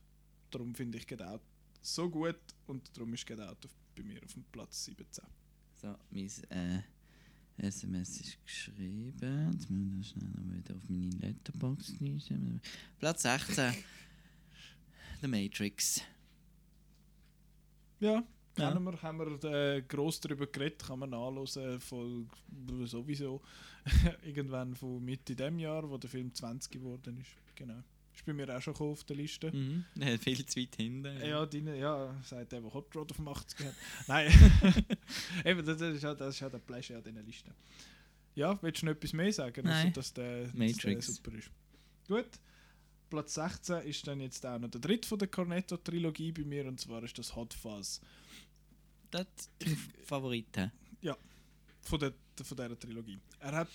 darum 0.52 0.76
finde 0.76 1.00
ich 1.00 1.08
Get 1.08 1.22
so 1.82 2.10
gut 2.10 2.40
und 2.68 2.96
darum 2.96 3.14
ist 3.14 3.26
Get 3.26 3.40
bei 3.96 4.04
mir 4.04 4.24
auf 4.24 4.34
dem 4.34 4.44
Platz 4.52 4.86
17. 4.86 5.26
So, 5.82 5.96
mein 6.12 6.32
äh, 6.50 6.82
SMS 7.58 8.22
ist 8.22 8.44
geschrieben. 8.46 9.52
Jetzt 9.54 9.70
müssen 9.70 9.98
wir 9.98 10.04
schnell 10.04 10.30
noch 10.30 10.56
wieder 10.56 10.76
auf 10.76 10.90
meine 10.90 11.10
Letterbox 11.16 12.00
lesen. 12.00 12.62
Platz 13.00 13.24
16. 13.24 13.74
The 15.22 15.28
Matrix. 15.28 16.02
Ja, 18.00 18.24
Ja. 18.58 18.72
kennen 18.72 18.84
wir, 18.84 19.02
haben 19.02 19.18
wir 19.20 19.44
äh, 19.52 19.82
gross 19.82 20.20
darüber 20.20 20.46
geredet, 20.48 20.84
kann 20.86 21.00
man 21.00 21.10
nachlesen, 21.10 21.80
voll 21.80 22.28
sowieso. 22.86 23.42
Irgendwann 24.24 24.76
von 24.76 25.04
Mitte 25.04 25.36
dem 25.36 25.58
Jahr, 25.60 25.90
wo 25.90 25.98
der 25.98 26.10
Film 26.10 26.34
20 26.34 26.72
geworden 26.72 27.18
ist. 27.20 27.32
Genau. 27.56 27.82
Ist 28.18 28.26
bei 28.26 28.34
mir 28.34 28.50
auch 28.50 28.60
schon 28.60 28.76
auf 28.76 29.04
der 29.04 29.16
Liste. 29.16 29.52
Mhm. 29.56 29.86
Ja, 29.96 30.18
viel 30.18 30.44
zu 30.44 30.60
weit 30.60 30.76
hinten. 30.76 31.22
Ja, 31.22 31.46
deine, 31.46 31.78
ja, 31.78 32.20
sagt 32.24 32.52
der, 32.52 32.62
der 32.62 32.74
Hot 32.74 32.96
Rod 32.96 33.12
auf 33.12 33.18
dem 33.18 33.28
80 33.28 33.68
hat. 33.68 33.76
Nein, 34.08 34.32
eben, 35.46 35.64
das 35.64 35.80
ist 35.80 36.04
halt, 36.04 36.20
das 36.20 36.34
ist 36.34 36.42
halt 36.42 36.56
ein 36.56 36.62
Pleasure 36.62 36.98
an 36.98 37.04
dieser 37.04 37.22
Liste. 37.22 37.54
Ja, 38.34 38.60
willst 38.64 38.82
du 38.82 38.88
noch 38.88 38.94
etwas 38.94 39.14
mehr 39.14 39.32
sagen, 39.32 39.66
Nein. 39.66 39.94
dass 39.94 40.14
der, 40.14 40.46
dass 40.46 40.52
der 40.52 40.60
Matrix. 40.60 41.08
super 41.08 41.32
ist? 41.34 41.52
Gut. 42.08 42.30
Platz 43.10 43.36
16 43.36 43.84
ist 43.84 44.08
dann 44.08 44.20
jetzt 44.20 44.44
auch 44.46 44.58
noch 44.58 44.70
der 44.70 44.82
dritte 44.82 45.08
von 45.08 45.20
der 45.20 45.28
Cornetto-Trilogie 45.28 46.32
bei 46.32 46.44
mir 46.44 46.66
und 46.66 46.80
zwar 46.80 47.04
ist 47.04 47.18
das 47.20 47.36
Hot 47.36 47.54
Fuzz. 47.54 48.02
Das 49.12 49.28
ist 49.38 49.52
dein 49.60 49.78
Favorit, 50.04 50.58
hä? 50.58 50.72
Ja, 51.02 51.16
von, 51.82 52.00
der, 52.00 52.14
von 52.44 52.58
dieser 52.58 52.80
Trilogie. 52.80 53.20
Er 53.40 53.52
hat, 53.54 53.70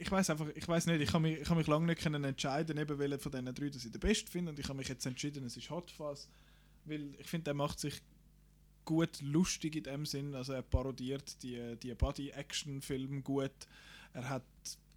ich 0.00 0.10
weiß 0.10 0.30
einfach, 0.30 0.48
ich 0.54 0.66
weiß 0.66 0.86
nicht, 0.86 1.02
ich 1.02 1.12
habe 1.12 1.22
mich, 1.22 1.40
ich 1.40 1.48
hab 1.48 1.56
mich 1.58 1.66
lange 1.66 1.86
nicht 1.86 2.00
können 2.00 2.24
entscheiden, 2.24 2.78
eben 2.78 2.98
welchen 2.98 3.20
von 3.20 3.32
diesen 3.32 3.54
drei 3.54 3.68
dass 3.68 3.84
ich 3.84 3.92
den 3.92 4.00
besten 4.00 4.30
finde 4.30 4.50
und 4.50 4.58
ich 4.58 4.66
habe 4.66 4.78
mich 4.78 4.88
jetzt 4.88 5.04
entschieden, 5.04 5.44
es 5.44 5.56
ist 5.58 5.68
Hot 5.68 5.90
Fuzz, 5.90 6.28
weil 6.86 7.14
ich 7.18 7.26
finde, 7.26 7.44
der 7.44 7.54
macht 7.54 7.78
sich 7.78 8.00
gut 8.86 9.20
lustig 9.20 9.76
in 9.76 9.82
dem 9.82 10.06
Sinn, 10.06 10.34
also 10.34 10.54
er 10.54 10.62
parodiert 10.62 11.42
die, 11.42 11.76
die 11.76 11.94
Body-Action-Filme 11.94 13.20
gut, 13.20 13.52
er 14.14 14.28
hat 14.30 14.42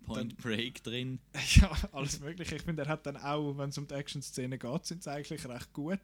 Point 0.06 0.38
Break 0.38 0.83
drin. 0.83 1.19
ja, 1.56 1.72
alles 1.91 2.19
mögliche. 2.19 2.56
Ich 2.56 2.64
finde, 2.64 2.83
er 2.83 2.90
hat 2.90 3.06
dann 3.06 3.15
auch, 3.15 3.57
wenn 3.57 3.69
es 3.69 3.77
um 3.77 3.88
die 3.88 3.93
Action-Szene 3.93 4.57
geht, 4.57 4.85
sind 4.85 5.01
sie 5.01 5.09
eigentlich 5.09 5.48
recht 5.48 5.72
gut. 5.72 5.99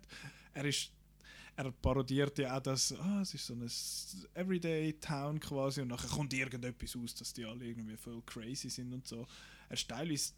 Er 0.53 0.63
ist 0.63 0.91
er 1.59 1.71
parodiert 1.73 2.39
ja 2.39 2.55
auch 2.55 2.61
das, 2.61 2.93
ah, 2.93 3.19
es 3.21 3.33
ist 3.33 3.45
so 3.45 3.53
ein 3.53 3.69
Everyday 4.33 4.93
Town 4.93 5.41
quasi 5.41 5.81
und 5.81 5.89
nachher 5.89 6.07
kommt 6.07 6.33
irgendetwas 6.33 6.95
aus, 6.95 7.15
dass 7.15 7.33
die 7.33 7.43
alle 7.43 7.65
irgendwie 7.65 7.97
voll 7.97 8.21
crazy 8.25 8.69
sind 8.69 8.93
und 8.93 9.05
so. 9.05 9.27
Er 9.67 9.75
ist 9.75 10.35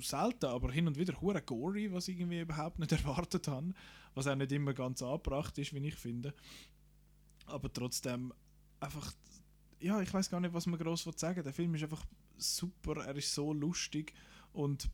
selten, 0.00 0.46
aber 0.46 0.72
hin 0.72 0.88
und 0.88 0.98
wieder 0.98 1.20
hure 1.20 1.40
gory, 1.40 1.92
was 1.92 2.08
ich 2.08 2.18
irgendwie 2.18 2.40
überhaupt 2.40 2.80
nicht 2.80 2.90
erwartet 3.04 3.46
habe, 3.46 3.74
was 4.14 4.26
auch 4.26 4.34
nicht 4.34 4.50
immer 4.50 4.74
ganz 4.74 5.02
angebracht 5.02 5.56
ist, 5.58 5.72
wie 5.72 5.86
ich 5.86 5.94
finde. 5.94 6.34
Aber 7.46 7.72
trotzdem 7.72 8.32
einfach, 8.80 9.12
ja, 9.78 10.02
ich 10.02 10.12
weiß 10.12 10.30
gar 10.30 10.40
nicht, 10.40 10.52
was 10.52 10.66
man 10.66 10.80
groß 10.80 11.08
sagen. 11.14 11.44
Der 11.44 11.52
Film 11.52 11.76
ist 11.76 11.84
einfach 11.84 12.04
super, 12.36 13.04
er 13.06 13.14
ist 13.14 13.32
so 13.32 13.52
lustig 13.52 14.14
und 14.52 14.90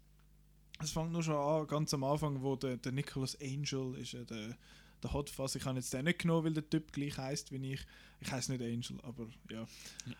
es 0.82 0.90
fängt 0.92 1.12
nur 1.12 1.22
schon 1.22 1.36
an, 1.36 1.66
ganz 1.66 1.94
am 1.94 2.04
Anfang, 2.04 2.42
wo 2.42 2.56
der, 2.56 2.76
der 2.76 2.92
Nicholas 2.92 3.40
Angel 3.40 3.94
ist, 3.96 4.12
äh, 4.12 4.26
der, 4.26 4.56
der 5.02 5.12
Hot 5.12 5.30
Fuzz. 5.30 5.54
Ich 5.54 5.64
habe 5.64 5.78
jetzt 5.78 5.92
den 5.92 6.04
nicht 6.04 6.20
genommen, 6.20 6.46
weil 6.46 6.54
der 6.54 6.68
Typ 6.68 6.92
gleich 6.92 7.16
heißt 7.16 7.52
wie 7.52 7.72
ich. 7.72 7.80
Ich 8.20 8.30
heiße 8.30 8.52
nicht 8.52 8.62
Angel, 8.62 9.02
aber 9.04 9.26
ja. 9.50 9.66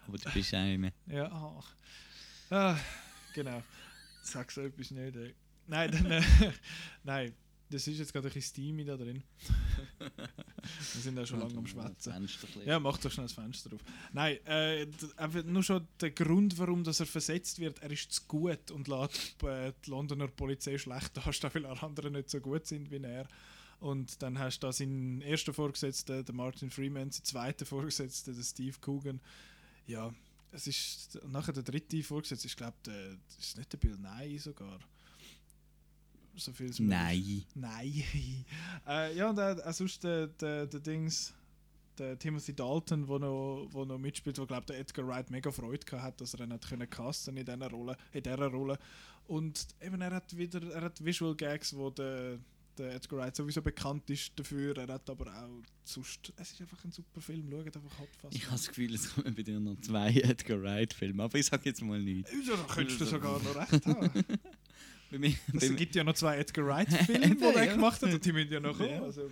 Aber 0.06 0.18
du 0.18 0.30
bist 0.32 0.54
einer. 0.54 0.92
Ja, 1.06 1.30
ah. 1.30 1.64
ah, 2.50 2.78
genau. 3.34 3.62
Sag 4.22 4.50
so 4.50 4.62
etwas 4.62 4.90
nicht, 4.90 5.16
ey. 5.16 5.34
Nein, 5.66 5.90
dann, 5.92 6.10
äh, 6.10 6.22
nein, 7.04 7.34
das 7.72 7.86
ist 7.86 7.98
jetzt 7.98 8.12
gerade 8.12 8.28
ein 8.28 8.34
bisschen 8.34 8.54
steamy 8.54 8.84
da 8.84 8.96
drin. 8.96 9.22
Wir 9.98 11.00
sind 11.00 11.16
ja 11.16 11.24
schon 11.24 11.40
lange 11.40 11.56
am 11.56 11.66
Schwätzen. 11.66 12.28
Ja, 12.66 12.78
mach 12.78 12.98
doch 12.98 13.10
schnell 13.10 13.26
das 13.26 13.32
Fenster 13.32 13.74
auf. 13.74 13.80
Nein, 14.12 14.38
äh, 14.46 14.86
einfach 15.16 15.42
nur 15.44 15.62
schon 15.62 15.86
der 16.00 16.10
Grund, 16.10 16.58
warum 16.58 16.84
dass 16.84 17.00
er 17.00 17.06
versetzt 17.06 17.58
wird, 17.58 17.78
er 17.80 17.90
ist 17.90 18.12
zu 18.12 18.22
gut 18.28 18.70
und 18.70 18.88
lässt 18.88 19.42
äh, 19.42 19.72
die 19.84 19.90
Londoner 19.90 20.28
Polizei 20.28 20.76
schlecht 20.76 21.16
dastehen, 21.16 21.50
weil 21.54 21.66
alle 21.66 21.82
anderen 21.82 22.12
nicht 22.12 22.30
so 22.30 22.40
gut 22.40 22.66
sind 22.66 22.90
wie 22.90 23.02
er. 23.02 23.26
Und 23.82 24.22
dann 24.22 24.38
hast 24.38 24.60
du 24.60 24.68
da 24.68 24.72
seinen 24.72 25.22
ersten 25.22 25.52
Vorgesetzten, 25.52 26.24
den 26.24 26.36
Martin 26.36 26.70
Freeman, 26.70 27.10
seinen 27.10 27.24
zweiten 27.24 27.64
Vorgesetzten, 27.66 28.32
den 28.32 28.44
Steve 28.44 28.76
Coogan. 28.80 29.20
Ja, 29.88 30.14
es 30.52 30.68
ist 30.68 31.18
nachher 31.26 31.52
der 31.52 31.64
dritte 31.64 32.00
Vorgesetzte, 32.04 32.46
ich 32.46 32.56
glaube, 32.56 32.76
der 32.86 33.16
das 33.26 33.38
ist 33.38 33.58
nicht 33.58 33.72
der 33.72 33.78
Bill 33.78 33.98
Nye 33.98 34.38
sogar. 34.38 34.78
So 36.36 36.52
viel 36.52 36.72
Nein. 36.78 37.44
Nein. 37.56 38.04
äh, 38.86 39.16
ja, 39.16 39.28
und 39.28 39.38
äh, 39.38 39.72
sonst 39.72 40.04
der, 40.04 40.28
der, 40.28 40.68
der 40.68 40.80
Dings, 40.80 41.34
der 41.98 42.16
Timothy 42.16 42.54
Dalton, 42.54 43.08
wo 43.08 43.18
noch, 43.18 43.66
wo 43.72 43.84
noch 43.84 43.98
mitspielt, 43.98 44.38
wo 44.38 44.46
glaube 44.46 44.66
der 44.66 44.78
Edgar 44.78 45.08
Wright 45.08 45.28
mega 45.28 45.50
Freude 45.50 45.84
gehabt 45.84 46.04
hat, 46.04 46.20
dass 46.20 46.34
er 46.34 46.44
ihn 46.44 46.52
hat 46.52 46.68
können 46.68 46.88
casten 46.88 47.36
in 47.36 47.44
dieser 47.44 47.68
Rolle, 47.68 47.96
in 48.12 48.22
dieser 48.22 48.46
Rolle. 48.46 48.78
Und 49.26 49.66
eben 49.80 50.00
er 50.00 50.12
hat 50.12 50.36
wieder, 50.36 50.62
er 50.72 50.82
hat 50.82 51.04
Visual 51.04 51.34
Gags, 51.34 51.76
wo 51.76 51.90
der, 51.90 52.38
der 52.78 52.94
Edgar 52.94 53.20
Wright 53.20 53.36
sowieso 53.36 53.62
bekannt 53.62 54.08
ist 54.10 54.32
dafür. 54.36 54.76
Er 54.78 54.88
hat 54.88 55.08
aber 55.08 55.26
auch 55.26 55.62
sonst, 55.84 56.32
es 56.36 56.52
ist 56.52 56.60
einfach 56.60 56.84
ein 56.84 56.92
super 56.92 57.20
Film. 57.20 57.50
Schaut 57.50 57.76
einfach 57.76 57.98
Hot 57.98 58.08
Fuzz. 58.20 58.34
Ich 58.34 58.44
habe 58.44 58.52
das 58.52 58.68
Gefühl, 58.68 58.94
es 58.94 59.14
kommen 59.14 59.34
bei 59.34 59.42
dir 59.42 59.60
noch 59.60 59.80
zwei 59.80 60.10
Edgar 60.10 60.62
Wright-Filme, 60.62 61.22
aber 61.22 61.38
ich 61.38 61.46
sage 61.46 61.62
jetzt 61.64 61.82
mal 61.82 62.00
nichts. 62.00 62.30
Ja, 62.32 62.56
da 62.56 62.74
könntest 62.74 63.00
du 63.00 63.04
sogar 63.04 63.40
noch 63.42 63.56
recht 63.56 63.86
haben. 63.86 64.10
Bei 65.12 65.18
mir, 65.18 65.34
Es 65.52 65.68
bei, 65.68 65.74
gibt 65.74 65.94
ja 65.94 66.04
noch 66.04 66.14
zwei 66.14 66.38
Edgar 66.38 66.66
Wright-Filme, 66.66 67.36
die 67.36 67.44
er 67.44 67.66
gemacht 67.66 68.00
hat 68.00 68.14
und 68.14 68.24
die 68.24 68.32
müssen 68.32 68.50
ja 68.50 68.60
noch 68.60 68.78
kommen. 68.78 69.02
Also, 69.02 69.30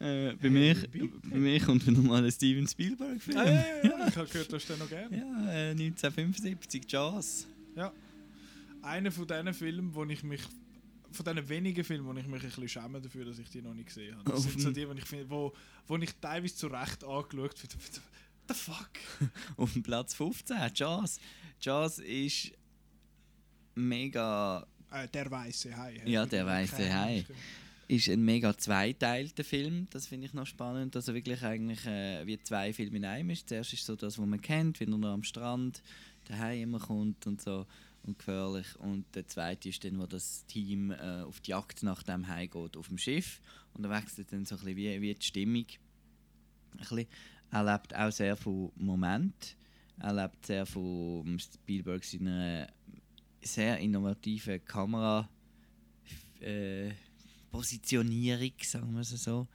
äh, 0.00 0.34
bei, 0.34 0.50
mir, 0.50 0.74
bei 1.22 1.36
mir 1.36 1.60
kommt 1.60 1.86
wieder 1.86 2.00
mal 2.00 2.24
ein 2.24 2.32
Steven 2.32 2.66
Spielberg-Film. 2.66 3.38
Ah, 3.38 3.44
ja, 3.44 3.52
ja, 3.52 3.84
ja, 3.84 4.06
ich 4.08 4.16
habe 4.16 4.28
gehört, 4.28 4.50
du 4.50 4.56
hast 4.56 4.68
den 4.68 4.78
noch 4.80 4.88
gerne. 4.88 5.16
Ja, 5.16 5.52
äh, 5.52 5.70
1975, 5.70 6.90
Jaws. 6.90 7.46
Ja. 7.76 7.92
Einer 8.82 9.12
von 9.12 9.28
diesen 9.28 9.54
Filmen, 9.54 9.94
wo 9.94 10.04
ich 10.04 10.24
mich. 10.24 10.40
Von 11.12 11.24
diesen 11.24 11.48
wenigen 11.48 11.84
Filmen, 11.84 12.06
wo 12.06 12.18
ich 12.18 12.26
mich 12.26 12.42
ein 12.42 12.48
bisschen 12.48 12.68
schäme 12.68 13.00
dafür, 13.00 13.24
dass 13.24 13.38
ich 13.38 13.50
die 13.50 13.62
noch 13.62 13.74
nicht 13.74 13.86
gesehen 13.86 14.16
habe. 14.16 14.30
Das 14.30 14.42
sind 14.42 14.60
so 14.60 14.70
die, 14.70 14.88
wo 14.88 14.92
ich, 14.92 15.04
finde, 15.04 15.28
wo, 15.28 15.52
wo 15.86 15.96
ich 15.96 16.14
teilweise 16.20 16.54
zu 16.54 16.68
Recht 16.68 17.04
angeschaut 17.04 17.58
finde. 17.58 17.76
What 17.76 18.02
the 18.48 18.54
fuck? 18.54 18.90
Auf 19.56 19.82
Platz 19.82 20.14
15, 20.14 20.56
Jaws. 20.74 21.18
Jaws 21.60 21.98
ist 21.98 22.52
mega. 23.74 24.66
Äh, 24.90 25.08
der 25.08 25.30
weiße 25.30 25.76
Hai. 25.76 26.00
Ja, 26.04 26.26
der 26.26 26.46
weiße 26.46 26.92
Hai. 26.92 27.24
Ist 27.88 28.08
ein 28.08 28.24
mega 28.24 28.56
zweiteilter 28.56 29.42
Film. 29.42 29.88
Das 29.90 30.06
finde 30.06 30.26
ich 30.26 30.32
noch 30.32 30.46
spannend. 30.46 30.94
Also 30.94 31.12
wirklich 31.12 31.42
eigentlich 31.42 31.84
äh, 31.86 32.24
wie 32.24 32.40
zwei 32.40 32.72
Filme 32.72 32.98
in 32.98 33.04
einem 33.04 33.30
ist. 33.30 33.48
Zuerst 33.48 33.72
ist 33.72 33.84
so 33.84 33.96
das, 33.96 34.16
was 34.16 34.26
man 34.26 34.40
kennt, 34.40 34.78
wie 34.78 34.84
er 34.84 34.90
noch 34.90 35.08
am 35.08 35.24
Strand 35.24 35.82
der 36.28 36.38
Hai 36.38 36.62
immer 36.62 36.78
kommt 36.78 37.26
und 37.26 37.42
so 37.42 37.66
und 38.02 38.18
gefährlich. 38.18 38.78
Und 38.78 39.04
der 39.14 39.26
zweite 39.26 39.68
ist 39.68 39.84
dann, 39.84 39.98
wo 39.98 40.06
das 40.06 40.44
Team 40.46 40.90
äh, 40.90 41.22
auf 41.22 41.40
die 41.40 41.50
Jagd 41.50 41.82
nach 41.82 42.02
dem 42.02 42.28
Hai 42.28 42.46
geht 42.46 42.76
auf 42.76 42.88
dem 42.88 42.98
Schiff. 42.98 43.40
Und 43.74 43.82
da 43.82 43.90
wechselt 43.90 44.32
dann 44.32 44.44
so 44.44 44.56
ein 44.56 44.60
bisschen 44.60 44.76
wie, 44.76 45.00
wie 45.00 45.14
die 45.14 45.26
Stimmung. 45.26 45.66
Ein. 46.90 47.06
Er 47.52 47.64
lebt 47.64 47.94
auch 47.94 48.12
sehr 48.12 48.36
von 48.36 48.70
Moment. 48.76 49.56
Er 49.98 50.14
lebt 50.14 50.46
sehr 50.46 50.66
von 50.66 51.38
Spielberg 51.38 52.04
seiner 52.04 52.68
sehr 53.42 53.78
innovativen 53.78 54.64
Kamera 54.64 55.28
äh, 56.40 56.90
Positionierung, 57.50 58.52
sagen 58.62 58.92
wir 58.92 59.00
es 59.00 59.10
so. 59.10 59.46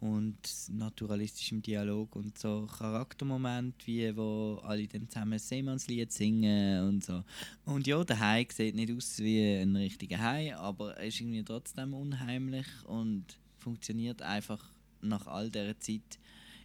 Und 0.00 0.38
naturalistischem 0.70 1.60
Dialog 1.60 2.16
und 2.16 2.38
so 2.38 2.66
Charaktermoment, 2.66 3.86
wie 3.86 4.16
wo 4.16 4.58
alle 4.62 4.86
dann 4.88 5.08
zusammen 5.08 5.38
Seemannslied 5.38 6.10
singen 6.10 6.88
und 6.88 7.04
so. 7.04 7.22
Und 7.66 7.86
ja, 7.86 8.02
der 8.02 8.18
Hai 8.18 8.46
sieht 8.50 8.74
nicht 8.74 8.92
aus 8.92 9.18
wie 9.18 9.58
ein 9.60 9.76
richtiger 9.76 10.18
Hai, 10.18 10.56
aber 10.56 10.96
er 10.96 11.06
ist 11.06 11.20
irgendwie 11.20 11.44
trotzdem 11.44 11.92
unheimlich 11.92 12.66
und 12.86 13.24
funktioniert 13.58 14.22
einfach 14.22 14.64
nach 15.02 15.26
all 15.26 15.50
dieser 15.50 15.78
Zeit 15.78 16.18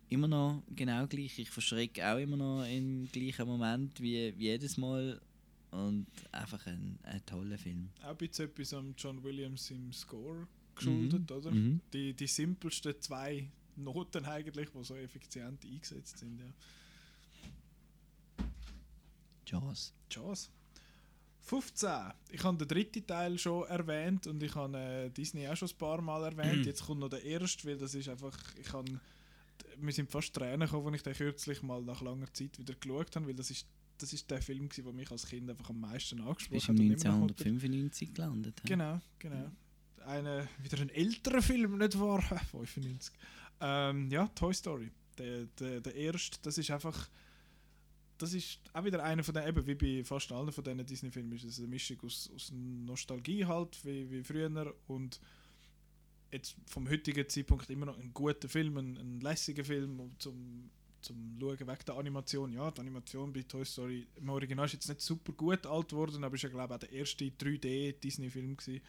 immer 0.09 0.27
noch 0.27 0.64
genau 0.75 1.07
gleich. 1.07 1.39
Ich 1.39 1.49
verschrecke 1.49 2.05
auch 2.07 2.17
immer 2.17 2.38
noch 2.38 2.65
im 2.65 3.09
gleichen 3.11 3.47
Moment 3.47 3.99
wie, 3.99 4.33
wie 4.38 4.45
jedes 4.45 4.77
Mal. 4.77 5.19
Und 5.72 6.07
einfach 6.31 6.65
ein, 6.67 6.97
ein 7.03 7.25
toller 7.25 7.57
Film. 7.57 7.89
Auch 8.01 8.11
ein 8.11 8.17
bisschen 8.17 8.45
etwas 8.45 8.73
am 8.73 8.93
John 8.97 9.22
Williams 9.22 9.72
im 9.72 9.91
Score 9.91 10.47
geschuldet, 10.75 11.29
Mhm, 11.29 11.35
oder? 11.37 11.51
mhm. 11.51 11.81
Die, 11.93 12.13
die 12.13 12.27
simpelsten 12.27 12.93
zwei 13.01 13.49
Noten 13.77 14.25
eigentlich, 14.25 14.69
die 14.69 14.83
so 14.83 14.95
effizient 14.95 15.63
eingesetzt 15.65 16.17
sind, 16.19 16.39
ja. 16.39 16.45
Jaws. 19.47 19.93
Jaws. 20.09 20.49
15. 21.41 21.89
Ich 22.31 22.43
habe 22.43 22.57
den 22.57 22.67
dritten 22.67 23.05
Teil 23.05 23.37
schon 23.37 23.67
erwähnt 23.67 24.25
und 24.25 24.41
ich 24.41 24.55
habe 24.55 24.77
äh, 24.77 25.09
Disney 25.11 25.47
auch 25.47 25.55
schon 25.55 25.69
ein 25.69 25.77
paar 25.77 26.01
Mal 26.01 26.23
erwähnt. 26.23 26.59
Mhm. 26.59 26.63
Jetzt 26.63 26.83
kommt 26.85 27.01
noch 27.01 27.09
der 27.09 27.23
erste, 27.23 27.67
weil 27.67 27.77
das 27.77 27.93
ist 27.93 28.09
einfach, 28.09 28.35
ich 28.59 28.73
habe, 28.73 28.99
mir 29.77 29.91
sind 29.91 30.09
fast 30.09 30.33
Tränen 30.33 30.61
gekommen, 30.61 30.87
als 30.87 30.95
ich 30.97 31.03
den 31.03 31.13
kürzlich 31.13 31.61
mal 31.61 31.83
nach 31.83 32.01
langer 32.01 32.33
Zeit 32.33 32.57
wieder 32.57 32.73
geschaut 32.73 33.15
habe, 33.15 33.27
weil 33.27 33.35
das 33.35 33.51
ist, 33.51 33.67
das 33.99 34.11
ist 34.11 34.29
der 34.31 34.41
Film, 34.41 34.67
gewesen, 34.67 34.85
der 34.85 34.93
mich 34.93 35.11
als 35.11 35.27
Kind 35.27 35.47
einfach 35.47 35.69
am 35.69 35.79
meisten 35.79 36.19
angesprochen 36.19 36.57
Ist 36.57 36.67
hat. 36.67 36.79
im 36.79 36.87
noch 36.87 36.95
hat. 36.95 37.05
1995 37.05 38.13
gelandet. 38.15 38.61
Genau, 38.65 38.99
genau. 39.19 39.51
Eine, 40.06 40.48
wieder 40.61 40.80
ein 40.82 40.90
älterer 40.90 41.42
Film, 41.42 41.77
nicht 41.77 42.00
wahr? 42.00 42.22
95. 42.51 43.14
Ähm, 43.61 44.09
ja, 44.11 44.27
Toy 44.30 44.53
Story. 44.53 44.92
Der, 45.17 45.45
der, 45.59 45.82
der 45.82 45.95
erste, 45.95 46.38
das 46.42 46.58
ist 46.58 46.72
einfach. 46.72 47.09
Das 48.17 48.34
ist 48.34 48.59
auch 48.72 48.85
wieder 48.85 49.03
einer 49.03 49.24
von 49.24 49.34
den, 49.34 49.45
eben 49.45 49.67
wie 49.67 49.75
bei 49.75 50.03
fast 50.06 50.32
allen 50.32 50.51
von 50.51 50.64
diesen 50.64 50.85
Disney-Filmen, 50.85 51.34
ist 51.34 51.43
es 51.43 51.59
eine 51.59 51.67
Mischung 51.67 51.98
aus, 52.01 52.32
aus 52.34 52.50
Nostalgie 52.53 53.45
halt, 53.45 53.84
wie, 53.84 54.09
wie 54.09 54.24
früher 54.24 54.74
und 54.88 55.19
jetzt 56.32 56.56
vom 56.66 56.90
heutigen 56.90 57.27
Zeitpunkt 57.27 57.69
immer 57.69 57.88
noch 57.88 57.98
ein 57.98 58.14
guter 58.14 58.48
Film, 58.48 58.77
ein, 58.77 58.98
ein 58.98 59.19
lässiger 59.19 59.66
Film 59.66 60.00
um 60.00 60.17
zum, 60.19 60.69
zum 61.01 61.38
Schauen 61.40 61.59
wegen 61.59 61.85
der 61.85 61.95
Animation. 61.95 62.53
Ja, 62.53 62.72
die 62.72 62.82
Animation 62.82 63.34
bei 63.34 63.43
Toy 63.43 63.66
Story 63.66 64.08
im 64.16 64.30
Original 64.30 64.66
ist 64.66 64.74
jetzt 64.74 64.88
nicht 64.88 65.01
super 65.01 65.34
gut 65.34 65.66
alt 65.66 65.90
geworden, 65.90 66.24
aber 66.24 66.35
ist 66.35 66.43
ja 66.43 66.50
glaube 66.50 66.74
ich 66.74 66.75
auch 66.75 66.80
der 66.80 66.92
erste 66.92 67.25
3D-Disney-Film 67.25 68.56
gewesen. 68.56 68.82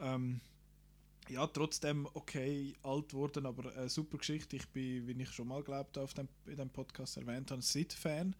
Ähm, 0.00 0.40
ja, 1.28 1.46
trotzdem 1.46 2.08
okay 2.14 2.74
alt 2.82 3.14
worden, 3.14 3.46
aber 3.46 3.72
eine 3.76 3.88
super 3.88 4.18
Geschichte. 4.18 4.56
Ich 4.56 4.68
bin, 4.68 5.06
wie 5.06 5.22
ich 5.22 5.30
schon 5.30 5.48
mal 5.48 5.62
glaubt 5.62 5.96
auf 5.98 6.14
dem, 6.14 6.28
in 6.46 6.56
dem 6.56 6.70
Podcast 6.70 7.16
erwähnt 7.16 7.50
habe, 7.50 7.62
Sid-Fan. 7.62 8.34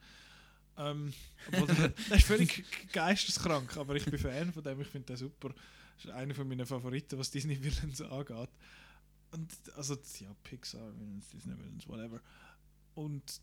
Ähm, 0.77 1.13
der, 1.53 1.89
der 1.89 2.17
ist 2.17 2.27
völlig 2.27 2.65
geisteskrank, 2.93 3.77
aber 3.77 3.95
ich 3.95 4.05
bin 4.05 4.19
Fan 4.19 4.53
von 4.53 4.63
dem, 4.63 4.81
ich 4.81 4.89
finde 4.89 5.07
den 5.07 5.17
super. 5.17 5.51
Das 5.97 6.07
ist 6.07 6.11
einer 6.11 6.35
von 6.35 6.49
meinen 6.49 6.67
Favoriten, 6.67 7.19
was 7.19 7.31
Disney 7.31 7.63
Villains 7.63 8.01
angeht. 8.01 8.51
Und 9.33 9.53
also 9.77 9.97
ja, 10.19 10.35
Pixar 10.43 10.93
Villains, 10.99 11.29
Disney 11.29 11.57
Villains, 11.57 11.87
whatever. 11.87 12.21
Und 12.95 13.41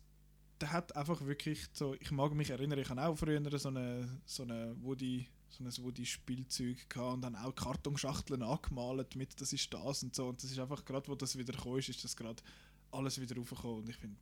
der 0.60 0.72
hat 0.72 0.94
einfach 0.96 1.24
wirklich 1.24 1.66
so, 1.72 1.94
ich 2.00 2.10
mag 2.10 2.34
mich 2.34 2.50
erinnern, 2.50 2.78
ich 2.78 2.90
habe 2.90 3.02
auch 3.02 3.16
früher 3.16 3.58
so 3.58 3.68
eine, 3.68 4.20
so 4.26 4.42
eine 4.42 4.74
Woody, 4.82 5.28
so 5.48 5.64
ein 5.64 5.84
Woody-Spielzeug 5.84 6.88
gehabt 6.88 7.14
und 7.14 7.22
dann 7.22 7.36
auch 7.36 7.54
Kartonschachteln 7.54 8.42
angemalt 8.42 9.16
mit, 9.16 9.40
das 9.40 9.52
ist 9.52 9.72
das 9.72 10.02
und 10.02 10.14
so. 10.14 10.28
Und 10.28 10.42
das 10.42 10.50
ist 10.50 10.58
einfach 10.58 10.84
gerade, 10.84 11.08
wo 11.08 11.14
das 11.14 11.36
wieder 11.36 11.54
ist, 11.76 11.88
ist 11.88 12.04
das 12.04 12.16
gerade 12.16 12.42
alles 12.90 13.20
wieder 13.20 13.36
raufgekommen. 13.36 13.78
Und 13.78 13.88
ich 13.88 13.96
finde, 13.96 14.16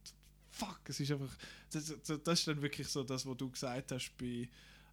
fuck, 0.50 0.80
es 0.88 1.00
ist 1.00 1.10
einfach, 1.10 1.36
das, 1.70 1.94
das, 2.04 2.22
das 2.22 2.38
ist 2.38 2.48
dann 2.48 2.62
wirklich 2.62 2.88
so 2.88 3.02
das, 3.02 3.26
was 3.26 3.36
du 3.36 3.50
gesagt 3.50 3.92
hast 3.92 4.16
bei, 4.16 4.48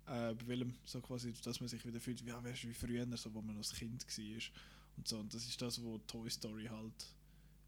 äh, 0.08 0.34
bei 0.34 0.48
Willem, 0.48 0.74
so 0.86 1.02
quasi, 1.02 1.34
dass 1.44 1.60
man 1.60 1.70
sich 1.70 1.86
wieder 1.86 2.00
fühlt, 2.00 2.22
ja, 2.22 2.44
weißt, 2.44 2.68
wie 2.68 2.74
früher, 2.74 3.06
so, 3.18 3.34
wo 3.34 3.42
man 3.42 3.58
als 3.58 3.74
Kind 3.74 4.06
war. 4.06 4.42
Und 4.98 5.08
so, 5.08 5.18
und 5.18 5.34
das 5.34 5.46
ist 5.46 5.62
das, 5.62 5.84
was 5.84 6.00
Toy 6.08 6.30
Story 6.30 6.66
halt 6.66 7.08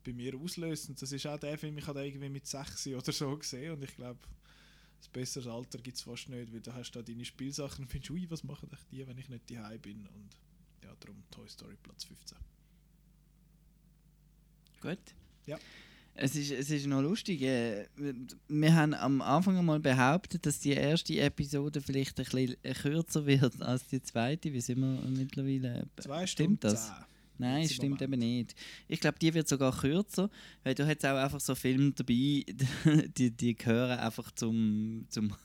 bei 0.03 0.14
mir 0.14 0.35
auslöst. 0.35 0.90
Und 0.90 1.02
das 1.02 1.11
ist 1.11 1.26
auch 1.26 1.40
der 1.40 1.58
Film, 1.58 1.77
ich 1.77 1.88
habe 1.88 2.06
irgendwie 2.06 2.30
mit 2.30 2.45
6 2.45 2.88
oder 2.88 3.11
so 3.11 3.38
gesehen 3.38 3.74
und 3.74 3.84
ich 3.84 3.95
glaube, 3.95 4.19
das 4.98 5.08
bessere 5.10 5.52
Alter 5.52 5.78
gibt 5.80 5.98
es 5.98 6.04
fast 6.04 6.30
nicht, 6.30 6.52
weil 6.54 6.62
du 6.62 6.74
hast 6.74 6.92
da 6.92 7.02
deine 7.02 7.26
Spielsachen 7.26 7.86
und 7.86 7.90
findest, 7.92 8.12
ui, 8.12 8.26
was 8.30 8.44
machen 8.44 8.70
echt 8.72 8.92
die, 8.92 9.06
wenn 9.08 9.18
ich 9.18 9.30
nicht 9.30 9.50
daheim 9.52 9.80
bin? 9.82 10.08
Und 10.08 10.30
ja, 10.84 10.94
darum 11.00 11.24
Toy 11.32 11.48
Story 11.48 11.76
Platz 11.82 12.06
15. 12.06 12.38
Gut. 14.82 15.00
Ja. 15.46 15.58
Es 16.18 16.34
ist, 16.36 16.50
es 16.52 16.70
ist 16.70 16.86
noch 16.88 17.02
lustig. 17.02 17.42
äh, 17.42 17.88
Wir 18.48 18.74
haben 18.74 18.94
am 18.94 19.22
Anfang 19.22 19.58
einmal 19.58 19.82
behauptet, 19.82 20.46
dass 20.46 20.60
die 20.60 20.72
erste 20.72 21.20
Episode 21.20 21.82
vielleicht 21.82 22.18
ein 22.20 22.26
bisschen 22.26 22.56
kürzer 22.82 23.26
wird 23.26 23.62
als 23.62 23.86
die 23.88 24.02
zweite. 24.02 24.54
Wie 24.54 24.62
sind 24.62 24.80
wir 24.80 25.02
mittlerweile? 25.10 25.88
Zwei 25.98 26.26
Stimmt 26.26 26.60
Stunden 26.60 26.74
das? 26.74 26.88
zehn. 26.88 27.06
Nein, 27.38 27.68
stimmt 27.68 28.02
eben 28.02 28.20
nicht. 28.20 28.56
Ich 28.88 29.00
glaube, 29.00 29.18
die 29.20 29.34
wird 29.34 29.48
sogar 29.48 29.78
kürzer, 29.78 30.30
weil 30.64 30.74
du 30.76 30.86
hast 30.88 31.06
auch 31.06 31.18
einfach 31.18 31.40
so 31.40 31.54
Filme 31.56 31.92
dabei, 31.92 32.46
die, 33.18 33.32
die 33.32 33.56
gehören 33.56 34.00
einfach 34.00 34.32
zum, 34.32 35.06
zum, 35.10 35.36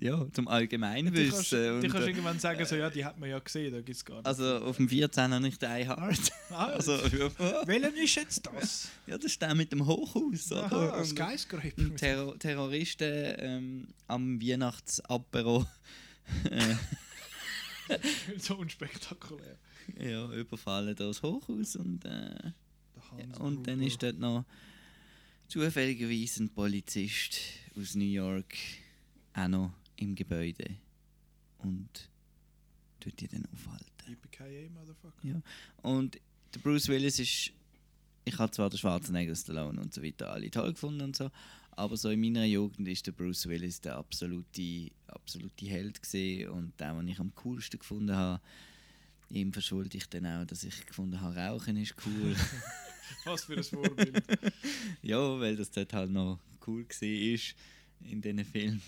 ja, 0.00 0.26
zum 0.32 0.46
Die 0.46 0.50
Allgemeinwissen. 0.50 1.30
kannst, 1.32 1.52
die 1.52 1.56
und, 1.86 1.92
kannst 1.92 2.06
äh, 2.06 2.10
irgendwann 2.10 2.38
sagen, 2.40 2.64
so, 2.64 2.76
ja, 2.76 2.90
die 2.90 3.04
hat 3.04 3.18
man 3.20 3.28
ja 3.30 3.38
gesehen, 3.38 3.72
da 3.72 3.80
gibt 3.80 3.96
es 3.96 4.04
gar 4.04 4.16
nicht. 4.16 4.26
also 4.26 4.58
auf 4.64 4.76
dem 4.78 4.88
14 4.88 5.32
habe 5.34 5.46
ich 5.48 5.58
Die 5.58 5.66
Hard. 5.88 6.18
Also, 6.50 6.92
ja. 6.96 7.30
Welchen 7.66 7.94
ist 7.96 8.14
jetzt 8.14 8.46
das? 8.46 8.88
Ja, 9.06 9.16
das 9.16 9.26
ist 9.32 9.42
der 9.42 9.54
mit 9.54 9.70
dem 9.72 9.84
Hochhaus, 9.86 10.50
oder? 10.52 10.64
Aha, 10.64 10.96
Und- 10.98 11.06
Skyscraper. 11.06 11.72
und 11.78 11.96
Terror 11.98 12.38
Terroristen 12.38 13.34
ähm, 13.38 13.88
am 14.08 14.40
Weihnachtsapero 14.40 15.66
äh, 16.50 16.74
so 18.38 18.56
unspektakulär. 18.56 19.58
ja, 20.00 20.30
überfallen 20.32 20.94
das 20.96 21.22
Hochhaus 21.22 21.76
und, 21.76 22.04
äh, 22.04 22.52
Hans 23.10 23.38
und 23.38 23.66
dann 23.66 23.82
ist 23.82 24.02
dort 24.02 24.18
noch 24.18 24.44
zufälligerweise 25.48 26.44
ein 26.44 26.50
Polizist 26.50 27.38
aus 27.76 27.94
New 27.94 28.04
York 28.04 28.54
auch 29.34 29.48
noch 29.48 29.72
im 29.96 30.14
Gebäude 30.14 30.76
und 31.58 32.08
tut 33.00 33.20
die 33.20 33.28
dann 33.28 33.46
aufhalten. 33.52 33.84
Yippee 34.06 34.68
Motherfucker. 34.70 35.26
Ja. 35.26 35.40
Und 35.82 36.20
der 36.54 36.60
Bruce 36.60 36.88
Willis 36.88 37.18
ist. 37.18 37.52
Ich 38.26 38.38
habe 38.38 38.50
zwar 38.52 38.70
den 38.70 38.78
Schwarzenegger, 38.78 39.34
Stallone 39.34 39.78
und 39.78 39.92
so 39.92 40.02
weiter 40.02 40.32
alle 40.32 40.50
toll 40.50 40.72
gefunden 40.72 41.02
und 41.02 41.16
so, 41.16 41.30
aber 41.72 41.96
so 41.98 42.08
in 42.08 42.20
meiner 42.20 42.46
Jugend 42.46 42.88
ist 42.88 43.06
der 43.06 43.12
Bruce 43.12 43.46
Willis 43.46 43.82
der 43.82 43.96
absolute, 43.96 44.90
absolute 45.08 45.66
Held 45.66 46.00
gesehen 46.00 46.48
und 46.48 46.72
der, 46.80 46.94
den 46.94 47.08
ich 47.08 47.20
am 47.20 47.34
coolsten 47.34 47.78
gefunden 47.78 48.16
habe. 48.16 48.40
Ihm 49.30 49.52
verschulde 49.52 49.96
ich 49.96 50.08
dann 50.08 50.26
auch, 50.26 50.44
dass 50.46 50.64
ich 50.64 50.86
gefunden 50.86 51.20
habe, 51.20 51.36
Rauchen 51.36 51.76
ist 51.76 51.94
cool. 52.06 52.36
Was 53.24 53.44
für 53.44 53.56
ein 53.56 53.64
Vorbild. 53.64 54.22
ja, 55.02 55.40
weil 55.40 55.56
das 55.56 55.70
dort 55.70 55.92
halt 55.92 56.10
noch 56.10 56.38
cool 56.66 56.84
war 56.84 58.10
in 58.10 58.20
diesen 58.20 58.44
Film. 58.44 58.80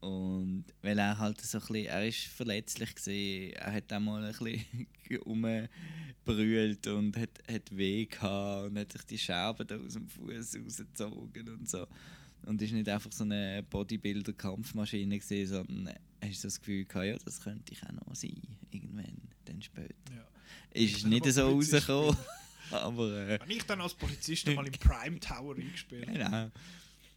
Und 0.00 0.64
weil 0.82 0.98
er 0.98 1.18
halt 1.18 1.40
so 1.40 1.58
ein 1.58 1.60
bisschen, 1.66 1.86
er 1.86 2.06
ist 2.06 2.24
verletzlich 2.24 2.94
gesehen, 2.94 3.52
er 3.54 3.72
hat 3.72 3.92
auch 3.92 4.00
mal 4.00 4.24
ein 4.24 4.32
bisschen 4.32 4.86
rumgebrüllt 5.24 6.86
und 6.86 7.16
hat, 7.16 7.42
hat 7.50 7.76
weh 7.76 8.06
gehabt 8.06 8.70
und 8.70 8.78
hat 8.78 8.92
sich 8.92 9.02
die 9.02 9.18
Scherben 9.18 9.66
da 9.66 9.76
aus 9.76 9.94
dem 9.94 10.08
Fuß 10.08 10.58
rausgezogen 10.64 11.48
und 11.48 11.68
so. 11.68 11.86
Und 12.46 12.62
ist 12.62 12.72
nicht 12.72 12.88
einfach 12.88 13.12
so 13.12 13.24
eine 13.24 13.62
Bodybuilder-Kampfmaschine 13.68 15.18
gesehen, 15.18 15.46
sondern 15.46 15.94
hast 16.22 16.40
so 16.40 16.48
das 16.48 16.58
Gefühl 16.60 16.84
gehabt, 16.84 17.06
ja, 17.06 17.16
das 17.24 17.40
könnte 17.40 17.72
ich 17.72 17.82
auch 17.82 17.92
noch 17.92 18.14
sein, 18.14 18.40
irgendwann, 18.70 19.20
dann 19.44 19.62
später. 19.62 19.94
Ja. 20.14 20.26
Ist 20.72 21.06
nicht 21.06 21.26
so 21.26 21.42
rausgekommen, 21.42 22.16
aber... 22.70 23.28
Äh, 23.28 23.40
Wenn 23.40 23.50
ich 23.50 23.64
dann 23.64 23.80
als 23.80 23.94
Polizist 23.94 24.46
mal 24.48 24.66
im 24.66 24.72
Prime 24.80 25.20
Tower 25.20 25.56
eingespielt 25.56 26.06
Genau. 26.06 26.50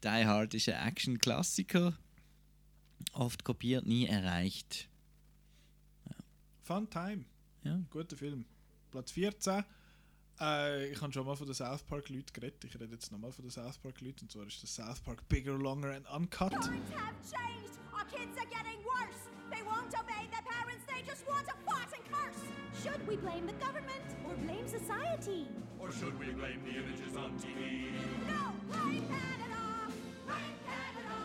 Die 0.03 0.07
Hard 0.07 0.53
ist 0.53 0.67
ein 0.67 0.87
Action-Klassiker. 0.87 1.97
Oft 3.13 3.43
kopiert, 3.43 3.85
nie 3.85 4.05
erreicht. 4.05 4.89
Fun 6.63 6.89
Time. 6.89 7.25
Ja. 7.63 7.79
Guter 7.89 8.17
Film. 8.17 8.45
Platz 8.91 9.11
14. 9.11 9.63
Äh, 10.39 10.87
ich 10.91 11.01
habe 11.01 11.13
schon 11.13 11.25
mal 11.25 11.35
von 11.35 11.45
den 11.45 11.53
South 11.53 11.83
Park 11.83 12.09
Leuten 12.09 12.33
geredet. 12.33 12.63
Ich 12.65 12.73
rede 12.79 12.93
jetzt 12.93 13.11
nochmal 13.11 13.31
von 13.31 13.43
den 13.45 13.51
South 13.51 13.77
Park 13.77 14.01
Leuten. 14.01 14.21
Und 14.23 14.31
zwar 14.31 14.45
ist 14.47 14.61
das 14.63 14.75
South 14.75 14.99
Park 15.01 15.27
Bigger, 15.29 15.53
Longer 15.53 15.95
and 15.95 16.05
Uncut. 16.11 16.51
Times 16.51 16.65
have 16.95 17.15
changed. 17.23 17.77
Our 17.93 18.05
kids 18.05 18.37
are 18.37 18.47
getting 18.47 18.79
worse. 18.83 19.29
They 19.51 19.61
won't 19.63 19.93
obey 19.93 20.27
their 20.31 20.43
parents. 20.43 20.83
They 20.87 21.01
just 21.05 21.25
want 21.27 21.47
to 21.47 21.53
fart 21.65 21.89
and 21.93 22.03
curse. 22.11 22.41
Should 22.83 23.07
we 23.07 23.15
blame 23.17 23.45
the 23.45 23.53
government 23.63 24.07
or 24.25 24.33
blame 24.45 24.67
society? 24.67 25.47
Or 25.79 25.91
should 25.91 26.17
we 26.19 26.31
blame 26.31 26.61
the 26.65 26.71
images 26.81 27.15
on 27.15 27.31
TV? 27.37 27.93
No, 28.27 28.53
blame 28.71 29.05
Canada. 29.07 29.61
Blame 30.25 30.57
Canada. 30.65 31.17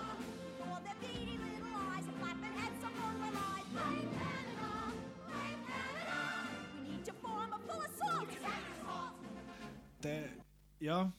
For 0.59 0.77
their 0.85 0.99
beady 1.01 1.39
little 1.39 1.75
eyes 1.91 2.05
and 2.07 2.17
flapping 2.21 2.55
heads 2.61 2.85
of 2.85 2.93
moral 3.01 3.33
lies. 3.33 3.67
Blame 3.73 4.11
Canada. 4.13 4.28
Der, 10.03 10.29
ja, 10.81 11.13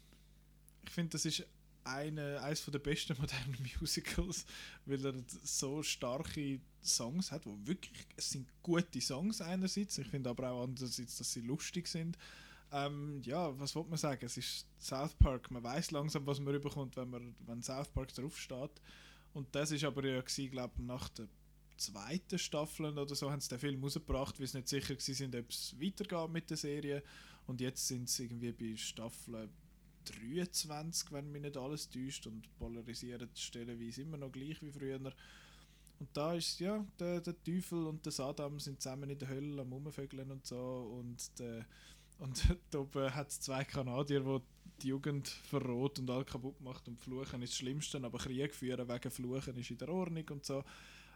ich 0.83 0.89
finde, 0.91 1.11
das 1.11 1.25
ist 1.25 1.45
eine, 1.83 2.41
eines 2.41 2.65
der 2.65 2.79
besten 2.79 3.15
modernen 3.19 3.57
Musicals, 3.79 4.45
weil 4.85 5.05
er 5.05 5.13
so 5.43 5.81
starke 5.83 6.59
Songs 6.83 7.31
hat, 7.31 7.45
wo 7.45 7.57
wirklich, 7.63 8.05
es 8.15 8.31
sind 8.31 8.47
gute 8.63 9.01
Songs 9.01 9.41
einerseits, 9.41 9.97
ich 9.97 10.07
finde 10.07 10.29
aber 10.29 10.51
auch 10.51 10.63
andererseits, 10.63 11.17
dass 11.17 11.31
sie 11.31 11.41
lustig 11.41 11.87
sind. 11.87 12.17
Ähm, 12.71 13.21
ja, 13.23 13.57
was 13.59 13.75
wollte 13.75 13.89
man 13.89 13.97
sagen? 13.97 14.25
Es 14.25 14.37
ist 14.37 14.67
South 14.79 15.15
Park, 15.15 15.49
man 15.49 15.63
weiß 15.63 15.91
langsam, 15.91 16.25
was 16.27 16.39
man 16.39 16.53
überkommt, 16.53 16.95
wenn, 16.97 17.09
man, 17.09 17.35
wenn 17.47 17.63
South 17.63 17.89
Park 17.89 18.13
draufsteht. 18.13 18.81
Und 19.33 19.47
das 19.53 19.71
ist 19.71 19.83
aber 19.83 20.05
ja, 20.05 20.21
glaube 20.21 20.83
nach 20.83 21.09
der 21.09 21.27
zweiten 21.77 22.37
Staffel 22.37 22.85
oder 22.97 23.15
so 23.15 23.31
haben 23.31 23.41
sie 23.41 23.49
den 23.49 23.59
Film 23.59 23.83
rausgebracht, 23.83 24.39
weil 24.39 24.47
sie 24.47 24.57
nicht 24.57 24.67
sicher 24.67 24.95
waren, 24.95 25.41
ob 25.41 25.49
es 25.49 25.75
weitergeht 25.79 26.29
mit 26.29 26.49
der 26.49 26.57
Serie. 26.57 27.03
Und 27.49 27.61
jetzt 27.61 27.87
sind 27.87 28.07
sie 28.07 28.25
irgendwie 28.25 28.51
bei 28.51 28.77
Staffel 28.77 29.49
23, 30.05 31.11
wenn 31.11 31.31
mich 31.31 31.41
nicht 31.41 31.57
alles 31.57 31.89
täuscht, 31.89 32.27
und 32.27 32.47
polarisieren 32.59 33.27
stellenweise 33.33 34.03
immer 34.03 34.17
noch 34.17 34.31
gleich 34.31 34.61
wie 34.61 34.71
früher. 34.71 34.99
Und 35.99 36.09
da 36.13 36.35
ist 36.35 36.59
ja, 36.59 36.85
der, 36.99 37.21
der 37.21 37.43
Teufel 37.43 37.87
und 37.87 38.05
der 38.05 38.11
Saddam 38.11 38.59
sind 38.59 38.79
zusammen 38.79 39.09
in 39.09 39.17
der 39.17 39.29
Hölle 39.29 39.63
am 39.63 39.73
Rumvögeln 39.73 40.29
und 40.29 40.45
so. 40.45 40.95
Und, 40.99 41.39
der, 41.39 41.65
und 42.19 42.55
da 42.69 42.79
oben 42.81 43.15
hat 43.15 43.29
es 43.29 43.39
zwei 43.39 43.63
Kanadier, 43.63 44.19
die 44.19 44.39
die 44.83 44.89
Jugend 44.89 45.27
verrot 45.27 45.97
und 45.97 46.09
all 46.11 46.25
kaputt 46.25 46.61
macht. 46.61 46.87
Und 46.87 46.99
Fluchen 46.99 47.41
ist 47.41 47.53
das 47.53 47.57
Schlimmste, 47.57 47.97
aber 47.97 48.19
Krieg 48.19 48.53
führen 48.53 48.87
wegen 48.87 49.09
Fluchen 49.09 49.57
ist 49.57 49.71
in 49.71 49.77
der 49.79 49.89
Ordnung 49.89 50.29
und 50.29 50.45
so. 50.45 50.63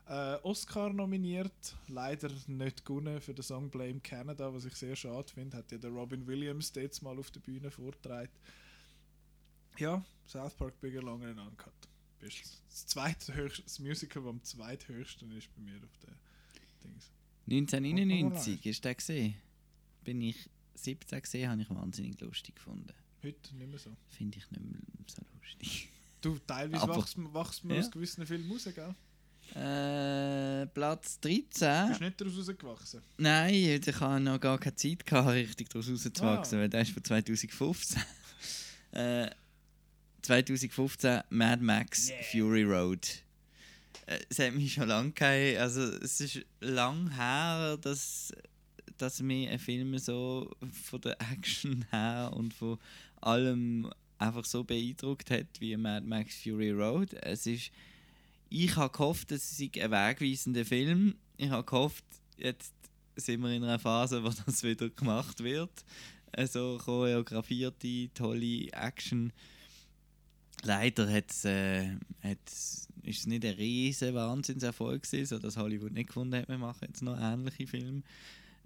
Äh, 0.06 0.36
Oscar 0.44 0.92
nominiert, 0.92 1.76
leider 1.88 2.30
nicht 2.48 2.84
gewonnen 2.86 3.22
für 3.22 3.34
den 3.34 3.44
Song 3.44 3.70
Blame 3.70 4.02
Canada, 4.02 4.54
was 4.54 4.66
ich 4.66 4.76
sehr 4.76 4.96
schade 4.96 5.32
finde. 5.32 5.58
Hat 5.58 5.72
ja 5.72 5.78
der 5.78 5.92
Robin 5.92 6.28
Williams 6.28 6.74
jetzt 6.76 7.02
mal 7.02 7.18
auf 7.18 7.32
der 7.32 7.40
Bühne 7.40 7.72
vorgetragen. 7.72 8.30
Ja, 9.78 10.04
South 10.28 10.56
Park 10.56 10.80
Bigger, 10.82 11.02
Longer 11.02 11.30
and 11.30 11.40
Uncut. 11.40 11.74
Bist 12.20 12.62
Das, 12.70 12.86
zweithöchste, 12.88 13.64
das 13.64 13.80
Musical, 13.80 14.24
das 14.24 14.30
am 14.30 14.44
zweithöchsten 14.44 15.32
ist 15.32 15.54
bei 15.56 15.62
mir 15.62 15.78
auf 15.78 15.98
der 16.00 16.14
Dings. 16.84 17.10
1999 17.50 18.66
ist 18.66 18.84
der 18.84 18.96
gesehen. 18.96 19.36
Bin 20.04 20.22
ich 20.22 20.50
17 20.76 21.22
gesehen, 21.22 21.50
habe 21.50 21.62
ich 21.62 21.70
wahnsinnig 21.70 22.20
lustig 22.20 22.56
gefunden. 22.56 22.94
Heute 23.24 23.56
nicht 23.56 23.70
mehr 23.70 23.80
so. 23.80 23.96
Finde 24.10 24.38
ich 24.38 24.52
nicht 24.52 24.64
mehr 24.64 24.80
so 25.08 25.22
lustig. 25.40 25.90
Du, 26.22 26.38
teilweise 26.40 26.88
wachst, 26.90 27.16
wachst 27.34 27.64
man 27.64 27.78
Ja. 27.78 27.82
aus 27.84 27.92
gewissen 27.92 28.26
Filmen 28.28 28.52
raus, 28.52 28.68
gell? 28.74 28.96
Äh, 29.56 30.66
Platz 30.68 31.20
13. 31.20 31.88
Bist 31.90 32.02
nicht 32.02 32.20
daraus 32.22 32.38
rausgewachsen? 32.38 33.02
Nein, 33.18 33.54
ich 33.54 34.00
habe 34.00 34.20
noch 34.20 34.40
gar 34.40 34.58
keine 34.58 34.76
Zeit 34.76 35.06
gehabt, 35.06 35.30
richtig 35.30 35.70
daraus 35.70 35.90
rauszuwachsen, 35.90 36.58
Ah. 36.58 36.62
weil 36.62 36.70
der 36.70 36.82
ist 36.82 36.92
von 36.92 37.04
2015. 37.04 38.02
äh, 38.94 39.30
2015 40.24 41.22
Mad 41.30 41.62
Max 41.62 42.12
Fury 42.32 42.64
Road. 42.64 43.08
Äh, 44.08 44.20
es 44.30 44.40
hat 44.40 44.54
mich 44.54 44.74
schon 44.74 44.88
lange 44.88 45.12
gegeben, 45.12 45.60
also 45.60 45.82
es 45.82 46.20
ist 46.22 46.40
lang 46.62 47.12
her, 47.16 47.78
dass, 47.78 48.34
dass 48.98 49.22
mir 49.22 49.52
ein 49.52 49.60
Film 49.60 49.98
so 50.00 50.50
von 50.72 51.02
der 51.02 51.18
Action 51.32 51.86
her 51.92 52.32
und 52.34 52.54
von 52.54 52.80
allem 53.22 53.92
einfach 54.18 54.46
so 54.46 54.64
beeindruckt 54.64 55.30
hat 55.30 55.48
wie 55.60 55.76
Mad 55.78 56.06
Max 56.08 56.36
Fury 56.42 56.72
Road. 56.72 57.14
Es 57.14 57.46
ist, 57.46 57.72
ich 58.54 58.76
habe 58.76 58.96
gehofft, 58.96 59.32
es 59.32 59.58
sei 59.58 59.72
ein 59.82 59.90
wegweisender 59.90 60.64
Film. 60.64 61.16
Ich 61.38 61.50
habe 61.50 61.64
gehofft, 61.64 62.06
jetzt 62.38 62.74
sind 63.16 63.42
wir 63.42 63.50
in 63.50 63.64
einer 63.64 63.80
Phase, 63.80 64.24
wo 64.24 64.30
das 64.46 64.62
wieder 64.62 64.90
gemacht 64.90 65.44
wird. 65.44 65.84
Also 66.32 66.80
choreografierte, 66.84 68.10
tolle 68.14 68.72
Action. 68.72 69.34
Leider 70.62 71.12
hat's, 71.12 71.46
äh, 71.46 71.96
hat's, 72.22 72.88
ist 73.02 73.22
es 73.22 73.26
nicht 73.26 73.44
ein 73.44 73.56
riesen 73.56 74.14
Wahnsinnserfolg 74.14 75.02
gewesen, 75.02 75.26
so 75.26 75.40
dass 75.40 75.58
Hollywood 75.58 75.92
nicht 75.92 76.08
gefunden 76.08 76.36
hat, 76.36 76.48
wir 76.48 76.60
machen 76.60 76.86
jetzt 76.88 77.02
noch 77.02 77.20
ähnliche 77.20 77.66
Filme. 77.66 78.04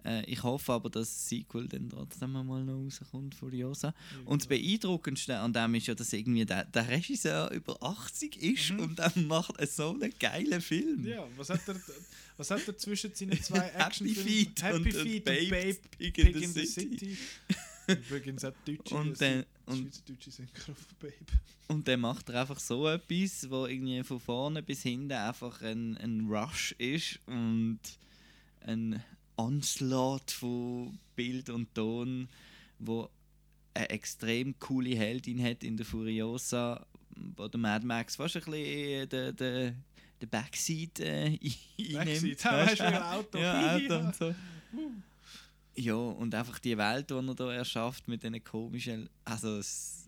Äh, 0.05 0.23
ich 0.25 0.43
hoffe 0.43 0.73
aber, 0.73 0.89
dass 0.89 1.07
das 1.09 1.29
Sequel 1.29 1.67
dann 1.67 1.89
trotzdem 1.89 2.31
mal 2.31 2.43
noch 2.43 2.73
rauskommt, 2.85 3.35
Furiosa. 3.35 3.93
Und 4.25 4.41
das 4.41 4.47
Beeindruckendste 4.47 5.37
an 5.37 5.51
dem 5.53 5.75
ist 5.75 5.87
ja, 5.87 5.95
dass 5.95 6.13
irgendwie 6.13 6.45
der, 6.45 6.65
der 6.65 6.87
Regisseur 6.87 7.49
über 7.51 7.81
80 7.81 8.37
ist 8.41 8.71
und 8.71 8.97
dann 8.99 9.27
macht 9.27 9.57
er 9.57 9.67
so 9.67 9.91
einen 9.91 10.13
geilen 10.19 10.61
Film. 10.61 11.05
Ja, 11.05 11.27
was 11.35 11.49
hat 11.49 11.61
er, 11.67 11.75
was 12.37 12.51
hat 12.51 12.67
er 12.67 12.77
zwischen 12.77 13.13
seinen 13.13 13.41
zwei 13.41 13.59
Happy 13.59 13.83
Actionfilmen? 13.83 14.23
Feet 14.27 14.63
Happy 14.63 14.75
und- 14.77 14.83
Feet 14.93 14.97
und 14.97 15.15
und 15.15 15.23
Babe, 15.25 15.49
Babe, 15.49 15.77
Pig 15.97 16.13
Pig, 16.13 16.17
in 16.35 16.43
in 16.43 16.53
the 16.53 16.59
the 16.61 16.65
City. 16.65 16.97
City. 16.97 17.17
Übrigens 17.87 18.45
auch 18.45 18.53
Deutsche, 18.65 18.95
Und 18.95 19.21
dann- 19.21 19.45
und- 19.65 19.77
Schweizerdeutsche 19.77 20.31
Synchro 20.31 20.73
von 20.73 20.75
Babe. 20.99 21.13
Und 21.69 21.87
dann 21.87 21.99
macht 21.99 22.29
er 22.29 22.41
einfach 22.41 22.59
so 22.59 22.87
etwas, 22.87 23.49
wo 23.49 23.65
irgendwie 23.65 24.01
von 24.03 24.19
vorne 24.21 24.61
bis 24.63 24.83
hinten 24.83 25.11
einfach 25.11 25.61
ein, 25.61 25.97
ein 25.97 26.27
Rush 26.29 26.73
ist 26.77 27.19
und 27.25 27.79
ein 28.61 29.03
Onslaught 29.37 30.31
von 30.31 30.99
Bild 31.15 31.49
und 31.49 31.73
Ton, 31.73 32.27
wo 32.79 33.09
eine 33.73 33.89
extrem 33.89 34.57
coole 34.59 34.95
Heldin 34.95 35.43
hat 35.43 35.63
in 35.63 35.77
der 35.77 35.85
Furiosa, 35.85 36.85
wo 37.35 37.47
der 37.47 37.59
Mad 37.59 37.85
Max 37.85 38.15
fast 38.15 38.37
ein 38.37 38.43
bisschen 38.43 39.09
den, 39.09 39.35
den, 39.35 39.83
den 40.21 40.29
Backseat 40.29 40.99
äh, 40.99 41.25
einnimmt. 41.79 42.43
Backseat, 42.43 42.43
weißt 42.45 42.79
du, 42.79 43.05
Auto. 43.05 43.37
Ja, 43.37 43.75
Auto 43.75 43.97
und 43.99 44.15
so. 44.15 44.35
Ja, 45.79 45.93
und 45.93 46.33
einfach 46.33 46.57
die 46.57 46.75
Welt, 46.75 47.11
die 47.11 47.13
er 47.13 47.35
da 47.35 47.53
erschafft 47.53 48.07
mit 48.07 48.23
diesen 48.23 48.43
komischen. 48.43 49.07
Also, 49.23 49.59
es 49.59 50.06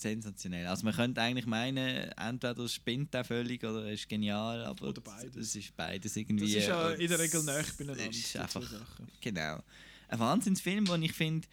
sensationell. 0.00 0.66
Also, 0.66 0.84
man 0.84 0.94
könnte 0.94 1.20
eigentlich 1.20 1.46
meinen, 1.46 2.10
entweder 2.16 2.58
es 2.64 2.74
spinnt 2.74 3.14
er 3.14 3.24
völlig 3.24 3.62
oder 3.64 3.84
er 3.86 3.92
ist 3.92 4.08
genial, 4.08 4.64
aber 4.64 4.88
Oder 4.88 5.00
beides. 5.00 5.36
es 5.36 5.56
ist 5.56 5.76
beides 5.76 6.16
irgendwie. 6.16 6.52
Das 6.52 6.62
ist 6.62 6.68
ja 6.68 6.90
in 6.90 7.08
der 7.08 7.18
Regel 7.18 7.42
nahe 7.42 7.64
beieinander, 7.76 8.10
Ist 8.10 8.18
die 8.18 8.22
zwei 8.22 8.40
einfach, 8.40 9.00
genau. 9.20 9.62
Ein 10.08 10.18
Wahnsinnsfilm, 10.18 10.88
wo 10.88 10.94
ich 10.94 11.12
finde, 11.12 11.46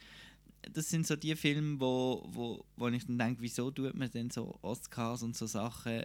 das 0.72 0.88
sind 0.88 1.06
so 1.06 1.16
die 1.16 1.36
Filme, 1.36 1.78
wo, 1.80 2.26
wo, 2.30 2.64
wo 2.76 2.88
ich 2.88 3.06
dann 3.06 3.18
denke, 3.18 3.42
wieso 3.42 3.70
tut 3.70 3.94
man 3.94 4.10
denn 4.10 4.30
so 4.30 4.58
Oscars 4.62 5.22
und 5.22 5.36
so 5.36 5.46
Sachen 5.46 6.02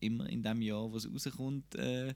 immer 0.00 0.28
in 0.28 0.42
dem 0.42 0.62
Jahr, 0.62 0.90
wo 0.90 0.96
es 0.96 1.08
rauskommt, 1.10 1.74
äh, 1.74 2.14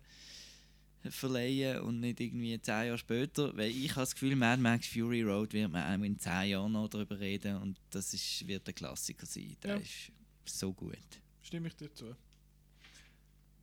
verleihen 1.11 1.81
und 1.81 2.01
nicht 2.01 2.21
irgendwie 2.21 2.61
zehn 2.61 2.87
Jahre 2.87 2.99
später, 2.99 3.57
weil 3.57 3.71
ich 3.71 3.91
habe 3.91 4.01
das 4.03 4.15
Gefühl, 4.15 4.37
Mad 4.37 4.61
Max 4.61 4.87
Fury 4.89 5.23
Road 5.23 5.53
wird 5.53 5.71
man 5.71 6.01
auch 6.01 6.05
in 6.05 6.19
zehn 6.19 6.51
Jahren 6.51 6.73
noch 6.73 6.89
darüber 6.89 7.19
reden 7.19 7.57
und 7.57 7.79
das 7.91 8.13
ist, 8.15 8.47
wird 8.47 8.69
ein 8.69 8.75
Klassiker 8.75 9.27
sein. 9.27 9.57
Der 9.63 9.77
Ja. 9.77 9.81
ist 9.81 10.11
so 10.45 10.73
gut. 10.73 10.97
Stimme 11.43 11.69
ich 11.69 11.77
dir 11.77 11.93
zu. 11.95 12.15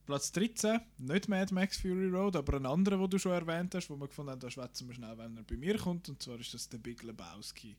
Platz 0.06 0.32
13, 0.34 0.80
nicht 1.00 1.28
Mad 1.28 1.52
Max 1.54 1.78
Fury 1.78 2.08
Road, 2.10 2.36
aber 2.36 2.58
ein 2.58 2.66
anderer, 2.68 2.98
den 2.98 3.10
du 3.10 3.18
schon 3.18 3.32
erwähnt 3.32 3.74
hast, 3.74 3.90
wo 3.90 3.96
wir 3.96 4.08
gefunden 4.08 4.32
haben, 4.32 4.40
da 4.40 4.52
schwätzen 4.52 4.88
wir 4.88 4.94
schnell, 4.94 5.18
wenn 5.18 5.36
er 5.36 5.44
bei 5.44 5.58
mir 5.58 5.78
kommt, 5.80 6.08
und 6.10 6.22
zwar 6.22 6.40
ist 6.40 6.54
das 6.54 6.70
der 6.70 6.78
Big 6.78 7.02
Lebowski. 7.02 7.76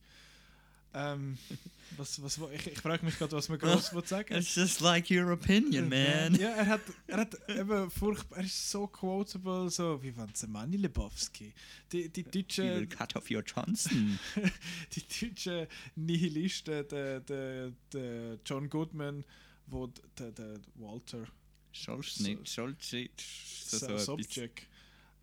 Ähm, 0.97 1.37
was, 1.99 2.23
was, 2.23 2.41
ich, 2.55 2.67
ich 2.69 2.79
frage 2.79 3.05
mich 3.05 3.19
gerade, 3.19 3.37
was 3.37 3.51
man 3.51 3.59
groß 3.59 3.93
will 3.93 4.07
sagen. 4.07 4.35
It's 4.35 4.55
just 4.55 4.81
like 4.81 5.11
your 5.11 5.31
opinion, 5.31 5.91
man. 5.91 6.35
Ja, 6.35 6.49
er 6.49 6.67
hat, 6.67 6.81
er 7.07 7.19
hat 7.19 7.37
eben 7.51 7.91
furchtbar, 7.91 8.39
er 8.39 8.45
ist 8.45 8.71
so 8.71 8.87
quotable, 8.87 9.69
so 9.69 10.03
wie 10.03 10.17
wenn 10.17 10.31
es 10.31 10.47
Manni 10.47 10.79
Lebowski. 10.79 11.53
Die, 11.93 12.09
die 12.09 12.21
You 12.21 12.25
will 12.25 12.43
deutschen, 12.43 12.89
cut 12.89 13.15
off 13.15 13.31
your 13.31 13.43
Johnson. 13.43 14.19
die 14.95 15.03
deutschen 15.03 15.67
Nihilisten, 15.97 16.89
der, 16.89 17.21
der, 17.21 17.73
der 17.93 18.39
John 18.47 18.71
Goodman, 18.71 19.23
wo 19.67 19.93
der, 20.19 20.33
der 20.33 20.61
Walter 20.77 21.27
Scholzschnitt, 21.73 22.49
Scholzschnitt, 22.49 23.21
so, 23.21 23.77
so 23.77 23.87
so, 23.87 23.87
etwas. 23.87 24.05
Subject. 24.07 24.67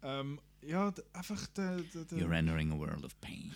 Ähm, 0.04 0.40
ja, 0.62 0.94
einfach 1.14 1.48
der, 1.48 1.78
der, 1.82 2.06
der 2.06 2.18
You're 2.20 2.38
entering 2.38 2.72
a 2.72 2.78
world 2.78 3.04
of 3.04 3.20
pain. 3.22 3.56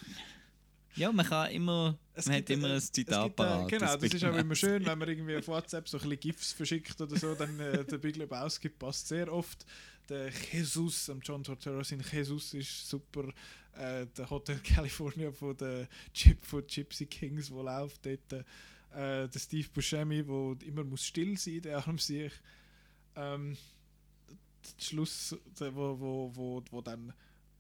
Ja, 0.98 1.12
man 1.12 1.26
kann 1.26 1.52
immer, 1.52 1.98
Es 2.16 2.26
man 2.26 2.38
hat 2.38 2.50
immer 2.50 2.70
äh, 2.70 2.72
ein 2.72 2.78
es 2.78 2.92
Zitat 2.92 3.24
gibt, 3.26 3.40
äh, 3.40 3.44
parat. 3.44 3.70
Genau, 3.70 3.86
das 3.86 4.00
Bill 4.00 4.16
ist 4.16 4.26
auch 4.26 4.36
immer 4.36 4.56
schön, 4.56 4.86
wenn 4.86 4.98
man 4.98 5.08
irgendwie 5.08 5.38
auf 5.38 5.48
WhatsApp 5.48 5.88
so 5.88 5.98
ein 5.98 6.02
bisschen 6.02 6.20
GIFs 6.20 6.54
verschickt 6.54 7.00
oder 7.00 7.16
so, 7.16 7.36
dann 7.36 7.60
äh, 7.60 7.86
der 7.86 7.98
Big 8.00 8.16
Lebowski 8.16 8.70
passt 8.70 9.08
sehr 9.08 9.32
oft. 9.32 9.66
Der 10.10 10.32
Jesus, 10.52 11.10
am 11.10 11.20
John 11.22 11.44
Tortoro 11.44 11.84
sein 11.84 12.04
Jesus 12.12 12.54
ist 12.56 12.90
super. 12.90 13.30
Äh, 13.74 14.08
der 14.18 14.30
Hotel 14.30 14.60
California 14.64 15.32
von 15.32 15.56
der 15.56 15.88
Chip 16.14 16.44
von 16.44 16.66
Gypsy 16.66 17.06
Kings, 17.06 17.52
wo 17.52 17.62
läuft 17.62 18.06
dort. 18.06 18.34
Äh, 18.34 19.28
der 19.28 19.40
Steve 19.40 19.68
Buscemi, 19.72 20.28
wo 20.28 20.56
immer 20.66 20.84
muss 20.84 21.06
still 21.06 21.38
sein, 21.38 21.62
der 21.62 21.78
arm 21.78 22.00
sich. 22.00 22.32
Ähm, 23.16 23.56
der 24.64 24.84
Schluss, 24.84 25.36
der, 25.60 25.76
wo, 25.76 26.00
wo, 26.00 26.32
wo, 26.34 26.64
wo 26.72 26.82
dann 26.82 27.14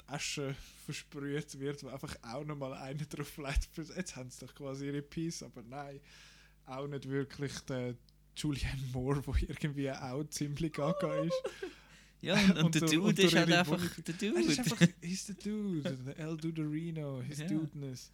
Asche 0.07 0.55
versprüht 0.85 1.59
wird, 1.59 1.83
wo 1.83 1.87
einfach 1.89 2.15
auch 2.23 2.43
nochmal 2.45 2.73
einer 2.73 3.05
drauf 3.05 3.37
legt. 3.37 3.69
Jetzt 3.95 4.15
haben 4.15 4.29
sie 4.29 4.45
doch 4.45 4.55
quasi 4.55 4.87
ihre 4.87 5.01
Peace, 5.01 5.43
aber 5.43 5.61
nein, 5.63 5.99
auch 6.65 6.87
nicht 6.87 7.07
wirklich 7.09 7.59
der 7.61 7.95
Julianne 8.35 8.81
Moore, 8.93 9.21
wo 9.25 9.33
irgendwie 9.35 9.91
auch 9.91 10.23
ziemlich 10.29 10.73
gaga 10.73 11.13
ist. 11.23 11.41
Ja, 12.21 12.35
und, 12.35 12.57
und, 12.63 12.75
der 12.75 12.81
Dude 12.81 13.13
durch 13.13 13.27
ist 13.27 13.35
halt 13.35 13.51
einfach 13.51 13.95
der 13.99 14.13
Dude. 14.15 14.35
Er 14.39 14.47
ist 14.49 14.59
einfach, 14.59 14.81
he's 15.01 15.27
the 15.27 15.33
Dude, 15.35 15.95
der 15.97 16.17
El 16.19 16.37
Duderino, 16.37 17.21
his 17.21 17.39
Ja. 17.39 17.47
Dudeness, 17.47 18.11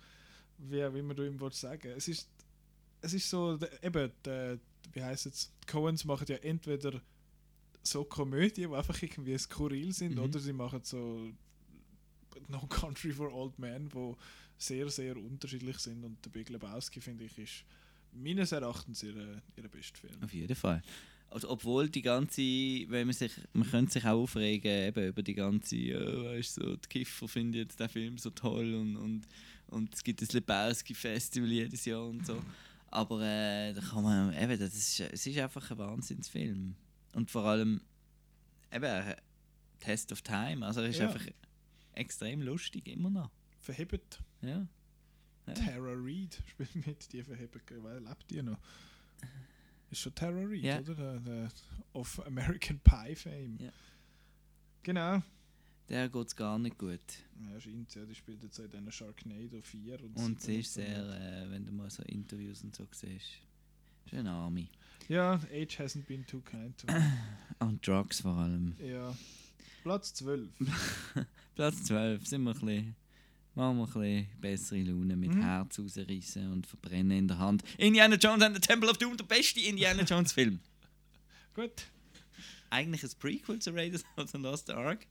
wie 0.57 0.83
auch 0.83 0.93
immer 0.93 1.13
du 1.13 1.25
ihm 1.25 1.39
willst 1.39 1.61
sagen. 1.61 1.93
Es 1.95 2.07
ist, 2.09 2.27
es 3.01 3.13
ist 3.13 3.29
so, 3.29 3.57
eben, 3.81 4.11
der, 4.25 4.59
wie 4.91 5.03
heisst 5.03 5.25
es, 5.27 5.51
die 5.61 5.67
Coens 5.71 6.03
machen 6.05 6.25
ja 6.27 6.35
entweder 6.37 7.01
so 7.81 8.03
Komödien, 8.03 8.71
die 8.71 8.75
einfach 8.75 9.01
irgendwie 9.01 9.37
skurril 9.37 9.93
sind, 9.93 10.15
Mhm. 10.15 10.19
oder 10.23 10.39
sie 10.39 10.53
machen 10.53 10.81
so 10.83 11.31
No 12.47 12.59
Country 12.67 13.11
for 13.11 13.31
Old 13.33 13.57
Men, 13.59 13.89
wo 13.93 14.17
sehr, 14.57 14.89
sehr 14.89 15.17
unterschiedlich 15.17 15.77
sind 15.79 16.03
und 16.03 16.23
der 16.23 16.29
Big 16.29 16.49
Lebowski, 16.49 17.01
finde 17.01 17.25
ich, 17.25 17.37
ist 17.37 17.63
meines 18.13 18.51
Erachtens 18.51 19.03
ihr, 19.03 19.41
ihr 19.55 19.67
bester 19.69 19.97
Film. 19.99 20.23
Auf 20.23 20.33
jeden 20.33 20.55
Fall. 20.55 20.81
Also, 21.29 21.49
obwohl 21.49 21.89
die 21.89 22.03
ganze, 22.03 22.41
wenn 22.41 23.07
man 23.07 23.13
sich, 23.13 23.31
man 23.53 23.67
könnte 23.69 23.93
sich 23.93 24.05
auch 24.05 24.21
aufregen 24.21 24.69
eben 24.87 25.07
über 25.07 25.23
die 25.23 25.33
ganze, 25.33 25.75
ja, 25.75 25.99
weißt 25.99 26.57
du, 26.57 26.61
so, 26.61 26.75
die 26.75 26.89
Kiffer 26.89 27.27
finden 27.27 27.55
jetzt 27.55 27.79
den 27.79 27.89
Film 27.89 28.17
so 28.19 28.29
toll 28.29 28.75
und, 28.75 28.97
und, 28.97 29.27
und 29.67 29.93
es 29.95 30.03
gibt 30.03 30.21
das 30.21 30.31
Lebowski 30.33 30.93
Festival 30.93 31.49
jedes 31.51 31.85
Jahr 31.85 32.05
und 32.05 32.23
so. 32.25 32.39
Aber 32.91 33.19
äh, 33.23 33.73
da 33.73 33.81
kann 33.81 34.03
man, 34.03 34.31
eben, 34.37 34.59
das 34.59 34.75
ist, 34.75 34.99
es 34.99 35.25
ist 35.25 35.37
einfach 35.39 35.71
ein 35.71 35.77
Wahnsinnsfilm. 35.79 36.75
Und 37.13 37.31
vor 37.31 37.45
allem, 37.45 37.81
eben, 38.71 38.83
äh, 38.85 39.15
Test 39.79 40.11
of 40.11 40.21
Time, 40.21 40.63
also 40.63 40.81
er 40.81 40.89
ist 40.89 40.99
Ja. 40.99 41.07
einfach 41.07 41.25
extrem 41.95 42.41
lustig, 42.41 42.87
immer 42.87 43.09
noch. 43.09 43.31
Verhebt. 43.59 44.21
Ja. 44.41 44.67
Ja. 45.47 45.53
Tara 45.53 45.93
Reid 45.95 46.41
spielt 46.47 46.87
mit, 46.87 47.11
die 47.11 47.23
verhebt, 47.23 47.59
weil 47.83 47.99
lebt 48.03 48.29
die 48.31 48.41
noch? 48.41 48.59
Ist 49.91 49.99
schon 50.01 50.15
Tara 50.15 50.43
Reid, 50.45 50.63
Ja. 50.63 50.79
oder? 50.79 50.95
Der, 50.95 51.19
der 51.19 51.49
of 51.93 52.25
American 52.25 52.79
Pie 52.79 53.15
Fame. 53.15 53.57
Ja. 53.59 53.71
Genau. 54.83 55.21
Der 55.89 56.07
geht 56.09 56.27
es 56.27 56.35
gar 56.35 56.57
nicht 56.57 56.77
gut. 56.77 56.99
Ja, 57.41 57.59
scheint 57.59 57.93
ja, 57.93 58.05
die 58.05 58.15
spielt 58.15 58.41
jetzt 58.41 58.57
in 58.57 58.69
diesen 58.71 58.91
Sharknado 58.91 59.61
4 59.61 60.01
und 60.01 60.15
Und 60.17 60.41
sie 60.41 60.59
ist 60.59 60.73
sehr, 60.73 61.03
äh, 61.03 61.49
wenn 61.51 61.65
du 61.65 61.73
mal 61.73 61.89
so 61.89 62.03
Interviews 62.03 62.63
und 62.63 62.73
so 62.75 62.87
siehst, 62.91 63.39
ist 64.05 64.25
Army. 64.25 64.69
Ja, 65.09 65.33
Age 65.51 65.79
hasn't 65.79 66.05
been 66.05 66.25
too 66.25 66.39
kind 66.41 66.77
to 66.77 66.87
her. 66.87 67.11
Und 67.59 67.85
Drugs 67.85 68.21
vor 68.21 68.35
allem. 68.37 68.75
Ja. 68.79 69.13
Platz 69.83 70.13
12. 70.13 70.49
Platz 71.55 71.83
12 71.83 72.25
sind 72.27 72.43
wir 72.43 72.51
ein 72.51 72.59
bisschen, 72.59 72.95
machen 73.55 73.77
wir 73.77 73.83
ein 73.83 73.93
bisschen 73.93 74.27
bessere 74.41 74.81
Laune 74.83 75.15
mit 75.15 75.33
Mhm. 75.33 75.41
Herz 75.41 75.79
rausreißen 75.79 76.51
und 76.51 76.65
verbrennen 76.67 77.17
in 77.17 77.27
der 77.27 77.37
Hand. 77.37 77.63
Indiana 77.77 78.15
Jones 78.15 78.43
and 78.43 78.55
the 78.55 78.61
Temple 78.61 78.89
of 78.89 78.97
Doom, 78.97 79.15
der 79.17 79.25
beste 79.25 79.59
Indiana 79.61 80.03
Jones 80.03 80.31
Film. 80.33 80.59
Gut. 81.53 81.83
Eigentlich 82.69 83.03
ein 83.03 83.11
Prequel 83.19 83.59
zu 83.59 83.71
Raiders 83.71 84.03
of 84.17 84.29
the 84.31 84.37
Lost 84.39 84.69
Ark. 84.71 85.05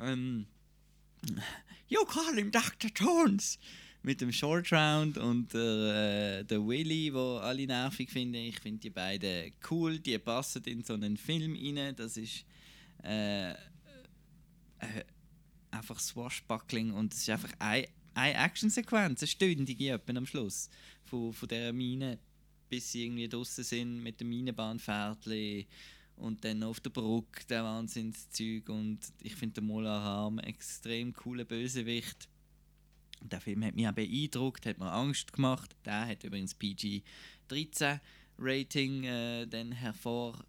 Ähm, 0.00 0.46
you 1.88 2.04
call 2.04 2.34
him 2.34 2.50
Dr. 2.50 2.90
Jones! 2.94 3.58
Mit 4.02 4.20
dem 4.20 4.32
Short 4.32 4.72
Round 4.72 5.18
und 5.18 5.52
der, 5.52 6.38
äh, 6.40 6.44
der 6.44 6.64
Willy, 6.64 7.12
wo 7.12 7.36
alle 7.38 7.66
nervig 7.66 8.10
finden. 8.10 8.36
Ich 8.36 8.58
finde 8.60 8.78
die 8.80 8.90
beiden 8.90 9.52
cool, 9.70 9.98
die 9.98 10.16
passen 10.18 10.62
in 10.64 10.84
so 10.84 10.94
einen 10.94 11.16
Film 11.16 11.54
rein. 11.54 11.96
Das 11.96 12.16
ist 12.16 12.44
äh, 13.02 13.50
äh, 13.50 13.54
einfach 15.70 16.00
Swashbuckling 16.00 16.92
und 16.92 17.12
es 17.12 17.20
ist 17.20 17.30
einfach 17.30 17.52
eine, 17.58 17.88
eine 18.14 18.34
Actionsequenz, 18.34 19.22
eine 19.22 19.28
stündige 19.28 19.90
etwa 19.92 20.16
am 20.16 20.26
Schluss 20.26 20.68
von, 21.04 21.32
von 21.32 21.48
dieser 21.48 21.72
Mine, 21.72 22.18
bis 22.68 22.92
sie 22.92 23.04
irgendwie 23.04 23.28
draußen 23.28 23.64
sind 23.64 24.02
mit 24.02 24.20
dem 24.20 24.28
Minenbahnpferdchen 24.28 25.66
und 26.16 26.44
dann 26.44 26.62
auf 26.62 26.80
der 26.80 26.90
Brücke 26.90 27.44
der 27.48 27.64
Wahnsinnszeug 27.64 28.68
und 28.68 29.00
ich 29.22 29.36
finde 29.36 29.60
den 29.60 29.66
Mola 29.66 29.98
Ram 29.98 30.38
extrem 30.38 31.12
cooler 31.12 31.44
Bösewicht. 31.44 32.28
Der 33.22 33.40
Film 33.40 33.64
hat 33.64 33.74
mich 33.74 33.88
auch 33.88 33.92
beeindruckt, 33.92 34.66
hat 34.66 34.78
mir 34.78 34.92
Angst 34.92 35.32
gemacht. 35.32 35.74
Der 35.84 36.06
hat 36.06 36.22
übrigens 36.22 36.54
PG-13 36.54 38.00
Rating 38.38 39.04
äh, 39.04 39.46
dann 39.46 39.72
hervor 39.72 40.44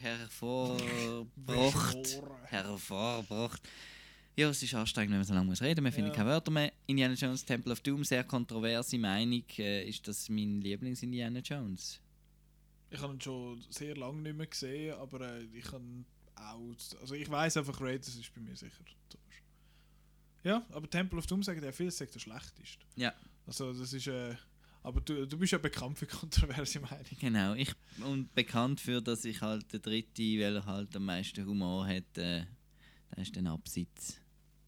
hervorgebracht. 0.00 2.22
hervorgebracht. 2.46 3.62
Ja, 4.36 4.50
es 4.50 4.62
ist 4.62 4.74
anstrengend, 4.74 5.12
wenn 5.12 5.18
man 5.18 5.26
so 5.26 5.34
lange 5.34 5.46
muss 5.46 5.62
reden. 5.62 5.84
Wir 5.84 5.92
finden 5.92 6.10
Ja. 6.10 6.16
keine 6.16 6.28
Wörter 6.30 6.50
mehr. 6.50 6.72
Indiana 6.86 7.14
Jones 7.14 7.44
Temple 7.44 7.72
of 7.72 7.80
Doom, 7.80 8.04
sehr 8.04 8.22
kontroverse 8.24 8.98
Meinung. 8.98 9.42
Äh, 9.58 9.88
ist 9.88 10.06
das 10.06 10.28
mein 10.28 10.60
Lieblings-Indiana 10.60 11.40
Jones? 11.40 12.00
Ich 12.90 13.00
habe 13.00 13.14
ihn 13.14 13.20
schon 13.20 13.64
sehr 13.70 13.96
lange 13.96 14.20
nicht 14.20 14.36
mehr 14.36 14.46
gesehen, 14.46 14.94
aber 14.96 15.20
äh, 15.22 15.44
ich 15.54 15.64
kann 15.64 16.04
auch. 16.36 16.76
Also 17.00 17.14
ich 17.14 17.28
weiß 17.30 17.56
einfach, 17.56 17.80
Raiders 17.80 18.14
ist 18.14 18.32
bei 18.34 18.40
mir 18.42 18.54
sicher. 18.54 18.84
Ja, 20.44 20.64
aber 20.70 20.88
Temple 20.88 21.18
of 21.18 21.26
Doom 21.26 21.42
sagt 21.42 21.64
ja, 21.64 21.72
vieles 21.72 21.96
sagt 21.96 22.14
der 22.14 22.20
schlechteste. 22.20 22.84
Ja. 22.94 23.12
Also 23.46 23.72
das 23.72 23.92
ist. 23.92 24.06
Äh, 24.06 24.36
aber 24.86 25.00
du, 25.00 25.26
du 25.26 25.36
bist 25.36 25.52
ja 25.52 25.58
bekannt 25.58 25.98
für 25.98 26.06
kontroverse 26.06 26.78
Meinungen. 26.78 27.16
Genau, 27.18 27.54
ich 27.54 27.74
und 28.04 28.32
bekannt 28.36 28.80
für, 28.80 29.02
dass 29.02 29.24
ich 29.24 29.40
halt 29.40 29.72
der 29.72 29.80
Dritte, 29.80 30.22
weil 30.22 30.54
er 30.54 30.64
halt 30.64 30.94
am 30.94 31.06
meisten 31.06 31.44
Humor 31.44 31.84
hat, 31.88 32.16
äh, 32.16 32.44
der 33.10 33.18
ist 33.18 33.34
dann 33.34 33.48
abseits 33.48 34.20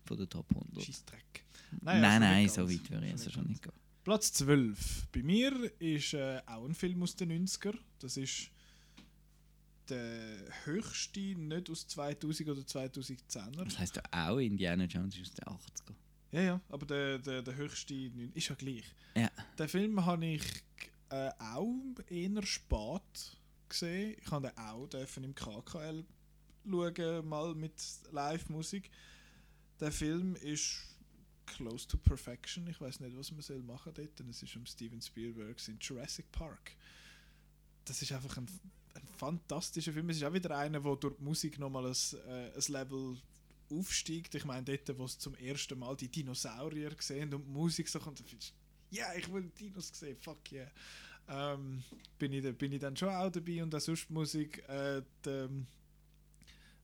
von 0.04 0.16
der 0.16 0.28
Top 0.28 0.50
100. 0.50 0.84
Scheissdreck. 0.84 1.44
Nein, 1.82 2.02
also 2.02 2.18
nein, 2.18 2.48
so 2.48 2.68
weit 2.68 2.90
würde 2.90 3.06
ich 3.06 3.12
also 3.12 3.30
schon 3.30 3.46
nicht 3.46 3.62
gehen. 3.62 3.72
Platz 4.02 4.32
12. 4.32 5.06
Bei 5.12 5.22
mir 5.22 5.70
ist 5.80 6.14
äh, 6.14 6.40
auch 6.46 6.64
ein 6.64 6.74
Film 6.74 7.00
aus 7.04 7.14
den 7.14 7.46
90er. 7.46 7.78
Das 8.00 8.16
ist 8.16 8.50
der 9.88 10.36
höchste, 10.64 11.20
nicht 11.20 11.70
aus 11.70 11.86
2000 11.86 12.48
oder 12.48 12.62
2010er. 12.62 13.64
Das 13.64 13.78
heisst 13.78 13.96
ja 13.96 14.02
auch, 14.10 14.38
Indiana 14.38 14.84
Jones 14.84 15.16
ist 15.16 15.46
aus 15.46 15.64
den 15.64 15.92
80er. 15.94 16.07
Ja, 16.30 16.40
ja, 16.42 16.60
aber 16.68 16.86
der, 16.86 17.18
der, 17.18 17.42
der 17.42 17.56
höchste 17.56 17.94
ist 18.34 18.48
ja 18.48 18.54
gleich. 18.54 18.84
Ja. 19.14 19.30
Den 19.58 19.68
Film 19.68 20.04
habe 20.04 20.26
ich 20.26 20.44
äh, 21.10 21.30
auch 21.38 21.74
eher 22.08 22.42
spät 22.44 23.38
gesehen. 23.68 24.16
Ich 24.20 24.30
habe 24.30 24.48
den 24.48 24.58
auch 24.58 24.86
dürfen 24.86 25.24
im 25.24 25.34
KKL 25.34 26.04
schauen, 26.68 27.28
mal 27.28 27.54
mit 27.54 27.72
Live-Musik. 28.10 28.90
Der 29.80 29.92
Film 29.92 30.36
ist 30.36 30.98
close 31.46 31.88
to 31.88 31.96
perfection. 31.96 32.66
Ich 32.68 32.80
weiß 32.80 33.00
nicht, 33.00 33.16
was 33.16 33.32
man 33.32 33.40
soll 33.40 33.62
machen 33.62 33.92
dort. 33.94 34.18
denn 34.18 34.28
Es 34.28 34.42
ist 34.42 34.56
um 34.56 34.66
Steven 34.66 35.00
Spielberg 35.00 35.56
in 35.68 35.78
Jurassic 35.80 36.30
Park. 36.30 36.76
Das 37.84 38.02
ist 38.02 38.12
einfach 38.12 38.36
ein, 38.36 38.46
ein 38.94 39.08
fantastischer 39.16 39.92
Film. 39.92 40.10
Es 40.10 40.18
ist 40.18 40.24
auch 40.24 40.32
wieder 40.32 40.56
einer, 40.56 40.82
wo 40.82 40.94
durch 40.94 41.16
die 41.16 41.24
Musik 41.24 41.58
nochmal 41.58 41.86
ein, 41.86 41.96
äh, 42.28 42.52
ein 42.54 42.72
Level 42.72 43.16
aufsteigt. 43.70 44.34
Ich 44.34 44.44
meine, 44.44 44.64
dort, 44.64 44.98
wo 44.98 45.04
es 45.04 45.18
zum 45.18 45.34
ersten 45.36 45.78
Mal 45.78 45.96
die 45.96 46.08
Dinosaurier 46.08 46.94
gesehen 46.94 47.32
und 47.34 47.44
die 47.46 47.50
Musik 47.50 47.88
so 47.88 47.98
kommt, 47.98 48.20
dann 48.20 48.26
findest 48.26 48.50
du, 48.90 48.96
ja, 48.96 49.06
ich 49.16 49.30
will 49.32 49.50
Dinos 49.58 49.88
sehen, 49.92 50.16
fuck 50.18 50.50
yeah. 50.52 50.70
Ähm, 51.30 51.82
bin, 52.18 52.32
ich, 52.32 52.42
da- 52.42 52.52
bin 52.52 52.72
ich 52.72 52.80
dann 52.80 52.96
schon 52.96 53.10
auch 53.10 53.30
dabei 53.30 53.62
und 53.62 53.74
auch 53.74 53.80
sonst 53.80 54.08
Musik. 54.10 54.66
Äh, 54.68 55.02
die, 55.24 55.66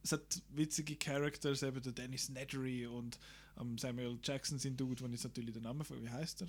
es 0.03 0.13
hat 0.13 0.43
witzige 0.51 0.97
Characters, 0.97 1.63
eben 1.63 1.81
der 1.81 1.93
Dennis 1.93 2.29
Nedry 2.29 2.87
und 2.87 3.19
ähm, 3.59 3.79
Samuel 3.79 4.19
Jackson 4.23 4.59
sind 4.59 4.79
Dude, 4.79 5.03
wo 5.03 5.07
ich 5.11 5.25
natürlich 5.25 5.55
den 5.55 5.63
Namen 5.63 5.83
von, 5.85 6.03
wie 6.03 6.11
heißt 6.11 6.43
er? 6.43 6.49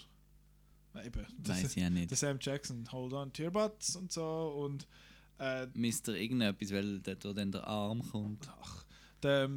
Na, 0.93 1.05
eben, 1.05 1.25
Weiß 1.37 1.75
ich 1.77 1.85
auch 1.85 1.89
nicht. 1.89 2.09
Der 2.11 2.17
Sam 2.17 2.37
Jackson, 2.41 2.91
Hold 2.91 3.13
on 3.13 3.31
to 3.31 3.43
your 3.43 3.51
butts 3.51 3.95
und 3.95 4.11
so 4.11 4.65
und 4.65 4.85
äh, 5.37 5.67
Mr. 5.67 6.09
irgendetwas, 6.15 6.71
weil 6.71 6.99
der, 6.99 7.15
da 7.15 7.31
dann 7.31 7.51
der 7.53 7.65
Arm 7.65 8.05
kommt. 8.09 8.49
der, 9.23 9.49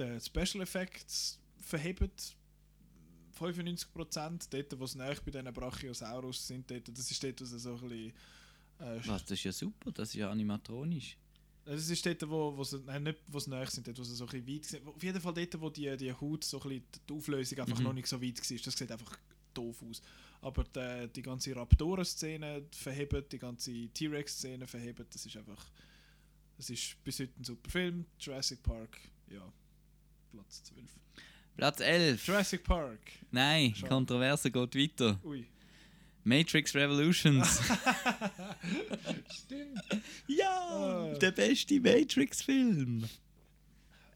der 0.00 0.20
Special 0.20 0.62
Effects 0.62 1.38
verheben 1.60 2.10
95% 3.38 4.48
dort, 4.50 4.78
wo 4.78 4.84
es 4.84 4.94
näher 4.94 5.16
bei 5.24 5.30
diesen 5.30 5.52
Brachiosaurus 5.52 6.46
sind, 6.46 6.70
dort, 6.70 6.88
das 6.88 7.10
ist 7.10 7.22
dort, 7.22 7.40
wo 7.40 7.44
so 7.44 7.74
ein 7.74 7.80
bisschen... 7.88 8.12
Äh, 8.80 9.00
Was, 9.08 9.22
das 9.24 9.32
ist 9.32 9.44
ja 9.44 9.52
super, 9.52 9.92
das 9.92 10.08
ist 10.08 10.14
ja 10.14 10.30
animatronisch. 10.30 11.16
Das 11.64 11.88
ist 11.88 12.04
dort, 12.04 12.28
wo, 12.28 12.56
wo 12.56 12.64
sie, 12.64 12.80
nein, 12.80 13.02
nicht 13.04 13.18
wo 13.28 13.38
sie 13.38 13.50
näher 13.50 13.66
sind, 13.66 13.86
dort, 13.86 13.98
wo 13.98 14.02
sie 14.02 14.14
so 14.14 14.24
ein 14.26 14.30
bisschen 14.42 14.48
weit 14.56 14.64
sind. 14.64 14.86
Auf 14.86 15.02
jeden 15.02 15.20
Fall 15.20 15.34
dort, 15.34 15.60
wo 15.60 15.70
die, 15.70 15.96
die 15.96 16.12
Haut, 16.12 16.44
so 16.44 16.60
ein 16.60 16.68
bisschen, 16.68 16.84
die 17.08 17.12
Auflösung 17.14 17.58
einfach 17.60 17.78
Mhm. 17.78 17.84
noch 17.84 17.92
nicht 17.92 18.08
so 18.08 18.20
weit 18.20 18.38
war. 18.50 18.58
Das 18.64 18.74
sieht 18.74 18.92
einfach 18.92 19.18
doof 19.54 19.82
aus. 19.88 20.02
Aber 20.42 20.64
die, 20.64 21.08
die 21.14 21.22
ganze 21.22 21.54
Raptoren-Szene 21.54 22.64
verheben, 22.72 23.24
die 23.30 23.38
ganze 23.38 23.88
T-Rex-Szene 23.88 24.66
verheben, 24.66 25.06
das 25.10 25.24
ist 25.26 25.36
einfach... 25.36 25.64
Das 26.56 26.68
ist 26.68 27.02
bis 27.04 27.20
heute 27.20 27.32
ein 27.40 27.44
super 27.44 27.70
Film. 27.70 28.04
Jurassic 28.18 28.62
Park, 28.62 28.98
ja, 29.30 29.50
Platz 30.32 30.62
12. 30.64 30.84
Platz 31.56 31.80
11. 31.80 32.26
Jurassic 32.26 32.64
Park. 32.64 33.00
Nein, 33.30 33.74
Schon. 33.74 33.88
Kontroverse 33.88 34.50
geht 34.50 34.74
weiter. 34.74 35.18
Ui. 35.24 35.46
Matrix 36.24 36.74
Revolutions. 36.74 37.60
Stimmt. 39.32 39.80
ja, 40.26 41.14
der 41.20 41.30
beste 41.30 41.80
Matrix-Film. 41.80 43.08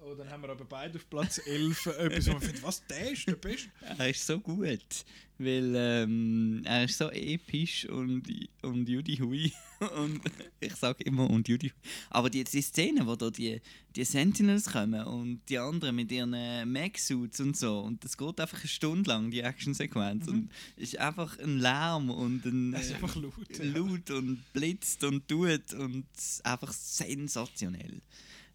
Oh, 0.06 0.14
dann 0.14 0.28
haben 0.28 0.42
wir 0.42 0.50
aber 0.50 0.66
beide 0.66 0.98
auf 0.98 1.08
Platz 1.08 1.40
11 1.46 1.86
etwas, 1.86 2.26
wo 2.26 2.32
man 2.32 2.42
findet, 2.42 2.62
was, 2.62 2.86
der 2.86 3.12
ist 3.12 3.26
der 3.26 3.36
Beste? 3.36 3.70
Er 3.80 4.10
ist 4.10 4.26
so 4.26 4.38
gut, 4.38 5.04
weil 5.38 5.72
ähm, 5.74 6.60
er 6.66 6.84
ist 6.84 6.98
so 6.98 7.10
episch 7.10 7.86
und, 7.88 8.28
und 8.60 8.86
Judy 8.86 9.16
Hui. 9.16 9.52
Und 9.96 10.20
ich 10.60 10.74
sage 10.76 11.04
immer 11.04 11.28
und 11.28 11.46
Judy 11.46 11.68
Hui. 11.68 11.90
Aber 12.08 12.30
die, 12.30 12.42
die 12.44 12.62
Szene, 12.62 13.06
wo 13.06 13.16
da 13.16 13.28
die, 13.28 13.60
die 13.94 14.04
Sentinels 14.04 14.70
kommen 14.70 15.04
und 15.04 15.42
die 15.48 15.58
anderen 15.58 15.96
mit 15.96 16.10
ihren 16.10 16.32
äh, 16.32 16.64
Mech-Suits 16.64 17.40
und 17.40 17.56
so, 17.56 17.80
und 17.80 18.02
das 18.02 18.16
geht 18.16 18.40
einfach 18.40 18.60
eine 18.60 18.68
Stunde 18.68 19.10
lang, 19.10 19.30
die 19.30 19.40
Actionsequenz. 19.40 20.26
Und 20.28 20.50
es 20.76 20.94
ist 20.94 20.98
einfach 20.98 21.38
ein 21.38 21.58
Lärm 21.58 22.08
und 22.08 22.46
ein. 22.46 22.72
Es 22.78 22.86
ist 22.86 22.92
äh, 22.92 22.94
einfach 22.94 23.16
laut, 23.16 23.58
ja. 23.58 23.64
laut 23.64 24.10
und 24.10 24.42
blitzt 24.54 25.04
und 25.04 25.28
tut 25.28 25.74
und 25.74 26.06
es 26.16 26.36
ist 26.36 26.46
einfach 26.46 26.72
sensationell. 26.72 28.00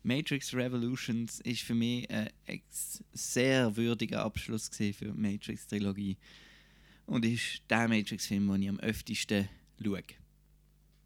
Matrix 0.04 0.54
Revolutions 0.54 1.40
ist 1.42 1.62
für 1.62 1.76
mich 1.76 2.10
ein 2.10 2.30
ex 2.46 3.04
sehr 3.14 3.76
würdiger 3.76 4.24
Abschluss 4.24 4.70
für 4.70 4.92
die 4.92 5.06
Matrix-Trilogie. 5.14 6.18
Und 7.06 7.26
ist 7.26 7.62
der 7.70 7.88
Matrix-Film, 7.88 8.48
den 8.52 8.62
ich 8.62 8.70
am 8.70 8.80
öftesten 8.80 9.50
schaue. 9.84 10.04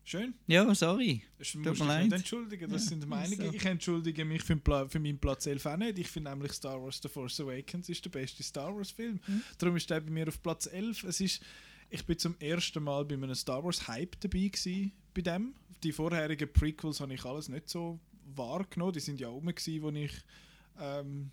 Schön. 0.06 0.34
Ja, 0.48 0.76
sorry. 0.76 1.24
Tut 1.38 1.56
mir 1.64 1.70
nicht 1.72 1.80
leid. 1.80 2.12
entschuldigen, 2.12 2.70
das 2.70 2.84
Ja, 2.84 2.90
sind 2.90 3.08
Meinungen. 3.08 3.48
so. 3.48 3.54
Ich 3.54 3.64
entschuldige 3.66 4.26
mich 4.26 4.44
für, 4.44 4.58
Pla 4.58 4.86
für 4.90 5.00
meinen 5.00 5.18
Platz 5.18 5.46
11 5.46 5.66
auch 5.66 5.78
nicht. 5.78 5.98
Ich 5.98 6.10
finde 6.10 6.30
nämlich 6.32 6.52
Star 6.52 6.82
Wars 6.84 7.00
The 7.02 7.08
Force 7.08 7.40
Awakens 7.40 7.88
ist 7.88 8.04
der 8.04 8.10
beste 8.10 8.44
Star 8.44 8.76
Wars 8.76 8.92
Film. 8.92 9.22
Mhm. 9.26 9.42
Darum 9.58 9.78
ist 9.78 9.90
der 9.90 10.02
bei 10.02 10.12
mir 10.12 10.28
auf 10.28 10.42
Platz 10.42 10.66
11. 10.68 11.06
Es 11.06 11.22
ist, 11.22 11.42
ich 11.90 12.06
bin 12.06 12.20
zum 12.20 12.36
ersten 12.40 12.84
Mal 12.84 13.06
bei 13.06 13.16
einem 13.16 13.34
Star 13.34 13.64
Wars 13.64 13.88
Hype 13.88 14.20
dabei 14.20 14.50
gewesen, 14.50 14.92
bei 15.14 15.22
dem. 15.22 15.56
Die 15.84 15.94
vorherigen 15.94 16.52
Prequels 16.52 17.00
habe 17.00 17.14
ich 17.14 17.24
alles 17.24 17.48
nicht 17.48 17.70
so 17.70 17.98
wahrgenommen. 18.36 18.94
Die 18.94 19.00
sind 19.00 19.20
ja 19.20 19.30
rum 19.30 19.46
gewesen, 19.46 19.82
wo 19.82 19.90
ich 19.90 20.14
ähm, 20.80 21.32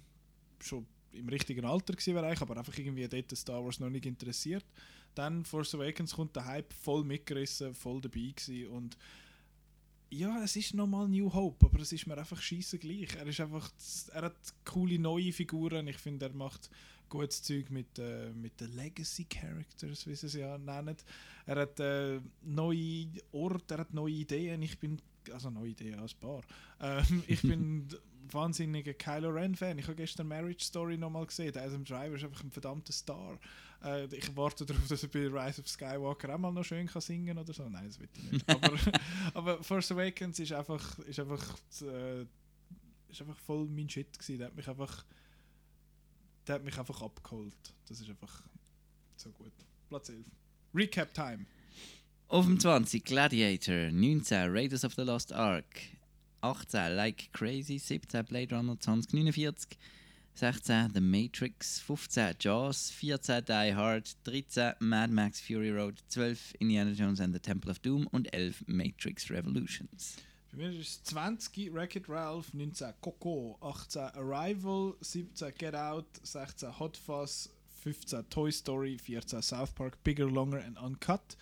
schon 0.61 0.87
im 1.13 1.29
richtigen 1.29 1.65
Alter 1.65 1.95
eigentlich, 1.95 2.41
aber 2.41 2.57
einfach 2.57 2.77
irgendwie 2.77 3.09
dort 3.09 3.37
Star 3.37 3.65
Wars 3.65 3.81
noch 3.81 3.91
nicht 3.91 4.07
interessiert. 4.07 4.65
Dann 5.15 5.45
Force 5.45 5.75
Awakens 5.75 6.15
kommt 6.15 6.37
der 6.37 6.45
Hype 6.45 6.73
voll 6.73 7.05
mitgerissen, 7.05 7.75
voll 7.75 8.01
dabei 8.01 8.33
gewesen 8.35 8.69
und 8.69 8.97
ja, 10.13 10.43
es 10.43 10.57
ist 10.57 10.75
nochmal 10.75 11.09
New 11.09 11.33
Hope, 11.33 11.67
aber 11.67 11.81
es 11.81 11.93
ist 11.93 12.07
mir 12.07 12.19
einfach 12.19 12.41
scheiße 12.41 12.79
gleich. 12.79 13.15
Er 13.15 13.27
ist 13.27 13.41
einfach, 13.41 13.71
er 14.13 14.23
hat 14.23 14.37
coole 14.65 14.99
neue 14.99 15.33
Figuren. 15.33 15.87
Ich 15.87 15.99
finde, 15.99 16.27
er 16.27 16.33
macht 16.33 16.69
gutes 17.09 17.43
Zeug 17.43 17.71
mit, 17.71 17.99
äh, 17.99 18.31
mit 18.31 18.61
den 18.61 18.73
Legacy 18.75 19.25
Characters, 19.25 20.07
wie 20.07 20.15
sie 20.17 20.27
es 20.27 20.35
ja 20.35 20.59
nennen. 20.59 20.97
Er 21.47 21.57
hat 21.61 21.79
äh, 21.79 22.21
neue 22.43 23.07
Orte, 23.31 23.75
er 23.75 23.81
hat 23.81 23.95
neue 23.95 24.15
Ideen. 24.15 24.63
Ich 24.63 24.79
bin, 24.79 25.01
also 25.33 25.51
neue 25.51 25.71
Ideen 25.71 25.99
als 25.99 26.15
paar. 26.15 26.43
Ähm, 26.81 27.23
ich 27.27 27.43
bin 27.43 27.89
wahnsinniger 28.33 28.95
Kylo 28.95 29.31
Ren 29.31 29.55
Fan. 29.55 29.79
Ich 29.79 29.87
habe 29.87 29.97
gestern 29.97 30.29
Marriage 30.29 30.65
Story 30.65 30.97
nochmal 30.97 31.27
gesehen. 31.27 31.53
Der 31.53 31.65
Adam 31.65 31.85
Driver 31.85 32.17
ist 32.17 32.25
einfach 32.25 32.43
ein 32.43 32.51
verdammter 32.51 32.93
Star. 32.93 33.39
Äh, 33.83 34.07
ich 34.15 34.35
warte 34.37 34.67
darauf, 34.67 34.87
dass 34.89 35.03
er 35.03 35.09
bei 35.09 35.27
Rise 35.27 35.61
of 35.61 35.69
Skywalker 35.69 36.35
auch 36.35 36.39
mal 36.39 36.53
noch 36.53 36.65
schön 36.65 36.87
kann 36.87 37.03
singen 37.03 37.39
oder 37.39 37.53
so. 37.53 37.69
Nein, 37.69 37.87
das 37.87 37.99
will 37.99 38.09
ich 38.15 38.33
nicht. 38.33 38.49
Aber, 38.49 38.79
aber 39.35 39.63
Force 39.63 39.93
Awakens 39.93 40.39
ist 40.39 40.53
einfach, 40.53 40.99
ist 41.01 41.19
einfach, 41.19 41.59
äh, 41.83 42.23
ist 43.09 43.21
einfach 43.21 43.39
voll 43.39 43.67
mein 43.67 43.89
Shit 43.89 44.19
gewesen. 44.19 44.39
Der 44.39 44.49
hat 44.49 44.57
mich 44.57 44.69
einfach, 44.69 45.05
der 46.47 46.57
hat 46.57 46.65
mich 46.65 46.79
einfach 46.79 47.03
abgeholt. 47.03 47.75
Das 47.89 48.01
ist 48.01 48.09
einfach 48.09 48.43
so 49.17 49.31
gut. 49.31 49.53
Platz 49.89 50.09
11. 50.09 50.25
Recap 50.75 51.13
Time. 51.13 51.47
Auf 52.31 52.47
dem 52.47 52.61
20 52.61 53.05
Gladiator, 53.05 53.91
19 53.91 54.53
Raiders 54.53 54.85
of 54.85 54.95
the 54.95 55.03
Lost 55.03 55.33
Ark, 55.33 55.81
18 56.43 56.95
Like 56.95 57.33
Crazy, 57.33 57.77
17 57.77 58.25
Blade 58.25 58.55
Runner 58.55 58.79
2049, 58.79 59.77
16 60.37 60.91
The 60.95 61.01
Matrix, 61.01 61.81
15 61.81 62.37
Jaws, 62.39 62.93
14 62.93 63.45
Die 63.45 63.75
Hard, 63.75 64.15
13 64.23 64.75
Mad 64.79 65.11
Max 65.11 65.41
Fury 65.41 65.73
Road, 65.73 66.01
12 66.09 66.55
Indiana 66.61 66.93
Jones 66.93 67.19
and 67.19 67.35
the 67.35 67.41
Temple 67.41 67.69
of 67.69 67.81
Doom 67.81 68.07
und 68.13 68.33
11 68.33 68.63
Matrix 68.69 69.29
Revolutions. 69.29 70.15
Bei 70.53 70.59
mir 70.59 70.71
ist 70.71 70.87
es 70.87 71.03
20 71.03 71.75
Wreck-It 71.75 72.09
Ralph, 72.09 72.55
19 72.55 72.95
Coco, 73.01 73.59
18 73.61 74.03
Arrival, 74.15 74.95
17 75.01 75.53
Get 75.59 75.75
Out, 75.75 76.07
16 76.23 76.79
Hot 76.79 76.97
Fuzz, 76.97 77.51
15 77.83 78.31
Toy 78.31 78.53
Story, 78.53 78.99
14 78.99 79.43
South 79.43 79.75
Park, 79.75 79.99
Bigger, 80.05 80.31
Longer 80.31 80.59
and 80.59 80.79
Uncut, 80.79 81.37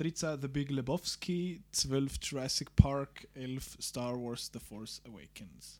13 0.00 0.40
The 0.40 0.48
Big 0.48 0.70
Lebowski, 0.70 1.62
12 1.72 2.18
Jurassic 2.22 2.74
Park, 2.74 3.28
11 3.34 3.76
Star 3.80 4.18
Wars 4.18 4.50
The 4.50 4.58
Force 4.58 5.02
Awakens. 5.04 5.78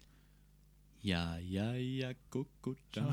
Ja, 1.01 1.39
ja, 1.39 1.73
ja, 1.73 2.13
Coco. 2.29 2.77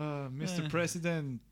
Ah, 0.00 0.28
Mr. 0.30 0.64
Äh. 0.64 0.68
President. 0.68 1.42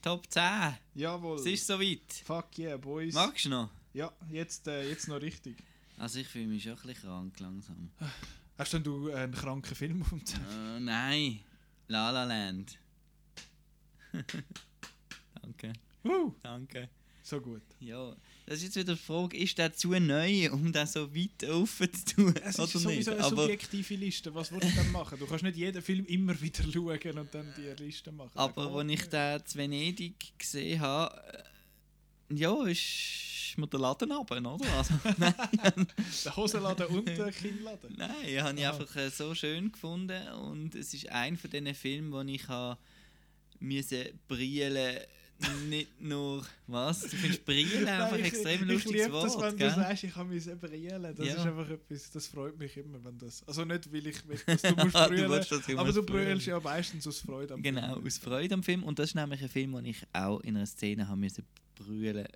Top 0.00 0.30
10. 0.30 0.76
Jawohl. 0.94 1.40
Es 1.40 1.46
ist 1.46 1.66
soweit. 1.66 2.12
Fuck 2.24 2.56
yeah, 2.56 2.76
boys. 2.76 3.12
Magst 3.12 3.46
du 3.46 3.48
noch? 3.48 3.70
Ja, 3.92 4.12
jetzt, 4.30 4.68
äh, 4.68 4.88
jetzt 4.88 5.08
noch 5.08 5.20
richtig. 5.20 5.56
Also 5.98 6.20
ich 6.20 6.28
fühle 6.28 6.46
mich 6.46 6.62
schon 6.62 6.74
ein 6.74 6.82
bisschen 6.86 7.02
krank 7.02 7.40
langsam. 7.40 7.90
Hast 8.58 8.72
denn 8.74 8.84
du 8.84 9.10
einen 9.10 9.32
kranken 9.32 9.74
Film 9.74 10.02
auf 10.02 10.10
dem 10.10 10.24
Zettel? 10.24 10.76
Äh, 10.76 10.80
nein. 10.80 11.40
La 11.88 12.12
La 12.12 12.22
Land. 12.24 12.78
Danke. 15.42 15.72
Uh. 16.08 16.32
Danke. 16.42 16.88
So 17.22 17.40
gut. 17.40 17.62
Ja, 17.80 18.14
das 18.46 18.58
ist 18.58 18.62
jetzt 18.64 18.76
wieder 18.76 18.94
die 18.94 19.00
Frage, 19.02 19.36
ist 19.36 19.58
der 19.58 19.72
zu 19.72 19.90
neu, 19.98 20.48
um 20.52 20.72
das 20.72 20.92
so 20.92 21.12
weit 21.12 21.42
offen 21.50 21.92
zu 21.92 22.14
tun? 22.14 22.34
Es 22.44 22.56
ist 22.56 22.70
sowieso 22.72 22.88
nicht? 22.90 23.08
eine 23.08 23.24
Aber, 23.24 23.42
subjektive 23.42 23.94
Liste. 23.96 24.32
Was 24.32 24.52
willst 24.52 24.68
du 24.68 24.80
denn 24.82 24.92
machen? 24.92 25.18
Du 25.18 25.26
kannst 25.26 25.42
nicht 25.42 25.56
jeden 25.56 25.82
Film 25.82 26.04
immer 26.06 26.40
wieder 26.40 26.62
schauen 26.72 27.18
und 27.18 27.34
dann 27.34 27.52
die 27.56 27.82
Liste 27.82 28.12
machen. 28.12 28.30
aber 28.34 28.70
als 28.76 28.90
ich 28.92 29.08
den 29.08 29.44
zu 29.44 29.58
Venedig 29.58 30.14
gesehen 30.38 30.80
habe, 30.80 31.20
äh, 32.30 32.34
ja, 32.34 32.64
ist 32.66 33.54
mir 33.56 33.66
der 33.66 33.80
Laden 33.80 34.12
runter, 34.12 34.36
oder? 34.54 34.72
Also, 34.76 34.94
nein, 35.18 35.34
Der 36.24 36.36
Hosenladen 36.36 36.86
und 36.86 37.08
der 37.08 37.32
Kinnladen. 37.32 37.92
Nein, 37.96 38.10
ich 38.24 38.38
habe 38.40 38.64
Ah. 38.66 38.70
einfach 38.70 38.94
äh, 38.96 39.10
so 39.10 39.34
schön 39.34 39.72
gefunden 39.72 40.28
und 40.28 40.76
es 40.76 40.94
ist 40.94 41.08
ein 41.08 41.36
von 41.36 41.50
diesen 41.50 41.74
Filmen, 41.74 42.12
wo 42.12 42.20
ich 42.20 42.46
habe 42.46 42.78
müssen 43.58 44.04
brillen 44.28 44.98
nicht 45.68 46.00
nur 46.00 46.46
was 46.66 47.02
du 47.02 47.08
findest 47.08 47.44
brillen 47.44 47.86
einfach 47.86 48.16
ich- 48.16 48.24
extrem 48.26 48.62
ich 48.62 48.68
lustiges 48.74 49.06
liebe 49.06 49.20
das, 49.22 49.34
Wort 49.34 49.42
wenn 49.52 49.56
gell? 49.58 49.68
du 49.68 49.74
sagst, 49.74 50.04
ich 50.04 50.14
kann 50.14 50.28
mich 50.28 50.44
brillen. 50.44 51.14
Das 51.14 51.26
Ja. 51.26 51.34
ist 51.34 51.46
einfach 51.46 51.68
etwas, 51.70 52.10
das 52.10 52.26
freut 52.26 52.58
mich 52.58 52.76
immer, 52.76 53.04
wenn 53.04 53.18
das. 53.18 53.46
Also 53.46 53.64
nicht, 53.64 53.92
weil 53.92 54.06
ich 54.06 54.26
will, 54.28 54.38
dass 54.46 54.62
du 54.62 54.68
musst 54.76 55.68
ich 55.68 55.78
aber 55.78 55.92
du 55.92 56.02
brüllst 56.02 56.46
ja 56.46 56.58
meistens 56.60 57.06
aus 57.06 57.20
Freude 57.20 57.54
am 57.54 57.62
genau 57.62 57.94
Film. 57.94 58.06
aus 58.06 58.18
Freude 58.18 58.54
am 58.54 58.62
Film 58.62 58.82
und 58.84 58.98
das 58.98 59.10
ist 59.10 59.14
nämlich 59.14 59.42
ein 59.42 59.48
Film, 59.48 59.72
wo 59.74 59.78
ich 59.80 60.02
auch 60.12 60.40
in 60.40 60.56
einer 60.56 60.66
Szene 60.66 61.06
haben 61.08 61.20
müssen 61.20 61.44
brüllen 61.74 62.26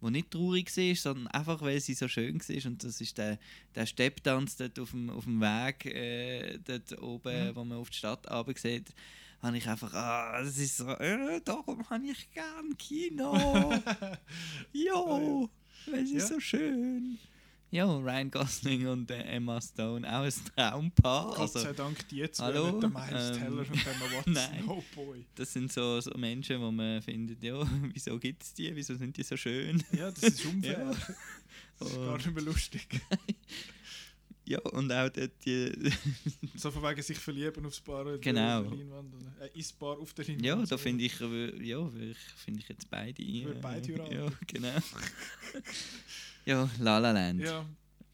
wo 0.00 0.10
nicht 0.10 0.30
traurig 0.30 0.76
war, 0.76 0.94
sondern 0.96 1.26
einfach, 1.28 1.62
weil 1.62 1.80
sie 1.80 1.94
so 1.94 2.08
schön 2.08 2.38
war. 2.38 2.66
Und 2.70 2.84
das 2.84 3.00
ist 3.00 3.16
der, 3.16 3.38
der 3.74 3.86
Stepptanz 3.86 4.54
dort 4.56 4.78
auf 4.78 4.90
dem, 4.90 5.08
auf 5.08 5.24
dem 5.24 5.40
Weg, 5.40 5.86
äh, 5.86 6.58
dort 6.62 7.00
oben, 7.00 7.48
Mhm. 7.48 7.56
wo 7.56 7.64
man 7.64 7.78
auf 7.78 7.88
die 7.88 7.96
Stadt 7.96 8.30
runter 8.30 8.52
sieht. 8.60 8.92
Habe 9.44 9.58
ich 9.58 9.68
einfach, 9.68 9.92
ah, 9.92 10.40
das 10.42 10.56
ist 10.56 10.78
so, 10.78 10.88
äh, 10.88 11.38
darum 11.44 11.88
habe 11.90 12.06
ich 12.06 12.30
gern 12.32 12.74
Kino. 12.78 13.34
jo, 14.72 15.50
weil 15.84 16.02
es 16.02 16.10
ist 16.12 16.14
Ja. 16.14 16.26
so 16.28 16.40
schön. 16.40 17.18
Ja, 17.70 17.84
Ryan 17.84 18.30
Gosling 18.30 18.86
und 18.86 19.10
äh, 19.10 19.20
Emma 19.24 19.60
Stone, 19.60 20.08
auch 20.08 20.22
ein 20.22 20.32
Traumpaar. 20.56 21.26
Gott 21.30 21.40
also, 21.40 21.58
sei 21.58 21.72
Dank 21.74 22.08
die 22.08 22.30
zwei, 22.30 22.44
hallo, 22.44 22.70
nicht 22.70 22.82
der 22.84 22.88
Miles 22.88 23.30
ähm, 23.30 23.42
Teller 23.42 23.58
und 23.58 23.86
Emma 23.86 24.04
Watson. 24.16 24.32
Nein. 24.32 24.64
Oh 24.66 24.82
boy. 24.94 25.26
Das 25.34 25.52
sind 25.52 25.70
so, 25.70 26.00
so 26.00 26.12
Menschen, 26.16 26.58
wo 26.62 26.70
man 26.70 27.02
findet, 27.02 27.42
ja, 27.42 27.60
wieso 27.92 28.18
gibt 28.18 28.44
es 28.44 28.54
die, 28.54 28.74
wieso 28.74 28.94
sind 28.94 29.14
die 29.14 29.24
so 29.24 29.36
schön? 29.36 29.84
Ja, 29.92 30.10
das 30.10 30.22
ist 30.22 30.46
unfair. 30.46 30.78
Ja. 30.90 31.14
Das 31.78 31.90
ist 31.90 31.96
gar 31.96 32.16
nicht 32.16 32.34
mehr 32.34 32.44
lustig. 32.44 32.88
Ja, 34.46 34.58
und 34.60 34.92
auch 34.92 35.08
dort 35.08 35.32
die. 35.46 35.72
So 36.56 36.70
von 36.70 36.82
wegen 36.82 37.00
sich 37.02 37.18
verlieben 37.18 37.64
aufs 37.66 37.80
Paar 37.80 38.06
auf 38.06 38.20
Genau. 38.20 38.62
der 38.62 38.70
Leinwand. 38.76 39.14
Oder, 39.14 39.46
äh, 39.46 39.58
ins 39.58 39.72
Paar 39.72 39.98
auf 39.98 40.12
der 40.12 40.26
Leinwand. 40.26 40.44
ja, 40.46 40.64
da 40.66 40.76
finde 40.76 41.04
ich, 41.04 41.20
äh, 41.20 41.62
ja, 41.66 41.88
ich, 42.10 42.16
finde 42.36 42.60
ich 42.60 42.68
jetzt 42.68 42.90
beide. 42.90 43.22
würde 43.26 43.60
beide 43.60 43.92
äh, 43.92 43.98
heiraten. 43.98 44.14
Ja, 44.14 44.32
genau. 44.46 44.78
ja, 46.46 46.70
La 46.78 46.98
La 46.98 47.12
Land. 47.12 47.40
Ja. 47.40 47.64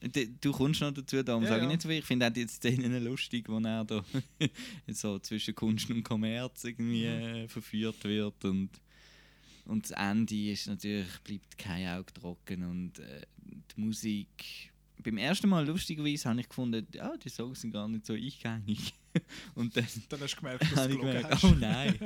Du, 0.01 0.27
du 0.41 0.53
kommst 0.53 0.81
noch 0.81 0.93
dazu, 0.93 1.23
darum 1.23 1.43
Ja, 1.43 1.51
sage 1.51 1.61
ich 1.61 1.65
ja. 1.65 1.69
nicht 1.69 1.83
so 1.83 1.89
viel. 1.89 1.99
Ich 1.99 2.05
finde 2.07 2.27
auch 2.27 2.33
die 2.33 2.47
Szenen 2.47 3.05
lustig, 3.05 3.49
wo 3.49 3.59
er 3.59 3.85
da 3.85 4.03
so 4.89 5.19
zwischen 5.19 5.55
Kunst 5.55 5.91
und 5.91 6.03
Kommerz 6.03 6.65
irgendwie 6.65 7.05
äh, 7.05 7.49
verführt 7.49 8.03
wird 8.05 8.45
und 8.45 8.71
und 9.67 9.85
das 9.85 9.91
Ende 9.93 10.51
ist 10.51 10.67
natürlich, 10.67 11.07
bleibt 11.23 11.57
kein 11.59 11.87
Auge 11.89 12.13
trocken 12.15 12.65
und 12.65 12.99
äh, 12.99 13.21
die 13.77 13.81
Musik. 13.81 14.70
Beim 15.03 15.19
ersten 15.19 15.49
Mal 15.49 15.67
lustigerweise 15.67 16.29
habe 16.29 16.41
ich 16.41 16.49
gefunden, 16.49 16.87
ja, 16.95 17.17
die 17.17 17.29
Songs 17.29 17.61
sind 17.61 17.73
gar 17.73 17.89
nicht 17.89 18.07
so 18.07 18.13
eingängig. 18.15 18.95
Und 19.55 19.77
dann, 19.77 19.87
Dann 20.09 20.21
hast 20.21 20.35
du 20.35 20.37
gemerkt, 20.39 20.63
dass 20.73 20.89
du 20.89 20.99
gemerkt, 20.99 21.31
hast. 21.31 21.45
oh 21.45 21.55
nein. 21.59 21.99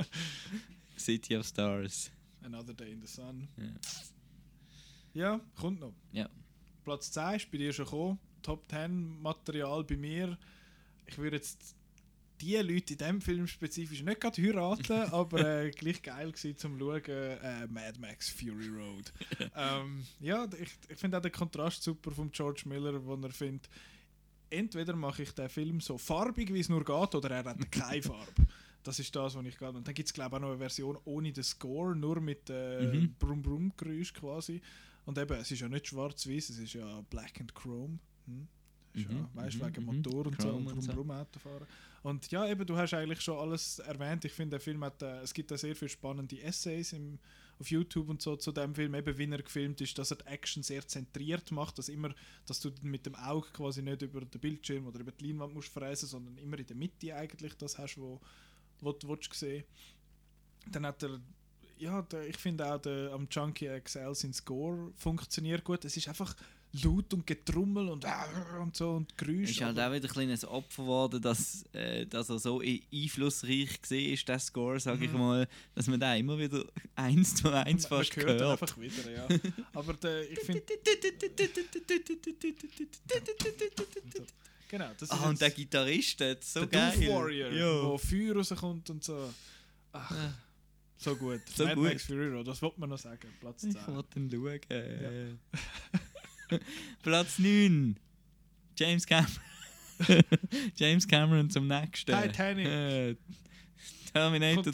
City 0.97 1.37
of 1.37 1.47
Stars. 1.47 2.11
Another 2.43 2.75
Day 2.75 2.93
in 2.93 3.01
the 3.01 3.07
Sun. 3.07 3.49
Ja. 3.57 3.65
Ja, 5.15 5.41
kommt 5.57 5.81
noch. 5.81 5.95
Ja. 6.13 6.29
Platz 6.85 7.11
10 7.13 7.35
ist 7.37 7.51
bei 7.51 7.59
dir 7.59 7.73
schon 7.73 7.85
gekommen. 7.85 8.19
Top 8.43 8.69
10 8.69 9.21
Material 9.23 9.83
bei 9.85 9.97
mir. 9.97 10.37
Ich 11.07 11.17
würde 11.19 11.37
jetzt 11.37 11.75
die 12.41 12.57
Leute 12.57 12.95
in 12.95 12.99
diesem 12.99 13.21
Film 13.21 13.47
spezifisch 13.47 14.03
nicht 14.03 14.21
gerade 14.21 14.43
heiraten, 14.43 14.93
aber 15.13 15.65
äh, 15.65 15.71
gleich 15.71 16.03
geil 16.03 16.33
gewesen 16.33 16.57
zum 16.57 16.79
Schauen. 16.79 17.03
Äh, 17.05 17.67
Mad 17.69 17.99
Max 18.01 18.31
Fury 18.31 18.69
Road. 18.69 19.13
ähm, 19.57 20.05
ja, 20.21 20.47
ich, 20.61 20.73
ich 20.89 20.99
finde 20.99 21.19
auch 21.19 21.23
den 21.23 21.33
Kontrast 21.33 21.83
super 21.83 22.11
von 22.11 22.31
George 22.31 22.63
Miller, 22.67 23.05
wo 23.05 23.15
er 23.15 23.31
findet, 23.31 23.69
entweder 24.51 24.95
mache 24.97 25.23
ich 25.23 25.33
den 25.33 25.49
Film 25.49 25.81
so 25.81 25.99
farbig, 25.99 26.53
wie 26.53 26.61
es 26.61 26.69
nur 26.69 26.85
geht, 26.85 27.15
oder 27.15 27.31
er 27.31 27.45
hat 27.45 27.71
keine 27.71 28.03
Farbe. 28.03 28.47
Das 28.83 28.99
ist 28.99 29.15
das, 29.17 29.35
was 29.35 29.47
ich 29.47 29.57
gerade. 29.57 29.79
Und 29.79 29.87
dann 29.89 29.95
gibt 29.95 30.09
es, 30.09 30.13
glaube 30.13 30.37
ich, 30.37 30.37
auch 30.37 30.41
noch 30.41 30.49
eine 30.51 30.59
Version 30.59 30.99
ohne 31.07 31.33
den 31.33 31.43
Score, 31.45 31.97
nur 31.97 32.21
mit 32.21 32.51
äh, 32.51 32.83
Mhm. 32.83 33.15
Brumm-Brumm-Geräusch 33.19 34.13
quasi. 34.13 34.61
Und 35.07 35.19
eben, 35.19 35.39
es 35.39 35.51
ist 35.51 35.61
ja 35.61 35.69
nicht 35.69 35.87
schwarz-weiß, 35.89 36.51
es 36.51 36.59
ist 36.59 36.75
ja 36.75 37.01
Black 37.11 37.41
and 37.41 37.55
Chrome. 37.55 37.99
Hm? 38.27 38.47
Ist 38.93 39.09
Mhm, 39.09 39.17
ja, 39.17 39.31
weißt 39.35 39.55
du, 39.55 39.59
mhm, 39.59 39.67
wegen 39.67 39.81
mhm. 39.87 39.97
Motor 39.97 40.27
und 40.27 40.41
so 40.41 40.49
Chrome 40.49 40.71
und 40.71 40.73
und 40.75 40.83
so. 40.83 40.93
Und 42.05 42.31
ja, 42.31 42.47
eben, 42.47 42.66
du 42.66 42.76
hast 42.76 42.92
eigentlich 42.92 43.23
schon 43.23 43.39
alles 43.39 43.78
erwähnt. 43.78 44.26
Ich 44.26 44.33
finde, 44.33 44.50
der 44.50 44.60
Film 44.60 44.84
hat, 44.84 45.00
äh, 45.00 45.23
es 45.23 45.33
gibt 45.33 45.50
da 45.50 45.57
sehr 45.57 45.74
viele 45.74 45.89
spannende 45.89 46.39
Essays 46.42 46.92
im, 46.92 47.18
auf 47.58 47.70
YouTube 47.70 48.10
und 48.10 48.20
so 48.20 48.36
zu 48.36 48.52
dem 48.52 48.74
Film, 48.74 48.94
eben 48.94 49.16
wie 49.16 49.31
er 49.31 49.42
gefilmt 49.42 49.81
ist, 49.81 49.97
dass 49.97 50.10
er 50.10 50.18
die 50.18 50.26
Action 50.26 50.62
sehr 50.62 50.86
zentriert 50.86 51.50
macht, 51.50 51.78
dass 51.78 51.89
immer, 51.89 52.15
dass 52.44 52.60
du 52.60 52.70
mit 52.83 53.07
dem 53.07 53.15
Auge 53.15 53.49
quasi 53.55 53.81
nicht 53.81 54.02
über 54.02 54.20
den 54.20 54.39
Bildschirm 54.39 54.86
oder 54.86 55.00
über 55.00 55.12
die 55.12 55.28
Leinwand 55.28 55.55
musst 55.55 55.73
fräsen, 55.73 56.07
sondern 56.07 56.36
immer 56.36 56.58
in 56.58 56.66
der 56.66 56.76
Mitte 56.76 57.15
eigentlich 57.15 57.55
das 57.55 57.78
hast, 57.78 57.97
wo, 57.97 58.20
wo 58.81 58.92
du 58.92 59.08
willst 59.08 59.33
sehen. 59.33 59.65
Dann 60.70 60.84
hat 60.84 61.02
er 61.05 61.23
ja, 61.78 62.02
der, 62.02 62.28
ich 62.28 62.36
finde 62.36 62.70
auch 62.70 62.83
der, 62.83 63.12
am 63.12 63.28
Junkie 63.31 63.81
XL 63.81 64.15
sein 64.15 64.34
Score 64.34 64.92
funktioniert 64.97 65.65
gut. 65.65 65.86
Es 65.86 65.97
ist 65.97 66.08
einfach 66.08 66.36
laut 66.83 67.15
und 67.15 67.27
Getrummel 67.27 67.89
und, 67.89 68.05
und 68.61 68.75
so 68.77 68.91
und 68.97 69.17
Geräusch. 69.17 69.51
ist 69.51 69.61
halt 69.61 69.78
auch 69.78 69.93
wieder 69.93 70.09
ein 70.09 70.12
kleines 70.12 70.44
Opfer 70.44 70.83
geworden, 70.83 71.23
dass, 71.23 71.65
äh, 71.73 72.05
dass 72.07 72.28
er 72.31 72.39
so 72.41 72.61
einflussreich 72.61 73.81
gesehen 73.81 74.12
ist, 74.15 74.28
der 74.28 74.39
Score, 74.41 74.81
sage 74.81 75.05
ich 75.05 75.12
Mhm. 75.12 75.19
mal, 75.19 75.49
dass 75.75 75.86
man 75.86 76.01
da 76.01 76.15
immer 76.17 76.39
wieder 76.39 76.65
eins 76.97 77.35
zu 77.36 77.49
eins 77.51 77.89
man 77.89 78.01
fast 78.01 78.17
hört 78.17 78.28
ihn 78.31 78.39
hört. 78.47 78.62
einfach 78.62 78.81
wieder, 78.81 79.11
ja. 79.12 79.28
Aber 79.73 79.94
der, 79.94 80.31
ich 80.31 80.41
finde. 80.41 80.62
Genau, 84.69 84.89
das 84.99 85.03
ist 85.03 85.12
Ah, 85.12 85.28
und 85.28 85.41
der 85.41 85.51
Gitarrist, 85.51 86.19
der 86.20 86.39
ist 86.39 86.53
so 86.53 86.61
der 86.65 86.69
geil. 86.69 87.07
Doof 87.07 87.15
Warrior, 87.15 87.51
Ja. 87.53 87.83
wo 87.85 87.99
Feuer 87.99 88.35
rauskommt 88.35 88.91
und 88.91 89.05
so. 89.05 89.33
Ach, 89.93 90.12
so 90.97 91.15
gut. 91.15 91.41
So 91.55 91.65
Mad 91.65 91.75
gut. 91.77 91.85
Max 91.85 92.05
Fury 92.07 92.28
Road, 92.31 92.49
das 92.49 92.61
wollte 92.62 92.81
man 92.81 92.89
noch 92.91 92.99
sagen. 92.99 93.28
Platz 93.41 93.61
10. 93.61 93.70
Ich 93.70 93.86
wollte 93.89 94.19
ihn 94.19 94.31
schauen. 94.31 94.61
äh. 94.70 95.35
Platz 97.03 97.39
9. 97.39 97.99
James 98.77 99.07
Cameron. 99.07 99.41
James 100.77 101.07
Cameron 101.07 101.51
zum 101.51 101.67
nächsten. 101.67 102.13
Titanic. 102.13 102.67
Äh, 102.67 103.17
Terminator, 104.15 104.73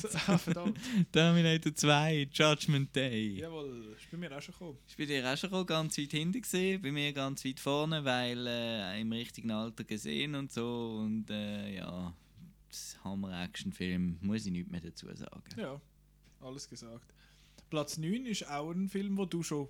Kommt-. 0.53 0.79
Terminator 1.13 1.75
2, 1.75 2.29
Judgment 2.31 2.95
Day. 2.95 3.39
Jawohl, 3.39 3.97
ist 3.97 4.11
bei 4.11 4.19
mir 4.19 4.37
auch 4.37 4.43
schon 4.43 4.53
gekommen. 4.53 4.79
Ich 4.87 4.97
bin 4.97 5.09
dir 5.09 5.33
auch 5.33 5.37
schon 5.37 5.49
gekommen, 5.49 5.67
ganz 5.67 5.97
weit 5.97 6.11
hinten 6.11 6.43
gesehen, 6.43 6.83
bei 6.83 6.93
mir 6.93 7.11
ganz 7.15 7.43
weit 7.47 7.59
vorne, 7.59 8.05
weil 8.05 8.47
äh, 8.47 9.01
im 9.01 9.11
richtigen 9.13 9.51
Alter 9.51 9.85
gesehen 9.85 10.35
und 10.35 10.53
so 10.53 10.99
und 11.03 11.31
äh, 11.31 11.75
ja, 11.75 12.15
das 12.69 12.99
Hammer-Action-Film, 13.03 14.19
muss 14.21 14.45
ich 14.45 14.53
nichts 14.53 14.71
mehr 14.71 14.83
dazu 14.83 15.07
sagen. 15.15 15.43
Ja, 15.57 15.81
alles 16.41 16.69
gesagt. 16.69 17.15
Platz 17.71 17.97
9 17.97 18.27
ist 18.27 18.47
auch 18.47 18.71
ein 18.73 18.91
Film, 18.91 19.17
wo 19.17 19.25
du 19.25 19.43
schon 19.43 19.69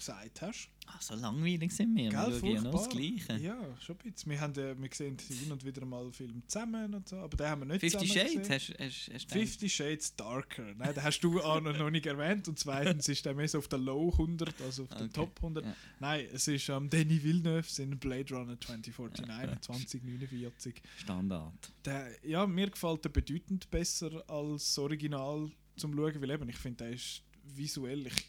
gesagt 0.00 0.42
hast. 0.42 0.68
Ach, 0.86 1.00
so 1.00 1.14
langweilig 1.14 1.70
sind 1.72 1.94
wir. 1.94 2.10
Wir 2.10 2.10
Gell, 2.10 2.40
schauen 2.40 2.54
ja 2.54 2.60
noch 2.62 2.72
das. 2.72 2.88
Gleiche. 2.88 3.36
Ja, 3.40 3.56
schon 3.80 3.96
ein 3.96 4.10
bisschen. 4.10 4.30
Wir, 4.32 4.40
haben, 4.40 4.54
äh, 4.54 4.76
wir 4.76 4.88
sehen 4.92 5.16
hin 5.18 5.52
und 5.52 5.64
wieder 5.64 5.86
mal 5.86 6.10
Filme 6.12 6.42
zusammen 6.48 6.92
und 6.94 7.08
so, 7.08 7.16
aber 7.16 7.36
den 7.36 7.46
haben 7.46 7.60
wir 7.60 7.66
nicht 7.66 7.80
Fifty 7.80 8.06
Shades, 8.08 8.34
gesehen. 8.48 8.48
hast, 8.50 8.74
hast, 8.80 9.10
hast 9.14 9.30
Fifty 9.30 9.68
Shades 9.68 10.16
Darker. 10.16 10.74
Nein, 10.74 10.94
den 10.94 11.02
hast 11.02 11.20
du 11.20 11.40
Arno 11.42 11.72
noch 11.72 11.90
nicht 11.90 12.06
erwähnt. 12.06 12.48
Und 12.48 12.58
zweitens 12.58 13.08
ist 13.08 13.24
der 13.24 13.34
mehr 13.34 13.46
so 13.46 13.58
auf 13.58 13.68
der 13.68 13.78
Low 13.78 14.10
100, 14.10 14.60
also 14.62 14.82
auf 14.82 14.88
der 14.88 15.02
Okay, 15.02 15.10
Top 15.12 15.36
100. 15.36 15.64
ja. 15.64 15.76
Nein, 16.00 16.26
es 16.32 16.48
ist 16.48 16.68
ähm, 16.68 16.90
Danny 16.90 17.22
Villeneuve 17.22 17.82
in 17.82 17.98
Blade 17.98 18.34
Runner 18.34 18.58
2049, 18.60 19.60
2049. 19.60 20.82
Standard. 20.96 21.72
Der, 21.84 22.08
ja, 22.26 22.46
mir 22.46 22.68
gefällt 22.68 23.04
der 23.04 23.10
bedeutend 23.10 23.70
besser 23.70 24.24
als 24.28 24.64
das 24.74 24.78
Original 24.78 25.50
zum 25.76 25.94
Schauen, 25.94 26.20
weil 26.20 26.30
eben, 26.30 26.48
ich 26.48 26.56
finde, 26.56 26.84
der 26.84 26.94
ist 26.94 27.22
visuell, 27.44 28.06
ich 28.06 28.26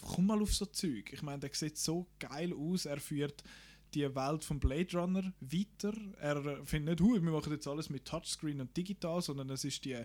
komm 0.00 0.26
mal 0.26 0.42
auf 0.42 0.54
so 0.54 0.66
Zeug. 0.66 1.12
Ich 1.12 1.22
meine, 1.22 1.40
der 1.40 1.50
sieht 1.52 1.78
so 1.78 2.06
geil 2.18 2.52
aus, 2.52 2.86
er 2.86 3.00
führt 3.00 3.42
die 3.94 4.14
Welt 4.14 4.44
von 4.44 4.58
Blade 4.58 4.98
Runner 4.98 5.32
weiter. 5.40 5.94
Er 6.20 6.64
findet 6.66 7.00
nicht, 7.00 7.22
wir 7.22 7.32
machen 7.32 7.52
jetzt 7.52 7.68
alles 7.68 7.90
mit 7.90 8.04
Touchscreen 8.04 8.60
und 8.60 8.76
digital, 8.76 9.22
sondern 9.22 9.50
es 9.50 9.64
ist 9.64 9.84
die 9.84 10.04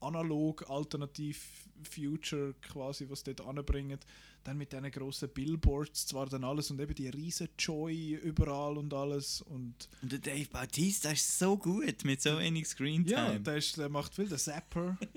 analog 0.00 0.68
alternativ 0.68 1.68
Future 1.82 2.54
quasi, 2.62 3.08
was 3.08 3.22
dort 3.22 3.40
anbringt. 3.40 4.04
Dann 4.42 4.56
mit 4.56 4.72
diesen 4.72 4.90
grossen 4.90 5.28
Billboards 5.28 6.06
zwar 6.06 6.26
dann 6.26 6.44
alles 6.44 6.70
und 6.70 6.80
eben 6.80 6.94
die 6.94 7.08
riesen 7.08 7.48
Joy 7.58 8.14
überall 8.14 8.78
und 8.78 8.92
alles 8.94 9.42
und 9.42 9.88
Und 10.02 10.12
der 10.12 10.18
Dave 10.18 10.48
Bautista 10.50 11.10
ist 11.10 11.38
so 11.38 11.58
gut 11.58 12.04
mit 12.04 12.22
so 12.22 12.38
wenig 12.38 12.66
Screentime. 12.66 13.34
ja, 13.34 13.38
der, 13.38 13.56
ist, 13.56 13.76
der 13.76 13.90
macht 13.90 14.14
viel, 14.14 14.28
der 14.28 14.38
Zapper. 14.38 14.98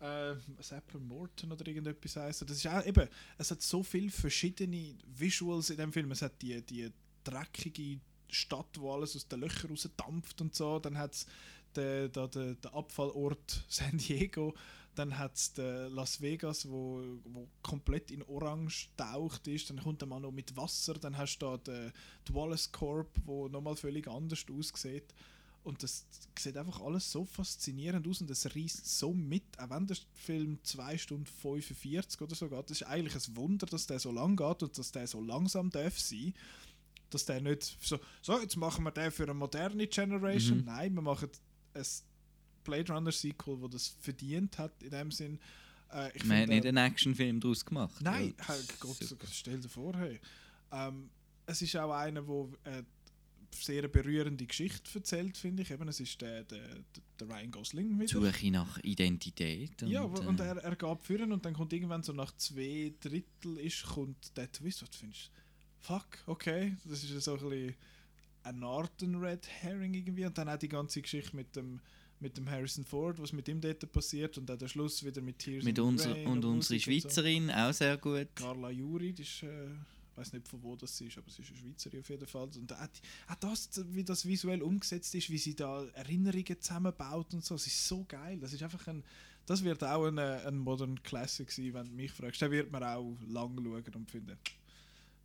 äh, 0.00 0.34
Zapper 0.60 0.98
Morton 0.98 1.52
oder 1.52 1.66
irgendetwas 1.66 2.16
heisst. 2.16 2.42
er. 2.42 2.46
Das 2.46 2.58
ist 2.58 2.66
auch 2.66 2.84
eben, 2.84 3.08
es 3.36 3.50
hat 3.50 3.62
so 3.62 3.82
viele 3.82 4.10
verschiedene 4.10 4.94
Visuals 5.16 5.70
in 5.70 5.76
dem 5.76 5.92
Film. 5.92 6.10
Es 6.10 6.22
hat 6.22 6.40
die, 6.42 6.60
die 6.62 6.90
dreckige 7.24 8.00
Stadt, 8.30 8.78
wo 8.78 8.92
alles 8.92 9.16
aus 9.16 9.28
den 9.28 9.40
Löchern 9.40 9.70
rausdampft 9.70 10.40
und 10.40 10.54
so. 10.54 10.78
Dann 10.78 10.98
hat 10.98 11.14
es 11.14 11.26
den, 11.76 12.12
den, 12.12 12.30
den, 12.30 12.72
Abfallort 12.72 13.64
San 13.68 13.98
Diego. 13.98 14.54
Dann 14.94 15.16
hat 15.16 15.36
es 15.36 15.52
Las 15.56 16.20
Vegas, 16.20 16.68
wo, 16.68 17.00
wo 17.24 17.48
komplett 17.62 18.10
in 18.10 18.22
Orange 18.24 18.88
taucht 18.96 19.46
ist. 19.46 19.70
Dann 19.70 19.80
kommt 19.80 20.04
Mann 20.06 20.22
noch 20.22 20.32
mit 20.32 20.56
Wasser. 20.56 20.94
Dann 20.94 21.16
hast 21.16 21.38
du 21.38 21.46
da 21.46 21.56
den, 21.56 21.92
die 22.26 22.34
Wallace 22.34 22.72
Corp, 22.72 23.08
wo 23.24 23.48
nochmal 23.48 23.76
völlig 23.76 24.08
anders 24.08 24.44
aussieht. 24.50 25.14
Und 25.64 25.82
das 25.82 26.06
sieht 26.38 26.56
einfach 26.56 26.80
alles 26.80 27.10
so 27.10 27.24
faszinierend 27.24 28.06
aus 28.06 28.20
und 28.20 28.30
es 28.30 28.46
reißt 28.54 28.98
so 28.98 29.12
mit, 29.12 29.42
auch 29.58 29.70
wenn 29.70 29.86
der 29.86 29.96
Film 30.14 30.58
2 30.62 30.96
Stunden 30.98 31.26
45 31.26 32.20
oder 32.20 32.34
so 32.34 32.48
geht. 32.48 32.70
Das 32.70 32.80
ist 32.80 32.86
eigentlich 32.86 33.14
ein 33.14 33.36
Wunder, 33.36 33.66
dass 33.66 33.86
der 33.86 33.98
so 33.98 34.10
lang 34.10 34.36
geht 34.36 34.62
und 34.62 34.78
dass 34.78 34.92
der 34.92 35.06
so 35.06 35.20
langsam 35.20 35.70
darf 35.70 35.98
sein. 35.98 36.32
Dass 37.10 37.24
der 37.24 37.40
nicht 37.40 37.76
so, 37.82 37.98
so 38.22 38.40
jetzt 38.40 38.56
machen 38.56 38.84
wir 38.84 38.92
den 38.92 39.10
für 39.10 39.24
eine 39.24 39.34
moderne 39.34 39.86
Generation. 39.86 40.58
Mhm. 40.58 40.64
Nein, 40.64 40.94
wir 40.94 41.02
machen 41.02 41.30
ein 41.74 41.86
Blade 42.64 42.92
Runner 42.92 43.12
Sequel, 43.12 43.60
wo 43.60 43.68
das 43.68 43.88
verdient 43.88 44.58
hat, 44.58 44.82
in 44.82 44.90
dem 44.90 45.10
Sinn. 45.10 45.38
Äh, 45.92 46.16
ich 46.16 46.24
Man 46.24 46.42
hat 46.42 46.48
nicht 46.48 46.66
einen 46.66 46.76
Actionfilm 46.76 47.40
daraus 47.40 47.64
gemacht. 47.64 48.00
Nein, 48.00 48.34
Ja, 48.38 48.48
hey, 48.48 48.62
Gott, 48.80 48.98
stell 49.32 49.60
dir 49.60 49.68
vor, 49.68 49.96
hey. 49.96 50.20
Ähm, 50.70 51.10
es 51.46 51.62
ist 51.62 51.74
auch 51.76 51.92
einer, 51.92 52.26
wo 52.26 52.52
äh, 52.64 52.82
sehr 53.54 53.88
berührende 53.88 54.46
Geschichte 54.46 54.90
erzählt, 54.94 55.36
finde 55.36 55.62
ich. 55.62 55.70
Eben, 55.70 55.88
es 55.88 56.00
ist 56.00 56.20
der, 56.20 56.44
der, 56.44 56.84
der 57.18 57.28
Ryan 57.28 57.50
Gosling 57.50 57.98
wieder. 57.98 58.08
Suche 58.08 58.50
nach 58.50 58.78
Identität. 58.82 59.82
Und, 59.82 59.88
ja, 59.88 60.02
und 60.02 60.40
äh, 60.40 60.44
er, 60.44 60.56
er 60.58 60.76
geht 60.76 61.02
führen 61.02 61.32
und 61.32 61.44
dann 61.44 61.54
kommt 61.54 61.72
irgendwann 61.72 62.02
so 62.02 62.12
nach 62.12 62.34
zwei 62.36 62.92
Drittel 63.00 63.58
ist, 63.58 63.84
kommt 63.84 64.36
der 64.36 64.50
Twist, 64.50 64.82
was 64.82 64.90
du 64.90 64.98
findest, 64.98 65.30
fuck, 65.80 66.06
okay, 66.26 66.76
das 66.84 67.04
ist 67.04 67.24
so 67.24 67.34
ein 67.34 67.48
bisschen 67.48 67.74
eine 68.44 68.66
Art 68.66 69.02
ein 69.02 69.14
Red 69.16 69.46
Herring 69.46 69.94
irgendwie 69.94 70.24
und 70.24 70.38
dann 70.38 70.48
auch 70.48 70.58
die 70.58 70.68
ganze 70.68 71.02
Geschichte 71.02 71.36
mit 71.36 71.54
dem 71.56 71.80
mit 72.20 72.36
dem 72.36 72.50
Harrison 72.50 72.84
Ford, 72.84 73.20
was 73.20 73.32
mit 73.32 73.48
ihm 73.48 73.60
dort 73.60 73.90
passiert 73.92 74.36
und 74.38 74.46
dann 74.46 74.58
der 74.58 74.68
Schluss 74.68 75.04
wieder 75.04 75.20
mit 75.20 75.38
Tears 75.38 75.64
mit 75.64 75.78
unser, 75.78 76.10
Rain 76.10 76.26
und 76.26 76.44
unsere 76.44 76.74
Musik 76.74 76.88
und 76.88 77.02
so. 77.02 77.20
Schweizerin, 77.20 77.50
auch 77.50 77.72
sehr 77.72 77.96
gut. 77.96 78.28
Carla 78.34 78.70
Juri, 78.70 79.12
die 79.12 79.22
ist, 79.22 79.42
äh, 79.44 79.68
weiß 80.18 80.32
nicht 80.32 80.48
von 80.48 80.62
wo 80.62 80.76
das 80.76 81.00
ist, 81.00 81.16
aber 81.18 81.30
sie 81.30 81.42
ist 81.42 81.50
eine 81.50 81.58
Schweizerin 81.58 82.00
auf 82.00 82.08
jeden 82.08 82.26
Fall. 82.26 82.48
Und 82.56 82.72
auch, 82.72 83.34
das, 83.40 83.70
wie 83.88 84.04
das 84.04 84.26
visuell 84.26 84.62
umgesetzt 84.62 85.14
ist, 85.14 85.30
wie 85.30 85.38
sie 85.38 85.54
da 85.54 85.84
Erinnerungen 85.94 86.60
zusammenbaut 86.60 87.32
und 87.34 87.44
so, 87.44 87.54
das 87.54 87.66
ist 87.66 87.86
so 87.86 88.04
geil. 88.04 88.38
Das 88.40 88.52
ist 88.52 88.62
einfach 88.62 88.86
ein, 88.88 89.04
das 89.46 89.62
wird 89.64 89.82
auch 89.84 90.06
ein, 90.06 90.18
äh, 90.18 90.42
ein 90.46 90.58
Modern 90.58 91.02
Classic 91.02 91.50
sein, 91.50 91.72
wenn 91.74 91.86
du 91.86 91.92
mich 91.92 92.12
fragst. 92.12 92.40
Den 92.42 92.50
wird 92.50 92.70
man 92.70 92.82
auch 92.82 93.16
lang 93.26 93.56
schauen 93.56 93.94
und 93.94 94.10
finden, 94.10 94.38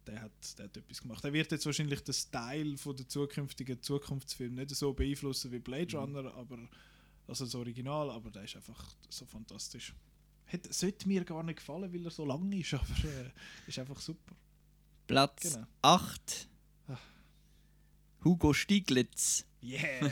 der 0.08 0.22
hat, 0.22 0.58
der 0.58 0.66
hat 0.66 0.78
etwas 0.78 1.02
gemacht. 1.02 1.24
Der 1.24 1.34
wird 1.34 1.52
jetzt 1.52 1.66
wahrscheinlich 1.66 2.02
den 2.02 2.14
Style 2.14 2.78
von 2.78 2.96
der 2.96 3.08
zukünftigen 3.08 3.82
Zukunftsfilm 3.82 4.56
nicht 4.56 4.70
so 4.72 4.94
beeinflussen 4.94 5.52
wie 5.52 5.60
Blade 5.60 5.98
Runner, 5.98 6.34
aber 6.36 6.58
also 7.28 7.46
das 7.46 7.56
Original, 7.56 8.12
aber 8.12 8.30
der 8.32 8.44
ist 8.44 8.56
einfach 8.56 8.96
so 9.10 9.26
fantastisch. 9.26 9.94
Hätte, 10.46 10.74
sollte 10.74 11.08
mir 11.08 11.24
gar 11.24 11.42
nicht 11.44 11.58
gefallen, 11.58 11.92
weil 11.94 12.06
er 12.06 12.12
so 12.12 12.26
lang 12.26 12.52
ist, 12.52 12.74
aber 12.74 13.04
äh, 13.06 13.32
ist 13.68 13.80
einfach 13.80 14.00
super. 14.00 14.36
Platz 15.14 15.54
Genau. 15.54 15.68
8. 15.82 16.48
Hugo 18.24 18.54
Stieglitz. 18.54 19.46
Yeah! 19.62 20.10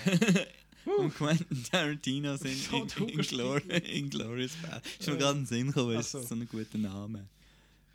und 0.98 1.14
Quentin 1.16 1.64
Tarantino 1.64 2.38
sind 2.38 2.72
in, 2.72 2.72
Hugo 2.72 3.06
in, 3.06 3.22
Glor 3.22 3.62
in 3.72 4.10
Glorious 4.10 4.54
Bad. 4.62 4.84
Ist 5.00 5.08
mir 5.08 5.18
gerade 5.18 5.40
in 5.40 5.44
den 5.44 5.46
Sinn 5.48 5.68
gekommen, 5.68 5.90
weil 5.90 6.00
es 6.00 6.12
so. 6.12 6.22
so 6.22 6.36
ein 6.36 6.48
guter 6.48 6.78
Name 6.78 7.28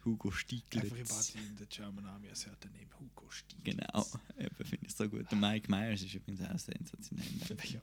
Hugo 0.06 0.30
Stieglitz. 0.30 0.84
Everybody 0.84 1.38
in 1.38 1.56
the 1.58 1.66
German 1.68 2.06
Army 2.06 2.28
has 2.28 2.46
heard 2.46 2.56
the 2.62 2.68
name 2.68 2.88
Hugo 2.98 3.28
Stieglitz. 3.28 3.76
Genau, 3.76 4.06
eben 4.38 4.64
finde 4.64 4.86
ich 4.86 4.94
so 4.94 5.08
gut. 5.08 5.26
Der 5.30 5.36
Mike 5.36 5.68
Myers 5.68 6.00
ist 6.02 6.14
übrigens 6.14 6.42
auch 6.42 6.58
sensationell. 6.58 7.26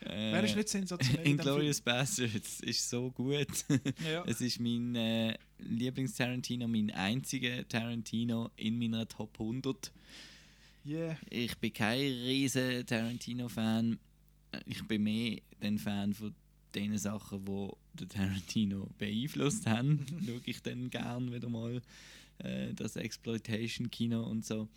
Ja. 0.00 0.08
Äh, 0.08 0.32
Wer 0.32 0.44
ist 0.44 0.56
nicht 0.56 0.68
sensationell 0.68 1.26
Inglourious 1.26 1.80
Bastards 1.80 2.60
ist 2.60 2.88
so 2.88 3.10
gut. 3.10 3.64
Ja. 4.08 4.24
Es 4.26 4.40
ist 4.40 4.60
mein 4.60 4.94
äh, 4.94 5.36
Lieblings-Tarantino, 5.58 6.68
mein 6.68 6.90
einziger 6.92 7.66
Tarantino 7.66 8.50
in 8.56 8.78
meiner 8.78 9.08
Top 9.08 9.40
100. 9.40 9.90
Yeah. 10.84 11.16
Ich 11.30 11.56
bin 11.58 11.72
kein 11.72 11.98
riesen 11.98 12.86
Tarantino-Fan. 12.86 13.98
Ich 14.66 14.86
bin 14.86 15.02
mehr 15.02 15.38
ein 15.60 15.78
Fan 15.78 16.14
von 16.14 16.34
den 16.76 16.98
Sachen, 16.98 17.44
die 17.44 17.70
den 17.94 18.08
Tarantino 18.08 18.88
beeinflusst 18.98 19.66
haben. 19.66 20.04
Schaue 20.26 20.40
ich 20.44 20.62
dann 20.62 20.90
gern 20.90 21.32
wieder 21.32 21.48
mal 21.48 21.82
äh, 22.38 22.72
das 22.74 22.96
Exploitation-Kino 22.96 24.22
und 24.22 24.44
so. 24.44 24.68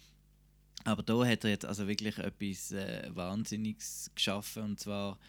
Aber 0.86 1.04
da 1.04 1.26
hat 1.26 1.44
er 1.44 1.50
jetzt 1.50 1.66
also 1.66 1.88
wirklich 1.88 2.18
etwas 2.18 2.72
äh, 2.72 3.10
Wahnsinniges 3.14 4.12
geschaffen 4.16 4.64
und 4.64 4.80
zwar, 4.80 5.20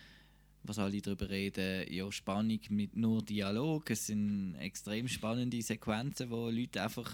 was 0.63 0.79
alle 0.79 1.01
darüber 1.03 1.29
reden, 1.29 1.93
ja, 1.93 2.11
Spannung 2.13 2.61
mit 2.69 2.95
nur 2.95 3.23
Dialog. 3.23 3.91
Es 3.91 4.07
sind 4.07 4.55
extrem 4.61 5.09
spannende 5.09 5.61
Sequenzen, 5.61 6.31
wo 6.31 6.51
Leute 6.51 6.83
einfach 6.83 7.13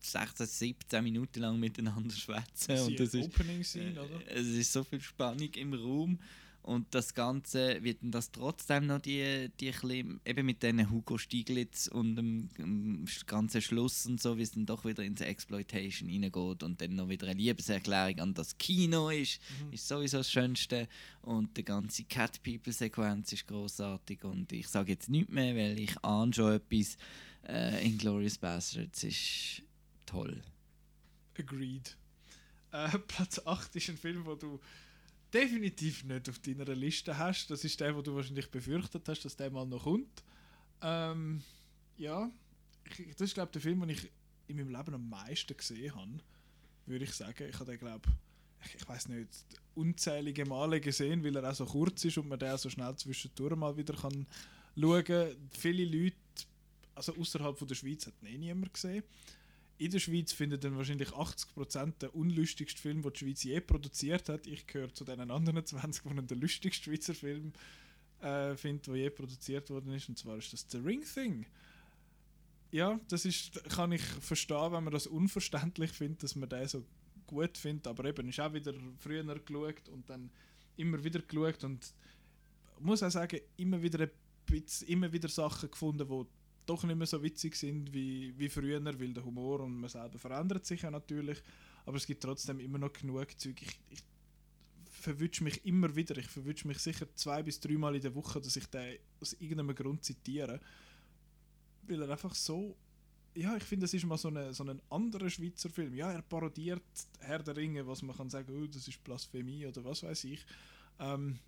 16, 0.00 0.46
17 0.46 1.02
Minuten 1.02 1.40
lang 1.40 1.58
miteinander 1.58 2.14
schwätzen. 2.14 2.78
Und 2.80 3.00
das 3.00 3.14
ist, 3.14 3.24
Opening 3.24 3.64
Scene, 3.64 3.98
oder? 3.98 4.20
es 4.28 4.46
ist 4.46 4.72
so 4.72 4.84
viel 4.84 5.00
Spannung 5.00 5.50
im 5.54 5.72
Raum 5.72 6.18
und 6.68 6.94
das 6.94 7.14
Ganze 7.14 7.82
wird 7.82 8.02
dann 8.02 8.10
das 8.10 8.30
trotzdem 8.30 8.86
noch 8.86 9.00
die, 9.00 9.50
die 9.58 9.70
bisschen, 9.70 10.20
eben 10.26 10.46
mit 10.46 10.62
diesen 10.62 10.90
Hugo 10.90 11.16
Stieglitz 11.16 11.86
und 11.86 12.16
dem, 12.16 12.50
dem 12.58 13.06
ganzen 13.26 13.62
Schluss 13.62 14.04
und 14.04 14.20
so, 14.20 14.36
wie 14.36 14.42
es 14.42 14.52
dann 14.52 14.66
doch 14.66 14.84
wieder 14.84 15.02
ins 15.02 15.22
Exploitation 15.22 16.10
reingeht 16.10 16.62
und 16.62 16.78
dann 16.78 16.94
noch 16.94 17.08
wieder 17.08 17.28
eine 17.28 17.40
Liebeserklärung 17.40 18.20
an 18.20 18.34
das 18.34 18.58
Kino 18.58 19.08
ist, 19.08 19.40
ist 19.70 19.88
sowieso 19.88 20.18
das 20.18 20.30
Schönste 20.30 20.88
und 21.22 21.56
die 21.56 21.64
ganze 21.64 22.04
Cat 22.04 22.42
People 22.42 22.74
Sequenz 22.74 23.32
ist 23.32 23.46
großartig 23.46 24.22
und 24.24 24.52
ich 24.52 24.68
sage 24.68 24.92
jetzt 24.92 25.08
nichts 25.08 25.32
mehr, 25.32 25.56
weil 25.56 25.80
ich 25.80 25.96
ahne 26.04 26.34
schon 26.34 26.52
etwas. 26.52 26.98
Äh, 27.46 27.86
Inglourious 27.86 28.36
Bastards 28.36 29.04
ist 29.04 29.62
toll. 30.04 30.42
Agreed. 31.38 31.96
Äh, 32.72 32.98
Platz 32.98 33.40
8 33.42 33.74
ist 33.76 33.88
ein 33.88 33.96
Film, 33.96 34.26
wo 34.26 34.34
du 34.34 34.60
definitiv 35.32 36.04
nicht 36.04 36.28
auf 36.28 36.38
deiner 36.38 36.64
Liste 36.74 37.16
hast. 37.16 37.50
Das 37.50 37.64
ist 37.64 37.78
der, 37.80 37.94
wo 37.94 38.02
du 38.02 38.14
wahrscheinlich 38.14 38.50
befürchtet 38.50 39.08
hast, 39.08 39.24
dass 39.24 39.36
der 39.36 39.50
mal 39.50 39.66
noch 39.66 39.84
kommt. 39.84 40.22
Ähm, 40.82 41.42
ja, 41.96 42.30
ich, 42.84 43.10
das 43.12 43.22
ist 43.22 43.34
glaube 43.34 43.52
der 43.52 43.60
Film, 43.60 43.80
den 43.80 43.90
ich 43.90 44.10
in 44.46 44.56
meinem 44.56 44.70
Leben 44.70 44.94
am 44.94 45.08
meisten 45.08 45.56
gesehen 45.56 45.94
habe, 45.94 46.18
würde 46.86 47.04
ich 47.04 47.12
sagen. 47.12 47.48
Ich 47.48 47.54
habe 47.58 47.70
den 47.70 47.78
glaube 47.78 48.08
ich, 48.64 48.74
ich 48.74 48.88
weiß 48.88 49.08
nicht, 49.08 49.28
unzählige 49.74 50.44
Male 50.44 50.80
gesehen, 50.80 51.22
weil 51.22 51.36
er 51.36 51.50
auch 51.50 51.54
so 51.54 51.64
kurz 51.64 52.04
ist 52.04 52.18
und 52.18 52.28
man 52.28 52.38
den 52.38 52.50
auch 52.50 52.58
so 52.58 52.70
schnell 52.70 52.94
zwischendurch 52.96 53.56
mal 53.56 53.76
wieder 53.76 53.94
kann 53.94 54.26
schauen. 54.76 55.36
Viele 55.50 55.84
Leute, 55.84 56.16
also 56.94 57.14
außerhalb 57.16 57.58
von 57.58 57.68
der 57.68 57.74
Schweiz, 57.74 58.06
hat 58.06 58.14
ihn 58.22 58.28
eh 58.28 58.38
niemand 58.38 58.74
gesehen. 58.74 59.04
In 59.78 59.92
der 59.92 60.00
Schweiz 60.00 60.32
findet 60.32 60.64
dann 60.64 60.76
wahrscheinlich 60.76 61.10
80% 61.10 61.98
der 62.00 62.14
unlustigste 62.14 62.80
Film, 62.80 63.02
den 63.02 63.12
die 63.12 63.18
Schweiz 63.20 63.44
je 63.44 63.60
produziert 63.60 64.28
hat. 64.28 64.46
Ich 64.48 64.66
gehöre 64.66 64.92
zu 64.92 65.04
den 65.04 65.30
anderen 65.30 65.64
20, 65.64 66.02
die 66.02 66.26
den 66.26 66.40
lustigsten 66.40 66.84
Schweizer 66.84 67.14
Film 67.14 67.52
äh, 68.20 68.56
findet, 68.56 68.88
der 68.88 68.96
je 68.96 69.10
produziert 69.10 69.70
worden 69.70 69.92
ist. 69.92 70.08
Und 70.08 70.18
zwar 70.18 70.36
ist 70.36 70.52
das 70.52 70.66
The 70.68 70.78
Ring 70.78 71.04
Thing. 71.04 71.46
ja, 72.72 72.98
das 73.08 73.24
ist, 73.24 73.62
kann 73.70 73.92
ich 73.92 74.02
verstehen, 74.02 74.72
wenn 74.72 74.84
man 74.84 74.92
das 74.92 75.06
unverständlich 75.06 75.92
findet, 75.92 76.24
dass 76.24 76.34
man 76.34 76.48
den 76.48 76.66
so 76.66 76.84
gut 77.26 77.56
findet, 77.56 77.86
aber 77.86 78.04
eben 78.06 78.28
ist 78.28 78.40
auch 78.40 78.52
wieder 78.52 78.74
früher 78.98 79.22
geschaut 79.22 79.88
und 79.90 80.08
dann 80.10 80.30
immer 80.76 81.02
wieder 81.04 81.20
geschaut 81.20 81.62
und 81.62 81.94
muss 82.80 83.02
auch 83.02 83.10
sagen, 83.10 83.40
immer 83.56 83.80
wieder 83.80 84.00
ein 84.00 84.10
bisschen, 84.46 84.88
immer 84.88 85.12
wieder 85.12 85.28
Sachen 85.28 85.70
gefunden, 85.70 86.08
die 86.08 86.26
doch 86.68 86.84
nicht 86.84 86.96
mehr 86.96 87.06
so 87.06 87.22
witzig 87.22 87.56
sind 87.56 87.92
wie, 87.92 88.34
wie 88.38 88.48
früher, 88.48 88.84
weil 88.84 89.12
der 89.12 89.24
Humor 89.24 89.60
und 89.60 89.80
man 89.80 89.90
selber 89.90 90.18
verändert 90.18 90.66
sich 90.66 90.82
ja 90.82 90.90
natürlich, 90.90 91.42
aber 91.86 91.96
es 91.96 92.06
gibt 92.06 92.22
trotzdem 92.22 92.60
immer 92.60 92.78
noch 92.78 92.92
genug 92.92 93.38
Zeug. 93.38 93.60
Ich, 93.62 93.80
ich 93.90 94.02
verwünsche 94.90 95.44
mich 95.44 95.64
immer 95.64 95.94
wieder, 95.94 96.16
ich 96.16 96.26
verwünsche 96.26 96.66
mich 96.66 96.78
sicher 96.78 97.06
zwei 97.14 97.42
bis 97.42 97.60
dreimal 97.60 97.94
in 97.94 98.02
der 98.02 98.14
Woche, 98.14 98.40
dass 98.40 98.56
ich 98.56 98.66
den 98.66 98.98
aus 99.20 99.32
irgendeinem 99.34 99.74
Grund 99.74 100.04
zitiere, 100.04 100.60
weil 101.82 102.02
er 102.02 102.10
einfach 102.10 102.34
so 102.34 102.76
ja, 103.34 103.56
ich 103.56 103.62
finde, 103.62 103.84
das 103.84 103.94
ist 103.94 104.04
mal 104.04 104.18
so, 104.18 104.28
eine, 104.28 104.52
so 104.52 104.64
ein 104.64 104.80
anderer 104.90 105.30
Schweizer 105.30 105.70
Film. 105.70 105.94
Ja, 105.94 106.10
er 106.10 106.22
parodiert 106.22 106.82
Herr 107.20 107.40
der 107.40 107.56
Ringe, 107.56 107.86
was 107.86 108.02
man 108.02 108.16
kann 108.16 108.28
sagen, 108.28 108.52
oh, 108.52 108.66
das 108.66 108.88
ist 108.88 109.04
Blasphemie 109.04 109.64
oder 109.64 109.84
was 109.84 110.02
weiß 110.02 110.24
ich. 110.24 110.44
Ähm, 110.98 111.38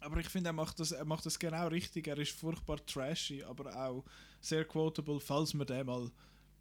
aber 0.00 0.18
ich 0.18 0.28
finde, 0.28 0.50
er 0.50 0.52
macht, 0.52 0.78
das, 0.80 0.92
er 0.92 1.04
macht 1.04 1.26
das 1.26 1.38
genau 1.38 1.68
richtig. 1.68 2.06
Er 2.06 2.18
ist 2.18 2.32
furchtbar 2.32 2.84
trashy, 2.84 3.42
aber 3.42 3.74
auch 3.76 4.04
sehr 4.40 4.64
quotable. 4.64 5.20
Falls 5.20 5.54
man 5.54 5.66
den 5.66 5.86
mal 5.86 6.10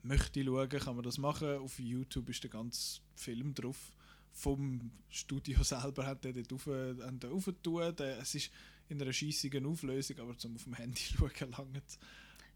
möchte 0.04 0.44
schauen, 0.44 0.70
kann 0.70 0.96
man 0.96 1.04
das 1.04 1.18
machen. 1.18 1.58
Auf 1.58 1.80
YouTube 1.80 2.30
ist 2.30 2.44
der 2.44 2.50
ganze 2.52 3.00
Film 3.16 3.54
drauf. 3.54 3.92
Vom 4.32 4.92
Studio 5.10 5.64
selber 5.64 6.06
hat 6.06 6.26
er 6.26 6.34
dort. 6.34 8.00
Der- 8.00 8.20
Es 8.20 8.36
ist 8.36 8.52
in 8.90 9.02
einer 9.02 9.14
scheissigen 9.14 9.66
Auflösung, 9.66 10.20
aber 10.20 10.38
zum 10.38 10.56
auf 10.56 10.64
dem 10.64 10.74
Handy 10.74 11.02
schauen 11.18 11.52
langt. 11.52 12.00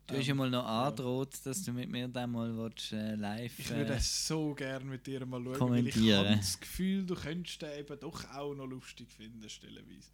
Du 0.07 0.15
hast 0.17 0.25
ja 0.25 0.33
mal 0.33 0.49
noch 0.49 0.65
angedroht, 0.65 1.35
dass 1.43 1.61
du 1.63 1.71
mit 1.71 1.87
mir 1.87 2.07
dann 2.07 2.31
mal 2.31 2.55
willst, 2.57 2.93
äh, 2.93 3.13
live. 3.13 3.59
Ich 3.59 3.69
würde 3.69 3.93
äh, 3.93 3.99
so 3.99 4.55
gerne 4.55 4.83
mit 4.85 5.05
dir 5.05 5.23
mal 5.23 5.39
schauen, 5.43 5.69
weil 5.69 5.87
ich 5.87 5.95
habe 6.17 6.35
das 6.37 6.59
Gefühl, 6.59 7.05
du 7.05 7.13
könntest 7.13 7.61
den 7.61 7.79
eben 7.79 7.99
doch 7.99 8.27
auch 8.33 8.55
noch 8.55 8.65
lustig 8.65 9.11
finden, 9.11 9.47
stellenweise. 9.47 10.09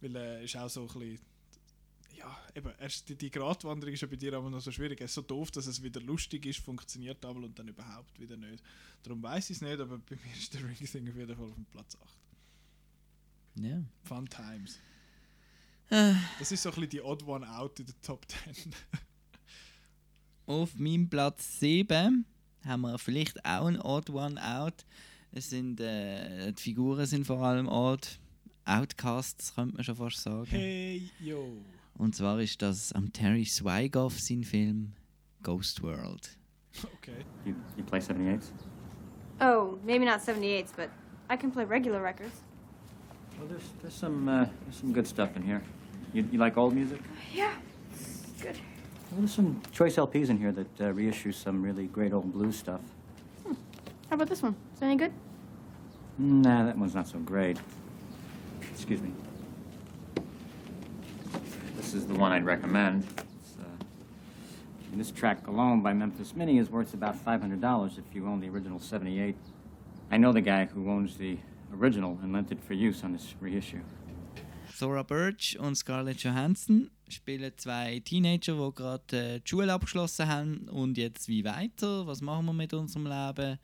Weil 0.00 0.16
er 0.16 0.42
ist 0.42 0.56
auch 0.56 0.68
so 0.68 0.82
ein 0.82 0.86
bisschen... 0.86 1.20
Ja, 2.16 2.38
eben, 2.54 2.70
erst 2.78 3.08
die, 3.08 3.16
die 3.16 3.30
Gratwanderung 3.30 3.94
ist 3.94 4.02
ja 4.02 4.08
bei 4.08 4.16
dir 4.16 4.34
aber 4.34 4.50
noch 4.50 4.60
so 4.60 4.70
schwierig. 4.70 5.00
Es 5.00 5.12
ist 5.12 5.14
so 5.14 5.22
doof, 5.22 5.50
dass 5.50 5.66
es 5.66 5.82
wieder 5.82 6.00
lustig 6.00 6.44
ist, 6.44 6.58
funktioniert 6.58 7.24
aber 7.24 7.40
und 7.40 7.58
dann 7.58 7.68
überhaupt 7.68 8.20
wieder 8.20 8.36
nicht. 8.36 8.62
Darum 9.02 9.22
weiß 9.22 9.50
ich 9.50 9.56
es 9.56 9.62
nicht, 9.62 9.80
aber 9.80 9.98
bei 9.98 10.16
mir 10.16 10.32
ist 10.36 10.52
der 10.52 10.62
Ring 10.62 10.74
Thing 10.74 11.08
auf 11.08 11.16
jeden 11.16 11.34
Fall 11.34 11.46
auf 11.46 11.54
dem 11.54 11.64
Platz 11.66 11.96
8. 12.02 12.20
Ja. 13.54 13.82
Fun 14.04 14.28
Times. 14.28 14.78
Äh. 15.88 16.14
Das 16.38 16.52
ist 16.52 16.62
so 16.62 16.68
ein 16.68 16.74
bisschen 16.74 16.90
die 16.90 17.02
Odd 17.02 17.24
One 17.24 17.48
Out 17.56 17.80
in 17.80 17.86
der 17.86 18.00
Top 18.02 18.26
10. 18.28 18.74
Auf 20.46 20.74
meinem 20.76 21.08
Platz 21.08 21.60
7 21.60 22.24
haben 22.64 22.80
wir 22.82 22.98
vielleicht 22.98 23.44
auch 23.44 23.66
ein 23.66 23.80
Odd 23.80 24.10
One 24.12 24.40
Out. 24.42 24.84
Es 25.32 25.50
sind, 25.50 25.80
äh, 25.80 26.52
die 26.52 26.62
Figuren 26.62 27.06
sind 27.06 27.26
vor 27.26 27.40
allem 27.42 27.68
odd. 27.68 28.18
Outcasts, 28.70 29.54
könnte 29.54 29.74
man 29.74 29.84
schon 29.84 29.96
fast 29.96 30.22
sagen. 30.22 30.46
hey, 30.46 31.10
yo. 31.18 31.44
Und 31.98 32.14
zwar 32.14 32.38
ist 32.38 32.62
das 32.62 32.92
am 32.92 33.12
Terry 33.12 33.44
Swigoff 33.44 34.18
sein 34.20 34.44
Film 34.44 34.92
Ghost 35.42 35.82
World. 35.82 36.38
Okay. 36.96 37.24
You, 37.44 37.54
you 37.76 37.82
play 37.82 37.98
78s? 37.98 38.52
Oh, 39.40 39.76
maybe 39.84 40.04
not 40.04 40.20
78s, 40.20 40.68
but 40.76 40.88
I 41.28 41.36
can 41.36 41.50
play 41.50 41.64
regular 41.64 42.00
records. 42.00 42.42
Well, 43.38 43.48
there's, 43.48 43.70
there's, 43.82 43.94
some, 43.94 44.28
uh, 44.28 44.46
there's 44.64 44.76
some 44.76 44.92
good 44.92 45.06
stuff 45.06 45.36
in 45.36 45.42
here. 45.42 45.62
You, 46.12 46.28
you 46.30 46.38
like 46.38 46.56
old 46.56 46.72
music? 46.72 47.00
Yeah, 47.34 47.52
it's 47.92 48.40
good. 48.40 48.56
Well, 49.10 49.20
there's 49.20 49.34
some 49.34 49.60
choice 49.72 49.96
LPs 49.96 50.28
in 50.28 50.38
here 50.38 50.52
that 50.52 50.80
uh, 50.80 50.92
reissue 50.92 51.32
some 51.32 51.60
really 51.60 51.86
great 51.86 52.12
old 52.12 52.32
blues 52.32 52.56
stuff. 52.56 52.80
How 53.44 54.14
about 54.14 54.28
this 54.28 54.42
one? 54.42 54.54
Is 54.74 54.82
it 54.82 54.84
any 54.84 54.96
good? 54.96 55.12
Nah, 56.18 56.64
that 56.66 56.78
one's 56.78 56.94
not 56.94 57.08
so 57.08 57.18
great. 57.18 57.58
Excuse 58.80 59.02
me. 59.02 59.12
This 61.76 61.92
is 61.92 62.06
the 62.06 62.14
one 62.14 62.32
I'd 62.32 62.46
recommend. 62.46 63.04
Uh, 63.60 63.64
this 64.94 65.10
track 65.10 65.46
alone 65.46 65.82
by 65.82 65.92
Memphis 65.92 66.34
Mini 66.34 66.56
is 66.56 66.70
worth 66.70 66.94
about 66.94 67.22
$500 67.22 67.98
if 67.98 68.14
you 68.14 68.26
own 68.26 68.40
the 68.40 68.48
original 68.48 68.80
78. 68.80 69.36
I 70.10 70.16
know 70.16 70.32
the 70.32 70.40
guy 70.40 70.64
who 70.64 70.90
owns 70.90 71.18
the 71.18 71.36
original 71.74 72.18
and 72.22 72.32
lent 72.32 72.52
it 72.52 72.58
for 72.64 72.72
use 72.72 73.04
on 73.04 73.12
this 73.12 73.34
reissue. 73.38 73.82
Thora 74.78 75.04
Birch 75.04 75.58
und 75.60 75.76
Scarlett 75.76 76.22
Johansson 76.22 76.90
spielen 77.06 77.52
zwei 77.58 78.00
Teenager, 78.02 78.54
die 78.54 78.74
gerade 78.74 79.34
äh, 79.34 79.40
die 79.40 79.48
Schule 79.48 79.74
abgeschlossen 79.74 80.26
haben 80.26 80.68
und 80.70 80.96
jetzt 80.96 81.28
wie 81.28 81.44
weiter? 81.44 82.06
Was 82.06 82.22
machen 82.22 82.46
wir 82.46 82.54
mit 82.54 82.72
unserem 82.72 83.06
Leben? 83.06 83.58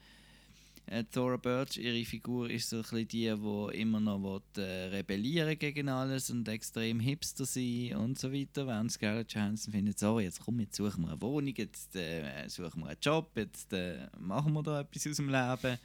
Äh, 0.88 1.02
Thora 1.02 1.36
Birch, 1.36 1.78
ihre 1.78 2.04
Figur 2.04 2.48
ist 2.48 2.70
so 2.70 2.76
ein 2.76 3.08
die, 3.08 3.34
die 3.34 3.78
immer 3.80 3.98
noch 3.98 4.22
will, 4.22 4.62
äh, 4.62 4.84
rebellieren 4.86 5.58
gegen 5.58 5.88
alles 5.88 6.30
und 6.30 6.46
extrem 6.46 7.00
hipster 7.00 7.44
sein 7.44 7.96
und 7.96 8.16
so 8.16 8.32
weiter. 8.32 8.68
Während 8.68 8.92
Scarlett 8.92 9.32
Johansson 9.32 9.72
findet, 9.72 9.98
so, 9.98 10.20
jetzt 10.20 10.40
komm, 10.44 10.60
jetzt 10.60 10.76
suchen 10.76 11.02
wir 11.02 11.10
eine 11.10 11.20
Wohnung, 11.20 11.52
jetzt 11.56 11.96
äh, 11.96 12.48
suchen 12.48 12.82
wir 12.82 12.90
einen 12.90 13.00
Job, 13.02 13.30
jetzt 13.34 13.72
äh, 13.72 14.06
machen 14.20 14.52
wir 14.52 14.62
da 14.62 14.80
etwas 14.80 15.08
aus 15.08 15.16
dem 15.16 15.28
Leben. 15.28 15.78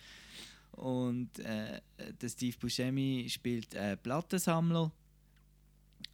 Und 0.74 1.40
äh, 1.40 1.82
der 2.22 2.30
Steve 2.30 2.56
Buscemi 2.60 3.26
spielt 3.28 3.76
einen 3.76 3.98
Plattensammler, 3.98 4.92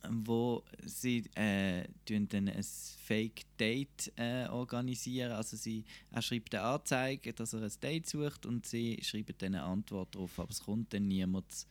wo 0.10 0.64
sie 0.84 1.24
äh, 1.36 1.88
dann 2.06 2.50
ein 2.50 2.64
Fake 2.64 3.46
Date 3.60 4.12
äh, 4.16 4.48
organisieren. 4.48 5.32
Also 5.32 5.58
sie, 5.58 5.84
er 6.12 6.22
schreibt 6.22 6.54
eine 6.56 6.64
Anzeige, 6.64 7.34
dass 7.34 7.54
er 7.54 7.64
ein 7.64 7.72
Date 7.82 8.08
sucht 8.08 8.46
und 8.46 8.66
sie 8.66 9.00
schreiben 9.02 9.36
dann 9.38 9.56
eine 9.56 9.64
Antwort 9.64 10.16
darauf, 10.16 10.40
aber 10.40 10.52
es 10.52 10.64
kommt 10.64 10.94
dann 10.94 11.08
niemand 11.08 11.68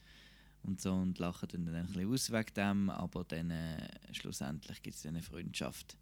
und 0.62 0.80
so 0.80 0.92
und 0.92 1.18
lachen 1.18 1.48
dann, 1.50 1.66
dann 1.66 1.74
ein 1.76 1.86
bisschen 1.86 2.12
aus 2.12 2.32
wegen 2.32 2.54
dem, 2.54 2.90
aber 2.90 3.24
dann 3.24 3.50
äh, 3.50 3.88
schlussendlich 4.12 4.82
gibt 4.82 4.96
es 4.96 5.02
dann 5.02 5.14
eine 5.14 5.22
Freundschaft. 5.22 5.96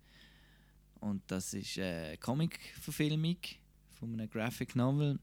Und 1.01 1.23
das 1.27 1.53
ist 1.53 1.79
eine 1.79 2.17
Comic-Verfilmung 2.19 3.37
von 3.93 4.15
einem 4.15 4.29
Graphic 4.31 4.75
Novel. 4.75 5.19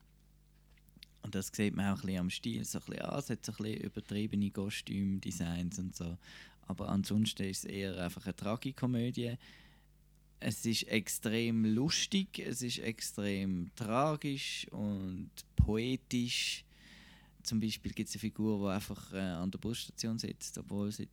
Und 1.23 1.35
das 1.35 1.51
sieht 1.53 1.75
man 1.75 1.87
auch 1.87 1.99
ein 1.99 2.05
bisschen 2.05 2.19
am 2.19 2.29
Stil. 2.29 2.65
So 2.65 2.79
ein 2.79 2.85
bisschen, 2.85 3.01
ah, 3.03 3.17
es 3.19 3.29
hat 3.29 3.45
so 3.45 3.51
ein 3.51 3.57
bisschen 3.57 3.81
übertriebene 3.81 4.51
Kostümdesigns 4.51 5.79
und 5.79 5.95
so. 5.95 6.17
Aber 6.67 6.89
ansonsten 6.89 7.43
ist 7.43 7.65
es 7.65 7.65
eher 7.65 7.97
einfach 7.97 8.25
eine 8.25 8.35
Tragikomödie. 8.35 9.37
Es 10.39 10.65
ist 10.65 10.83
extrem 10.87 11.65
lustig, 11.65 12.39
es 12.39 12.61
ist 12.61 12.79
extrem 12.79 13.69
tragisch 13.75 14.67
und 14.71 15.29
poetisch. 15.55 16.65
Zum 17.43 17.59
Beispiel 17.59 17.91
gibt 17.91 18.09
es 18.09 18.15
eine 18.15 18.21
Figur, 18.21 18.59
die 18.59 18.75
einfach 18.75 19.13
äh, 19.13 19.19
an 19.19 19.51
der 19.51 19.59
Busstation 19.59 20.17
sitzt, 20.17 20.57
obwohl 20.57 20.91
seit 20.91 21.09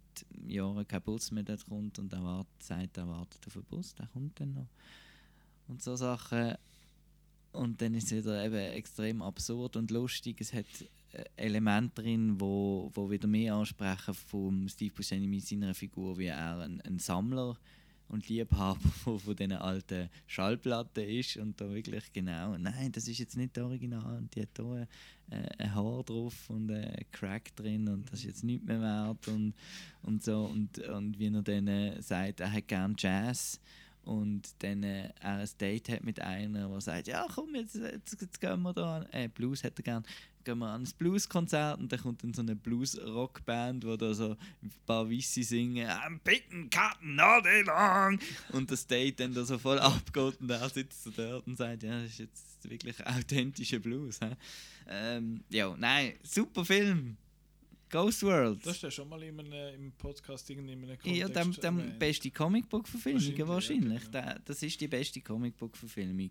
Jahren 0.47 0.87
kein 0.87 1.03
Bus 1.03 1.31
mehr 1.31 1.43
dort 1.43 1.65
kommt 1.67 1.99
und 1.99 2.13
er 2.13 2.23
wartet, 2.23 2.63
sagt, 2.63 2.97
er 2.97 3.09
wartet 3.09 3.47
auf 3.47 3.53
den 3.55 3.65
Bus, 3.65 3.95
der 3.95 4.07
kommt 4.09 4.39
dann 4.41 4.55
noch. 4.55 4.69
Und 5.69 5.83
so 5.83 5.97
Sachen. 5.97 6.55
Und 7.53 7.81
dann 7.81 7.95
ist 7.95 8.13
es 8.13 8.25
wieder 8.25 8.45
eben 8.45 8.73
extrem 8.73 9.23
absurd 9.23 9.77
und 9.77 9.91
lustig. 9.91 10.41
Es 10.41 10.53
hat 10.53 10.67
Elemente 11.37 12.03
drin, 12.03 12.41
wo, 12.41 12.91
wo 12.95 13.11
wieder 13.11 13.27
mehr 13.27 13.55
ansprechen 13.55 14.15
vom 14.15 14.69
Steve 14.69 14.93
Buscemi 14.95 15.27
mit 15.27 15.47
seiner 15.47 15.75
Figur, 15.75 16.19
wie 16.19 16.27
er 16.27 16.61
ein, 16.61 16.81
ein 16.83 16.99
Sammler 16.99 17.57
und 18.09 18.29
Liebhaber 18.29 18.89
von, 18.89 19.19
von 19.21 19.37
diesen 19.37 19.53
alten 19.53 20.09
Schallplatten 20.27 21.09
ist 21.09 21.37
und 21.37 21.61
da 21.61 21.69
wirklich 21.71 22.13
genau, 22.13 22.57
nein, 22.57 22.93
das 22.93 23.09
ist 23.09 23.19
jetzt 23.19 23.37
nicht 23.37 23.57
der 23.57 23.67
Original 23.67 24.17
und 24.17 24.35
die 24.35 24.43
hat 24.43 24.49
hier 24.57 24.89
äh, 25.31 25.63
ein 25.63 25.75
Haar 25.75 26.03
drauf 26.05 26.51
und 26.51 26.71
ein 26.71 27.05
Crack 27.13 27.55
drin 27.57 27.89
und 27.89 28.11
das 28.11 28.21
ist 28.21 28.27
jetzt 28.27 28.45
nicht 28.45 28.65
mehr 28.65 28.81
wert 28.81 29.29
und, 29.29 29.55
und 30.03 30.23
so 30.23 30.45
und, 30.45 30.79
und 30.79 31.19
wie 31.19 31.33
er 31.33 31.43
dann 31.43 31.69
äh, 31.69 32.03
sagt, 32.03 32.41
er 32.41 32.53
hat 32.53 32.69
gern 32.69 32.95
Jazz 32.99 33.61
und 34.03 34.55
dann 34.61 34.83
äh, 34.83 35.11
er 35.21 35.39
ein 35.39 35.49
Date 35.61 35.91
hat 35.91 36.03
mit 36.03 36.21
einer, 36.21 36.69
der 36.69 36.81
sagt, 36.81 37.09
ja 37.09 37.27
komm, 37.35 37.55
jetzt, 37.55 37.75
jetzt, 37.75 38.21
jetzt 38.21 38.41
gehen 38.41 38.63
wir 38.63 38.73
da, 38.73 39.05
äh, 39.13 39.29
Blues 39.29 39.63
hätte 39.63 39.83
er 39.83 39.85
gern, 39.85 40.05
gehen 40.49 40.59
wir 40.61 40.69
an 40.69 40.83
ein 40.83 40.89
Blueskonzert 40.99 41.79
und 41.79 41.93
dann 41.93 42.01
kommt 42.01 42.23
dann 42.23 42.33
so 42.33 42.41
eine 42.41 42.57
Blues-Rockband, 42.57 43.85
wo 43.85 43.97
da 43.97 44.15
so 44.15 44.31
ein 44.63 44.73
paar 44.87 45.11
Weisse 45.11 45.43
singen, 45.43 45.87
I'm 45.89 46.19
picking 46.25 46.71
cotton 46.71 47.21
all 47.21 47.43
day 47.43 47.63
long 47.63 48.19
und 48.53 48.71
das 48.71 48.87
Date 48.87 49.21
dann 49.21 49.35
da 49.35 49.45
so 49.45 49.59
voll 49.59 49.79
abgeht 49.79 50.41
und 50.41 50.51
er 50.51 50.69
sitzt 50.71 51.05
so 51.05 51.11
dort 51.11 51.47
und 51.47 51.57
sagt, 51.57 51.83
ja, 51.83 52.01
das 52.01 52.11
ist 52.13 52.19
jetzt 52.19 52.71
wirklich 52.71 53.07
authentischer 53.07 53.79
Blues. 53.79 54.19
He? 54.21 54.31
Ähm, 54.89 55.45
ja, 55.51 55.75
nein, 55.79 56.15
super 56.23 56.65
Film. 56.65 57.17
Ghost 57.91 58.23
World. 58.23 58.65
Das 58.67 58.77
ist 58.77 58.83
ja 58.83 58.91
schon 58.91 59.09
mal 59.09 59.23
in 59.23 59.39
einem, 59.41 59.75
im 59.75 59.93
Podcast 59.93 60.49
irgendwie 60.51 60.73
in 60.75 60.85
einem 60.85 60.99
Ja, 61.05 61.27
dem, 61.29 61.35
Kontext 61.35 61.63
dem 61.65 61.99
beste 61.99 62.31
Comicbook-Verfilmung, 62.31 63.23
Wahrscheinlich, 63.49 63.49
wahrscheinlich. 63.49 64.09
Da- 64.11 64.39
Das 64.45 64.63
ist 64.63 64.81
die 64.81 64.89
beste 64.89 65.21
Comicbook-Verfilmung. 65.21 66.31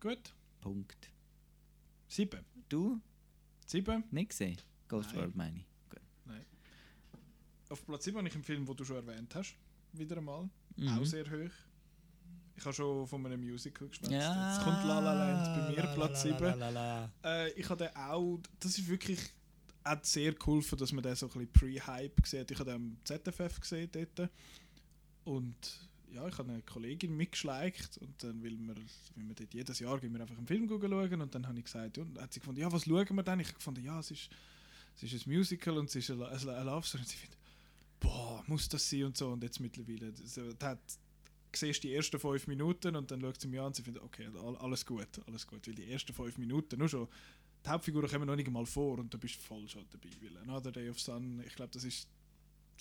Gut. 0.00 0.32
Punkt. 0.60 1.11
Sieben. 2.12 2.44
Du? 2.68 3.00
Sieben? 3.66 4.04
Nicht 4.10 4.28
gesehen. 4.28 4.58
Ghost 4.86 5.08
Nein. 5.12 5.16
World 5.18 5.34
meine 5.34 5.56
ich. 5.56 5.64
Gut. 5.88 6.02
Nein. 6.26 6.44
Auf 7.70 7.86
Platz 7.86 8.04
7 8.04 8.18
habe 8.18 8.28
ich 8.28 8.34
einen 8.34 8.44
Film, 8.44 8.66
den 8.66 8.76
du 8.76 8.84
schon 8.84 8.96
erwähnt 8.96 9.34
hast. 9.34 9.54
Wieder 9.94 10.18
einmal. 10.18 10.50
Mhm. 10.76 10.88
Auch 10.88 11.06
sehr 11.06 11.24
hoch. 11.24 11.50
Ich 12.54 12.64
habe 12.66 12.74
schon 12.74 13.06
von 13.06 13.24
einem 13.24 13.40
Musical 13.40 13.88
geschwätzt. 13.88 14.12
Ja, 14.12 14.52
Jetzt 14.52 14.62
kommt 14.62 14.84
La 14.84 15.00
La 15.00 15.14
Land 15.14 15.58
bei 15.58 15.70
mir, 15.70 15.84
la, 15.84 15.94
Platz 15.94 16.24
la, 16.24 16.36
7. 16.36 16.38
la, 16.42 16.54
la, 16.54 16.70
la. 16.70 17.12
Äh, 17.24 17.52
ich 17.52 17.66
habe 17.70 17.82
den 17.82 17.96
auch, 17.96 18.40
das 18.60 18.76
ist 18.76 18.86
wirklich, 18.88 19.18
hat 19.82 20.04
sehr 20.04 20.34
geholfen, 20.34 20.76
dass 20.76 20.92
man 20.92 21.02
den 21.02 21.16
so 21.16 21.24
ein 21.24 21.32
bisschen 21.32 21.52
Pre-Hype 21.52 22.22
gesehen 22.22 22.40
hat. 22.40 22.50
Ich 22.50 22.58
habe 22.58 22.72
den 22.72 22.76
am 22.76 22.96
ZFF 23.04 23.58
gesehen 23.58 23.88
dort. 23.90 24.30
Und 25.24 25.88
ja, 26.12 26.26
ich 26.28 26.36
habe 26.38 26.52
eine 26.52 26.62
Kollegin 26.62 27.16
mitgeschleicht 27.16 27.98
und 27.98 28.22
dann 28.22 28.42
will 28.42 28.58
wir, 28.58 28.76
will 28.76 29.28
wir 29.28 29.34
dort 29.34 29.54
jedes 29.54 29.78
Jahr 29.78 29.98
gehen 29.98 30.12
wir 30.12 30.20
einfach 30.20 30.36
einen 30.36 30.46
Film 30.46 30.68
schauen 30.68 31.20
und 31.22 31.34
dann 31.34 31.46
habe 31.46 31.58
ich 31.58 31.64
gesagt, 31.64 31.98
und 31.98 32.20
hat 32.20 32.32
sie 32.32 32.40
gefunden, 32.40 32.60
ja, 32.60 32.70
was 32.70 32.84
schauen 32.84 33.16
wir 33.16 33.22
denn? 33.22 33.40
Ich 33.40 33.48
habe 33.48 33.56
gefunden, 33.58 33.84
ja, 33.84 33.98
es 34.00 34.10
ist, 34.10 34.28
es 34.96 35.12
ist 35.12 35.26
ein 35.26 35.32
Musical 35.32 35.78
und 35.78 35.88
es 35.88 35.96
ist 35.96 36.10
eine, 36.10 36.28
eine 36.28 36.64
Love 36.64 36.86
Story. 36.86 37.02
Und 37.02 37.08
sie 37.08 37.16
findet, 37.16 37.38
boah, 38.00 38.44
muss 38.46 38.68
das 38.68 38.88
sein 38.88 39.04
und 39.04 39.16
so. 39.16 39.28
Und 39.30 39.42
jetzt 39.42 39.58
mittlerweile, 39.60 40.12
so, 40.24 40.52
da 40.52 40.70
hat, 40.70 40.80
siehst 41.54 41.82
die 41.82 41.94
ersten 41.94 42.18
fünf 42.18 42.46
Minuten 42.46 42.94
und 42.96 43.10
dann 43.10 43.20
schaut 43.20 43.40
sie 43.40 43.48
mich 43.48 43.60
an 43.60 43.66
und 43.66 43.76
sie 43.76 43.82
findet, 43.82 44.02
okay, 44.02 44.28
all- 44.42 44.56
alles 44.56 44.84
gut, 44.84 45.08
alles 45.26 45.46
gut, 45.46 45.66
weil 45.66 45.74
die 45.74 45.90
ersten 45.90 46.12
fünf 46.12 46.36
Minuten 46.38 46.78
nur 46.78 46.88
schon, 46.88 47.08
die 47.64 47.70
Hauptfiguren 47.70 48.10
kommen 48.10 48.26
noch 48.26 48.36
nicht 48.36 48.50
mal 48.50 48.66
vor 48.66 48.98
und 48.98 49.12
du 49.14 49.18
bist 49.18 49.36
voll 49.36 49.68
schon 49.68 49.84
dabei, 49.90 50.08
weil 50.20 50.36
Another 50.38 50.72
Day 50.72 50.88
of 50.90 50.98
Sun, 51.00 51.42
ich 51.46 51.54
glaube, 51.54 51.70
das 51.72 51.84
ist 51.84 52.08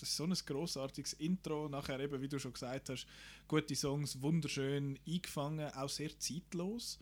das 0.01 0.09
ist 0.09 0.17
so 0.17 0.25
ein 0.25 0.33
großartiges 0.33 1.13
Intro. 1.13 1.69
Nachher 1.69 1.99
eben, 1.99 2.21
wie 2.21 2.27
du 2.27 2.39
schon 2.39 2.53
gesagt 2.53 2.89
hast, 2.89 3.05
gute 3.47 3.75
Songs, 3.75 4.21
wunderschön 4.21 4.99
eingefangen, 5.07 5.71
auch 5.73 5.89
sehr 5.89 6.17
zeitlos. 6.19 6.99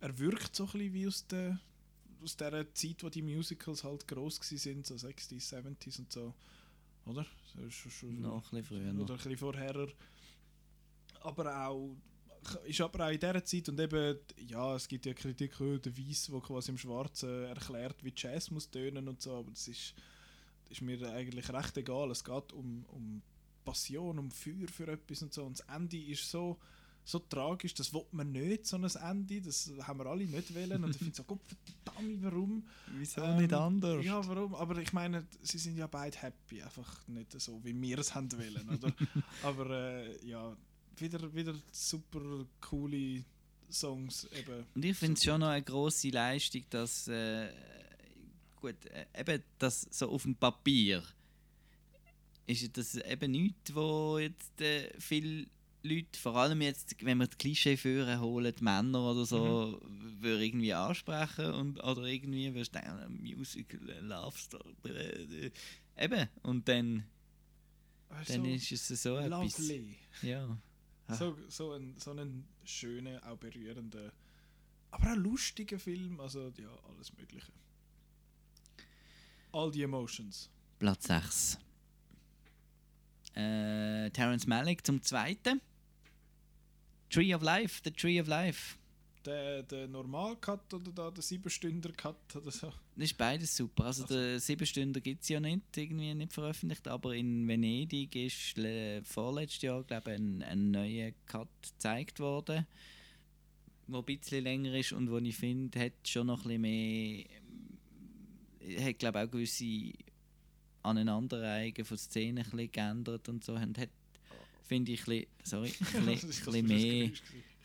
Er 0.00 0.16
wirkt 0.18 0.54
so 0.54 0.64
ein 0.64 0.72
bisschen 0.72 0.94
wie 0.94 1.06
aus 1.06 1.26
der 1.26 1.60
aus 2.22 2.36
der 2.36 2.72
Zeit, 2.72 3.02
wo 3.02 3.08
die 3.08 3.20
Musicals 3.22 3.82
halt 3.82 4.06
groß 4.06 4.36
sind, 4.42 4.86
so 4.86 4.94
60s, 4.94 5.52
70s 5.52 5.98
und 5.98 6.12
so. 6.12 6.32
Oder? 7.04 7.26
Noch 8.20 8.52
ein 8.52 8.62
bisschen 8.62 8.64
früher. 8.64 9.02
Oder 9.02 9.14
ein 9.14 9.16
bisschen 9.16 9.36
vorher. 9.38 9.88
Aber 11.20 11.66
auch 11.66 11.96
ist 12.64 12.80
aber 12.80 13.06
auch 13.06 13.10
in 13.10 13.20
dieser 13.20 13.44
Zeit 13.44 13.68
und 13.68 13.78
eben, 13.78 14.18
ja, 14.36 14.74
es 14.74 14.88
gibt 14.88 15.06
ja 15.06 15.14
Kritik, 15.14 15.56
der 15.58 15.96
Weiss, 15.96 16.26
der 16.26 16.40
quasi 16.40 16.72
im 16.72 16.78
Schwarzen 16.78 17.44
erklärt, 17.44 18.02
wie 18.02 18.12
Jazz 18.16 18.50
muss 18.50 18.70
tönen 18.70 19.08
und 19.08 19.22
so, 19.22 19.36
aber 19.36 19.50
das 19.50 19.68
ist, 19.68 19.94
ist 20.72 20.82
mir 20.82 21.10
eigentlich 21.12 21.52
recht 21.52 21.76
egal. 21.76 22.10
Es 22.10 22.24
geht 22.24 22.52
um, 22.52 22.84
um 22.88 23.22
Passion, 23.64 24.18
um 24.18 24.30
Feuer 24.30 24.68
für 24.68 24.88
etwas 24.88 25.22
und 25.22 25.32
so. 25.32 25.44
Und 25.44 25.58
das 25.58 25.66
Ende 25.74 25.98
ist 25.98 26.28
so, 26.28 26.58
so 27.04 27.18
tragisch, 27.18 27.74
das 27.74 27.92
will 27.92 28.04
man 28.12 28.32
nicht, 28.32 28.66
so 28.66 28.76
ein 28.76 28.84
Ende. 28.84 29.40
Das 29.40 29.70
haben 29.82 30.00
wir 30.00 30.06
alle 30.06 30.24
nicht 30.24 30.54
wollen. 30.54 30.84
Und 30.84 30.90
ich 30.90 30.98
finde 30.98 31.14
so, 31.14 31.24
Gott 31.26 31.40
verdammt, 31.84 32.22
warum? 32.22 32.66
Wieso 32.96 33.26
nicht 33.36 33.52
anders? 33.52 34.04
Ja, 34.04 34.26
warum? 34.26 34.54
Aber 34.54 34.78
ich 34.78 34.92
meine, 34.92 35.26
sie 35.42 35.58
sind 35.58 35.76
ja 35.76 35.86
beide 35.86 36.16
happy, 36.18 36.62
einfach 36.62 37.06
nicht 37.08 37.38
so, 37.40 37.62
wie 37.64 37.80
wir 37.80 37.98
es 37.98 38.14
haben 38.14 38.30
wollen, 38.32 38.68
oder? 38.68 38.92
Aber 39.42 39.70
äh, 39.70 40.26
ja, 40.26 40.56
wieder, 40.96 41.32
wieder 41.34 41.54
super 41.70 42.46
coole 42.60 43.24
Songs 43.70 44.28
eben. 44.32 44.66
Und 44.74 44.84
ich 44.84 44.96
finde 44.96 45.14
es 45.14 45.24
schon 45.24 45.40
noch 45.40 45.48
eine 45.48 45.62
grosse 45.62 46.10
Leistung, 46.10 46.62
dass 46.70 47.08
äh, 47.08 47.48
gut, 48.62 48.86
äh, 48.86 49.06
eben 49.18 49.42
das 49.58 49.86
so 49.90 50.08
auf 50.08 50.22
dem 50.22 50.36
Papier 50.36 51.02
ist 52.46 52.76
das 52.76 52.96
eben 52.96 53.30
nichts, 53.30 53.74
wo 53.74 54.18
jetzt 54.18 54.60
äh, 54.60 54.92
viele 54.98 55.46
Leute, 55.82 56.18
vor 56.18 56.36
allem 56.36 56.62
jetzt, 56.62 56.94
wenn 57.04 57.18
wir 57.18 57.26
die 57.26 57.36
Klischee 57.36 57.76
führen, 57.76 58.20
holen, 58.20 58.54
die 58.56 58.64
Männer 58.64 59.10
oder 59.10 59.24
so, 59.24 59.80
würde 60.20 60.44
irgendwie 60.44 60.72
ansprechen 60.72 61.52
und 61.52 61.82
oder 61.82 62.04
irgendwie 62.04 62.54
wirst 62.54 62.74
du 62.74 62.80
denken, 62.80 62.98
ein 62.98 63.20
Musical, 63.20 63.90
ein 63.90 64.06
Love 64.06 64.38
Story, 64.38 64.74
äh, 64.84 65.46
äh, 65.46 65.50
eben 65.98 66.28
und 66.42 66.68
dann, 66.68 67.04
dann 68.28 68.44
ist 68.44 68.70
es 68.70 69.02
so 69.02 69.16
etwas. 69.16 69.58
Lovely. 69.58 69.96
Ja. 70.22 70.56
So, 71.08 71.36
so, 71.48 71.72
ein, 71.72 71.96
so 71.98 72.12
einen 72.12 72.46
schönen, 72.64 73.18
auch 73.24 73.36
berührenden, 73.36 74.12
aber 74.92 75.12
auch 75.12 75.16
lustigen 75.16 75.78
Film, 75.78 76.20
also 76.20 76.52
ja, 76.56 76.70
alles 76.88 77.12
Mögliche. 77.16 77.52
All 79.52 79.72
the 79.72 79.82
Emotions. 79.82 80.48
Platz 80.78 81.06
6. 81.06 81.58
Äh, 83.34 84.10
Terence 84.10 84.46
Malick 84.46 84.84
zum 84.86 85.00
zweiten. 85.02 85.60
Tree 87.10 87.34
of 87.34 87.42
Life, 87.42 87.80
The 87.84 87.90
Tree 87.90 88.20
of 88.20 88.26
Life. 88.26 88.76
Der, 89.24 89.62
der 89.62 89.86
Normal-Cut 89.86 90.74
oder 90.74 90.90
da 90.90 91.10
der 91.10 91.22
7-Stunder-Cut 91.22 92.36
oder 92.36 92.50
so? 92.50 92.66
Das 92.96 93.04
ist 93.04 93.16
beides 93.16 93.56
super. 93.56 93.84
Also, 93.84 94.04
der 94.04 94.40
7 94.40 94.66
Stunden 94.66 95.00
gibt 95.00 95.22
es 95.22 95.28
ja 95.28 95.38
nicht, 95.38 95.62
irgendwie 95.76 96.12
nicht 96.12 96.32
veröffentlicht, 96.32 96.88
aber 96.88 97.14
in 97.14 97.46
Venedig 97.46 98.16
ist 98.16 98.56
le- 98.58 99.02
vorletztes 99.04 99.62
Jahr, 99.62 99.84
glaube 99.84 100.10
ich, 100.12 100.18
ein, 100.18 100.42
ein 100.42 100.70
neuer 100.72 101.12
Cut 101.26 101.48
gezeigt 101.62 102.18
worden, 102.18 102.66
der 103.86 103.98
ein 103.98 104.04
bisschen 104.04 104.42
länger 104.42 104.74
ist 104.74 104.92
und 104.92 105.08
wo 105.10 105.18
ich 105.18 105.36
finde, 105.36 105.78
hat 105.78 105.92
schon 106.04 106.26
noch 106.26 106.40
ein 106.44 106.60
bisschen 106.60 106.62
mehr, 106.62 107.24
hat 108.80 108.98
glaube 108.98 109.20
auch 109.20 109.30
gewisse 109.30 109.92
Aneinanderreihungen 110.82 111.84
von 111.84 111.96
Szenen 111.98 112.44
ein 112.52 112.70
geändert 112.70 113.28
und 113.28 113.44
so, 113.44 113.54
und 113.54 113.78
hat, 113.78 113.90
finde 114.64 114.92
ich, 114.92 115.06
ein 115.06 115.26
sorry, 115.42 115.72
ein 115.94 116.06
bisschen, 116.06 116.66
mehr 116.66 117.10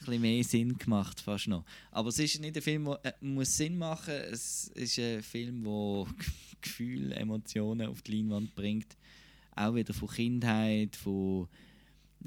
ein 0.06 0.22
mehr 0.22 0.44
Sinn 0.44 0.78
gemacht, 0.78 1.20
fast 1.20 1.48
noch. 1.48 1.66
Aber 1.92 2.10
es 2.10 2.20
ist 2.20 2.40
nicht 2.40 2.56
ein 2.56 2.62
Film, 2.62 2.86
der 2.86 3.00
äh, 3.04 3.14
muss 3.22 3.58
Sinn 3.58 3.78
machen 3.78 4.14
Es 4.14 4.68
ist 4.76 5.00
ein 5.00 5.24
Film, 5.24 5.64
der 5.64 6.06
Gefühle, 6.62 7.16
Emotionen 7.16 7.88
auf 7.88 8.02
die 8.02 8.18
Leinwand 8.18 8.56
bringt. 8.56 8.98
Auch 9.56 9.74
wieder 9.74 9.94
von 9.94 10.10
Kindheit, 10.10 10.96
von 10.96 11.48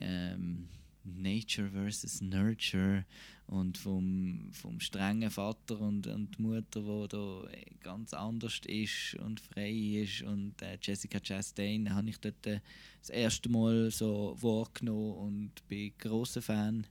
ähm, 0.00 0.68
Nature 1.04 1.70
versus 1.70 2.20
Nurture 2.20 3.04
und 3.50 3.78
vom, 3.78 4.48
vom 4.52 4.78
strengen 4.78 5.28
Vater 5.28 5.80
und, 5.80 6.06
und 6.06 6.38
Mutter, 6.38 6.86
wo 6.86 7.08
da 7.08 7.42
ganz 7.80 8.14
anders 8.14 8.60
ist 8.64 9.16
und 9.16 9.40
frei 9.40 9.72
ist. 9.72 10.22
Und 10.22 10.62
äh, 10.62 10.78
Jessica 10.80 11.18
Chastain 11.18 11.92
habe 11.92 12.10
ich 12.10 12.20
dort 12.20 12.46
äh, 12.46 12.60
das 13.00 13.10
erste 13.10 13.48
Mal 13.48 13.90
so 13.90 14.36
wahrgenommen 14.40 15.14
und 15.14 15.68
bin 15.68 15.92
großer 15.98 16.40
Fan 16.40 16.86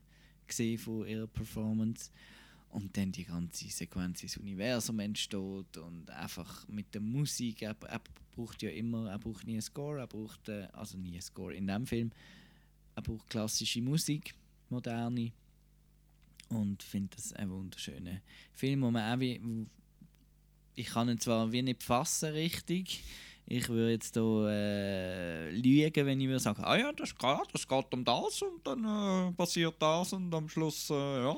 von 0.77 1.07
ihrer 1.07 1.27
Performance. 1.27 2.11
Und 2.71 2.95
dann 2.97 3.13
die 3.13 3.23
ganze 3.23 3.69
Sequenz 3.69 4.21
ins 4.21 4.37
Universum 4.37 4.99
entsteht 4.99 5.77
und 5.77 6.09
einfach 6.09 6.67
mit 6.67 6.93
der 6.93 7.01
Musik, 7.01 7.61
er, 7.61 7.75
er 7.87 8.01
braucht 8.35 8.61
ja 8.61 8.69
immer, 8.69 9.09
er 9.09 9.17
braucht 9.17 9.47
nie 9.47 9.53
einen 9.53 9.61
Score, 9.61 9.99
er 9.99 10.07
braucht, 10.07 10.49
äh, 10.49 10.67
also 10.73 10.97
nie 10.97 11.13
einen 11.13 11.21
Score 11.21 11.55
in 11.55 11.67
dem 11.67 11.87
Film, 11.87 12.11
er 12.95 13.01
braucht 13.01 13.29
klassische 13.29 13.81
Musik, 13.81 14.35
moderne 14.69 15.31
und 16.49 16.83
finde 16.83 17.15
das 17.15 17.33
ein 17.33 17.49
wunderschöner 17.49 18.21
Film, 18.53 18.81
wo 18.81 18.91
man 18.91 19.13
auch 19.13 19.19
wie, 19.19 19.67
ich 20.75 20.87
kann 20.87 21.09
ihn 21.09 21.19
zwar 21.19 21.51
wie 21.51 21.61
nicht 21.61 21.83
fassen 21.83 22.31
richtig, 22.31 23.03
ich 23.51 23.67
würde 23.67 23.93
jetzt 23.93 24.13
hier 24.13 24.47
äh, 24.47 25.51
lügen, 25.51 26.05
wenn 26.05 26.21
ich 26.21 26.27
würde 26.27 26.39
sagen, 26.39 26.63
ah 26.63 26.77
ja, 26.77 26.91
das 26.93 27.17
geht, 27.17 27.47
das 27.51 27.67
geht 27.67 27.93
um 27.93 28.05
das 28.05 28.41
und 28.43 28.65
dann 28.65 28.85
äh, 28.85 29.31
passiert 29.33 29.81
das 29.81 30.13
und 30.13 30.33
am 30.33 30.47
Schluss, 30.47 30.89
äh, 30.91 31.23
ja. 31.23 31.35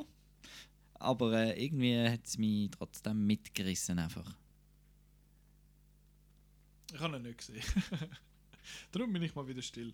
Aber 0.96 1.34
äh, 1.34 1.64
irgendwie 1.64 1.98
hat 2.10 2.26
es 2.26 2.38
mich 2.38 2.70
trotzdem 2.72 3.26
mitgerissen 3.26 3.98
einfach. 3.98 4.38
Ich 6.94 7.00
habe 7.00 7.16
ihn 7.16 7.24
nicht 7.24 7.38
gesehen. 7.38 7.64
Darum 8.92 9.14
bin 9.14 9.24
ich 9.24 9.34
mal 9.34 9.48
wieder 9.48 9.62
still. 9.62 9.94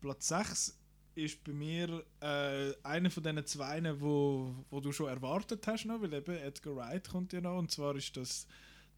Platz 0.00 0.28
6 0.28 0.79
ist 1.24 1.42
bei 1.44 1.52
mir 1.52 2.04
äh, 2.20 2.72
einer 2.82 3.10
von 3.10 3.22
diesen 3.22 3.46
zwei, 3.46 4.00
wo, 4.00 4.54
wo 4.70 4.80
du 4.80 4.92
schon 4.92 5.08
erwartet 5.08 5.66
hast, 5.66 5.84
noch, 5.84 6.00
weil 6.00 6.12
eben 6.12 6.36
Edgar 6.36 6.76
Wright 6.76 7.08
kommt 7.08 7.32
ja 7.32 7.40
noch. 7.40 7.58
Und 7.58 7.70
zwar 7.70 7.96
ist 7.96 8.16
das 8.16 8.46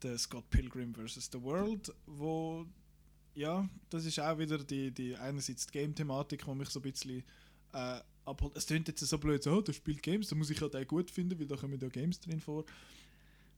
der 0.01 0.17
Scott 0.17 0.49
Pilgrim 0.49 0.93
vs. 0.93 1.29
The 1.31 1.41
World, 1.41 1.93
wo 2.05 2.65
ja, 3.35 3.67
das 3.89 4.05
ist 4.05 4.19
auch 4.19 4.37
wieder 4.37 4.57
die, 4.59 4.91
die 4.91 5.15
einerseits 5.15 5.65
die 5.67 5.71
Game-Thematik, 5.71 6.45
die 6.45 6.51
mich 6.51 6.69
so 6.69 6.79
ein 6.79 6.83
bisschen 6.83 7.23
äh, 7.73 7.99
abholt. 8.25 8.55
Es 8.55 8.67
klingt 8.67 8.87
jetzt 8.87 8.99
so 8.99 9.17
blöd, 9.17 9.43
so, 9.43 9.53
oh, 9.57 9.61
der 9.61 9.73
spielt 9.73 10.03
Games, 10.03 10.27
da 10.27 10.35
muss 10.35 10.49
ich 10.49 10.61
halt 10.61 10.75
auch 10.75 10.87
gut 10.87 11.09
finden, 11.09 11.39
weil 11.39 11.47
da 11.47 11.55
kommen 11.55 11.79
ja 11.79 11.87
Games 11.89 12.19
drin 12.19 12.39
vor. 12.39 12.65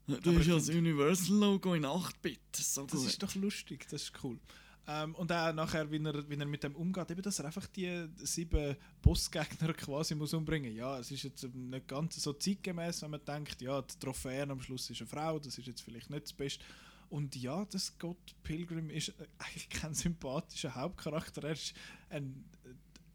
Aber 0.08 0.34
ist 0.34 0.48
ja 0.48 0.56
das 0.56 0.70
Universal-Logo 0.70 1.74
in 1.74 1.84
8-Bit. 1.84 2.40
So 2.56 2.86
das 2.86 3.00
gut. 3.00 3.10
ist 3.10 3.24
doch 3.24 3.36
lustig, 3.36 3.88
das 3.90 4.04
ist 4.04 4.24
cool. 4.24 4.40
Ähm, 4.88 5.16
und 5.16 5.32
auch 5.32 5.52
nachher, 5.52 5.90
wie 5.90 6.04
er, 6.04 6.30
wie 6.30 6.36
er 6.36 6.46
mit 6.46 6.64
dem 6.64 6.76
umgeht, 6.76 7.10
eben, 7.10 7.22
dass 7.22 7.40
er 7.40 7.46
einfach 7.46 7.66
die 7.68 8.08
sieben 8.18 8.76
Bossgegner 9.02 9.74
quasi 9.78 10.14
muss 10.14 10.34
umbringen 10.34 10.76
Ja, 10.76 11.00
es 11.00 11.10
ist 11.10 11.24
jetzt 11.24 11.44
nicht 11.56 11.88
ganz 11.88 12.22
so 12.22 12.34
zeitgemäß, 12.34 13.02
wenn 13.02 13.12
man 13.12 13.26
denkt, 13.26 13.62
ja, 13.62 13.82
die 13.82 13.98
Trophäen 14.00 14.52
am 14.52 14.62
Schluss 14.62 14.90
ist 14.90 15.02
eine 15.02 15.08
Frau, 15.08 15.40
das 15.40 15.58
ist 15.58 15.66
jetzt 15.66 15.82
vielleicht 15.82 16.10
nicht 16.12 16.24
das 16.24 16.34
Beste. 16.34 16.64
Und 17.10 17.36
ja, 17.36 17.66
das 17.66 17.88
Scott 17.88 18.36
Pilgrim 18.44 18.90
ist 18.90 19.10
äh, 19.10 19.28
eigentlich 19.40 19.70
kein 19.70 19.94
sympathischer 19.94 20.76
Hauptcharakter. 20.76 21.44
Er, 21.44 21.54
ist 21.54 21.74
ein, 22.10 22.46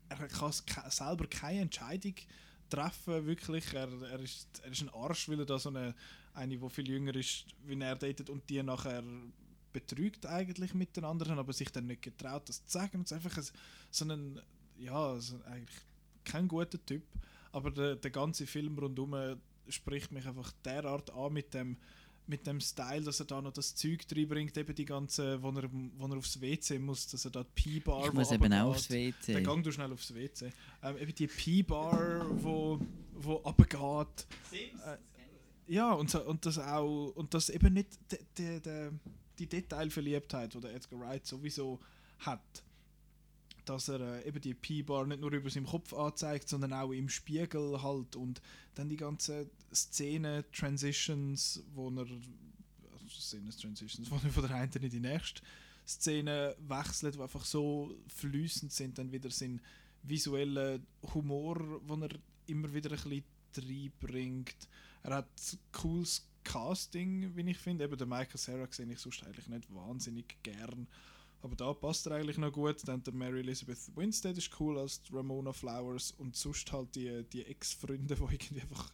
er 0.08 0.28
kann 0.28 0.52
selber 0.88 1.26
keine 1.26 1.60
Entscheidung 1.60 2.14
treffen, 2.68 3.26
wirklich. 3.26 3.72
Er, 3.74 3.88
er, 4.10 4.20
ist, 4.20 4.60
er 4.64 4.72
ist 4.72 4.82
ein 4.82 4.90
Arsch, 4.90 5.28
weil 5.28 5.40
er 5.40 5.46
da 5.46 5.58
so 5.58 5.68
eine, 5.68 5.94
eine, 6.34 6.56
die 6.56 6.70
viel 6.70 6.88
jünger 6.88 7.14
ist, 7.14 7.46
wie 7.64 7.80
er 7.80 7.96
datet 7.96 8.30
und 8.30 8.48
die 8.48 8.62
nachher 8.62 9.02
betrügt 9.72 10.26
eigentlich 10.26 10.74
mit 10.74 10.96
den 10.96 11.04
anderen, 11.04 11.38
aber 11.38 11.52
sich 11.52 11.70
dann 11.70 11.86
nicht 11.86 12.02
getraut, 12.02 12.48
das 12.48 12.64
zu 12.66 12.78
sagen. 12.78 12.98
Und 12.98 13.04
es 13.04 13.12
ist 13.12 13.16
einfach 13.16 13.36
ein, 13.36 13.44
so 13.90 14.04
ein, 14.04 14.40
ja, 14.78 15.18
so 15.18 15.40
eigentlich 15.44 15.80
kein 16.24 16.48
guter 16.48 16.84
Typ. 16.84 17.02
aber 17.52 17.70
der, 17.70 17.96
der 17.96 18.10
ganze 18.10 18.46
Film 18.46 18.78
rundum 18.78 19.14
spricht 19.68 20.12
mich 20.12 20.26
einfach 20.26 20.52
derart 20.64 21.10
an 21.10 21.32
mit 21.32 21.54
dem 21.54 21.76
mit 22.30 22.46
dem 22.46 22.60
Style, 22.60 23.02
dass 23.02 23.20
er 23.20 23.26
da 23.26 23.42
noch 23.42 23.52
das 23.52 23.74
Zeug 23.74 24.06
reinbringt, 24.14 24.56
eben 24.56 24.74
die 24.74 24.84
ganze, 24.84 25.42
wo 25.42 25.50
er, 25.50 25.68
wo 25.98 26.06
er 26.06 26.16
aufs 26.16 26.40
WC 26.40 26.78
muss, 26.78 27.08
dass 27.08 27.24
er 27.24 27.32
da 27.32 27.44
die 27.44 27.80
P-Bar 27.80 28.06
Ich 28.06 28.12
wo 28.12 28.14
muss 28.14 28.32
eben 28.32 28.52
auch 28.52 28.70
aufs 28.70 28.88
WC. 28.88 29.34
Dann 29.34 29.44
gang 29.44 29.62
du 29.62 29.72
schnell 29.72 29.92
aufs 29.92 30.14
WC. 30.14 30.52
Ähm, 30.82 30.96
eben 30.96 31.14
die 31.14 31.26
P-Bar, 31.26 32.24
wo, 32.42 32.80
wo 33.14 33.34
runtergeht. 33.34 34.26
Äh, 34.52 34.96
ja, 35.66 35.92
und, 35.92 36.08
so, 36.08 36.22
und 36.22 36.46
das 36.46 36.58
auch, 36.58 37.12
und 37.16 37.34
das 37.34 37.50
eben 37.50 37.74
nicht 37.74 37.98
die, 38.10 38.60
die, 38.60 38.90
die, 39.40 39.48
Detailverliebtheit, 39.48 40.54
die 40.54 40.66
Edgar 40.66 41.00
Wright 41.00 41.26
sowieso 41.26 41.80
hat. 42.18 42.62
Dass 43.64 43.88
er 43.88 44.00
äh, 44.00 44.28
eben 44.28 44.40
die 44.40 44.54
P-Bar 44.54 45.06
nicht 45.06 45.20
nur 45.20 45.32
über 45.32 45.50
seinem 45.50 45.66
Kopf 45.66 45.92
anzeigt, 45.92 46.48
sondern 46.48 46.72
auch 46.72 46.92
im 46.92 47.08
Spiegel 47.08 47.82
halt 47.82 48.16
und 48.16 48.40
dann 48.74 48.88
die 48.88 48.96
ganzen 48.96 49.50
Szenen, 49.72 50.44
Transitions, 50.52 51.62
wo 51.74 51.90
er 51.90 52.06
also 53.02 53.38
Transitions, 53.60 54.10
wo 54.10 54.16
er 54.16 54.30
von 54.30 54.42
der 54.46 54.56
einen 54.56 54.72
in 54.72 54.90
die 54.90 55.00
nächste 55.00 55.42
Szene 55.86 56.56
wechselt, 56.68 57.16
die 57.16 57.20
einfach 57.20 57.44
so 57.44 57.94
flüssend 58.08 58.72
sind, 58.72 58.98
dann 58.98 59.12
wieder 59.12 59.30
sein 59.30 59.60
visuellen 60.02 60.86
Humor, 61.14 61.80
den 61.88 62.02
er 62.02 62.10
immer 62.46 62.72
wieder 62.72 62.90
ein 62.90 62.96
bisschen 63.52 63.68
reinbringt. 63.68 64.68
Er 65.02 65.16
hat 65.16 65.58
cooles 65.72 66.26
Casting, 66.44 67.34
wie 67.36 67.50
ich 67.50 67.58
finde. 67.58 67.84
Eben 67.84 67.96
der 67.96 68.06
Michael 68.06 68.38
Cera 68.38 68.66
sehe 68.70 68.90
ich 68.90 68.98
sonst 68.98 69.24
eigentlich 69.24 69.48
nicht 69.48 69.74
wahnsinnig 69.74 70.36
gern. 70.42 70.86
Aber 71.42 71.56
da 71.56 71.72
passt 71.72 72.06
er 72.06 72.16
eigentlich 72.16 72.38
noch 72.38 72.52
gut. 72.52 72.86
Dann 72.86 73.02
der 73.02 73.14
Mary 73.14 73.40
Elizabeth 73.40 73.78
Winstead 73.96 74.36
ist 74.36 74.60
cool 74.60 74.78
als 74.78 75.00
Ramona 75.12 75.52
Flowers 75.52 76.12
und 76.12 76.36
sonst 76.36 76.70
halt 76.72 76.94
die, 76.94 77.24
die 77.32 77.44
Ex-Freunde, 77.46 78.14
die 78.14 78.22
irgendwie 78.22 78.60
einfach 78.60 78.92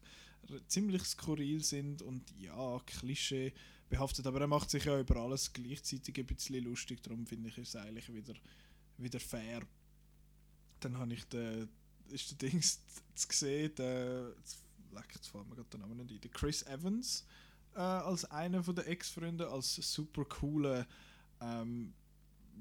ziemlich 0.69 1.03
skurril 1.05 1.63
sind 1.63 2.03
und 2.03 2.23
ja, 2.39 2.81
Klischee 2.87 3.53
behaftet. 3.89 4.27
Aber 4.27 4.41
er 4.41 4.47
macht 4.47 4.71
sich 4.71 4.85
ja 4.85 4.99
über 4.99 5.17
alles 5.17 5.53
gleichzeitig 5.53 6.19
ein 6.19 6.27
bisschen 6.27 6.65
lustig. 6.65 7.03
Darum 7.03 7.27
finde 7.27 7.49
ich 7.49 7.59
es 7.59 7.75
eigentlich 7.77 8.13
wieder, 8.13 8.35
wieder 8.99 9.21
fair. 9.21 9.63
Dann 10.81 10.99
habe 10.99 11.15
ich 11.15 11.25
den, 11.25 11.69
ist 12.09 12.31
der 12.31 12.49
Dings 12.49 12.81
zu 13.15 13.29
gesehen, 13.29 13.75
der, 13.77 14.35
leck, 14.97 15.15
jetzt 15.15 15.29
fällt 15.29 15.49
mir 15.49 15.55
gerade 15.55 15.69
der 15.71 15.81
Name 15.81 15.95
nicht 15.95 16.11
ein, 16.11 16.21
der 16.21 16.31
Chris 16.31 16.63
Evans 16.65 17.27
äh, 17.75 17.81
als 17.81 18.25
einer 18.27 18.63
von 18.63 18.75
den 18.75 18.87
Ex-Freunden, 18.87 19.47
als 19.47 19.77
super 19.77 20.25
cooler, 20.25 20.87
ähm, 21.41 21.93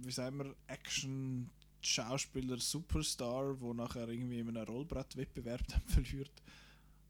wie 0.01 0.11
sagen 0.11 0.38
wir, 0.38 0.55
Action 0.67 1.49
Schauspieler 1.81 2.57
Superstar, 2.57 3.59
wo 3.61 3.73
nachher 3.73 4.07
irgendwie 4.09 4.39
in 4.39 4.49
einem 4.49 4.67
Rollbrettwettbewerb 4.67 5.67
dann 5.67 5.81
verliert. 5.81 6.31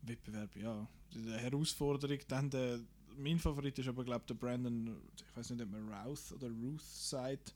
Wettbewerb, 0.02 0.56
ja, 0.56 0.88
die 1.14 1.32
Herausforderung. 1.32 2.20
Dann 2.28 2.50
der, 2.50 2.80
mein 3.18 3.40
Favorit 3.40 3.80
ist 3.80 3.88
aber 3.88 4.04
glaube 4.04 4.26
der 4.28 4.36
Brandon, 4.36 4.98
ich 5.16 5.38
weiß 5.38 5.50
nicht, 5.52 5.62
ob 5.64 5.72
man 5.72 5.92
Routh 5.92 6.32
oder 6.34 6.50
Ruth 6.50 6.82
sagt, 6.82 7.56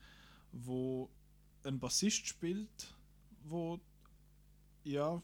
wo 0.51 1.09
ein 1.64 1.77
Bassist 1.80 2.25
spielt, 2.25 2.93
wo 3.43 3.80
ja, 4.83 5.22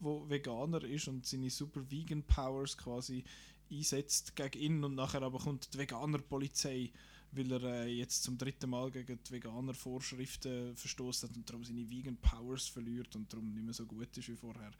wo, 0.00 0.28
Veganer 0.28 0.82
ist 0.84 1.08
und 1.08 1.26
seine 1.26 1.50
super 1.50 1.88
Vegan 1.90 2.22
Powers 2.22 2.76
quasi 2.76 3.24
einsetzt 3.70 4.34
gegen 4.34 4.58
ihn 4.60 4.84
und 4.84 4.94
nachher 4.94 5.22
aber 5.22 5.38
kommt 5.38 5.72
die 5.72 5.78
Veganer 5.78 6.18
Polizei, 6.18 6.90
weil 7.32 7.52
er 7.52 7.62
äh, 7.62 7.86
jetzt 7.86 8.22
zum 8.22 8.36
dritten 8.36 8.70
Mal 8.70 8.90
gegen 8.90 9.18
die 9.22 9.30
Veganer 9.30 9.74
Vorschriften 9.74 10.76
verstoßen 10.76 11.28
hat 11.28 11.36
und 11.36 11.48
darum 11.48 11.64
seine 11.64 11.88
Vegan 11.88 12.16
Powers 12.16 12.66
verliert 12.66 13.14
und 13.14 13.32
darum 13.32 13.52
nicht 13.52 13.64
mehr 13.64 13.74
so 13.74 13.86
gut 13.86 14.16
ist 14.16 14.28
wie 14.28 14.36
vorher. 14.36 14.72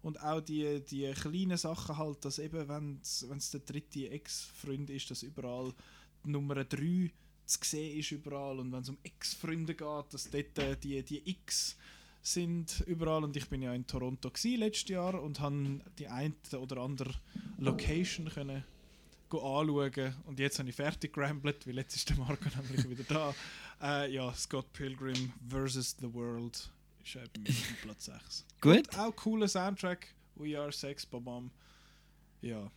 Und 0.00 0.20
auch 0.22 0.40
die, 0.40 0.80
die 0.84 1.12
kleinen 1.12 1.58
Sachen 1.58 1.98
halt, 1.98 2.24
dass 2.24 2.38
eben, 2.38 2.68
wenn 2.68 3.00
es 3.02 3.50
der 3.50 3.60
dritte 3.60 4.10
Ex-Freund 4.10 4.90
ist, 4.90 5.10
dass 5.10 5.24
überall 5.24 5.74
die 6.24 6.30
Nummer 6.30 6.64
3 6.64 7.10
zu 7.44 7.58
sehen 7.62 7.98
ist 7.98 8.12
überall 8.12 8.60
und 8.60 8.70
wenn 8.72 8.82
es 8.82 8.88
um 8.88 8.98
Ex-Freunde 9.02 9.74
geht, 9.74 10.04
dass 10.12 10.30
dort 10.30 10.58
äh, 10.58 10.76
die, 10.76 11.02
die 11.02 11.28
X 11.30 11.76
sind 12.22 12.82
überall 12.86 13.24
und 13.24 13.36
ich 13.36 13.48
bin 13.48 13.62
ja 13.62 13.72
in 13.74 13.86
Toronto 13.86 14.30
letztes 14.44 14.88
Jahr 14.88 15.22
und 15.22 15.40
habe 15.40 15.80
die 15.98 16.08
eine 16.08 16.34
oder 16.58 16.78
andere 16.78 17.14
Location 17.58 18.28
können 18.28 18.64
go 19.28 19.38
anschauen 19.60 20.14
und 20.26 20.38
jetzt 20.38 20.58
habe 20.58 20.68
ich 20.70 20.74
fertig 20.74 21.12
gerambelt, 21.12 21.66
weil 21.66 21.76
jetzt 21.76 21.94
ist 21.96 22.08
der 22.08 22.16
Marco 22.16 22.48
nämlich 22.62 22.88
wieder 22.88 23.04
da. 23.04 23.34
Äh, 23.80 24.12
ja, 24.12 24.32
Scott 24.34 24.72
Pilgrim 24.72 25.32
vs. 25.48 25.96
The 26.00 26.12
World 26.12 26.70
ist 27.04 27.16
äh, 27.16 27.24
bei 27.34 27.40
mir 27.40 27.54
Platz 27.82 28.06
6. 28.06 28.46
Gut. 28.60 28.76
Und 28.76 28.98
auch 28.98 29.14
cooler 29.16 29.48
Soundtrack, 29.48 30.14
We 30.36 30.58
Are 30.58 30.72
Sex 30.72 31.04
Bomb. 31.06 31.52
Ja, 32.40 32.70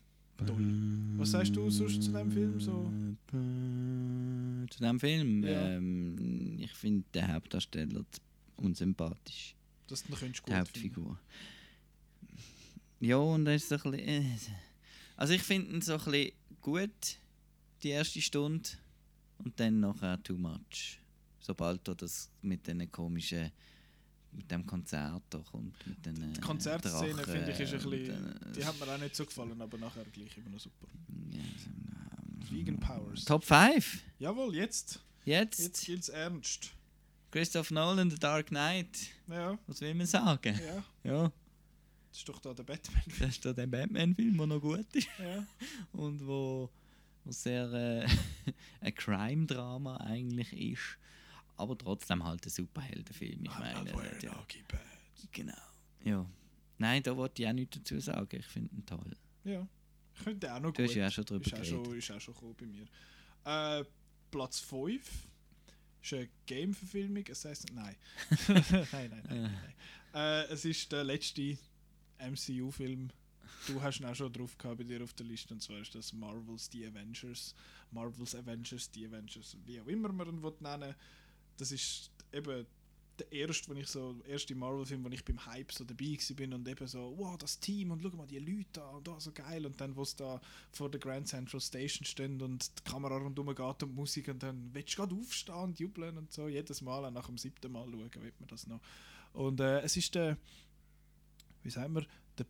toll. 0.46 0.74
Was 1.18 1.32
sagst 1.32 1.56
du 1.56 1.70
sonst 1.70 2.04
zu 2.04 2.12
dem 2.12 2.32
Film 2.32 2.60
so? 2.60 2.92
Zu 4.70 4.84
dem 4.84 5.00
Film? 5.00 5.44
Ja. 5.44 5.70
Ähm, 5.70 6.58
ich 6.60 6.74
finde 6.74 7.06
den 7.14 7.32
Hauptdarsteller 7.32 8.04
unsympathisch. 8.62 9.56
Das 9.88 10.04
du 10.04 10.14
könntest 10.16 10.46
Die 10.48 10.52
gut 10.52 10.60
Hauptfigur. 10.60 11.20
Ja, 13.00 13.18
und 13.18 13.48
er 13.48 13.56
ist 13.56 13.70
so 13.70 13.76
ein 13.76 13.82
bisschen. 13.92 14.08
Äh, 14.08 14.38
also 15.18 15.34
ich 15.34 15.42
finde 15.44 15.72
ihn 15.74 15.82
so 15.82 15.94
ein 15.94 16.04
bisschen 16.04 16.32
gut, 16.62 17.18
die 17.84 17.90
erste 17.90 18.22
Stunde. 18.22 18.70
Und 19.40 19.60
dann 19.60 19.80
nachher 19.80 20.22
too 20.22 20.38
much. 20.38 21.00
Sobald 21.40 21.88
da 21.88 21.96
das 21.96 22.30
mit 22.44 22.66
diesen 22.68 22.92
komischen. 22.92 23.52
mit 24.34 24.50
dem 24.52 24.66
Konzert 24.66 25.24
da 25.32 25.40
kommt. 25.40 25.86
Mit 25.88 26.06
den, 26.06 26.34
Die 26.34 26.40
Konzertszene 26.40 27.14
Drachen 27.16 27.34
finde 27.34 27.52
ich 27.52 27.60
ist 27.60 27.74
ein 27.74 27.80
bisschen, 27.90 28.40
den- 28.40 28.54
die 28.54 28.64
hat 28.64 28.80
mir 28.80 28.88
auch 28.88 28.98
nicht 29.00 29.14
so 29.16 29.26
gefallen, 29.26 29.60
aber 29.62 29.78
nachher 29.78 30.06
gleich 30.06 30.38
immer 30.38 30.52
noch 30.52 30.60
super. 30.60 30.88
Vegan 32.50 32.80
Powers. 32.80 33.26
Top 33.26 33.44
5. 33.44 34.00
Jawohl, 34.20 34.56
jetzt. 34.56 35.00
Jetzt. 35.26 35.60
Jetzt 35.60 35.86
gilt's 35.86 36.10
ernst. 36.10 36.72
Christoph 37.32 37.72
Nolan, 37.72 38.10
The 38.12 38.18
Dark 38.20 38.48
Knight. 38.48 39.10
Ja. 39.28 39.58
Was 39.68 39.80
will 39.82 39.94
man 39.94 40.06
sagen? 40.06 40.60
Ja. 40.66 40.84
Ja. 41.10 41.32
Das 42.10 42.18
ist 42.20 42.28
doch 42.28 42.40
da 42.40 42.54
der 42.54 42.64
Batman. 42.64 43.02
Das 43.20 43.30
ist 43.30 43.46
da 43.46 43.54
der 43.54 43.68
Batman-Film, 43.68 44.38
der 44.38 44.48
noch 44.48 44.60
gut 44.60 44.86
ist. 44.96 45.08
Ja. 45.18 45.46
Und 45.94 46.26
wo, 46.28 46.70
wo 47.24 47.32
sehr 47.32 47.72
äh, 47.72 48.08
ein 48.82 48.94
Crime-Drama 48.96 49.98
eigentlich 49.98 50.52
ist. 50.54 50.98
Aber 51.56 51.78
trotzdem 51.78 52.24
halt 52.24 52.46
ein 52.46 52.50
Superheldenfilm. 52.50 53.46
Ich 53.46 53.60
meine. 53.60 53.92
Ja. 54.22 54.46
Genau. 55.32 55.54
Ja. 56.04 56.26
Nein, 56.80 57.04
da 57.04 57.16
wollte 57.16 57.44
ich 57.44 57.48
auch 57.48 57.54
nichts 57.54 57.78
dazu 57.78 58.00
sagen. 58.00 58.38
Ich 58.40 58.46
finde 58.48 58.76
ihn 58.76 58.86
toll. 58.86 59.16
Ja. 59.46 59.66
Ich 60.16 60.24
den 60.40 60.50
auch 60.50 60.60
noch 60.60 60.74
Du 60.74 60.82
gut. 60.82 60.90
hast 60.90 60.96
ja 60.96 61.08
auch 61.08 61.12
schon 61.12 61.26
drüber 61.26 61.46
ist 61.46 61.54
auch 61.54 61.64
schon, 61.64 61.84
geredet. 61.84 62.04
ist 62.04 62.12
auch 62.12 62.20
schon 62.20 62.56
bei 62.56 62.66
mir. 62.66 62.86
Äh, 63.80 63.86
Platz 64.32 64.60
5 64.60 65.28
ist 66.02 66.14
eine 66.14 66.30
Game-Verfilmung. 66.46 67.24
Heißt, 67.26 67.66
nein. 67.74 67.96
nein, 68.48 68.66
nein, 68.92 69.24
nein. 69.28 69.42
nein. 69.42 69.74
Äh, 70.14 70.54
es 70.54 70.66
ist 70.66 70.92
der 70.92 71.04
letzte 71.04 71.58
MCU-Film. 72.20 73.10
Du 73.68 73.82
hast 73.82 74.00
ihn 74.00 74.06
auch 74.06 74.16
schon 74.16 74.34
drauf 74.34 74.58
gehabt 74.58 74.80
bei 74.80 74.84
dir 74.84 75.04
auf 75.04 75.14
der 75.14 75.26
Liste. 75.26 75.54
Und 75.54 75.62
zwar 75.62 75.80
ist 75.80 75.94
das 75.94 76.14
Marvels 76.14 76.70
The 76.72 76.88
Avengers. 76.88 77.54
Marvels 77.92 78.36
Avengers, 78.36 78.90
The 78.94 79.06
Avengers, 79.08 79.58
wie 79.66 79.80
auch 79.80 79.88
immer 79.88 80.12
man 80.12 80.28
ihn 80.28 80.42
will 80.42 80.54
nennen 80.60 80.96
Das 81.58 81.72
ist 81.72 82.10
eben 82.34 82.66
der 83.20 83.32
erste, 83.32 83.70
wenn 83.70 83.78
ich 83.78 83.88
so, 83.88 84.20
erste 84.28 84.56
Marvel-Film, 84.56 85.04
wo 85.04 85.10
ich 85.10 85.24
beim 85.24 85.46
Hype 85.46 85.72
so 85.72 85.84
dabei 85.84 86.18
bin 86.36 86.54
und 86.54 86.68
eben 86.68 86.88
so, 86.88 87.14
wow, 87.18 87.38
das 87.38 87.60
Team 87.60 87.92
und 87.92 88.02
schau 88.02 88.10
mal 88.10 88.28
die 88.28 88.40
Leute 88.40 88.68
da 88.74 88.90
und 88.90 89.08
da 89.08 89.20
so 89.20 89.32
geil 89.32 89.66
und 89.66 89.80
dann, 89.80 89.96
wo 89.96 90.02
es 90.02 90.16
da 90.16 90.42
vor 90.72 90.90
der 90.90 91.00
Grand 91.00 91.28
Central 91.28 91.62
Station 91.62 92.06
stehen 92.06 92.42
und 92.42 92.80
die 92.80 92.84
Kamera 92.90 93.18
rundherum 93.18 93.54
geht 93.54 93.84
und 93.84 93.92
die 93.92 93.96
Musik 93.96 94.28
und 94.30 94.42
dann 94.42 94.70
willst 94.74 94.94
du 94.94 94.98
gerade 94.98 95.16
aufstehen 95.16 95.56
und 95.56 95.80
jubeln 95.80 96.18
und 96.18 96.32
so, 96.32 96.48
jedes 96.48 96.82
Mal, 96.82 97.06
auch 97.06 97.12
nach 97.12 97.28
dem 97.28 97.38
siebten 97.38 97.72
Mal 97.72 97.88
schauen, 97.90 98.24
wird 98.24 98.40
man 98.40 98.48
das 98.50 98.66
noch. 98.68 98.82
Und 99.34 99.60
äh, 99.60 99.82
es 99.82 99.98
ist 99.98 100.16
der, 100.16 100.38
wie 101.64 101.70
sagen 101.70 101.94
wir, 101.94 102.06
der, 102.38 102.46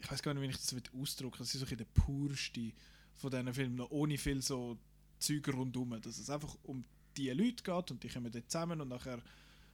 ich 0.00 0.10
weiß 0.10 0.22
gar 0.22 0.34
nicht, 0.34 0.42
wie 0.42 0.46
ich 0.46 0.56
das 0.56 0.74
will 0.74 0.82
ausdrücken 1.00 1.42
es 1.42 1.54
ist 1.54 1.60
so 1.60 1.66
ein 1.66 1.76
der 1.76 1.84
purste 1.84 2.72
von 3.14 3.30
diesen 3.30 3.54
Filmen, 3.54 3.76
noch 3.76 3.90
ohne 3.90 4.18
viel 4.18 4.40
so 4.40 4.78
Zeug 5.18 5.48
rundherum, 5.48 6.00
dass 6.00 6.18
es 6.18 6.30
einfach 6.30 6.56
um 6.62 6.84
die 7.16 7.30
Leute 7.30 7.62
geht 7.62 7.90
und 7.90 8.02
die 8.02 8.08
kommen 8.08 8.30
dort 8.30 8.50
zusammen 8.50 8.80
und 8.80 8.88
nachher 8.88 9.20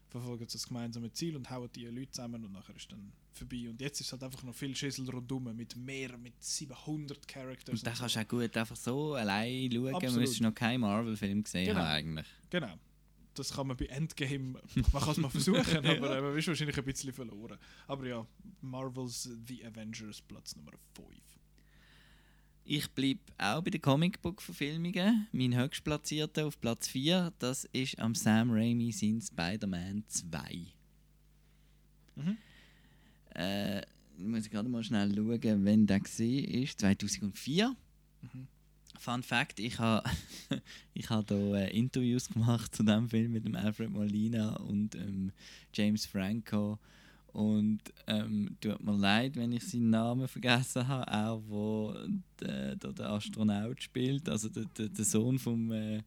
verfolgen 0.08 0.46
sie 0.46 0.58
das 0.58 0.66
gemeinsame 0.68 1.10
Ziel 1.12 1.36
und 1.36 1.48
hauen 1.50 1.70
die 1.74 1.86
Leute 1.86 2.10
zusammen 2.10 2.44
und 2.44 2.52
nachher 2.52 2.76
ist 2.76 2.90
dann 2.92 3.12
vorbei. 3.32 3.68
Und 3.70 3.80
jetzt 3.80 4.00
ist 4.00 4.12
halt 4.12 4.22
einfach 4.22 4.42
noch 4.42 4.54
viel 4.54 4.76
Schüssel 4.76 5.08
rundherum 5.08 5.56
mit 5.56 5.74
mehr, 5.76 6.16
mit 6.18 6.34
700 6.42 7.26
Characters. 7.26 7.78
Und 7.80 7.86
da 7.86 7.94
so. 7.94 8.00
kannst 8.00 8.16
du 8.16 8.20
auch 8.20 8.28
gut 8.28 8.56
einfach 8.56 8.76
so 8.76 9.14
allein 9.14 9.70
schauen. 9.72 9.94
Absolut. 9.94 10.20
Musst 10.20 10.40
du 10.40 10.42
noch 10.44 10.54
keinen 10.54 10.80
Marvel-Film 10.82 11.42
gesehen 11.42 11.66
Genau. 11.66 11.80
haben 11.80 11.86
eigentlich. 11.86 12.26
Genau. 12.50 12.78
Das 13.34 13.50
kann 13.54 13.66
man 13.66 13.78
bei 13.78 13.86
Endgame, 13.86 14.60
man 14.92 15.02
kann 15.02 15.10
es 15.12 15.16
mal 15.16 15.30
versuchen, 15.30 15.76
aber 15.86 16.18
äh, 16.18 16.20
man 16.20 16.36
ist 16.36 16.46
wahrscheinlich 16.46 16.76
ein 16.76 16.84
bisschen 16.84 17.14
verloren. 17.14 17.56
Aber 17.86 18.06
ja, 18.06 18.26
Marvels 18.60 19.30
The 19.46 19.64
Avengers, 19.64 20.20
Platz 20.20 20.54
Nummer 20.54 20.72
5. 20.94 21.08
Ich 22.64 22.88
bleibe 22.90 23.20
auch 23.38 23.62
bei 23.62 23.70
den 23.70 23.82
Comicbook-Verfilmungen. 23.82 25.26
Mein 25.32 25.56
höchstplatzierter 25.56 26.46
auf 26.46 26.60
Platz 26.60 26.86
4, 26.88 27.32
das 27.38 27.64
ist 27.72 27.98
am 27.98 28.14
Sam 28.14 28.52
Raimi 28.52 28.92
sein 28.92 29.20
Spider-Man 29.20 30.04
2. 30.06 30.66
Mhm. 32.14 32.36
Äh, 33.34 33.80
ich 33.80 34.28
muss 34.28 34.48
gerade 34.48 34.68
mal 34.68 34.84
schnell 34.84 35.12
schauen, 35.14 35.64
wenn 35.64 35.86
der 35.86 36.00
war. 36.00 36.66
2004. 36.76 37.76
Mhm. 38.20 38.46
Fun 38.98 39.22
Fact: 39.22 39.58
Ich 39.58 39.78
habe 39.80 40.08
ich 40.94 41.10
ha 41.10 41.22
da 41.22 41.34
äh, 41.34 41.76
Interviews 41.76 42.28
gemacht 42.28 42.74
zu 42.74 42.84
dem 42.84 43.08
Film 43.08 43.32
mit 43.32 43.44
dem 43.44 43.56
Alfred 43.56 43.90
Molina 43.90 44.54
und 44.56 44.94
ähm, 44.94 45.32
James 45.74 46.06
Franco. 46.06 46.78
Und 47.32 47.80
ähm, 48.06 48.56
tut 48.60 48.82
mir 48.84 48.96
leid, 48.96 49.36
wenn 49.36 49.52
ich 49.52 49.64
seinen 49.64 49.90
Namen 49.90 50.28
vergessen 50.28 50.86
habe, 50.86 51.10
auch 51.10 51.42
wo 51.46 51.94
der, 52.38 52.76
der, 52.76 52.92
der 52.92 53.10
Astronaut 53.10 53.82
spielt, 53.82 54.28
also 54.28 54.50
der, 54.50 54.66
der, 54.76 54.88
der 54.88 55.04
Sohn 55.04 55.38
von 55.38 55.70
äh, 55.70 56.02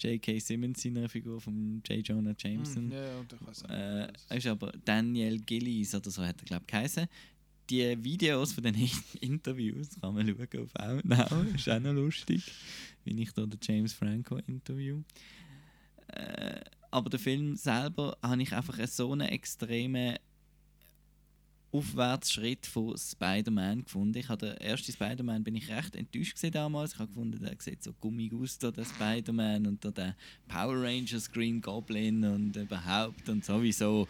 J.K. 0.00 0.38
Simmons, 0.38 0.80
seiner 0.80 1.08
Figur 1.08 1.40
von 1.40 1.82
J. 1.88 2.06
Jonah 2.06 2.34
Jameson. 2.38 2.84
Hm, 2.84 2.92
ja, 2.92 3.02
ja, 3.02 3.18
und 3.18 3.32
ich 3.32 3.46
weiss 3.46 3.64
auch 3.64 3.70
äh, 3.70 4.36
ist 4.38 4.46
aber 4.46 4.72
Daniel 4.84 5.40
Gillies 5.40 5.94
oder 5.94 6.10
so 6.10 6.24
hat 6.24 6.40
er, 6.40 6.44
glaube 6.44 6.62
ich, 6.66 6.72
geheißen. 6.72 7.06
Die 7.68 8.04
Videos 8.04 8.52
von 8.52 8.62
den 8.62 8.76
Interviews 9.20 10.00
kann 10.00 10.14
man 10.14 10.26
schauen 10.26 10.62
auf 10.62 10.76
Outnow. 10.76 11.54
ist 11.54 11.68
auch 11.68 11.80
noch 11.80 11.92
lustig, 11.92 12.44
wie 13.04 13.20
ich 13.20 13.32
da 13.32 13.44
den 13.44 13.58
James 13.60 13.92
Franco 13.92 14.36
interview. 14.46 15.02
Äh, 16.06 16.60
aber 16.90 17.10
der 17.10 17.18
Film 17.18 17.56
selber 17.56 18.16
habe 18.22 18.42
ich 18.42 18.54
einfach 18.54 18.78
so 18.86 19.12
einen 19.12 19.28
extremen 19.28 20.16
Aufwärtsschritt 21.70 22.66
von 22.66 22.96
Spider-Man 22.96 23.84
gefunden. 23.84 24.16
Ich 24.18 24.28
habe 24.28 24.46
den 24.46 24.56
ersten 24.56 24.92
Spider-Man 24.92 25.44
bin 25.44 25.54
ich 25.54 25.68
recht 25.68 25.96
enttäuscht 25.96 26.36
gewesen 26.36 26.52
damals. 26.52 26.94
Ich 26.94 26.98
habe 26.98 27.08
gefunden, 27.08 27.42
der 27.42 27.54
sieht 27.58 27.82
so 27.82 27.92
gummig 28.00 28.32
aus, 28.32 28.58
da, 28.58 28.70
der 28.70 28.84
Spider-Man 28.84 29.66
und 29.66 29.84
da 29.84 29.90
der 29.90 30.16
Power 30.48 30.82
Rangers 30.82 31.30
Green 31.30 31.60
Goblin 31.60 32.24
und 32.24 32.56
überhaupt 32.56 33.28
und 33.28 33.44
sowieso. 33.44 34.06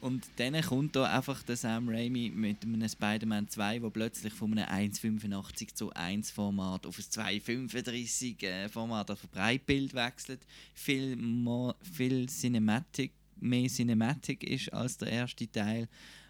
Und 0.00 0.24
dann 0.36 0.60
kommt 0.62 0.94
da 0.94 1.04
einfach 1.04 1.42
der 1.42 1.56
Sam 1.56 1.88
Raimi 1.88 2.30
mit 2.34 2.62
einem 2.64 2.88
Spider-Man 2.88 3.48
2, 3.48 3.82
wo 3.82 3.90
plötzlich 3.90 4.32
von 4.32 4.56
einem 4.56 4.90
1,85 4.92 5.74
zu 5.74 5.92
1 5.92 6.30
Format 6.30 6.86
auf 6.86 6.98
ein 6.98 7.04
2,35 7.40 8.42
äh, 8.42 8.68
Format 8.68 9.10
auf 9.10 9.24
ein 9.24 9.30
Breitbild 9.30 9.94
wechselt. 9.94 10.40
Viel, 10.74 11.16
more, 11.16 11.74
viel 11.80 12.26
Cinematic, 12.28 13.12
mehr 13.40 13.68
Cinematic 13.68 14.44
ist 14.44 14.72
als 14.72 14.98
der 14.98 15.08
erste 15.08 15.50
Teil 15.50 15.88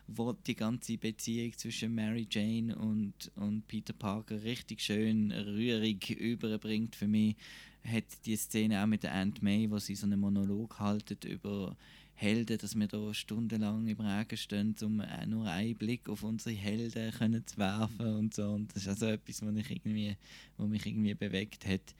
wo 0.08 0.32
die 0.32 0.54
ganze 0.54 0.98
Beziehung 0.98 1.52
zwischen 1.56 1.94
Mary 1.94 2.26
Jane 2.30 2.76
und, 2.76 3.30
und 3.36 3.66
Peter 3.66 3.92
Parker 3.92 4.42
richtig 4.42 4.80
schön 4.80 5.32
rührig 5.32 6.10
überbringt 6.10 6.94
für 6.94 7.08
mich, 7.08 7.36
hat 7.84 8.04
die 8.24 8.36
Szene 8.36 8.82
auch 8.82 8.86
mit 8.86 9.02
der 9.02 9.14
Aunt 9.14 9.42
May, 9.42 9.70
wo 9.70 9.78
sie 9.78 9.94
so 9.94 10.06
einen 10.06 10.20
Monolog 10.20 10.78
haltet 10.78 11.24
über 11.24 11.76
Helden, 12.14 12.58
dass 12.58 12.74
wir 12.74 12.86
da 12.86 13.12
stundenlang 13.12 13.86
im 13.86 14.00
Regen 14.00 14.36
stehen, 14.36 14.74
um 14.82 15.02
nur 15.26 15.46
einen 15.50 15.76
Blick 15.76 16.08
auf 16.08 16.22
unsere 16.22 16.54
Helden 16.54 17.12
können 17.12 17.46
zu 17.46 17.58
werfen 17.58 18.06
und 18.06 18.34
so. 18.34 18.48
Und 18.48 18.74
das 18.74 18.82
ist 18.82 18.88
also 18.88 19.06
etwas, 19.06 19.42
was 19.42 19.52
mich 19.52 19.70
irgendwie, 19.70 20.16
was 20.56 20.68
mich 20.68 20.86
irgendwie 20.86 21.14
bewegt 21.14 21.66
hat. 21.66 21.94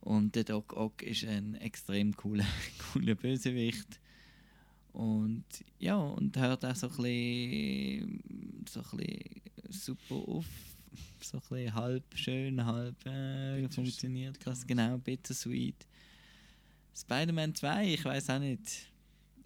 Und 0.00 0.34
der 0.34 0.44
Doc 0.44 0.76
Ock 0.76 1.02
ist 1.02 1.24
ein 1.24 1.54
extrem 1.54 2.14
cooler, 2.14 2.44
cooler 2.92 3.14
Bösewicht. 3.14 3.98
Und 4.94 5.44
ja, 5.80 5.96
und 5.96 6.36
hört 6.36 6.64
auch 6.64 6.76
so 6.76 6.86
ein 6.86 6.96
bisschen, 6.96 8.64
so 8.68 8.80
ein 8.80 8.96
bisschen 8.96 9.72
super 9.72 10.14
auf. 10.14 10.46
So 11.20 11.38
ein 11.38 11.40
bisschen 11.40 11.74
halb 11.74 12.04
schön, 12.16 12.64
halb 12.64 13.04
äh, 13.04 13.68
funktioniert 13.70 14.38
das. 14.44 14.64
Genau, 14.64 14.96
bittersweet. 14.98 15.84
Spider-Man 16.94 17.56
2, 17.56 17.94
ich 17.94 18.04
weiß 18.04 18.30
auch 18.30 18.38
nicht. 18.38 18.92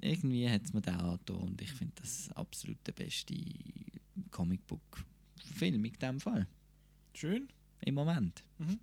Irgendwie 0.02 0.48
hat 0.50 0.64
es 0.64 0.74
mir 0.74 0.82
den 0.82 0.96
auch 0.96 1.18
getan 1.18 1.36
und 1.36 1.62
ich 1.62 1.72
finde 1.72 1.94
das 1.96 2.30
absolut 2.32 2.76
der 2.86 2.92
beste 2.92 3.34
Comicbook-Film 4.30 5.82
in 5.82 5.92
diesem 5.92 6.20
Fall. 6.20 6.46
Schön. 7.14 7.48
Im 7.80 7.94
Moment. 7.94 8.44
Mhm. 8.58 8.78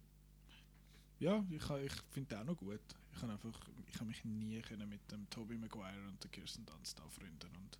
Ja, 1.20 1.46
ich, 1.52 1.70
ich 1.86 1.94
finde 2.10 2.30
den 2.30 2.40
auch 2.40 2.46
noch 2.46 2.58
gut. 2.58 2.82
Ich 3.16 3.22
kann 3.22 3.32
einfach, 3.32 3.58
ich 3.88 3.96
habe 3.96 4.06
mich 4.06 4.24
nie 4.26 4.60
können 4.62 4.90
mit 4.90 5.10
dem 5.12 5.30
Tobey 5.30 5.58
Maguire 5.58 6.08
und 6.08 6.22
der 6.22 6.30
Kirsten 6.30 6.66
Dunst 6.66 7.00
anfreunden 7.00 7.50
und 7.56 7.80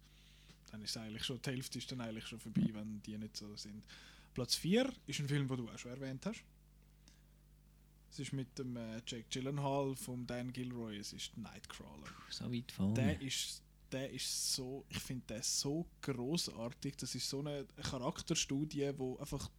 dann 0.72 0.82
ist 0.82 0.98
eigentlich 0.98 1.24
schon, 1.24 1.42
die 1.42 1.50
Hälfte 1.52 1.78
ist 1.78 1.92
dann 1.92 2.02
eigentlich 2.02 2.26
schon 2.26 2.40
vorbei, 2.40 2.70
wenn 2.72 3.02
die 3.04 3.18
nicht 3.18 3.38
so 3.38 3.56
sind. 3.56 3.84
Platz 4.34 4.56
4 4.56 4.92
ist 5.08 5.20
ein 5.20 5.28
Film, 5.28 5.48
den 5.48 5.58
du 5.58 5.70
auch 5.70 5.78
schon 5.78 5.92
erwähnt 5.92 6.26
hast. 6.26 6.44
Es 8.12 8.20
ist 8.20 8.34
mit 8.34 8.58
dem 8.58 8.78
äh, 8.78 9.02
Jake 9.06 9.26
Gyllenhaal 9.30 9.96
vom 9.96 10.26
Dan 10.26 10.54
Gilroy, 10.54 10.98
es 10.98 11.12
ist 11.12 11.38
Nightcrawler. 11.38 12.08
So 12.30 12.52
weit 12.52 12.72
vorne. 12.72 12.94
Der 12.94 13.22
ist, 13.22 13.62
der 13.92 14.10
ist 14.12 14.54
so, 14.54 14.86
ich 14.88 15.00
finde 15.00 15.26
der 15.28 15.44
so 15.44 15.86
großartig. 16.02 16.96
Das 16.96 17.14
ist 17.14 17.30
so 17.30 17.40
eine 17.40 17.66
Charakterstudie, 17.82 18.92
wo 18.98 19.18
einfach 19.18 19.50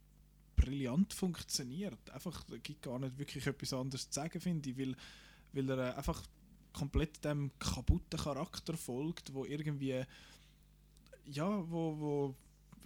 brillant 0.57 1.13
funktioniert. 1.13 2.11
Einfach, 2.11 2.43
da 2.45 2.57
gibt 2.57 2.83
gar 2.83 2.99
nicht 2.99 3.19
wirklich 3.19 3.47
etwas 3.47 3.75
anderes 3.75 4.09
zu 4.09 4.15
sagen, 4.15 4.41
finde 4.41 4.71
ich, 4.71 4.79
weil, 4.79 4.97
weil 5.57 5.71
er 5.71 5.79
äh, 5.79 5.97
einfach 5.97 6.23
komplett 6.73 7.25
dem 7.25 7.51
kaputten 7.59 8.19
Charakter 8.19 8.77
folgt, 8.77 9.33
wo 9.33 9.45
irgendwie, 9.45 10.05
ja, 11.25 11.71
wo, 11.71 11.99
wo 11.99 12.35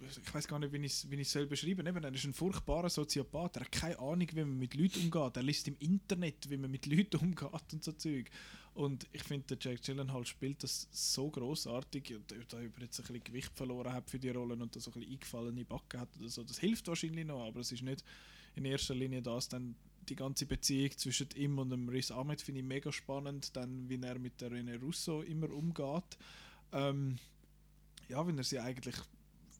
ich 0.01 0.33
weiß 0.33 0.47
gar 0.47 0.57
nicht, 0.57 0.73
wie 0.73 0.83
ich 0.83 1.05
es 1.21 1.31
soll 1.31 1.45
beschreiben 1.45 1.85
soll. 1.85 2.03
Er 2.03 2.13
ist 2.13 2.23
ein 2.23 2.33
furchtbarer 2.33 2.89
Soziopath. 2.89 3.57
Er 3.57 3.61
hat 3.61 3.71
keine 3.71 3.99
Ahnung, 3.99 4.27
wie 4.33 4.39
man 4.39 4.57
mit 4.57 4.73
Leuten 4.73 4.99
umgeht. 4.99 5.37
Er 5.37 5.43
liest 5.43 5.67
im 5.67 5.75
Internet, 5.79 6.49
wie 6.49 6.57
man 6.57 6.71
mit 6.71 6.85
Leuten 6.87 7.17
umgeht 7.17 7.73
und 7.73 7.83
so 7.83 7.91
Zeug. 7.91 8.31
Und 8.73 9.05
ich 9.11 9.23
finde, 9.23 9.55
der 9.55 9.57
Jack 9.59 9.83
Gyllenhaal 9.83 10.25
spielt 10.25 10.63
das 10.63 10.87
so 10.91 11.29
großartig. 11.29 12.15
Da 12.27 12.35
er 12.35 12.41
jetzt 12.41 12.55
ein 12.55 12.71
bisschen 12.71 13.23
Gewicht 13.23 13.51
verloren 13.53 13.93
hat 13.93 14.09
für 14.09 14.17
die 14.17 14.29
Rollen 14.29 14.61
und 14.61 14.75
da 14.75 14.79
so 14.79 14.91
ein 14.91 14.93
bisschen 14.93 15.13
eingefallene 15.13 15.65
Backen 15.65 15.99
hat 15.99 16.09
oder 16.17 16.29
so. 16.29 16.43
Das 16.43 16.59
hilft 16.59 16.87
wahrscheinlich 16.87 17.25
noch, 17.25 17.45
aber 17.45 17.59
es 17.59 17.71
ist 17.71 17.83
nicht 17.83 18.03
in 18.55 18.65
erster 18.65 18.95
Linie 18.95 19.21
das. 19.21 19.49
Dann 19.49 19.75
die 20.11 20.15
ganze 20.15 20.45
Beziehung 20.45 20.91
zwischen 20.97 21.29
ihm 21.35 21.57
und 21.57 21.69
dem 21.69 21.87
Riz 21.87 22.11
Ahmed 22.11 22.41
finde 22.41 22.59
ich 22.59 22.67
mega 22.67 22.91
spannend. 22.91 23.55
Dann, 23.55 23.89
wie 23.89 23.99
er 24.01 24.19
mit 24.19 24.41
der 24.41 24.51
René 24.51 24.77
Russo 24.79 25.21
immer 25.21 25.49
umgeht. 25.49 26.17
Ähm, 26.73 27.17
ja, 28.09 28.25
wenn 28.27 28.37
er 28.37 28.43
sie 28.43 28.59
eigentlich 28.59 28.95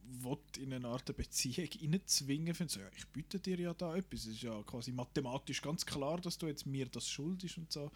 will, 0.03 0.37
in 0.59 0.73
eine 0.73 0.89
Art 0.89 1.15
Beziehung 1.15 1.69
reinzwingen, 1.81 2.53
finde 2.53 2.69
ich 2.69 2.73
so, 2.73 2.79
ja, 2.81 2.89
ich 2.97 3.07
biete 3.07 3.39
dir 3.39 3.59
ja 3.59 3.73
da 3.73 3.95
etwas. 3.95 4.21
Es 4.21 4.33
ist 4.33 4.41
ja 4.43 4.61
quasi 4.63 4.91
mathematisch 4.91 5.61
ganz 5.61 5.85
klar, 5.85 6.19
dass 6.19 6.37
du 6.37 6.47
jetzt 6.47 6.65
mir 6.65 6.85
das 6.87 7.07
schuldest 7.07 7.57
und 7.57 7.71
so. 7.71 7.89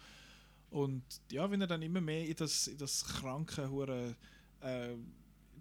Und 0.70 1.04
ja, 1.30 1.50
wenn 1.50 1.60
er 1.60 1.66
dann 1.66 1.82
immer 1.82 2.00
mehr 2.00 2.26
in 2.26 2.36
das, 2.36 2.68
in 2.68 2.78
das 2.78 3.04
kranke, 3.04 3.70
hure 3.70 4.16
äh, 4.60 4.94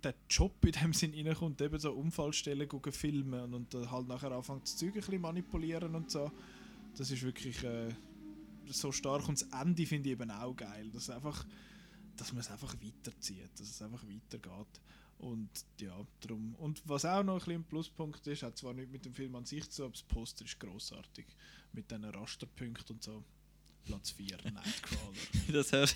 der 0.02 0.16
Job 0.30 0.64
in 0.64 0.72
dem 0.72 0.94
Sinn 0.94 1.14
reinkommt, 1.14 1.60
eben 1.60 1.78
so 1.78 1.92
Unfallstellen 1.92 2.70
gucken, 2.70 2.94
filmen 2.94 3.42
und, 3.42 3.54
und 3.54 3.74
dann 3.74 3.92
halt 3.92 4.08
nachher 4.08 4.32
anfängt 4.32 4.64
das 4.64 4.78
Zeug 4.78 4.90
ein 4.90 4.94
bisschen 4.96 5.22
manipulieren 5.22 5.94
und 5.94 6.10
so. 6.10 6.32
Das 6.98 7.12
ist 7.12 7.24
wirklich 7.24 7.64
äh, 7.64 7.94
so 8.68 8.92
stark. 8.92 9.28
Und 9.28 9.42
das 9.42 9.48
Ende 9.62 9.86
finde 9.86 10.10
ich 10.10 10.14
eben 10.14 10.32
auch 10.32 10.56
geil. 10.56 10.90
Dass, 10.92 11.10
einfach, 11.10 11.46
dass 12.16 12.32
man 12.32 12.42
es 12.42 12.52
einfach 12.52 12.76
weiterzieht, 12.82 13.52
dass 13.58 13.70
es 13.70 13.82
einfach 13.82 14.04
weitergeht. 14.04 14.82
Und 15.18 15.50
ja, 15.80 15.96
drum. 16.20 16.56
Und 16.56 16.82
was 16.86 17.06
auch 17.06 17.24
noch 17.24 17.48
ein 17.48 17.54
ein 17.56 17.64
Pluspunkt 17.64 18.26
ist, 18.28 18.44
hat 18.44 18.58
zwar 18.58 18.74
nicht 18.74 18.92
mit 18.92 19.06
dem 19.06 19.14
Film 19.14 19.36
an 19.36 19.46
sich 19.46 19.70
zu, 19.70 19.84
aber 19.84 19.94
das 19.94 20.04
Poster 20.04 20.44
ist 20.46 20.60
großartig 20.60 21.26
mit 21.72 21.90
diesen 21.90 22.04
Rasterpunkten 22.06 22.96
und 22.96 23.04
so. 23.04 23.24
Platz 23.86 24.12
4, 24.12 24.38
Nightcrawler. 24.52 25.14
das. 25.52 25.70
Das, 25.70 25.96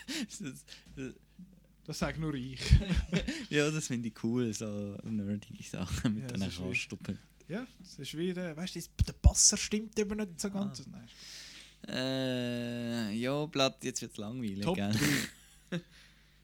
das, 0.95 1.13
das 1.83 1.97
sage 1.99 2.21
nur 2.21 2.35
ich. 2.35 2.59
ja, 3.49 3.69
das 3.71 3.87
finde 3.87 4.09
ich 4.09 4.23
cool, 4.23 4.53
so 4.53 4.95
nerdige 5.03 5.63
Sachen 5.63 6.13
mit 6.13 6.23
Ja, 6.31 6.37
diesen 6.37 6.63
Rasterpunkten. 6.63 7.19
Ja, 7.49 7.67
das 7.79 7.99
ist 7.99 8.17
wie 8.17 8.33
der, 8.33 8.55
weißt 8.55 8.75
du, 8.75 8.79
das- 8.79 8.89
der 9.07 9.13
Passer 9.13 9.57
stimmt 9.57 9.97
eben 9.99 10.17
nicht 10.17 10.39
so 10.39 10.49
ganz. 10.49 10.85
Nein. 10.87 11.07
Äh, 11.87 13.11
ja, 13.15 13.45
Blatt, 13.47 13.83
jetzt 13.83 14.01
wird 14.01 14.11
es 14.11 14.17
langweilig, 14.17 14.61
Top 14.61 14.75
gell? 14.75 14.93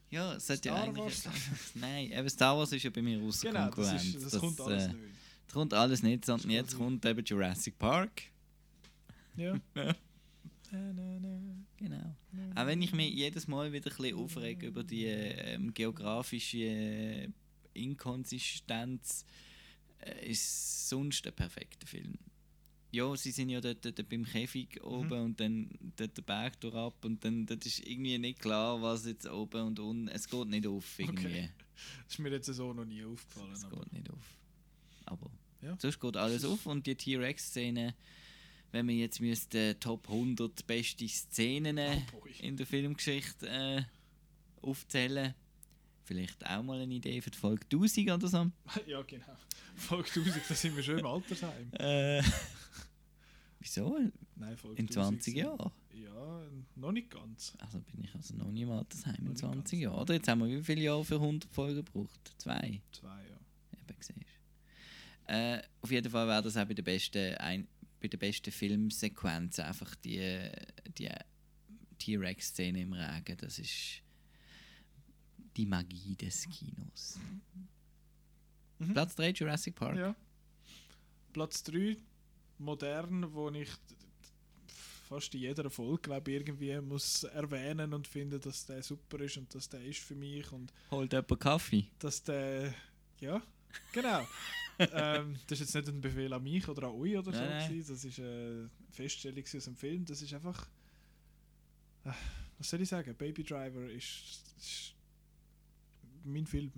ja, 0.09 0.33
es 0.35 0.49
hat 0.49 0.65
ja 0.65 0.75
eigentlich... 0.75 1.15
Nein, 1.75 2.11
eben 2.11 2.29
Star 2.29 2.57
Wars 2.57 2.71
ist 2.71 2.83
ja 2.83 2.89
bei 2.89 3.01
mir 3.01 3.21
außer 3.21 3.47
Genau, 3.49 3.65
das 3.67 3.75
Konkurrenz. 3.75 4.03
ist- 4.03 4.25
das 4.33 4.39
kommt 4.39 4.59
alles 4.61 4.87
nicht. 4.87 4.99
Das 5.47 5.53
kommt 5.53 5.73
alles 5.73 6.03
nicht, 6.03 6.25
sondern 6.25 6.49
jetzt 6.49 6.75
kommt 6.77 7.05
eben 7.05 7.23
Jurassic 7.23 7.77
Park. 7.77 8.23
Ja. 9.37 9.55
Genau. 11.77 12.15
Auch 12.55 12.65
wenn 12.65 12.81
ich 12.81 12.91
mich 12.93 13.13
jedes 13.13 13.47
Mal 13.47 13.71
wieder 13.71 13.89
ein 13.91 13.95
bisschen 13.97 14.17
aufrege 14.17 14.67
über 14.67 14.83
die 14.83 15.05
ähm, 15.05 15.73
geografische 15.73 16.57
äh, 16.57 17.29
Inkonsistenz, 17.73 19.23
äh, 19.23 19.25
ist 20.23 20.89
sonst 20.89 21.25
ein 21.27 21.33
perfekter 21.33 21.87
Film. 21.87 22.13
Ja, 22.91 23.13
sie 23.17 23.31
sind 23.31 23.49
ja 23.49 23.59
dort, 23.59 23.83
dort 23.83 24.07
beim 24.07 24.23
Käfig 24.23 24.81
oben 24.83 25.19
und 25.21 25.39
dann 25.39 25.69
dort 25.97 26.15
der 26.15 26.21
Berg 26.21 26.63
ab 26.73 27.03
und 27.03 27.23
dann 27.25 27.45
dort 27.45 27.65
ist 27.65 27.79
irgendwie 27.85 28.17
nicht 28.17 28.39
klar, 28.39 28.81
was 28.81 29.05
jetzt 29.05 29.27
oben 29.27 29.61
und 29.63 29.79
unten. 29.79 30.07
Es 30.07 30.29
geht 30.29 30.47
nicht 30.47 30.65
auf 30.65 30.97
irgendwie. 30.99 31.25
Okay. 31.27 31.49
Das 32.05 32.13
ist 32.13 32.19
mir 32.19 32.29
jetzt 32.31 32.45
so 32.45 32.71
noch 32.73 32.85
nie 32.85 33.03
aufgefallen. 33.03 33.51
Es 33.51 33.65
aber- 33.65 33.81
geht 33.83 33.93
nicht 33.93 34.09
auf. 34.09 34.37
Aber 35.05 35.29
Ja. 35.61 35.75
sonst 35.79 35.99
geht 35.99 36.15
alles 36.15 36.45
auf 36.45 36.65
und 36.67 36.87
die 36.87 36.95
T-Rex-Szene, 36.95 37.95
wenn 38.71 38.87
wir 38.87 38.95
jetzt 38.95 39.19
müsste 39.19 39.77
Top 39.79 40.07
100 40.07 40.65
beste 40.65 41.07
Szenen 41.09 41.77
Oh 42.13 42.25
in 42.39 42.55
der 42.55 42.65
Filmgeschichte 42.65 43.47
äh, 43.49 43.83
aufzählen, 44.61 45.33
Vielleicht 46.05 46.45
auch 46.45 46.61
mal 46.61 46.79
eine 46.79 46.93
Idee 46.93 47.19
für 47.19 47.31
die 47.31 47.37
Folge 47.37 47.65
1000 47.65 48.11
oder 48.11 48.27
so. 48.27 48.51
ja, 48.87 49.01
genau. 49.01 49.25
Folge 49.75 50.07
1000, 50.09 50.41
da 50.47 50.53
sind 50.53 50.75
wir 50.75 50.83
schon 50.83 50.99
im 50.99 51.05
Altersheim. 51.05 51.71
Äh, 51.73 52.21
wieso? 53.59 53.99
Nein, 54.35 54.55
Folge 54.55 54.79
In 54.79 54.87
20 54.87 55.35
1000 55.35 55.35
Jahren? 55.35 55.71
Ja, 55.93 56.41
noch 56.75 56.91
nicht 56.91 57.09
ganz. 57.09 57.53
Also 57.57 57.79
bin 57.79 58.03
ich 58.03 58.13
also 58.13 58.35
noch 58.35 58.51
nie 58.51 58.61
im 58.61 58.71
Altersheim 58.71 59.13
Noch 59.13 59.19
in 59.19 59.29
nicht 59.29 59.39
20 59.39 59.79
Jahren. 59.79 59.99
Oder 59.99 60.13
jetzt 60.13 60.27
haben 60.27 60.41
wir 60.41 60.47
wie 60.47 60.63
viele 60.63 60.81
Jahre 60.81 61.03
für 61.03 61.15
100 61.15 61.51
Folgen 61.51 61.83
gebraucht? 61.83 62.35
Zwei. 62.37 62.81
Zwei, 62.91 63.23
ja. 63.23 63.79
Eben 63.79 63.97
siehst. 63.99 64.19
Äh, 65.25 65.63
auf 65.81 65.89
jeden 65.89 66.11
Fall 66.11 66.27
wäre 66.27 66.43
das 66.43 66.55
auch 66.55 66.65
bei 66.65 66.75
der 66.75 66.83
besten, 66.83 67.35
ein, 67.37 67.67
bei 67.99 68.07
der 68.07 68.19
besten 68.19 68.51
Filmsequenz 68.51 69.57
einfach 69.57 69.95
die, 69.95 70.51
die 70.99 71.09
T-Rex-Szene 71.97 72.81
im 72.81 72.93
Regen. 72.93 73.37
Das 73.37 73.57
ist 73.57 74.04
die 75.55 75.65
Magie 75.65 76.15
des 76.15 76.47
Kinos. 76.49 77.19
Platz 78.93 79.15
3 79.15 79.29
Jurassic 79.31 79.75
Park. 79.75 79.97
Ja. 79.97 80.15
Platz 81.33 81.63
3, 81.63 81.97
modern, 82.57 83.33
wo 83.33 83.49
ich 83.49 83.69
fast 85.07 85.33
in 85.35 85.41
jeder 85.41 85.69
Folge 85.69 86.01
glaub, 86.03 86.27
irgendwie 86.27 86.79
muss 86.81 87.23
erwähnen 87.25 87.93
und 87.93 88.07
finden, 88.07 88.39
dass 88.41 88.65
der 88.65 88.81
super 88.81 89.19
ist 89.19 89.37
und 89.37 89.53
dass 89.53 89.69
der 89.69 89.83
ist 89.83 89.99
für 89.99 90.15
mich 90.15 90.51
und 90.51 90.73
Holt 90.91 91.13
jemand 91.13 91.39
Kaffee? 91.39 91.85
dass 91.99 92.23
der 92.23 92.73
ja 93.19 93.41
genau 93.93 94.27
ähm, 94.79 95.35
das 95.47 95.61
ist 95.61 95.73
jetzt 95.73 95.75
nicht 95.75 95.95
ein 95.95 96.01
Befehl 96.01 96.33
an 96.33 96.41
mich 96.43 96.67
oder 96.67 96.87
an 96.87 96.95
euch 96.95 97.17
oder 97.17 97.31
so 97.31 97.39
Nein, 97.39 97.49
nein. 97.49 97.69
gewesen. 97.69 97.93
das 97.93 98.03
ist 98.03 98.19
eine 98.19 98.69
Feststellung 98.91 99.43
aus 99.43 99.63
dem 99.65 99.75
Film 99.75 100.05
das 100.05 100.21
ist 100.23 100.33
einfach 100.33 100.67
äh, 102.05 102.11
was 102.57 102.69
soll 102.69 102.81
ich 102.81 102.89
sagen 102.89 103.13
Baby 103.15 103.43
Driver 103.43 103.87
ist, 103.91 104.43
ist 104.57 104.94
mein 106.25 106.45
Film 106.45 106.71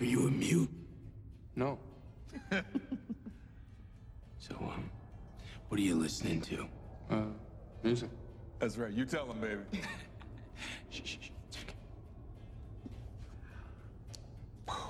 Are 0.00 0.04
you 0.04 0.26
a 0.26 0.30
mute? 0.30 0.70
No. 1.56 1.78
So, 4.38 4.54
um, 4.60 4.90
what 5.68 5.80
are 5.80 5.82
you 5.82 5.94
listening 5.94 6.42
to? 6.42 6.66
Uh, 7.08 7.22
music. 7.82 8.10
That's 8.58 8.76
right. 8.76 8.92
You 8.92 9.06
tell 9.06 9.24
him, 9.24 9.40
baby. 9.40 9.62
Shh, 10.90 11.00
shh, 11.02 11.16
shh. 11.18 11.30
It's 11.48 11.58
okay. 11.62 11.74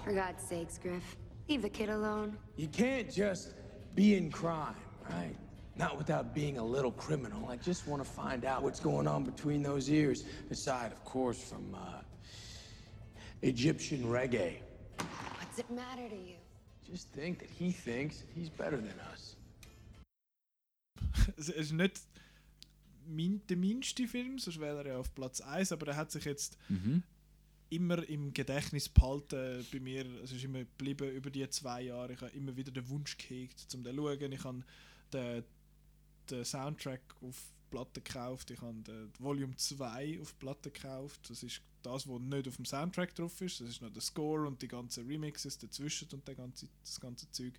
For 0.04 0.12
God's 0.12 0.42
sakes, 0.42 0.76
Griff, 0.76 1.16
leave 1.48 1.62
the 1.62 1.68
kid 1.68 1.88
alone. 1.88 2.36
You 2.56 2.66
can't 2.66 3.08
just 3.08 3.54
be 3.94 4.16
in 4.16 4.28
crime, 4.28 4.74
right? 5.08 5.36
Not 5.76 5.96
without 5.96 6.34
being 6.34 6.58
a 6.58 6.64
little 6.64 6.90
criminal. 6.90 7.48
I 7.48 7.54
just 7.54 7.86
want 7.86 8.04
to 8.04 8.10
find 8.10 8.44
out 8.44 8.64
what's 8.64 8.80
going 8.80 9.06
on 9.06 9.22
between 9.22 9.62
those 9.62 9.88
ears. 9.88 10.24
Aside, 10.50 10.90
of 10.90 11.04
course, 11.04 11.40
from 11.40 11.76
uh, 11.76 12.00
Egyptian 13.42 14.04
reggae. 14.10 14.60
What's 15.38 15.58
it 15.58 15.70
matter 15.70 16.08
to 16.08 16.14
you? 16.16 16.36
Just 16.90 17.12
think 17.12 17.38
that 17.40 17.48
he 17.58 17.72
thinks 17.72 18.24
he's 18.34 18.50
better 18.50 18.76
than 18.76 18.94
us. 19.12 19.36
es 21.36 21.48
ist 21.48 21.72
nicht 21.72 22.00
mein, 23.06 23.40
der 23.48 23.56
minste 23.56 24.06
Film, 24.08 24.38
sonst 24.38 24.60
wäre 24.60 24.78
er 24.84 24.86
ja 24.92 24.98
auf 24.98 25.14
Platz 25.14 25.40
1, 25.40 25.72
aber 25.72 25.88
er 25.88 25.96
hat 25.96 26.10
sich 26.10 26.24
jetzt 26.24 26.56
Mhm. 26.68 27.02
immer 27.70 28.06
im 28.08 28.32
Gedächtnis 28.32 28.88
behalten 28.88 29.66
bei 29.72 29.80
mir. 29.80 30.04
Es 30.22 30.32
ist 30.32 30.44
immer 30.44 30.60
geblieben 30.60 31.10
über 31.10 31.30
die 31.30 31.48
zwei 31.50 31.82
Jahre. 31.82 32.12
Ich 32.12 32.20
habe 32.20 32.32
immer 32.32 32.56
wieder 32.56 32.70
den 32.72 32.88
Wunsch 32.88 33.16
gehegt, 33.16 33.58
zum 33.58 33.82
den 33.82 33.96
zu 33.96 34.02
schauen. 34.02 34.32
Ich 34.32 34.44
habe 34.44 34.62
den, 35.12 35.44
den 36.30 36.44
Soundtrack 36.44 37.02
auf 37.22 37.52
Platte 37.70 38.00
gekauft. 38.00 38.50
Ich 38.50 38.60
habe 38.60 38.80
den 38.82 39.10
Volume 39.18 39.56
2 39.56 40.20
auf 40.20 40.38
Platte 40.38 40.70
gekauft. 40.70 41.28
Das 41.28 41.42
ist 41.42 41.60
das, 41.84 42.08
was 42.08 42.20
nicht 42.20 42.48
auf 42.48 42.56
dem 42.56 42.64
Soundtrack 42.64 43.14
drauf 43.14 43.40
ist. 43.40 43.60
Das 43.60 43.68
ist 43.68 43.82
noch 43.82 43.90
der 43.90 44.02
Score 44.02 44.46
und 44.46 44.60
die 44.60 44.68
ganzen 44.68 45.06
Remixes 45.06 45.58
dazwischen 45.58 46.08
und 46.12 46.26
der 46.26 46.34
ganze, 46.34 46.68
das 46.82 47.00
ganze 47.00 47.30
Zeug 47.30 47.54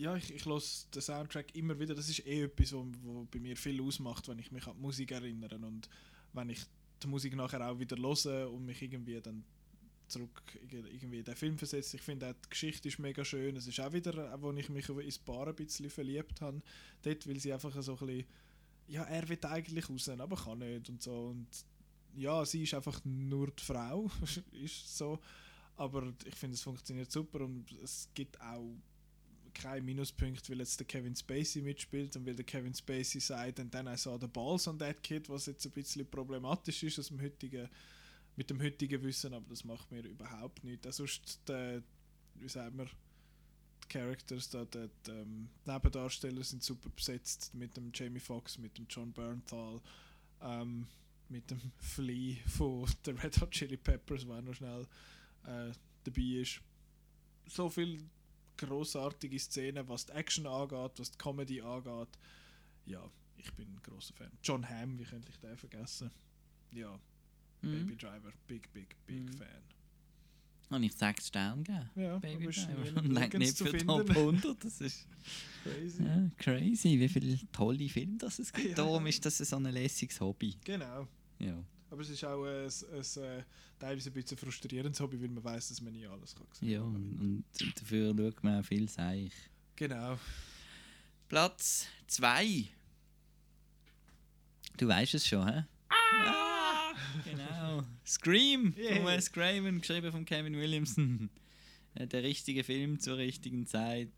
ja, 0.00 0.16
ich, 0.16 0.34
ich 0.34 0.46
höre 0.46 0.62
den 0.94 1.02
Soundtrack 1.02 1.54
immer 1.54 1.78
wieder. 1.78 1.94
Das 1.94 2.08
ist 2.08 2.26
eh 2.26 2.44
etwas, 2.44 2.72
was 2.72 2.86
bei 3.30 3.38
mir 3.38 3.56
viel 3.56 3.82
ausmacht, 3.82 4.28
wenn 4.28 4.38
ich 4.38 4.50
mich 4.50 4.66
an 4.66 4.74
die 4.76 4.82
Musik 4.82 5.12
erinnere 5.12 5.56
und 5.56 5.90
wenn 6.32 6.48
ich 6.48 6.60
die 7.02 7.06
Musik 7.06 7.36
nachher 7.36 7.68
auch 7.68 7.78
wieder 7.78 7.96
höre 7.96 8.50
und 8.50 8.64
mich 8.64 8.80
irgendwie 8.80 9.20
dann 9.20 9.44
zurück 10.08 10.42
irgendwie 10.70 11.18
in 11.18 11.24
den 11.24 11.36
Film 11.36 11.56
versetze. 11.56 11.96
Ich 11.96 12.02
finde 12.02 12.30
auch 12.30 12.34
die 12.34 12.48
Geschichte 12.48 12.88
ist 12.88 12.98
mega 12.98 13.24
schön. 13.24 13.56
Es 13.56 13.66
ist 13.66 13.78
auch 13.78 13.92
wieder, 13.92 14.40
wo 14.40 14.52
ich 14.52 14.68
mich 14.70 14.88
ins 14.88 15.18
Paar 15.18 15.46
ein 15.46 15.54
bisschen 15.54 15.90
verliebt 15.90 16.40
habe. 16.40 16.62
Dort, 17.02 17.28
weil 17.28 17.38
sie 17.38 17.52
einfach 17.52 17.80
so 17.82 17.92
ein 17.92 18.06
bisschen, 18.06 18.24
ja, 18.88 19.04
er 19.04 19.28
will 19.28 19.38
eigentlich 19.42 19.88
raus, 19.88 20.08
aber 20.08 20.36
kann 20.36 20.58
nicht 20.58 20.88
und 20.88 21.02
so. 21.02 21.28
Und 21.28 21.46
ja, 22.16 22.44
sie 22.44 22.62
ist 22.62 22.74
einfach 22.74 23.00
nur 23.04 23.50
die 23.50 23.62
Frau, 23.62 24.10
ist 24.52 24.96
so. 24.96 25.18
Aber 25.76 26.12
ich 26.24 26.34
finde, 26.34 26.54
es 26.54 26.62
funktioniert 26.62 27.10
super 27.10 27.40
und 27.40 27.72
es 27.82 28.08
gibt 28.14 28.40
auch 28.40 28.76
kein 29.54 29.84
Minuspunkt, 29.84 30.48
weil 30.50 30.58
jetzt 30.58 30.78
der 30.78 30.86
Kevin 30.86 31.14
Spacey 31.14 31.62
mitspielt 31.62 32.16
und 32.16 32.26
weil 32.26 32.34
der 32.34 32.44
Kevin 32.44 32.74
Spacey 32.74 33.20
sagt, 33.20 33.60
and 33.60 33.72
then 33.72 33.86
I 33.86 33.96
saw 33.96 34.18
the 34.18 34.26
balls 34.26 34.66
on 34.68 34.78
that 34.78 35.02
kid, 35.02 35.28
was 35.28 35.46
jetzt 35.46 35.64
ein 35.66 35.72
bisschen 35.72 36.08
problematisch 36.08 36.82
ist 36.82 36.98
aus 36.98 37.08
dem 37.08 37.20
heutigen, 37.20 37.68
mit 38.36 38.48
dem 38.50 38.60
heutigen 38.60 39.02
Wissen, 39.02 39.34
aber 39.34 39.46
das 39.48 39.64
macht 39.64 39.90
mir 39.90 40.02
überhaupt 40.02 40.62
nichts. 40.64 40.86
Auch 40.86 40.92
sonst, 40.92 41.40
der, 41.48 41.82
wie 42.34 42.48
sagen 42.48 42.78
wir, 42.78 42.86
die 42.86 43.88
Characters, 43.88 44.50
da, 44.50 44.64
die, 44.64 44.88
die, 45.06 45.10
ähm, 45.10 45.48
Nebendarsteller 45.64 46.44
sind 46.44 46.62
super 46.62 46.90
besetzt, 46.90 47.52
mit 47.54 47.76
dem 47.76 47.90
Jamie 47.92 48.20
Foxx, 48.20 48.58
mit 48.58 48.76
dem 48.78 48.86
John 48.88 49.12
Bernthal, 49.12 49.80
ähm, 50.42 50.86
mit 51.30 51.50
dem 51.50 51.60
Flea 51.78 52.36
von 52.46 52.86
den 53.06 53.18
Red 53.18 53.40
Hot 53.40 53.50
Chili 53.52 53.76
Peppers, 53.76 54.26
auch 54.28 54.42
noch 54.42 54.54
schnell 54.54 54.86
äh, 55.46 55.72
dabei 56.04 56.22
ist. 56.40 56.60
So 57.46 57.68
viel 57.70 58.02
großartige 58.56 59.38
Szenen, 59.38 59.88
was 59.88 60.06
die 60.06 60.12
Action 60.12 60.46
angeht, 60.46 60.92
was 60.98 61.10
die 61.10 61.18
Comedy 61.18 61.60
angeht. 61.60 62.08
Ja, 62.84 63.08
ich 63.36 63.52
bin 63.54 63.68
ein 63.68 63.80
großer 63.82 64.12
Fan. 64.14 64.30
John 64.42 64.68
Hamm, 64.68 64.98
wie 64.98 65.04
könnte 65.04 65.30
ich 65.30 65.38
den 65.38 65.56
vergessen? 65.56 66.10
Ja, 66.72 66.98
Mhm. 67.62 67.72
Baby 67.86 67.96
Driver, 67.96 68.32
big, 68.46 68.72
big, 68.72 68.96
big 69.06 69.20
Mhm. 69.20 69.32
Fan. 69.36 69.62
Habe 70.70 70.86
ich 70.86 70.94
sechs 70.94 71.26
Sterne 71.28 71.62
gegeben. 71.62 71.90
Ja, 71.96 72.18
Baby 72.18 72.46
Driver. 72.46 72.96
Und 73.02 73.12
Lenkt 73.12 73.38
nicht 73.38 73.58
für. 73.58 73.76
Top 73.76 74.08
100. 74.08 74.64
Das 74.64 74.80
ist 74.80 75.06
Crazy. 75.64 76.02
Ja, 76.04 76.30
crazy, 76.38 76.98
wie 77.00 77.08
viele 77.08 77.38
tolle 77.52 77.88
Filme 77.88 78.16
das 78.18 78.38
es 78.38 78.52
gibt. 78.52 78.68
Ja. 78.70 78.74
Darum 78.76 79.06
ist 79.06 79.24
das 79.26 79.38
so 79.38 79.56
ein 79.56 79.64
lässiges 79.64 80.18
Hobby. 80.20 80.56
Genau. 80.64 81.06
Ja. 81.40 81.62
Aber 81.90 82.02
es 82.02 82.10
ist 82.10 82.24
auch 82.24 82.44
ein, 82.44 82.66
ein, 82.66 83.22
ein 83.24 83.44
teilweise 83.78 84.10
ein 84.10 84.12
bisschen 84.12 84.38
frustrierendes 84.38 85.00
Hobby, 85.00 85.20
weil 85.20 85.28
man 85.28 85.42
weiß, 85.42 85.68
dass 85.70 85.80
man 85.80 85.92
nie 85.92 86.06
alles 86.06 86.34
kann 86.36 86.46
sehen 86.52 86.68
Ja, 86.70 86.82
und, 86.82 87.44
und 87.60 87.80
dafür 87.80 88.14
schaut 88.16 88.44
man 88.44 88.60
auch 88.60 88.64
viel 88.64 88.88
Seich. 88.88 89.32
Genau. 89.76 90.18
Platz 91.28 91.86
2. 92.06 92.66
Du 94.76 94.86
weißt 94.88 95.14
es 95.14 95.26
schon, 95.26 95.46
hä? 95.52 95.64
Ah! 95.88 96.92
Genau. 97.24 97.84
Scream 98.06 98.74
Yeah. 98.76 98.96
von 98.96 99.06
Wes 99.06 99.32
Craven, 99.32 99.80
geschrieben 99.80 100.12
von 100.12 100.24
Kevin 100.24 100.54
Williamson. 100.56 101.28
Äh, 101.94 102.06
Der 102.06 102.22
richtige 102.22 102.62
Film 102.62 103.00
zur 103.00 103.16
richtigen 103.16 103.66
Zeit. 103.66 104.12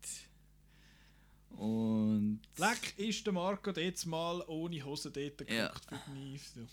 Und 1.49 2.41
Leck 2.57 2.97
ist 2.97 3.25
der 3.25 3.33
Marco 3.33 3.71
jetzt 3.71 4.05
mal 4.05 4.41
ohne 4.47 4.83
Hose 4.83 5.11
dort 5.11 5.37
geguckt 5.37 5.51
Ja. 5.51 5.71
für 5.73 5.95
die 5.95 6.11
Knife. 6.37 6.67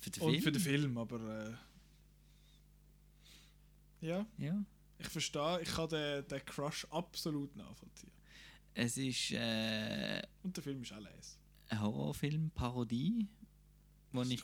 Für 0.00 0.10
den 0.10 0.22
Und 0.22 0.30
Film. 0.32 0.42
für 0.42 0.52
den 0.52 0.62
Film, 0.62 0.98
aber 0.98 1.56
äh, 4.00 4.06
ja. 4.06 4.26
Ja. 4.38 4.64
Ich 4.98 5.08
verstehe, 5.08 5.60
ich 5.62 5.68
kann 5.68 5.88
den, 5.88 6.26
den 6.26 6.44
Crush 6.44 6.86
absolut 6.90 7.54
nachvollziehen. 7.56 8.12
Es 8.74 8.96
ist 8.96 9.32
äh, 9.32 10.22
Und 10.42 10.56
der 10.56 10.62
Film 10.64 10.82
ist 10.82 10.92
auch 10.92 11.00
les. 11.00 11.38
eine 11.68 11.80
Horrorfilm-Parodie, 11.80 13.26
wo 14.12 14.22
ich, 14.22 14.42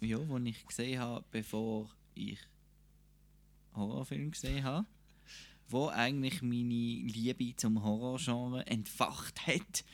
ja, 0.00 0.28
wo 0.28 0.38
ich 0.38 0.66
gesehen 0.66 0.98
habe, 1.00 1.24
bevor 1.30 1.90
ich 2.14 2.38
Horrorfilm 3.74 4.30
gesehen 4.30 4.64
habe, 4.64 4.86
wo 5.68 5.88
eigentlich 5.88 6.42
meine 6.42 6.64
Liebe 6.64 7.54
zum 7.56 7.82
Horrorgenre 7.82 8.66
entfacht 8.66 9.46
hat. 9.46 9.84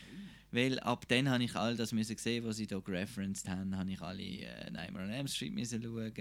Weil 0.52 0.80
ab 0.80 1.06
dann 1.08 1.28
habe 1.28 1.44
ich 1.44 1.54
all 1.54 1.76
das 1.76 1.92
müssen 1.92 2.16
sehen, 2.16 2.44
was 2.44 2.56
sie 2.56 2.66
da 2.66 2.78
gereferenced 2.78 3.48
haben, 3.48 3.76
habe 3.76 3.90
ich 3.90 4.00
alle 4.00 4.22
äh, 4.22 4.70
Nightmare 4.70 5.04
on 5.04 5.10
Elm 5.10 5.28
Street 5.28 5.54
müssen 5.54 5.82
schauen 5.82 6.12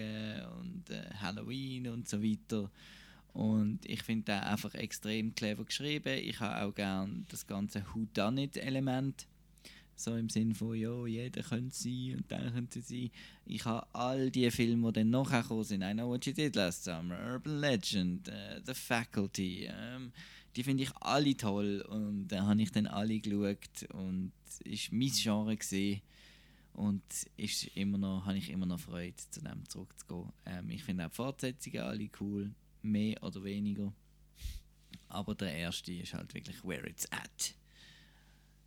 und 0.59 0.90
äh, 0.90 1.09
Halloween 1.19 1.88
und 1.88 2.08
so 2.08 2.22
weiter. 2.22 2.69
Und 3.33 3.80
ich 3.85 4.03
finde 4.03 4.25
den 4.25 4.41
einfach 4.41 4.74
extrem 4.75 5.33
clever 5.33 5.66
geschrieben. 5.66 6.17
Ich 6.22 6.40
habe 6.40 6.66
auch 6.66 6.75
gern 6.75 7.25
das 7.30 7.48
ganze 7.48 7.83
Who 7.93 8.08
Done 8.14 8.43
It 8.43 8.58
Element. 8.58 9.27
So 9.95 10.16
im 10.16 10.30
Sinn 10.30 10.56
von, 10.56 10.75
ja, 10.75 11.06
jeder 11.06 11.43
könnte 11.43 11.75
sein 11.75 12.16
und 12.17 12.32
dann 12.32 12.53
könnte 12.53 12.82
sein. 12.82 13.11
Ich 13.45 13.66
habe 13.66 13.85
all 13.93 14.32
die 14.32 14.49
Filme, 14.49 14.93
die 14.93 15.01
dann 15.01 15.09
nachher 15.09 15.41
gekommen 15.41 15.66
sind, 15.66 15.83
I 15.83 15.91
Know 15.91 16.08
What 16.08 16.25
You 16.25 16.32
Did 16.32 16.56
Last 16.56 16.85
Summer, 16.85 17.19
Urban 17.33 17.59
Legend, 17.59 18.30
äh, 18.30 18.61
The 18.66 18.74
Faculty, 18.74 19.69
ähm, 19.69 20.14
die 20.56 20.64
finde 20.64 20.84
ich 20.84 20.95
alle 20.98 21.36
toll 21.38 21.82
und 21.88 22.28
da 22.28 22.45
habe 22.45 22.61
ich 22.61 22.72
dann 22.72 22.88
alle 22.88 23.19
geschaut 23.19 23.84
und 23.94 24.32
war 24.66 24.78
mein 24.92 25.11
Genre. 25.11 25.56
Gewesen. 25.58 26.02
Und 26.74 27.03
ist 27.36 27.66
immer 27.76 27.98
noch, 27.98 28.26
habe 28.26 28.38
ich 28.38 28.50
immer 28.50 28.66
noch 28.66 28.80
Freude, 28.80 29.16
zu 29.32 29.42
dem 29.42 29.68
zurückzugehen. 29.68 30.32
Ähm, 30.45 30.69
ich 30.69 30.84
finde 30.84 31.06
auch 31.06 31.10
die 31.10 31.16
Fortsetzungen 31.16 31.82
alle 31.82 32.10
cool, 32.22 32.52
mehr 32.82 33.22
oder 33.22 33.44
weniger. 33.44 33.92
Aber 35.10 35.36
der 35.36 35.53
erste 35.53 35.92
ist 35.92 36.14
halt 36.14 36.34
wirklich 36.34 36.64
where 36.64 36.88
it's 36.88 37.06
at. 37.11 37.56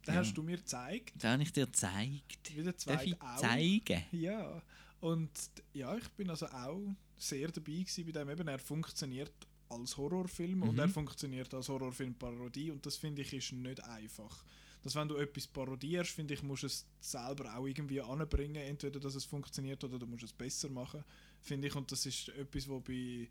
Den 0.07 0.15
Ja. 0.15 0.21
hast 0.21 0.35
du 0.35 0.43
mir 0.43 0.57
gezeigt. 0.59 1.23
Den 1.23 1.31
habe 1.31 1.43
ich 1.43 1.53
dir 1.53 1.67
gezeigt. 1.67 2.51
Wie 2.55 2.63
der 2.63 2.73
Darf 2.73 3.05
ich 3.05 3.15
zweite 3.17 3.23
auch. 3.23 3.37
zeigen? 3.37 4.03
Ja. 4.13 4.63
Und 5.01 5.31
ja, 5.73 5.97
ich 5.97 6.09
bin 6.11 6.29
also 6.29 6.47
auch 6.49 6.83
sehr 7.17 7.49
dabei 7.51 7.73
gewesen 7.73 8.05
bei 8.05 8.13
dem. 8.13 8.29
Eben, 8.29 8.49
er 8.49 8.59
funktioniert 8.59 9.33
als 9.73 9.97
Horrorfilm 9.97 10.63
und 10.63 10.73
Mhm. 10.75 10.79
er 10.79 10.89
funktioniert 10.89 11.53
als 11.55 11.69
Horrorfilm-Parodie 11.69 12.71
und 12.71 12.85
das 12.87 12.97
finde 12.97 13.23
ich 13.23 13.33
ist 13.33 13.53
nicht 13.53 13.83
einfach. 13.85 14.45
Dass 14.83 14.97
wenn 14.97 15.09
du 15.09 15.17
etwas 15.17 15.47
parodierst, 15.47 16.11
finde 16.11 16.35
ich, 16.35 16.43
musst 16.43 16.65
du 16.65 16.67
es 16.67 16.87
selber 17.01 17.57
auch 17.57 17.67
irgendwie 17.67 18.01
anbringen, 18.01 18.57
entweder 18.57 18.99
dass 18.99 19.15
es 19.15 19.25
funktioniert 19.25 19.83
oder 19.85 19.99
du 19.99 20.07
musst 20.07 20.25
es 20.25 20.33
besser 20.33 20.69
machen, 20.71 21.05
finde 21.41 21.69
ich. 21.69 21.77
Und 21.77 21.93
das 21.93 22.05
ist 22.05 22.29
etwas, 22.31 22.69
wo 22.69 22.81
bei 22.81 23.29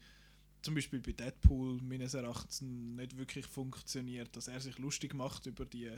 zum 0.61 0.75
Beispiel 0.75 0.99
bei 1.01 1.11
Deadpool 1.11 1.81
meines 1.81 2.13
Erachtens 2.13 2.61
nicht 2.61 3.17
wirklich 3.17 3.47
funktioniert, 3.47 4.35
dass 4.35 4.47
er 4.47 4.59
sich 4.61 4.77
lustig 4.77 5.13
macht 5.13 5.45
über 5.47 5.65
die 5.65 5.91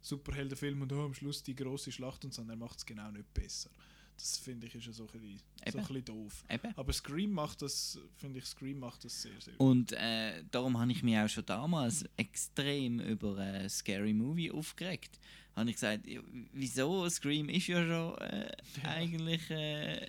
Superheldenfilme 0.00 0.82
und 0.84 0.92
oh, 0.92 1.04
am 1.04 1.14
Schluss 1.14 1.42
die 1.42 1.54
große 1.56 1.90
Schlacht 1.92 2.24
und 2.24 2.32
so, 2.32 2.42
und 2.42 2.50
er 2.50 2.56
macht 2.56 2.78
es 2.78 2.86
genau 2.86 3.10
nicht 3.10 3.32
besser. 3.34 3.70
Das 4.16 4.38
finde 4.38 4.66
ich 4.66 4.74
ist 4.74 4.86
ja 4.86 4.92
so 4.92 5.06
ein 5.06 5.20
bisschen, 5.20 5.40
so 5.72 5.78
ein 5.78 5.84
bisschen 5.86 6.04
doof. 6.04 6.44
Eben. 6.48 6.72
Aber 6.76 6.92
Scream 6.92 7.32
macht 7.32 7.62
das, 7.62 7.98
finde 8.16 8.38
ich, 8.38 8.46
Scream 8.46 8.78
macht 8.78 9.04
das 9.04 9.20
sehr, 9.22 9.38
sehr 9.40 9.54
gut. 9.54 9.60
Und 9.66 9.92
äh, 9.92 10.42
darum 10.50 10.78
habe 10.78 10.92
ich 10.92 11.02
mich 11.02 11.16
auch 11.18 11.28
schon 11.28 11.44
damals 11.46 12.04
extrem 12.16 13.00
über 13.00 13.38
äh, 13.38 13.68
Scary 13.68 14.14
Movie 14.14 14.50
aufgeregt. 14.50 15.18
Habe 15.56 15.70
ich 15.70 15.76
gesagt, 15.76 16.06
ja, 16.06 16.20
wieso? 16.52 17.08
Scream 17.08 17.48
ist 17.48 17.66
ja 17.66 17.84
schon 17.84 18.18
äh, 18.18 18.52
eigentlich 18.84 19.50
äh, 19.50 20.00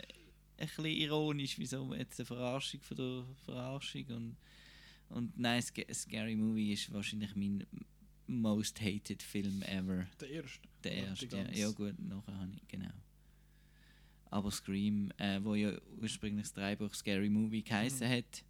ein 0.58 0.68
bisschen 0.68 0.86
ironisch, 0.86 1.58
wieso 1.58 1.94
jetzt 1.94 2.20
eine 2.20 2.26
Verarschung 2.26 2.82
von 2.82 2.98
der 2.98 3.26
Verarschung 3.44 4.06
und, 4.08 4.38
und 5.10 5.38
nein, 5.38 5.62
Sc 5.62 5.86
Scary 5.94 6.36
Movie 6.36 6.74
ist 6.74 6.92
wahrscheinlich 6.94 7.36
mein 7.36 7.66
most 8.28 8.82
hated 8.82 9.22
Film 9.22 9.62
ever. 9.64 10.08
Der 10.20 10.30
erste? 10.30 10.68
Der 10.84 10.96
Ja, 10.98 11.04
erste, 11.06 11.38
ja. 11.38 11.52
ja 11.52 11.72
gut, 11.72 12.00
nachher 12.00 12.38
habe 12.40 12.52
ich, 12.56 12.68
genau. 12.68 12.90
Aber 14.36 14.52
Scream, 14.52 15.12
äh, 15.18 15.42
wo 15.42 15.56
ja 15.56 15.72
ursprünglich 16.02 16.44
das 16.48 16.54
Dreibuch 16.54 16.94
Scary 16.94 17.30
Movie 17.30 17.64
geheißen 17.64 18.06
Mhm. 18.06 18.12
hat, 18.12 18.44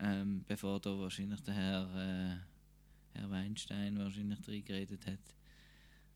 ähm, 0.00 0.44
bevor 0.48 0.80
da 0.80 0.98
wahrscheinlich 0.98 1.40
der 1.42 1.54
Herr, 1.54 1.82
äh, 3.14 3.16
Herr 3.16 3.30
Weinstein 3.30 3.96
wahrscheinlich 3.96 4.40
drin 4.40 4.64
geredet 4.64 5.06
hat. 5.06 5.20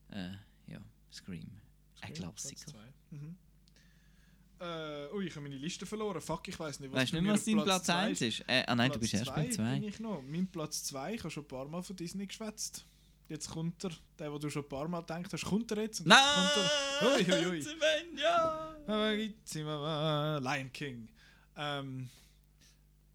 Äh, 0.09 0.31
ja, 0.69 0.81
Scream. 1.13 1.47
Ein 2.01 2.13
Klassiker. 2.13 2.71
Platz. 2.73 2.93
Mhm. 3.11 3.37
Äh, 4.59 5.13
ui, 5.15 5.25
ich 5.27 5.31
habe 5.35 5.43
meine 5.43 5.55
Liste 5.55 5.85
verloren. 5.85 6.19
Fuck, 6.19 6.49
ich 6.49 6.59
weiß 6.59 6.81
nicht, 6.81 6.91
Weißt 6.91 7.13
du 7.13 7.21
nicht, 7.21 7.31
was 7.31 7.45
dein 7.45 7.63
Platz 7.63 7.85
zwei 7.85 7.93
eins 7.95 8.21
ist? 8.21 8.43
Äh, 8.47 8.63
ah 8.67 8.75
nein, 8.75 8.91
du 8.91 8.99
bist 8.99 9.13
erst 9.13 9.33
bei 9.33 9.49
zwei. 9.49 9.79
Bin 9.79 9.83
ich 9.87 9.99
noch. 10.01 10.21
Mein 10.23 10.47
Platz 10.47 10.83
2, 10.83 11.13
ich 11.13 11.19
habe 11.21 11.31
schon 11.31 11.45
ein 11.45 11.47
paar 11.47 11.69
Mal 11.69 11.81
von 11.83 11.95
Disney 11.95 12.27
geschwätzt. 12.27 12.85
Jetzt 13.31 13.49
kommt 13.49 13.81
er, 13.85 13.91
der, 14.19 14.29
wo 14.29 14.37
du 14.37 14.49
schon 14.49 14.63
ein 14.63 14.67
paar 14.67 14.89
Mal 14.89 14.99
gedacht 14.99 15.31
hast, 15.31 15.45
kommt 15.45 15.71
er 15.71 15.83
jetzt? 15.83 16.01
Und 16.01 16.07
Nein! 16.07 16.19
kommt 16.35 16.51
er. 16.57 17.07
Ui, 17.07 17.45
ui, 17.45 17.49
ui. 17.51 17.59
Äh, 19.55 20.39
Lion 20.39 20.73
King. 20.73 21.07
Ähm, 21.55 22.09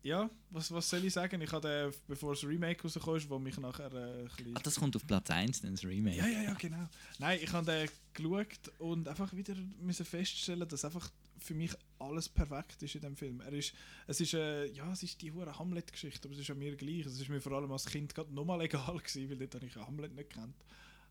ja, 0.03 0.31
was, 0.49 0.73
was 0.73 0.89
soll 0.89 1.05
ich 1.05 1.12
sagen? 1.12 1.39
Ich 1.43 1.53
habe 1.53 1.69
den, 1.69 1.93
bevor 2.09 2.33
das 2.33 2.45
Remake 2.45 2.83
rausgekommen 2.83 3.20
ist, 3.20 3.28
wo 3.28 3.39
mich 3.39 3.59
nachher 3.59 3.93
äh, 3.93 4.20
ein 4.20 4.25
bisschen... 4.25 4.57
Ah, 4.57 4.61
das 4.62 4.77
kommt 4.77 4.97
auf 4.97 5.07
Platz 5.07 5.28
1, 5.28 5.61
dann 5.61 5.73
das 5.73 5.85
Remake. 5.85 6.17
Ja, 6.17 6.27
ja, 6.27 6.43
ja, 6.45 6.55
genau. 6.55 6.89
Nein, 7.19 7.39
ich 7.43 7.53
habe 7.53 7.67
den 7.67 7.91
geschaut 8.15 8.73
und 8.78 9.07
einfach 9.09 9.35
wieder 9.35 9.55
müssen 9.83 10.07
feststellen, 10.07 10.67
dass 10.67 10.83
einfach 10.86 11.11
für 11.39 11.55
mich 11.55 11.73
alles 11.98 12.28
perfekt 12.28 12.82
ist 12.82 12.94
in 12.94 13.00
dem 13.00 13.16
Film. 13.16 13.40
Er 13.40 13.52
ist, 13.52 13.73
es 14.06 14.20
ist, 14.20 14.34
äh, 14.34 14.66
ja, 14.66 14.90
es 14.92 15.02
ist 15.02 15.20
die 15.23 15.32
hure 15.32 15.58
Hamlet-Geschichte, 15.58 16.28
aber 16.28 16.34
es 16.34 16.40
ist 16.40 16.50
an 16.50 16.58
mir 16.58 16.76
gleich. 16.76 17.06
Es 17.06 17.20
ist 17.20 17.28
mir 17.28 17.40
vor 17.40 17.52
allem 17.52 17.73
als 17.73 17.86
Kind 17.86 18.15
gerade 18.15 18.32
nochmal 18.34 18.60
egal 18.62 18.97
gewesen, 18.98 19.31
weil 19.31 19.36
dort 19.36 19.55
habe 19.55 19.66
ich 19.66 19.76
Hamlet 19.76 20.15
nicht 20.15 20.31
gekannt. 20.31 20.56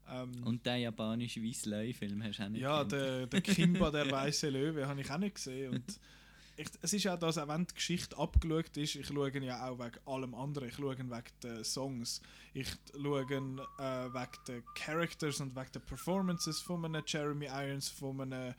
Ähm, 0.09 0.31
Und 0.43 0.65
der 0.65 0.77
japanische 0.77 1.41
Weißlei-Film 1.41 2.23
hast 2.23 2.39
du 2.39 2.43
auch 2.43 2.49
nicht 2.49 2.61
ja, 2.61 2.83
gekannt. 2.83 2.91
der, 2.91 3.27
der 3.27 3.41
Kimba, 3.41 3.91
der 3.91 4.11
weiße 4.11 4.49
Löwe, 4.49 4.87
habe 4.87 5.01
ich 5.01 5.09
auch 5.09 5.17
nicht 5.17 5.35
gesehen. 5.35 5.73
Und 5.73 5.99
ich, 6.57 6.67
es 6.81 6.93
ist 6.93 7.07
auch 7.07 7.19
das, 7.19 7.37
auch 7.37 7.47
wenn 7.47 7.65
die 7.65 7.73
Geschichte 7.73 8.17
abgeschaut 8.17 8.77
ist, 8.77 8.95
ich 8.95 9.07
schaue 9.07 9.29
ihn 9.29 9.43
ja 9.43 9.67
auch 9.67 9.77
wegen 9.77 9.97
allem 10.05 10.35
anderen. 10.35 10.69
Ich 10.69 10.75
schaue 10.75 10.95
ihn 10.95 11.09
wegen 11.09 11.39
den 11.43 11.63
Songs. 11.63 12.21
Ich 12.53 12.69
schaue 12.93 13.23
ihn 13.23 13.59
äh, 13.79 14.13
wegen 14.13 14.45
den 14.47 14.63
Characters 14.75 15.41
und 15.41 15.55
wegen 15.55 15.71
den 15.73 15.81
Performances 15.81 16.61
von 16.61 16.85
einem 16.85 17.03
Jeremy 17.05 17.47
Irons, 17.47 17.89
von 17.89 18.21
einem 18.21 18.53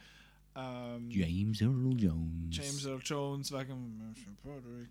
ähm, 0.57 1.11
James 1.11 1.61
Earl 1.61 1.95
Jones. 1.99 2.57
James 2.57 2.85
Earl 2.87 3.01
Jones, 3.05 3.53
wegen 3.53 3.99
Matthew 3.99 4.31
Broderick. 4.43 4.89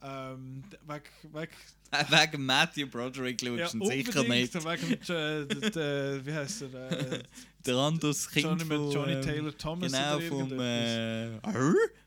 Ähm, 0.00 0.62
wegen, 0.86 1.34
wegen 1.34 1.52
Äh, 1.90 2.04
Wegen 2.08 2.46
Matthew 2.46 2.86
Broderick 2.86 3.42
ja, 3.42 3.58
schaust 3.58 3.74
du 3.74 3.90
ihn 3.90 4.04
sicher 4.04 4.22
nicht. 4.22 4.54
Wegen, 4.54 4.92
äh, 4.92 5.46
d- 5.46 5.70
d- 5.70 6.26
wie 6.26 6.32
heißt 6.32 6.62
er? 6.72 7.12
Äh, 7.14 7.22
Der 7.66 7.74
anderes 7.76 8.30
Kind 8.30 8.62
von, 8.62 8.92
Johnny 8.92 9.12
ähm, 9.14 9.22
Taylor 9.22 9.58
Thomas 9.58 9.90
Genau, 9.92 10.20
vom... 10.20 10.52
Äh, 10.60 11.40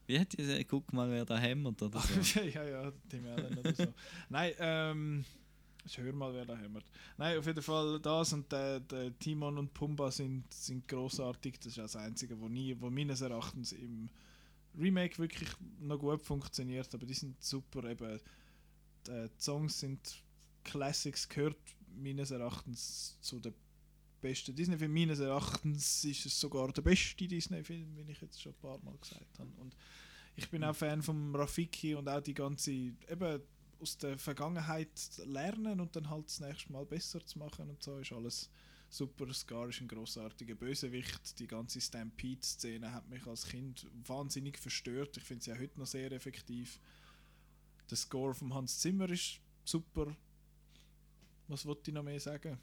wie 0.08 0.20
hat 0.20 0.32
die? 0.38 0.64
Guck 0.66 0.92
mal, 0.94 1.10
wer 1.12 1.26
da 1.26 1.38
hämmert 1.38 1.82
oder 1.82 2.00
so. 2.22 2.40
ja, 2.40 2.46
ja, 2.46 2.64
ja, 2.84 2.92
Tim 3.10 3.26
Allen 3.28 3.58
oder 3.58 3.74
so. 3.76 3.94
Nein, 4.30 4.54
ähm. 4.60 5.26
Ich 5.84 5.98
hör 5.98 6.14
mal, 6.14 6.34
wer 6.34 6.46
da 6.46 6.56
hämmert. 6.56 6.86
Nein, 7.18 7.38
auf 7.38 7.46
jeden 7.46 7.62
Fall 7.62 8.00
das 8.00 8.34
und 8.34 8.52
der, 8.52 8.80
der 8.80 9.18
Timon 9.18 9.58
und 9.58 9.74
Pumba 9.74 10.12
sind, 10.12 10.52
sind 10.54 10.88
großartig. 10.88 11.58
Das 11.60 11.68
ist 11.68 11.78
das 11.78 11.96
Einzige, 11.96 12.40
wo, 12.40 12.48
nie, 12.48 12.76
wo 12.80 12.90
meines 12.90 13.22
Erachtens 13.22 13.72
im 13.72 14.10
Remake 14.78 15.18
wirklich 15.18 15.50
noch 15.80 15.98
gut 15.98 16.22
funktioniert. 16.22 16.94
Aber 16.94 17.06
die 17.06 17.14
sind 17.14 17.44
super. 17.44 17.84
Eben, 17.90 18.20
die, 19.08 19.28
die 19.28 19.42
Songs 19.42 19.80
sind 19.80 20.24
Classics, 20.64 21.28
gehört 21.28 21.58
meines 21.96 22.32
Erachtens 22.32 23.18
zu 23.22 23.40
den 23.40 23.54
besten 24.22 24.56
Disney-Filmen. 24.56 24.94
Meines 24.94 25.20
Erachtens 25.20 26.06
ist 26.06 26.26
es 26.26 26.40
sogar 26.40 26.72
der 26.72 26.84
beste 26.84 27.28
Disney-Film, 27.28 27.96
wie 27.96 28.12
ich 28.12 28.22
jetzt 28.22 28.42
schon 28.42 28.54
ein 28.54 28.60
paar 28.60 28.78
Mal 28.84 28.98
gesagt 28.98 29.40
habe. 29.40 29.50
Und 29.58 29.76
ich 30.36 30.50
bin 30.50 30.64
auch 30.64 30.76
Fan 30.76 31.02
von 31.02 31.36
Rafiki 31.36 31.96
und 31.96 32.08
auch 32.08 32.22
die 32.22 32.34
ganze, 32.34 32.72
eben 32.72 33.42
aus 33.82 33.98
der 33.98 34.18
Vergangenheit 34.18 34.90
lernen 35.26 35.80
und 35.80 35.96
dann 35.96 36.10
halt 36.10 36.28
das 36.28 36.40
nächste 36.40 36.72
Mal 36.72 36.86
besser 36.86 37.26
zu 37.26 37.40
machen 37.40 37.70
und 37.70 37.82
so 37.82 37.98
ist 37.98 38.12
alles 38.12 38.50
super. 38.90 39.34
Scar 39.34 39.70
ist 39.70 39.82
ein 39.82 39.88
großartiger 39.88 40.56
Bösewicht. 40.56 41.40
Die 41.40 41.48
ganze 41.48 41.82
Stampede-Szene 41.82 42.94
hat 42.94 43.10
mich 43.10 43.26
als 43.26 43.46
Kind 43.46 43.88
wahnsinnig 44.06 44.58
verstört. 44.60 45.18
Ich 45.18 45.24
finde 45.24 45.44
sie 45.44 45.54
auch 45.54 45.60
heute 45.60 45.80
noch 45.80 45.88
sehr 45.88 46.12
effektiv. 46.12 46.80
Der 47.90 47.98
Score 47.98 48.36
von 48.36 48.54
Hans 48.54 48.80
Zimmer 48.80 49.10
ist 49.10 49.40
super. 49.64 50.16
Was 51.48 51.66
wollte 51.66 51.92
ich 51.92 51.96
noch 51.96 52.04
mehr 52.04 52.20
sagen? 52.20 52.60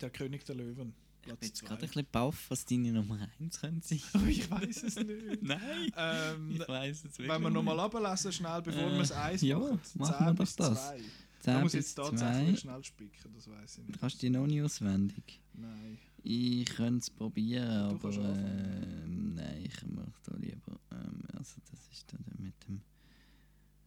Der 0.00 0.10
König 0.10 0.44
der 0.44 0.56
Löwen. 0.56 0.94
Ich 1.22 1.34
bin 1.34 1.48
jetzt 1.48 1.62
gerade 1.64 1.82
ein 1.82 1.86
bisschen 1.86 2.06
baff, 2.10 2.46
was 2.50 2.64
deine 2.64 2.92
Nummer 2.92 3.18
1 3.38 3.60
könnte 3.60 3.86
sein. 3.86 4.00
Oh, 4.14 4.26
ich 4.26 4.50
weiß 4.50 4.82
es 4.84 4.96
nicht. 4.96 5.42
Nein, 5.42 5.92
Ähm, 5.96 6.50
ich 6.52 6.66
weiß 6.68 6.96
es 6.98 7.04
wirklich 7.04 7.28
Wenn 7.28 7.42
wir 7.42 7.50
nochmal 7.50 7.78
ablesen, 7.80 8.32
schnell, 8.32 8.62
bevor 8.62 8.82
Äh, 8.90 8.92
wir 8.94 9.00
es 9.00 9.12
eins 9.12 9.42
ja, 9.42 9.58
machen. 9.58 9.80
machen 9.94 10.14
10 10.18 10.26
wir 10.26 10.34
bis 10.34 10.56
das. 10.56 10.88
2. 10.88 10.96
10 10.98 11.04
Da 11.42 11.60
muss 11.60 11.72
jetzt 11.74 11.94
tatsächlich 11.94 12.54
2. 12.56 12.60
schnell 12.60 12.84
spicken, 12.84 13.32
das 13.34 13.48
weiß 13.48 13.78
ich 13.78 13.86
nicht. 13.86 14.00
Kannst 14.00 14.16
du 14.16 14.26
die 14.26 14.30
noch 14.30 14.46
nicht 14.46 14.62
auswendig? 14.62 15.40
Nein. 15.54 15.98
Ich 16.22 16.66
könnte 16.66 16.98
es 16.98 17.10
probieren, 17.10 17.98
Du 17.98 18.08
aber 18.08 18.14
ähm, 18.16 19.34
nein, 19.36 19.64
ich 19.64 19.86
mache 19.88 20.12
da 20.26 20.36
lieber. 20.36 20.78
Ähm, 20.92 21.22
also 21.34 21.54
das 21.70 21.80
ist 21.92 22.12
dann 22.12 22.24
mit 22.44 22.54
dem 22.68 22.82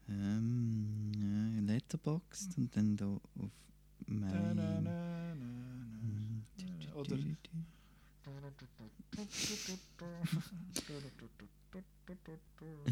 ähm, 0.10 1.12
ja, 1.16 1.74
Letterboxd 1.74 2.58
und 2.58 2.76
dann 2.76 2.98
da 2.98 3.06
auf 3.06 3.52
mein. 4.08 4.58
Oder. 6.96 7.18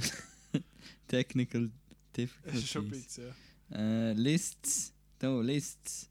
Technical 1.07 1.69
ist 2.15 2.67
schon 2.67 2.85
ein 2.85 2.91
Difficulties. 2.91 3.05
bisschen, 3.05 3.33
Äh, 3.71 4.13
Lists. 4.13 4.93
Da, 5.19 5.39
Lists. 5.41 6.09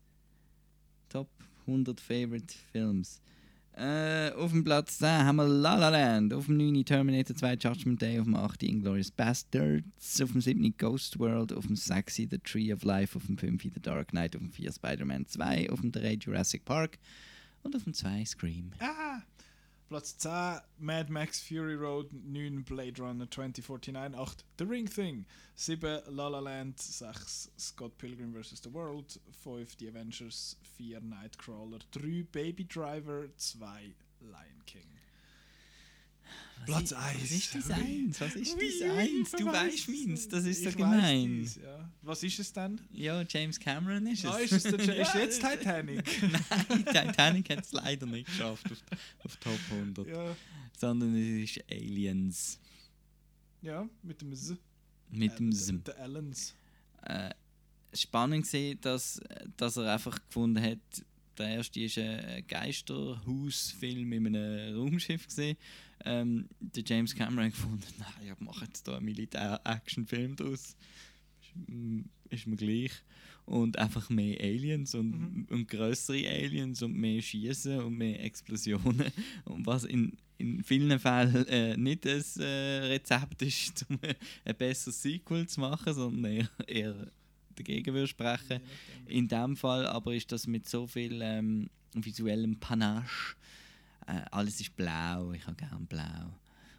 Top 1.09 1.29
100 1.67 2.01
Favorite 2.01 2.55
Films. 2.73 3.21
Äh, 3.73 4.33
auf 4.33 4.51
dem 4.51 4.65
Platz 4.65 4.99
10 4.99 5.09
haben 5.09 5.37
wir 5.37 5.47
La 5.49 5.77
La 5.77 5.89
Land, 5.89 6.35
auf 6.35 6.47
dem 6.47 6.57
9 6.57 6.85
Terminator 6.85 7.35
2 7.37 7.55
Judgment 7.55 8.03
Day, 8.03 8.19
auf 8.19 8.25
dem 8.25 8.35
8 8.35 8.63
Inglourious 8.65 9.11
Bastards, 9.11 10.21
auf 10.21 10.33
dem 10.33 10.41
7 10.41 10.75
Ghost 10.77 11.19
World, 11.19 11.53
auf 11.53 11.67
dem 11.67 11.77
6 11.77 12.17
The 12.17 12.39
Tree 12.39 12.73
of 12.73 12.83
Life, 12.83 13.17
auf 13.17 13.27
dem 13.27 13.39
5 13.39 13.63
The 13.63 13.81
Dark 13.81 14.09
Knight, 14.09 14.35
auf 14.37 14.43
dem 14.43 14.53
4 14.53 14.73
Spider-Man 14.73 15.27
2, 15.27 15.71
auf 15.71 15.81
dem 15.81 15.93
3 15.93 16.15
Jurassic 16.15 16.65
Park 16.65 16.99
und 17.63 17.77
auf 17.77 17.85
dem 17.85 17.95
2 17.95 18.25
Scream. 18.25 18.73
Ah! 18.81 19.21
Platz 19.89 20.17
10 20.19 20.61
Mad 20.79 21.11
Max 21.11 21.41
Fury 21.41 21.75
Road, 21.75 22.13
9 22.13 22.63
Blade 22.63 23.03
Runner 23.03 23.29
2049, 23.29 24.15
8 24.15 24.45
The 24.57 24.65
Ring 24.65 24.87
Thing, 24.87 25.27
7 25.57 26.03
La 26.07 26.29
La 26.29 26.39
Land, 26.39 26.79
6 26.79 27.51
Scott 27.59 27.99
Pilgrim 27.99 28.33
vs. 28.33 28.61
The 28.61 28.73
World, 28.73 29.19
5 29.43 29.77
The 29.79 29.89
Avengers, 29.89 30.57
4 30.79 31.01
Nightcrawler, 31.01 31.81
3 31.91 32.23
Baby 32.31 32.65
Driver, 32.65 33.29
2 33.37 33.95
Lion 34.21 34.63
King. 34.65 35.00
Platz 36.67 36.83
ist- 36.91 36.93
1. 36.93 37.21
Was 37.23 37.31
ist 37.33 37.55
dein 37.71 37.73
Eins? 37.73 38.21
Was 38.21 38.35
ist 38.37 38.57
dein 38.83 38.91
Eins? 38.91 39.31
Du 39.33 39.47
weißt 39.47 39.89
meins, 39.89 40.29
das 40.29 40.45
ist 40.45 40.63
so 40.65 40.71
gemein. 40.73 41.41
dies, 41.41 41.57
ja. 41.57 41.91
Was 42.03 42.23
ist 42.23 42.39
es 42.39 42.53
denn? 42.53 42.81
Ja, 42.93 43.23
James 43.29 43.59
Cameron 43.59 44.07
ist 44.07 44.25
es. 44.25 44.31
Ah, 44.31 44.39
ist 44.39 44.53
es 44.53 44.63
der, 44.65 44.85
Ja, 44.85 44.93
ist 45.03 45.15
jetzt 45.15 45.41
Titanic? 45.41 46.05
Nein, 46.23 46.85
Titanic 46.85 47.49
hat 47.51 47.65
es 47.65 47.73
leider 47.73 48.07
nicht 48.07 48.27
geschafft 48.27 48.67
auf, 48.71 48.79
auf 49.25 49.37
Top 49.39 49.59
100. 49.71 50.07
Ja. 50.07 50.37
Sondern 50.79 51.15
es 51.17 51.51
ist 51.57 51.65
Aliens. 51.71 52.59
Ja, 53.63 53.89
mit 54.03 54.21
dem 54.21 54.33
S. 54.33 54.55
Mit 55.11 55.39
dem 55.39 55.51
S. 55.53 55.73
Der 55.87 55.99
Allens. 55.99 56.55
Äh, 57.03 57.31
spannend 57.95 58.45
gesehen, 58.45 58.79
dass, 58.83 59.21
dass 59.57 59.77
er 59.79 59.93
einfach 59.95 60.19
gefunden 60.27 60.63
hat, 60.63 60.79
der 61.39 61.49
erste 61.49 61.81
ist 61.81 61.97
ein 61.99 62.45
Geisterhausfilm 62.47 64.13
in 64.13 64.27
einem 64.37 64.77
Raumschiff 64.77 65.27
gesehen. 65.27 65.57
Ähm, 66.05 66.49
der 66.61 66.83
James 66.87 67.15
Cameron 67.15 67.51
gefunden, 67.51 67.83
nein, 67.99 68.33
ich 68.35 68.41
mache 68.41 68.65
jetzt 68.65 68.87
da 68.89 68.97
einen 68.97 69.05
Militär-Action-Film 69.07 70.37
draus. 70.37 70.77
Ist, 71.41 72.05
ist 72.31 72.47
mir 72.47 72.57
gleich. 72.57 72.93
Und 73.47 73.79
einfach 73.79 74.09
mehr 74.11 74.39
Aliens 74.41 74.95
und, 74.95 75.11
Mhm. 75.11 75.47
und 75.51 75.69
größere 75.69 76.29
Aliens 76.29 76.83
und 76.83 76.95
mehr 76.95 77.21
Schießen 77.21 77.81
und 77.81 77.97
mehr 77.99 78.23
Explosionen. 78.25 79.11
Und 79.45 79.67
was 79.67 79.85
in, 79.85 80.17
in 80.39 80.63
vielen 80.63 80.97
Fällen 81.01 81.47
äh, 81.49 81.77
nicht 81.77 82.07
ein 82.07 82.23
äh, 82.39 82.87
Rezept 82.87 83.43
ist, 83.43 83.85
um 83.89 83.99
ein 84.45 84.57
besseres 84.57 85.03
Sequel 85.03 85.49
zu 85.49 85.61
machen, 85.61 85.93
sondern 85.93 86.25
eher, 86.33 86.49
eher 86.69 87.07
dagegen 87.57 87.93
würde 87.93 88.07
sprechen. 88.07 88.61
In 89.07 89.27
dem 89.27 89.57
Fall 89.57 89.85
aber 89.87 90.15
ist 90.15 90.31
das 90.31 90.47
mit 90.47 90.69
so 90.69 90.87
viel 90.87 91.19
ähm, 91.21 91.69
visuellem 91.95 92.61
Panache. 92.61 93.35
Äh, 94.11 94.25
alles 94.31 94.61
ist 94.61 94.77
blau, 94.77 95.33
ich 95.33 95.47
habe 95.47 95.57
gern 95.57 95.87
blau 95.87 96.35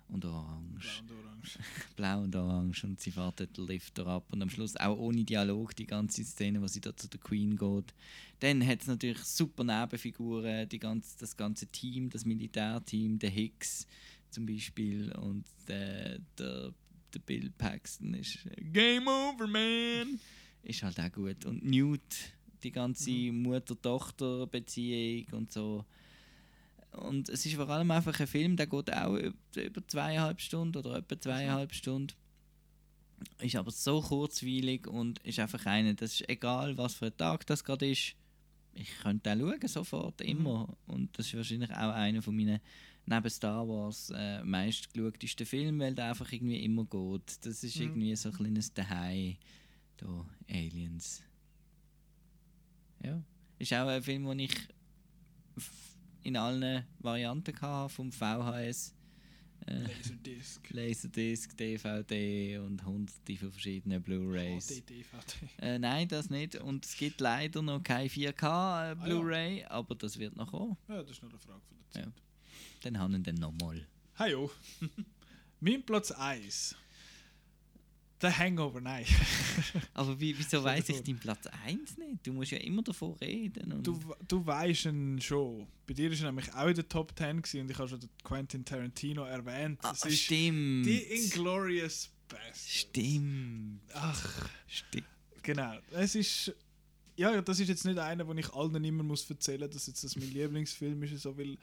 und 0.10 0.26
orange. 0.26 1.02
Blau 1.08 1.16
und 1.16 1.26
orange. 1.26 1.60
blau 1.96 2.22
und 2.24 2.36
orange 2.36 2.84
und 2.84 3.00
sie 3.00 3.16
wartet 3.16 3.58
den 3.58 3.68
Lifter 3.68 4.06
ab 4.08 4.26
und 4.32 4.42
am 4.42 4.50
Schluss 4.50 4.76
auch 4.76 4.98
ohne 4.98 5.24
Dialog 5.24 5.74
die 5.76 5.88
ganze 5.88 6.26
Szene, 6.26 6.62
wo 6.62 6.68
sie 6.68 6.82
da 6.82 6.94
zu 6.96 7.08
der 7.08 7.22
Queen 7.22 7.56
geht. 7.58 7.94
Dann 8.40 8.66
hat 8.68 8.82
es 8.82 8.88
natürlich 8.88 9.20
super 9.20 9.64
Nebenfiguren, 9.64 10.68
die 10.68 10.80
ganze, 10.80 11.18
das 11.20 11.38
ganze 11.38 11.68
Team, 11.68 12.10
das 12.10 12.26
Militärteam, 12.26 13.18
der 13.18 13.30
Hicks 13.30 13.88
zum 14.30 14.46
Beispiel 14.46 15.14
und 15.14 15.46
der, 15.68 16.20
der, 16.38 16.74
der 17.14 17.20
Bill 17.20 17.50
Paxton 17.58 18.14
ist 18.14 18.40
Game 18.74 19.08
Over 19.08 19.48
Man 19.48 20.20
ist 20.64 20.84
halt 20.84 21.00
auch 21.00 21.12
gut 21.12 21.46
und 21.46 21.64
Newt 21.64 22.02
die 22.64 22.72
ganze 22.72 23.32
Mutter-Tochter-Beziehung 23.32 25.28
und 25.32 25.52
so 25.52 25.86
und 26.92 27.30
es 27.30 27.46
ist 27.46 27.56
vor 27.56 27.70
allem 27.70 27.92
einfach 27.92 28.20
ein 28.20 28.28
Film, 28.28 28.56
der 28.58 28.68
geht 28.68 28.94
auch 28.94 29.16
über, 29.16 29.88
zweieinhalb 29.88 30.42
Stunden 30.42 30.78
oder 30.78 30.98
etwa 30.98 31.20
zweieinhalb 31.20 31.74
Stunden. 31.74 32.14
Ist 33.40 33.56
aber 33.56 33.72
so 33.72 34.02
kurzweilig 34.02 34.88
und 34.88 35.20
ist 35.20 35.40
einfach 35.40 35.66
einer, 35.68 35.94
das 35.94 36.14
ist 36.22 36.30
egal, 36.30 36.78
was 36.78 36.96
für 36.96 37.08
ein 37.08 37.18
Tag 37.18 37.46
das 37.48 37.64
gerade 37.64 37.90
ist. 37.90 38.16
Ich 38.74 38.90
könnte 39.02 39.30
den 39.30 39.40
schauen, 39.42 39.68
sofort, 39.68 40.22
immer. 40.22 40.76
Und 40.88 41.18
das 41.18 41.28
ist 41.28 41.36
wahrscheinlich 41.36 41.72
auch 41.72 41.94
einer 41.94 42.22
von 42.22 42.36
meinen, 42.36 42.60
neben 43.06 43.30
Star 43.30 43.68
Wars, 43.68 44.12
äh, 44.16 44.44
meistgeschautsten 44.44 45.46
Filmen, 45.46 45.80
weil 45.80 45.94
der 45.94 46.10
einfach 46.10 46.32
irgendwie 46.32 46.64
immer 46.64 46.86
geht. 46.86 47.46
Das 47.46 47.64
ist 47.64 47.76
Mhm. 47.76 47.82
irgendwie 47.84 48.16
so 48.16 48.30
ein 48.30 48.36
kleines 48.36 48.74
Dahei. 48.74 49.38
Da, 49.98 50.26
Aliens. 50.50 51.22
Ja. 53.04 53.22
Ist 53.60 53.74
auch 53.74 53.88
ein 53.88 54.02
Film, 54.02 54.26
den 54.26 54.40
ich 54.40 54.56
in 56.24 56.38
allen 56.38 56.86
Varianten 57.00 57.60
hatte, 57.62 57.94
vom 57.94 58.12
VHS. 58.12 58.94
Äh, 59.68 59.84
Laserdisc. 59.84 60.70
Laserdisc, 60.72 61.58
DVD 61.58 62.58
und 62.58 62.84
hunderte 62.84 63.38
von 63.38 63.52
verschiedenen 63.52 64.02
Blu-Rays. 64.02 64.68
HD, 64.68 64.90
DVD. 64.90 65.36
Äh, 65.60 65.80
nein, 65.80 66.08
das 66.08 66.30
nicht. 66.30 66.56
Und 66.56 66.86
es 66.86 66.98
gibt 66.98 67.22
leider 67.22 67.62
noch 67.62 67.84
keine 67.84 68.10
4K 68.10 68.92
äh, 68.92 68.96
Blu-ray, 68.96 69.66
aber 69.66 69.96
das 69.96 70.18
wird 70.18 70.36
noch 70.36 70.50
kommen. 70.50 70.78
Ja, 70.88 71.02
das 71.02 71.12
ist 71.12 71.22
nur 71.22 71.32
eine 71.32 71.40
Frage 71.40 71.62
von 71.62 71.78
der 71.78 71.90
Zeit. 71.90 72.06
Ja. 72.06 72.12
Dann 72.82 72.98
haben 72.98 73.12
wir 73.12 73.20
ihn 73.20 73.24
dann 73.24 73.36
nochmal. 73.36 73.86
Hallo. 74.16 74.52
mein 75.60 75.84
Platz 75.86 76.12
1. 76.12 76.76
The 78.22 78.28
Hangover, 78.28 78.80
nein. 78.80 79.06
Aber 79.94 80.18
wie, 80.20 80.38
wieso 80.38 80.60
So, 80.60 80.64
weiß 80.64 80.90
ich 80.90 81.02
deinen 81.02 81.20
Platz 81.20 81.48
1 81.66 81.98
nicht? 81.98 82.26
Du 82.26 82.34
musst 82.34 82.52
ja 82.52 82.60
immer 82.60 82.84
davon 82.84 83.14
reden. 83.14 83.82
Du, 83.82 84.00
du 84.28 84.46
weißt 84.46 84.86
ihn 84.86 85.20
schon. 85.20 85.68
Bei 85.88 85.94
dir 85.94 86.12
ist 86.12 86.22
er 86.22 86.28
nämlich 86.28 86.54
auch 86.54 86.68
in 86.68 86.76
der 86.76 86.88
Top 86.88 87.14
10 87.18 87.42
gewesen 87.42 87.62
und 87.62 87.72
ich 87.72 87.78
habe 87.78 87.90
schon 87.90 88.00
den 88.00 88.10
Quentin 88.24 88.64
Tarantino 88.64 89.24
erwähnt. 89.24 89.80
Ah, 89.82 89.92
Es 89.94 90.06
ist 90.06 90.22
stimmt. 90.22 90.86
Die 90.86 91.02
Inglourious 91.02 92.10
Bastards. 92.28 92.70
Stimmt. 92.70 93.82
Ach. 93.94 94.50
Stimmt. 94.68 95.08
Genau. 95.42 95.78
Es 95.92 96.16
ist. 96.16 96.54
Ja, 97.18 97.42
das 97.42 97.60
ist 97.60 97.68
jetzt 97.68 97.86
nicht 97.86 98.00
einer, 98.00 98.26
wo 98.28 98.34
ich 98.34 98.54
allen 98.54 98.84
immer 98.84 99.04
muss 99.04 99.30
erzählen, 99.30 99.70
dass 99.70 99.88
jetzt 99.88 100.04
das 100.04 100.16
mein 100.16 100.32
Lieblingsfilm 100.32 101.04
ist, 101.04 101.22
so 101.22 101.38
weil 101.38 101.58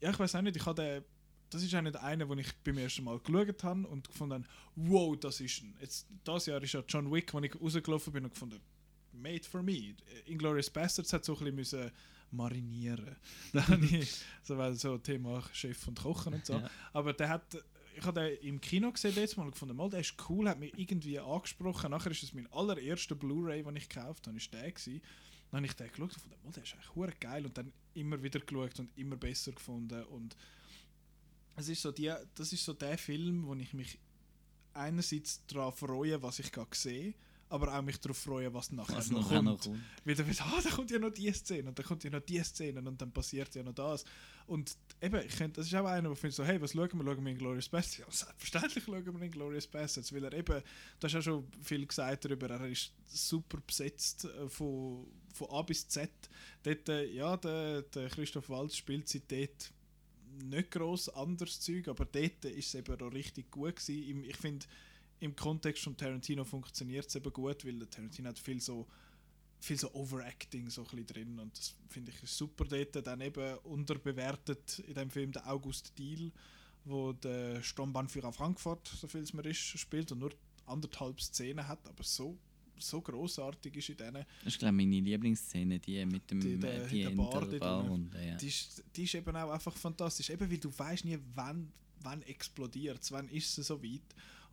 ja, 0.00 0.10
ich 0.10 0.18
weiß 0.18 0.34
auch 0.34 0.42
nicht, 0.42 0.56
ich 0.56 0.66
habe 0.66 0.82
den, 0.82 1.04
das 1.54 1.62
ist 1.62 1.74
auch 1.74 1.82
nicht 1.82 1.96
einer, 1.96 2.26
den 2.26 2.38
ich 2.38 2.52
beim 2.64 2.78
ersten 2.78 3.04
Mal 3.04 3.20
geschaut 3.20 3.62
habe 3.62 3.86
und 3.86 4.08
gefunden 4.08 4.34
habe, 4.34 4.44
wow, 4.74 5.16
das 5.16 5.40
ist 5.40 5.62
ein. 5.62 5.76
Jetzt, 5.80 6.06
das 6.24 6.46
Jahr 6.46 6.60
ist 6.60 6.72
ja 6.72 6.82
John 6.88 7.12
Wick, 7.12 7.32
wo 7.32 7.38
ich 7.38 7.54
rausgelaufen 7.60 8.12
bin 8.12 8.24
und 8.24 8.32
gefunden 8.34 8.60
made 9.12 9.44
for 9.44 9.62
me. 9.62 9.94
Inglourious 10.26 10.68
Bastards 10.68 11.12
hat 11.12 11.24
so 11.24 11.32
ein 11.34 11.38
bisschen 11.38 11.54
müssen 11.54 11.90
marinieren. 12.32 13.16
Da 13.52 13.68
habe 13.68 13.84
ich, 13.84 14.20
so, 14.42 14.58
weil 14.58 14.74
so 14.74 14.98
Thema 14.98 15.44
Chef 15.52 15.86
und 15.86 16.00
Kochen 16.00 16.34
und 16.34 16.44
so. 16.44 16.54
Ja. 16.54 16.68
Aber 16.92 17.12
der 17.12 17.28
hat, 17.28 17.56
ich 17.96 18.04
habe 18.04 18.20
den 18.20 18.48
im 18.48 18.60
Kino 18.60 18.90
gesehen 18.90 19.14
letztes 19.14 19.36
Mal 19.36 19.44
und 19.44 19.52
gefunden, 19.52 19.76
mal, 19.76 19.88
der 19.88 20.00
ist 20.00 20.16
cool, 20.28 20.48
hat 20.48 20.58
mich 20.58 20.76
irgendwie 20.76 21.20
angesprochen. 21.20 21.92
Nachher 21.92 22.10
ist 22.10 22.24
es 22.24 22.34
mein 22.34 22.52
allererster 22.52 23.14
Blu-ray, 23.14 23.62
den 23.62 23.76
ich 23.76 23.88
gekauft 23.88 24.26
habe, 24.26 24.36
ist 24.36 24.52
der 24.52 24.72
gewesen. 24.72 25.00
Dann 25.52 25.58
habe 25.58 25.66
ich 25.66 25.76
den 25.76 25.86
geschaut 25.86 26.08
und 26.08 26.14
gefunden, 26.14 26.36
mal, 26.42 26.52
der 26.52 26.64
ist 26.64 26.74
hure 26.96 27.12
geil 27.20 27.46
und 27.46 27.56
dann 27.56 27.72
immer 27.94 28.20
wieder 28.20 28.40
geschaut 28.40 28.80
und 28.80 28.90
immer 28.98 29.16
besser 29.16 29.52
gefunden 29.52 30.02
und 30.06 30.36
es 31.56 31.68
ist 31.68 31.82
so 31.82 31.92
die, 31.92 32.12
das 32.34 32.52
ist 32.52 32.64
so 32.64 32.72
der 32.72 32.98
Film, 32.98 33.46
wo 33.46 33.54
ich 33.54 33.72
mich 33.74 33.98
einerseits 34.72 35.44
daran 35.46 35.72
freue, 35.72 36.22
was 36.22 36.38
ich 36.38 36.50
gerade 36.50 36.74
sehe, 36.74 37.14
aber 37.48 37.76
auch 37.76 37.82
mich 37.82 38.00
darauf 38.00 38.18
freue, 38.18 38.52
was 38.52 38.72
nachher 38.72 38.96
Was 38.96 39.10
noch 39.10 39.28
kommt. 39.28 39.44
noch 39.44 39.60
kommt. 39.60 39.78
Wieder 40.04 40.26
wieder, 40.26 40.44
ah, 40.44 40.60
da 40.62 40.70
kommt 40.70 40.90
ja 40.90 40.98
noch 40.98 41.10
die 41.10 41.30
Szene 41.32 41.68
und 41.68 41.78
dann 41.78 41.86
kommt 41.86 42.02
ja 42.02 42.10
noch 42.10 42.20
die 42.20 42.42
Szene 42.42 42.80
und 42.80 43.00
dann 43.00 43.12
passiert 43.12 43.54
ja 43.54 43.62
noch 43.62 43.74
das. 43.74 44.04
Und 44.46 44.76
eben, 45.00 45.20
ich 45.24 45.36
könnte, 45.36 45.60
das 45.60 45.68
ist 45.68 45.74
auch 45.74 45.86
einer, 45.86 46.08
der 46.08 46.16
findet 46.16 46.34
so, 46.34 46.44
hey, 46.44 46.60
was 46.60 46.72
schauen 46.72 46.90
wir? 46.92 47.04
Schauen 47.04 47.24
wir 47.24 47.32
in 47.32 47.38
Glorious 47.38 47.68
Bastards? 47.68 47.98
Ja, 47.98 48.06
selbstverständlich 48.10 48.84
schauen 48.84 49.04
wir 49.06 49.22
in 49.22 49.30
Glorious 49.30 49.66
Bastards, 49.66 50.12
weil 50.12 50.24
er 50.24 50.32
eben, 50.32 50.62
du 50.98 51.04
hast 51.04 51.12
ja 51.12 51.22
schon 51.22 51.46
viel 51.62 51.86
gesagt 51.86 52.24
darüber, 52.24 52.50
er 52.50 52.66
ist 52.66 52.92
super 53.06 53.58
besetzt 53.64 54.24
äh, 54.24 54.48
von, 54.48 55.06
von 55.32 55.48
A 55.50 55.62
bis 55.62 55.86
Z. 55.86 56.10
Dort, 56.62 56.88
äh, 56.88 57.04
ja, 57.12 57.36
der, 57.36 57.82
der 57.82 58.08
Christoph 58.08 58.48
Waltz 58.48 58.76
spielt 58.76 59.08
seit 59.08 59.30
dort 59.30 59.72
nicht 60.42 60.70
gross 60.70 61.08
anderes 61.08 61.60
Zeug, 61.60 61.88
aber 61.88 62.04
dort 62.04 62.44
ist 62.44 62.68
es 62.68 62.74
eben 62.74 63.00
auch 63.00 63.12
richtig 63.12 63.50
gut 63.50 63.76
gewesen. 63.76 64.24
Ich 64.24 64.36
finde, 64.36 64.66
im 65.20 65.34
Kontext 65.36 65.84
von 65.84 65.96
Tarantino 65.96 66.44
funktioniert 66.44 67.06
es 67.06 67.14
eben 67.16 67.32
gut, 67.32 67.64
weil 67.64 67.86
Tarantino 67.86 68.28
hat 68.28 68.38
viel 68.38 68.60
so 68.60 68.86
viel 69.64 69.78
so 69.78 69.94
Overacting 69.94 70.68
so 70.68 70.84
drin 70.84 71.38
und 71.38 71.58
das 71.58 71.74
finde 71.88 72.12
ich 72.12 72.30
super 72.30 72.64
dort. 72.66 73.06
Dann 73.06 73.20
eben 73.22 73.56
unterbewertet 73.58 74.80
in 74.80 74.94
dem 74.94 75.10
Film 75.10 75.32
der 75.32 75.50
August 75.50 75.96
Diel, 75.98 76.30
wo 76.84 77.12
der 77.14 77.62
Sturmbahnführer 77.62 78.32
Frankfurt, 78.32 78.86
so 78.86 79.08
viel 79.08 79.22
es 79.22 79.32
mir 79.32 79.44
ist, 79.46 79.58
spielt 79.58 80.12
und 80.12 80.18
nur 80.18 80.32
anderthalb 80.66 81.20
Szenen 81.20 81.66
hat, 81.66 81.88
aber 81.88 82.04
so 82.04 82.36
so 82.78 83.00
großartig 83.00 83.76
ist 83.76 83.88
in 83.90 83.96
denen. 83.96 84.24
Das 84.42 84.54
ist, 84.54 84.58
glaube 84.58 84.72
meine 84.72 85.00
Lieblingsszene, 85.00 85.78
die 85.78 86.04
mit 86.06 86.30
dem 86.30 86.40
Die, 86.40 86.54
die, 86.54 86.58
der, 86.58 86.86
die 86.86 87.08
Bar, 87.10 87.46
die, 87.46 87.58
und, 87.90 88.14
ja. 88.14 88.36
die, 88.36 88.48
ist, 88.48 88.84
die 88.94 89.04
ist 89.04 89.14
eben 89.14 89.34
auch 89.36 89.50
einfach 89.50 89.76
fantastisch. 89.76 90.30
Eben 90.30 90.50
weil 90.50 90.58
du 90.58 90.70
weißt 90.76 91.04
nie, 91.04 91.18
wann, 91.34 91.72
wann 92.00 92.22
explodiert 92.22 93.02
es, 93.02 93.12
wann 93.12 93.28
ist 93.28 93.58
es 93.58 93.66
so 93.66 93.82
weit. 93.82 94.02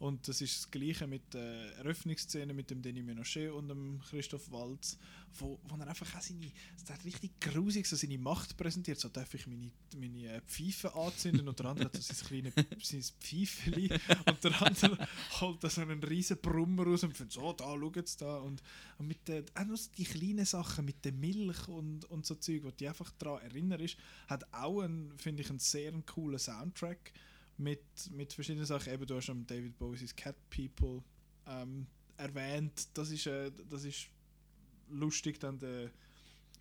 Und 0.02 0.28
das 0.28 0.42
ist 0.42 0.58
das 0.58 0.72
Gleiche 0.72 1.06
mit 1.06 1.32
der 1.32 1.78
Eröffnungsszene 1.78 2.56
mit 2.56 2.72
dem 2.72 2.82
Denis 2.82 3.06
Menochet 3.06 3.52
und 3.52 3.68
dem 3.68 4.02
Christoph 4.10 4.52
Waltz, 4.52 4.98
wo, 5.38 5.60
wo 5.68 5.76
er 5.76 5.88
einfach 5.88 6.16
auch 6.16 6.22
seine, 6.22 6.52
der 6.88 6.96
hat 6.96 7.06
richtig 7.06 7.40
grusig 7.40 7.86
so 7.86 7.96
seine 7.96 8.18
Macht 8.18 8.58
präsentiert. 8.58 9.00
So 9.00 9.10
darf 9.10 9.32
ich 9.36 9.46
meine, 9.46 9.70
meine 9.96 10.38
äh, 10.38 10.42
Pfeife 10.42 10.96
anzünden 10.96 11.48
und 11.48 11.60
der 11.60 11.68
andere 11.68 11.86
hat 11.86 11.96
so 11.96 12.02
sein 12.02 12.28
kleines 12.28 12.54
sein 12.82 13.04
Pfeifeli 13.20 13.92
und 14.26 14.44
der 14.44 14.62
andere 14.64 15.08
holt 15.40 15.64
da 15.64 15.70
so 15.70 15.82
einen 15.82 16.02
riesen 16.02 16.38
Brummer 16.42 16.84
raus 16.84 17.04
und 17.04 17.16
findet 17.16 17.34
so, 17.34 17.54
da, 17.54 17.66
schau 17.66 17.92
jetzt 17.94 18.24
da. 18.24 18.38
Und, 18.38 18.64
und 18.98 19.08
mit 19.08 19.28
den, 19.28 19.46
auch 19.54 19.76
so 19.76 19.92
die 19.96 20.06
kleinen 20.06 20.46
Sachen 20.46 20.84
mit 20.84 21.06
der 21.06 21.12
Milch 21.12 21.68
und, 21.68 22.06
und 22.06 22.26
so 22.26 22.34
Zeug, 22.34 22.64
wo 22.64 22.72
die 22.72 22.88
einfach 22.88 23.12
daran 23.20 23.44
erinnert 23.44 23.82
ist, 23.82 23.98
hat 24.28 24.52
auch, 24.52 24.82
einen, 24.82 25.16
finde 25.20 25.44
ich, 25.44 25.50
einen 25.52 25.60
sehr 25.60 25.92
coolen 26.08 26.40
Soundtrack 26.40 27.14
mit, 27.62 27.84
mit 28.12 28.34
verschiedenen 28.34 28.66
Sachen. 28.66 28.94
Eben, 28.94 29.06
du 29.06 29.16
hast 29.16 29.26
schon 29.26 29.46
David 29.46 29.78
Bowie's 29.78 30.16
Cat 30.16 30.36
People 30.50 31.04
ähm, 31.48 31.88
erwähnt. 32.18 32.90
Das 32.94 33.12
ist, 33.12 33.28
äh, 33.28 33.52
das 33.70 33.84
ist 33.84 34.08
lustig, 34.90 35.40
dann 35.40 35.60
der... 35.60 35.90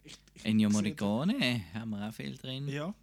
Ich, 0.05 0.17
ich 0.35 0.45
Ennio 0.45 0.71
Morricone 0.71 1.63
haben 1.75 1.91
wir 1.91 2.09
auch 2.09 2.15
viel 2.15 2.37
drin. 2.37 2.69
Ja. 2.69 2.95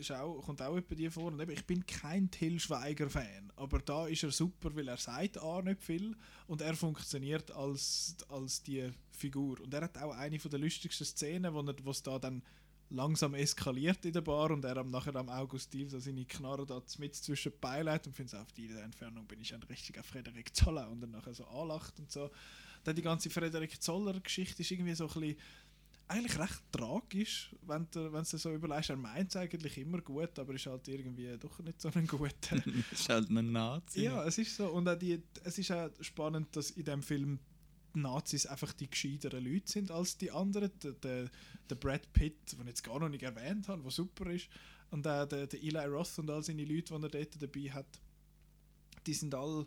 ist 0.00 0.10
auch, 0.12 0.40
kommt 0.42 0.60
auch 0.62 0.80
bei 0.80 0.94
dir 0.94 1.10
vor. 1.12 1.26
Und 1.32 1.40
eben, 1.40 1.52
ich 1.52 1.64
bin 1.64 1.84
kein 1.86 2.30
Till 2.30 2.58
Schweiger-Fan, 2.58 3.52
aber 3.56 3.78
da 3.78 4.06
ist 4.06 4.22
er 4.22 4.30
super, 4.32 4.74
weil 4.74 4.88
er 4.88 4.96
sagt 4.96 5.38
auch 5.38 5.62
nicht 5.62 5.82
viel 5.82 6.16
und 6.46 6.62
er 6.62 6.74
funktioniert 6.74 7.50
als, 7.52 8.16
als 8.28 8.62
die 8.62 8.90
Figur. 9.10 9.60
Und 9.60 9.72
er 9.72 9.82
hat 9.82 9.98
auch 9.98 10.14
eine 10.14 10.38
von 10.38 10.50
der 10.50 10.60
lustigsten 10.60 11.06
Szenen, 11.06 11.44
er- 11.54 11.84
wo 11.84 11.90
es 11.90 12.02
da 12.02 12.18
dann 12.18 12.42
langsam 12.90 13.34
eskaliert 13.34 14.04
in 14.04 14.12
der 14.12 14.20
Bar 14.20 14.50
und 14.50 14.64
er 14.64 14.76
am 14.76 14.90
nachher 14.90 15.14
am 15.16 15.28
August 15.28 15.72
Diel 15.72 15.88
so 15.88 15.98
seine 15.98 16.24
Knarre 16.24 16.66
da 16.66 16.82
mit 16.98 17.14
zwischen 17.14 17.52
legt 17.82 18.06
und 18.06 18.14
findet 18.14 18.34
auf 18.34 18.52
dieser 18.52 18.82
Entfernung 18.82 19.26
bin 19.26 19.40
ich 19.40 19.54
ein 19.54 19.62
richtiger 19.62 20.02
Frederik 20.02 20.54
Zoller 20.54 20.88
und 20.90 21.00
dann 21.00 21.12
nachher 21.12 21.34
so 21.34 21.44
anlacht 21.46 21.98
und 21.98 22.10
so. 22.10 22.30
Dann 22.84 22.96
die 22.96 23.02
ganze 23.02 23.30
Frederik 23.30 23.80
Zoller 23.80 24.18
Geschichte 24.20 24.62
ist 24.62 24.70
irgendwie 24.70 24.94
so 24.94 25.06
ein 25.06 25.20
bisschen 25.20 25.36
eigentlich 26.10 26.38
recht 26.40 26.62
tragisch, 26.72 27.54
wenn 27.62 27.86
du 27.92 28.10
du 28.10 28.24
so 28.24 28.52
überlegst. 28.52 28.90
Er 28.90 28.96
meint 28.96 29.30
es 29.30 29.36
eigentlich 29.36 29.78
immer 29.78 30.00
gut, 30.00 30.36
aber 30.38 30.54
ist 30.54 30.66
halt 30.66 30.88
irgendwie 30.88 31.36
doch 31.38 31.60
nicht 31.60 31.80
so 31.80 31.88
ein 31.94 32.06
guter. 32.06 32.56
ist 32.90 33.08
halt 33.08 33.30
ein 33.30 33.52
Nazi. 33.52 34.02
ja, 34.02 34.24
es 34.24 34.36
ist 34.38 34.56
so. 34.56 34.68
Und 34.70 34.88
auch 34.88 34.98
die, 34.98 35.22
es 35.44 35.58
ist 35.58 35.70
auch 35.70 35.88
spannend, 36.00 36.54
dass 36.56 36.72
in 36.72 36.84
dem 36.84 37.02
Film 37.02 37.38
Nazis 37.94 38.46
einfach 38.46 38.72
die 38.72 38.90
gescheiteren 38.90 39.44
Leute 39.44 39.70
sind 39.70 39.90
als 39.90 40.16
die 40.16 40.30
anderen. 40.30 40.70
Der, 40.82 40.92
der, 40.92 41.30
der 41.68 41.74
Brad 41.74 42.12
Pitt, 42.12 42.52
den 42.52 42.62
ich 42.62 42.66
jetzt 42.68 42.84
gar 42.84 42.98
noch 42.98 43.08
nicht 43.08 43.22
erwähnt 43.22 43.68
habe, 43.68 43.82
der 43.82 43.90
super 43.90 44.30
ist, 44.30 44.48
und 44.90 45.06
auch 45.06 45.24
der, 45.26 45.46
der 45.46 45.62
Eli 45.62 45.78
Roth 45.86 46.18
und 46.18 46.30
all 46.30 46.42
seine 46.42 46.64
Leute, 46.64 46.94
die 46.98 47.02
er 47.04 47.08
dort 47.08 47.42
dabei 47.42 47.70
hat, 47.70 48.00
die 49.06 49.14
sind 49.14 49.34
alle, 49.34 49.66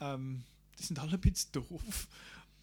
ähm, 0.00 0.42
die 0.78 0.82
sind 0.82 0.98
alle 0.98 1.12
ein 1.12 1.20
bisschen 1.20 1.52
doof. 1.52 2.08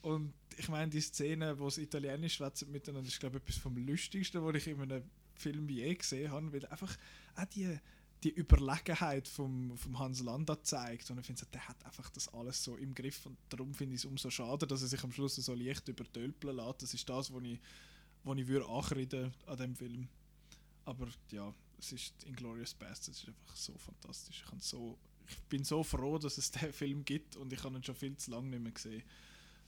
Und 0.01 0.33
ich 0.57 0.67
meine, 0.67 0.89
die 0.89 0.99
Szene, 0.99 1.57
wo 1.57 1.69
sie 1.69 1.83
Italienisch 1.83 2.35
schwätzen 2.35 2.71
miteinander, 2.71 3.07
ist, 3.07 3.19
glaube 3.19 3.37
ich, 3.37 3.43
etwas 3.43 3.57
vom 3.57 3.77
Lustigsten, 3.77 4.43
was 4.43 4.55
ich 4.55 4.67
in 4.67 4.81
einem 4.81 5.03
Film 5.35 5.69
je 5.69 5.95
gesehen 5.95 6.31
habe, 6.31 6.51
weil 6.51 6.65
einfach 6.65 6.97
auch 7.35 7.45
die, 7.45 7.79
die 8.23 8.29
Überlegenheit 8.29 9.27
vom, 9.27 9.75
vom 9.77 9.97
Hans 9.97 10.21
Landa 10.21 10.61
zeigt. 10.61 11.09
Und 11.09 11.19
ich 11.19 11.25
finde, 11.25 11.45
der 11.53 11.67
hat 11.67 11.83
einfach 11.85 12.09
das 12.11 12.31
alles 12.33 12.63
so 12.63 12.75
im 12.77 12.93
Griff 12.93 13.25
und 13.25 13.37
darum 13.49 13.73
finde 13.73 13.95
ich 13.95 14.01
es 14.01 14.05
umso 14.05 14.29
schade, 14.29 14.67
dass 14.67 14.81
er 14.81 14.87
sich 14.87 15.03
am 15.03 15.11
Schluss 15.11 15.35
so 15.35 15.53
leicht 15.55 15.87
übertölpeln 15.87 16.55
lässt. 16.55 16.83
Das 16.83 16.93
ist 16.93 17.09
das, 17.09 17.33
was 17.33 17.43
ich, 17.43 17.59
was 18.23 18.37
ich 18.37 18.47
würde 18.47 18.67
anreden 18.67 19.33
an 19.47 19.57
dem 19.57 19.75
Film. 19.75 20.07
Aber 20.85 21.07
ja, 21.31 21.53
es 21.79 21.91
ist 21.91 22.23
Inglourious 22.25 22.73
Basterds, 22.75 23.17
es 23.17 23.23
ist 23.23 23.29
einfach 23.29 23.55
so 23.55 23.77
fantastisch. 23.77 24.43
Ich, 24.55 24.63
so, 24.63 24.97
ich 25.27 25.37
bin 25.43 25.63
so 25.63 25.83
froh, 25.83 26.17
dass 26.17 26.37
es 26.37 26.51
den 26.51 26.71
Film 26.73 27.03
gibt 27.03 27.35
und 27.35 27.51
ich 27.51 27.63
habe 27.63 27.75
ihn 27.75 27.83
schon 27.83 27.95
viel 27.95 28.15
zu 28.17 28.31
lange 28.31 28.49
nicht 28.49 28.63
mehr 28.63 28.71
gesehen. 28.71 29.03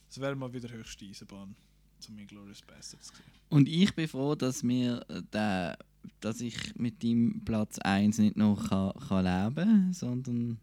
Es 0.10 0.20
wäre 0.20 0.36
mal 0.36 0.54
wieder 0.54 0.70
höchste 0.70 1.06
Eisenbahn, 1.06 1.56
zum 2.04 2.18
Inglourious 2.18 2.62
Basterds 2.62 3.08
zu 3.08 3.16
sehen. 3.16 3.26
Und 3.50 3.68
ich 3.70 3.94
bin 3.96 4.08
froh, 4.08 4.36
dass, 4.36 4.64
mir 4.64 5.06
äh, 5.10 5.22
der, 5.32 5.78
dass 6.20 6.42
ich 6.42 6.76
mit 6.76 7.02
dem 7.04 7.42
Platz 7.46 7.80
1 7.80 8.18
nicht 8.18 8.38
noch 8.38 8.70
kann, 8.70 8.94
kann 9.08 9.26
leben 9.26 9.56
kann, 9.56 9.94
sondern 9.94 10.60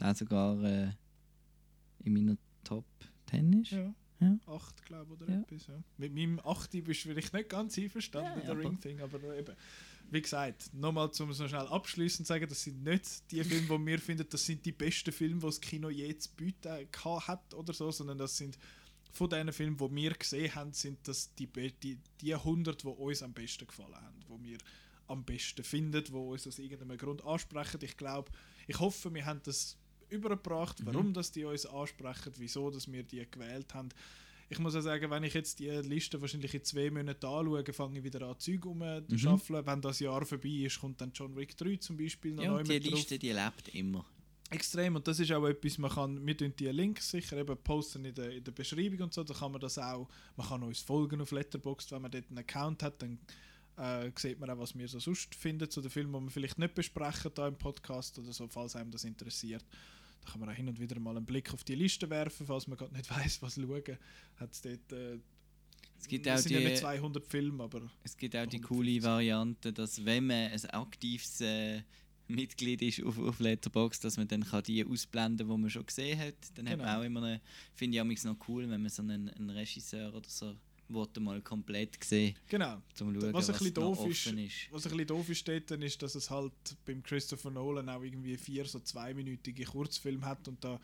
der 0.00 0.14
sogar 0.14 0.62
äh, 0.64 0.90
in 2.04 2.12
meiner 2.14 2.36
Top 2.64 2.84
10 3.30 3.62
ist. 3.62 3.72
Ja. 3.72 3.94
Ja. 4.20 4.38
8, 4.46 4.84
glaube 4.84 5.14
ich, 5.14 5.22
oder 5.22 5.32
Ja. 5.32 5.40
etwas. 5.40 5.66
Ja. 5.66 5.74
Mit 5.96 6.14
meinem 6.14 6.40
8 6.40 6.70
bist 6.84 7.04
du 7.04 7.08
vielleicht 7.08 7.32
nicht 7.32 7.48
ganz 7.48 7.78
einverstanden 7.78 8.28
Ja, 8.30 8.36
mit 8.36 8.44
der 8.44 8.50
aber- 8.52 8.60
Ring-Thing, 8.60 9.00
aber 9.00 9.18
eben, 9.36 9.56
wie 10.10 10.20
gesagt, 10.20 10.74
nochmal 10.74 11.10
zum 11.12 11.32
so 11.32 11.48
schnell 11.48 11.66
abschließend 11.66 12.26
sagen, 12.26 12.46
das 12.46 12.62
sind 12.62 12.82
nicht 12.84 13.30
die 13.30 13.42
Filme, 13.42 13.78
die 13.78 13.86
wir 13.86 13.98
finden, 13.98 14.26
das 14.28 14.44
sind 14.44 14.64
die 14.66 14.72
besten 14.72 15.10
Filme, 15.12 15.40
die 15.40 15.46
das 15.46 15.58
Kino 15.60 15.88
je 15.88 16.14
zu 16.18 16.28
bieten 16.36 16.86
gehabt 16.92 17.28
hat 17.28 17.54
oder 17.54 17.72
so, 17.72 17.90
sondern 17.90 18.18
das 18.18 18.36
sind 18.36 18.58
von 19.12 19.28
diesen 19.28 19.52
Filmen, 19.52 19.76
die 19.76 19.94
wir 19.96 20.10
gesehen 20.14 20.54
haben, 20.54 20.72
sind 20.72 20.98
das 21.08 21.34
die, 21.34 21.46
die, 21.46 21.98
die 22.20 22.34
100, 22.34 22.82
die 22.82 22.86
uns 22.86 23.22
am 23.22 23.32
besten 23.32 23.66
gefallen 23.66 23.94
haben, 23.96 24.20
die 24.28 24.50
wir 24.50 24.58
am 25.08 25.24
besten 25.24 25.64
finden, 25.64 26.04
die 26.04 26.12
uns 26.12 26.46
aus 26.46 26.58
irgendeinem 26.58 26.96
Grund 26.96 27.24
ansprechen. 27.24 27.80
Ich 27.82 27.96
glaube, 27.96 28.30
ich 28.68 28.78
hoffe, 28.78 29.12
wir 29.12 29.26
haben 29.26 29.40
das 29.44 29.76
übergebracht, 30.08 30.80
Mhm. 30.80 30.86
warum 30.86 31.12
dass 31.14 31.32
die 31.32 31.44
uns 31.44 31.66
ansprechen, 31.66 32.32
wieso 32.38 32.70
dass 32.70 32.90
wir 32.90 33.02
die 33.02 33.26
gewählt 33.30 33.74
haben. 33.74 33.88
Ich 34.48 34.58
muss 34.58 34.74
auch 34.74 34.80
sagen, 34.80 35.08
wenn 35.10 35.22
ich 35.22 35.34
jetzt 35.34 35.60
die 35.60 35.68
Liste 35.68 36.20
wahrscheinlich 36.20 36.52
in 36.54 36.64
zwei 36.64 36.90
Monaten 36.90 37.24
anschaue, 37.24 37.72
fange 37.72 37.98
ich 37.98 38.04
wieder 38.04 38.22
an, 38.28 38.36
Zeug 38.38 38.66
um 38.66 38.78
Mhm. 38.78 39.40
Wenn 39.48 39.80
das 39.80 40.00
Jahr 40.00 40.24
vorbei 40.26 40.48
ist, 40.48 40.80
kommt 40.80 41.00
dann 41.00 41.12
John 41.14 41.36
Wick 41.36 41.56
3 41.56 41.76
zum 41.76 41.96
Beispiel 41.96 42.34
noch 42.34 42.42
Ja, 42.42 42.50
neu 42.50 42.58
und 42.58 42.68
die 42.68 42.72
mit 42.74 42.84
drauf. 42.86 42.92
Liste, 42.94 43.18
die 43.18 43.30
lebt 43.32 43.68
immer. 43.74 44.04
Extrem 44.50 44.96
und 44.96 45.06
das 45.06 45.20
ist 45.20 45.30
auch 45.32 45.46
etwas, 45.46 45.78
man 45.78 45.90
kann, 45.92 46.26
wir 46.26 46.36
tun 46.36 46.52
die 46.58 46.66
Links 46.66 47.10
sicher 47.10 47.36
eben 47.38 47.56
posten 47.58 48.04
in 48.04 48.14
der, 48.14 48.32
in 48.32 48.42
der 48.42 48.50
Beschreibung 48.52 49.00
und 49.02 49.14
so, 49.14 49.22
da 49.22 49.32
kann 49.32 49.52
man 49.52 49.60
das 49.60 49.78
auch, 49.78 50.08
man 50.36 50.46
kann 50.48 50.62
uns 50.64 50.80
folgen 50.80 51.20
auf 51.20 51.30
Letterboxd, 51.30 51.92
wenn 51.92 52.02
man 52.02 52.10
dort 52.10 52.28
einen 52.28 52.38
Account 52.38 52.82
hat, 52.82 53.00
dann 53.00 53.18
äh, 53.76 54.10
sieht 54.16 54.40
man 54.40 54.50
auch, 54.50 54.58
was 54.58 54.76
wir 54.76 54.88
so 54.88 54.98
sonst 54.98 55.34
finden 55.36 55.70
zu 55.70 55.80
den 55.80 55.90
Filmen, 55.90 56.12
die 56.12 56.26
wir 56.26 56.30
vielleicht 56.30 56.58
nicht 56.58 56.74
besprechen 56.74 57.30
da 57.34 57.46
im 57.46 57.56
Podcast 57.56 58.18
oder 58.18 58.32
so, 58.32 58.48
falls 58.48 58.74
einem 58.74 58.90
das 58.90 59.04
interessiert. 59.04 59.64
Da 60.24 60.32
kann 60.32 60.40
man 60.40 60.50
auch 60.50 60.54
hin 60.54 60.68
und 60.68 60.78
wieder 60.80 60.98
mal 60.98 61.16
einen 61.16 61.24
Blick 61.24 61.52
auf 61.54 61.62
die 61.64 61.76
Liste 61.76 62.10
werfen, 62.10 62.44
falls 62.46 62.66
man 62.66 62.76
gerade 62.76 62.92
nicht 62.94 63.08
weiß, 63.16 63.40
was 63.42 63.54
schauen. 63.54 63.98
Hat 64.36 64.52
es 64.52 64.60
dort, 64.60 64.92
äh, 64.92 65.18
Es 65.98 66.08
gibt 66.08 66.26
auch 66.28 66.36
ja 66.36 66.42
die- 66.42 66.56
nicht 66.64 66.78
200 66.78 67.24
Filme, 67.26 67.62
aber 67.62 67.82
Es 68.02 68.16
gibt 68.16 68.34
auch 68.34 68.46
die 68.46 68.60
coole 68.60 69.00
Variante, 69.02 69.72
dass 69.72 70.04
wenn 70.04 70.26
man 70.26 70.50
ein 70.50 70.64
aktives 70.70 71.40
äh, 71.40 71.82
Mitglied 72.30 72.82
ist 72.82 73.02
auf, 73.02 73.18
auf 73.18 73.40
Letterboxd, 73.40 74.04
dass 74.04 74.16
man 74.16 74.28
dann 74.28 74.44
kann 74.44 74.62
die 74.62 74.84
ausblenden 74.84 75.46
kann, 75.46 75.56
die 75.56 75.62
man 75.62 75.70
schon 75.70 75.86
gesehen 75.86 76.18
hat. 76.18 76.34
Dann 76.54 76.68
hat 76.68 76.78
man 76.78 76.86
Genau. 76.86 77.00
auch 77.00 77.04
immer 77.04 77.22
eine, 77.22 77.40
finde 77.74 77.96
ich 77.96 78.00
amigs 78.00 78.24
noch 78.24 78.36
cool, 78.48 78.68
wenn 78.68 78.80
man 78.82 78.90
so 78.90 79.02
einen, 79.02 79.28
einen 79.30 79.50
Regisseur 79.50 80.14
oder 80.14 80.28
so 80.28 80.54
wollte 80.88 81.20
mal 81.20 81.40
komplett 81.40 82.02
sehen. 82.02 82.34
Genau. 82.48 82.82
Zum 82.94 83.14
schauen, 83.14 83.32
was 83.32 83.48
ein 83.48 83.52
bisschen 83.52 83.74
doof 83.74 84.06
ist, 84.06 84.26
ist. 84.26 84.72
was 84.72 84.86
ein 84.86 84.90
bisschen 84.90 85.06
doof 85.06 85.28
ist 85.28 85.46
dort, 85.46 85.70
dann 85.70 85.82
ist, 85.82 86.02
dass 86.02 86.14
es 86.14 86.28
halt 86.30 86.52
beim 86.84 87.02
Christopher 87.02 87.50
Nolan 87.50 87.88
auch 87.88 88.02
irgendwie 88.02 88.36
vier 88.36 88.64
so 88.64 88.80
zweiminütige 88.80 89.64
Kurzfilme 89.64 90.26
hat 90.26 90.48
und 90.48 90.62
da 90.64 90.80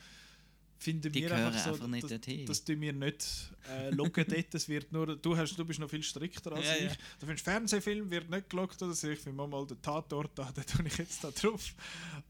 finden 0.79 1.11
Die 1.13 1.23
wir 1.23 1.35
einfach 1.35 1.59
so, 1.65 1.71
einfach 1.73 1.87
nicht 1.89 2.05
das, 2.05 2.11
dorthin. 2.11 2.47
das 2.47 2.65
tun 2.65 2.81
wir 2.81 2.93
nicht 2.93 3.27
äh, 3.71 3.91
loggen 3.91 4.25
dort, 4.29 4.55
es 4.55 4.69
wird 4.69 4.93
nur, 4.93 5.17
du, 5.17 5.37
hast, 5.37 5.57
du 5.57 5.65
bist 5.65 5.81
noch 5.81 5.89
viel 5.91 6.03
strikter 6.03 6.53
als 6.53 6.67
Ja, 6.67 6.75
ich. 6.77 6.83
ja. 6.83 6.97
Du 7.19 7.27
findest 7.27 7.45
Fernsehfilm 7.45 8.11
wird 8.11 8.29
nicht 8.31 8.51
gelockt 8.51 8.83
oder 8.83 8.93
so, 8.95 9.09
ich 9.09 9.19
finde 9.19 9.47
mal, 9.47 9.67
den 9.67 9.81
Tatort 9.81 10.39
da, 10.39 10.51
da 10.55 10.63
tue 10.63 10.87
ich 10.87 10.99
jetzt 10.99 11.23
da 11.25 11.31
drauf. 11.31 11.75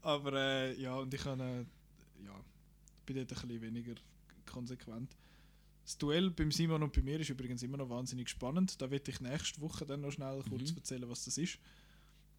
Aber 0.01 0.33
äh, 0.33 0.79
ja, 0.81 0.95
und 0.95 1.13
ich 1.13 1.21
kann, 1.21 1.39
äh, 1.39 1.59
ja, 2.23 2.43
bin 3.05 3.15
dort 3.17 3.31
ein 3.31 3.47
bisschen 3.47 3.61
weniger 3.61 3.95
konsequent. 4.45 5.15
Das 5.83 5.97
Duell 5.97 6.29
beim 6.31 6.51
Simon 6.51 6.83
und 6.83 6.91
bei 6.93 7.01
mir 7.01 7.19
ist 7.19 7.29
übrigens 7.29 7.63
immer 7.63 7.77
noch 7.77 7.89
wahnsinnig 7.89 8.27
spannend. 8.29 8.81
Da 8.81 8.91
werde 8.91 9.09
ich 9.09 9.21
nächste 9.21 9.61
Woche 9.61 9.85
dann 9.85 10.01
noch 10.01 10.11
schnell 10.11 10.43
kurz 10.49 10.71
Mhm. 10.71 10.77
erzählen, 10.77 11.09
was 11.09 11.23
das 11.25 11.37
ist. 11.37 11.57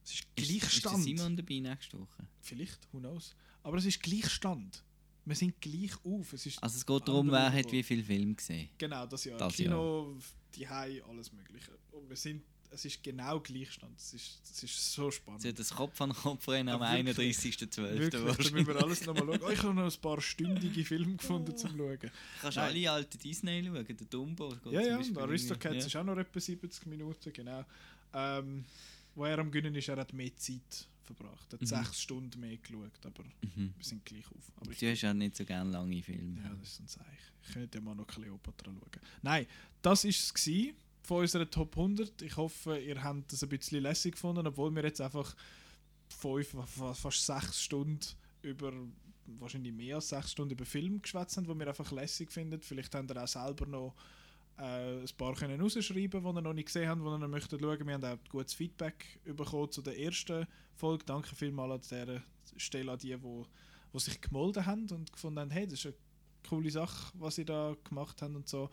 Es 0.05 0.13
ist 0.13 0.21
Ist, 0.21 0.27
ist 0.37 0.49
Gleichstand. 0.61 1.03
Simon 1.03 1.37
dabei 1.37 1.59
nächste 1.61 1.99
Woche? 1.99 2.29
Vielleicht, 2.43 2.87
who 2.93 2.99
knows. 2.99 3.35
Aber 3.63 3.79
es 3.79 3.87
ist 3.87 4.03
Gleichstand. 4.03 4.83
Wir 5.29 5.37
sind 5.37 5.61
gleich 5.61 5.93
auf. 6.05 6.33
Es 6.33 6.47
ist 6.47 6.63
Also 6.63 6.77
es 6.77 6.87
geht 6.87 7.07
darum, 7.09 7.31
wer 7.31 7.53
hat 7.53 7.71
wie 7.71 7.83
viel 7.83 8.03
Film 8.03 8.35
gesehen. 8.37 8.69
Genau, 8.79 9.07
das 9.07 9.25
Jahr. 9.25 9.39
Das 9.39 9.55
Kino, 9.55 10.17
die 10.55 10.67
Hai, 10.69 11.03
alles 11.09 11.33
Mögliche. 11.33 11.71
Und 11.93 12.09
wir 12.09 12.17
sind, 12.17 12.43
es 12.71 12.85
ist 12.85 13.03
genau 13.03 13.39
Gleichstand. 13.41 13.99
Es 13.99 14.15
ist, 14.15 14.41
es 14.45 14.63
ist 14.63 14.93
so 14.93 15.11
spannend. 15.11 15.43
Sie 15.43 15.49
hat 15.49 15.59
das 15.59 15.71
Kopf 15.71 16.01
an 16.01 16.13
Kopf 16.13 16.49
rennen 16.49 16.71
am 16.71 16.81
Ja, 16.81 17.05
wirklich. 17.05 17.37
31.12. 17.39 17.77
Wirklich, 17.99 18.11
da 18.11 18.53
müssen 18.53 18.67
wir 18.67 18.77
alles 18.83 19.07
nochmal 19.07 19.27
schauen. 19.27 19.41
Oh, 19.43 19.51
ich 19.51 19.63
habe 19.63 19.75
noch 19.75 19.95
ein 19.95 20.01
paar 20.01 20.21
stündige 20.21 20.85
Filme 20.85 21.17
gefunden 21.17 21.57
zum 21.57 21.77
Schauen. 21.77 21.99
Du 22.01 22.11
kannst 22.41 22.57
Nein. 22.57 22.67
alle 22.71 22.91
alten 22.91 23.19
Disney 23.19 23.65
schauen, 23.65 23.85
der 23.87 24.07
Dumbo. 24.09 24.55
Ja, 24.71 24.81
ja, 24.81 24.97
und 24.99 25.19
Aristocats 25.19 25.65
irgendwie- 25.75 25.87
ist 25.87 25.97
auch 25.97 26.05
noch 26.05 26.17
etwa 26.17 26.41
70 26.41 26.87
Minuten, 26.87 27.33
genau. 27.33 27.65
Ähm, 28.15 28.65
wo 29.15 29.25
er 29.27 29.39
am 29.39 29.51
Gönnen 29.51 29.75
ist, 29.75 29.89
er 29.89 29.97
hat 29.99 30.13
mehr 30.13 30.35
Zeit 30.37 30.87
verbracht. 31.15 31.47
Er 31.53 31.55
hat 31.55 31.61
Mhm. 31.63 31.67
sechs 31.67 32.01
Stunden 32.03 32.41
mehr 32.41 32.57
geschaut, 32.57 33.05
aber 33.05 33.25
Mhm. 33.43 33.75
wir 33.77 33.85
sind 33.85 34.05
gleich 34.05 34.27
auf. 34.27 34.53
Aber 34.57 34.73
Du 34.73 34.91
hast 34.91 35.01
ja 35.03 35.13
nicht 35.15 35.37
so 35.37 35.45
gerne 35.45 35.71
lange 35.71 36.03
Filme. 36.03 36.41
Ja, 36.43 36.55
das 36.55 36.69
ist 36.71 36.81
ein 36.81 36.89
Zeichen. 36.89 37.33
Ich 37.43 37.53
könnte 37.55 37.79
ja 37.79 37.85
mal 37.85 37.95
noch 37.95 38.07
Cleopatra 38.07 38.71
schauen. 38.73 39.03
Nein, 39.23 39.47
das 39.83 40.05
war 40.05 40.11
es 40.11 40.33
von 41.03 41.21
unserer 41.23 41.51
Top 41.51 41.75
100. 41.77 42.21
Ich 42.23 42.37
hoffe, 42.37 42.79
ihr 42.79 43.03
habt 43.03 43.33
das 43.33 43.43
ein 43.43 43.49
bisschen 43.49 43.83
lässig 43.83 44.13
gefunden, 44.13 44.47
obwohl 44.47 44.71
wir 44.75 44.83
jetzt 44.85 45.01
einfach 45.01 45.35
fünf, 46.09 46.49
fa- 46.67 46.95
fast 46.95 47.25
sechs 47.27 47.63
Stunden 47.63 48.01
über 48.43 48.73
wahrscheinlich 49.39 49.73
mehr 49.73 49.97
als 49.97 50.09
sechs 50.09 50.33
Stunden 50.33 50.53
über 50.55 50.65
Film 50.65 51.03
geschwätzt 51.03 51.37
haben, 51.37 51.47
die 51.47 51.59
wir 51.59 51.69
einfach 51.69 51.91
lässig 51.93 52.33
finden. 52.33 52.61
Vielleicht 52.63 52.95
habt 52.95 53.11
ihr 53.11 53.23
auch 53.23 53.29
selber 53.29 53.67
noch 53.67 53.95
äh, 54.59 55.01
ein 55.01 55.09
paar 55.17 55.35
können 55.35 55.61
rausschreiben, 55.61 56.23
die 56.23 56.29
ihr 56.29 56.43
noch 56.43 56.53
nicht 56.53 56.67
gesehen 56.67 56.89
habt, 56.89 57.01
die 57.01 57.07
ihr 57.07 57.19
noch 57.19 57.29
möchtet 57.29 57.61
schauen. 57.61 57.87
Wir 57.87 57.95
haben 57.95 58.05
auch 58.05 58.19
gutes 58.29 58.55
Feedback 58.55 59.21
bekommen 59.25 59.71
zu 59.71 59.83
der 59.83 59.99
ersten 59.99 60.47
Folge. 60.75 61.05
Danke 61.05 61.35
vielmals 61.35 61.93
an 61.93 62.07
dieser 62.07 62.23
Stelle 62.57 62.93
an 62.93 62.99
die, 62.99 63.17
die, 63.17 63.45
die 63.93 63.99
sich 63.99 64.21
gemolden 64.21 64.67
haben 64.67 64.89
und 64.91 65.13
gefunden 65.13 65.41
haben, 65.41 65.51
hey, 65.51 65.67
das 65.67 65.75
ist 65.75 65.87
eine 65.87 65.95
coole 66.49 66.71
Sache, 66.71 67.13
was 67.15 67.37
sie 67.37 67.45
da 67.45 67.77
gemacht 67.85 68.21
haben 68.21 68.37
und 68.37 68.49
so. 68.49 68.71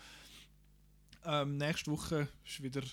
Ähm, 1.23 1.57
nächste 1.57 1.91
Woche 1.91 2.27
ist 2.45 2.63
wieder 2.63 2.83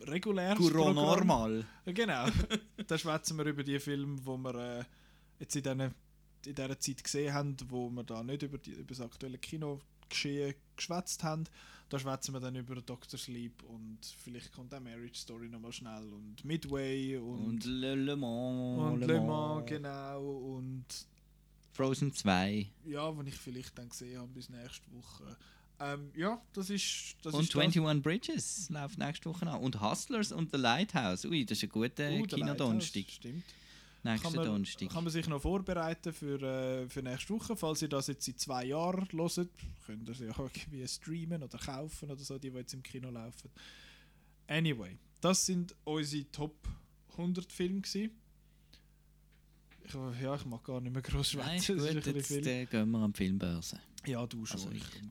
regulär. 0.00 0.54
Courant 0.56 0.94
normal. 0.94 1.66
Genau. 1.84 2.28
da 2.86 2.98
schwätzen 2.98 3.36
wir 3.36 3.44
über 3.44 3.62
die 3.62 3.78
Filme, 3.78 4.18
wo 4.24 4.36
wir 4.38 4.54
äh, 4.54 4.84
jetzt 5.38 5.56
in, 5.56 5.62
diesen, 5.62 5.80
in 5.80 6.54
dieser 6.54 6.78
Zeit 6.78 7.04
gesehen 7.04 7.34
haben, 7.34 7.56
wo 7.68 7.90
wir 7.90 8.04
da 8.04 8.22
nicht 8.22 8.42
über, 8.42 8.58
die, 8.58 8.72
über 8.72 8.88
das 8.88 9.00
aktuelle 9.00 9.38
Kino 9.38 9.80
Geschehen 10.08 10.54
geschwätzt 10.76 11.22
haben. 11.24 11.44
Da 11.88 11.98
schwätzen 12.00 12.32
wir 12.34 12.40
dann 12.40 12.56
über 12.56 12.74
Dr. 12.76 13.18
Sleep 13.18 13.62
und 13.62 13.98
vielleicht 14.24 14.52
kommt 14.52 14.74
auch 14.74 14.80
Marriage 14.80 15.18
Story 15.20 15.48
nochmal 15.48 15.72
schnell 15.72 16.12
und 16.12 16.44
Midway 16.44 17.16
und, 17.16 17.44
Und 17.46 17.64
Le, 17.64 17.94
Le 17.94 18.16
Mans. 18.16 18.92
und 18.94 19.00
Le 19.00 19.06
Le 19.06 19.20
Mans. 19.20 19.26
Mans, 19.58 19.66
genau. 19.68 20.30
Und 20.56 20.84
Frozen 21.72 22.12
2. 22.12 22.66
ja, 22.86 23.16
wenn 23.16 23.26
ich 23.26 23.36
vielleicht 23.36 23.78
dann 23.78 23.88
gesehen 23.88 24.18
habe 24.18 24.28
bis 24.32 24.48
nächste 24.48 24.90
Woche. 24.92 25.36
Ähm, 25.78 26.10
ja, 26.16 26.40
das 26.54 26.70
ist 26.70 27.16
das 27.22 27.34
und 27.34 27.42
ist 27.42 27.54
das. 27.54 27.60
21 27.62 28.02
Bridges 28.02 28.70
läuft 28.70 28.98
nächste 28.98 29.28
Woche 29.28 29.46
an. 29.46 29.60
Und 29.60 29.80
Hustlers 29.80 30.32
und 30.32 30.50
The 30.52 30.58
Lighthouse. 30.58 31.24
Ui, 31.26 31.44
das 31.44 31.58
ist 31.58 31.64
ein 31.64 31.68
guter 31.68 32.08
Kinodonnerstag. 32.08 32.94
Lighthouse, 32.96 33.14
Stimmt. 33.14 33.44
Nächsten 34.06 34.28
kann 34.28 34.36
man, 34.36 34.46
Donnerstag. 34.46 34.88
Kann 34.90 35.04
man 35.04 35.12
sich 35.12 35.28
noch 35.28 35.40
vorbereiten 35.42 36.12
für, 36.12 36.40
äh, 36.42 36.88
für 36.88 37.02
nächste 37.02 37.34
Woche. 37.34 37.56
Falls 37.56 37.82
ihr 37.82 37.88
das 37.88 38.06
jetzt 38.08 38.26
in 38.28 38.36
zwei 38.36 38.64
Jahren 38.66 39.06
hört, 39.12 39.50
könnt 39.86 40.08
ihr 40.08 40.14
sie 40.14 40.30
auch 40.30 40.38
irgendwie 40.38 40.86
streamen 40.88 41.42
oder 41.42 41.58
kaufen 41.58 42.10
oder 42.10 42.22
so, 42.22 42.38
die, 42.38 42.50
die 42.50 42.56
jetzt 42.56 42.74
im 42.74 42.82
Kino 42.82 43.10
laufen. 43.10 43.50
Anyway, 44.48 44.96
das 45.20 45.46
sind 45.46 45.74
unsere 45.84 46.30
Top 46.30 46.68
100 47.12 47.52
Filme. 47.52 47.80
Gewesen. 47.80 48.10
Ich, 49.84 49.94
ja, 49.94 50.34
ich 50.34 50.44
mag 50.46 50.64
gar 50.64 50.80
nicht 50.80 50.92
mehr 50.92 51.02
groß 51.02 51.34
Nein, 51.34 51.62
schwätzen. 51.62 51.78
ist 51.78 52.04
gut, 52.04 52.14
jetzt 52.16 52.30
äh, 52.46 52.66
gehen 52.66 52.90
wir 52.90 52.98
an 52.98 53.12
die 53.12 53.16
Filmbörse. 53.18 53.80
Ja, 54.04 54.26
du 54.26 54.44
schon. 54.44 54.60
Also 54.60 54.70
ich 54.70 54.82
ich- 54.82 55.02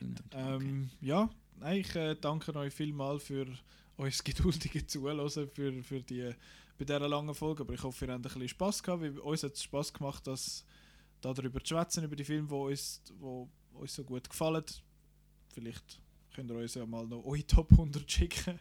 nicht. 0.00 0.22
Ähm, 0.32 0.90
ja, 1.00 1.28
nein, 1.60 1.80
ich 1.80 1.94
äh, 1.94 2.14
danke 2.18 2.54
euch 2.56 2.72
vielmals 2.72 3.24
für 3.24 3.46
euer 3.98 4.10
geduldige 4.24 4.86
Zuhören 4.86 5.28
für, 5.30 5.82
für 5.82 6.00
die, 6.00 6.30
bei 6.84 6.94
dieser 6.98 7.08
langen 7.08 7.34
Folge. 7.34 7.62
Aber 7.62 7.74
ich 7.74 7.82
hoffe, 7.82 8.06
ihr 8.06 8.12
habt 8.12 8.18
ein 8.20 8.22
bisschen 8.22 8.48
Spass 8.48 8.82
gehabt. 8.82 9.02
Weil 9.02 9.18
uns 9.18 9.42
hat 9.42 9.52
es 9.54 9.62
Spass 9.62 9.92
gemacht, 9.92 10.26
dass, 10.26 10.64
da 11.20 11.32
darüber 11.32 11.60
zu 11.62 11.74
schwätzen, 11.74 12.04
über 12.04 12.16
die 12.16 12.24
Filme, 12.24 12.48
die 12.48 12.54
uns, 12.54 13.02
wo 13.18 13.48
uns 13.74 13.94
so 13.94 14.04
gut 14.04 14.28
gefallen. 14.28 14.64
Vielleicht 15.54 16.00
könnt 16.34 16.50
ihr 16.50 16.56
uns 16.56 16.74
ja 16.74 16.84
mal 16.86 17.06
noch 17.06 17.24
eure 17.24 17.46
Top 17.46 17.70
100 17.72 18.10
schicken. 18.10 18.58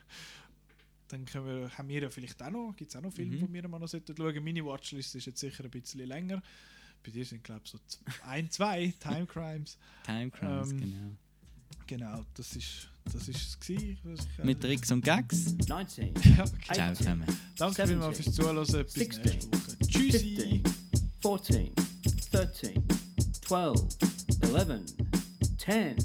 Dann 1.08 1.26
können 1.26 1.46
wir, 1.46 1.78
haben 1.78 1.90
wir 1.90 2.02
ja 2.04 2.10
vielleicht 2.10 2.42
auch 2.42 2.50
noch, 2.52 2.74
gibt 2.76 2.90
es 2.92 2.96
auch 2.96 3.02
noch 3.02 3.12
Filme, 3.12 3.36
Mhm. 3.36 3.48
die 3.48 3.54
wir 3.54 3.68
mal 3.68 3.80
noch 3.80 3.88
sollten 3.88 4.16
schauen. 4.16 4.44
Meine 4.44 4.64
Watchlist 4.66 5.16
ist 5.16 5.26
jetzt 5.26 5.40
sicher 5.40 5.64
ein 5.64 5.70
bisschen 5.72 6.06
länger. 6.08 6.42
Bei 7.04 7.12
dir 7.12 7.26
sind, 7.26 7.44
glaube 7.44 7.62
ich, 7.66 7.72
so 7.72 7.80
ein, 8.26 8.50
zwei 8.52 8.94
Time 9.00 9.26
Crimes. 9.26 9.78
Time 10.06 10.30
Crimes, 10.32 10.72
Ähm, 10.72 10.78
genau. 10.80 11.18
Genau, 11.88 12.24
das 12.36 12.56
ist, 12.56 12.90
das 13.06 13.28
ist 13.28 13.36
es 13.38 13.60
gewesen, 13.60 13.98
was 14.04 14.26
ich, 14.38 14.44
Mit 14.44 14.62
Tricks 14.62 14.92
und 14.92 15.04
Gags. 15.04 15.56
19. 15.68 16.14
Ja, 16.38 16.44
okay. 16.44 16.74
Ciao 16.74 16.94
zusammen. 16.94 17.26
Danke 17.58 17.88
vielmals 17.88 18.20
fürs 18.20 18.36
Zuhören. 18.36 18.58
Bis 18.58 18.94
16, 18.94 19.24
nächste 19.24 19.52
Woche. 19.52 19.78
Tschüssi. 19.88 20.64
15, 21.22 21.72
14, 22.32 22.84
12, 23.42 23.82
11, 24.42 24.82
10. 25.58 25.96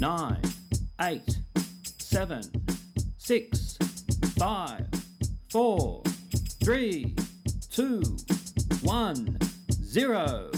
Nine, 0.00 0.42
eight, 1.00 1.38
seven, 1.98 2.42
six, 3.16 3.78
five, 4.36 4.84
four, 5.48 6.02
three, 6.62 7.14
two, 7.74 8.00
one, 8.82 9.36
zero. 9.72 10.48